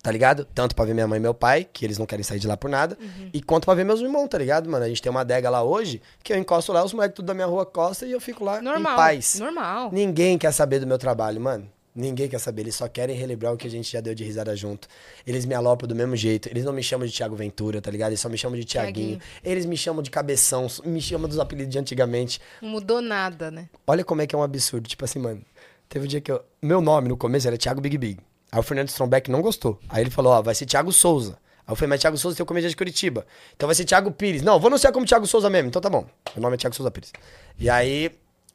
Tá 0.00 0.12
ligado? 0.12 0.44
Tanto 0.54 0.76
pra 0.76 0.84
ver 0.84 0.94
minha 0.94 1.08
mãe 1.08 1.18
e 1.18 1.20
meu 1.20 1.34
pai, 1.34 1.66
que 1.70 1.84
eles 1.84 1.98
não 1.98 2.06
querem 2.06 2.22
sair 2.22 2.38
de 2.38 2.46
lá 2.46 2.56
por 2.56 2.70
nada, 2.70 2.96
e 3.32 3.42
quanto 3.42 3.64
pra 3.64 3.74
ver 3.74 3.84
meus 3.84 4.00
irmãos, 4.00 4.28
tá 4.28 4.38
ligado, 4.38 4.70
mano? 4.70 4.84
A 4.84 4.88
gente 4.88 5.02
tem 5.02 5.10
uma 5.10 5.22
adega 5.22 5.50
lá 5.50 5.62
hoje, 5.62 6.00
que 6.22 6.32
eu 6.32 6.38
encosto 6.38 6.72
lá, 6.72 6.84
os 6.84 6.92
moleques 6.92 7.16
tudo 7.16 7.26
da 7.26 7.34
minha 7.34 7.46
rua 7.48 7.66
costa 7.66 8.06
e 8.06 8.12
eu 8.12 8.20
fico 8.20 8.44
lá 8.44 8.62
Normal. 8.62 8.92
em 8.92 8.96
paz. 8.96 9.40
Normal. 9.40 9.90
Ninguém 9.92 10.38
quer 10.38 10.52
saber 10.52 10.78
do 10.78 10.86
meu 10.86 10.98
trabalho, 10.98 11.40
mano. 11.40 11.68
Ninguém 11.98 12.28
quer 12.28 12.38
saber, 12.38 12.62
eles 12.62 12.76
só 12.76 12.86
querem 12.88 13.16
relembrar 13.16 13.52
o 13.52 13.56
que 13.56 13.66
a 13.66 13.70
gente 13.70 13.90
já 13.90 14.00
deu 14.00 14.14
de 14.14 14.22
risada 14.22 14.54
junto. 14.54 14.86
Eles 15.26 15.44
me 15.44 15.52
alopram 15.54 15.88
do 15.88 15.94
mesmo 15.96 16.14
jeito. 16.14 16.48
Eles 16.48 16.64
não 16.64 16.72
me 16.72 16.82
chamam 16.82 17.06
de 17.06 17.12
Thiago 17.12 17.34
Ventura, 17.34 17.80
tá 17.80 17.90
ligado? 17.90 18.10
Eles 18.10 18.20
só 18.20 18.28
me 18.28 18.38
chamam 18.38 18.56
de 18.56 18.64
Tiaguinho. 18.64 19.18
Eles 19.42 19.66
me 19.66 19.76
chamam 19.76 20.00
de 20.02 20.10
Cabeção, 20.10 20.68
me 20.84 21.00
chamam 21.02 21.28
dos 21.28 21.38
apelidos 21.40 21.72
de 21.72 21.78
antigamente. 21.78 22.40
Não 22.62 22.68
mudou 22.70 23.00
nada, 23.00 23.50
né? 23.50 23.68
Olha 23.86 24.04
como 24.04 24.22
é 24.22 24.26
que 24.28 24.34
é 24.34 24.38
um 24.38 24.42
absurdo. 24.44 24.88
Tipo 24.88 25.04
assim, 25.04 25.18
mano. 25.18 25.42
Teve 25.88 26.04
um 26.04 26.08
dia 26.08 26.20
que 26.20 26.30
eu. 26.30 26.40
Meu 26.62 26.80
nome 26.80 27.08
no 27.08 27.16
começo 27.16 27.48
era 27.48 27.56
Thiago 27.58 27.80
Big 27.80 27.98
Big. 27.98 28.20
Aí 28.52 28.60
o 28.60 28.62
Fernando 28.62 28.88
Strombeck 28.88 29.30
não 29.30 29.42
gostou. 29.42 29.80
Aí 29.88 30.02
ele 30.02 30.10
falou: 30.10 30.32
Ó, 30.34 30.40
vai 30.42 30.54
ser 30.54 30.66
Thiago 30.66 30.92
Souza. 30.92 31.32
Aí 31.66 31.72
eu 31.72 31.76
falei, 31.76 31.88
mas 31.90 32.00
Thiago 32.00 32.16
Souza 32.16 32.36
tem 32.36 32.42
o 32.42 32.46
comediante 32.46 32.70
de 32.72 32.76
Curitiba. 32.76 33.26
Então 33.56 33.66
vai 33.66 33.74
ser 33.74 33.84
Thiago 33.84 34.10
Pires. 34.12 34.40
Não, 34.42 34.58
vou 34.60 34.68
anunciar 34.68 34.92
como 34.92 35.04
Thiago 35.04 35.26
Souza 35.26 35.50
mesmo. 35.50 35.68
Então 35.68 35.82
tá 35.82 35.90
bom. 35.90 36.06
Meu 36.34 36.42
nome 36.42 36.54
é 36.54 36.58
Thiago 36.58 36.76
Souza 36.76 36.90
Pires. 36.90 37.12
E 37.58 37.68
aí, 37.68 38.10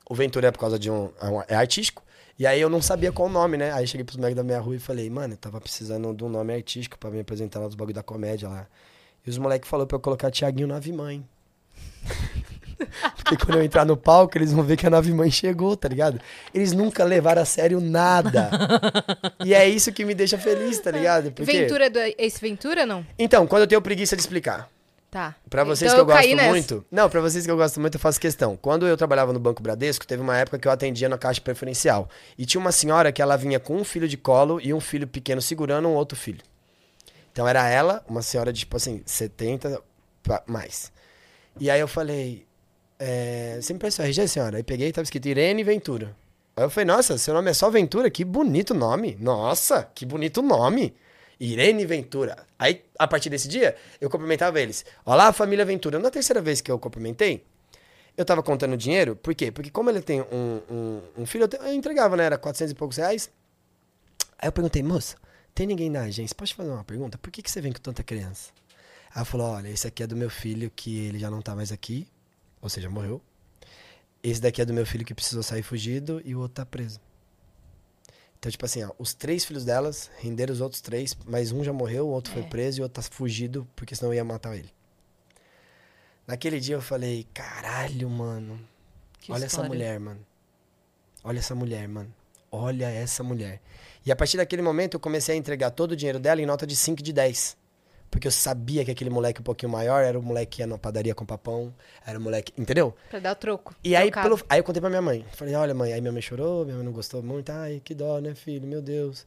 o 0.10 0.16
Ventura 0.16 0.48
é 0.48 0.52
por 0.52 0.60
causa 0.60 0.80
de 0.80 0.90
um. 0.90 1.10
É, 1.22 1.26
um- 1.28 1.42
é 1.48 1.56
artístico. 1.56 2.02
E 2.38 2.48
aí 2.48 2.60
eu 2.60 2.70
não 2.70 2.82
sabia 2.82 3.12
qual 3.12 3.30
o 3.30 3.32
nome, 3.32 3.58
né? 3.58 3.72
Aí 3.74 3.86
cheguei 3.86 4.04
pros 4.04 4.18
moleques 4.18 4.36
da 4.36 4.44
minha 4.44 4.60
rua 4.60 4.76
e 4.76 4.80
falei, 4.80 5.10
mano, 5.10 5.34
eu 5.34 5.38
tava 5.38 5.62
precisando 5.62 6.14
de 6.14 6.24
um 6.24 6.30
nome 6.30 6.54
artístico 6.54 6.98
pra 6.98 7.12
me 7.12 7.20
apresentar 7.20 7.60
lá 7.60 7.68
dos 7.68 7.76
bagulho 7.76 7.94
da 7.94 8.04
comédia 8.04 8.50
lá. 8.50 8.68
E 9.26 9.30
os 9.30 9.38
moleques 9.38 9.70
falaram 9.70 9.88
pra 9.88 9.96
eu 9.96 10.02
colocar 10.02 10.32
Thiaguinho 10.32 10.68
Nave 10.68 10.92
Mãe. 10.92 11.24
Porque 13.16 13.38
quando 13.38 13.58
eu 13.58 13.64
entrar 13.64 13.86
no 13.86 13.96
palco, 13.96 14.38
eles 14.38 14.52
vão 14.52 14.64
ver 14.64 14.78
que 14.78 14.86
a 14.86 14.90
nave 14.90 15.14
mãe 15.14 15.32
chegou, 15.32 15.76
tá 15.76 15.88
ligado? 15.88 16.20
Eles 16.54 16.74
nunca 16.74 17.04
levaram 17.04 17.42
a 17.42 17.46
sério 17.46 17.80
nada. 17.80 18.50
e 19.46 19.54
é 19.54 19.68
isso 19.68 19.92
que 19.92 20.04
me 20.04 20.14
deixa 20.14 20.38
feliz, 20.38 20.80
tá 20.80 20.92
ligado? 20.92 21.32
Porque... 21.32 21.52
Ventura 21.52 21.90
do 21.90 22.00
Ace 22.00 22.42
Ventura, 22.42 22.86
não? 22.86 23.06
Então, 23.18 23.48
quando 23.48 23.62
eu 23.62 23.68
tenho 23.68 23.82
preguiça 23.82 24.16
de 24.16 24.22
explicar. 24.22 24.70
Tá. 25.14 25.36
Pra 25.48 25.64
vocês 25.64 25.92
Então 25.92 26.04
que 26.04 26.12
eu 26.12 26.16
caí 26.16 26.30
gosto 26.30 26.38
nessa. 26.38 26.50
muito. 26.50 26.86
Não, 26.90 27.08
pra 27.08 27.22
vocês 27.22 27.46
que 27.46 27.52
eu 27.52 27.56
gosto 27.56 27.80
muito, 27.80 27.94
eu 27.94 28.00
faço 28.00 28.20
questão. 28.20 28.58
Quando 28.58 28.88
eu 28.88 28.98
trabalhava 28.98 29.32
no 29.32 29.40
Banco 29.40 29.62
Bradesco, 29.62 30.08
teve 30.08 30.24
uma 30.24 30.36
época 30.36 30.58
que 30.58 30.68
eu 30.68 30.72
atendia 30.72 31.08
na 31.08 31.20
caixa 31.20 31.40
preferencial. 31.40 32.10
E 32.36 32.48
tinha 32.48 32.60
uma 32.60 32.72
senhora 32.72 33.12
que 33.12 33.22
ela 33.22 33.38
vinha 33.38 33.60
com 33.60 33.76
um 33.78 33.84
filho 33.84 34.08
de 34.08 34.18
colo 34.18 34.60
e 34.60 34.74
um 34.74 34.80
filho 34.80 35.06
pequeno 35.06 35.40
segurando 35.40 35.88
um 35.88 35.94
outro 35.94 36.18
filho. 36.18 36.42
Então 37.32 37.48
era 37.48 37.70
ela, 37.70 38.04
uma 38.10 38.24
senhora 38.24 38.52
de, 38.52 38.62
tipo 38.62 38.76
assim, 38.76 39.04
70 39.06 39.80
pra 40.24 40.42
mais. 40.48 40.92
E 41.60 41.70
aí 41.70 41.80
eu 41.80 41.88
falei, 41.88 42.48
é, 42.98 43.60
você 43.62 43.72
me 43.72 43.78
prestou 43.78 44.04
RG, 44.04 44.28
senhora? 44.28 44.58
Aí 44.58 44.64
peguei 44.64 44.88
e 44.88 44.92
tava 44.92 45.04
escrito 45.04 45.28
Irene 45.28 45.64
Ventura. 45.64 46.16
Aí 46.58 46.64
eu 46.64 46.72
falei, 46.72 46.86
nossa, 46.86 47.20
seu 47.20 47.36
nome 47.36 47.52
é 47.52 47.54
só 47.54 47.70
Ventura? 47.70 48.10
Que 48.10 48.26
bonito 48.26 48.74
nome. 48.74 49.16
Nossa, 49.20 49.88
que 49.94 50.08
bonito 50.08 50.42
nome. 50.42 50.96
Irene 51.40 51.86
Ventura. 51.86 52.46
Aí, 52.58 52.84
a 52.98 53.08
partir 53.08 53.30
desse 53.30 53.48
dia, 53.48 53.76
eu 54.00 54.10
cumprimentava 54.10 54.60
eles. 54.62 54.86
Olá, 55.06 55.32
família 55.34 55.66
Ventura. 55.66 56.00
Na 56.00 56.10
terceira 56.12 56.42
vez 56.42 56.62
que 56.62 56.72
eu 56.72 56.78
cumprimentei, 56.80 57.44
eu 58.16 58.24
tava 58.26 58.42
contando 58.44 58.78
dinheiro. 58.78 59.16
Por 59.16 59.34
quê? 59.36 59.52
Porque 59.52 59.70
como 59.70 59.90
ele 59.90 60.02
tem 60.02 60.22
um, 60.22 60.62
um, 60.70 61.02
um 61.20 61.26
filho, 61.26 61.44
eu, 61.44 61.48
te- 61.48 61.58
eu 61.58 61.74
entregava, 61.74 62.16
né? 62.16 62.26
Era 62.26 62.38
400 62.38 62.72
e 62.72 62.76
poucos 62.76 62.98
reais. 62.98 63.30
Aí 64.38 64.48
eu 64.48 64.52
perguntei, 64.52 64.84
moça, 64.84 65.16
tem 65.56 65.66
ninguém 65.66 65.90
na 65.90 66.02
agência? 66.02 66.36
Pode 66.36 66.54
fazer 66.54 66.70
uma 66.70 66.84
pergunta? 66.84 67.18
Por 67.18 67.32
que, 67.32 67.42
que 67.42 67.50
você 67.50 67.62
vem 67.62 67.72
com 67.72 67.80
tanta 67.80 68.04
criança? 68.04 68.52
Ela 69.16 69.26
falou, 69.26 69.48
olha, 69.52 69.68
esse 69.70 69.88
aqui 69.88 70.04
é 70.04 70.08
do 70.08 70.16
meu 70.16 70.30
filho, 70.30 70.72
que 70.76 71.06
ele 71.06 71.20
já 71.20 71.30
não 71.30 71.42
tá 71.42 71.56
mais 71.56 71.72
aqui. 71.72 72.08
Ou 72.62 72.70
seja, 72.70 72.90
morreu. 72.90 73.22
Esse 74.24 74.40
daqui 74.42 74.62
é 74.62 74.66
do 74.66 74.74
meu 74.74 74.86
filho 74.86 75.04
que 75.06 75.14
precisou 75.14 75.44
sair 75.44 75.64
fugido 75.64 76.22
e 76.24 76.34
o 76.34 76.40
outro 76.40 76.56
tá 76.56 76.66
preso. 76.66 77.00
Então, 78.44 78.52
tipo 78.52 78.66
assim, 78.66 78.84
ó, 78.84 78.92
os 79.00 79.14
três 79.14 79.46
filhos 79.46 79.64
delas 79.64 80.12
renderam 80.20 80.52
os 80.52 80.60
outros 80.60 80.82
três, 80.82 81.16
mas 81.26 81.54
um 81.54 81.64
já 81.64 81.72
morreu, 81.72 82.08
o 82.08 82.10
outro 82.12 82.34
foi 82.34 82.42
É. 82.42 82.46
preso 82.46 82.78
e 82.78 82.82
o 82.82 82.84
outro 82.84 83.02
tá 83.02 83.10
fugido, 83.10 83.66
porque 83.74 83.96
senão 83.96 84.14
ia 84.14 84.22
matar 84.22 84.54
ele. 84.58 84.70
Naquele 86.28 86.60
dia 86.60 86.76
eu 86.76 86.82
falei, 86.82 87.26
caralho, 87.34 88.10
mano. 88.10 88.60
Que 89.22 89.32
olha 89.32 89.46
essa 89.46 89.56
história. 89.56 89.70
mulher, 89.70 89.98
mano. 89.98 90.20
Olha 91.24 91.40
essa 91.40 91.56
mulher, 91.56 91.88
mano. 91.88 92.14
Olha 92.52 92.90
essa 92.90 93.24
mulher. 93.24 93.62
E 94.06 94.12
a 94.12 94.16
partir 94.16 94.36
daquele 94.36 94.62
momento 94.62 94.96
eu 94.96 95.00
comecei 95.00 95.36
a 95.36 95.38
entregar 95.38 95.72
todo 95.72 95.94
o 95.94 95.96
dinheiro 95.96 96.20
dela 96.20 96.42
em 96.42 96.46
nota 96.46 96.68
de 96.68 96.76
5 96.76 97.00
e 97.00 97.04
de 97.04 97.14
10. 97.14 97.56
Porque 98.14 98.28
eu 98.28 98.32
sabia 98.32 98.86
que 98.86 98.92
aquele 98.92 99.10
moleque 99.10 99.42
um 99.42 99.44
pouquinho 99.44 99.72
maior 99.72 100.04
era 100.04 100.20
o 100.20 100.22
moleque 100.22 100.58
que 100.58 100.62
ia 100.62 100.68
na 100.68 100.78
padaria 100.78 101.16
com 101.16 101.26
papão, 101.26 101.74
era 102.06 102.20
o 102.20 102.22
moleque, 102.22 102.54
entendeu? 102.56 102.94
Pra 103.10 103.18
dar 103.18 103.32
o 103.32 103.36
troco. 103.36 103.76
E 103.84 103.96
aí, 103.96 104.12
pelo, 104.12 104.40
aí 104.48 104.60
eu 104.60 104.64
contei 104.64 104.80
pra 104.80 104.88
minha 104.88 105.02
mãe. 105.02 105.26
Falei, 105.34 105.56
olha, 105.56 105.74
mãe, 105.74 105.92
aí 105.92 106.00
minha 106.00 106.12
mãe 106.12 106.22
chorou, 106.22 106.64
minha 106.64 106.78
mãe 106.78 106.86
não 106.86 106.92
gostou 106.92 107.24
muito. 107.24 107.52
Ai, 107.52 107.82
que 107.84 107.96
dó, 107.96 108.20
né, 108.20 108.36
filho? 108.36 108.68
Meu 108.68 108.84
Deus. 108.84 109.26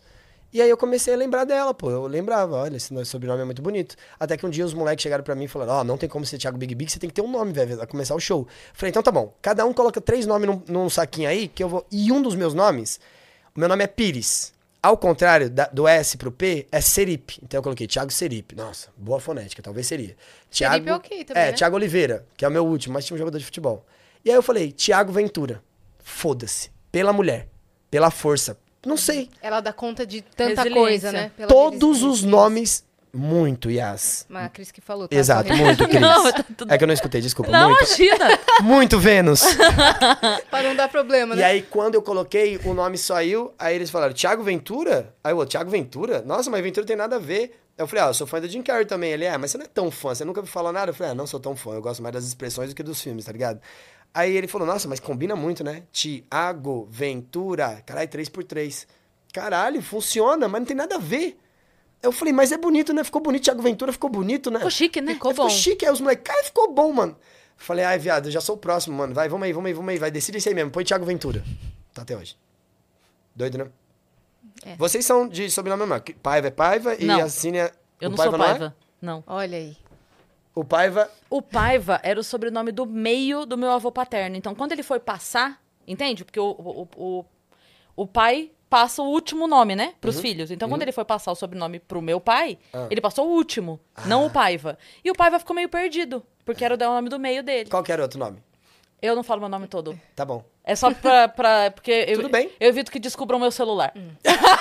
E 0.52 0.62
aí 0.62 0.70
eu 0.70 0.76
comecei 0.76 1.12
a 1.12 1.16
lembrar 1.16 1.42
dela, 1.42 1.74
pô. 1.74 1.90
Eu 1.90 2.06
lembrava, 2.06 2.54
olha, 2.54 2.76
esse 2.76 3.04
sobrenome 3.06 3.42
é 3.42 3.44
muito 3.44 3.60
bonito. 3.60 3.96
Até 4.20 4.36
que 4.36 4.46
um 4.46 4.50
dia 4.50 4.64
os 4.64 4.72
moleques 4.72 5.02
chegaram 5.02 5.24
pra 5.24 5.34
mim 5.34 5.46
e 5.46 5.48
falaram, 5.48 5.72
ó, 5.72 5.84
não 5.84 5.98
tem 5.98 6.08
como 6.08 6.24
ser 6.24 6.38
Thiago 6.38 6.56
Big 6.56 6.72
Big, 6.72 6.88
você 6.92 7.00
tem 7.00 7.10
que 7.10 7.14
ter 7.14 7.22
um 7.22 7.30
nome, 7.30 7.52
velho, 7.52 7.76
vai 7.76 7.88
começar 7.88 8.14
o 8.14 8.20
show. 8.20 8.46
Falei, 8.72 8.90
então 8.90 9.02
tá 9.02 9.10
bom. 9.10 9.34
Cada 9.42 9.66
um 9.66 9.72
coloca 9.72 10.00
três 10.00 10.26
nomes 10.26 10.48
num, 10.48 10.62
num 10.68 10.88
saquinho 10.88 11.28
aí, 11.28 11.48
que 11.48 11.62
eu 11.62 11.68
vou... 11.68 11.84
E 11.90 12.12
um 12.12 12.22
dos 12.22 12.36
meus 12.36 12.54
nomes, 12.54 13.00
o 13.52 13.58
meu 13.58 13.68
nome 13.68 13.82
é 13.82 13.88
Pires. 13.88 14.54
Ao 14.86 14.96
contrário, 14.96 15.50
da- 15.50 15.66
do 15.72 15.88
S 15.88 16.16
pro 16.16 16.30
P, 16.30 16.64
é 16.70 16.80
Seripe. 16.80 17.40
Então 17.42 17.58
eu 17.58 17.62
coloquei 17.62 17.88
Thiago 17.88 18.12
Seripe. 18.12 18.54
Nossa, 18.54 18.88
boa 18.96 19.18
fonética, 19.18 19.60
talvez 19.60 19.84
seria. 19.88 20.16
Seripe 20.48 20.88
é 20.88 20.94
ok 20.94 21.24
também, 21.24 21.42
É, 21.42 21.46
né? 21.46 21.52
Thiago 21.52 21.74
Oliveira, 21.74 22.24
que 22.36 22.44
é 22.44 22.48
o 22.48 22.50
meu 22.52 22.64
último, 22.64 22.94
mas 22.94 23.04
tinha 23.04 23.16
um 23.16 23.18
jogador 23.18 23.36
de 23.38 23.44
futebol. 23.44 23.84
E 24.24 24.30
aí 24.30 24.36
eu 24.36 24.42
falei, 24.42 24.70
Thiago 24.70 25.10
Ventura. 25.12 25.60
Foda-se. 25.98 26.70
Pela 26.92 27.12
mulher. 27.12 27.48
Pela 27.90 28.12
força. 28.12 28.56
Não 28.86 28.96
sei. 28.96 29.28
Ela 29.42 29.60
dá 29.60 29.72
conta 29.72 30.06
de 30.06 30.22
tanta 30.22 30.62
Resiliência. 30.62 30.80
coisa, 30.80 31.12
né? 31.12 31.32
Pela 31.36 31.48
Todos 31.48 32.04
os 32.04 32.22
nomes. 32.22 32.84
Muito, 33.16 33.70
Yas. 33.70 34.26
Mas 34.28 34.44
a 34.44 34.48
Cris 34.48 34.70
que 34.70 34.80
falou. 34.80 35.08
tá? 35.08 35.16
Exato, 35.16 35.48
Correto. 35.48 35.64
muito, 35.64 35.88
Cris. 35.88 36.00
Não, 36.00 36.32
tá 36.32 36.44
tudo- 36.56 36.72
É 36.72 36.76
que 36.78 36.84
eu 36.84 36.86
não 36.88 36.94
escutei, 36.94 37.20
desculpa. 37.20 37.50
Não, 37.50 37.70
muito. 37.70 37.84
imagina. 37.84 38.38
Muito 38.62 38.98
Vênus. 38.98 39.42
pra 40.50 40.62
não 40.62 40.74
dar 40.74 40.88
problema, 40.88 41.34
E 41.34 41.38
né? 41.38 41.44
aí, 41.44 41.62
quando 41.62 41.94
eu 41.94 42.02
coloquei, 42.02 42.58
o 42.64 42.72
nome 42.74 42.96
saiu, 42.98 43.52
aí 43.58 43.74
eles 43.74 43.90
falaram, 43.90 44.14
Thiago 44.14 44.42
Ventura? 44.42 45.14
Aí 45.22 45.32
eu, 45.32 45.46
Thiago 45.46 45.70
Ventura? 45.70 46.22
Nossa, 46.24 46.50
mas 46.50 46.62
Ventura 46.62 46.86
tem 46.86 46.96
nada 46.96 47.16
a 47.16 47.18
ver. 47.18 47.58
Eu 47.76 47.86
falei, 47.86 48.04
ah, 48.04 48.08
eu 48.08 48.14
sou 48.14 48.26
fã 48.26 48.40
do 48.40 48.48
Jim 48.48 48.62
Carrey 48.62 48.86
também. 48.86 49.10
Ele, 49.12 49.24
é, 49.26 49.36
mas 49.36 49.50
você 49.50 49.58
não 49.58 49.64
é 49.66 49.68
tão 49.68 49.90
fã, 49.90 50.14
você 50.14 50.24
nunca 50.24 50.40
me 50.40 50.48
falou 50.48 50.72
nada? 50.72 50.90
Eu 50.90 50.94
falei, 50.94 51.12
ah, 51.12 51.14
não 51.14 51.26
sou 51.26 51.38
tão 51.38 51.54
fã, 51.54 51.72
eu 51.72 51.82
gosto 51.82 52.02
mais 52.02 52.14
das 52.14 52.24
expressões 52.24 52.70
do 52.70 52.74
que 52.74 52.82
dos 52.82 53.00
filmes, 53.00 53.24
tá 53.26 53.32
ligado? 53.32 53.60
Aí 54.14 54.34
ele 54.34 54.48
falou, 54.48 54.66
nossa, 54.66 54.88
mas 54.88 54.98
combina 54.98 55.36
muito, 55.36 55.62
né? 55.62 55.82
Thiago 55.92 56.88
Ventura, 56.90 57.82
caralho, 57.84 58.08
3x3. 58.08 58.86
Caralho, 59.32 59.82
funciona, 59.82 60.48
mas 60.48 60.60
não 60.60 60.66
tem 60.66 60.76
nada 60.76 60.94
a 60.94 60.98
ver. 60.98 61.36
Eu 62.06 62.12
falei, 62.12 62.32
mas 62.32 62.52
é 62.52 62.56
bonito, 62.56 62.94
né? 62.94 63.02
Ficou 63.02 63.20
bonito, 63.20 63.42
Thiago 63.42 63.60
Ventura 63.60 63.92
ficou 63.92 64.08
bonito, 64.08 64.48
né? 64.48 64.58
Ficou 64.58 64.70
chique, 64.70 65.00
né? 65.00 65.14
Ficou 65.14 65.32
Ficou 65.32 65.48
bom. 65.48 65.50
chique, 65.50 65.84
aí 65.84 65.92
os 65.92 66.00
moleques, 66.00 66.22
cara, 66.24 66.44
ficou 66.44 66.72
bom, 66.72 66.92
mano. 66.92 67.16
Falei, 67.56 67.84
ai, 67.84 67.98
viado, 67.98 68.26
eu 68.26 68.30
já 68.30 68.40
sou 68.40 68.54
o 68.54 68.58
próximo, 68.58 68.96
mano. 68.96 69.12
Vai, 69.12 69.28
vamos 69.28 69.44
aí, 69.44 69.52
vamos 69.52 69.66
aí, 69.66 69.74
vamos 69.74 69.88
aí. 69.90 69.98
Vai, 69.98 70.10
decide 70.10 70.38
isso 70.38 70.48
aí 70.48 70.54
mesmo. 70.54 70.70
Põe 70.70 70.84
Thiago 70.84 71.04
Ventura. 71.04 71.42
Tá 71.92 72.02
até 72.02 72.16
hoje. 72.16 72.36
Doido, 73.34 73.58
né? 73.58 73.66
É. 74.64 74.76
Vocês 74.76 75.04
são 75.04 75.26
de 75.26 75.50
sobrenome 75.50 75.84
mesmo. 75.84 76.04
Paiva 76.22 76.46
é 76.46 76.50
Paiva 76.50 76.94
e 76.94 77.04
Não. 77.04 77.20
a 77.20 77.28
Cine 77.28 77.58
é... 77.58 77.72
Eu 78.00 78.08
o 78.08 78.10
não 78.10 78.16
sou 78.16 78.34
é? 78.34 78.38
Paiva. 78.38 78.76
Não. 79.02 79.24
Olha 79.26 79.58
aí. 79.58 79.76
O 80.54 80.64
Paiva... 80.64 81.10
O 81.28 81.42
Paiva 81.42 82.00
era 82.02 82.20
o 82.20 82.24
sobrenome 82.24 82.70
do 82.70 82.86
meio 82.86 83.44
do 83.44 83.58
meu 83.58 83.70
avô 83.70 83.90
paterno. 83.90 84.36
Então, 84.36 84.54
quando 84.54 84.72
ele 84.72 84.82
foi 84.82 85.00
passar, 85.00 85.60
entende? 85.88 86.24
Porque 86.24 86.38
o, 86.38 86.50
o, 86.50 86.88
o, 86.96 87.24
o 87.96 88.06
pai 88.06 88.52
passa 88.68 89.02
o 89.02 89.06
último 89.06 89.46
nome, 89.46 89.74
né? 89.76 89.94
Pros 90.00 90.20
filhos. 90.20 90.50
Então, 90.50 90.68
quando 90.68 90.82
ele 90.82 90.92
foi 90.92 91.04
passar 91.04 91.32
o 91.32 91.34
sobrenome 91.34 91.78
pro 91.78 92.02
meu 92.02 92.20
pai, 92.20 92.58
Ah. 92.72 92.86
ele 92.90 93.00
passou 93.00 93.26
o 93.28 93.30
último, 93.32 93.78
não 94.06 94.26
o 94.26 94.30
Paiva. 94.30 94.78
E 95.04 95.10
o 95.10 95.14
Paiva 95.14 95.38
ficou 95.38 95.54
meio 95.54 95.68
perdido, 95.68 96.22
porque 96.44 96.64
era 96.64 96.74
o 96.74 96.78
nome 96.78 97.08
do 97.08 97.18
meio 97.18 97.42
dele. 97.42 97.70
Qual 97.70 97.82
que 97.82 97.92
era 97.92 98.02
o 98.02 98.04
outro 98.04 98.18
nome? 98.18 98.38
Eu 99.00 99.14
não 99.14 99.22
falo 99.22 99.40
meu 99.40 99.48
nome 99.48 99.66
todo. 99.66 99.98
Tá 100.14 100.24
bom. 100.24 100.42
É 100.64 100.74
só 100.74 100.92
pra. 100.92 101.28
pra 101.28 101.70
porque 101.70 101.92
eu, 102.08 102.16
Tudo 102.16 102.28
bem. 102.28 102.50
eu 102.58 102.68
evito 102.70 102.90
que 102.90 102.98
descubram 102.98 103.38
meu 103.38 103.50
celular. 103.50 103.92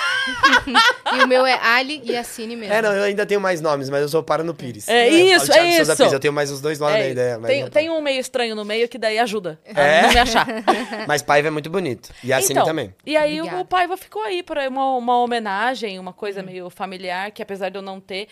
E 1.14 1.22
o 1.22 1.28
meu 1.28 1.46
é 1.46 1.54
Ali 1.62 2.00
e 2.04 2.16
a 2.16 2.24
Cine 2.24 2.56
mesmo. 2.56 2.74
É, 2.74 2.82
não, 2.82 2.92
eu 2.92 3.04
ainda 3.04 3.24
tenho 3.24 3.40
mais 3.40 3.60
nomes, 3.60 3.88
mas 3.88 4.02
eu 4.02 4.08
sou 4.08 4.22
para 4.24 4.42
no 4.42 4.52
Pires. 4.52 4.88
É 4.88 5.08
falo 5.08 5.16
isso, 5.20 5.34
é 5.34 5.38
Souza 5.38 5.68
isso. 5.82 5.96
Pires, 5.96 6.12
Eu 6.12 6.18
tenho 6.20 6.32
mais 6.32 6.50
uns 6.50 6.60
dois 6.60 6.80
nomes 6.80 6.96
É, 6.96 7.02
na 7.04 7.08
ideia. 7.08 7.38
Mas 7.38 7.48
tem, 7.48 7.70
tem 7.70 7.90
um 7.90 8.00
meio 8.00 8.18
estranho 8.20 8.56
no 8.56 8.64
meio 8.64 8.88
que 8.88 8.98
daí 8.98 9.18
ajuda 9.20 9.58
a 9.74 9.80
É? 9.80 10.02
não 10.02 10.08
me 10.10 10.18
achar. 10.18 10.46
Mas 11.06 11.22
Paiva 11.22 11.46
é 11.48 11.50
muito 11.50 11.70
bonito. 11.70 12.12
E 12.24 12.32
a 12.32 12.40
Cine 12.40 12.54
Então, 12.54 12.64
também. 12.66 12.92
E 13.06 13.16
aí 13.16 13.38
Obrigada. 13.40 13.62
o 13.62 13.64
Paiva 13.64 13.96
ficou 13.96 14.22
aí 14.22 14.42
para 14.42 14.68
uma, 14.68 14.96
uma 14.96 15.18
homenagem, 15.22 15.98
uma 15.98 16.12
coisa 16.12 16.40
Hum. 16.42 16.46
meio 16.46 16.70
familiar, 16.70 17.30
que 17.30 17.40
apesar 17.42 17.68
de 17.68 17.78
eu 17.78 17.82
não 17.82 18.00
ter. 18.00 18.26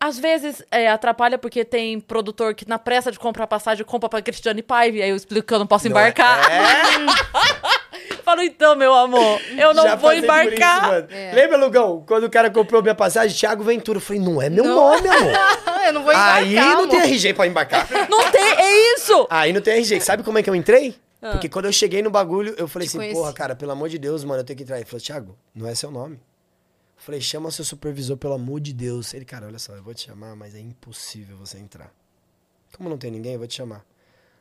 Às 0.00 0.18
vezes 0.18 0.62
é, 0.70 0.88
atrapalha 0.88 1.38
porque 1.38 1.64
tem 1.64 1.98
produtor 1.98 2.54
que 2.54 2.68
na 2.68 2.78
pressa 2.78 3.10
de 3.10 3.18
comprar 3.18 3.46
passagem 3.46 3.84
compra 3.84 4.08
pra 4.08 4.20
Cristiane 4.20 4.62
Paiva, 4.62 4.98
e 4.98 5.02
aí 5.02 5.10
eu 5.10 5.16
explico 5.16 5.46
que 5.46 5.54
eu 5.54 5.58
não 5.58 5.66
posso 5.66 5.88
Não 5.88 5.96
é- 5.96 6.00
embarcar. 6.00 6.50
É, 6.50 6.64
Falo, 8.24 8.42
então, 8.42 8.74
meu 8.74 8.94
amor, 8.94 9.40
eu 9.56 9.74
não 9.74 9.84
Já 9.84 9.94
vou 9.96 10.10
isso, 10.12 10.24
embarcar. 10.24 10.82
mano. 10.88 11.06
É. 11.10 11.32
Lembra, 11.34 11.56
Lugão? 11.58 12.02
Quando 12.06 12.24
o 12.24 12.30
cara 12.30 12.50
comprou 12.50 12.80
minha 12.82 12.94
passagem, 12.94 13.36
Thiago 13.36 13.62
Ventura. 13.62 13.98
Eu 13.98 14.00
falei, 14.00 14.20
não 14.20 14.40
é 14.40 14.48
meu 14.48 14.64
nome, 14.64 15.06
amor. 15.08 15.32
eu 15.86 15.92
não 15.92 16.02
vou 16.02 16.10
embarcar, 16.12 16.36
Aí 16.36 16.54
não 16.54 16.72
amor. 16.84 16.88
tem 16.88 17.00
RG 17.00 17.34
pra 17.34 17.46
embarcar. 17.46 17.86
não 18.08 18.30
tem, 18.30 18.42
é 18.42 18.94
isso! 18.94 19.26
Aí 19.28 19.52
não 19.52 19.60
tem 19.60 19.74
RG. 19.74 20.00
Sabe 20.00 20.22
como 20.22 20.38
é 20.38 20.42
que 20.42 20.48
eu 20.48 20.54
entrei? 20.54 20.94
Ah. 21.20 21.32
Porque 21.32 21.48
quando 21.50 21.66
eu 21.66 21.72
cheguei 21.72 22.02
no 22.02 22.10
bagulho, 22.10 22.54
eu 22.56 22.66
falei 22.66 22.88
Te 22.88 22.90
assim, 22.90 22.98
conheci. 22.98 23.14
porra, 23.14 23.32
cara, 23.34 23.54
pelo 23.54 23.72
amor 23.72 23.88
de 23.90 23.98
Deus, 23.98 24.24
mano, 24.24 24.40
eu 24.40 24.44
tenho 24.44 24.56
que 24.56 24.62
entrar. 24.62 24.76
Ele 24.76 24.86
falou, 24.86 25.00
Thiago, 25.02 25.36
não 25.54 25.68
é 25.68 25.74
seu 25.74 25.90
nome. 25.90 26.18
Falei, 27.04 27.20
chama 27.20 27.50
seu 27.50 27.64
supervisor, 27.64 28.16
pelo 28.16 28.32
amor 28.34 28.60
de 28.60 28.72
Deus. 28.72 29.12
Ele, 29.12 29.24
cara, 29.26 29.46
olha 29.46 29.58
só, 29.58 29.74
eu 29.74 29.82
vou 29.82 29.92
te 29.92 30.06
chamar, 30.06 30.34
mas 30.34 30.54
é 30.54 30.60
impossível 30.60 31.36
você 31.36 31.58
entrar. 31.58 31.92
Como 32.76 32.88
não 32.88 32.96
tem 32.96 33.10
ninguém, 33.10 33.32
eu 33.34 33.38
vou 33.38 33.46
te 33.46 33.54
chamar. 33.54 33.84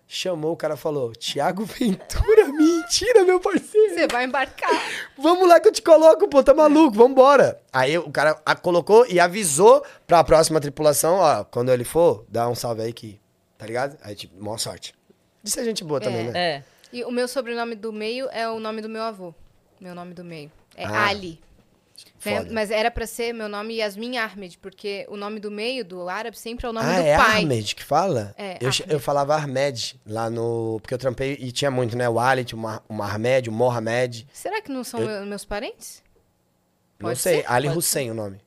Chamou, 0.07 0.53
o 0.53 0.57
cara 0.57 0.75
falou, 0.77 1.11
Thiago 1.13 1.65
Ventura, 1.65 2.45
mentira, 2.53 3.23
meu 3.25 3.39
parceiro. 3.39 3.93
Você 3.95 4.07
vai 4.07 4.25
embarcar. 4.25 4.69
Vamos 5.17 5.47
lá 5.47 5.59
que 5.59 5.67
eu 5.67 5.71
te 5.73 5.81
coloco, 5.81 6.27
pô, 6.27 6.41
tá 6.43 6.53
maluco, 6.53 6.95
vambora. 6.95 7.59
Aí 7.71 7.97
o 7.97 8.09
cara 8.11 8.39
a- 8.45 8.55
colocou 8.55 9.05
e 9.07 9.19
avisou 9.19 9.83
pra 10.07 10.23
próxima 10.23 10.59
tripulação, 10.61 11.15
ó, 11.15 11.43
quando 11.43 11.71
ele 11.71 11.83
for, 11.83 12.25
dá 12.29 12.47
um 12.47 12.55
salve 12.55 12.81
aí 12.81 12.93
que, 12.93 13.19
tá 13.57 13.65
ligado? 13.65 13.97
Aí, 14.03 14.15
tipo, 14.15 14.41
maior 14.41 14.57
sorte. 14.57 14.93
Isso 15.43 15.59
é 15.59 15.63
gente 15.65 15.83
boa 15.83 15.99
também, 15.99 16.27
É. 16.27 16.31
né? 16.31 16.39
É. 16.39 16.63
E 16.93 17.03
o 17.03 17.11
meu 17.11 17.27
sobrenome 17.27 17.75
do 17.75 17.91
meio 17.91 18.29
é 18.31 18.47
o 18.47 18.59
nome 18.59 18.81
do 18.81 18.87
meu 18.87 19.01
avô. 19.03 19.33
Meu 19.81 19.93
nome 19.95 20.13
do 20.13 20.23
meio. 20.23 20.49
É 20.75 20.85
Ah, 20.85 21.07
Ali. 21.07 21.41
Né? 22.25 22.37
foda. 22.39 22.49
Mas 22.53 22.71
era 22.71 22.89
pra 22.91 23.05
ser 23.07 23.33
meu 23.33 23.47
nome 23.49 23.75
Yasmin 23.75 24.17
Ahmed, 24.17 24.57
porque 24.59 25.05
o 25.09 25.17
nome 25.17 25.39
do 25.39 25.49
meio, 25.51 25.83
do 25.83 26.07
árabe, 26.09 26.37
sempre 26.37 26.65
é 26.65 26.69
o 26.69 26.73
nome 26.73 26.87
ah, 26.89 27.01
do 27.01 27.07
é 27.07 27.17
pai. 27.17 27.43
Ahmed 27.43 27.75
que 27.75 27.83
fala? 27.83 28.33
É, 28.37 28.57
eu, 28.61 28.69
Ahmed. 28.69 28.85
eu 28.89 28.99
falava 28.99 29.35
Ahmed 29.35 29.99
lá 30.05 30.29
no... 30.29 30.79
Porque 30.81 30.93
eu 30.93 30.97
trampei 30.97 31.37
e 31.39 31.51
tinha 31.51 31.69
muito, 31.71 31.95
né? 31.97 32.07
O 32.09 32.19
Alit, 32.19 32.53
o, 32.53 32.57
Mar, 32.57 32.83
o 32.87 32.93
Mahmed, 32.93 33.49
o 33.49 33.51
Mohamed. 33.53 34.27
Será 34.33 34.61
que 34.61 34.71
não 34.71 34.83
são 34.83 34.99
Eu- 35.01 35.07
meu- 35.07 35.25
meus 35.25 35.45
parentes? 35.45 36.01
Não 36.99 37.09
Pode 37.09 37.19
sei, 37.19 37.41
ser, 37.41 37.51
Ali 37.51 37.67
pode 37.67 37.79
Hussein 37.79 38.11
o 38.11 38.13
nome. 38.13 38.41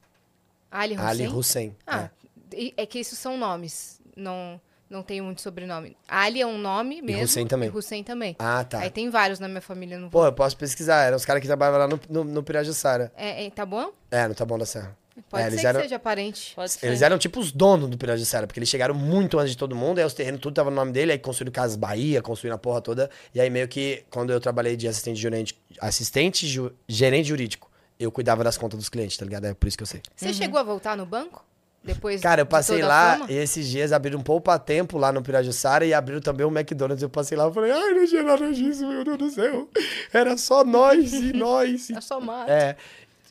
Ali 0.71 0.95
Hussein? 0.95 1.07
Ali 1.09 1.29
Hussein. 1.29 1.77
Ah, 1.87 2.11
e- 2.53 2.75
é 2.77 2.87
que 2.87 2.99
isso 2.99 3.15
são 3.17 3.37
nomes. 3.37 4.01
Não, 4.17 4.61
não 4.89 5.03
tenho 5.03 5.25
muito 5.25 5.41
sobrenome. 5.43 5.97
Ali 6.09 6.41
é 6.41 6.47
um 6.47 6.59
nome 6.59 7.03
mesmo. 7.03 7.23
Hussein 7.25 7.47
também. 7.47 7.69
E 7.69 7.73
Hussein 7.77 8.03
também. 8.05 8.37
Ah, 8.39 8.65
tá. 8.65 8.81
Aí 8.81 8.91
tem 8.91 9.11
vários 9.11 9.39
na 9.41 9.49
minha 9.49 9.61
família. 9.61 9.99
Não 9.99 10.09
Pô, 10.11 10.25
eu 10.25 10.33
posso 10.33 10.57
pesquisar. 10.57 11.03
Eram 11.05 11.17
os 11.17 11.25
caras 11.25 11.41
que 11.41 11.47
trabalhavam 11.47 11.81
lá 11.81 11.89
no, 11.89 12.01
no, 12.09 12.25
no 12.33 12.43
Pirajussara. 12.43 13.13
é, 13.17 13.47
é, 13.47 13.51
tá 13.51 13.67
bom? 13.67 13.91
É, 14.11 14.27
no 14.29 14.35
Taboão 14.35 14.59
da 14.59 14.67
Serra. 14.67 14.97
Pode 15.31 15.45
É, 15.45 15.51
ser 15.51 15.57
que 15.61 15.67
eram- 15.67 15.81
seja 15.81 15.99
parente. 15.99 16.55
Pode 16.55 16.71
ser. 16.73 16.87
Eles 16.87 17.01
eram 17.01 17.17
tipo 17.17 17.41
os 17.41 17.51
donos 17.51 17.89
do 17.89 17.97
Pirajussara, 17.97 18.47
porque 18.47 18.59
eles 18.61 18.69
chegaram 18.69 18.95
muito 18.95 19.39
antes 19.39 19.53
de 19.53 19.57
todo 19.57 19.75
mundo, 19.75 19.99
aí 19.99 20.05
os 20.05 20.13
terrenos 20.13 20.41
tudo 20.43 20.53
tava 20.55 20.69
no 20.69 20.77
nome 20.77 20.93
dele, 20.93 21.13
aí 21.13 21.19
construíram 21.19 21.53
Casas 21.53 21.75
Bahia, 21.75 22.21
construíram 22.21 22.57
a 22.57 22.59
porra 22.59 22.83
toda, 22.83 23.11
e 23.35 23.41
aí 23.41 23.49
meio 23.49 23.67
que, 23.67 24.05
quando 24.11 24.31
eu 24.31 24.39
trabalhei 24.39 24.77
de 24.77 24.87
assistente 24.87 25.19
jurídico, 25.19 25.59
assistente 25.81 26.47
ju- 26.47 26.71
gerente 26.87 27.29
jurídico, 27.29 27.71
eu 27.99 28.13
cuidava 28.13 28.45
das 28.45 28.59
contas 28.59 28.79
dos 28.79 28.91
clientes, 28.91 29.17
tá 29.17 29.25
ligado? 29.25 29.47
É 29.47 29.55
por 29.55 29.67
isso 29.67 29.79
que 29.79 29.83
eu 29.83 29.87
sei. 29.87 30.03
Você 30.15 30.35
chegou 30.35 30.61
a 30.61 30.63
voltar 30.63 30.95
no 30.99 31.07
banco? 31.07 31.43
Depois 31.87 32.21
Cara, 32.21 32.43
eu 32.43 32.47
passei 32.47 32.83
a 32.83 32.87
lá 32.87 33.21
e 33.29 33.35
esses 33.35 33.67
dias 33.69 33.93
abriram 33.93 34.19
um 34.19 34.23
poupa 34.23 34.59
tempo 34.59 34.99
lá 34.99 35.13
no 35.13 35.23
Pirajussara 35.23 35.87
e 35.87 35.95
abriram 35.95 36.21
também 36.21 36.45
um 36.45 36.51
McDonald's. 36.51 37.03
Eu 37.03 37.09
passei 37.09 37.39
lá 37.39 37.49
e 37.49 37.53
falei, 37.55 37.71
ai, 37.71 37.95
não 37.95 38.07
tinha 38.07 38.23
nada 38.23 38.53
disso, 38.53 38.87
meu 38.87 39.05
Deus 39.05 39.17
do 39.19 39.31
céu. 39.31 39.69
Era 40.13 40.37
só 40.37 40.65
nós 40.65 41.13
e 41.13 41.33
nós. 41.37 41.89
É 41.91 42.01
só 42.01 42.21
mato. 42.21 42.51
É. 42.51 42.77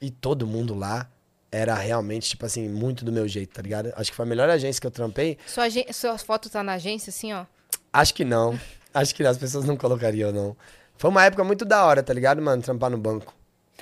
E 0.01 0.09
todo 0.09 0.47
mundo 0.47 0.73
lá 0.73 1.07
era 1.51 1.73
realmente, 1.75 2.29
tipo 2.29 2.45
assim, 2.45 2.67
muito 2.67 3.03
do 3.05 3.11
meu 3.11 3.27
jeito, 3.27 3.53
tá 3.53 3.61
ligado? 3.61 3.93
Acho 3.95 4.09
que 4.11 4.15
foi 4.15 4.25
a 4.25 4.29
melhor 4.29 4.49
agência 4.49 4.79
que 4.81 4.87
eu 4.87 4.91
trampei. 4.91 5.37
Sua, 5.45 5.65
agen- 5.65 5.91
sua 5.93 6.17
foto 6.17 6.49
tá 6.49 6.63
na 6.63 6.73
agência, 6.73 7.09
assim, 7.11 7.33
ó. 7.33 7.45
Acho 7.93 8.13
que 8.13 8.25
não. 8.25 8.59
Acho 8.93 9.13
que 9.13 9.23
as 9.25 9.37
pessoas 9.37 9.65
não 9.65 9.75
colocariam, 9.75 10.31
não. 10.31 10.55
Foi 10.97 11.09
uma 11.09 11.23
época 11.25 11.43
muito 11.43 11.65
da 11.65 11.83
hora, 11.85 12.01
tá 12.01 12.13
ligado, 12.13 12.41
mano? 12.41 12.61
Trampar 12.61 12.89
no 12.89 12.97
banco. 12.97 13.33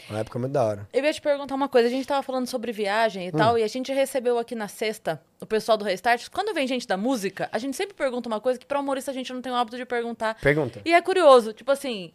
Uma 0.10 0.20
época 0.20 0.40
muito 0.40 0.52
da 0.52 0.64
hora. 0.64 0.90
Eu 0.92 1.04
ia 1.04 1.14
te 1.14 1.22
perguntar 1.22 1.56
uma 1.56 1.70
coisa. 1.70 1.88
A 1.88 1.92
gente 1.92 2.08
tava 2.08 2.22
falando 2.24 2.48
sobre 2.48 2.72
viagem 2.72 3.28
e 3.28 3.32
tal, 3.32 3.58
e 3.58 3.64
a 3.64 3.68
gente 3.68 3.92
recebeu 3.94 4.38
aqui 4.38 4.56
na 4.56 4.68
sexta 4.68 5.22
o 5.40 5.46
pessoal 5.46 5.78
do 5.78 5.86
Restart. 5.86 6.30
Quando 6.30 6.54
vem 6.54 6.68
gente 6.68 6.88
da 6.88 6.98
música, 6.98 7.50
a 7.52 7.58
gente 7.58 7.78
sempre 7.78 7.94
pergunta 7.94 8.28
uma 8.28 8.42
coisa 8.42 8.60
que 8.60 8.66
pra 8.66 8.80
humorista 8.80 9.12
a 9.12 9.14
gente 9.14 9.32
não 9.32 9.42
tem 9.42 9.52
o 9.52 9.56
hábito 9.56 9.78
de 9.78 9.86
perguntar. 9.86 10.36
Pergunta. 10.42 10.82
E 10.84 10.94
é 10.94 11.02
curioso, 11.02 11.54
tipo 11.54 11.72
assim, 11.72 12.12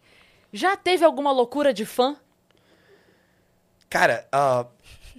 já 0.53 0.77
teve 0.77 1.05
alguma 1.05 1.33
loucura 1.33 1.73
de 1.73 1.85
fã? 1.85 2.17
Cara, 3.89 4.27
ah, 4.31 4.67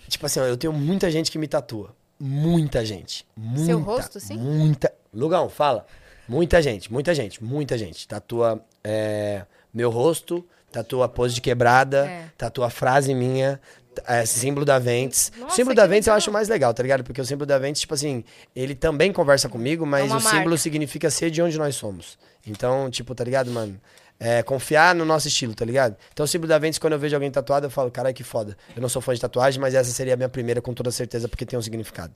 tipo 0.07 0.25
assim, 0.25 0.39
eu 0.39 0.57
tenho 0.57 0.73
muita 0.73 1.09
gente 1.09 1.31
que 1.31 1.37
me 1.37 1.47
tatua. 1.47 1.95
Muita 2.19 2.83
gente. 2.85 3.25
Muita, 3.35 3.65
Seu 3.65 3.79
rosto, 3.79 4.19
sim? 4.19 4.37
Muita. 4.37 4.93
Lugão, 5.13 5.49
fala. 5.49 5.85
Muita 6.27 6.61
gente, 6.61 6.91
muita 6.91 7.15
gente, 7.15 7.43
muita 7.43 7.77
gente. 7.77 8.07
Tatua 8.07 8.63
é, 8.83 9.45
meu 9.73 9.89
rosto, 9.89 10.45
tatua 10.71 11.07
pose 11.09 11.33
de 11.35 11.41
quebrada, 11.41 12.05
É. 12.07 12.25
tatua 12.37 12.69
frase 12.69 13.13
minha, 13.13 13.59
é, 14.07 14.25
símbolo 14.25 14.65
da 14.65 14.79
Ventes. 14.79 15.31
o 15.35 15.41
Nossa, 15.41 15.55
símbolo 15.55 15.75
da 15.75 15.85
Ventes 15.85 16.07
eu 16.07 16.11
legal. 16.11 16.17
acho 16.17 16.31
mais 16.31 16.47
legal, 16.47 16.73
tá 16.73 16.81
ligado? 16.83 17.03
Porque 17.03 17.19
o 17.19 17.25
símbolo 17.25 17.45
da 17.45 17.57
Ventes, 17.57 17.81
tipo 17.81 17.93
assim, 17.93 18.23
ele 18.55 18.75
também 18.75 19.11
conversa 19.11 19.49
comigo, 19.49 19.85
mas 19.85 20.05
uma 20.09 20.17
o 20.17 20.19
símbolo 20.21 20.49
marca. 20.51 20.57
significa 20.57 21.09
ser 21.09 21.29
de 21.31 21.41
onde 21.41 21.57
nós 21.57 21.75
somos. 21.75 22.17
Então, 22.47 22.89
tipo, 22.89 23.13
tá 23.13 23.23
ligado, 23.23 23.51
mano? 23.51 23.79
É, 24.21 24.43
confiar 24.43 24.93
no 24.93 25.05
nosso 25.05 25.27
estilo, 25.29 25.53
tá 25.55 25.63
ligado? 25.63 25.95
Então, 26.13 26.23
o 26.25 26.27
símbolo 26.27 26.49
da 26.49 26.57
Ventes, 26.59 26.77
quando 26.77 26.93
eu 26.93 26.99
vejo 26.99 27.15
alguém 27.15 27.31
tatuado, 27.31 27.65
eu 27.67 27.69
falo, 27.69 27.89
caralho, 27.89 28.13
que 28.13 28.23
foda. 28.23 28.57
Eu 28.75 28.81
não 28.81 28.89
sou 28.89 29.01
fã 29.01 29.13
de 29.13 29.19
tatuagem, 29.21 29.59
mas 29.61 29.73
essa 29.73 29.91
seria 29.91 30.13
a 30.13 30.17
minha 30.17 30.27
primeira, 30.29 30.61
com 30.61 30.73
toda 30.73 30.91
certeza, 30.91 31.27
porque 31.29 31.45
tem 31.45 31.57
um 31.57 31.61
significado. 31.61 32.13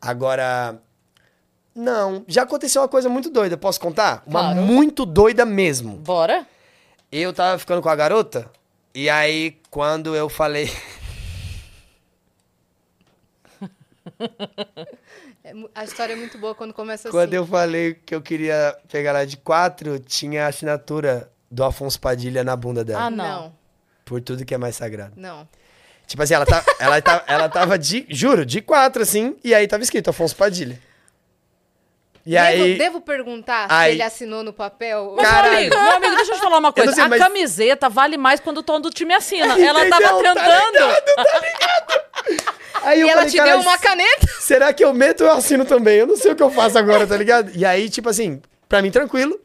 Agora, 0.00 0.78
não. 1.74 2.24
Já 2.28 2.42
aconteceu 2.42 2.82
uma 2.82 2.88
coisa 2.88 3.08
muito 3.08 3.30
doida, 3.30 3.56
posso 3.56 3.80
contar? 3.80 4.22
Uma 4.26 4.54
muito 4.54 5.04
doida 5.06 5.44
mesmo. 5.44 5.96
Bora? 5.96 6.46
Eu 7.12 7.32
tava 7.32 7.58
ficando 7.58 7.82
com 7.82 7.90
a 7.90 7.94
garota, 7.94 8.50
e 8.94 9.08
aí, 9.10 9.58
quando 9.70 10.16
eu 10.16 10.28
falei. 10.28 10.70
É 15.44 15.52
a 15.74 15.82
história 15.84 16.12
é 16.12 16.16
muito 16.16 16.38
boa 16.38 16.54
quando 16.54 16.72
começa 16.72 17.10
Quando 17.10 17.28
assim. 17.30 17.36
eu 17.36 17.44
falei 17.46 17.94
que 17.94 18.14
eu 18.14 18.22
queria 18.22 18.76
pegar 18.88 19.10
ela 19.10 19.26
de 19.26 19.36
quatro, 19.36 19.98
tinha 19.98 20.44
a 20.44 20.48
assinatura 20.48 21.28
do 21.50 21.64
Afonso 21.64 22.00
Padilha 22.00 22.44
na 22.44 22.54
bunda 22.54 22.84
dela. 22.84 23.06
Ah, 23.06 23.10
não. 23.10 23.26
Não, 23.26 23.54
Por 24.04 24.20
tudo 24.20 24.44
que 24.44 24.54
é 24.54 24.58
mais 24.58 24.76
sagrado. 24.76 25.12
não. 25.16 25.48
Tipo 26.06 26.22
assim, 26.22 26.34
ela, 26.34 26.44
tá, 26.46 26.64
ela, 26.78 27.00
tá, 27.02 27.24
ela 27.26 27.48
tava 27.48 27.78
de, 27.78 28.06
juro, 28.08 28.44
de 28.46 28.60
quatro, 28.60 29.02
assim, 29.02 29.36
e 29.42 29.54
aí 29.54 29.66
tava 29.66 29.82
escrito 29.82 30.10
Afonso 30.10 30.36
Padilha. 30.36 30.78
E 32.24 32.30
devo, 32.30 32.62
aí. 32.62 32.78
devo 32.78 33.00
perguntar 33.00 33.66
Aí- 33.68 33.90
se 33.90 33.96
ele 33.96 34.02
assinou 34.02 34.42
no 34.44 34.52
papel? 34.52 35.14
Mas, 35.16 35.28
Caralho. 35.28 35.50
meu 35.50 35.58
amigo, 35.58 35.76
meu 35.82 35.92
amigo, 35.96 36.16
deixa 36.16 36.32
eu 36.32 36.36
te 36.36 36.40
falar 36.42 36.58
uma 36.58 36.72
coisa. 36.72 36.92
sei, 36.92 37.02
a 37.04 37.08
mas- 37.08 37.18
camiseta 37.20 37.88
vale 37.88 38.16
mais 38.16 38.38
quando 38.38 38.58
o 38.58 38.62
tom 38.62 38.80
do 38.80 38.90
time 38.90 39.12
assina. 39.12 39.58
Ela 39.60 39.84
Entendeu? 39.86 39.90
tava 39.90 40.22
Tá 40.22 40.34
tentando. 40.34 40.96
Aí 42.82 43.00
eu 43.00 43.06
E 43.06 43.10
ela 43.10 43.20
falei, 43.20 43.30
te 43.30 43.36
"Caralho, 43.36 43.58
deu 43.60 43.68
uma 43.68 43.78
caneta? 43.78 44.26
Será 44.40 44.72
que 44.72 44.84
eu 44.84 44.92
meto 44.92 45.22
ou 45.22 45.30
eu 45.30 45.36
assino 45.36 45.64
também? 45.64 45.98
Eu 45.98 46.06
não 46.06 46.16
sei 46.16 46.32
o 46.32 46.36
que 46.36 46.42
eu 46.42 46.50
faço 46.50 46.76
agora, 46.78 47.06
tá 47.06 47.16
ligado? 47.16 47.50
E 47.54 47.64
aí, 47.64 47.88
tipo 47.88 48.08
assim, 48.08 48.40
pra 48.68 48.82
mim, 48.82 48.90
tranquilo. 48.90 49.38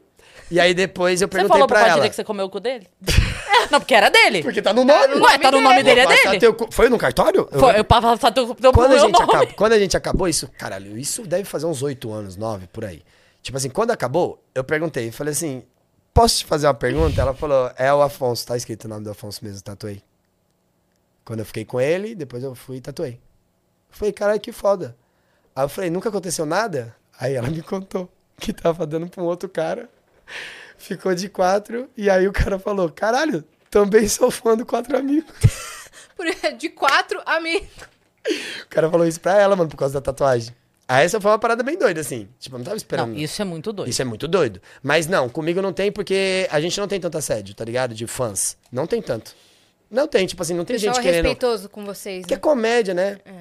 E 0.50 0.58
aí 0.58 0.72
depois 0.72 1.20
eu 1.20 1.28
Você 1.28 1.32
perguntei 1.32 1.52
falou 1.54 1.66
pro 1.66 1.74
pra 1.76 1.84
Padilha 1.84 2.00
ela. 2.02 2.08
que 2.08 2.16
você 2.16 2.24
comeu 2.24 2.46
o 2.46 2.50
cu 2.50 2.58
dele? 2.60 2.86
não, 3.70 3.80
porque 3.80 3.94
era 3.94 4.08
dele. 4.08 4.42
Porque 4.42 4.62
tá 4.62 4.72
no 4.72 4.82
nome. 4.84 5.14
Ué, 5.16 5.38
tá 5.38 5.50
no 5.50 5.60
nome 5.60 5.82
dele, 5.82 6.00
é 6.00 6.06
dele. 6.06 6.38
teu 6.38 6.54
cu- 6.54 6.68
Foi 6.72 6.88
no 6.88 6.96
cartório? 6.96 7.46
Eu- 7.52 7.60
Foi, 7.60 7.78
eu 7.78 7.84
passava 7.84 8.32
teu, 8.32 8.54
teu 8.54 8.72
Quando 8.72 8.86
a, 8.86 8.88
meu 8.94 8.98
gente 9.00 9.12
nome. 9.12 9.24
acabou, 9.30 9.54
quando 9.54 9.72
a 9.74 9.78
gente 9.78 9.96
acabou, 9.96 10.26
isso, 10.28 10.48
caralho, 10.58 10.96
isso 10.98 11.26
deve 11.26 11.44
fazer 11.44 11.66
uns 11.66 11.82
oito 11.82 12.10
anos, 12.12 12.36
nove, 12.36 12.66
por 12.68 12.84
aí. 12.84 13.02
Tipo 13.42 13.56
assim, 13.58 13.68
quando 13.68 13.90
acabou, 13.90 14.42
eu 14.54 14.64
perguntei, 14.64 15.10
falei 15.12 15.32
assim, 15.32 15.62
posso 16.14 16.38
te 16.38 16.44
fazer 16.46 16.66
uma 16.66 16.74
pergunta? 16.74 17.20
Ela 17.20 17.34
falou, 17.34 17.70
é 17.76 17.92
o 17.92 18.00
Afonso, 18.00 18.46
tá 18.46 18.56
escrito 18.56 18.84
o 18.86 18.88
nome 18.88 19.04
do 19.04 19.10
Afonso 19.10 19.44
mesmo, 19.44 19.60
tatuei. 19.62 20.02
Quando 21.24 21.40
eu 21.40 21.44
fiquei 21.46 21.64
com 21.64 21.78
ele, 21.80 22.14
depois 22.14 22.42
eu 22.42 22.54
fui 22.54 22.76
e 22.78 22.80
tatuei. 22.80 23.12
Eu 23.90 23.96
falei, 23.96 24.12
caralho, 24.12 24.40
que 24.40 24.50
foda. 24.50 24.96
Aí 25.54 25.62
eu 25.64 25.68
falei, 25.68 25.90
nunca 25.90 26.08
aconteceu 26.08 26.46
nada? 26.46 26.94
Aí 27.20 27.34
ela 27.34 27.48
me 27.50 27.60
contou 27.62 28.08
que 28.40 28.52
tava 28.52 28.86
dando 28.86 29.08
pra 29.08 29.22
um 29.22 29.26
outro 29.26 29.48
cara, 29.48 29.90
ficou 30.78 31.14
de 31.14 31.28
quatro, 31.28 31.88
e 31.96 32.08
aí 32.10 32.26
o 32.28 32.32
cara 32.32 32.58
falou, 32.58 32.88
caralho, 32.90 33.44
também 33.70 34.06
sou 34.08 34.30
fã 34.30 34.56
do 34.56 34.64
Quatro 34.66 34.96
Amigos. 34.96 35.30
Por- 36.16 36.26
De 36.56 36.68
quatro 36.70 37.20
amigos. 37.26 37.68
O 38.64 38.68
cara 38.68 38.90
falou 38.90 39.06
isso 39.06 39.20
pra 39.20 39.38
ela, 39.40 39.54
mano, 39.54 39.70
por 39.70 39.76
causa 39.76 39.94
da 39.94 40.00
tatuagem. 40.00 40.54
Aí 40.86 41.04
essa 41.04 41.20
foi 41.20 41.30
uma 41.30 41.38
parada 41.38 41.62
bem 41.62 41.78
doida, 41.78 42.00
assim. 42.00 42.28
Tipo, 42.40 42.56
eu 42.56 42.58
não 42.58 42.64
tava 42.64 42.76
esperando. 42.76 43.10
Não, 43.10 43.16
isso 43.16 43.40
é 43.40 43.44
muito 43.44 43.72
doido. 43.72 43.88
Isso 43.90 44.02
é 44.02 44.04
muito 44.04 44.26
doido. 44.26 44.60
Mas 44.82 45.06
não, 45.06 45.28
comigo 45.28 45.60
não 45.62 45.72
tem 45.72 45.92
porque 45.92 46.48
a 46.50 46.60
gente 46.60 46.78
não 46.80 46.88
tem 46.88 46.98
tanto 46.98 47.16
assédio, 47.18 47.54
tá 47.54 47.64
ligado? 47.64 47.94
De 47.94 48.06
fãs. 48.06 48.56
Não 48.72 48.86
tem 48.86 49.00
tanto. 49.02 49.34
Não 49.90 50.08
tem, 50.08 50.26
tipo 50.26 50.42
assim, 50.42 50.54
não 50.54 50.64
tem 50.64 50.76
Pessoal 50.76 50.94
gente 50.94 51.02
querendo. 51.04 51.24
respeitoso 51.26 51.68
com 51.68 51.84
vocês, 51.84 52.24
Que 52.26 52.34
é 52.34 52.36
né? 52.36 52.40
comédia, 52.40 52.94
né? 52.94 53.18
É. 53.24 53.32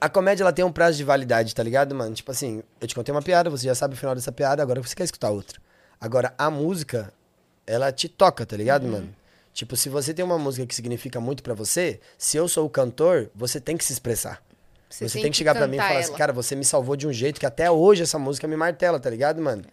A 0.00 0.08
comédia, 0.08 0.42
ela 0.44 0.52
tem 0.52 0.64
um 0.64 0.72
prazo 0.72 0.96
de 0.96 1.04
validade, 1.04 1.54
tá 1.54 1.62
ligado, 1.62 1.94
mano? 1.94 2.14
Tipo 2.14 2.30
assim, 2.30 2.62
eu 2.80 2.86
te 2.88 2.94
contei 2.94 3.12
uma 3.14 3.22
piada, 3.22 3.48
você 3.50 3.66
já 3.66 3.74
sabe 3.74 3.94
o 3.94 3.96
final 3.96 4.14
dessa 4.14 4.32
piada, 4.32 4.62
agora 4.62 4.80
você 4.82 4.94
quer 4.94 5.04
escutar 5.04 5.30
outra. 5.30 5.60
Agora, 6.00 6.34
a 6.38 6.50
música, 6.50 7.12
ela 7.66 7.90
te 7.92 8.08
toca, 8.08 8.46
tá 8.46 8.56
ligado, 8.56 8.84
Uhum. 8.84 8.90
mano? 8.92 9.14
Tipo, 9.52 9.76
se 9.76 9.88
você 9.88 10.14
tem 10.14 10.24
uma 10.24 10.38
música 10.38 10.64
que 10.66 10.74
significa 10.74 11.20
muito 11.20 11.42
pra 11.42 11.52
você, 11.52 11.98
se 12.16 12.36
eu 12.36 12.46
sou 12.46 12.64
o 12.66 12.70
cantor, 12.70 13.28
você 13.34 13.60
tem 13.60 13.76
que 13.76 13.84
se 13.84 13.92
expressar. 13.92 14.40
Você, 14.88 15.20
tem, 15.20 15.30
que 15.30 15.36
chegar 15.36 15.54
pra 15.54 15.66
mim 15.66 15.76
e 15.76 15.80
falar 15.80 15.98
assim, 15.98 16.14
cara, 16.14 16.32
você 16.32 16.54
me 16.54 16.64
salvou 16.64 16.96
de 16.96 17.06
um 17.06 17.12
jeito 17.12 17.38
que 17.38 17.44
até 17.44 17.70
hoje 17.70 18.02
essa 18.02 18.18
música 18.18 18.46
me 18.48 18.56
martela, 18.56 18.98
tá 18.98 19.10
ligado, 19.10 19.40
mano? 19.42 19.64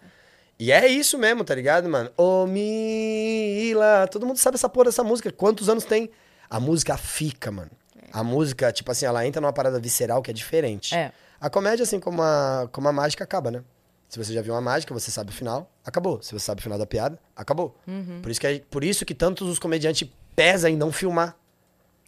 E 0.58 0.72
é 0.72 0.86
isso 0.86 1.16
mesmo, 1.18 1.44
tá 1.44 1.54
ligado, 1.54 1.88
mano? 1.88 2.10
Ô, 2.16 2.46
Mila, 2.46 4.08
todo 4.08 4.26
mundo 4.26 4.38
sabe 4.38 4.56
essa 4.56 4.68
porra 4.68 4.86
dessa 4.86 5.04
música. 5.04 5.30
Quantos 5.30 5.68
anos 5.68 5.84
tem? 5.84 6.10
A 6.50 6.58
música 6.58 6.96
fica, 6.96 7.50
mano. 7.50 7.70
A 8.12 8.24
música, 8.24 8.72
tipo 8.72 8.90
assim, 8.90 9.06
ela 9.06 9.26
entra 9.26 9.40
numa 9.40 9.52
parada 9.52 9.78
visceral 9.78 10.20
que 10.20 10.30
é 10.30 10.34
diferente. 10.34 10.94
É. 10.94 11.12
A 11.40 11.48
comédia, 11.48 11.82
assim 11.82 12.00
como 12.00 12.22
a, 12.22 12.68
como 12.72 12.88
a 12.88 12.92
mágica, 12.92 13.24
acaba, 13.24 13.50
né? 13.50 13.62
Se 14.08 14.18
você 14.18 14.32
já 14.32 14.40
viu 14.42 14.54
uma 14.54 14.60
mágica, 14.60 14.94
você 14.94 15.10
sabe 15.10 15.30
o 15.30 15.34
final, 15.34 15.70
acabou. 15.84 16.22
Se 16.22 16.32
você 16.32 16.44
sabe 16.44 16.60
o 16.60 16.62
final 16.62 16.78
da 16.78 16.86
piada, 16.86 17.18
acabou. 17.34 17.76
Por, 18.22 18.30
isso 18.30 18.40
que, 18.40 18.46
é- 18.46 18.60
por 18.70 18.84
isso 18.84 19.04
que 19.04 19.14
tantos 19.14 19.48
os 19.48 19.58
comediantes 19.58 20.08
pesam 20.34 20.70
em 20.70 20.76
não 20.76 20.92
filmar. 20.92 21.36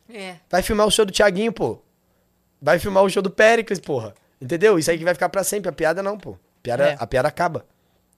É. 0.09 0.37
Vai 0.49 0.63
filmar 0.63 0.87
o 0.87 0.91
show 0.91 1.05
do 1.05 1.13
Thiaguinho, 1.13 1.53
pô. 1.53 1.79
Vai 2.63 2.79
filmar 2.79 3.03
o 3.03 3.11
show 3.11 3.23
do 3.23 3.31
Péricles, 3.31 3.79
porra. 3.81 4.15
Entendeu? 4.41 4.79
Isso 4.79 4.91
aí 4.91 4.97
que 4.99 5.05
vai 5.05 5.15
ficar 5.15 5.29
pra 5.29 5.43
sempre. 5.45 5.69
A 5.69 5.73
piada 5.73 6.03
não, 6.03 6.17
pô. 6.19 6.37
Piada, 6.63 6.91
É. 6.91 6.97
A 6.99 7.07
piada 7.07 7.29
acaba. 7.29 7.67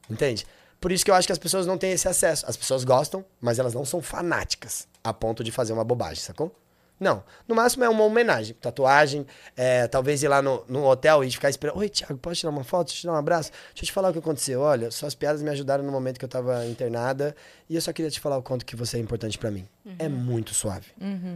Entende? 0.08 0.46
Por 0.80 0.92
isso 0.92 1.04
que 1.04 1.10
eu 1.10 1.14
acho 1.14 1.26
que 1.26 1.32
as 1.32 1.38
pessoas 1.38 1.66
não 1.66 1.76
têm 1.78 1.92
esse 1.92 2.08
acesso. 2.08 2.44
As 2.48 2.56
pessoas 2.56 2.84
gostam, 2.84 3.24
mas 3.40 3.58
elas 3.58 3.74
não 3.74 3.84
são 3.84 4.00
fanáticas 4.02 4.86
a 5.04 5.12
ponto 5.12 5.42
de 5.44 5.50
fazer 5.52 5.72
uma 5.72 5.84
bobagem, 5.84 6.22
sacou? 6.22 6.54
Não. 7.00 7.24
No 7.48 7.54
máximo 7.54 7.82
é 7.82 7.88
uma 7.88 8.04
homenagem. 8.04 8.54
Tatuagem, 8.60 9.26
é, 9.56 9.88
talvez 9.88 10.22
ir 10.22 10.28
lá 10.28 10.42
no, 10.42 10.62
no 10.68 10.84
hotel 10.84 11.24
e 11.24 11.30
ficar 11.30 11.48
esperando. 11.48 11.78
Oi, 11.78 11.88
Thiago, 11.88 12.18
posso 12.18 12.36
tirar 12.40 12.50
uma 12.50 12.62
foto? 12.62 12.88
Deixa 12.88 12.98
eu 12.98 13.00
te 13.00 13.06
dar 13.06 13.12
um 13.14 13.16
abraço? 13.16 13.50
Deixa 13.50 13.82
eu 13.82 13.86
te 13.86 13.92
falar 13.92 14.10
o 14.10 14.12
que 14.12 14.18
aconteceu. 14.18 14.60
Olha, 14.60 14.90
suas 14.90 15.14
piadas 15.14 15.40
me 15.40 15.48
ajudaram 15.48 15.82
no 15.82 15.90
momento 15.90 16.18
que 16.18 16.24
eu 16.26 16.28
tava 16.28 16.66
internada 16.66 17.34
e 17.70 17.74
eu 17.74 17.80
só 17.80 17.90
queria 17.90 18.10
te 18.10 18.20
falar 18.20 18.36
o 18.36 18.42
quanto 18.42 18.66
que 18.66 18.76
você 18.76 18.98
é 18.98 19.00
importante 19.00 19.38
pra 19.38 19.50
mim. 19.50 19.66
É 19.98 20.10
muito 20.10 20.52
suave. 20.52 20.88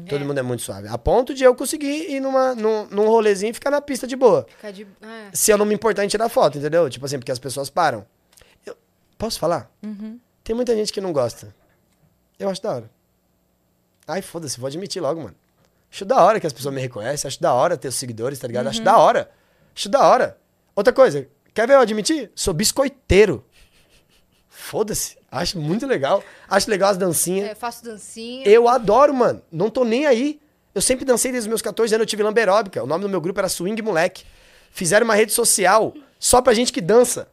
Todo 0.07 0.23
mundo 0.27 0.39
é 0.39 0.43
muito 0.43 0.63
suave. 0.63 0.87
A 0.89 0.99
ponto 0.99 1.33
de 1.33 1.43
eu 1.43 1.55
conseguir 1.55 2.11
ir 2.13 2.21
numa, 2.21 2.55
num, 2.55 2.87
num 2.89 3.09
rolezinho 3.09 3.51
e 3.51 3.55
ficar 3.55 3.71
na 3.71 3.81
pista 3.81 4.07
de 4.07 4.17
boa. 4.17 4.45
Ficar 4.47 4.71
de... 4.71 4.87
Ah, 5.01 5.31
Se 5.33 5.51
eu 5.51 5.57
não 5.57 5.65
me 5.65 5.75
importar 5.75 6.05
em 6.05 6.09
tirar 6.09 6.29
foto, 6.29 6.59
entendeu? 6.59 6.91
Tipo 6.91 7.07
assim, 7.07 7.19
porque 7.19 7.33
as 7.33 7.39
pessoas 7.39 7.71
param. 7.71 8.05
Eu- 8.67 8.77
posso 9.17 9.39
falar? 9.39 9.71
Tem 10.45 10.55
muita 10.55 10.77
gente 10.77 10.93
que 10.93 11.01
não 11.01 11.11
gosta. 11.11 11.55
Eu 12.39 12.51
acho 12.51 12.63
da 12.63 12.71
hora. 12.75 12.91
Ai, 14.07 14.21
foda-se, 14.21 14.61
vou 14.61 14.67
admitir 14.67 15.01
logo, 15.01 15.23
mano. 15.23 15.35
Acho 15.95 16.05
da 16.05 16.21
hora 16.21 16.41
que 16.41 16.47
as 16.47 16.53
pessoas 16.53 16.75
me 16.75 16.81
reconhecem, 16.81 17.29
acho 17.29 17.41
da 17.41 17.55
hora 17.55 17.77
ter 17.77 17.87
os 17.87 17.95
seguidores, 17.95 18.41
tá 18.41 18.49
ligado? 18.49 18.67
Acho 18.67 18.83
da 18.83 18.99
hora. 18.99 19.31
Acho 19.73 19.89
da 19.89 20.05
hora. 20.05 20.37
Outra 20.75 20.93
coisa, 20.93 21.29
quer 21.55 21.69
ver 21.69 21.75
eu 21.75 21.79
admitir? 21.79 22.33
Sou 22.35 22.53
biscoiteiro. 22.53 23.45
Foda-se. 24.49 25.17
Acho 25.31 25.57
muito 25.57 25.87
legal. 25.87 26.21
Acho 26.49 26.69
legal 26.69 26.91
as 26.91 26.97
dancinhas. 26.97 27.49
é, 27.49 27.55
faço 27.55 27.85
dancinha. 27.85 28.45
Eu 28.45 28.67
adoro, 28.67 29.15
mano. 29.15 29.41
Não 29.53 29.71
tô 29.71 29.85
nem 29.85 30.05
aí. 30.05 30.41
Eu 30.75 30.83
sempre 30.83 31.05
dancei 31.05 31.31
desde 31.31 31.47
os 31.47 31.49
meus 31.49 31.63
14 31.63 31.95
anos, 31.95 32.03
eu 32.03 32.09
tive 32.09 32.25
lamberóbica. 32.25 32.83
O 32.83 32.89
nome 32.89 33.03
do 33.03 33.09
meu 33.09 33.21
grupo 33.21 33.39
era 33.39 33.49
Swing 33.49 33.81
Moleque. 33.81 34.25
Fizeram 34.73 35.05
uma 35.05 35.15
rede 35.15 35.31
social 35.31 35.95
só 36.19 36.43
pra 36.43 36.55
gente 36.55 36.73
que 36.73 36.81
dança. 36.81 37.29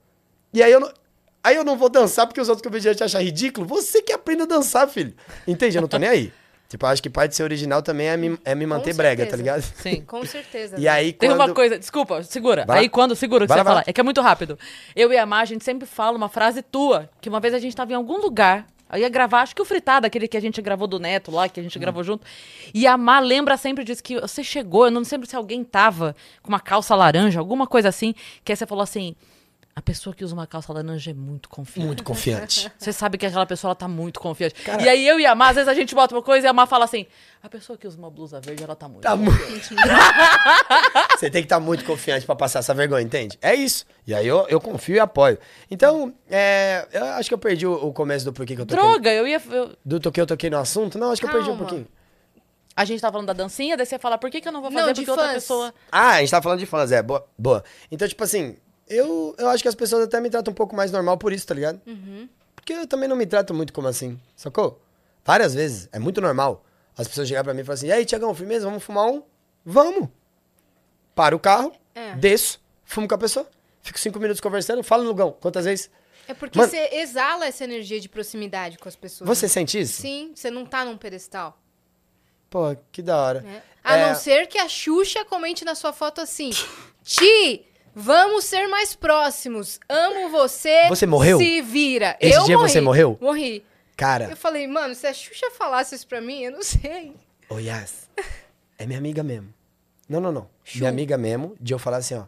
E 0.54 0.62
aí 0.62 0.72
eu 0.72 0.80
não, 0.80 0.94
aí 1.44 1.56
eu 1.56 1.64
não 1.64 1.76
vou 1.76 1.90
dançar 1.90 2.28
porque 2.28 2.40
os 2.40 2.48
outros 2.48 2.64
comediantes 2.64 3.02
acham 3.02 3.22
ridículo. 3.22 3.66
Você 3.66 4.04
que 4.04 4.14
aprenda 4.14 4.44
a 4.44 4.48
dançar, 4.48 4.88
filho. 4.88 5.16
Entende? 5.48 5.80
Eu 5.80 5.82
não 5.82 5.90
tô 5.90 5.98
nem 5.98 6.08
aí. 6.08 6.34
Tipo, 6.72 6.86
acho 6.86 7.04
que 7.04 7.10
parte 7.10 7.32
de 7.32 7.36
ser 7.36 7.44
original 7.44 7.82
também 7.82 8.08
é 8.08 8.16
me, 8.16 8.40
é 8.46 8.56
me 8.56 8.66
manter 8.66 8.94
brega, 8.96 9.26
tá 9.26 9.36
ligado? 9.36 9.62
Sim. 9.76 10.02
Com 10.08 10.24
certeza. 10.26 10.80
E 10.80 10.88
aí, 10.88 11.12
Tem 11.12 11.30
quando... 11.30 11.42
uma 11.42 11.54
coisa, 11.54 11.78
desculpa, 11.78 12.24
segura. 12.24 12.64
Vai. 12.66 12.80
Aí 12.80 12.90
quando, 12.90 13.14
segura 13.14 13.44
o 13.44 13.46
que 13.46 13.50
Vai 13.50 13.58
você 13.58 13.64
vai 13.66 13.72
fala. 13.72 13.80
lá. 13.82 13.84
É 13.86 13.92
que 13.92 14.00
é 14.00 14.04
muito 14.04 14.22
rápido. 14.22 14.58
Eu 14.96 15.12
e 15.12 15.18
a 15.18 15.26
Mar, 15.26 15.42
a 15.42 15.46
gente 15.46 15.66
sempre 15.66 15.86
fala 15.86 16.16
uma 16.16 16.30
frase 16.30 16.62
tua, 16.62 17.10
que 17.20 17.28
uma 17.28 17.42
vez 17.42 17.54
a 17.54 17.60
gente 17.60 17.76
tava 17.76 17.92
em 17.92 17.96
algum 17.96 18.22
lugar, 18.22 18.66
eu 18.90 19.00
ia 19.00 19.10
gravar, 19.10 19.42
acho 19.42 19.54
que 19.54 19.62
o 19.62 19.66
Fritado, 19.66 20.08
aquele 20.08 20.30
que 20.30 20.38
a 20.38 20.42
gente 20.42 20.62
gravou 20.62 20.88
do 20.88 20.98
Neto 20.98 21.30
lá, 21.30 21.50
que 21.50 21.60
a 21.60 21.62
Hum. 21.62 21.66
gente 21.66 21.78
gravou 21.78 22.04
junto. 22.06 22.26
E 22.74 22.88
a 22.88 22.98
Mar 22.98 23.20
lembra 23.22 23.58
sempre 23.58 23.84
disso, 23.84 24.02
que 24.02 24.18
você 24.22 24.42
chegou, 24.42 24.86
eu 24.86 24.92
não 24.92 25.02
lembro 25.10 25.28
se 25.28 25.36
alguém 25.36 25.66
tava 25.66 26.16
com 26.42 26.48
uma 26.50 26.60
calça 26.62 26.96
laranja, 26.96 27.38
alguma 27.38 27.68
coisa 27.68 27.90
assim, 27.90 28.16
que 28.46 28.52
aí 28.54 28.56
você 28.56 28.66
falou 28.66 28.82
assim, 28.84 29.14
a 29.74 29.82
pessoa 29.82 30.14
que 30.14 30.24
usa 30.24 30.34
uma 30.34 30.46
calça 30.46 30.74
laranja 30.74 31.12
é 31.12 31.14
muito 31.14 31.48
confiante. 31.48 31.86
Muito 31.88 32.04
confiante. 32.04 32.70
Você 32.78 32.92
sabe 32.92 33.18
que 33.18 33.26
aquela 33.26 33.46
pessoa 33.46 33.70
ela 33.70 33.76
tá 33.76 33.88
muito 33.88 34.20
confiante. 34.20 34.56
E 34.84 34.90
aí 34.90 35.08
eu 35.08 35.20
e 35.20 35.26
a 35.26 35.34
Mar, 35.34 35.50
às 35.50 35.56
vezes 35.56 35.68
a 35.70 35.74
gente 35.74 35.96
bota 35.96 36.14
uma 36.14 36.22
coisa 36.22 36.46
e 36.46 36.50
a 36.50 36.54
Mar 36.54 36.68
fala 36.68 36.84
assim: 36.86 37.06
a 37.42 37.48
pessoa 37.48 37.78
que 37.78 37.88
usa 37.88 37.98
uma 37.98 38.10
blusa 38.12 38.42
verde, 38.42 38.64
ela 38.64 38.76
tá 38.76 38.88
muito. 38.90 39.02
Tá 39.04 39.18
confiante." 39.18 39.74
muito. 39.74 39.88
Você 41.18 41.30
tem 41.30 41.42
que 41.42 41.46
estar 41.46 41.60
muito 41.60 41.84
confiante 41.86 42.26
pra 42.26 42.36
passar 42.36 42.60
essa 42.60 42.74
vergonha, 42.74 43.02
entende? 43.04 43.38
É 43.42 43.54
isso. 43.56 43.86
E 44.06 44.14
aí 44.14 44.28
eu, 44.28 44.46
eu 44.50 44.60
confio 44.60 44.96
e 44.96 45.00
apoio. 45.00 45.38
Então, 45.70 46.14
é, 46.30 46.88
eu 46.92 47.06
acho 47.06 47.30
que 47.30 47.34
eu 47.34 47.38
perdi 47.38 47.66
o, 47.66 47.74
o 47.74 47.94
começo 47.94 48.26
do 48.26 48.34
porquê 48.34 48.56
que 48.56 48.62
eu 48.62 48.66
toquei. 48.66 48.84
Droga, 48.84 49.10
eu 49.12 49.28
ia. 49.28 49.42
eu- 49.52 49.76
Do 49.86 50.00
toquei, 50.00 50.22
eu 50.22 50.28
toquei 50.28 50.50
no 50.50 50.58
assunto? 50.58 50.98
Não, 51.00 51.12
acho 51.12 51.22
que 51.22 51.28
eu 51.28 51.32
perdi 51.32 51.46
um 51.50 51.54
Calma. 51.54 51.66
pouquinho. 51.66 51.88
A 52.76 52.86
gente 52.86 53.02
tava 53.02 53.12
falando 53.14 53.28
da 53.28 53.34
dancinha, 53.34 53.76
daí 53.78 53.86
você 53.86 54.00
fala, 54.00 54.18
por 54.18 54.30
que, 54.32 54.40
que 54.42 54.48
eu 54.48 54.52
não 54.52 54.62
vou 54.62 54.72
Não, 54.72 54.80
fazer? 54.80 54.94
de 54.94 55.02
Porque 55.02 55.12
outra 55.12 55.26
fãs. 55.28 55.34
pessoa. 55.36 55.74
Ah, 55.92 56.12
a 56.12 56.20
gente 56.22 56.32
tava 56.32 56.42
falando 56.44 56.60
de 56.60 56.66
fãs, 56.66 56.92
é, 56.92 57.02
boa. 57.04 57.28
boa. 57.38 57.64
Então, 57.92 58.08
tipo 58.08 58.24
assim, 58.24 58.56
eu, 58.96 59.36
eu 59.38 59.50
acho 59.50 59.64
que 59.64 59.70
as 59.70 59.76
pessoas 59.76 60.04
até 60.04 60.20
me 60.20 60.30
tratam 60.30 60.52
um 60.52 60.56
pouco 60.56 60.76
mais 60.76 60.92
normal 60.92 61.18
por 61.18 61.32
isso, 61.34 61.46
tá 61.48 61.54
ligado? 61.54 61.80
Porque 62.56 62.74
eu 62.74 62.86
também 62.88 63.08
não 63.10 63.16
me 63.16 63.26
trato 63.26 63.54
muito 63.54 63.74
como 63.74 63.88
assim, 63.88 64.20
sacou? 64.36 64.80
Várias 65.26 65.54
vezes, 65.54 65.90
é 65.92 66.00
muito 66.00 66.20
normal. 66.22 66.64
As 66.98 67.08
pessoas 67.08 67.28
chegarem 67.28 67.46
pra 67.46 67.54
mim 67.54 67.62
e 67.62 67.64
falar 67.64 67.74
assim, 67.76 67.88
e 67.88 67.92
aí, 67.92 68.06
Tiagão, 68.06 68.34
firmeza, 68.36 68.66
vamos 68.66 68.84
fumar 68.84 69.08
um? 69.08 69.24
Vamos. 69.66 70.10
Paro 71.16 71.38
o 71.38 71.40
carro, 71.40 71.72
É. 71.96 72.16
desço, 72.16 72.60
fumo 72.84 73.08
com 73.08 73.16
a 73.16 73.18
pessoa, 73.18 73.48
fico 73.82 74.00
cinco 74.00 74.20
minutos 74.20 74.40
conversando, 74.42 74.84
falo 74.84 75.04
no 75.04 75.10
Lugão, 75.10 75.36
quantas 75.40 75.66
vezes? 75.66 75.90
É 76.28 76.34
porque 76.34 76.58
Mano- 76.58 76.70
você 76.72 76.90
exala 76.94 77.46
essa 77.48 77.64
energia 77.64 78.00
de 78.00 78.08
proximidade 78.08 78.78
com 78.78 78.88
as 78.88 78.96
pessoas. 78.96 79.28
Você 79.28 79.48
sente 79.50 79.80
isso? 79.80 80.02
Sim, 80.02 80.32
você 80.36 80.50
não 80.52 80.66
tá 80.66 80.86
num 80.86 80.98
pedestal. 80.98 81.58
Pô, 82.50 82.76
que 82.92 83.02
da 83.02 83.18
hora. 83.18 83.42
né? 83.42 83.62
A 83.84 83.98
É. 83.98 84.08
não 84.08 84.16
ser 84.16 84.46
que 84.48 84.58
a 84.58 84.68
Xuxa 84.70 85.26
comente 85.26 85.66
na 85.66 85.74
sua 85.74 85.92
foto 85.94 86.22
assim: 86.22 86.52
Ti, 87.04 87.66
vamos 87.96 88.46
ser 88.46 88.68
mais 88.68 88.96
próximos. 88.96 89.80
Amo 89.90 90.30
você. 90.30 90.88
Você 90.90 91.06
morreu? 91.06 91.38
Se 91.38 91.62
vira. 91.62 92.18
Esse 92.20 92.38
eu 92.38 92.46
dia 92.46 92.58
morri. 92.58 92.70
você 92.72 92.82
morreu? 92.82 93.18
Morri. 93.22 93.66
Cara, 93.98 94.30
Eu 94.32 94.38
falei, 94.38 94.66
mano, 94.68 94.96
se 94.96 95.06
a 95.06 95.14
Xuxa 95.14 95.52
falasse 95.52 95.94
isso 95.96 96.08
pra 96.08 96.20
mim, 96.22 96.42
eu 96.44 96.52
não 96.52 96.64
sei. 96.64 97.14
Ô, 97.50 97.60
Yas, 97.60 98.10
é 98.80 98.86
minha 98.86 98.98
amiga 98.98 99.22
mesmo. 99.22 99.54
Não, 100.10 100.20
não, 100.20 100.32
não. 100.32 100.50
Minha 100.76 100.90
amiga 100.90 101.18
mesmo, 101.18 101.56
de 101.60 101.74
eu 101.74 101.80
falar 101.80 101.98
assim, 101.98 102.16
ó. 102.16 102.24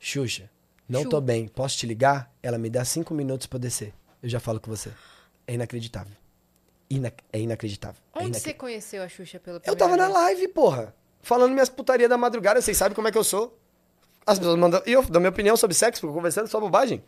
Xuxa, 0.00 0.48
não 0.88 1.02
Chu. 1.02 1.08
tô 1.10 1.20
bem, 1.20 1.46
posso 1.48 1.76
te 1.76 1.86
ligar? 1.86 2.32
Ela 2.42 2.56
me 2.56 2.70
dá 2.70 2.84
cinco 2.84 3.12
minutos 3.12 3.46
pra 3.46 3.56
eu 3.56 3.60
descer. 3.60 3.92
Eu 4.22 4.28
já 4.28 4.40
falo 4.40 4.58
com 4.58 4.70
você. 4.70 4.90
É 5.46 5.54
inacreditável. 5.54 6.14
Ina- 6.90 7.12
é 7.32 7.38
inacreditável. 7.40 8.00
É 8.14 8.18
Onde 8.18 8.28
inac- 8.28 8.42
você 8.42 8.54
conheceu 8.54 9.02
a 9.02 9.08
Xuxa 9.08 9.38
pela 9.38 9.58
Eu 9.58 9.60
primeira 9.60 9.78
tava 9.84 9.96
na 9.96 10.04
vez? 10.06 10.14
live, 10.38 10.48
porra. 10.48 10.94
Falando 11.20 11.52
minhas 11.52 11.68
putaria 11.68 12.08
da 12.08 12.16
madrugada, 12.16 12.62
vocês 12.62 12.76
sabem 12.76 12.94
como 12.94 13.06
é 13.08 13.12
que 13.12 13.18
eu 13.18 13.24
sou. 13.24 13.58
As 14.28 14.38
pessoas 14.38 14.58
mandam. 14.58 14.82
E 14.84 14.92
eu 14.92 15.02
dou 15.04 15.22
minha 15.22 15.30
opinião 15.30 15.56
sobre 15.56 15.74
sexo, 15.74 16.06
conversando 16.06 16.48
só 16.48 16.60
bobagem. 16.60 17.02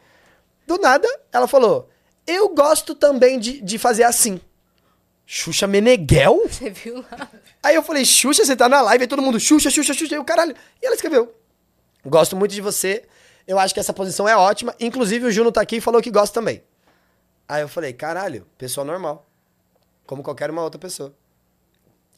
Do 0.67 0.79
nada, 0.79 1.07
ela 1.31 1.47
falou: 1.47 1.91
Eu 2.27 2.49
gosto 2.49 2.95
também 2.95 3.39
de, 3.39 3.61
de 3.61 3.79
fazer 3.79 4.05
assim. 4.05 4.41
Xuxa 5.27 5.67
Meneghel? 5.67 6.45
Você 6.49 6.71
viu 6.71 7.05
lá? 7.11 7.31
Aí 7.63 7.75
eu 7.75 7.83
falei, 7.83 8.07
Xuxa, 8.07 8.43
você 8.43 8.57
tá 8.57 8.71
na 8.71 8.81
live, 8.81 9.05
aí 9.05 9.07
todo 9.07 9.21
mundo, 9.21 9.39
Xuxa, 9.39 9.69
Xuxa, 9.71 9.93
Xuxa, 9.93 10.15
aí 10.15 10.19
o 10.19 10.25
caralho. 10.25 10.57
E 10.83 10.87
ela 10.87 10.95
escreveu, 10.95 11.33
gosto 12.05 12.35
muito 12.35 12.53
de 12.53 12.63
você, 12.63 13.05
eu 13.47 13.59
acho 13.59 13.75
que 13.75 13.79
essa 13.79 13.93
posição 13.93 14.27
é 14.27 14.35
ótima, 14.35 14.75
inclusive 14.81 15.27
o 15.27 15.31
Juno 15.31 15.53
tá 15.53 15.61
aqui 15.61 15.77
e 15.77 15.81
falou 15.81 16.01
que 16.01 16.11
gosta 16.11 16.41
também. 16.41 16.65
Aí 17.47 17.61
eu 17.61 17.69
falei, 17.69 17.93
caralho, 17.93 18.47
pessoa 18.57 18.83
normal, 18.83 19.29
como 20.07 20.23
qualquer 20.23 20.51
uma 20.51 20.63
outra 20.63 20.81
pessoa. 20.81 21.15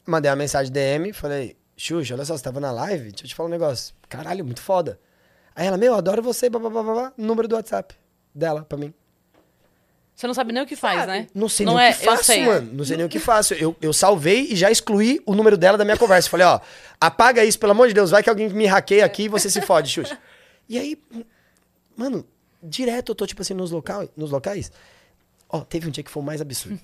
Mandei 0.07 0.31
uma 0.31 0.37
mensagem 0.37 0.71
DM, 0.71 1.11
falei, 1.11 1.57
Xuxa, 1.75 2.13
olha 2.13 2.25
só, 2.25 2.37
você 2.37 2.43
tava 2.43 2.59
na 2.59 2.71
live, 2.71 3.11
deixa 3.11 3.25
eu 3.25 3.27
te 3.27 3.35
falar 3.35 3.49
um 3.49 3.51
negócio, 3.51 3.93
caralho, 4.07 4.45
muito 4.45 4.61
foda. 4.61 4.99
Aí 5.55 5.67
ela, 5.67 5.77
meu, 5.77 5.93
adoro 5.93 6.21
você, 6.21 6.49
blá, 6.49 6.59
blá, 6.59 6.69
blá, 6.69 6.83
blá, 6.83 6.93
blá, 6.93 7.13
número 7.17 7.47
do 7.47 7.55
WhatsApp 7.55 7.95
dela 8.33 8.63
pra 8.63 8.77
mim. 8.77 8.93
Você 10.15 10.27
não 10.27 10.33
sabe 10.33 10.53
nem 10.53 10.61
o 10.61 10.65
que 10.65 10.75
faz, 10.75 11.07
né? 11.07 11.27
Não 11.33 11.49
sei 11.49 11.65
Não 11.65 11.75
nem 11.75 11.87
é, 11.87 11.89
o 11.89 11.93
que 11.93 12.05
faço, 12.05 12.39
mano. 12.41 12.73
Não 12.73 12.85
sei 12.85 12.97
nem 12.97 13.05
o 13.05 13.09
que 13.09 13.19
faço. 13.19 13.53
Eu, 13.55 13.75
eu 13.81 13.91
salvei 13.91 14.47
e 14.51 14.55
já 14.55 14.69
excluí 14.69 15.19
o 15.25 15.33
número 15.33 15.57
dela 15.57 15.77
da 15.77 15.83
minha 15.83 15.97
conversa. 15.97 16.29
Falei, 16.29 16.45
ó, 16.45 16.59
apaga 17.01 17.43
isso, 17.43 17.57
pelo 17.57 17.71
amor 17.71 17.87
de 17.87 17.95
Deus. 17.95 18.11
Vai 18.11 18.21
que 18.21 18.29
alguém 18.29 18.47
me 18.49 18.67
hackeia 18.67 19.03
aqui 19.03 19.23
e 19.23 19.27
você 19.27 19.49
se 19.49 19.61
fode, 19.61 19.89
Xuxa. 19.89 20.17
E 20.69 20.77
aí, 20.77 21.01
mano, 21.97 22.25
direto 22.61 23.11
eu 23.11 23.15
tô, 23.15 23.25
tipo 23.25 23.41
assim, 23.41 23.55
nos, 23.55 23.71
local, 23.71 24.07
nos 24.15 24.29
locais. 24.29 24.71
Ó, 25.53 25.61
teve 25.61 25.87
um 25.87 25.91
dia 25.91 26.03
que 26.03 26.09
foi 26.09 26.23
o 26.23 26.25
mais 26.25 26.41
absurdo. 26.41 26.79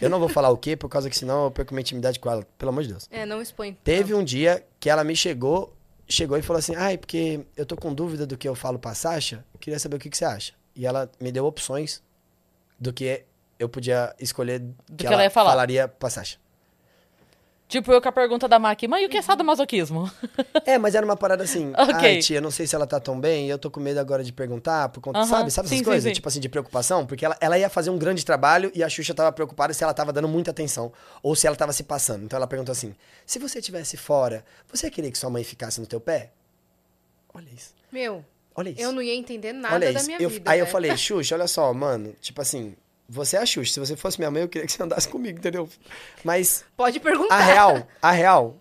Eu 0.00 0.08
não 0.08 0.18
vou 0.18 0.30
falar 0.30 0.48
o 0.48 0.56
quê, 0.56 0.74
por 0.74 0.88
causa 0.88 1.10
que 1.10 1.16
senão 1.16 1.44
eu 1.44 1.50
perco 1.50 1.74
minha 1.74 1.82
intimidade 1.82 2.18
com 2.18 2.30
ela. 2.30 2.42
Pelo 2.56 2.70
amor 2.70 2.82
de 2.82 2.88
Deus. 2.88 3.06
É, 3.10 3.26
não 3.26 3.42
expõe. 3.42 3.76
Teve 3.84 4.14
um 4.14 4.24
dia 4.24 4.64
que 4.80 4.88
ela 4.88 5.04
me 5.04 5.14
chegou, 5.14 5.76
chegou 6.08 6.38
e 6.38 6.40
falou 6.42 6.58
assim: 6.58 6.74
ai, 6.74 6.96
porque 6.96 7.44
eu 7.54 7.66
tô 7.66 7.76
com 7.76 7.92
dúvida 7.92 8.26
do 8.26 8.38
que 8.38 8.48
eu 8.48 8.54
falo 8.54 8.78
pra 8.78 8.94
Sasha, 8.94 9.44
queria 9.60 9.78
saber 9.78 9.96
o 9.96 9.98
que, 9.98 10.08
que 10.08 10.16
você 10.16 10.24
acha. 10.24 10.54
E 10.74 10.86
ela 10.86 11.10
me 11.20 11.30
deu 11.30 11.44
opções 11.44 12.02
do 12.80 12.94
que 12.94 13.24
eu 13.58 13.68
podia 13.68 14.14
escolher 14.18 14.62
que, 14.96 15.04
que 15.04 15.06
ela 15.06 15.22
ia 15.22 15.30
falar. 15.30 15.50
falaria 15.50 15.86
pra 15.86 16.08
Sasha. 16.08 16.38
Tipo 17.74 17.90
eu 17.92 18.00
com 18.00 18.08
a 18.08 18.12
pergunta 18.12 18.46
da 18.46 18.56
Maqui, 18.56 18.86
mãe, 18.86 19.04
o 19.04 19.08
que 19.08 19.16
é 19.16 19.22
sadomasoquismo? 19.22 20.08
É, 20.64 20.78
mas 20.78 20.94
era 20.94 21.04
uma 21.04 21.16
parada 21.16 21.42
assim. 21.42 21.72
Ok. 21.76 21.94
Ai, 21.94 22.18
tia, 22.18 22.40
não 22.40 22.50
sei 22.50 22.66
se 22.68 22.74
ela 22.76 22.86
tá 22.86 23.00
tão 23.00 23.18
bem, 23.20 23.46
e 23.48 23.50
eu 23.50 23.58
tô 23.58 23.68
com 23.70 23.80
medo 23.80 23.98
agora 23.98 24.22
de 24.22 24.32
perguntar, 24.32 24.88
por 24.90 25.00
conta, 25.00 25.18
Aham, 25.18 25.26
sabe? 25.28 25.50
Sabe 25.50 25.66
essas 25.66 25.78
sim, 25.78 25.84
coisas? 25.84 26.04
sim. 26.08 26.14
Tipo 26.14 26.28
assim, 26.28 26.38
de 26.40 26.48
preocupação? 26.48 27.04
Porque 27.04 27.24
ela, 27.24 27.36
ela 27.40 27.58
ia 27.58 27.68
fazer 27.68 27.90
um 27.90 27.98
grande 27.98 28.24
trabalho 28.24 28.70
e 28.74 28.82
a 28.82 28.88
Xuxa 28.88 29.12
tava 29.12 29.32
preocupada 29.32 29.74
se 29.74 29.82
ela 29.82 29.92
tava 29.92 30.12
dando 30.12 30.28
muita 30.28 30.52
atenção 30.52 30.92
ou 31.22 31.34
se 31.34 31.46
ela 31.48 31.56
tava 31.56 31.72
se 31.72 31.82
passando. 31.82 32.24
Então 32.24 32.36
ela 32.36 32.46
perguntou 32.46 32.70
assim: 32.72 32.94
se 33.26 33.38
você 33.40 33.58
estivesse 33.58 33.96
fora, 33.96 34.44
você 34.72 34.86
ia 34.86 34.90
querer 34.92 35.10
que 35.10 35.18
sua 35.18 35.28
mãe 35.28 35.42
ficasse 35.42 35.80
no 35.80 35.86
teu 35.86 36.00
pé? 36.00 36.30
Olha 37.34 37.48
isso. 37.54 37.74
Meu, 37.92 38.24
Olha 38.54 38.70
isso. 38.70 38.80
eu 38.80 38.92
não 38.92 39.02
ia 39.02 39.14
entender 39.14 39.52
nada 39.52 39.74
Olha 39.74 39.92
da 39.92 39.98
isso. 39.98 40.06
minha 40.06 40.20
Eu- 40.22 40.30
vida. 40.30 40.48
aí 40.50 40.58
eu 40.60 40.64
velho. 40.64 40.72
falei, 40.72 40.94
Xuxa, 40.96 41.34
olha 41.34 41.48
só, 41.48 41.74
mano, 41.74 42.14
tipo 42.20 42.40
assim, 42.40 42.74
você 43.08 43.36
é 43.36 43.40
a 43.40 43.46
Xuxa. 43.46 43.74
Se 43.74 43.80
você 43.80 43.96
fosse 43.96 44.18
minha 44.18 44.30
mãe, 44.30 44.42
eu 44.42 44.48
queria 44.48 44.66
que 44.66 44.72
você 44.72 44.82
andasse 44.82 45.08
comigo, 45.08 45.38
entendeu? 45.38 45.68
Mas 46.22 46.64
Pode 46.76 47.00
perguntar. 47.00 47.34
a 47.36 47.40
real, 47.40 47.88
a 48.00 48.10
real, 48.10 48.56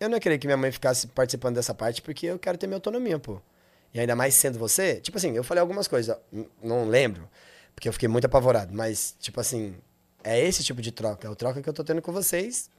eu 0.00 0.08
não 0.08 0.16
ia 0.16 0.20
querer 0.20 0.38
que 0.38 0.46
minha 0.46 0.56
mãe 0.56 0.70
ficasse 0.72 1.06
participando 1.08 1.56
dessa 1.56 1.74
parte 1.74 2.02
porque 2.02 2.26
eu 2.26 2.38
quero 2.38 2.58
ter 2.58 2.66
minha 2.66 2.76
autonomia, 2.76 3.18
pô. 3.18 3.40
E 3.94 4.00
ainda 4.00 4.16
mais 4.16 4.34
sendo 4.34 4.58
você, 4.58 4.96
tipo 4.96 5.18
assim, 5.18 5.36
eu 5.36 5.44
falei 5.44 5.60
algumas 5.60 5.86
coisas, 5.86 6.16
não 6.62 6.88
lembro, 6.88 7.28
porque 7.74 7.88
eu 7.88 7.92
fiquei 7.92 8.08
muito 8.08 8.24
apavorado, 8.24 8.72
mas, 8.72 9.14
tipo 9.20 9.38
assim, 9.38 9.76
é 10.24 10.40
esse 10.40 10.64
tipo 10.64 10.80
de 10.80 10.90
troca. 10.90 11.26
É 11.26 11.30
o 11.30 11.36
troca 11.36 11.60
que 11.60 11.68
eu 11.68 11.72
tô 11.72 11.84
tendo 11.84 12.00
com 12.00 12.12
vocês, 12.12 12.70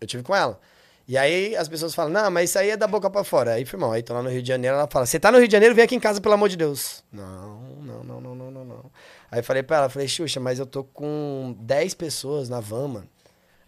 eu 0.00 0.06
tive 0.06 0.22
com 0.22 0.34
ela. 0.34 0.58
E 1.06 1.18
aí 1.18 1.54
as 1.54 1.68
pessoas 1.68 1.94
falam, 1.94 2.10
não, 2.12 2.30
mas 2.30 2.48
isso 2.50 2.58
aí 2.58 2.70
é 2.70 2.76
da 2.76 2.86
boca 2.86 3.10
pra 3.10 3.22
fora. 3.22 3.52
Aí, 3.52 3.62
irmão, 3.62 3.92
aí 3.92 4.02
tô 4.02 4.14
lá 4.14 4.22
no 4.22 4.30
Rio 4.30 4.40
de 4.40 4.48
Janeiro, 4.48 4.76
ela 4.76 4.88
fala, 4.90 5.04
você 5.04 5.20
tá 5.20 5.30
no 5.30 5.38
Rio 5.38 5.46
de 5.46 5.52
Janeiro, 5.52 5.74
vem 5.74 5.84
aqui 5.84 5.94
em 5.94 6.00
casa, 6.00 6.20
pelo 6.20 6.34
amor 6.34 6.48
de 6.48 6.56
Deus. 6.56 7.04
Não, 7.12 7.58
não, 7.82 8.02
não, 8.04 8.20
não, 8.20 8.34
não, 8.34 8.50
não, 8.50 8.64
não. 8.64 8.90
Aí 9.30 9.42
falei 9.42 9.62
pra 9.62 9.76
ela, 9.78 9.88
falei, 9.90 10.08
Xuxa, 10.08 10.40
mas 10.40 10.58
eu 10.58 10.64
tô 10.66 10.82
com 10.82 11.54
10 11.60 11.92
pessoas 11.94 12.48
na 12.48 12.58
van, 12.60 12.88
mano. 12.88 13.08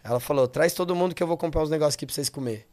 Ela 0.03 0.19
falou, 0.19 0.47
traz 0.47 0.73
todo 0.73 0.95
mundo 0.95 1.13
que 1.13 1.21
eu 1.21 1.27
vou 1.27 1.37
comprar 1.37 1.61
uns 1.61 1.69
negócios 1.69 1.95
aqui 1.95 2.05
pra 2.05 2.15
vocês 2.15 2.29
comer. 2.29 2.65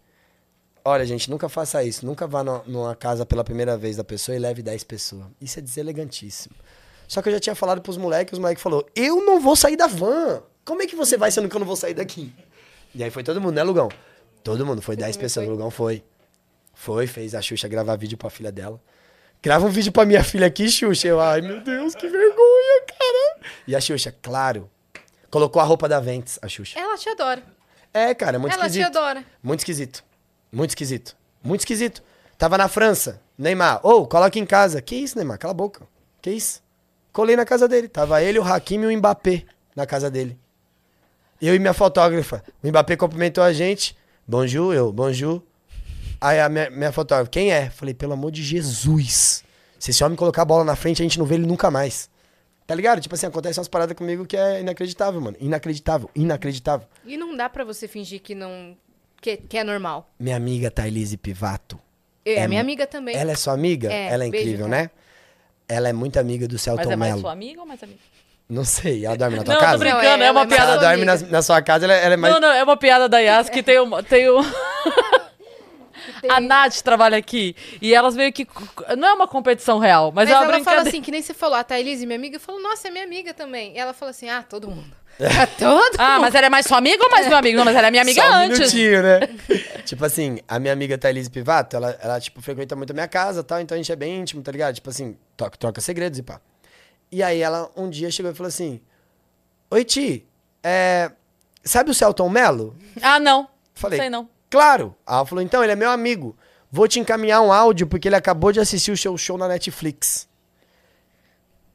Olha, 0.84 1.04
gente, 1.04 1.30
nunca 1.30 1.48
faça 1.48 1.82
isso. 1.82 2.04
Nunca 2.06 2.26
vá 2.26 2.44
no- 2.44 2.62
numa 2.66 2.94
casa 2.94 3.24
pela 3.26 3.42
primeira 3.42 3.76
vez 3.76 3.96
da 3.96 4.04
pessoa 4.04 4.36
e 4.36 4.38
leve 4.38 4.62
10 4.62 4.84
pessoas. 4.84 5.24
Isso 5.40 5.58
é 5.58 5.62
deselegantíssimo. 5.62 6.54
Só 7.08 7.20
que 7.20 7.28
eu 7.28 7.32
já 7.32 7.40
tinha 7.40 7.54
falado 7.54 7.80
pros 7.82 7.96
moleques, 7.96 8.32
os 8.34 8.38
moleques 8.38 8.62
falaram, 8.62 8.84
eu 8.94 9.24
não 9.24 9.40
vou 9.40 9.56
sair 9.56 9.76
da 9.76 9.86
van. 9.86 10.42
Como 10.64 10.80
é 10.82 10.86
que 10.86 10.96
você 10.96 11.16
vai 11.18 11.30
sendo 11.30 11.48
que 11.48 11.56
eu 11.56 11.60
não 11.60 11.66
vou 11.66 11.76
sair 11.76 11.94
daqui? 11.94 12.32
E 12.94 13.02
aí 13.02 13.10
foi 13.10 13.22
todo 13.22 13.40
mundo, 13.40 13.54
né, 13.54 13.62
Lugão? 13.62 13.88
Todo 14.44 14.64
mundo, 14.64 14.80
foi 14.82 14.94
10 14.94 15.16
também 15.16 15.24
pessoas. 15.24 15.46
O 15.46 15.48
foi? 15.48 15.52
Lugão 15.56 15.70
foi. 15.70 16.04
Foi, 16.74 17.06
fez 17.06 17.34
a 17.34 17.40
Xuxa 17.42 17.66
gravar 17.66 17.96
vídeo 17.96 18.16
pra 18.18 18.28
filha 18.30 18.52
dela. 18.52 18.80
Grava 19.42 19.66
um 19.66 19.70
vídeo 19.70 19.90
pra 19.90 20.04
minha 20.04 20.22
filha 20.22 20.46
aqui, 20.46 20.68
Xuxa. 20.68 21.08
Eu, 21.08 21.20
ai, 21.20 21.40
meu 21.40 21.60
Deus, 21.62 21.94
que 21.94 22.06
vergonha, 22.08 22.82
cara. 22.86 23.40
E 23.66 23.74
a 23.74 23.80
Xuxa, 23.80 24.14
claro, 24.22 24.70
colocou 25.30 25.60
a 25.60 25.64
roupa 25.64 25.88
da 25.88 25.98
Ventes, 25.98 26.38
a 26.42 26.48
Xuxa. 26.48 26.78
Ela 26.78 26.96
te 26.96 27.08
adora. 27.08 27.42
É, 27.92 28.14
cara, 28.14 28.38
muito 28.38 28.52
Ela 28.52 28.64
te 28.64 28.78
esquisito. 28.78 28.86
adora. 28.96 29.24
Muito 29.42 29.60
esquisito. 29.60 30.04
Muito 30.52 30.70
esquisito. 30.70 31.16
Muito 31.42 31.60
esquisito. 31.60 32.02
Tava 32.36 32.58
na 32.58 32.68
França. 32.68 33.20
Neymar, 33.38 33.80
ô, 33.86 34.06
coloca 34.06 34.38
em 34.38 34.46
casa. 34.46 34.80
Que 34.82 34.96
isso, 34.96 35.16
Neymar? 35.16 35.38
Cala 35.38 35.52
a 35.52 35.54
boca. 35.54 35.86
Que 36.20 36.30
isso? 36.30 36.62
Colei 37.12 37.36
na 37.36 37.44
casa 37.44 37.68
dele. 37.68 37.88
Tava 37.88 38.22
ele, 38.22 38.38
o 38.38 38.42
Hakimi 38.42 38.84
e 38.84 38.94
o 38.94 38.98
Mbappé 38.98 39.44
na 39.76 39.86
casa 39.86 40.10
dele. 40.10 40.38
Eu 41.40 41.54
e 41.54 41.58
minha 41.58 41.72
fotógrafa. 41.74 42.42
O 42.62 42.68
Mbappé 42.68 42.96
cumprimentou 42.96 43.42
a 43.44 43.52
gente. 43.52 43.96
Bonjour, 44.26 44.74
eu, 44.74 44.92
bonjour. 44.92 45.42
Aí 46.20 46.40
a 46.40 46.48
minha, 46.48 46.70
minha 46.70 46.92
fotógrafa, 46.92 47.30
quem 47.30 47.52
é? 47.52 47.68
Falei, 47.68 47.92
pelo 47.92 48.14
amor 48.14 48.30
de 48.30 48.42
Jesus. 48.42 49.44
Se 49.78 49.90
esse 49.90 50.02
homem 50.02 50.16
colocar 50.16 50.42
a 50.42 50.44
bola 50.46 50.64
na 50.64 50.74
frente, 50.74 51.02
a 51.02 51.04
gente 51.04 51.18
não 51.18 51.26
vê 51.26 51.34
ele 51.34 51.46
nunca 51.46 51.70
mais. 51.70 52.08
Tá 52.66 52.74
ligado? 52.74 53.00
Tipo 53.02 53.14
assim, 53.14 53.26
acontece 53.26 53.58
umas 53.58 53.68
paradas 53.68 53.94
comigo 53.94 54.24
que 54.24 54.36
é 54.36 54.60
inacreditável, 54.60 55.20
mano. 55.20 55.36
Inacreditável, 55.38 56.08
inacreditável. 56.14 56.88
E 57.04 57.16
não 57.18 57.36
dá 57.36 57.50
pra 57.50 57.62
você 57.64 57.86
fingir 57.86 58.22
que 58.22 58.34
não. 58.34 58.74
que, 59.20 59.36
que 59.36 59.58
é 59.58 59.64
normal. 59.64 60.10
Minha 60.18 60.36
amiga 60.36 60.70
Thailise 60.70 61.18
Pivato. 61.18 61.78
Eu, 62.24 62.38
É 62.38 62.48
minha 62.48 62.62
amiga 62.62 62.86
também. 62.86 63.14
Ela 63.14 63.32
é 63.32 63.36
sua 63.36 63.52
amiga? 63.52 63.92
É, 63.92 64.06
ela 64.06 64.24
é 64.24 64.30
beijo, 64.30 64.46
incrível, 64.46 64.70
cara. 64.70 64.82
né? 64.84 64.90
Ela 65.68 65.90
é 65.90 65.92
muito 65.92 66.18
amiga 66.18 66.48
do 66.48 66.58
Celton 66.58 66.84
Mas 66.84 66.90
é 66.92 66.96
mais 66.96 67.10
Mello. 67.10 67.20
sua 67.20 67.32
amiga 67.32 67.60
ou 67.60 67.66
mais 67.66 67.82
amiga? 67.82 68.00
Não 68.48 68.64
sei, 68.64 69.06
ela 69.06 69.16
dorme 69.16 69.36
na 69.38 69.42
tua 69.44 69.54
Não, 69.54 69.60
tô 69.60 69.66
casa? 69.66 69.78
brincando, 69.78 70.02
Não, 70.18 70.24
é, 70.24 70.26
é- 70.26 70.30
uma 70.30 70.40
ela 70.40 70.42
é 70.42 70.46
piada. 70.56 70.72
Ela 70.72 70.80
dorme 70.80 71.04
na, 71.04 71.16
na 71.16 71.42
sua 71.42 71.62
casa, 71.62 71.86
ela, 71.86 71.94
ela 71.94 72.14
é 72.14 72.16
mais. 72.16 72.34
Não, 72.34 72.40
não, 72.40 72.48
é 72.52 72.62
uma 72.62 72.76
piada 72.76 73.08
da 73.08 73.18
Yas 73.18 73.48
que 73.48 73.62
tem 73.62 73.80
uma. 73.80 74.02
Tem 74.02 74.30
um... 74.30 74.40
Tem- 76.20 76.30
A 76.30 76.40
Nath 76.40 76.80
trabalha 76.82 77.16
aqui 77.16 77.56
e 77.80 77.94
elas 77.94 78.14
meio 78.14 78.32
que. 78.32 78.46
Não 78.96 79.08
é 79.08 79.12
uma 79.14 79.26
competição 79.26 79.78
real, 79.78 80.12
mas, 80.14 80.28
Mas 80.28 80.36
é 80.36 80.40
uma 80.40 80.54
ela 80.56 80.64
fala 80.64 80.82
assim, 80.82 81.00
que 81.00 81.10
nem 81.10 81.22
você 81.22 81.32
falou, 81.32 81.56
a 81.56 81.64
Thailise, 81.64 82.04
minha 82.06 82.18
amiga, 82.18 82.38
falou, 82.38 82.60
nossa, 82.62 82.88
é 82.88 82.90
minha 82.90 83.04
amiga 83.04 83.32
também. 83.32 83.74
E 83.74 83.78
ela 83.78 83.92
fala 83.94 84.10
assim, 84.10 84.28
ah, 84.28 84.42
todo 84.42 84.68
mundo. 84.68 84.84
Ah, 85.20 85.46
todo 85.46 85.94
Ah, 85.98 86.12
mundo. 86.14 86.20
mas 86.22 86.34
ela 86.34 86.46
é 86.46 86.50
mais 86.50 86.66
sua 86.66 86.78
amiga 86.78 87.02
ou 87.04 87.10
mais 87.10 87.26
meu 87.28 87.36
amigo? 87.38 87.56
Não, 87.56 87.64
mas 87.64 87.76
ela 87.76 87.86
é 87.86 87.90
minha 87.90 88.02
amiga 88.04 88.20
Só 88.20 88.28
um 88.28 88.32
antes. 88.34 88.58
minutinho, 88.58 89.02
né? 89.02 89.20
tipo 89.86 90.04
assim, 90.04 90.40
a 90.48 90.58
minha 90.58 90.72
amiga 90.72 90.98
Thailise 90.98 91.30
Pivato, 91.30 91.76
ela, 91.76 91.96
ela, 92.02 92.20
tipo, 92.20 92.42
frequenta 92.42 92.74
muito 92.76 92.90
a 92.90 92.94
minha 92.94 93.08
casa 93.08 93.40
e 93.40 93.44
tal, 93.44 93.60
então 93.60 93.74
a 93.74 93.78
gente 93.78 93.90
é 93.92 93.96
bem 93.96 94.20
íntimo, 94.20 94.42
tá 94.42 94.50
ligado? 94.52 94.74
Tipo 94.74 94.90
assim, 94.90 95.16
troca, 95.36 95.56
troca 95.56 95.80
segredos 95.80 96.18
e 96.18 96.22
pá. 96.22 96.40
E 97.14 97.22
aí 97.22 97.40
ela 97.40 97.70
um 97.76 97.88
dia 97.88 98.10
chegou 98.10 98.32
e 98.32 98.34
falou 98.34 98.48
assim: 98.48 98.80
Oi, 99.70 99.84
Ti, 99.84 100.26
é, 100.64 101.12
sabe 101.62 101.88
o 101.88 101.94
Celton 101.94 102.28
Mello? 102.28 102.76
Ah, 103.00 103.20
não. 103.20 103.48
Falei, 103.72 103.98
Não 103.98 104.02
sei 104.02 104.10
não. 104.10 104.28
Claro. 104.50 104.96
Aí 105.06 105.14
ela 105.14 105.24
falou, 105.24 105.40
então, 105.40 105.62
ele 105.62 105.72
é 105.72 105.76
meu 105.76 105.90
amigo. 105.90 106.36
Vou 106.72 106.88
te 106.88 106.98
encaminhar 106.98 107.40
um 107.40 107.52
áudio 107.52 107.86
porque 107.86 108.08
ele 108.08 108.16
acabou 108.16 108.50
de 108.50 108.58
assistir 108.58 108.90
o 108.90 108.96
seu 108.96 109.16
show 109.16 109.38
na 109.38 109.46
Netflix. 109.46 110.28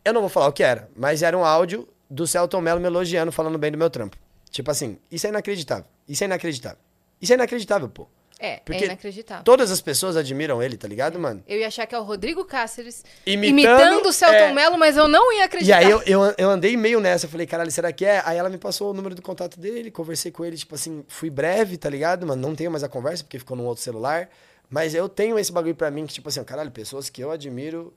Eu 0.04 0.12
não 0.12 0.20
vou 0.20 0.30
falar 0.30 0.48
o 0.48 0.52
que 0.52 0.62
era, 0.62 0.90
mas 0.94 1.24
era 1.24 1.38
um 1.38 1.46
áudio 1.46 1.88
do 2.10 2.28
Celton 2.28 2.60
Mello 2.60 2.82
me 2.82 2.88
elogiando, 2.88 3.32
falando 3.32 3.58
bem 3.58 3.72
do 3.72 3.78
meu 3.78 3.90
trampo. 3.90 4.18
Tipo 4.52 4.72
assim, 4.72 5.00
isso 5.10 5.26
é 5.26 5.30
inacreditável. 5.30 5.86
Isso 6.06 6.22
é 6.22 6.28
inacreditável. 6.28 6.80
Isso 7.22 7.32
é 7.32 7.36
inacreditável, 7.36 7.88
pô. 7.88 8.10
É, 8.42 8.62
Porque 8.64 8.84
é 8.84 8.86
inacreditável. 8.86 9.44
Todas 9.44 9.70
as 9.70 9.82
pessoas 9.82 10.16
admiram 10.16 10.64
ele, 10.64 10.78
tá 10.78 10.88
ligado, 10.88 11.20
mano? 11.20 11.44
Eu 11.46 11.60
ia 11.60 11.68
achar 11.68 11.86
que 11.86 11.94
é 11.94 12.00
o 12.00 12.04
Rodrigo 12.04 12.46
Cáceres 12.46 13.04
Imitando, 13.26 13.60
imitando, 13.60 14.06
o 14.08 14.14
Celton 14.14 14.36
é. 14.38 14.54
Mello, 14.54 14.78
mas 14.78 14.96
eu 14.96 15.10
não 15.10 15.34
ia 15.34 15.40
E 15.40 15.44
acreditar. 15.44 15.78
aí 15.80 15.90
eu, 15.90 16.02
eu, 16.04 16.34
eu 16.38 16.50
andei 16.50 16.78
meio 16.78 17.02
nessa, 17.02 17.26
eu 17.26 17.30
falei, 17.30 17.46
caralho, 17.46 17.70
será 17.70 17.92
que 17.92 18.06
é? 18.06 18.22
Aí 18.24 18.38
ela 18.38 18.50
me 18.50 18.58
passou 18.58 18.92
o 18.92 18.94
número 18.94 19.14
do 19.14 19.22
contato 19.22 19.60
dele, 19.60 19.92
conversei 19.92 20.32
com 20.32 20.46
ele, 20.46 20.56
tipo 20.56 20.74
assim, 20.74 21.04
fui 21.10 21.30
breve, 21.30 21.78
tá 21.78 21.90
ligado, 21.90 22.26
mano? 22.26 22.42
Não 22.42 22.56
tenho 22.56 22.72
mais 22.72 22.82
a 22.82 22.88
conversa, 22.88 23.26
porque 23.26 23.38
ficou 23.40 23.58
num 23.58 23.66
outro 23.66 23.84
celular. 23.84 24.30
Mas 24.70 24.96
eu 24.96 25.10
tenho 25.10 25.38
esse 25.38 25.52
bagulho 25.52 25.76
pra 25.76 25.92
mim, 25.92 26.06
que 26.06 26.14
tipo 26.14 26.30
assim, 26.30 26.42
caralho, 26.46 26.72
pessoas 26.72 27.10
que 27.10 27.22
eu 27.22 27.32
admiro... 27.32 27.94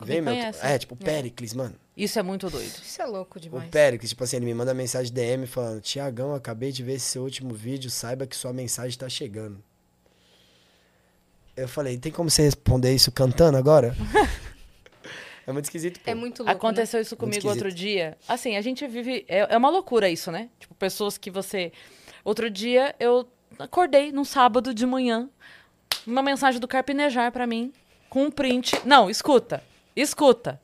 Vem, 0.00 0.20
meu... 0.20 0.32
É, 0.62 0.78
tipo, 0.78 0.94
o 0.94 0.96
Pericles, 0.96 1.54
mano. 1.54 1.74
Isso 1.98 2.16
é 2.16 2.22
muito 2.22 2.48
doido. 2.48 2.80
Isso 2.80 3.02
é 3.02 3.04
louco 3.04 3.38
O 3.38 3.40
demais. 3.40 3.68
Pericles, 3.70 4.10
tipo 4.10 4.22
assim, 4.22 4.36
ele 4.36 4.46
me 4.46 4.54
manda 4.54 4.72
mensagem 4.72 5.12
DM 5.12 5.48
falando, 5.48 5.80
Tiagão, 5.80 6.32
acabei 6.32 6.70
de 6.70 6.84
ver 6.84 6.92
esse 6.92 7.06
seu 7.06 7.24
último 7.24 7.52
vídeo, 7.52 7.90
saiba 7.90 8.24
que 8.24 8.36
sua 8.36 8.52
mensagem 8.52 8.96
tá 8.96 9.08
chegando. 9.08 9.60
Eu 11.56 11.66
falei, 11.66 11.98
tem 11.98 12.12
como 12.12 12.30
você 12.30 12.42
responder 12.42 12.94
isso 12.94 13.10
cantando 13.10 13.58
agora? 13.58 13.96
é 15.44 15.50
muito 15.50 15.64
esquisito, 15.64 15.98
pô. 15.98 16.08
É 16.08 16.14
muito 16.14 16.44
louco, 16.44 16.56
Aconteceu 16.56 17.00
isso 17.00 17.16
Muito 17.16 17.32
comigo 17.32 17.48
outro 17.48 17.72
dia. 17.72 18.16
Assim, 18.28 18.56
a 18.56 18.60
gente 18.60 18.86
vive. 18.86 19.24
É, 19.26 19.52
é 19.52 19.56
uma 19.56 19.68
loucura 19.68 20.08
isso, 20.08 20.30
né? 20.30 20.50
Tipo, 20.60 20.76
pessoas 20.76 21.18
que 21.18 21.32
você. 21.32 21.72
Outro 22.24 22.48
dia 22.48 22.94
eu 23.00 23.28
acordei 23.58 24.12
num 24.12 24.24
sábado 24.24 24.72
de 24.72 24.86
manhã. 24.86 25.28
Uma 26.06 26.22
mensagem 26.22 26.60
do 26.60 26.68
Carpinejar 26.68 27.32
pra 27.32 27.44
mim. 27.44 27.72
Com 28.08 28.26
um 28.26 28.30
print. 28.30 28.80
Não, 28.84 29.10
escuta. 29.10 29.64
Escuta. 29.96 30.60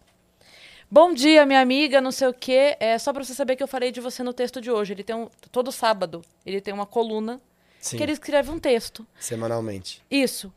Bom 0.91 1.13
dia, 1.13 1.45
minha 1.45 1.61
amiga, 1.61 2.01
não 2.01 2.13
sei 2.13 2.29
o 2.29 2.35
quê. 2.35 2.77
É 2.79 2.99
só 2.99 3.13
pra 3.13 3.25
você 3.25 3.35
saber 3.35 3.57
que 3.57 3.63
eu 3.63 3.69
falei 3.69 3.91
de 3.91 4.01
você 4.01 4.23
no 4.23 4.33
texto 4.33 4.61
de 4.61 4.71
hoje. 4.71 4.93
Ele 4.93 5.03
tem 5.03 5.17
um. 5.17 5.29
Todo 5.51 5.73
sábado, 5.73 6.23
ele 6.47 6.61
tem 6.61 6.73
uma 6.73 6.87
coluna 6.87 7.41
Sim, 7.81 7.97
que 7.97 8.03
ele 8.03 8.13
escreve 8.13 8.51
um 8.51 8.59
texto. 8.59 9.07
semanalmente. 9.19 10.03
Isso. 10.11 10.53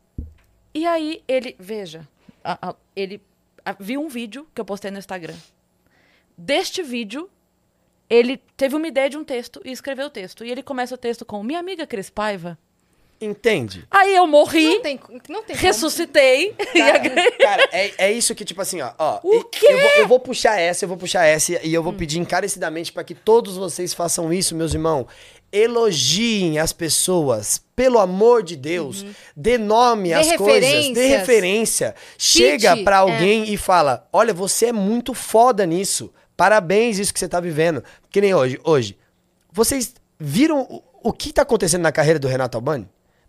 E 0.74 0.86
aí 0.86 1.24
ele, 1.28 1.56
veja, 1.58 2.08
a- 2.44 2.70
a- 2.70 2.76
ele 2.96 3.22
a- 3.66 3.76
viu 3.80 4.02
um 4.02 4.08
vídeo 4.08 4.48
que 4.54 4.62
eu 4.62 4.66
postei 4.66 4.92
no 4.92 5.00
Instagram. 5.00 5.36
Deste 6.38 6.84
vídeo, 6.84 7.28
ele 8.08 8.38
teve 8.56 8.76
uma 8.76 8.88
ideia 8.88 9.10
de 9.10 9.18
um 9.18 9.24
texto 9.24 9.60
e 9.66 9.72
escreveu 9.72 10.06
o 10.06 10.10
texto. 10.12 10.46
E 10.46 10.52
ele 10.52 10.62
começa 10.62 10.94
o 10.94 10.98
texto 10.98 11.26
com 11.26 11.42
Minha 11.42 11.60
amiga 11.60 11.88
Cris 11.88 12.12
Paiva. 12.12 12.58
Entende? 13.20 13.84
Aí 13.90 14.16
eu 14.16 14.28
morri, 14.28 14.76
Não 14.76 14.82
tem, 14.82 15.00
não 15.28 15.44
tem 15.44 15.56
ressuscitei. 15.56 16.54
Cara, 16.78 17.00
cara, 17.40 17.70
é, 17.72 17.94
é 17.98 18.12
isso 18.12 18.36
que, 18.36 18.46
tipo 18.46 18.62
assim, 18.62 18.80
ó. 18.82 18.92
ó 18.98 19.20
O 19.24 19.44
quê? 19.46 19.66
Eu 19.68 19.80
vou, 19.80 19.90
eu 19.92 20.08
vou 20.08 20.20
puxar 20.20 20.60
essa, 20.60 20.86
eu 20.86 20.90
vou 20.90 20.98
puxar 20.98 21.26
essa 21.26 21.60
e 21.66 21.74
eu 21.74 21.82
vou 21.82 21.94
pedir 21.94 22.20
encarecidamente 22.20 22.92
pra 22.92 23.04
que 23.04 23.16
todos 23.16 23.58
vocês 23.58 23.94
façam 23.94 24.32
isso, 24.32 24.56
meus 24.56 24.74
irmãos. 24.74 25.08
Elogiem 25.52 26.60
as 26.60 26.72
pessoas, 26.74 27.62
pelo 27.76 27.98
amor 27.98 28.44
de 28.44 28.56
Deus. 28.56 29.06
Dê 29.36 29.58
nome 29.58 30.10
Dê 30.10 30.14
às 30.14 30.36
coisas, 30.36 30.94
dê 30.94 31.08
referência. 31.08 31.96
Chega 32.18 32.72
Cite, 32.74 32.84
pra 32.84 32.98
é. 32.98 33.00
alguém 33.00 33.52
e 33.52 33.58
fala: 33.58 34.08
olha, 34.14 34.34
você 34.34 34.68
é 34.68 34.74
muito 34.74 35.14
foda 35.14 35.66
nisso. 35.66 36.14
Parabéns, 36.36 37.00
isso 37.00 37.14
que 37.14 37.20
você 37.20 37.28
tá 37.28 37.40
vivendo. 37.40 37.84
Que 38.12 38.22
nem 38.22 38.36
hoje. 38.36 38.60
Hoje, 38.64 38.98
vocês 39.52 39.96
viram 40.20 40.62
o, 40.62 40.84
o 41.02 41.14
que 41.14 41.34
tá 41.34 41.42
acontecendo 41.42 41.82
na 41.82 41.92
carreira 41.92 42.20
do 42.20 42.28
Renato 42.28 42.58
Albani? 42.58 42.88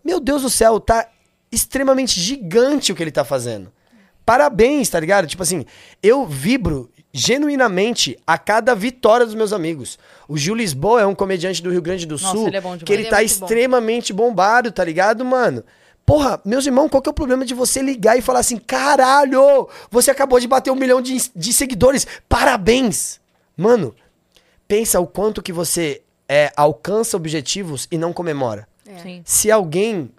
Meu 0.08 0.20
Deus 0.20 0.40
do 0.40 0.48
céu, 0.48 0.80
tá 0.80 1.06
extremamente 1.52 2.18
gigante 2.18 2.90
o 2.90 2.94
que 2.94 3.02
ele 3.02 3.10
tá 3.10 3.26
fazendo. 3.26 3.70
Parabéns, 4.24 4.88
tá 4.88 4.98
ligado? 4.98 5.26
Tipo 5.26 5.42
assim, 5.42 5.66
eu 6.02 6.24
vibro 6.24 6.90
genuinamente 7.12 8.18
a 8.26 8.38
cada 8.38 8.74
vitória 8.74 9.26
dos 9.26 9.34
meus 9.34 9.52
amigos. 9.52 9.98
O 10.26 10.38
Gil 10.38 10.54
Lisboa 10.54 11.02
é 11.02 11.06
um 11.06 11.14
comediante 11.14 11.62
do 11.62 11.70
Rio 11.70 11.82
Grande 11.82 12.06
do 12.06 12.14
Nossa, 12.14 12.30
Sul 12.30 12.46
ele 12.46 12.56
é 12.56 12.60
bom 12.62 12.78
que 12.78 12.90
ele, 12.90 13.02
Ele 13.02 13.08
é 13.08 13.10
tá 13.10 13.16
bom. 13.18 13.22
extremamente 13.22 14.10
bombado, 14.10 14.72
tá 14.72 14.82
ligado, 14.82 15.22
mano? 15.26 15.62
Porra, 16.06 16.40
meus 16.42 16.64
irmãos, 16.64 16.88
qual 16.88 17.02
que 17.02 17.08
é 17.10 17.12
o 17.12 17.14
problema 17.14 17.44
de 17.44 17.52
você 17.52 17.82
ligar 17.82 18.16
e 18.16 18.22
falar 18.22 18.38
assim, 18.38 18.56
caralho, 18.56 19.68
você 19.90 20.10
acabou 20.10 20.40
de 20.40 20.48
bater 20.48 20.70
um 20.70 20.74
milhão 20.74 21.02
de, 21.02 21.30
de 21.36 21.52
seguidores, 21.52 22.06
parabéns! 22.26 23.20
Mano, 23.54 23.94
pensa 24.66 25.00
o 25.00 25.06
quanto 25.06 25.42
que 25.42 25.52
você 25.52 26.00
é, 26.26 26.50
alcança 26.56 27.14
objetivos 27.14 27.86
e 27.92 27.98
não 27.98 28.14
comemora. 28.14 28.66
É. 28.98 29.02
Sim. 29.02 29.22
Se 29.24 29.50
alguém 29.50 30.10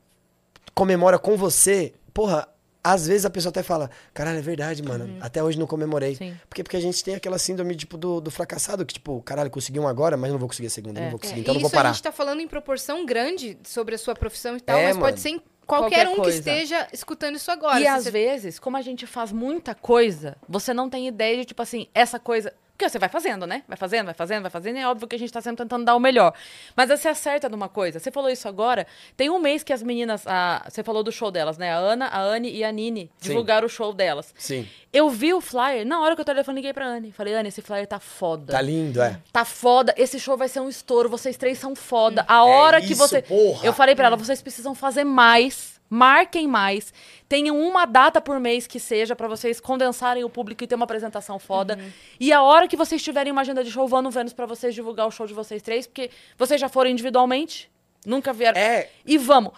comemora 0.74 1.20
com 1.20 1.36
você, 1.36 1.94
porra, 2.14 2.48
às 2.84 3.08
vezes 3.08 3.26
a 3.26 3.30
pessoa 3.30 3.50
até 3.50 3.62
fala, 3.62 3.90
caralho, 4.14 4.38
é 4.40 4.42
verdade, 4.42 4.82
mano, 4.82 5.18
até 5.20 5.44
hoje 5.44 5.60
não 5.60 5.68
comemorei. 5.68 6.16
Sim. 6.16 6.36
Porque, 6.48 6.64
porque 6.64 6.78
a 6.78 6.80
gente 6.82 7.04
tem 7.04 7.16
aquela 7.16 7.38
síndrome, 7.38 7.76
tipo, 7.76 7.98
do, 7.98 8.22
do 8.22 8.32
fracassado, 8.32 8.86
que, 8.86 8.94
tipo, 8.94 9.22
caralho, 9.22 9.50
consegui 9.52 9.80
um 9.80 9.88
agora, 9.88 10.16
mas 10.16 10.32
não 10.32 10.40
vou 10.40 10.48
conseguir 10.48 10.68
a 10.68 10.72
segunda, 10.72 11.00
É. 11.00 11.04
não 11.04 11.10
vou 11.12 11.18
É, 11.18 11.22
conseguir, 11.22 11.40
e 11.40 11.42
então 11.42 11.54
não 11.54 11.62
vou 11.62 11.68
isso 11.68 11.76
a 11.76 11.80
parar. 11.80 11.92
gente 11.94 12.04
tá 12.04 12.12
falando 12.12 12.40
em 12.42 12.48
proporção 12.48 13.06
grande 13.06 13.58
sobre 13.64 13.96
a 13.96 13.98
sua 13.98 14.16
profissão 14.16 14.56
e 14.56 14.62
tal, 14.62 14.78
É, 14.78 14.86
mas 14.88 14.96
mano. 14.96 15.08
pode 15.08 15.20
ser 15.20 15.30
em 15.30 15.42
qualquer, 15.68 16.06
Qualquer 16.06 16.08
um 16.10 16.16
coisa. 16.16 16.32
que 16.42 16.50
esteja 16.50 16.88
escutando 16.94 17.36
isso 17.36 17.52
agora. 17.52 17.80
E 17.80 17.86
às 17.86 18.06
você- 18.06 18.12
vezes, 18.12 18.58
como 18.60 18.78
a 18.78 18.82
gente 18.82 19.06
faz 19.06 19.32
muita 19.32 19.76
coisa, 19.76 20.38
você 20.48 20.74
não 20.74 20.90
tem 20.90 21.08
ideia 21.08 21.38
de, 21.38 21.46
tipo 21.46 21.62
assim, 21.62 21.88
essa 21.94 22.18
coisa. 22.18 22.54
Porque 22.80 22.88
você 22.90 22.98
vai 22.98 23.10
fazendo, 23.10 23.46
né? 23.46 23.62
Vai 23.68 23.76
fazendo, 23.76 24.06
vai 24.06 24.14
fazendo, 24.14 24.42
vai 24.44 24.50
fazendo, 24.50 24.78
e 24.78 24.80
é 24.80 24.88
óbvio 24.88 25.06
que 25.06 25.14
a 25.14 25.20
gente 25.20 25.34
tá 25.34 25.42
sempre 25.42 25.58
tentando 25.66 25.84
dar 25.84 25.98
o 25.98 26.00
melhor. 26.00 26.34
Mas 26.78 26.88
você 26.88 27.10
acerta 27.10 27.50
numa 27.50 27.68
coisa. 27.68 28.00
Você 28.00 28.10
falou 28.10 28.30
isso 28.30 28.48
agora. 28.48 28.88
Tem 29.18 29.30
um 29.30 29.38
mês 29.38 29.64
que 29.64 29.74
as 29.74 29.84
meninas. 29.84 30.26
a- 30.26 30.66
você 30.70 30.82
falou 30.82 31.04
do 31.04 31.12
show 31.12 31.30
delas, 31.30 31.58
né? 31.58 31.74
A 31.74 31.78
Ana, 31.78 32.06
a 32.08 32.22
Anne 32.22 32.50
e 32.50 32.64
a 32.64 32.72
Nini 32.72 33.12
Sim. 33.20 33.30
divulgaram 33.32 33.66
o 33.68 33.70
show 33.70 33.92
delas. 33.94 34.34
Sim, 34.38 34.66
Eu 34.94 35.10
vi 35.10 35.34
o 35.34 35.42
flyer, 35.42 35.86
na 35.86 36.00
hora 36.00 36.16
que 36.16 36.22
eu 36.22 36.26
telefone, 36.26 36.56
liguei 36.56 36.72
pra 36.74 36.86
Anne. 36.86 37.12
Falei, 37.12 37.34
Anne, 37.34 37.50
esse 37.50 37.62
flyer 37.62 37.86
tá 37.86 38.00
foda. 38.00 38.54
tá 38.54 38.62
lindo, 38.62 39.02
é. 39.02 39.20
Tá 39.34 39.44
foda, 39.44 39.94
esse 39.98 40.18
show 40.18 40.38
vai 40.38 40.48
ser 40.48 40.62
um 40.62 40.70
estouro, 40.70 41.10
vocês 41.10 41.36
três 41.36 41.60
são 41.60 41.76
foda. 41.76 42.24
A 42.30 42.46
hora 42.46 42.80
que 42.80 42.94
isso, 42.94 42.96
você. 43.06 43.22
porra. 43.22 43.66
Eu 43.66 43.74
falei 43.74 43.94
pra 43.94 44.08
ela, 44.08 44.16
vocês 44.16 44.42
precisam 44.42 44.74
fazer 44.74 45.04
mais, 45.04 45.79
marquem 45.90 46.48
mais, 46.48 46.94
tenham 47.28 47.60
uma 47.60 47.86
data 47.86 48.22
por 48.22 48.40
mês 48.40 48.68
que 48.68 48.80
seja 48.80 49.16
pra 49.16 49.28
vocês 49.28 49.60
condensarem 49.60 50.24
o 50.24 50.30
público 50.30 50.64
e 50.64 50.68
ter 50.68 50.76
uma 50.76 50.84
apresentação 50.84 51.40
foda. 51.40 51.80
E 52.20 52.32
a 52.32 52.42
hora 52.42 52.68
que 52.68 52.78
vocês 52.78 53.02
tiverem 53.02 53.32
uma 53.32 53.42
agenda 53.42 53.64
de 53.64 53.72
show, 53.72 53.88
vão 53.88 54.02
no 54.02 54.12
Vênus 54.12 54.34
pra 54.34 54.46
vocês 54.46 54.76
divulgar 54.76 55.08
o 55.08 55.12
show 55.12 55.26
de 55.26 55.34
vocês 55.34 55.62
três, 55.62 55.88
porque 55.88 56.12
vocês 56.38 56.62
já 56.62 56.70
foram 56.70 56.90
individualmente, 56.90 57.72
nunca 58.06 58.32
vieram. 58.32 58.60
É. 58.60 58.90
E 59.06 59.18
vamos. 59.18 59.54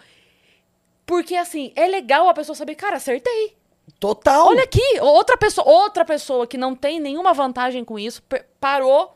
Porque 1.05 1.35
assim, 1.35 1.73
é 1.75 1.87
legal 1.87 2.29
a 2.29 2.33
pessoa 2.33 2.55
saber, 2.55 2.75
cara, 2.75 2.95
acertei. 2.95 3.57
Total. 3.99 4.47
Olha 4.47 4.63
aqui, 4.63 4.99
outra 5.01 5.35
pessoa, 5.35 5.67
outra 5.67 6.05
pessoa 6.05 6.47
que 6.47 6.57
não 6.57 6.75
tem 6.75 6.99
nenhuma 6.99 7.33
vantagem 7.33 7.83
com 7.83 7.99
isso, 7.99 8.23
parou 8.59 9.15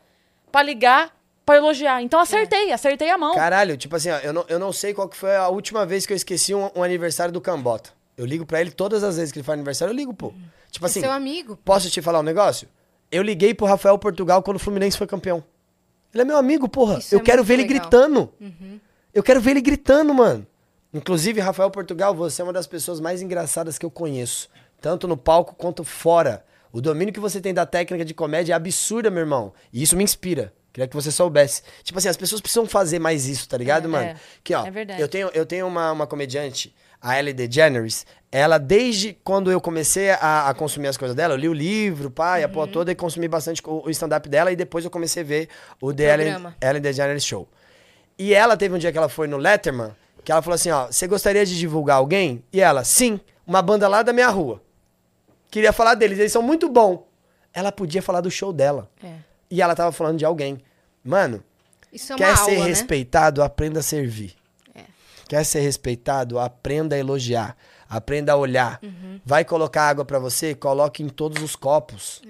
pra 0.52 0.62
ligar, 0.62 1.15
pra 1.46 1.56
elogiar. 1.56 2.02
Então 2.02 2.18
acertei, 2.18 2.72
acertei 2.72 3.08
a 3.08 3.16
mão. 3.16 3.34
Caralho, 3.34 3.76
tipo 3.76 3.94
assim, 3.94 4.10
ó, 4.10 4.18
eu 4.18 4.32
não, 4.32 4.44
eu 4.48 4.58
não 4.58 4.72
sei 4.72 4.92
qual 4.92 5.08
que 5.08 5.16
foi 5.16 5.34
a 5.36 5.48
última 5.48 5.86
vez 5.86 6.04
que 6.04 6.12
eu 6.12 6.16
esqueci 6.16 6.52
um, 6.52 6.68
um 6.74 6.82
aniversário 6.82 7.32
do 7.32 7.40
Cambota. 7.40 7.90
Eu 8.16 8.26
ligo 8.26 8.44
pra 8.44 8.60
ele 8.60 8.72
todas 8.72 9.04
as 9.04 9.16
vezes 9.16 9.30
que 9.30 9.38
ele 9.38 9.44
faz 9.44 9.54
aniversário, 9.54 9.92
eu 9.92 9.96
ligo, 9.96 10.12
pô. 10.12 10.32
Tipo 10.70 10.84
assim, 10.86 11.00
Seu 11.00 11.12
amigo. 11.12 11.56
posso 11.64 11.88
te 11.88 12.02
falar 12.02 12.18
um 12.18 12.24
negócio? 12.24 12.68
Eu 13.10 13.22
liguei 13.22 13.54
pro 13.54 13.66
Rafael 13.66 13.96
Portugal 13.96 14.42
quando 14.42 14.56
o 14.56 14.60
Fluminense 14.60 14.98
foi 14.98 15.06
campeão. 15.06 15.42
Ele 16.12 16.22
é 16.22 16.24
meu 16.24 16.36
amigo, 16.36 16.68
porra. 16.68 16.98
Isso 16.98 17.14
eu 17.14 17.20
é 17.20 17.22
quero 17.22 17.44
ver 17.44 17.54
ele 17.54 17.62
legal. 17.62 17.80
gritando. 17.80 18.32
Eu 19.14 19.22
quero 19.22 19.40
ver 19.40 19.52
ele 19.52 19.60
gritando, 19.60 20.12
mano. 20.12 20.46
Inclusive, 20.92 21.40
Rafael 21.40 21.70
Portugal, 21.70 22.14
você 22.14 22.42
é 22.42 22.44
uma 22.44 22.52
das 22.52 22.66
pessoas 22.66 23.00
mais 23.00 23.22
engraçadas 23.22 23.78
que 23.78 23.84
eu 23.86 23.90
conheço. 23.90 24.48
Tanto 24.80 25.06
no 25.06 25.16
palco 25.16 25.54
quanto 25.54 25.84
fora. 25.84 26.44
O 26.72 26.80
domínio 26.80 27.12
que 27.14 27.20
você 27.20 27.40
tem 27.40 27.54
da 27.54 27.64
técnica 27.66 28.04
de 28.04 28.14
comédia 28.14 28.52
é 28.54 28.56
absurda, 28.56 29.10
meu 29.10 29.20
irmão. 29.20 29.52
E 29.72 29.82
isso 29.82 29.96
me 29.96 30.02
inspira. 30.04 30.52
Queria 30.76 30.86
que 30.86 30.94
você 30.94 31.10
soubesse. 31.10 31.62
Tipo 31.82 31.98
assim, 31.98 32.08
as 32.08 32.18
pessoas 32.18 32.38
precisam 32.38 32.66
fazer 32.66 32.98
mais 32.98 33.26
isso, 33.26 33.48
tá 33.48 33.56
ligado, 33.56 33.86
É, 33.86 33.88
mano? 33.88 34.04
é. 34.08 34.16
Que, 34.44 34.54
ó, 34.54 34.66
É 34.66 34.70
verdade. 34.70 35.00
eu 35.00 35.08
tenho, 35.08 35.30
eu 35.32 35.46
tenho 35.46 35.66
uma, 35.66 35.90
uma 35.90 36.06
comediante, 36.06 36.76
a 37.00 37.18
Ellie 37.18 37.32
DeGeneres. 37.32 38.04
Ela, 38.30 38.58
desde 38.58 39.14
quando 39.24 39.50
eu 39.50 39.58
comecei 39.58 40.10
a, 40.10 40.50
a 40.50 40.52
consumir 40.52 40.88
as 40.88 40.98
coisas 40.98 41.16
dela, 41.16 41.32
eu 41.32 41.38
li 41.38 41.48
o 41.48 41.54
livro, 41.54 42.10
pai, 42.10 42.44
a 42.44 42.46
Uhum. 42.46 42.52
porra 42.52 42.66
toda, 42.68 42.92
e 42.92 42.94
consumi 42.94 43.26
bastante 43.26 43.62
o, 43.64 43.84
o 43.86 43.90
stand-up 43.90 44.28
dela. 44.28 44.52
E 44.52 44.56
depois 44.56 44.84
eu 44.84 44.90
comecei 44.90 45.22
a 45.22 45.24
ver 45.26 45.48
o 45.80 45.94
The 45.94 46.12
Ellen. 46.12 46.52
Ellen 46.60 46.82
DeGeneres 46.82 47.24
Show. 47.24 47.48
E 48.18 48.34
ela 48.34 48.54
teve 48.54 48.74
um 48.74 48.78
dia 48.78 48.92
que 48.92 48.98
ela 48.98 49.08
foi 49.08 49.26
no 49.26 49.38
Letterman, 49.38 49.96
que 50.22 50.30
ela 50.30 50.42
falou 50.42 50.56
assim, 50.56 50.70
ó, 50.70 50.88
você 50.88 51.06
gostaria 51.06 51.46
de 51.46 51.58
divulgar 51.58 51.96
alguém? 51.96 52.44
E 52.52 52.60
ela, 52.60 52.84
sim, 52.84 53.18
uma 53.46 53.62
banda 53.62 53.88
lá 53.88 54.02
da 54.02 54.12
minha 54.12 54.28
rua. 54.28 54.60
Queria 55.50 55.72
falar 55.72 55.94
deles, 55.94 56.18
eles 56.18 56.32
são 56.32 56.42
muito 56.42 56.68
bons. 56.68 56.98
Ela 57.50 57.72
podia 57.72 58.02
falar 58.02 58.20
do 58.20 58.30
show 58.30 58.52
dela. 58.52 58.90
É. 59.02 59.24
E 59.50 59.62
ela 59.62 59.74
tava 59.74 59.92
falando 59.92 60.18
de 60.18 60.24
alguém. 60.24 60.58
Mano, 61.04 61.42
Isso 61.92 62.12
é 62.12 62.16
quer 62.16 62.34
aula, 62.34 62.44
ser 62.44 62.58
né? 62.58 62.64
respeitado, 62.66 63.42
aprenda 63.42 63.80
a 63.80 63.82
servir. 63.82 64.34
É. 64.74 64.82
Quer 65.28 65.44
ser 65.44 65.60
respeitado, 65.60 66.38
aprenda 66.38 66.96
a 66.96 66.98
elogiar. 66.98 67.56
Aprenda 67.88 68.32
a 68.32 68.36
olhar. 68.36 68.80
Uhum. 68.82 69.20
Vai 69.24 69.44
colocar 69.44 69.88
água 69.88 70.04
pra 70.04 70.18
você, 70.18 70.54
coloque 70.54 71.02
em 71.02 71.08
todos 71.08 71.42
os 71.42 71.54
copos. 71.54 72.20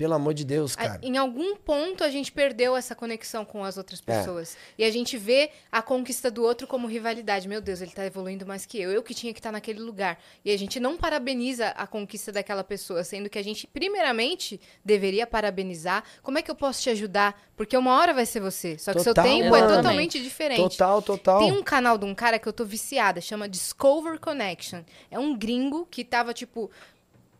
Pelo 0.00 0.14
amor 0.14 0.32
de 0.32 0.46
Deus, 0.46 0.72
A- 0.78 0.82
cara. 0.88 1.00
Em 1.02 1.18
algum 1.18 1.54
ponto 1.56 2.02
a 2.02 2.08
gente 2.08 2.32
perdeu 2.32 2.74
essa 2.74 2.94
conexão 2.94 3.44
com 3.44 3.62
as 3.62 3.76
outras 3.76 4.02
É. 4.06 4.18
pessoas. 4.18 4.56
E 4.78 4.82
a 4.82 4.90
gente 4.90 5.18
vê 5.18 5.50
a 5.70 5.82
conquista 5.82 6.30
do 6.30 6.42
outro 6.42 6.66
como 6.66 6.86
rivalidade. 6.86 7.46
Meu 7.46 7.60
Deus, 7.60 7.82
ele 7.82 7.90
tá 7.90 8.06
evoluindo 8.06 8.46
mais 8.46 8.64
que 8.64 8.80
eu. 8.80 8.90
Eu 8.90 9.02
que 9.02 9.12
tinha 9.12 9.30
que 9.34 9.38
estar 9.40 9.52
naquele 9.52 9.78
lugar. 9.78 10.18
E 10.42 10.50
a 10.50 10.56
gente 10.56 10.80
não 10.80 10.96
parabeniza 10.96 11.68
a 11.68 11.86
conquista 11.86 12.32
daquela 12.32 12.64
pessoa, 12.64 13.04
sendo 13.04 13.28
que 13.28 13.38
a 13.38 13.44
gente, 13.44 13.66
primeiramente, 13.66 14.58
deveria 14.82 15.26
parabenizar. 15.26 16.02
Como 16.22 16.38
é 16.38 16.42
que 16.42 16.50
eu 16.50 16.54
posso 16.54 16.80
te 16.80 16.88
ajudar? 16.88 17.38
Porque 17.54 17.76
uma 17.76 17.94
hora 17.98 18.14
vai 18.14 18.24
ser 18.24 18.40
você. 18.40 18.78
Só 18.78 18.94
que 18.94 19.00
seu 19.00 19.12
Total, 19.12 19.30
tempo 19.30 19.54
é 19.54 19.66
totalmente 19.76 20.18
diferente. 20.22 20.56
Total, 20.62 21.02
total. 21.02 21.40
Tem 21.40 21.52
um 21.52 21.62
canal 21.62 21.98
de 21.98 22.06
um 22.06 22.14
cara 22.14 22.38
que 22.38 22.48
eu 22.48 22.52
tô 22.54 22.64
viciada, 22.64 23.20
chama 23.20 23.46
Discover 23.46 24.18
Connection. 24.18 24.80
É 25.10 25.18
um 25.18 25.36
gringo 25.36 25.86
que 25.90 26.02
tava, 26.04 26.32
tipo, 26.32 26.70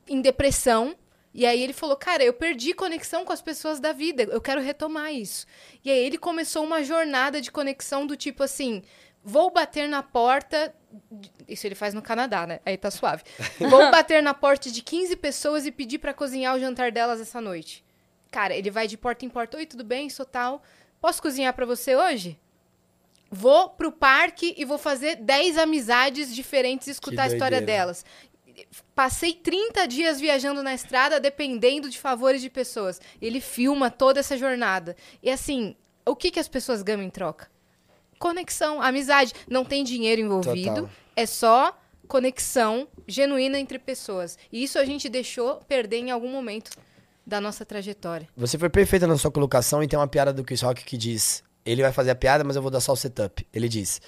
em 0.07 0.21
depressão. 0.21 0.95
E 1.33 1.47
aí 1.47 1.63
ele 1.63 1.73
falou, 1.73 1.97
cara, 1.97 2.25
eu 2.25 2.33
perdi 2.33 2.75
conexão 2.75 3.25
com 3.25 3.33
as 3.33 3.41
pessoas 3.41 3.79
da 3.79 3.93
vida, 3.93 4.25
eu 4.25 4.41
quero 4.41 4.61
retomar 4.61 5.13
isso. 5.13 5.47
E 5.85 5.91
aí 5.91 5.99
ele 5.99 6.19
começou 6.19 6.65
uma 6.65 6.83
jornada 6.83 7.41
de 7.41 7.53
conexão 7.53 8.05
do 8.07 8.17
tipo 8.17 8.43
assim, 8.43 8.83
vou 9.23 9.51
bater 9.51 9.89
na 9.89 10.03
porta. 10.03 10.75
Isso 11.47 11.67
ele 11.67 11.77
faz 11.77 11.95
no 11.95 12.03
Canadá, 12.03 12.47
né? 12.47 12.61
Aí 12.67 12.77
tá 12.77 12.91
suave. 12.91 13.23
Vou 13.59 13.91
bater 13.93 14.21
na 14.23 14.35
porta 14.35 14.71
de 14.71 14.83
15 14.83 15.15
pessoas 15.17 15.65
e 15.65 15.71
pedir 15.71 15.99
pra 15.99 16.13
cozinhar 16.13 16.55
o 16.57 16.59
jantar 16.59 16.91
delas 16.91 17.21
essa 17.21 17.41
noite. 17.41 17.85
Cara, 18.31 18.55
ele 18.55 18.71
vai 18.71 18.89
de 18.89 18.97
porta 18.97 19.25
em 19.25 19.29
porta. 19.29 19.57
Oi, 19.57 19.67
tudo 19.67 19.85
bem? 19.85 20.11
Sou 20.11 20.27
tal. 20.27 20.63
Posso 21.01 21.23
cozinhar 21.23 21.55
pra 21.55 21.65
você 21.65 21.95
hoje? 21.95 22.41
Vou 23.31 23.71
pro 23.71 23.93
parque 23.93 24.55
e 24.59 24.65
vou 24.65 24.79
fazer 24.79 25.17
10 25.17 25.59
amizades 25.59 26.35
diferentes 26.35 26.89
e 26.89 26.91
escutar 26.91 27.25
a 27.25 27.27
história 27.29 27.61
delas. 27.61 28.05
Passei 28.95 29.33
30 29.33 29.87
dias 29.87 30.21
viajando 30.21 30.63
na 30.63 30.75
estrada 30.75 31.21
dependendo 31.21 31.89
de 31.89 31.99
favores 31.99 32.41
de 32.41 32.51
pessoas. 32.51 33.01
Ele 33.21 33.41
filma 33.41 33.91
toda 33.91 34.21
essa 34.21 34.37
jornada. 34.37 34.97
E 35.23 35.31
assim, 35.31 35.77
o 36.07 36.17
que, 36.17 36.31
que 36.31 36.41
as 36.41 36.49
pessoas 36.49 36.83
ganham 36.83 37.03
em 37.03 37.11
troca? 37.11 37.49
Conexão, 38.19 38.83
amizade. 38.83 39.33
Não 39.49 39.65
tem 39.65 39.83
dinheiro 39.85 40.21
envolvido. 40.21 40.83
Total. 40.83 40.91
É 41.17 41.27
só 41.27 41.79
conexão 42.07 42.89
genuína 43.07 43.59
entre 43.59 43.79
pessoas. 43.79 44.37
E 44.53 44.63
isso 44.63 44.79
a 44.79 44.85
gente 44.85 45.09
deixou 45.09 45.57
perder 45.69 45.99
em 45.99 46.11
algum 46.11 46.31
momento 46.31 46.71
da 47.27 47.41
nossa 47.41 47.65
trajetória. 47.65 48.29
Você 48.37 48.59
foi 48.59 48.69
perfeita 48.69 49.07
na 49.07 49.17
sua 49.17 49.31
colocação 49.31 49.83
e 49.83 49.89
tem 49.89 49.99
uma 49.99 50.09
piada 50.09 50.33
do 50.33 50.43
Chris 50.43 50.63
Rock 50.63 50.85
que 50.85 50.97
diz: 50.97 51.43
ele 51.65 51.83
vai 51.83 51.93
fazer 51.93 52.11
a 52.11 52.15
piada, 52.15 52.43
mas 52.43 52.57
eu 52.57 52.63
vou 52.63 52.71
dar 52.71 52.81
só 52.81 52.93
o 52.93 52.97
setup. 52.97 53.47
Ele 53.53 53.69
diz: 53.69 54.01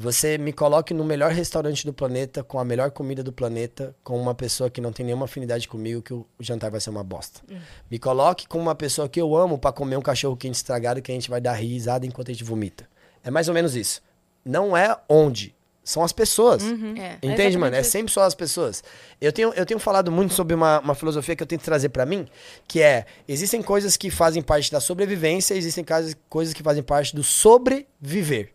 Você 0.00 0.38
me 0.38 0.50
coloque 0.50 0.94
no 0.94 1.04
melhor 1.04 1.30
restaurante 1.30 1.84
do 1.84 1.92
planeta, 1.92 2.42
com 2.42 2.58
a 2.58 2.64
melhor 2.64 2.90
comida 2.90 3.22
do 3.22 3.30
planeta, 3.30 3.94
com 4.02 4.18
uma 4.18 4.34
pessoa 4.34 4.70
que 4.70 4.80
não 4.80 4.94
tem 4.94 5.04
nenhuma 5.04 5.26
afinidade 5.26 5.68
comigo, 5.68 6.00
que 6.00 6.14
o 6.14 6.26
jantar 6.40 6.70
vai 6.70 6.80
ser 6.80 6.88
uma 6.88 7.04
bosta. 7.04 7.42
Me 7.90 7.98
coloque 7.98 8.48
com 8.48 8.58
uma 8.58 8.74
pessoa 8.74 9.10
que 9.10 9.20
eu 9.20 9.36
amo 9.36 9.58
pra 9.58 9.72
comer 9.72 9.98
um 9.98 10.00
cachorro 10.00 10.38
quente 10.38 10.54
estragado 10.54 11.02
que 11.02 11.12
a 11.12 11.14
gente 11.14 11.28
vai 11.28 11.38
dar 11.38 11.52
risada 11.52 12.06
enquanto 12.06 12.30
a 12.30 12.32
gente 12.32 12.42
vomita. 12.42 12.88
É 13.22 13.30
mais 13.30 13.46
ou 13.48 13.52
menos 13.52 13.76
isso. 13.76 14.00
Não 14.42 14.74
é 14.74 14.96
onde, 15.06 15.54
são 15.84 16.02
as 16.02 16.12
pessoas. 16.12 16.62
É. 16.62 16.66
Entende, 16.66 17.26
exatamente 17.26 17.58
mano? 17.58 17.76
É 17.76 17.82
sempre 17.82 18.10
só 18.10 18.22
as 18.22 18.34
pessoas. 18.34 18.82
Eu 19.20 19.34
tenho, 19.34 19.52
eu 19.52 19.66
tenho 19.66 19.78
falado 19.78 20.10
muito 20.10 20.32
sobre 20.32 20.54
uma, 20.54 20.80
uma 20.80 20.94
filosofia 20.94 21.36
que 21.36 21.42
eu 21.42 21.46
tento 21.46 21.60
trazer 21.60 21.90
pra 21.90 22.06
mim, 22.06 22.26
que 22.66 22.80
é: 22.80 23.04
existem 23.28 23.60
coisas 23.60 23.98
que 23.98 24.10
fazem 24.10 24.40
parte 24.40 24.72
da 24.72 24.80
sobrevivência, 24.80 25.52
existem 25.52 25.84
coisas 26.26 26.54
que 26.54 26.62
fazem 26.62 26.82
parte 26.82 27.14
do 27.14 27.22
sobreviver. 27.22 28.54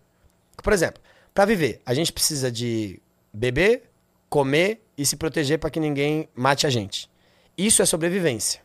Por 0.63 0.73
exemplo, 0.73 0.99
pra 1.35 1.45
viver, 1.45 1.81
a 1.85 1.93
gente 1.93 2.11
precisa 2.11 2.49
de 2.49 2.99
beber, 3.31 3.83
comer 4.29 4.81
e 4.97 5.05
se 5.05 5.17
proteger 5.17 5.59
pra 5.59 5.69
que 5.69 5.79
ninguém 5.79 6.29
mate 6.33 6.65
a 6.65 6.69
gente. 6.69 7.07
Isso 7.57 7.81
é 7.81 7.85
sobrevivência. 7.85 8.61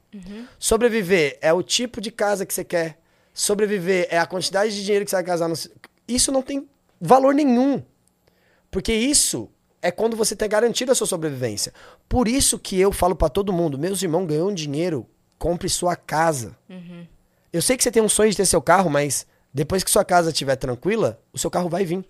Sobreviver 0.58 1.36
é 1.42 1.52
o 1.52 1.62
tipo 1.62 2.00
de 2.00 2.10
casa 2.10 2.46
que 2.46 2.54
você 2.54 2.64
quer. 2.64 2.98
Sobreviver 3.34 4.08
é 4.10 4.18
a 4.18 4.26
quantidade 4.26 4.74
de 4.74 4.84
dinheiro 4.84 5.04
que 5.04 5.10
você 5.10 5.16
vai 5.16 5.24
casar. 5.24 5.48
No... 5.48 5.54
Isso 6.08 6.32
não 6.32 6.42
tem 6.42 6.68
valor 7.00 7.34
nenhum. 7.34 7.82
Porque 8.70 8.92
isso 8.92 9.50
é 9.82 9.90
quando 9.90 10.16
você 10.16 10.36
tem 10.36 10.48
garantido 10.48 10.92
a 10.92 10.94
sua 10.94 11.06
sobrevivência. 11.06 11.72
Por 12.08 12.28
isso 12.28 12.58
que 12.58 12.78
eu 12.78 12.92
falo 12.92 13.16
pra 13.16 13.28
todo 13.28 13.52
mundo, 13.52 13.78
meus 13.78 14.02
irmãos, 14.02 14.26
ganhou 14.26 14.48
um 14.48 14.54
dinheiro, 14.54 15.06
compre 15.38 15.68
sua 15.68 15.96
casa. 15.96 16.56
Eu 17.52 17.62
sei 17.62 17.76
que 17.76 17.82
você 17.82 17.90
tem 17.90 18.02
um 18.02 18.08
sonho 18.08 18.30
de 18.30 18.36
ter 18.36 18.46
seu 18.46 18.62
carro, 18.62 18.88
mas 18.88 19.26
depois 19.52 19.82
que 19.82 19.90
sua 19.90 20.04
casa 20.04 20.30
estiver 20.30 20.54
tranquila, 20.54 21.20
o 21.32 21.38
seu 21.38 21.50
carro 21.50 21.68
vai 21.68 21.84
vir. 21.84 22.04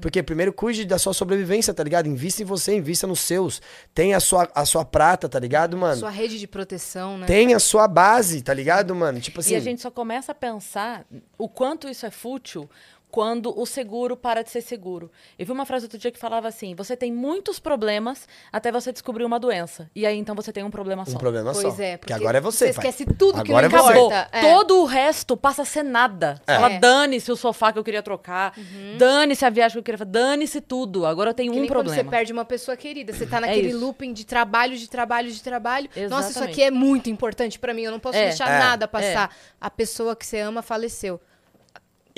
Porque 0.00 0.22
primeiro 0.22 0.52
cuide 0.52 0.84
da 0.84 0.98
sua 0.98 1.12
sobrevivência, 1.12 1.74
tá 1.74 1.82
ligado? 1.84 2.06
Invista 2.06 2.42
em 2.42 2.44
você, 2.44 2.74
invista 2.76 3.06
nos 3.06 3.20
seus. 3.20 3.60
Tenha 3.94 4.16
a 4.16 4.20
sua, 4.20 4.48
a 4.54 4.64
sua 4.64 4.84
prata, 4.84 5.28
tá 5.28 5.38
ligado, 5.38 5.76
mano? 5.76 5.96
Sua 5.96 6.10
rede 6.10 6.38
de 6.38 6.46
proteção, 6.46 7.18
né? 7.18 7.26
Tenha 7.26 7.56
a 7.56 7.60
sua 7.60 7.86
base, 7.86 8.42
tá 8.42 8.54
ligado, 8.54 8.94
mano? 8.94 9.20
Tipo 9.20 9.40
assim. 9.40 9.54
E 9.54 9.56
a 9.56 9.60
gente 9.60 9.82
só 9.82 9.90
começa 9.90 10.32
a 10.32 10.34
pensar 10.34 11.04
o 11.36 11.48
quanto 11.48 11.88
isso 11.88 12.06
é 12.06 12.10
fútil 12.10 12.68
quando 13.10 13.58
o 13.58 13.64
seguro 13.64 14.16
para 14.16 14.42
de 14.42 14.50
ser 14.50 14.60
seguro. 14.60 15.10
Eu 15.38 15.46
vi 15.46 15.52
uma 15.52 15.64
frase 15.64 15.86
outro 15.86 15.98
dia 15.98 16.10
que 16.10 16.18
falava 16.18 16.46
assim: 16.48 16.74
você 16.74 16.96
tem 16.96 17.12
muitos 17.12 17.58
problemas 17.58 18.28
até 18.52 18.70
você 18.70 18.92
descobrir 18.92 19.24
uma 19.24 19.38
doença. 19.40 19.90
E 19.94 20.04
aí 20.06 20.16
então 20.18 20.34
você 20.34 20.52
tem 20.52 20.62
um 20.62 20.70
problema 20.70 21.02
um 21.02 21.06
só. 21.06 21.18
problema 21.18 21.54
só. 21.54 21.62
Pois 21.62 21.80
é, 21.80 21.96
porque 21.96 22.12
agora 22.12 22.38
é 22.38 22.40
você, 22.40 22.68
você 22.68 22.74
pai. 22.74 22.90
esquece 22.90 23.06
tudo 23.14 23.42
que 23.42 23.50
Agora 23.50 23.68
não 23.68 23.78
é 23.78 23.92
importa. 23.92 24.28
É. 24.32 24.40
Todo 24.52 24.82
o 24.82 24.84
resto 24.84 25.36
passa 25.36 25.62
a 25.62 25.64
ser 25.64 25.82
nada. 25.82 26.40
É. 26.46 26.54
É. 26.54 26.78
dane-se 26.78 27.30
o 27.32 27.36
sofá 27.36 27.72
que 27.72 27.78
eu 27.78 27.84
queria 27.84 28.02
trocar, 28.02 28.54
dane-se 28.98 29.44
a 29.44 29.50
viagem 29.50 29.72
que 29.74 29.78
eu 29.78 29.82
queria 29.82 29.98
fazer, 29.98 30.10
dane-se 30.10 30.60
tudo. 30.60 31.06
Agora 31.06 31.30
eu 31.30 31.34
tenho 31.34 31.52
Que 31.52 31.58
um 31.58 31.62
nem 31.62 31.68
quando 31.68 31.84
problema. 31.84 32.02
você 32.02 32.08
perde 32.08 32.32
uma 32.32 32.44
pessoa 32.44 32.76
querida. 32.76 33.12
Você 33.12 33.26
tá 33.26 33.40
naquele 33.40 33.68
isso. 33.68 33.78
looping 33.78 34.12
de 34.12 34.24
trabalho, 34.26 34.76
de 34.76 34.88
trabalho, 34.88 35.30
de 35.30 35.42
trabalho. 35.42 35.88
Nossa, 36.08 36.30
isso 36.30 36.38
Exatamente. 36.38 36.52
aqui 36.52 36.62
é 36.62 36.70
muito 36.70 37.08
importante 37.08 37.58
pra 37.58 37.72
mim. 37.72 37.82
Eu 37.82 37.92
não 37.92 38.00
posso 38.00 38.18
É, 38.18 38.26
deixar 38.26 38.50
é, 38.50 38.58
nada 38.58 38.86
passar. 38.86 39.34
A 39.60 39.70
pessoa 39.70 40.14
que 40.14 40.26
você 40.26 40.40
ama 40.40 40.62
faleceu. 40.62 41.20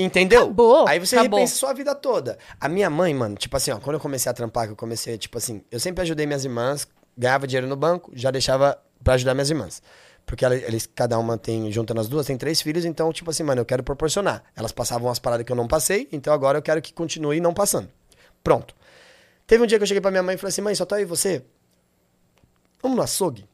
Entendeu? 0.02 0.44
Acabou, 0.44 0.88
Aí 0.88 0.98
você 0.98 1.16
acabou. 1.16 1.38
repensa 1.38 1.56
sua 1.56 1.72
vida 1.72 1.94
toda. 1.94 2.38
A 2.60 2.68
minha 2.68 2.88
mãe, 2.88 3.12
mano, 3.14 3.36
tipo 3.36 3.56
assim, 3.56 3.70
ó, 3.70 3.78
quando 3.78 3.94
eu 3.94 4.00
comecei 4.00 4.30
a 4.30 4.32
trampar, 4.32 4.66
que 4.66 4.72
eu 4.72 4.76
comecei, 4.76 5.18
tipo 5.18 5.36
assim, 5.38 5.62
eu 5.70 5.78
sempre 5.78 6.02
ajudei 6.02 6.26
minhas 6.26 6.44
irmãs, 6.44 6.86
ganhava 7.16 7.46
dinheiro 7.46 7.66
no 7.66 7.76
banco, 7.76 8.10
já 8.14 8.30
deixava 8.30 8.78
pra 9.04 9.14
ajudar 9.14 9.34
minhas 9.34 9.50
irmãs. 9.50 9.82
Porque 10.24 10.44
eles, 10.44 10.88
cada 10.94 11.18
uma 11.18 11.36
tem, 11.36 11.70
juntando 11.72 12.00
as 12.00 12.08
duas, 12.08 12.26
tem 12.26 12.36
três 12.36 12.62
filhos, 12.62 12.84
então, 12.84 13.12
tipo 13.12 13.30
assim, 13.30 13.42
mano, 13.42 13.60
eu 13.60 13.64
quero 13.64 13.82
proporcionar. 13.82 14.42
Elas 14.54 14.70
passavam 14.72 15.08
umas 15.08 15.18
paradas 15.18 15.44
que 15.44 15.52
eu 15.52 15.56
não 15.56 15.66
passei, 15.66 16.08
então 16.12 16.32
agora 16.32 16.58
eu 16.58 16.62
quero 16.62 16.80
que 16.80 16.92
continue 16.92 17.40
não 17.40 17.52
passando. 17.52 17.88
Pronto. 18.42 18.74
Teve 19.46 19.64
um 19.64 19.66
dia 19.66 19.78
que 19.78 19.82
eu 19.82 19.86
cheguei 19.86 20.00
pra 20.00 20.10
minha 20.10 20.22
mãe 20.22 20.36
e 20.36 20.38
falei 20.38 20.50
assim, 20.50 20.62
mãe, 20.62 20.74
só 20.74 20.84
tá 20.84 20.96
aí 20.96 21.04
você? 21.04 21.44
Vamos 22.80 22.96
no 22.96 23.02
açougue? 23.02 23.44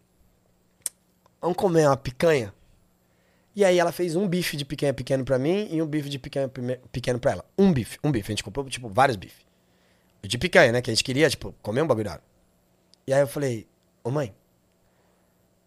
Vamos 1.41 1.57
comer 1.57 1.87
uma 1.87 1.97
picanha? 1.97 2.53
E 3.57 3.65
aí 3.65 3.79
ela 3.79 3.91
fez 3.91 4.15
um 4.15 4.29
bife 4.29 4.55
de 4.55 4.67
picanha 4.67 4.93
pequeno 4.93 5.25
pra 5.25 5.39
mim 5.39 5.67
e 5.71 5.81
um 5.81 5.87
bife 5.87 6.11
de 6.11 6.19
picanha 6.19 6.47
pequeno 6.93 7.19
pra 7.19 7.33
ela. 7.33 7.45
Um 7.57 7.73
bife, 7.73 7.99
um 8.05 8.13
bife. 8.13 8.31
A 8.31 8.33
gente 8.33 8.45
comprou, 8.45 8.69
tipo, 8.69 8.87
vários 8.87 9.17
bifes. 9.17 9.47
De 10.23 10.37
picanha, 10.37 10.73
né? 10.73 10.83
Que 10.83 10.91
a 10.91 10.95
gente 10.95 11.03
queria, 11.03 11.31
tipo, 11.31 11.55
comer 11.63 11.81
um 11.81 11.87
bagulho. 11.87 12.21
E 13.07 13.15
aí 13.15 13.21
eu 13.21 13.27
falei, 13.27 13.67
ô 14.05 14.11
mãe, 14.11 14.35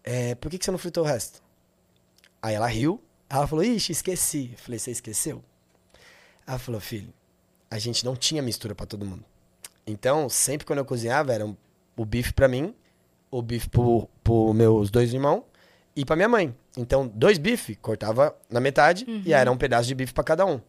é, 0.04 0.36
por 0.36 0.48
que, 0.50 0.58
que 0.58 0.64
você 0.64 0.70
não 0.70 0.78
fritou 0.78 1.02
o 1.02 1.06
resto? 1.06 1.42
Aí 2.40 2.54
ela 2.54 2.68
riu. 2.68 3.02
Ela 3.28 3.48
falou, 3.48 3.64
ixi, 3.64 3.90
esqueci. 3.90 4.50
Eu 4.52 4.58
falei, 4.58 4.78
você 4.78 4.92
esqueceu? 4.92 5.42
Ela 6.46 6.60
falou, 6.60 6.80
filho, 6.80 7.12
a 7.68 7.78
gente 7.78 8.04
não 8.04 8.14
tinha 8.14 8.40
mistura 8.40 8.72
pra 8.72 8.86
todo 8.86 9.04
mundo. 9.04 9.24
Então, 9.84 10.28
sempre 10.28 10.64
quando 10.64 10.78
eu 10.78 10.84
cozinhava, 10.84 11.32
era 11.32 11.44
o 11.96 12.04
bife 12.04 12.32
pra 12.32 12.46
mim, 12.46 12.72
o 13.32 13.42
bife 13.42 13.68
pro, 13.68 14.08
pro 14.22 14.54
meus 14.54 14.90
dois 14.90 15.12
irmãos 15.12 15.42
e 15.96 16.04
pra 16.04 16.14
minha 16.14 16.28
mãe. 16.28 16.54
Então, 16.80 17.06
dois 17.06 17.38
bifes, 17.38 17.76
cortava 17.80 18.34
na 18.48 18.60
metade 18.60 19.04
e 19.24 19.34
aí 19.34 19.40
era 19.40 19.50
um 19.52 19.56
pedaço 19.56 19.86
de 19.86 19.94
bife 19.94 20.12
pra 20.12 20.24
cada 20.24 20.44
um. 20.46 20.60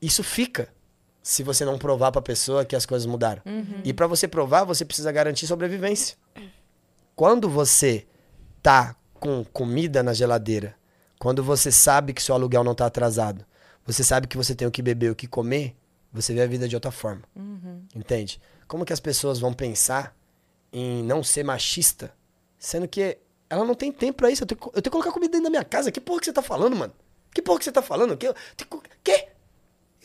Isso 0.00 0.22
fica 0.22 0.68
se 1.22 1.42
você 1.42 1.64
não 1.64 1.78
provar 1.78 2.12
pra 2.12 2.22
pessoa 2.22 2.64
que 2.64 2.76
as 2.76 2.86
coisas 2.86 3.06
mudaram. 3.06 3.42
E 3.84 3.92
pra 3.92 4.06
você 4.06 4.28
provar, 4.28 4.64
você 4.64 4.84
precisa 4.84 5.10
garantir 5.10 5.46
sobrevivência. 5.46 6.16
Quando 7.14 7.48
você 7.48 8.06
tá 8.62 8.94
com 9.14 9.44
comida 9.44 10.02
na 10.02 10.12
geladeira, 10.12 10.74
quando 11.18 11.42
você 11.42 11.72
sabe 11.72 12.12
que 12.12 12.22
seu 12.22 12.34
aluguel 12.34 12.62
não 12.62 12.74
tá 12.74 12.86
atrasado, 12.86 13.44
você 13.84 14.04
sabe 14.04 14.26
que 14.26 14.36
você 14.36 14.54
tem 14.54 14.68
o 14.68 14.70
que 14.70 14.82
beber, 14.82 15.10
o 15.10 15.16
que 15.16 15.26
comer, 15.26 15.76
você 16.12 16.34
vê 16.34 16.42
a 16.42 16.46
vida 16.46 16.68
de 16.68 16.74
outra 16.74 16.90
forma. 16.90 17.22
Entende? 17.94 18.40
Como 18.68 18.84
que 18.84 18.92
as 18.92 19.00
pessoas 19.00 19.38
vão 19.38 19.52
pensar 19.52 20.14
em 20.72 21.02
não 21.02 21.22
ser 21.22 21.44
machista, 21.44 22.12
sendo 22.58 22.86
que 22.86 23.18
ela 23.48 23.64
não 23.64 23.74
tem 23.74 23.90
tempo 23.92 24.18
pra 24.18 24.30
isso. 24.30 24.42
Eu 24.42 24.46
tenho, 24.46 24.60
que- 24.60 24.66
eu 24.68 24.72
tenho 24.72 24.82
que 24.84 24.90
colocar 24.90 25.12
comida 25.12 25.30
dentro 25.32 25.44
da 25.44 25.50
minha 25.50 25.64
casa. 25.64 25.90
Que 25.92 26.00
porra 26.00 26.20
que 26.20 26.26
você 26.26 26.32
tá 26.32 26.42
falando, 26.42 26.74
mano? 26.76 26.92
Que 27.34 27.42
porra 27.42 27.58
que 27.58 27.64
você 27.64 27.72
tá 27.72 27.82
falando? 27.82 28.16
Que, 28.16 28.28
eu- 28.28 28.34
que-? 29.04 29.28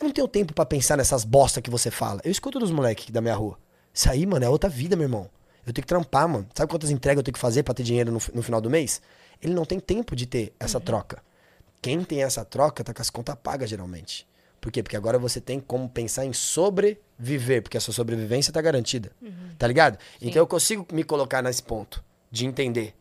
Eu 0.00 0.04
não 0.06 0.10
tenho 0.12 0.28
tempo 0.28 0.52
pra 0.52 0.64
pensar 0.66 0.96
nessas 0.96 1.24
bosta 1.24 1.60
que 1.62 1.70
você 1.70 1.90
fala. 1.90 2.20
Eu 2.24 2.30
escuto 2.30 2.58
dos 2.58 2.70
moleques 2.70 3.10
da 3.10 3.20
minha 3.20 3.34
rua. 3.34 3.58
Isso 3.94 4.10
aí, 4.10 4.26
mano, 4.26 4.44
é 4.44 4.48
outra 4.48 4.68
vida, 4.68 4.96
meu 4.96 5.04
irmão. 5.04 5.30
Eu 5.66 5.72
tenho 5.72 5.82
que 5.82 5.88
trampar, 5.88 6.28
mano. 6.28 6.46
Sabe 6.54 6.68
quantas 6.70 6.90
entregas 6.90 7.18
eu 7.20 7.22
tenho 7.24 7.34
que 7.34 7.38
fazer 7.40 7.62
pra 7.62 7.72
ter 7.74 7.82
dinheiro 7.84 8.10
no, 8.10 8.20
no 8.34 8.42
final 8.42 8.60
do 8.60 8.68
mês? 8.68 9.00
Ele 9.40 9.54
não 9.54 9.64
tem 9.64 9.78
tempo 9.78 10.16
de 10.16 10.26
ter 10.26 10.52
essa 10.58 10.80
troca. 10.80 11.22
Quem 11.80 12.02
tem 12.04 12.22
essa 12.22 12.44
troca 12.44 12.82
tá 12.82 12.92
com 12.94 13.02
as 13.02 13.10
contas 13.10 13.36
pagas, 13.42 13.70
geralmente. 13.70 14.26
Por 14.60 14.70
quê? 14.72 14.82
Porque 14.82 14.96
agora 14.96 15.18
você 15.18 15.40
tem 15.40 15.58
como 15.60 15.88
pensar 15.88 16.24
em 16.24 16.32
sobreviver, 16.32 17.62
porque 17.62 17.76
a 17.76 17.80
sua 17.80 17.92
sobrevivência 17.94 18.52
tá 18.52 18.60
garantida. 18.60 19.10
Tá 19.58 19.66
ligado? 19.66 19.98
Então 20.20 20.40
eu 20.42 20.46
consigo 20.46 20.86
me 20.92 21.02
colocar 21.04 21.42
nesse 21.42 21.62
ponto 21.62 22.02
de 22.30 22.46
entender. 22.46 22.94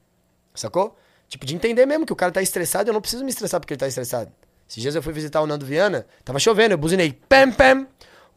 Sacou? 0.62 0.96
Tipo, 1.28 1.46
de 1.46 1.56
entender 1.56 1.86
mesmo 1.86 2.06
que 2.06 2.14
o 2.14 2.16
cara 2.16 2.32
tá 2.32 2.42
estressado, 2.42 2.90
eu 2.90 2.94
não 2.94 3.02
preciso 3.02 3.24
me 3.24 3.32
estressar 3.32 3.60
porque 3.60 3.74
ele 3.74 3.80
tá 3.80 3.88
estressado. 3.88 4.32
Esses 4.70 4.82
dias 4.82 4.96
eu 4.96 5.02
fui 5.02 5.12
visitar 5.12 5.42
o 5.42 5.48
Nando 5.48 5.66
Viana, 5.66 6.06
tava 6.24 6.40
chovendo, 6.40 6.74
eu 6.74 6.78
buzinei, 6.78 7.14
pam, 7.28 7.52
pam. 7.52 7.88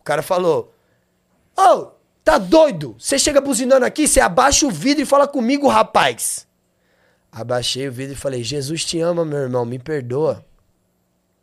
O 0.00 0.04
cara 0.04 0.22
falou: 0.22 0.74
Ô, 1.56 1.90
tá 2.24 2.38
doido? 2.38 2.96
Você 2.98 3.18
chega 3.18 3.40
buzinando 3.40 3.84
aqui, 3.84 4.08
você 4.08 4.20
abaixa 4.20 4.66
o 4.66 4.70
vidro 4.70 5.02
e 5.02 5.06
fala 5.06 5.28
comigo, 5.28 5.68
rapaz. 5.68 6.46
Abaixei 7.30 7.88
o 7.88 7.92
vidro 7.92 8.14
e 8.14 8.16
falei: 8.16 8.42
Jesus 8.42 8.84
te 8.84 9.00
ama, 9.00 9.24
meu 9.24 9.38
irmão, 9.38 9.66
me 9.66 9.78
perdoa. 9.78 10.44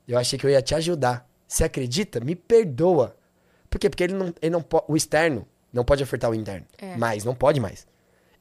Eu 0.08 0.18
achei 0.18 0.40
que 0.40 0.46
eu 0.46 0.50
ia 0.50 0.62
te 0.62 0.74
ajudar. 0.74 1.30
Você 1.48 1.64
acredita? 1.64 2.20
Me 2.20 2.36
perdoa. 2.36 3.16
Por 3.70 3.78
quê? 3.78 3.90
Porque 3.90 4.04
ele 4.04 4.14
não, 4.14 4.34
ele 4.42 4.50
não 4.50 4.66
o 4.88 4.98
externo 4.98 5.48
não 5.72 5.86
pode 5.86 6.02
afetar 6.02 6.30
o 6.30 6.36
interno. 6.36 6.66
É. 6.78 6.98
Mais, 6.98 7.24
não 7.24 7.36
pode 7.36 7.60
mais. 7.60 7.86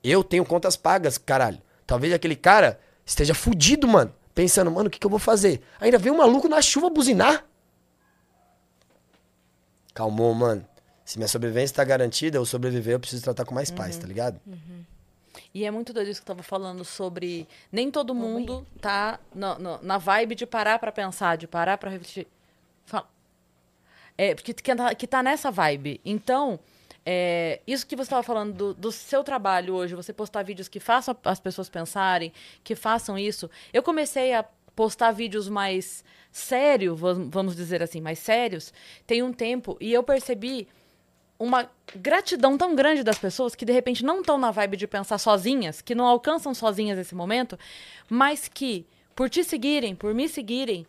Eu 0.02 0.24
tenho 0.24 0.44
contas 0.44 0.76
pagas, 0.76 1.18
caralho. 1.18 1.60
Talvez 1.90 2.12
aquele 2.12 2.36
cara 2.36 2.78
esteja 3.04 3.34
fudido, 3.34 3.88
mano. 3.88 4.14
Pensando, 4.32 4.70
mano, 4.70 4.86
o 4.86 4.90
que, 4.90 4.96
que 4.96 5.04
eu 5.04 5.10
vou 5.10 5.18
fazer? 5.18 5.60
Ainda 5.80 5.98
veio 5.98 6.14
um 6.14 6.18
maluco 6.18 6.48
na 6.48 6.62
chuva 6.62 6.88
buzinar. 6.88 7.44
Calmou, 9.92 10.32
mano. 10.32 10.64
Se 11.04 11.18
minha 11.18 11.26
sobrevivência 11.26 11.74
tá 11.74 11.82
garantida, 11.82 12.38
eu 12.38 12.46
sobreviver, 12.46 12.94
eu 12.94 13.00
preciso 13.00 13.24
tratar 13.24 13.44
com 13.44 13.56
mais 13.56 13.72
paz, 13.72 13.98
tá 13.98 14.06
ligado? 14.06 14.40
E 15.52 15.64
é 15.64 15.70
muito 15.72 15.92
doido 15.92 16.08
isso 16.08 16.22
que 16.22 16.30
eu 16.30 16.36
tava 16.36 16.44
falando 16.44 16.84
sobre. 16.84 17.48
Nem 17.72 17.90
todo 17.90 18.14
mundo 18.14 18.64
tá 18.80 19.18
na, 19.34 19.58
na, 19.58 19.78
na 19.82 19.98
vibe 19.98 20.36
de 20.36 20.46
parar 20.46 20.78
pra 20.78 20.92
pensar, 20.92 21.36
de 21.36 21.48
parar 21.48 21.76
pra 21.76 21.90
refletir. 21.90 22.28
Fala. 22.86 23.08
É, 24.16 24.32
porque 24.32 24.54
que 24.54 24.76
tá, 24.76 24.94
que 24.94 25.08
tá 25.08 25.24
nessa 25.24 25.50
vibe. 25.50 26.00
Então, 26.04 26.60
é, 27.04 27.60
isso 27.66 27.86
que 27.86 27.96
você 27.96 28.02
estava 28.02 28.22
falando 28.22 28.52
do, 28.52 28.74
do 28.74 28.92
seu 28.92 29.24
trabalho 29.24 29.74
hoje, 29.74 29.94
você 29.94 30.12
postar 30.12 30.42
vídeos 30.42 30.68
que 30.68 30.78
façam 30.78 31.16
as 31.24 31.40
pessoas 31.40 31.68
pensarem, 31.68 32.32
que 32.62 32.74
façam 32.74 33.18
isso. 33.18 33.50
Eu 33.72 33.82
comecei 33.82 34.34
a 34.34 34.44
postar 34.76 35.12
vídeos 35.12 35.48
mais 35.48 36.04
sérios, 36.30 36.98
vamos 37.00 37.56
dizer 37.56 37.82
assim, 37.82 38.00
mais 38.00 38.18
sérios, 38.18 38.72
tem 39.06 39.22
um 39.22 39.32
tempo, 39.32 39.76
e 39.80 39.92
eu 39.92 40.02
percebi 40.02 40.68
uma 41.38 41.70
gratidão 41.96 42.56
tão 42.56 42.74
grande 42.74 43.02
das 43.02 43.18
pessoas 43.18 43.54
que 43.54 43.64
de 43.64 43.72
repente 43.72 44.04
não 44.04 44.20
estão 44.20 44.38
na 44.38 44.50
vibe 44.50 44.76
de 44.76 44.86
pensar 44.86 45.18
sozinhas, 45.18 45.80
que 45.80 45.94
não 45.94 46.06
alcançam 46.06 46.54
sozinhas 46.54 46.98
esse 46.98 47.14
momento, 47.14 47.58
mas 48.08 48.46
que 48.46 48.86
por 49.16 49.28
te 49.28 49.42
seguirem, 49.42 49.94
por 49.94 50.14
me 50.14 50.28
seguirem, 50.28 50.86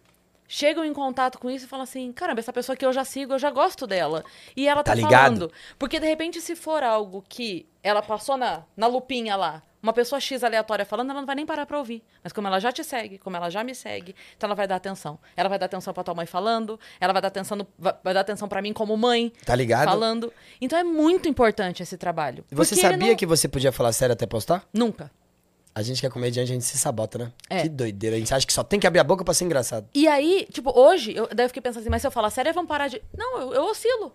chegam 0.54 0.84
em 0.84 0.94
contato 0.94 1.40
com 1.40 1.50
isso 1.50 1.66
e 1.66 1.68
falam 1.68 1.84
assim: 1.84 2.12
caramba, 2.12 2.40
essa 2.42 2.52
pessoa 2.54 2.76
que 2.76 2.86
eu 2.86 2.92
já 2.92 3.06
sigo, 3.06 3.34
eu 3.34 3.40
já 3.40 3.50
gosto 3.50 3.88
dela. 3.88 4.24
E 4.56 4.68
ela 4.68 4.84
tá, 4.84 4.92
Tá 4.92 4.96
ligado? 4.96 5.12
falando. 5.24 5.52
Porque 5.80 6.00
de 6.00 6.06
repente, 6.08 6.42
se 6.42 6.56
for 6.56 6.84
algo 6.84 7.24
que 7.28 7.68
ela 7.82 8.02
passou 8.02 8.36
na, 8.38 8.64
na 8.76 8.86
lupinha 8.88 9.36
lá, 9.36 9.64
uma 9.82 9.94
pessoa 9.94 10.20
X 10.20 10.44
aleatória 10.44 10.86
falando, 10.86 11.10
ela 11.10 11.22
não 11.22 11.26
vai 11.26 11.36
nem 11.36 11.46
parar 11.46 11.66
pra 11.66 11.78
ouvir. 11.80 12.04
Mas 12.24 12.32
como 12.32 12.48
ela 12.48 12.60
já 12.60 12.72
te 12.72 12.84
segue, 12.84 13.18
como 13.18 13.36
ela 13.36 13.50
já 13.50 13.64
me 13.64 13.74
segue, 13.74 14.14
então 14.38 14.48
ela 14.48 14.54
vai 14.56 14.68
dar 14.68 14.76
atenção. 14.76 15.18
Ela 15.36 15.50
vai 15.50 15.58
dar 15.58 15.66
atenção 15.66 15.92
pra 15.94 16.04
tua 16.04 16.14
mãe 16.14 16.26
falando, 16.28 16.80
ela 17.00 17.12
vai 17.14 17.22
dar 17.22 17.30
atenção, 17.30 17.58
no- 17.58 17.68
vai, 17.80 18.14
dar 18.14 18.20
atenção 18.20 18.48
para 18.48 18.62
mim 18.62 18.74
como 18.74 18.96
mãe. 18.96 19.34
Tá 19.44 19.56
ligado? 19.56 19.86
Falando. 19.88 20.32
Então 20.60 20.78
é 20.78 20.84
muito 20.84 21.28
importante 21.28 21.82
esse 21.82 21.98
trabalho. 21.98 22.46
E 22.52 22.56
Você 22.56 22.76
sabia 22.76 23.08
não- 23.10 23.16
que 23.16 23.26
você 23.26 23.48
podia 23.48 23.72
falar 23.72 23.92
sério 23.94 24.14
até 24.14 24.28
postar? 24.28 24.64
Nunca. 24.72 25.10
A 25.74 25.82
gente 25.82 26.02
que 26.02 26.06
é 26.06 26.10
comediante, 26.10 26.52
a 26.52 26.54
gente 26.54 26.66
se 26.66 26.78
sabota, 26.78 27.18
né? 27.18 27.32
É. 27.50 27.62
Que 27.62 27.70
doideira. 27.70 28.18
A 28.18 28.20
gente 28.20 28.34
acha 28.34 28.46
que 28.46 28.52
só 28.52 28.64
tem 28.64 28.80
que 28.80 28.86
abrir 28.86 29.00
a 29.00 29.04
boca 29.04 29.24
pra 29.24 29.34
ser 29.34 29.46
engraçado. 29.46 29.88
E 29.94 30.08
aí, 30.08 30.46
tipo, 30.52 30.78
hoje, 30.78 31.16
eu, 31.16 31.30
daí 31.34 31.46
eu 31.46 31.50
fiquei 31.50 31.62
pensando 31.62 31.82
assim, 31.82 31.90
mas 31.90 32.02
se 32.02 32.08
eu 32.08 32.12
falar 32.12 32.30
sério, 32.30 32.54
vão 32.54 32.66
parar 32.66 32.90
de. 32.90 33.02
Não, 33.18 33.40
eu, 33.40 33.54
eu 33.54 33.64
oscilo. 33.64 34.14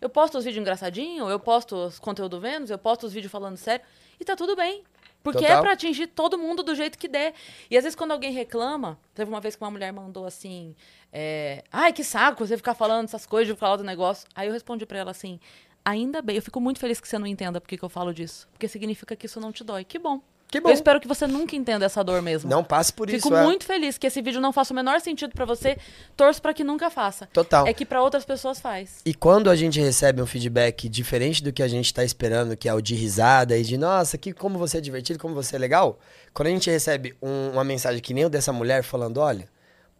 Eu 0.00 0.08
posto 0.08 0.38
os 0.38 0.44
vídeos 0.44 0.60
engraçadinhos, 0.60 1.28
eu 1.28 1.40
posto 1.40 1.74
os 1.74 1.98
conteúdo 1.98 2.40
Vênus, 2.40 2.70
eu 2.70 2.78
posto 2.78 3.06
os 3.06 3.12
vídeos 3.12 3.32
falando 3.32 3.56
sério, 3.56 3.84
e 4.18 4.24
tá 4.24 4.36
tudo 4.36 4.54
bem. 4.54 4.84
Porque 5.22 5.40
Total. 5.40 5.58
é 5.58 5.60
pra 5.60 5.72
atingir 5.72 6.06
todo 6.06 6.38
mundo 6.38 6.62
do 6.62 6.74
jeito 6.74 6.96
que 6.96 7.08
der. 7.08 7.34
E 7.68 7.76
às 7.76 7.82
vezes 7.82 7.96
quando 7.96 8.12
alguém 8.12 8.32
reclama, 8.32 8.98
teve 9.14 9.28
uma 9.28 9.40
vez 9.40 9.56
que 9.56 9.62
uma 9.62 9.70
mulher 9.70 9.92
mandou 9.92 10.24
assim, 10.24 10.76
é, 11.12 11.64
ai, 11.72 11.92
que 11.92 12.04
saco 12.04 12.46
você 12.46 12.56
ficar 12.56 12.74
falando 12.74 13.06
essas 13.06 13.26
coisas, 13.26 13.52
de 13.52 13.58
falar 13.58 13.76
do 13.76 13.84
negócio. 13.84 14.28
Aí 14.34 14.46
eu 14.46 14.52
respondi 14.52 14.86
pra 14.86 14.98
ela 14.98 15.10
assim, 15.10 15.40
ainda 15.84 16.22
bem, 16.22 16.36
eu 16.36 16.42
fico 16.42 16.60
muito 16.60 16.78
feliz 16.78 17.00
que 17.00 17.08
você 17.08 17.18
não 17.18 17.26
entenda 17.26 17.60
porque 17.60 17.76
que 17.76 17.84
eu 17.84 17.88
falo 17.88 18.14
disso. 18.14 18.48
Porque 18.52 18.68
significa 18.68 19.16
que 19.16 19.26
isso 19.26 19.40
não 19.40 19.50
te 19.50 19.64
dói. 19.64 19.84
Que 19.84 19.98
bom. 19.98 20.20
Que 20.50 20.60
bom. 20.60 20.70
Eu 20.70 20.74
espero 20.74 20.98
que 20.98 21.06
você 21.06 21.26
nunca 21.26 21.54
entenda 21.54 21.84
essa 21.84 22.02
dor 22.02 22.22
mesmo. 22.22 22.48
Não 22.48 22.64
passe 22.64 22.90
por 22.90 23.06
Fico 23.10 23.28
isso, 23.28 23.36
é. 23.36 23.44
muito 23.44 23.64
feliz 23.66 23.98
que 23.98 24.06
esse 24.06 24.22
vídeo 24.22 24.40
não 24.40 24.50
faça 24.50 24.72
o 24.72 24.76
menor 24.76 24.98
sentido 25.00 25.32
pra 25.34 25.44
você. 25.44 25.76
Torço 26.16 26.40
pra 26.40 26.54
que 26.54 26.64
nunca 26.64 26.88
faça. 26.88 27.26
Total. 27.32 27.66
É 27.66 27.74
que 27.74 27.84
pra 27.84 28.02
outras 28.02 28.24
pessoas 28.24 28.58
faz. 28.58 29.02
E 29.04 29.12
quando 29.12 29.50
a 29.50 29.56
gente 29.56 29.78
recebe 29.78 30.22
um 30.22 30.26
feedback 30.26 30.88
diferente 30.88 31.42
do 31.44 31.52
que 31.52 31.62
a 31.62 31.68
gente 31.68 31.92
tá 31.92 32.02
esperando, 32.02 32.56
que 32.56 32.66
é 32.68 32.72
o 32.72 32.80
de 32.80 32.94
risada 32.94 33.58
e 33.58 33.62
de 33.62 33.76
nossa, 33.76 34.16
que 34.16 34.32
como 34.32 34.58
você 34.58 34.78
é 34.78 34.80
divertido, 34.80 35.18
como 35.18 35.34
você 35.34 35.56
é 35.56 35.58
legal, 35.58 35.98
quando 36.32 36.46
a 36.46 36.50
gente 36.50 36.70
recebe 36.70 37.14
um- 37.22 37.50
uma 37.52 37.62
mensagem 37.64 38.00
que 38.00 38.14
nem 38.14 38.24
o 38.24 38.30
dessa 38.30 38.50
mulher 38.52 38.82
falando, 38.82 39.18
olha, 39.18 39.48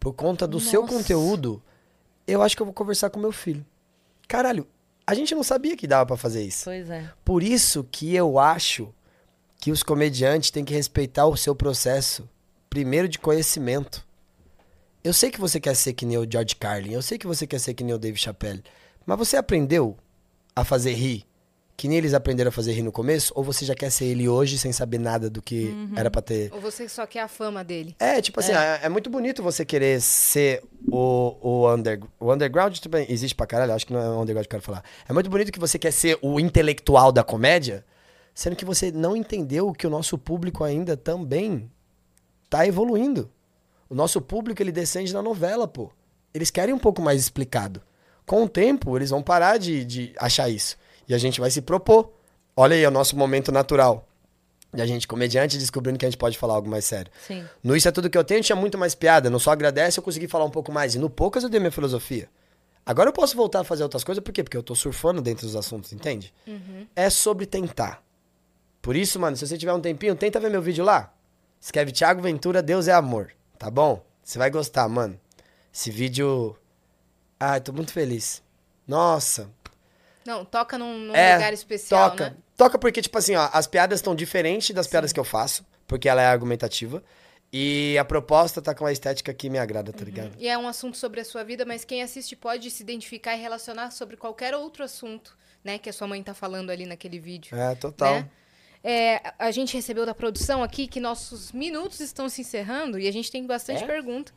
por 0.01 0.15
conta 0.15 0.47
do 0.47 0.59
seu 0.59 0.81
Nossa. 0.83 0.95
conteúdo, 0.95 1.63
eu 2.27 2.41
acho 2.43 2.57
que 2.57 2.63
eu 2.63 2.67
vou 2.67 2.73
conversar 2.75 3.11
com 3.11 3.21
meu 3.21 3.33
filho. 3.33 3.67
Caralho, 4.27 4.67
a 5.07 5.13
gente 5.15 5.35
não 5.35 5.43
sabia 5.43 5.77
que 5.77 5.87
dava 5.87 6.07
pra 6.07 6.17
fazer 6.17 6.43
isso. 6.43 6.65
Pois 6.65 6.89
é. 6.89 7.11
Por 7.25 7.43
isso 7.43 7.87
que 7.91 8.15
eu 8.15 8.39
acho 8.39 8.95
que 9.59 9.71
os 9.71 9.83
comediantes 9.83 10.51
têm 10.51 10.65
que 10.65 10.75
respeitar 10.75 11.27
o 11.27 11.37
seu 11.37 11.55
processo, 11.55 12.29
primeiro 12.71 13.09
de 13.09 13.19
conhecimento. 13.19 14.07
Eu 15.03 15.13
sei 15.13 15.31
que 15.31 15.41
você 15.41 15.61
quer 15.61 15.75
ser 15.75 15.93
que 15.93 16.07
nem 16.07 16.19
o 16.19 16.27
George 16.31 16.57
Carlin, 16.57 16.93
eu 16.93 17.03
sei 17.03 17.19
que 17.19 17.27
você 17.27 17.47
quer 17.47 17.59
ser 17.59 17.75
que 17.75 17.85
nem 17.85 17.95
o 17.95 17.99
Dave 17.99 18.19
Chappelle, 18.19 18.63
mas 19.05 19.19
você 19.19 19.37
aprendeu 19.37 19.97
a 20.55 20.65
fazer 20.65 20.93
rir 20.93 21.29
que 21.79 21.87
nem 21.87 21.97
eles 21.97 22.13
aprenderam 22.13 22.49
a 22.49 22.53
fazer 22.53 22.73
rir 22.73 22.83
no 22.83 22.91
começo, 22.91 23.33
ou 23.37 23.45
você 23.45 23.65
já 23.65 23.73
quer 23.73 23.89
ser 23.89 24.07
ele 24.07 24.29
hoje 24.29 24.59
sem 24.59 24.73
saber 24.73 24.99
nada 24.99 25.31
do 25.31 25.41
que 25.41 25.73
era 25.95 26.11
pra 26.11 26.21
ter 26.21 26.53
Ou 26.53 26.61
você 26.61 26.89
só 26.89 27.07
quer 27.07 27.21
a 27.21 27.29
fama 27.29 27.63
dele. 27.63 27.95
é, 28.01 28.21
tipo 28.21 28.41
assim, 28.41 28.51
é, 28.51 28.81
é 28.83 28.89
muito 28.89 29.09
bonito 29.09 29.45
você 29.45 29.65
querer 29.65 30.01
ser 30.01 30.61
o, 30.91 31.37
o, 31.41 31.73
under, 31.73 32.01
o 32.19 32.33
underground 32.33 32.77
também 32.79 33.07
existe 33.09 33.33
pra 33.33 33.47
caralho, 33.47 33.73
acho 33.73 33.87
que 33.87 33.93
não 33.93 34.01
é 34.01 34.09
o 34.09 34.21
underground 34.21 34.47
que 34.49 34.57
eu 34.57 34.59
quero 34.59 34.63
falar. 34.63 34.83
É 35.09 35.13
muito 35.13 35.31
bonito 35.31 35.53
que 35.53 35.61
você 35.61 35.79
quer 35.79 35.93
ser 35.93 36.19
o 36.21 36.41
intelectual 36.41 37.13
da 37.13 37.23
comédia, 37.23 37.85
sendo 38.39 38.55
que 38.55 38.65
você 38.65 38.93
não 38.93 39.17
entendeu 39.17 39.73
que 39.73 39.85
o 39.85 39.91
nosso 39.91 40.17
público 40.17 40.63
ainda 40.63 40.97
também 40.97 41.69
tá 42.49 42.65
evoluindo. 42.65 43.29
O 43.91 43.97
nosso 43.97 44.21
público, 44.21 44.63
ele 44.63 44.71
descende 44.71 45.13
na 45.13 45.21
novela, 45.21 45.67
pô. 45.67 45.91
Eles 46.33 46.49
querem 46.49 46.73
um 46.73 46.79
pouco 46.79 47.03
mais 47.03 47.21
explicado. 47.21 47.83
Com 48.25 48.45
o 48.45 48.49
tempo, 48.49 48.97
eles 48.97 49.11
vão 49.11 49.21
parar 49.25 49.59
de, 49.59 49.85
de 49.85 50.13
achar 50.17 50.49
isso. 50.49 50.77
E 51.09 51.15
a 51.15 51.19
gente 51.19 51.41
vai 51.41 51.51
se 51.51 51.61
propor. 51.61 52.13
Olha 52.57 52.77
aí, 52.77 52.85
é 52.85 52.87
o 52.87 52.93
nosso 52.93 53.17
momento 53.17 53.51
natural. 53.51 54.07
E 54.73 54.81
a 54.81 54.87
gente, 54.87 55.09
comediante, 55.09 55.59
descobrindo 55.59 55.99
que 55.99 56.07
a 56.07 56.09
gente 56.09 56.19
pode 56.19 56.39
falar 56.39 56.55
algo 56.55 56.71
mais 56.71 56.85
sério. 56.85 57.11
Sim. 57.27 57.45
No 57.61 57.75
Isso 57.75 57.89
é 57.89 57.91
Tudo 57.91 58.09
Que 58.09 58.17
Eu 58.17 58.23
Tenho 58.23 58.41
tinha 58.41 58.55
muito 58.55 58.79
mais 58.79 58.95
piada. 58.95 59.29
No 59.29 59.41
Só 59.41 59.51
Agradece 59.51 59.99
eu 59.99 60.03
consegui 60.05 60.29
falar 60.29 60.45
um 60.45 60.51
pouco 60.51 60.71
mais. 60.71 60.95
E 60.95 60.99
no 61.01 61.11
Poucas 61.11 61.43
eu 61.43 61.51
dei 61.51 61.59
minha 61.59 61.73
filosofia. 61.73 62.29
Agora 62.87 63.09
eu 63.09 63.13
posso 63.13 63.37
voltar 63.37 63.63
a 63.63 63.65
fazer 63.65 63.83
outras 63.83 64.05
coisas, 64.05 64.23
por 64.23 64.31
quê? 64.31 64.45
Porque 64.45 64.57
eu 64.57 64.63
tô 64.63 64.77
surfando 64.77 65.21
dentro 65.21 65.45
dos 65.45 65.57
assuntos, 65.57 65.93
entende? 65.93 66.33
É 66.95 67.11
sobre 67.11 67.45
tentar. 67.45 68.07
Por 68.89 68.97
isso, 68.97 69.21
mano, 69.21 69.37
se 69.37 69.47
você 69.47 69.59
tiver 69.59 69.75
um 69.75 69.83
tempinho, 69.83 70.17
tenta 70.17 70.41
ver 70.41 70.49
meu 70.49 70.63
vídeo 70.63 70.83
lá. 70.83 71.13
Escreve 71.61 71.93
Thiago 71.93 72.23
Ventura, 72.23 72.63
Deus 72.63 72.89
é 72.89 72.93
amor. 72.95 73.35
Tá 73.59 73.71
bom? 73.71 74.03
Você 74.23 74.39
vai 74.39 74.49
gostar, 74.49 74.89
mano. 74.89 75.21
Esse 75.71 75.91
vídeo. 75.91 76.57
Ai, 77.39 77.61
tô 77.61 77.71
muito 77.71 77.93
feliz. 77.93 78.43
Nossa, 78.87 79.51
Não, 80.25 80.43
toca 80.43 80.79
num, 80.79 81.01
num 81.01 81.15
é, 81.15 81.35
lugar 81.35 81.53
especial, 81.53 82.13
toca. 82.13 82.31
né? 82.31 82.37
Toca 82.57 82.79
porque, 82.79 83.03
tipo 83.03 83.19
assim, 83.19 83.37
ó, 83.37 83.51
as 83.53 83.67
piadas 83.67 83.99
estão 83.99 84.15
diferentes 84.15 84.75
das 84.75 84.87
piadas 84.87 85.13
que 85.13 85.21
eu 85.21 85.25
faço, 85.25 85.67
porque 85.87 86.09
ela 86.09 86.23
é 86.23 86.27
argumentativa. 86.27 87.05
E 87.53 87.95
a 87.99 88.07
proposta 88.07 88.63
tá 88.63 88.75
com 88.75 88.87
a 88.87 88.91
estética 88.91 89.35
que 89.35 89.51
me 89.51 89.59
agrada, 89.59 89.93
tá 89.93 90.03
ligado? 90.03 90.35
E 90.39 90.49
é 90.49 90.57
um 90.57 90.67
assunto 90.67 90.97
sobre 90.97 91.21
a 91.21 91.27
sua 91.27 91.45
vida, 91.45 91.67
mas 91.67 91.85
quem 91.85 92.03
assiste 92.03 92.35
pode 92.35 92.71
se 92.71 92.83
identificar 92.85 93.37
e 93.37 93.39
relacionar 93.43 93.91
sobre 93.91 94.17
qualquer 94.17 94.55
outro 94.55 94.83
assunto, 94.83 95.37
né? 95.63 95.77
Que 95.77 95.91
a 95.91 95.93
sua 95.93 96.09
mãe 96.09 96.23
tá 96.23 96.33
falando 96.33 96.71
ali 96.71 96.87
naquele 96.87 97.19
vídeo. 97.21 97.55
É, 97.55 97.75
total. 97.75 98.15
Né? 98.15 98.31
É, 98.83 99.21
a 99.39 99.51
gente 99.51 99.75
recebeu 99.75 100.07
da 100.07 100.15
produção 100.15 100.63
aqui 100.63 100.87
que 100.87 101.01
nossos 101.01 101.53
minutos 101.53 102.01
estão 102.01 102.29
se 102.29 102.41
encerrando 102.43 102.99
e 102.99 103.09
a 103.09 103.13
gente 103.13 103.31
tem 103.31 103.45
bastante 103.47 103.83
É? 103.83 103.87
pergunta. 103.87 104.33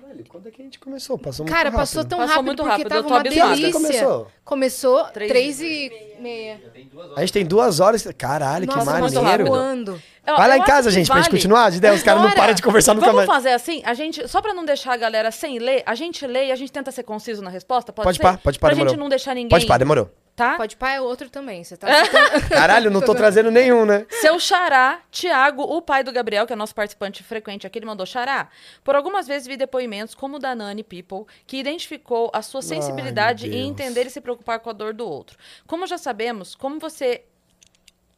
Caralho, 0.00 0.24
quando 0.28 0.48
é 0.48 0.50
que 0.50 0.60
a 0.60 0.64
gente 0.64 0.78
começou? 0.78 1.16
Passou 1.18 1.44
muito 1.44 1.54
Cara, 1.54 1.70
rápido. 1.70 1.80
passou 1.80 2.04
tão 2.04 2.18
Passou 2.18 2.34
rápido 2.34 2.46
muito 2.46 2.58
porque 2.58 2.70
rápido, 2.82 2.88
tava 2.88 3.06
uma 3.08 3.20
abismada. 3.20 3.54
delícia. 3.56 3.72
Começou? 3.80 4.26
Começou 4.44 5.06
e 5.16 6.16
e 6.18 6.20
meia. 6.20 6.60
A 7.16 7.20
gente 7.20 7.32
tem 7.32 7.46
duas 7.46 7.80
horas. 7.80 8.06
Caralho, 8.18 8.66
Nossa, 8.66 8.80
que 8.80 8.86
maneiro. 8.86 9.22
rápido. 9.24 9.48
voando. 9.48 10.02
Vai 10.26 10.48
lá 10.48 10.56
eu 10.56 10.62
em 10.62 10.64
casa, 10.64 10.90
gente, 10.90 11.06
pra 11.06 11.16
gente 11.16 11.24
vale. 11.26 11.36
continuar. 11.36 11.70
De 11.70 11.78
ideia, 11.78 11.94
os 11.94 12.02
caras 12.02 12.22
não 12.22 12.30
param 12.32 12.54
de 12.54 12.62
conversar 12.62 12.94
nunca 12.94 13.06
Vamos 13.06 13.26
mais. 13.26 13.30
fazer 13.42 13.52
assim, 13.54 13.82
a 13.84 13.94
gente, 13.94 14.26
só 14.28 14.40
pra 14.42 14.52
não 14.52 14.64
deixar 14.64 14.92
a 14.92 14.96
galera 14.96 15.30
sem 15.30 15.58
ler, 15.58 15.82
a 15.86 15.94
gente 15.94 16.26
lê 16.26 16.46
e 16.48 16.52
a 16.52 16.56
gente 16.56 16.70
tenta 16.70 16.90
ser 16.92 17.02
conciso 17.04 17.40
na 17.42 17.50
resposta, 17.50 17.92
pode, 17.92 18.04
Pode 18.06 18.16
ser? 18.18 18.22
pá, 18.22 18.36
pode 18.36 18.58
pá, 18.58 18.66
Pra 18.68 18.74
demorou. 18.74 18.90
gente 18.92 19.00
não 19.00 19.08
deixar 19.08 19.34
ninguém, 19.34 19.48
Pode 19.48 19.66
pá, 19.66 19.78
demorou. 19.78 20.10
Tá? 20.40 20.56
Pode 20.56 20.76
pá 20.76 20.92
é 20.92 21.00
outro 21.00 21.28
também. 21.28 21.62
Você 21.62 21.76
tá 21.76 21.88
Caralho, 22.48 22.90
não 22.90 23.00
tô 23.00 23.14
trazendo 23.14 23.50
nenhum, 23.50 23.84
né? 23.84 24.06
Seu 24.08 24.40
xará, 24.40 25.00
Tiago, 25.10 25.62
o 25.62 25.82
pai 25.82 26.02
do 26.02 26.10
Gabriel, 26.10 26.46
que 26.46 26.52
é 26.52 26.56
nosso 26.56 26.74
participante 26.74 27.22
frequente 27.22 27.66
aqui, 27.66 27.78
ele 27.78 27.86
mandou 27.86 28.06
xará. 28.06 28.48
Por 28.82 28.94
algumas 28.94 29.26
vezes 29.26 29.46
vi 29.46 29.56
depoimentos, 29.56 30.14
como 30.14 30.36
o 30.36 30.38
da 30.38 30.54
Nani 30.54 30.82
People, 30.82 31.26
que 31.46 31.58
identificou 31.58 32.30
a 32.32 32.40
sua 32.40 32.62
sensibilidade 32.62 33.46
Ai, 33.46 33.52
em 33.52 33.52
Deus. 33.52 33.70
entender 33.70 34.06
e 34.06 34.10
se 34.10 34.20
preocupar 34.20 34.60
com 34.60 34.70
a 34.70 34.72
dor 34.72 34.94
do 34.94 35.06
outro. 35.06 35.36
Como 35.66 35.86
já 35.86 35.98
sabemos, 35.98 36.54
como 36.54 36.78
você... 36.78 37.24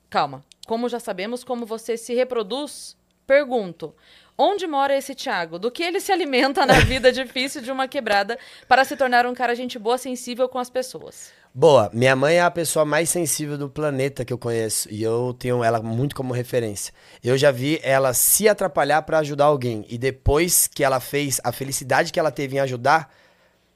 Calma. 0.09 0.45
Como 0.67 0.89
já 0.89 1.01
sabemos, 1.01 1.43
como 1.43 1.67
você 1.67 1.97
se 1.97 2.15
reproduz, 2.15 2.97
pergunto. 3.27 3.95
Onde 4.37 4.67
mora 4.67 4.97
esse 4.97 5.15
Tiago? 5.15 5.59
Do 5.59 5.71
que 5.71 5.83
ele 5.83 6.01
se 6.01 6.13
alimenta 6.13 6.65
na 6.65 6.81
vida 6.85 7.13
difícil 7.13 7.61
de 7.61 7.71
uma 7.71 7.89
quebrada 7.89 8.39
para 8.69 8.85
se 8.85 8.97
tornar 8.97 9.27
um 9.27 9.35
cara 9.35 9.55
gente 9.55 9.79
boa, 9.79 9.99
sensível 9.99 10.49
com 10.49 10.59
as 10.59 10.71
pessoas? 10.71 11.33
Boa, 11.55 11.91
minha 11.93 12.17
mãe 12.17 12.37
é 12.37 12.41
a 12.41 12.51
pessoa 12.51 12.83
mais 12.83 13.11
sensível 13.11 13.59
do 13.59 13.69
planeta 13.69 14.25
que 14.25 14.33
eu 14.33 14.39
conheço 14.39 14.89
e 14.91 15.03
eu 15.03 15.37
tenho 15.39 15.63
ela 15.63 15.83
muito 15.83 16.17
como 16.17 16.33
referência. 16.33 16.95
Eu 17.23 17.37
já 17.37 17.51
vi 17.51 17.79
ela 17.83 18.15
se 18.15 18.49
atrapalhar 18.49 19.03
pra 19.03 19.19
ajudar 19.19 19.45
alguém 19.45 19.85
e 19.91 19.99
depois 19.99 20.67
que 20.67 20.83
ela 20.83 20.99
fez, 20.99 21.43
a 21.45 21.53
felicidade 21.53 22.11
que 22.11 22.19
ela 22.19 22.31
teve 22.31 22.57
em 22.57 22.61
ajudar 22.61 23.13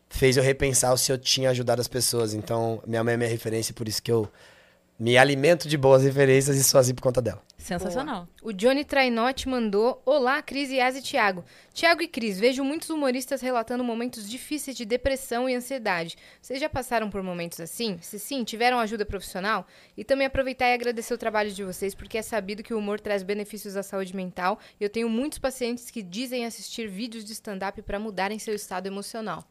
fez 0.09 0.39
eu 0.39 0.43
repensar 0.43 0.97
se 0.97 1.13
eu 1.13 1.19
tinha 1.19 1.51
ajudado 1.51 1.83
as 1.83 1.87
pessoas. 1.87 2.33
Então, 2.33 2.83
minha 2.87 3.05
mãe 3.05 3.13
é 3.13 3.17
minha 3.19 3.29
referência, 3.29 3.75
por 3.75 3.87
isso 3.87 4.03
que 4.03 4.11
eu 4.11 4.27
me 4.99 5.19
alimento 5.19 5.69
de 5.69 5.77
boas 5.77 6.03
referências 6.03 6.57
e 6.57 6.65
sou 6.65 6.81
assim 6.81 6.95
por 6.95 7.03
conta 7.03 7.21
dela. 7.21 7.43
Sensacional. 7.59 8.29
O 8.43 8.53
Johnny 8.53 8.85
Trainotti 8.85 9.49
mandou: 9.49 10.01
Olá, 10.07 10.41
Cris, 10.41 10.71
Yas 10.71 10.97
e 10.97 11.03
Thiago. 11.03 11.45
Thiago 11.75 12.01
e 12.01 12.09
Cris, 12.09 12.39
vejo 12.39 12.63
muitos 12.63 12.91
humoristas 12.91 13.41
relatando 13.41 13.83
momentos 13.83 14.29
difíceis 14.29 14.77
de 14.77 14.85
depressão 14.85 15.49
e 15.49 15.55
ansiedade. 15.55 16.17
Vocês 16.41 16.61
já 16.61 16.69
passaram 16.69 17.11
por 17.11 17.23
momentos 17.23 17.59
assim? 17.61 17.99
Se 18.01 18.19
sim, 18.19 18.45
tiveram 18.45 18.79
ajuda 18.79 19.05
profissional? 19.05 19.67
E 19.97 20.05
também 20.05 20.27
aproveitar 20.27 20.69
e 20.69 20.75
agradecer 20.75 21.13
o 21.13 21.19
trabalho 21.19 21.51
de 21.51 21.65
vocês, 21.65 21.95
porque 21.95 22.19
é 22.19 22.23
sabido 22.23 22.63
que 22.63 22.73
o 22.73 22.79
humor 22.79 23.01
traz 23.01 23.23
benefícios 23.23 23.77
à 23.77 23.83
saúde 23.83 24.15
mental. 24.15 24.59
E 24.81 24.85
eu 24.85 24.89
tenho 24.89 25.09
muitos 25.09 25.39
pacientes 25.39 25.91
que 25.91 26.03
dizem 26.03 26.47
assistir 26.47 26.89
vídeos 26.89 27.25
de 27.25 27.33
stand-up 27.33 27.83
para 27.83 27.99
mudarem 27.99 28.39
seu 28.39 28.55
estado 28.55 28.87
emocional. 28.87 29.45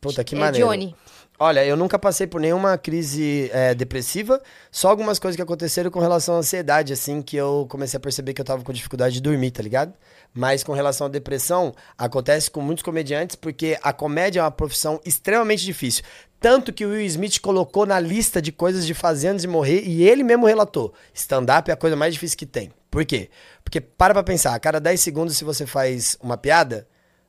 Puta, 0.00 0.22
que 0.22 0.34
é 0.34 0.38
maneiro. 0.38 0.66
Johnny. 0.66 0.94
Olha, 1.40 1.64
eu 1.64 1.76
nunca 1.76 1.96
passei 2.00 2.26
por 2.26 2.40
nenhuma 2.40 2.76
crise 2.76 3.48
é, 3.52 3.72
depressiva, 3.72 4.42
só 4.72 4.88
algumas 4.88 5.20
coisas 5.20 5.36
que 5.36 5.42
aconteceram 5.42 5.88
com 5.88 6.00
relação 6.00 6.34
à 6.34 6.38
ansiedade, 6.38 6.92
assim, 6.92 7.22
que 7.22 7.36
eu 7.36 7.64
comecei 7.70 7.96
a 7.96 8.00
perceber 8.00 8.34
que 8.34 8.40
eu 8.40 8.44
tava 8.44 8.64
com 8.64 8.72
dificuldade 8.72 9.14
de 9.14 9.20
dormir, 9.20 9.52
tá 9.52 9.62
ligado? 9.62 9.94
Mas 10.34 10.64
com 10.64 10.72
relação 10.72 11.06
à 11.06 11.10
depressão, 11.10 11.72
acontece 11.96 12.50
com 12.50 12.60
muitos 12.60 12.82
comediantes, 12.82 13.36
porque 13.36 13.78
a 13.84 13.92
comédia 13.92 14.40
é 14.40 14.42
uma 14.42 14.50
profissão 14.50 15.00
extremamente 15.04 15.64
difícil. 15.64 16.02
Tanto 16.40 16.72
que 16.72 16.84
o 16.84 16.90
Will 16.90 17.06
Smith 17.06 17.38
colocou 17.40 17.86
na 17.86 18.00
lista 18.00 18.42
de 18.42 18.50
coisas 18.50 18.84
de 18.84 18.92
fazer 18.92 19.28
antes 19.28 19.42
de 19.42 19.48
morrer, 19.48 19.82
e 19.84 20.02
ele 20.08 20.24
mesmo 20.24 20.44
relatou: 20.44 20.92
stand-up 21.14 21.70
é 21.70 21.74
a 21.74 21.76
coisa 21.76 21.94
mais 21.94 22.14
difícil 22.14 22.36
que 22.36 22.46
tem. 22.46 22.72
Por 22.90 23.04
quê? 23.04 23.30
Porque 23.62 23.80
para 23.80 24.12
pra 24.12 24.24
pensar, 24.24 24.56
a 24.56 24.58
cada 24.58 24.80
10 24.80 25.00
segundos, 25.00 25.36
se 25.36 25.44
você 25.44 25.66
faz 25.66 26.18
uma 26.20 26.36
piada, 26.36 26.88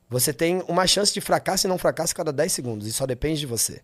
você 0.09 0.33
tem 0.33 0.63
uma 0.67 0.87
chance 0.87 1.13
de 1.13 1.21
fracasso 1.21 1.67
e 1.67 1.69
não 1.69 1.77
fracasso 1.77 2.13
a 2.13 2.15
cada 2.15 2.33
10 2.33 2.51
segundos. 2.51 2.87
E 2.87 2.91
só 2.91 3.05
depende 3.05 3.39
de 3.39 3.45
você. 3.45 3.81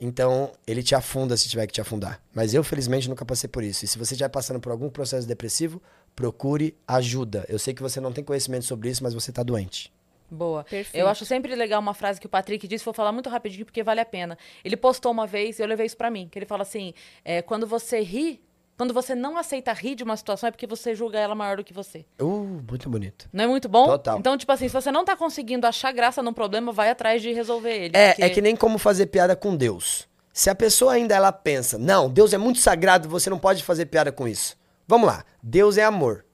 Então, 0.00 0.52
ele 0.66 0.82
te 0.82 0.94
afunda 0.94 1.36
se 1.36 1.48
tiver 1.48 1.66
que 1.66 1.72
te 1.72 1.80
afundar. 1.80 2.20
Mas 2.34 2.54
eu, 2.54 2.64
felizmente, 2.64 3.08
nunca 3.08 3.24
passei 3.24 3.48
por 3.48 3.62
isso. 3.62 3.84
E 3.84 3.88
se 3.88 3.98
você 3.98 4.14
estiver 4.14 4.28
passando 4.28 4.60
por 4.60 4.72
algum 4.72 4.90
processo 4.90 5.26
depressivo, 5.26 5.80
procure 6.14 6.76
ajuda. 6.86 7.44
Eu 7.48 7.58
sei 7.58 7.74
que 7.74 7.82
você 7.82 8.00
não 8.00 8.12
tem 8.12 8.24
conhecimento 8.24 8.64
sobre 8.64 8.90
isso, 8.90 9.02
mas 9.02 9.14
você 9.14 9.30
tá 9.32 9.42
doente. 9.42 9.92
Boa. 10.30 10.64
Perfeito. 10.64 11.00
Eu 11.00 11.08
acho 11.08 11.24
sempre 11.24 11.54
legal 11.54 11.80
uma 11.80 11.94
frase 11.94 12.20
que 12.20 12.26
o 12.26 12.30
Patrick 12.30 12.66
disse, 12.66 12.84
vou 12.84 12.92
falar 12.92 13.12
muito 13.12 13.30
rapidinho 13.30 13.64
porque 13.64 13.82
vale 13.82 14.00
a 14.00 14.04
pena. 14.04 14.36
Ele 14.64 14.76
postou 14.76 15.12
uma 15.12 15.26
vez, 15.26 15.58
e 15.58 15.62
eu 15.62 15.66
levei 15.66 15.86
isso 15.86 15.96
pra 15.96 16.10
mim, 16.10 16.28
que 16.30 16.38
ele 16.38 16.46
fala 16.46 16.62
assim: 16.62 16.92
é, 17.24 17.40
quando 17.42 17.66
você 17.66 18.00
ri, 18.00 18.40
quando 18.76 18.92
você 18.92 19.14
não 19.14 19.36
aceita 19.36 19.72
rir 19.72 19.94
de 19.94 20.04
uma 20.04 20.16
situação, 20.16 20.48
é 20.48 20.50
porque 20.50 20.66
você 20.66 20.94
julga 20.94 21.18
ela 21.18 21.34
maior 21.34 21.56
do 21.56 21.64
que 21.64 21.72
você. 21.72 22.04
Uh, 22.20 22.62
muito 22.68 22.88
bonito. 22.90 23.28
Não 23.32 23.44
é 23.44 23.46
muito 23.46 23.68
bom? 23.68 23.86
Total. 23.86 24.18
Então, 24.18 24.36
tipo 24.36 24.52
assim, 24.52 24.68
se 24.68 24.74
você 24.74 24.92
não 24.92 25.04
tá 25.04 25.16
conseguindo 25.16 25.66
achar 25.66 25.92
graça 25.92 26.22
num 26.22 26.32
problema, 26.32 26.72
vai 26.72 26.90
atrás 26.90 27.22
de 27.22 27.32
resolver 27.32 27.72
ele. 27.74 27.96
É, 27.96 28.08
porque- 28.10 28.22
é 28.22 28.30
que 28.30 28.42
nem 28.42 28.54
como 28.54 28.78
fazer 28.78 29.06
piada 29.06 29.34
com 29.34 29.56
Deus. 29.56 30.06
Se 30.32 30.50
a 30.50 30.54
pessoa 30.54 30.92
ainda 30.92 31.14
ela 31.14 31.32
pensa, 31.32 31.78
não, 31.78 32.10
Deus 32.10 32.34
é 32.34 32.38
muito 32.38 32.58
sagrado, 32.58 33.08
você 33.08 33.30
não 33.30 33.38
pode 33.38 33.64
fazer 33.64 33.86
piada 33.86 34.12
com 34.12 34.28
isso. 34.28 34.54
Vamos 34.86 35.06
lá, 35.08 35.24
Deus 35.42 35.78
é 35.78 35.84
amor. 35.84 36.24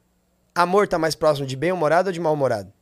Amor 0.54 0.88
tá 0.88 0.98
mais 0.98 1.14
próximo 1.14 1.46
de 1.46 1.54
bem-humorado 1.56 2.08
ou 2.08 2.12
de 2.12 2.18
mal-humorado? 2.20 2.72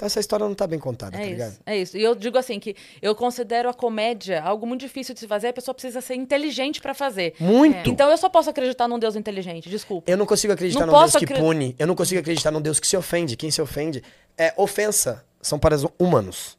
Então 0.00 0.06
essa 0.06 0.18
história 0.18 0.46
não 0.48 0.54
tá 0.54 0.66
bem 0.66 0.78
contada, 0.78 1.12
tá 1.14 1.22
É 1.22 1.26
ligado? 1.26 1.50
isso, 1.50 1.60
é 1.66 1.76
isso. 1.76 1.98
E 1.98 2.02
eu 2.02 2.14
digo 2.14 2.38
assim 2.38 2.58
que 2.58 2.74
eu 3.02 3.14
considero 3.14 3.68
a 3.68 3.74
comédia 3.74 4.42
algo 4.42 4.66
muito 4.66 4.80
difícil 4.80 5.12
de 5.12 5.20
se 5.20 5.26
fazer, 5.28 5.48
a 5.48 5.52
pessoa 5.52 5.74
precisa 5.74 6.00
ser 6.00 6.14
inteligente 6.14 6.80
pra 6.80 6.94
fazer. 6.94 7.34
Muito. 7.38 7.90
Então 7.90 8.08
eu 8.10 8.16
só 8.16 8.30
posso 8.30 8.48
acreditar 8.48 8.88
num 8.88 8.98
Deus 8.98 9.14
inteligente, 9.14 9.68
desculpa. 9.68 10.10
Eu 10.10 10.16
não 10.16 10.24
consigo 10.24 10.54
acreditar 10.54 10.86
Não 10.86 10.94
num 10.94 10.98
Deus 11.00 11.16
que 11.16 11.24
acre- 11.26 11.38
pune. 11.38 11.76
Eu 11.78 11.86
não 11.86 11.94
consigo 11.94 12.18
acreditar 12.18 12.50
num 12.50 12.62
Deus 12.62 12.80
que 12.80 12.86
se 12.86 12.96
ofende. 12.96 13.36
Quem 13.36 13.50
se 13.50 13.60
ofende 13.60 14.02
é 14.38 14.54
ofensa. 14.56 15.22
São 15.42 15.58
para 15.58 15.74
os 15.74 15.86
humanos. 15.98 16.56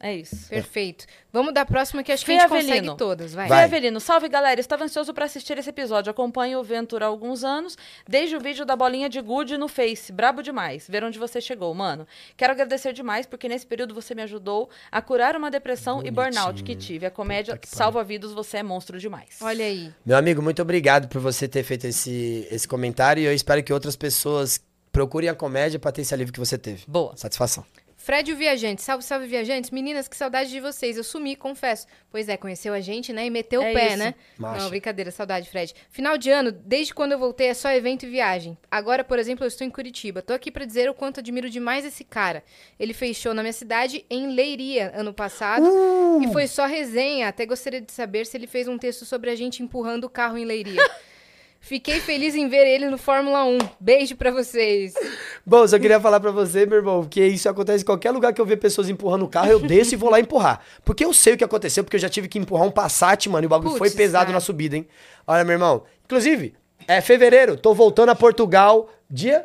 É 0.00 0.14
isso. 0.14 0.48
Perfeito. 0.48 1.06
Vamos 1.32 1.52
dar 1.52 1.62
a 1.62 1.66
próxima 1.66 2.02
que 2.04 2.12
acho 2.12 2.24
que 2.24 2.30
Fê 2.32 2.38
a 2.38 2.42
gente 2.42 2.52
Avelino. 2.52 2.72
consegue 2.72 2.96
todas. 2.96 3.34
Vai. 3.34 3.48
Fê 3.48 3.54
Vai. 3.54 3.64
Avelino, 3.64 3.98
salve 4.00 4.28
galera, 4.28 4.60
estava 4.60 4.84
ansioso 4.84 5.12
para 5.12 5.24
assistir 5.24 5.58
esse 5.58 5.70
episódio. 5.70 6.10
Acompanho 6.10 6.60
o 6.60 6.62
Ventura 6.62 7.04
há 7.04 7.08
alguns 7.08 7.42
anos, 7.42 7.76
desde 8.06 8.36
o 8.36 8.40
vídeo 8.40 8.64
da 8.64 8.76
bolinha 8.76 9.08
de 9.08 9.20
gude 9.20 9.58
no 9.58 9.66
Face. 9.66 10.12
Brabo 10.12 10.40
demais. 10.42 10.86
Ver 10.88 11.02
onde 11.02 11.18
você 11.18 11.40
chegou, 11.40 11.74
mano. 11.74 12.06
Quero 12.36 12.52
agradecer 12.52 12.92
demais 12.92 13.26
porque 13.26 13.48
nesse 13.48 13.66
período 13.66 13.92
você 13.92 14.14
me 14.14 14.22
ajudou 14.22 14.70
a 14.90 15.02
curar 15.02 15.34
uma 15.36 15.50
depressão 15.50 16.00
e 16.04 16.10
burnout 16.10 16.62
que 16.62 16.76
tive. 16.76 17.06
A 17.06 17.10
comédia 17.10 17.54
Puta 17.54 17.66
que 17.66 17.74
salva 17.74 18.04
vidas, 18.04 18.32
você 18.32 18.58
é 18.58 18.62
monstro 18.62 18.98
demais. 19.00 19.38
Olha 19.40 19.64
aí. 19.64 19.92
Meu 20.06 20.16
amigo, 20.16 20.40
muito 20.40 20.62
obrigado 20.62 21.08
por 21.08 21.20
você 21.20 21.48
ter 21.48 21.64
feito 21.64 21.86
esse, 21.86 22.46
esse 22.50 22.68
comentário 22.68 23.20
e 23.20 23.26
eu 23.26 23.34
espero 23.34 23.62
que 23.64 23.72
outras 23.72 23.96
pessoas 23.96 24.60
procurem 24.92 25.28
a 25.28 25.34
comédia 25.34 25.78
para 25.78 25.90
ter 25.90 26.02
esse 26.02 26.14
alívio 26.14 26.32
que 26.32 26.38
você 26.40 26.56
teve. 26.56 26.84
Boa. 26.86 27.16
Satisfação. 27.16 27.64
Fred 28.00 28.32
o 28.32 28.36
Viajante, 28.36 28.80
salve, 28.80 29.02
salve 29.04 29.26
viajantes. 29.26 29.70
Meninas, 29.70 30.06
que 30.06 30.16
saudade 30.16 30.50
de 30.50 30.60
vocês. 30.60 30.96
Eu 30.96 31.02
sumi, 31.02 31.34
confesso. 31.34 31.84
Pois 32.10 32.28
é, 32.28 32.36
conheceu 32.36 32.72
a 32.72 32.80
gente, 32.80 33.12
né? 33.12 33.26
E 33.26 33.30
meteu 33.30 33.60
É 33.60 33.70
o 33.70 33.74
pé, 33.74 33.88
isso. 33.88 33.96
né? 33.98 34.14
Macho. 34.38 34.62
Não, 34.62 34.70
brincadeira, 34.70 35.10
saudade, 35.10 35.50
Fred. 35.50 35.74
Final 35.90 36.16
de 36.16 36.30
ano, 36.30 36.52
desde 36.52 36.94
quando 36.94 37.10
eu 37.12 37.18
voltei, 37.18 37.48
é 37.48 37.54
só 37.54 37.70
evento 37.72 38.06
e 38.06 38.08
viagem. 38.08 38.56
Agora, 38.70 39.02
por 39.02 39.18
exemplo, 39.18 39.44
eu 39.44 39.48
estou 39.48 39.66
em 39.66 39.70
Curitiba. 39.70 40.22
Tô 40.22 40.32
aqui 40.32 40.48
pra 40.50 40.64
dizer 40.64 40.88
o 40.88 40.94
quanto 40.94 41.18
admiro 41.18 41.50
demais 41.50 41.84
esse 41.84 42.04
cara. 42.04 42.44
Ele 42.78 42.94
fez 42.94 43.16
show 43.16 43.34
na 43.34 43.42
minha 43.42 43.52
cidade, 43.52 44.06
em 44.08 44.28
Leiria, 44.32 44.92
ano 44.94 45.12
passado. 45.12 45.66
E 46.22 46.32
foi 46.32 46.46
só 46.46 46.66
resenha. 46.66 47.26
Até 47.28 47.44
gostaria 47.46 47.80
de 47.80 47.90
saber 47.90 48.26
se 48.26 48.36
ele 48.36 48.46
fez 48.46 48.68
um 48.68 48.78
texto 48.78 49.04
sobre 49.04 49.28
a 49.28 49.34
gente 49.34 49.60
empurrando 49.60 50.04
o 50.04 50.08
carro 50.10 50.38
em 50.38 50.44
Leiria. 50.44 50.80
Fiquei 51.60 52.00
feliz 52.00 52.34
em 52.34 52.48
ver 52.48 52.66
ele 52.66 52.88
no 52.88 52.96
Fórmula 52.96 53.44
1. 53.44 53.58
Beijo 53.78 54.16
pra 54.16 54.30
vocês. 54.30 54.94
Bom, 55.44 55.66
só 55.66 55.78
queria 55.78 56.00
falar 56.00 56.18
pra 56.20 56.30
você, 56.30 56.64
meu 56.64 56.78
irmão, 56.78 57.04
que 57.04 57.24
isso 57.24 57.48
acontece 57.48 57.82
em 57.82 57.86
qualquer 57.86 58.10
lugar 58.10 58.32
que 58.32 58.40
eu 58.40 58.46
ver 58.46 58.56
pessoas 58.56 58.88
empurrando 58.88 59.24
o 59.24 59.28
carro, 59.28 59.50
eu 59.50 59.60
desço 59.60 59.94
e 59.94 59.96
vou 59.96 60.08
lá 60.08 60.18
empurrar. 60.18 60.60
Porque 60.84 61.04
eu 61.04 61.12
sei 61.12 61.34
o 61.34 61.36
que 61.36 61.44
aconteceu, 61.44 61.84
porque 61.84 61.96
eu 61.96 62.00
já 62.00 62.08
tive 62.08 62.28
que 62.28 62.38
empurrar 62.38 62.66
um 62.66 62.70
Passat, 62.70 63.28
mano, 63.28 63.44
e 63.44 63.46
o 63.46 63.50
bagulho 63.50 63.70
Putz, 63.70 63.78
foi 63.78 63.90
pesado 63.90 64.26
cara. 64.26 64.34
na 64.34 64.40
subida, 64.40 64.76
hein? 64.76 64.86
Olha, 65.26 65.44
meu 65.44 65.54
irmão. 65.54 65.82
Inclusive, 66.04 66.54
é 66.86 67.00
fevereiro, 67.00 67.56
tô 67.56 67.74
voltando 67.74 68.10
a 68.10 68.14
Portugal, 68.14 68.88
dia... 69.10 69.44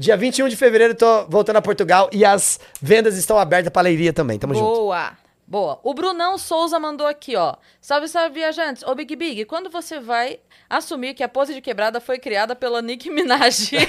Dia 0.00 0.16
21 0.16 0.48
de 0.48 0.54
fevereiro, 0.54 0.94
tô 0.94 1.26
voltando 1.26 1.56
a 1.56 1.60
Portugal 1.60 2.08
e 2.12 2.24
as 2.24 2.60
vendas 2.80 3.16
estão 3.16 3.36
abertas 3.36 3.72
pra 3.72 3.82
Leiria 3.82 4.12
também. 4.12 4.38
Tamo 4.38 4.54
junto. 4.54 4.64
Boa. 4.64 5.10
Boa. 5.48 5.80
O 5.82 5.94
Brunão 5.94 6.36
Souza 6.36 6.78
mandou 6.78 7.06
aqui, 7.06 7.34
ó. 7.34 7.54
Salve, 7.80 8.06
salve, 8.06 8.34
viajantes. 8.34 8.82
Ô, 8.82 8.94
Big 8.94 9.16
Big, 9.16 9.46
quando 9.46 9.70
você 9.70 9.98
vai 9.98 10.40
assumir 10.68 11.14
que 11.14 11.22
a 11.22 11.28
pose 11.28 11.54
de 11.54 11.62
quebrada 11.62 12.02
foi 12.02 12.18
criada 12.18 12.54
pela 12.54 12.82
Nicki 12.82 13.08
Minaj? 13.08 13.70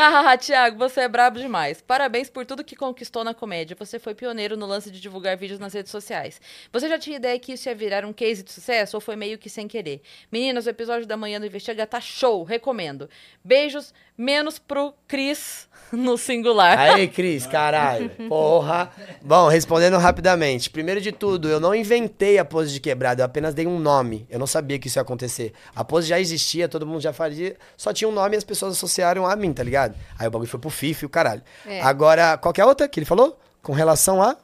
Ah, 0.00 0.36
Tiago, 0.36 0.78
você 0.78 1.00
é 1.00 1.08
brabo 1.08 1.40
demais. 1.40 1.80
Parabéns 1.80 2.30
por 2.30 2.46
tudo 2.46 2.62
que 2.62 2.76
conquistou 2.76 3.24
na 3.24 3.34
comédia. 3.34 3.76
Você 3.76 3.98
foi 3.98 4.14
pioneiro 4.14 4.56
no 4.56 4.66
lance 4.66 4.92
de 4.92 5.00
divulgar 5.00 5.36
vídeos 5.36 5.58
nas 5.58 5.74
redes 5.74 5.90
sociais. 5.90 6.40
Você 6.72 6.88
já 6.88 6.96
tinha 6.98 7.16
ideia 7.16 7.38
que 7.38 7.54
isso 7.54 7.68
ia 7.68 7.74
virar 7.74 8.04
um 8.04 8.12
case 8.12 8.44
de 8.44 8.52
sucesso 8.52 8.96
ou 8.96 9.00
foi 9.00 9.16
meio 9.16 9.36
que 9.36 9.50
sem 9.50 9.66
querer? 9.66 10.00
Meninas, 10.30 10.66
o 10.66 10.70
episódio 10.70 11.06
da 11.06 11.16
manhã 11.16 11.40
do 11.40 11.46
Investiga 11.46 11.84
tá 11.84 12.00
show, 12.00 12.44
recomendo. 12.44 13.10
Beijos, 13.42 13.92
menos 14.18 14.58
pro 14.58 14.92
Cris 15.06 15.68
no 15.92 16.18
singular. 16.18 16.76
Aí, 16.78 17.06
Cris, 17.08 17.46
caralho. 17.46 18.10
Porra. 18.28 18.90
Bom, 19.22 19.48
respondendo 19.48 19.96
rapidamente. 19.96 20.68
Primeiro 20.68 21.00
de 21.00 21.12
tudo, 21.12 21.48
eu 21.48 21.60
não 21.60 21.74
inventei 21.74 22.36
a 22.38 22.44
pose 22.44 22.72
de 22.72 22.80
quebrada, 22.80 23.22
eu 23.22 23.24
apenas 23.24 23.54
dei 23.54 23.66
um 23.66 23.78
nome. 23.78 24.26
Eu 24.28 24.38
não 24.38 24.46
sabia 24.46 24.78
que 24.78 24.88
isso 24.88 24.98
ia 24.98 25.02
acontecer. 25.02 25.52
A 25.74 25.84
pose 25.84 26.08
já 26.08 26.18
existia, 26.20 26.68
todo 26.68 26.84
mundo 26.86 27.00
já 27.00 27.12
fazia, 27.12 27.56
só 27.76 27.92
tinha 27.92 28.08
um 28.08 28.12
nome 28.12 28.36
e 28.36 28.38
as 28.38 28.44
pessoas 28.44 28.72
associaram 28.74 29.24
a 29.26 29.34
mim, 29.36 29.52
tá 29.52 29.62
ligado? 29.62 29.94
Aí 30.18 30.26
o 30.26 30.30
bagulho 30.30 30.50
foi 30.50 30.60
pro 30.60 30.68
FIFA 30.68 31.04
e 31.04 31.06
o 31.06 31.10
caralho. 31.10 31.42
É. 31.64 31.80
Agora, 31.80 32.36
qual 32.36 32.52
que 32.52 32.60
é 32.60 32.64
a 32.64 32.66
outra 32.66 32.88
que 32.88 32.98
ele 32.98 33.06
falou? 33.06 33.38
Com 33.62 33.72
relação 33.72 34.20
a. 34.22 34.36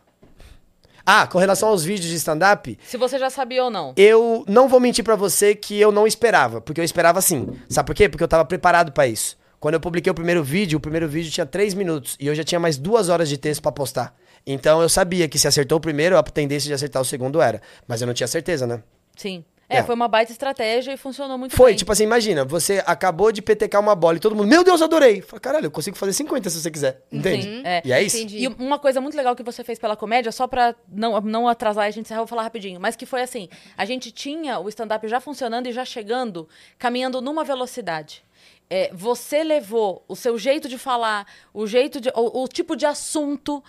Ah, 1.06 1.26
com 1.26 1.36
relação 1.38 1.68
aos 1.68 1.84
vídeos 1.84 2.08
de 2.08 2.16
stand-up, 2.16 2.78
Se 2.86 2.96
você 2.96 3.18
já 3.18 3.28
sabia 3.28 3.62
ou 3.64 3.70
não. 3.70 3.92
eu 3.94 4.42
não 4.48 4.68
vou 4.68 4.80
mentir 4.80 5.04
pra 5.04 5.14
você 5.16 5.54
que 5.54 5.78
eu 5.78 5.92
não 5.92 6.06
esperava, 6.06 6.62
porque 6.62 6.80
eu 6.80 6.84
esperava 6.84 7.20
sim. 7.20 7.46
Sabe 7.68 7.86
por 7.88 7.94
quê? 7.94 8.08
Porque 8.08 8.24
eu 8.24 8.28
tava 8.28 8.44
preparado 8.46 8.90
pra 8.90 9.06
isso. 9.06 9.36
Quando 9.64 9.76
eu 9.76 9.80
publiquei 9.80 10.10
o 10.10 10.14
primeiro 10.14 10.44
vídeo, 10.44 10.76
o 10.76 10.80
primeiro 10.80 11.08
vídeo 11.08 11.32
tinha 11.32 11.46
três 11.46 11.72
minutos 11.72 12.18
e 12.20 12.26
eu 12.26 12.34
já 12.34 12.44
tinha 12.44 12.60
mais 12.60 12.76
duas 12.76 13.08
horas 13.08 13.30
de 13.30 13.38
texto 13.38 13.62
pra 13.62 13.72
postar. 13.72 14.14
Então 14.46 14.82
eu 14.82 14.90
sabia 14.90 15.26
que 15.26 15.38
se 15.38 15.48
acertou 15.48 15.78
o 15.78 15.80
primeiro, 15.80 16.18
a 16.18 16.22
tendência 16.22 16.68
de 16.68 16.74
acertar 16.74 17.00
o 17.00 17.04
segundo 17.06 17.40
era. 17.40 17.62
Mas 17.88 18.02
eu 18.02 18.06
não 18.06 18.12
tinha 18.12 18.26
certeza, 18.26 18.66
né? 18.66 18.82
Sim. 19.16 19.42
É, 19.66 19.78
É. 19.78 19.82
foi 19.82 19.94
uma 19.94 20.06
baita 20.06 20.30
estratégia 20.30 20.92
e 20.92 20.98
funcionou 20.98 21.38
muito 21.38 21.56
Foi, 21.56 21.70
bem. 21.70 21.78
tipo 21.78 21.90
assim, 21.90 22.02
imagina, 22.04 22.44
você 22.44 22.82
acabou 22.84 23.32
de 23.32 23.40
PTK 23.40 23.78
uma 23.78 23.94
bola 23.94 24.18
e 24.18 24.20
todo 24.20 24.36
mundo, 24.36 24.48
meu 24.48 24.62
Deus, 24.62 24.82
adorei. 24.82 25.22
Fala, 25.22 25.40
caralho, 25.40 25.64
eu 25.64 25.70
consigo 25.70 25.96
fazer 25.96 26.12
50 26.12 26.50
se 26.50 26.60
você 26.60 26.70
quiser. 26.70 27.00
Entende? 27.10 27.48
Uhum. 27.48 27.62
É. 27.64 27.80
E 27.86 27.90
é 27.90 28.02
isso? 28.02 28.18
Entendi. 28.18 28.40
E 28.44 28.48
uma 28.48 28.78
coisa 28.78 29.00
muito 29.00 29.16
legal 29.16 29.34
que 29.34 29.42
você 29.42 29.64
fez 29.64 29.78
pela 29.78 29.96
comédia, 29.96 30.30
só 30.30 30.46
pra 30.46 30.74
não, 30.86 31.18
não 31.22 31.48
atrasar 31.48 31.86
e 31.86 31.88
a 31.88 31.90
gente 31.90 32.04
encerrar, 32.04 32.20
eu 32.20 32.24
vou 32.26 32.28
falar 32.28 32.42
rapidinho. 32.42 32.78
Mas 32.78 32.96
que 32.96 33.06
foi 33.06 33.22
assim: 33.22 33.48
a 33.78 33.86
gente 33.86 34.10
tinha 34.12 34.58
o 34.58 34.68
stand-up 34.68 35.08
já 35.08 35.20
funcionando 35.20 35.68
e 35.68 35.72
já 35.72 35.86
chegando, 35.86 36.46
caminhando 36.78 37.22
numa 37.22 37.42
velocidade. 37.44 38.22
É, 38.70 38.90
você 38.92 39.44
levou 39.44 40.04
o 40.08 40.16
seu 40.16 40.38
jeito 40.38 40.68
de 40.68 40.78
falar, 40.78 41.26
o 41.52 41.66
jeito 41.66 42.00
de. 42.00 42.10
o, 42.14 42.42
o 42.42 42.48
tipo 42.48 42.74
de 42.74 42.86
assunto 42.86 43.62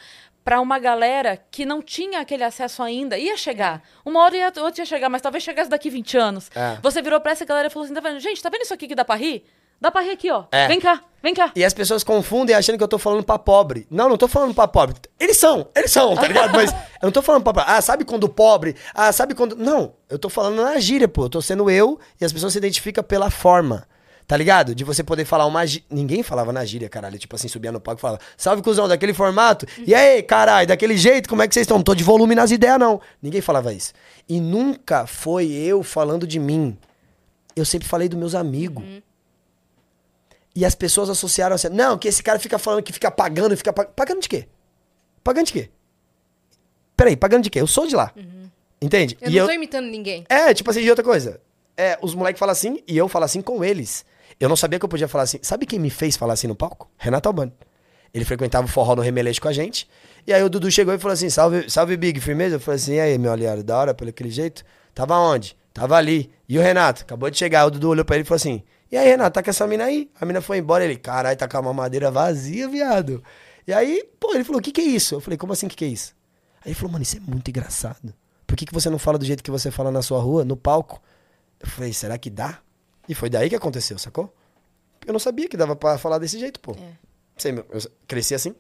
pra 0.44 0.62
uma 0.62 0.78
galera 0.78 1.38
que 1.50 1.66
não 1.66 1.82
tinha 1.82 2.20
aquele 2.20 2.44
acesso 2.44 2.84
ainda. 2.84 3.18
Ia 3.18 3.36
chegar. 3.36 3.82
Uma 4.06 4.22
hora 4.24 4.38
ia, 4.38 4.54
outra 4.62 4.82
ia 4.82 4.86
chegar, 4.86 5.10
mas 5.10 5.22
talvez 5.22 5.44
chegasse 5.44 5.70
daqui 5.70 5.90
20 5.90 6.18
anos. 6.18 6.52
É. 6.56 6.78
Você 6.82 7.02
virou 7.02 7.20
pra 7.20 7.32
essa 7.32 7.44
galera 7.44 7.68
e 7.68 7.72
falou 7.72 7.86
assim: 7.86 7.94
tá 7.94 8.00
vendo? 8.00 8.20
Gente, 8.20 8.42
tá 8.42 8.50
vendo 8.50 8.62
isso 8.62 8.74
aqui 8.74 8.88
que 8.88 8.96
dá 8.96 9.04
pra 9.04 9.16
rir? 9.16 9.44
Dá 9.82 9.92
pra 9.92 10.02
rir 10.02 10.12
aqui, 10.12 10.32
ó. 10.32 10.46
É. 10.52 10.68
Vem 10.68 10.80
cá, 10.80 11.04
vem 11.22 11.34
cá. 11.34 11.52
E 11.56 11.66
as 11.66 11.74
pessoas 11.74 12.04
confundem 12.04 12.56
achando 12.56 12.78
que 12.78 12.84
eu 12.84 12.88
tô 12.88 12.98
falando 12.98 13.24
pra 13.24 13.38
pobre. 13.38 13.86
Não, 13.90 14.08
não 14.08 14.18
tô 14.18 14.28
falando 14.28 14.54
pra 14.54 14.68
pobre. 14.68 14.96
Eles 15.20 15.36
são, 15.36 15.68
eles 15.76 15.92
são, 15.92 16.16
tá 16.16 16.28
ligado? 16.28 16.54
Mas 16.54 16.72
eu 17.02 17.08
não 17.08 17.12
tô 17.12 17.22
falando 17.22 17.44
pra 17.44 17.54
pobre. 17.54 17.72
Ah, 17.72 17.82
sabe 17.82 18.06
quando 18.06 18.30
pobre? 18.30 18.76
Ah, 18.94 19.12
sabe 19.12 19.34
quando. 19.34 19.56
Não, 19.56 19.94
eu 20.10 20.18
tô 20.18 20.30
falando 20.30 20.62
na 20.62 20.80
gíria, 20.80 21.08
pô. 21.08 21.26
Eu 21.26 21.30
tô 21.30 21.42
sendo 21.42 21.70
eu 21.70 22.00
e 22.22 22.24
as 22.24 22.32
pessoas 22.32 22.54
se 22.54 22.60
identificam 22.60 23.04
pela 23.04 23.30
forma. 23.30 23.88
Tá 24.28 24.36
ligado? 24.36 24.74
De 24.74 24.84
você 24.84 25.04
poder 25.04 25.24
falar 25.24 25.46
uma 25.46 25.66
gíria. 25.66 25.86
Ninguém 25.90 26.24
falava 26.24 26.52
na 26.52 26.66
gíria, 26.66 26.90
caralho. 26.90 27.18
Tipo 27.20 27.36
assim, 27.36 27.48
subia 27.48 27.72
no 27.72 27.80
palco 27.80 28.00
e 28.00 28.02
falava, 28.02 28.20
salve 28.36 28.62
cuzão, 28.64 28.88
daquele 28.88 29.14
formato. 29.14 29.68
E 29.86 29.94
aí, 29.94 30.24
caralho, 30.24 30.68
daquele 30.68 30.98
jeito, 30.98 31.30
como 31.30 31.44
é 31.44 31.48
que 31.48 31.54
vocês 31.54 31.66
estão? 31.66 31.78
Não 31.78 31.84
tô 31.84 31.94
de 31.94 32.04
volume 32.04 32.34
nas 32.34 32.50
ideias, 32.50 32.80
não. 32.80 33.00
Ninguém 33.22 33.42
falava 33.42 33.72
isso. 33.72 33.94
E 34.28 34.40
nunca 34.40 35.06
foi 35.06 35.52
eu 35.52 35.84
falando 35.84 36.26
de 36.26 36.40
mim. 36.40 36.76
Eu 37.56 37.66
sempre 37.66 37.88
falei 37.88 38.10
dos 38.10 38.18
meus 38.18 38.34
amigos. 38.34 38.84
E 40.56 40.66
as 40.66 40.74
pessoas 40.74 41.10
associaram 41.10 41.54
assim, 41.56 41.70
não, 41.70 41.98
que 41.98 42.08
esse 42.08 42.24
cara 42.24 42.40
fica 42.40 42.58
falando 42.58 42.82
que 42.82 42.94
fica 42.94 43.12
pagando, 43.12 43.56
fica 43.56 43.74
pag... 43.74 43.90
pagando 43.96 44.22
de 44.22 44.30
quê? 44.30 44.48
Pagando 45.24 45.48
de 45.48 45.54
quê? 45.54 45.70
Peraí, 46.98 47.16
pagando 47.16 47.44
de 47.44 47.50
quê? 47.50 47.60
Eu 47.60 47.68
sou 47.68 47.86
de 47.86 47.96
lá. 47.96 48.12
Entende? 48.82 49.18
Eu 49.22 49.30
E 49.30 49.40
não 49.40 49.48
tô 49.48 49.54
imitando 49.54 49.86
ninguém. 49.86 50.26
É, 50.30 50.54
tipo 50.54 50.70
assim, 50.72 50.82
de 50.82 50.90
outra 50.90 51.04
coisa. 51.04 51.42
É, 51.78 51.98
os 52.02 52.16
moleques 52.16 52.40
falam 52.40 52.54
assim 52.54 52.82
e 52.88 52.98
eu 52.98 53.08
falo 53.08 53.26
assim 53.26 53.42
com 53.42 53.64
eles. 53.64 54.06
Eu 54.40 54.50
não 54.50 54.56
sabia 54.56 54.80
que 54.80 54.86
eu 54.86 54.90
podia 54.90 55.08
falar 55.08 55.24
assim. 55.24 55.40
Sabe 55.42 55.66
quem 55.66 55.80
me 55.80 55.90
fez 55.90 56.18
falar 56.18 56.34
assim 56.34 56.48
no 56.48 56.56
palco? 56.56 56.90
Renato 56.98 57.30
Albano. 57.30 57.54
Ele 58.14 58.24
frequentava 58.24 58.66
o 58.66 58.70
forró 58.70 58.96
no 58.96 59.02
Remelete 59.02 59.42
com 59.42 59.48
a 59.48 59.54
gente. 59.54 59.90
E 60.26 60.34
aí 60.34 60.42
o 60.44 60.50
Dudu 60.50 60.72
chegou 60.72 60.94
e 60.94 60.98
falou 60.98 61.14
assim: 61.14 61.30
salve, 61.30 61.70
salve 61.70 61.98
Big, 61.98 62.20
firmeza? 62.20 62.56
Eu 62.56 62.60
falei 62.60 62.78
assim: 62.78 62.94
e 62.94 63.00
aí, 63.00 63.18
meu 63.18 63.32
aliado, 63.32 63.64
da 63.64 63.78
hora, 63.78 63.94
pelo 63.94 64.10
aquele 64.10 64.30
jeito? 64.30 64.64
Tava 64.94 65.18
onde? 65.18 65.58
Tava 65.74 65.96
ali. 65.96 66.32
E 66.48 66.58
o 66.58 66.62
Renato? 66.62 67.02
Acabou 67.02 67.30
de 67.30 67.38
chegar. 67.38 67.66
O 67.66 67.72
Dudu 67.72 67.90
olhou 67.90 68.06
pra 68.06 68.16
ele 68.16 68.24
e 68.24 68.28
falou 68.28 68.38
assim: 68.38 68.64
e 68.92 68.98
aí, 68.98 69.08
Renato, 69.10 69.34
tá 69.34 69.44
com 69.44 69.50
essa 69.50 69.68
mina 69.68 69.84
aí? 69.86 70.10
A 70.20 70.26
mina 70.26 70.42
foi 70.42 70.58
embora. 70.58 70.86
Ele, 70.86 70.96
caralho, 70.96 71.38
tá 71.38 71.48
com 71.48 71.58
a 71.58 71.62
mamadeira 71.62 72.12
vazia, 72.12 72.68
viado. 72.68 73.24
E 73.68 73.74
aí, 73.74 74.04
pô, 74.20 74.34
ele 74.34 74.44
falou: 74.44 74.60
o 74.60 74.64
que 74.64 74.72
que 74.72 74.82
é 74.82 74.86
isso? 74.86 75.16
Eu 75.16 75.20
falei: 75.20 75.38
como 75.38 75.54
assim, 75.54 75.66
o 75.66 75.70
que 75.70 75.76
que 75.76 75.86
é 75.86 75.90
isso? 75.90 76.16
Aí 76.64 76.70
ele 76.70 76.76
falou: 76.76 76.92
mano, 76.94 77.04
isso 77.04 77.18
é 77.18 77.20
muito 77.20 77.50
engraçado. 77.50 78.14
Por 78.48 78.56
que, 78.56 78.66
que 78.66 78.74
você 78.74 78.90
não 78.90 79.00
fala 79.00 79.18
do 79.18 79.26
jeito 79.26 79.44
que 79.44 79.52
você 79.52 79.72
fala 79.72 79.92
na 79.92 80.02
sua 80.02 80.20
rua, 80.22 80.46
no 80.46 80.56
palco? 80.56 81.02
Eu 81.60 81.68
falei: 81.68 81.92
será 81.92 82.18
que 82.18 82.30
dá? 82.30 82.60
E 83.08 83.14
foi 83.16 83.30
daí 83.30 83.50
que 83.50 83.56
aconteceu, 83.56 83.98
sacou? 83.98 84.34
Eu 85.06 85.14
não 85.14 85.20
sabia 85.20 85.48
que 85.48 85.56
dava 85.56 85.76
pra 85.76 85.98
falar 85.98 86.18
desse 86.18 86.40
jeito, 86.40 86.60
pô. 86.60 86.76
Sei, 87.38 87.52
meu, 87.52 87.66
eu 87.72 87.80
cresci 88.08 88.34
assim. 88.34 88.56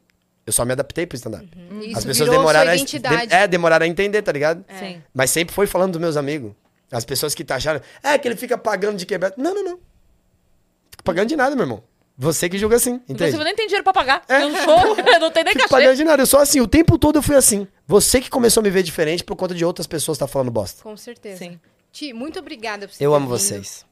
Eu 0.45 0.53
só 0.53 0.64
me 0.64 0.74
adaptei 0.74 1.07
pro 1.07 1.15
stand-up. 1.15 1.45
Isso 1.82 1.98
As 1.98 2.06
pessoas 2.06 2.30
virou 2.30 2.35
demoraram 2.41 2.65
sua 2.65 2.72
a, 2.74 2.75
identidade. 2.75 3.27
de- 3.27 3.33
é, 3.33 3.48
demoraram 3.48 3.83
a 3.85 3.88
entender, 3.90 4.22
tá 4.22 4.32
ligado? 4.32 4.64
Sim. 4.80 5.01
Mas 5.14 5.32
sempre 5.32 5.56
foi 5.56 5.65
falando 5.65 5.93
dos 5.93 6.01
meus 6.01 6.15
amigos. 6.17 6.51
As 6.91 7.03
pessoas 7.03 7.33
que 7.33 7.43
taxaram, 7.43 7.82
é 8.03 8.15
que 8.19 8.27
ele 8.27 8.35
fica 8.35 8.56
pagando 8.57 8.98
de 8.98 9.06
quebrado. 9.07 9.33
Não, 9.38 9.56
não, 9.56 9.64
não. 9.64 9.80
Fico 10.91 11.03
pagando 11.03 11.30
de 11.30 11.35
nada, 11.35 11.56
meu 11.56 11.64
irmão. 11.64 11.83
Você 12.17 12.48
que 12.48 12.57
julga 12.59 12.75
assim, 12.77 13.01
entende? 13.09 13.35
Eu 13.35 13.43
nem 13.43 13.56
tenho 13.56 13.67
dinheiro 13.67 13.83
pra 13.83 13.91
pagar. 13.91 14.22
É. 14.30 14.43
Eu 14.43 14.49
não 14.49 14.64
sou, 14.64 14.95
eu 15.14 15.19
não 15.19 15.32
tenho 15.32 15.45
nem 15.45 15.53
Fico 15.53 15.64
cachê. 15.67 15.69
pagando 15.69 15.95
de 15.98 16.03
nada. 16.03 16.22
Eu 16.22 16.27
sou 16.27 16.40
assim. 16.40 16.61
O 16.61 16.67
tempo 16.67 16.98
todo 16.99 17.17
eu 17.17 17.24
fui 17.24 17.35
assim. 17.35 17.67
Você 17.88 18.22
que 18.22 18.30
começou 18.30 18.61
a 18.61 18.64
me 18.64 18.69
ver 18.69 18.83
diferente 18.83 19.24
por 19.24 19.35
conta 19.35 19.56
de 19.56 19.65
outras 19.65 19.88
pessoas 19.88 20.15
estar 20.17 20.27
falando 20.27 20.51
bosta. 20.51 20.83
Com 20.83 20.95
certeza. 20.95 21.40
Sim. 21.40 21.59
Ti, 21.91 22.14
muito 22.14 22.38
obrigada 22.40 22.88
por 22.88 22.93
você 22.93 23.03
Eu 23.06 23.11
ter 23.11 23.15
amo 23.17 23.25
vindo. 23.25 23.38
vocês. 23.38 23.85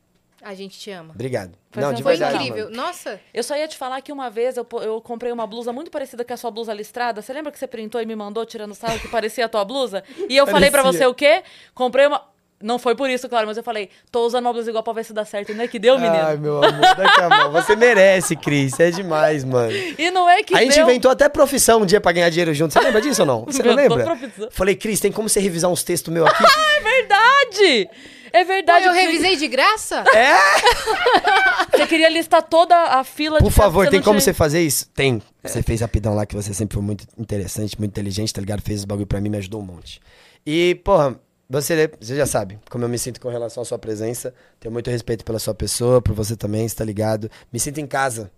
A 0.44 0.54
gente 0.54 0.78
te 0.78 0.92
ama. 0.92 1.12
Obrigado. 1.14 1.54
Foi 1.72 1.82
não, 1.82 1.94
de 1.94 2.04
Foi 2.04 2.18
verdade. 2.18 2.36
incrível. 2.44 2.66
mano. 2.66 2.76
Nossa, 2.76 3.20
Eu 3.34 3.42
só 3.44 3.56
ia 3.56 3.68
te 3.68 3.78
falar 3.78 4.02
que 4.02 4.12
uma 4.12 4.30
vez 4.30 4.58
eu, 4.58 4.68
eu 4.82 5.00
comprei 5.02 5.32
uma 5.32 5.48
blusa 5.48 5.72
muito 5.72 5.90
parecida 5.90 6.24
com 6.26 6.34
a 6.34 6.38
sua 6.38 6.52
blusa 6.52 6.74
listrada. 6.74 7.22
Você 7.22 7.32
lembra 7.34 7.52
que 7.52 7.58
você 7.58 7.66
printou 7.68 8.02
e 8.02 8.06
me 8.06 8.16
mandou 8.16 8.46
tirando 8.46 8.76
sarro 8.76 9.00
que 9.00 9.08
parecia 9.08 9.46
a 9.46 9.50
tua 9.50 9.64
blusa? 9.64 10.04
E 10.30 10.36
eu 10.36 10.46
falei 10.46 10.70
pra 10.70 10.84
Parecia. 10.84 11.00
você 11.00 11.06
o 11.08 11.14
quê? 11.14 11.44
Comprei 11.74 12.06
uma. 12.08 12.22
Não 12.62 12.80
foi 12.80 12.96
por 12.96 13.10
isso, 13.10 13.28
claro, 13.28 13.46
mas 13.46 13.58
eu 13.58 13.64
falei, 13.64 13.90
tô 14.10 14.26
usando 14.26 14.46
uma 14.46 14.54
blusa 14.54 14.70
igual 14.70 14.82
pra 14.84 14.94
ver 14.94 15.04
se 15.04 15.12
dá 15.12 15.26
certo. 15.26 15.52
E 15.52 15.56
não 15.56 15.66
é 15.66 15.68
que 15.68 15.78
deu, 15.78 16.00
menino? 16.00 16.24
Ai, 16.24 16.38
meu 16.38 16.64
amor, 16.64 16.80
daqui 16.96 17.20
a 17.22 17.28
mão. 17.30 17.52
Você 17.52 17.76
merece, 17.76 18.38
Cris. 18.38 18.80
É 18.80 18.90
demais, 18.90 19.44
mano. 19.44 19.74
E 19.98 20.10
não 20.12 20.30
é 20.30 20.42
que 20.44 20.56
a 20.56 20.60
gente 20.62 20.76
deu. 20.76 20.84
inventou 20.86 21.12
até 21.12 21.28
profissão 21.28 21.82
um 21.82 21.86
dia 21.86 22.00
pra 22.00 22.14
ganhar 22.14 22.30
dinheiro 22.30 22.54
junto. 22.54 22.72
Você 22.72 22.80
lembra 22.80 23.02
disso 23.02 23.22
ou 23.24 23.26
não? 23.26 23.44
Você 23.46 23.62
não 23.64 23.76
lembra? 23.76 24.06
profissão. 24.06 24.48
Falei, 24.50 24.76
Cris, 24.76 25.00
tem 25.02 25.12
como 25.12 25.28
você 25.28 25.42
revisar 25.42 25.70
uns 25.70 25.84
textos 25.84 26.14
meus 26.14 26.28
aqui? 26.30 26.44
É 26.78 26.82
verdade! 27.02 27.90
É 28.34 28.44
Pô, 28.44 28.48
verdade. 28.48 28.86
eu 28.88 28.94
Você- 28.94 29.00
revisei 29.02 29.36
de 29.38 29.48
graça? 29.48 30.04
Você 31.72 31.88
queria 31.88 32.10
listar 32.10 32.42
toda 32.44 32.76
a 32.76 33.04
fila 33.04 33.38
de 33.38 33.44
Por 33.44 33.52
favor, 33.52 33.86
você 33.86 33.92
tem 33.92 34.02
como 34.02 34.16
tinha- 34.20 34.22
você 34.26 34.34
fazer 34.34 34.62
isso? 34.62 34.88
Tem. 34.90 35.22
Você 35.44 35.62
fez 35.62 35.82
rapidão 35.82 36.14
lá, 36.16 36.26
que 36.26 36.36
você 36.36 36.54
sempre 36.54 36.74
foi 36.76 36.84
muito 36.84 37.06
interessante, 37.18 37.78
muito 37.80 37.92
inteligente, 37.92 38.34
tá 38.34 38.42
ligado? 38.42 38.62
Fez 38.62 38.80
esse 38.80 38.88
bagulho 38.88 39.08
pra 39.08 39.20
mim, 39.22 39.30
me 39.30 39.38
ajudou 39.38 39.62
um 39.62 39.66
monte. 39.66 40.00
E, 40.46 40.76
porra, 40.84 41.20
você, 41.50 41.92
você 42.00 42.16
já 42.16 42.26
sabe 42.26 42.60
como 42.70 42.84
eu 42.84 42.90
me 42.90 42.98
sinto 42.98 43.20
com 43.22 43.30
relação 43.30 43.62
à 43.62 43.66
sua 43.66 43.78
presença. 43.80 44.34
Tenho 44.60 44.72
muito 44.72 44.90
respeito 44.90 45.24
pela 45.24 45.40
sua 45.40 45.54
pessoa, 45.54 46.02
por 46.02 46.14
você 46.16 46.36
também, 46.36 46.68
você 46.68 46.76
tá 46.76 46.84
ligado? 46.86 47.30
Me 47.52 47.60
sinto 47.60 47.80
em 47.80 47.88
casa. 47.88 48.32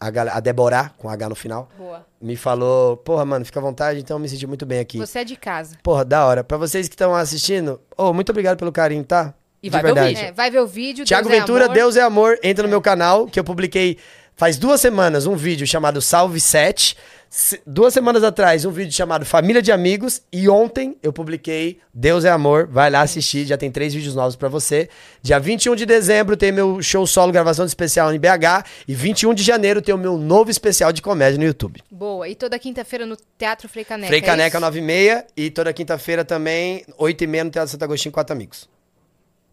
A, 0.00 0.10
gal- 0.10 0.28
a 0.30 0.40
Deborah, 0.40 0.92
com 0.96 1.10
H 1.10 1.28
no 1.28 1.34
final, 1.34 1.68
Boa. 1.76 2.06
me 2.22 2.34
falou, 2.34 2.96
porra, 2.96 3.22
mano, 3.26 3.44
fica 3.44 3.60
à 3.60 3.62
vontade, 3.62 4.00
então 4.00 4.14
eu 4.16 4.18
me 4.18 4.26
senti 4.30 4.46
muito 4.46 4.64
bem 4.64 4.78
aqui. 4.80 4.96
Você 4.96 5.18
é 5.18 5.24
de 5.24 5.36
casa. 5.36 5.76
Porra, 5.82 6.06
da 6.06 6.24
hora. 6.24 6.42
Pra 6.42 6.56
vocês 6.56 6.88
que 6.88 6.94
estão 6.94 7.14
assistindo, 7.14 7.78
ô, 7.98 8.10
muito 8.14 8.30
obrigado 8.30 8.56
pelo 8.56 8.72
carinho, 8.72 9.04
tá? 9.04 9.34
E 9.62 9.68
De 9.68 9.72
vai 9.72 9.82
ver 9.82 9.92
o 9.92 10.04
vídeo. 10.06 10.24
É, 10.24 10.32
vai 10.32 10.50
ver 10.50 10.60
o 10.60 10.66
vídeo. 10.66 11.04
Tiago 11.04 11.28
Deus 11.28 11.36
é 11.36 11.40
Ventura, 11.40 11.64
amor. 11.66 11.74
Deus 11.74 11.96
é 11.96 12.00
Amor, 12.00 12.38
entra 12.42 12.62
no 12.62 12.68
meu 12.70 12.80
canal, 12.80 13.26
que 13.26 13.38
eu 13.38 13.44
publiquei 13.44 13.98
faz 14.34 14.56
duas 14.56 14.80
semanas 14.80 15.26
um 15.26 15.36
vídeo 15.36 15.66
chamado 15.66 16.00
Salve 16.00 16.40
7. 16.40 16.96
Duas 17.64 17.94
semanas 17.94 18.24
atrás, 18.24 18.64
um 18.64 18.72
vídeo 18.72 18.92
chamado 18.92 19.24
Família 19.24 19.62
de 19.62 19.70
Amigos. 19.70 20.20
E 20.32 20.48
ontem 20.48 20.96
eu 21.00 21.12
publiquei 21.12 21.78
Deus 21.94 22.24
é 22.24 22.30
Amor. 22.30 22.66
Vai 22.66 22.90
lá 22.90 23.02
assistir, 23.02 23.46
já 23.46 23.56
tem 23.56 23.70
três 23.70 23.94
vídeos 23.94 24.16
novos 24.16 24.34
pra 24.34 24.48
você. 24.48 24.88
Dia 25.22 25.38
21 25.38 25.76
de 25.76 25.86
dezembro 25.86 26.36
tem 26.36 26.50
meu 26.50 26.82
show 26.82 27.06
solo, 27.06 27.30
gravação 27.30 27.64
de 27.64 27.70
especial 27.70 28.12
em 28.12 28.18
BH. 28.18 28.66
E 28.88 28.94
21 28.96 29.32
de 29.32 29.44
janeiro 29.44 29.80
tem 29.80 29.94
o 29.94 29.98
meu 29.98 30.18
novo 30.18 30.50
especial 30.50 30.92
de 30.92 31.00
comédia 31.00 31.38
no 31.38 31.44
YouTube. 31.44 31.80
Boa. 31.88 32.28
E 32.28 32.34
toda 32.34 32.58
quinta-feira 32.58 33.06
no 33.06 33.16
Teatro 33.38 33.68
Frei 33.68 33.84
Caneca. 33.84 34.08
Frei 34.08 34.18
é 34.18 34.22
Caneca, 34.22 34.58
isso? 34.58 34.66
9h30. 34.66 35.24
E 35.36 35.50
toda 35.50 35.72
quinta-feira 35.72 36.24
também, 36.24 36.84
8h30 36.98 37.44
no 37.44 37.50
Teatro 37.50 37.70
Santo 37.70 37.84
Agostinho, 37.84 38.12
quatro 38.12 38.34
amigos. 38.34 38.68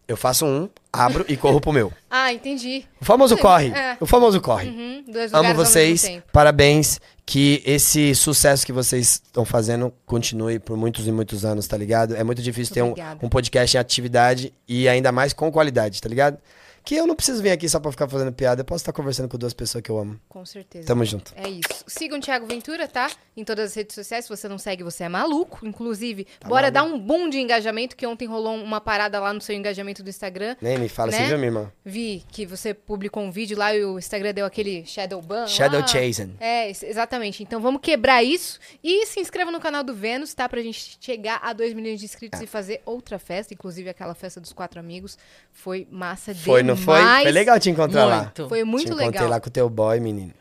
Eu 0.08 0.16
faço 0.16 0.46
um, 0.46 0.68
abro 0.90 1.24
e 1.28 1.36
corro 1.36 1.60
pro 1.60 1.70
meu. 1.70 1.92
Ah, 2.10 2.32
entendi. 2.32 2.84
O 2.98 3.04
famoso 3.04 3.36
Sim, 3.36 3.42
corre. 3.42 3.68
é. 3.68 3.96
O 4.00 4.06
famoso 4.06 4.40
corre. 4.40 4.66
Uhum, 4.66 5.04
Amo 5.34 5.54
vocês, 5.54 6.10
parabéns. 6.32 6.98
Que 7.30 7.62
esse 7.66 8.14
sucesso 8.14 8.64
que 8.64 8.72
vocês 8.72 9.20
estão 9.22 9.44
fazendo 9.44 9.92
continue 10.06 10.58
por 10.58 10.78
muitos 10.78 11.06
e 11.06 11.12
muitos 11.12 11.44
anos, 11.44 11.66
tá 11.66 11.76
ligado? 11.76 12.16
É 12.16 12.24
muito 12.24 12.40
difícil 12.40 12.72
ter 12.72 12.82
um, 12.82 12.94
um 13.22 13.28
podcast 13.28 13.76
em 13.76 13.78
atividade 13.78 14.54
e 14.66 14.88
ainda 14.88 15.12
mais 15.12 15.34
com 15.34 15.52
qualidade, 15.52 16.00
tá 16.00 16.08
ligado? 16.08 16.38
Que 16.84 16.94
eu 16.94 17.06
não 17.06 17.14
preciso 17.14 17.42
vir 17.42 17.50
aqui 17.50 17.68
só 17.68 17.78
pra 17.78 17.90
ficar 17.90 18.08
fazendo 18.08 18.32
piada. 18.32 18.60
Eu 18.62 18.64
posso 18.64 18.82
estar 18.82 18.92
conversando 18.92 19.28
com 19.28 19.36
duas 19.36 19.52
pessoas 19.52 19.82
que 19.82 19.90
eu 19.90 19.98
amo. 19.98 20.18
Com 20.28 20.44
certeza. 20.46 20.86
Tamo 20.86 21.04
junto. 21.04 21.32
É 21.36 21.48
isso. 21.48 21.84
Sigam 21.86 22.18
o 22.18 22.20
Thiago 22.20 22.46
Ventura, 22.46 22.88
tá? 22.88 23.10
Em 23.36 23.44
todas 23.44 23.70
as 23.70 23.74
redes 23.76 23.94
sociais. 23.94 24.24
Se 24.24 24.28
você 24.28 24.48
não 24.48 24.58
segue, 24.58 24.82
você 24.82 25.04
é 25.04 25.08
maluco. 25.08 25.66
Inclusive, 25.66 26.26
Tá 26.40 26.48
bora 26.48 26.70
dar 26.70 26.82
um 26.84 26.98
boom 26.98 27.28
de 27.28 27.38
engajamento, 27.38 27.94
que 27.96 28.06
ontem 28.06 28.26
rolou 28.26 28.54
uma 28.56 28.80
parada 28.80 29.20
lá 29.20 29.32
no 29.32 29.40
seu 29.40 29.54
engajamento 29.54 30.02
do 30.02 30.08
Instagram. 30.10 30.56
Nem 30.60 30.78
me 30.78 30.88
fala 30.88 31.10
Né? 31.10 31.18
assim, 31.18 31.26
viu, 31.28 31.36
minha 31.38 31.48
irmã? 31.48 31.72
Vi 31.84 32.24
que 32.30 32.46
você 32.46 32.72
publicou 32.72 33.22
um 33.22 33.30
vídeo 33.30 33.56
lá 33.58 33.74
e 33.74 33.84
o 33.84 33.98
Instagram 33.98 34.32
deu 34.32 34.46
aquele 34.46 34.84
shadow 34.86 35.20
ban. 35.20 35.46
Shadow 35.46 35.80
lá. 35.80 35.86
chasing. 35.86 36.36
É, 36.40 36.68
ex- 36.68 36.82
exatamente. 36.82 37.42
Então 37.42 37.60
vamos 37.60 37.80
quebrar 37.82 38.22
isso 38.22 38.58
e 38.82 39.04
se 39.06 39.20
inscreva 39.20 39.50
no 39.50 39.60
canal 39.60 39.84
do 39.84 39.94
Vênus, 39.94 40.32
tá? 40.32 40.48
Pra 40.48 40.62
gente 40.62 40.96
chegar 41.00 41.40
a 41.42 41.52
2 41.52 41.74
milhões 41.74 41.98
de 42.00 42.04
É. 42.04 42.08
inscritos 42.08 42.40
e 42.40 42.46
fazer 42.46 42.80
outra 42.86 43.18
festa. 43.18 43.52
Inclusive 43.52 43.88
aquela 43.90 44.14
festa 44.14 44.40
dos 44.40 44.52
quatro 44.52 44.80
amigos. 44.80 45.18
Foi 45.52 45.86
massa 45.90 46.34
Foi, 46.34 46.62
não 46.62 46.76
foi? 46.78 46.98
demais. 46.98 47.22
Foi 47.22 47.32
legal 47.32 47.58
te 47.60 47.70
encontrar 47.70 48.04
lá. 48.06 48.22
Muito. 48.22 48.48
Foi 48.48 48.64
muito 48.64 48.86
te 48.86 48.92
encontrei 48.92 49.08
legal. 49.10 49.28
lá 49.28 49.40
com 49.40 49.48
o 49.48 49.52
teu 49.52 49.68
boy, 49.68 50.00
menino. 50.00 50.32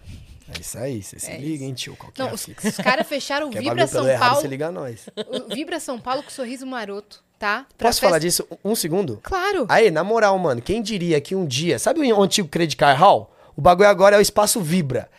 É 0.55 0.61
isso 0.61 0.77
aí, 0.77 1.03
você 1.03 1.19
se 1.19 1.29
É 1.29 1.37
liga, 1.37 1.65
hein, 1.65 1.73
tio? 1.73 1.95
Qualquer 1.97 2.23
Não, 2.23 2.33
os, 2.33 2.45
fixa. 2.45 2.69
os 2.69 2.77
caras 2.77 3.05
fecharam 3.05 3.47
o 3.49 3.51
Vibra 3.51 3.85
São 3.85 4.07
errado, 4.07 4.29
Paulo. 4.29 4.41
você 4.41 4.47
liga 4.47 4.67
a 4.67 4.71
nós. 4.71 5.09
o 5.49 5.53
Vibra 5.53 5.77
São 5.79 5.99
Paulo 5.99 6.23
com 6.23 6.29
sorriso 6.29 6.65
maroto, 6.65 7.21
tá? 7.37 7.65
Pra 7.77 7.89
Posso 7.89 7.99
falar 7.99 8.13
festa- 8.21 8.43
disso 8.45 8.59
um 8.63 8.73
segundo? 8.73 9.19
Claro. 9.21 9.65
Aí, 9.67 9.91
na 9.91 10.05
moral, 10.05 10.39
mano, 10.39 10.61
quem 10.61 10.81
diria 10.81 11.19
que 11.19 11.35
um 11.35 11.45
dia... 11.45 11.77
Sabe 11.77 11.99
o 11.99 12.21
antigo 12.23 12.47
Credit 12.47 12.77
Card 12.77 12.97
Hall? 12.99 13.33
O 13.57 13.61
bagulho 13.61 13.89
agora 13.89 14.15
é 14.15 14.19
o 14.19 14.21
Espaço 14.21 14.61
Vibra. 14.61 15.09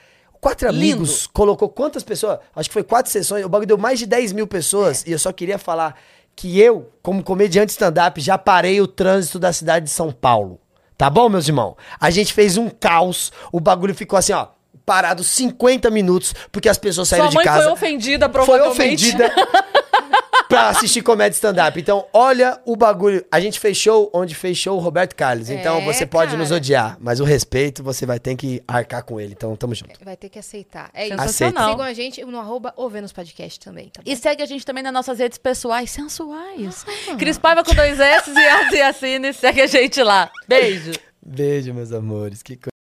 Quatro 0.40 0.66
Lindo. 0.70 0.78
Amigos 0.78 1.26
colocou 1.26 1.68
quantas 1.68 2.02
pessoas? 2.04 2.38
Acho 2.56 2.70
que 2.70 2.72
foi 2.72 2.84
quatro 2.84 3.10
sessões. 3.12 3.44
O 3.44 3.48
bagulho 3.48 3.66
deu 3.66 3.76
mais 3.76 3.98
de 3.98 4.06
10 4.06 4.32
mil 4.32 4.46
pessoas. 4.46 5.04
E 5.04 5.10
eu 5.12 5.18
só 5.18 5.30
queria 5.32 5.58
falar 5.58 5.98
que 6.36 6.58
eu, 6.60 6.90
como 7.02 7.22
comediante 7.24 7.72
stand-up, 7.72 8.18
já 8.20 8.38
parei 8.38 8.80
o 8.80 8.86
trânsito 8.86 9.38
da 9.40 9.52
cidade 9.52 9.86
de 9.86 9.90
São 9.90 10.10
Paulo. 10.12 10.60
Tá 10.98 11.08
bom, 11.08 11.28
meus 11.28 11.46
irmãos? 11.46 11.76
A 12.00 12.10
gente 12.10 12.34
fez 12.34 12.56
um 12.56 12.68
caos. 12.68 13.32
O 13.52 13.60
bagulho 13.60 13.94
ficou 13.94 14.18
assim, 14.18 14.32
ó. 14.32 14.48
Parado 14.84 15.22
50 15.22 15.90
minutos, 15.90 16.34
porque 16.50 16.68
as 16.68 16.76
pessoas 16.78 17.08
saíram 17.08 17.28
de 17.28 17.36
casa. 17.42 17.62
foi 17.64 17.72
ofendida, 17.72 18.26
Foi 18.26 18.32
provavelmente. 18.32 19.06
ofendida 19.06 19.32
pra 20.48 20.68
assistir 20.70 21.02
comédia 21.02 21.34
stand-up. 21.34 21.78
Então, 21.78 22.06
olha 22.12 22.60
o 22.64 22.74
bagulho. 22.74 23.24
A 23.30 23.38
gente 23.40 23.60
fechou 23.60 24.10
onde 24.14 24.34
fechou 24.34 24.76
o 24.76 24.80
Roberto 24.80 25.14
Carlos. 25.14 25.50
Então, 25.50 25.78
É, 25.78 25.84
você 25.84 26.06
pode 26.06 26.30
cara. 26.32 26.42
nos 26.42 26.50
odiar, 26.50 26.96
mas 27.00 27.20
o 27.20 27.24
respeito 27.24 27.82
você 27.82 28.06
vai 28.06 28.18
ter 28.18 28.34
que 28.36 28.62
arcar 28.66 29.04
com 29.04 29.20
ele. 29.20 29.34
Então, 29.36 29.54
tamo 29.56 29.74
junto. 29.74 30.02
Vai 30.04 30.16
ter 30.16 30.28
que 30.28 30.38
aceitar. 30.38 30.90
É 30.94 31.06
isso. 31.06 31.16
Sensacional. 31.18 31.70
Sigam 31.72 31.84
a 31.84 31.92
gente 31.92 32.24
no 32.24 32.38
arroba 32.38 32.72
ou 32.76 32.88
Vênus 32.88 33.12
Podcast 33.12 33.60
também, 33.60 33.88
tá 33.90 34.00
bom? 34.02 34.10
E 34.10 34.16
segue 34.16 34.42
a 34.42 34.46
gente 34.46 34.64
também 34.64 34.82
nas 34.82 34.92
nossas 34.92 35.18
redes 35.18 35.38
pessoais 35.38 35.90
sensuais. 35.90 36.84
Cris 37.18 37.38
Paiva 37.38 37.62
com 37.62 37.74
dois 37.74 38.00
S 38.00 38.30
e 38.30 38.46
As 38.46 38.72
e 38.72 38.80
Assine. 38.80 39.32
Segue 39.32 39.60
a 39.60 39.66
gente 39.66 40.02
lá. 40.02 40.30
Beijo. 40.48 40.92
Beijo, 41.24 41.74
meus 41.74 41.92
amores. 41.92 42.42
Que 42.42 42.56
coisa. 42.56 42.77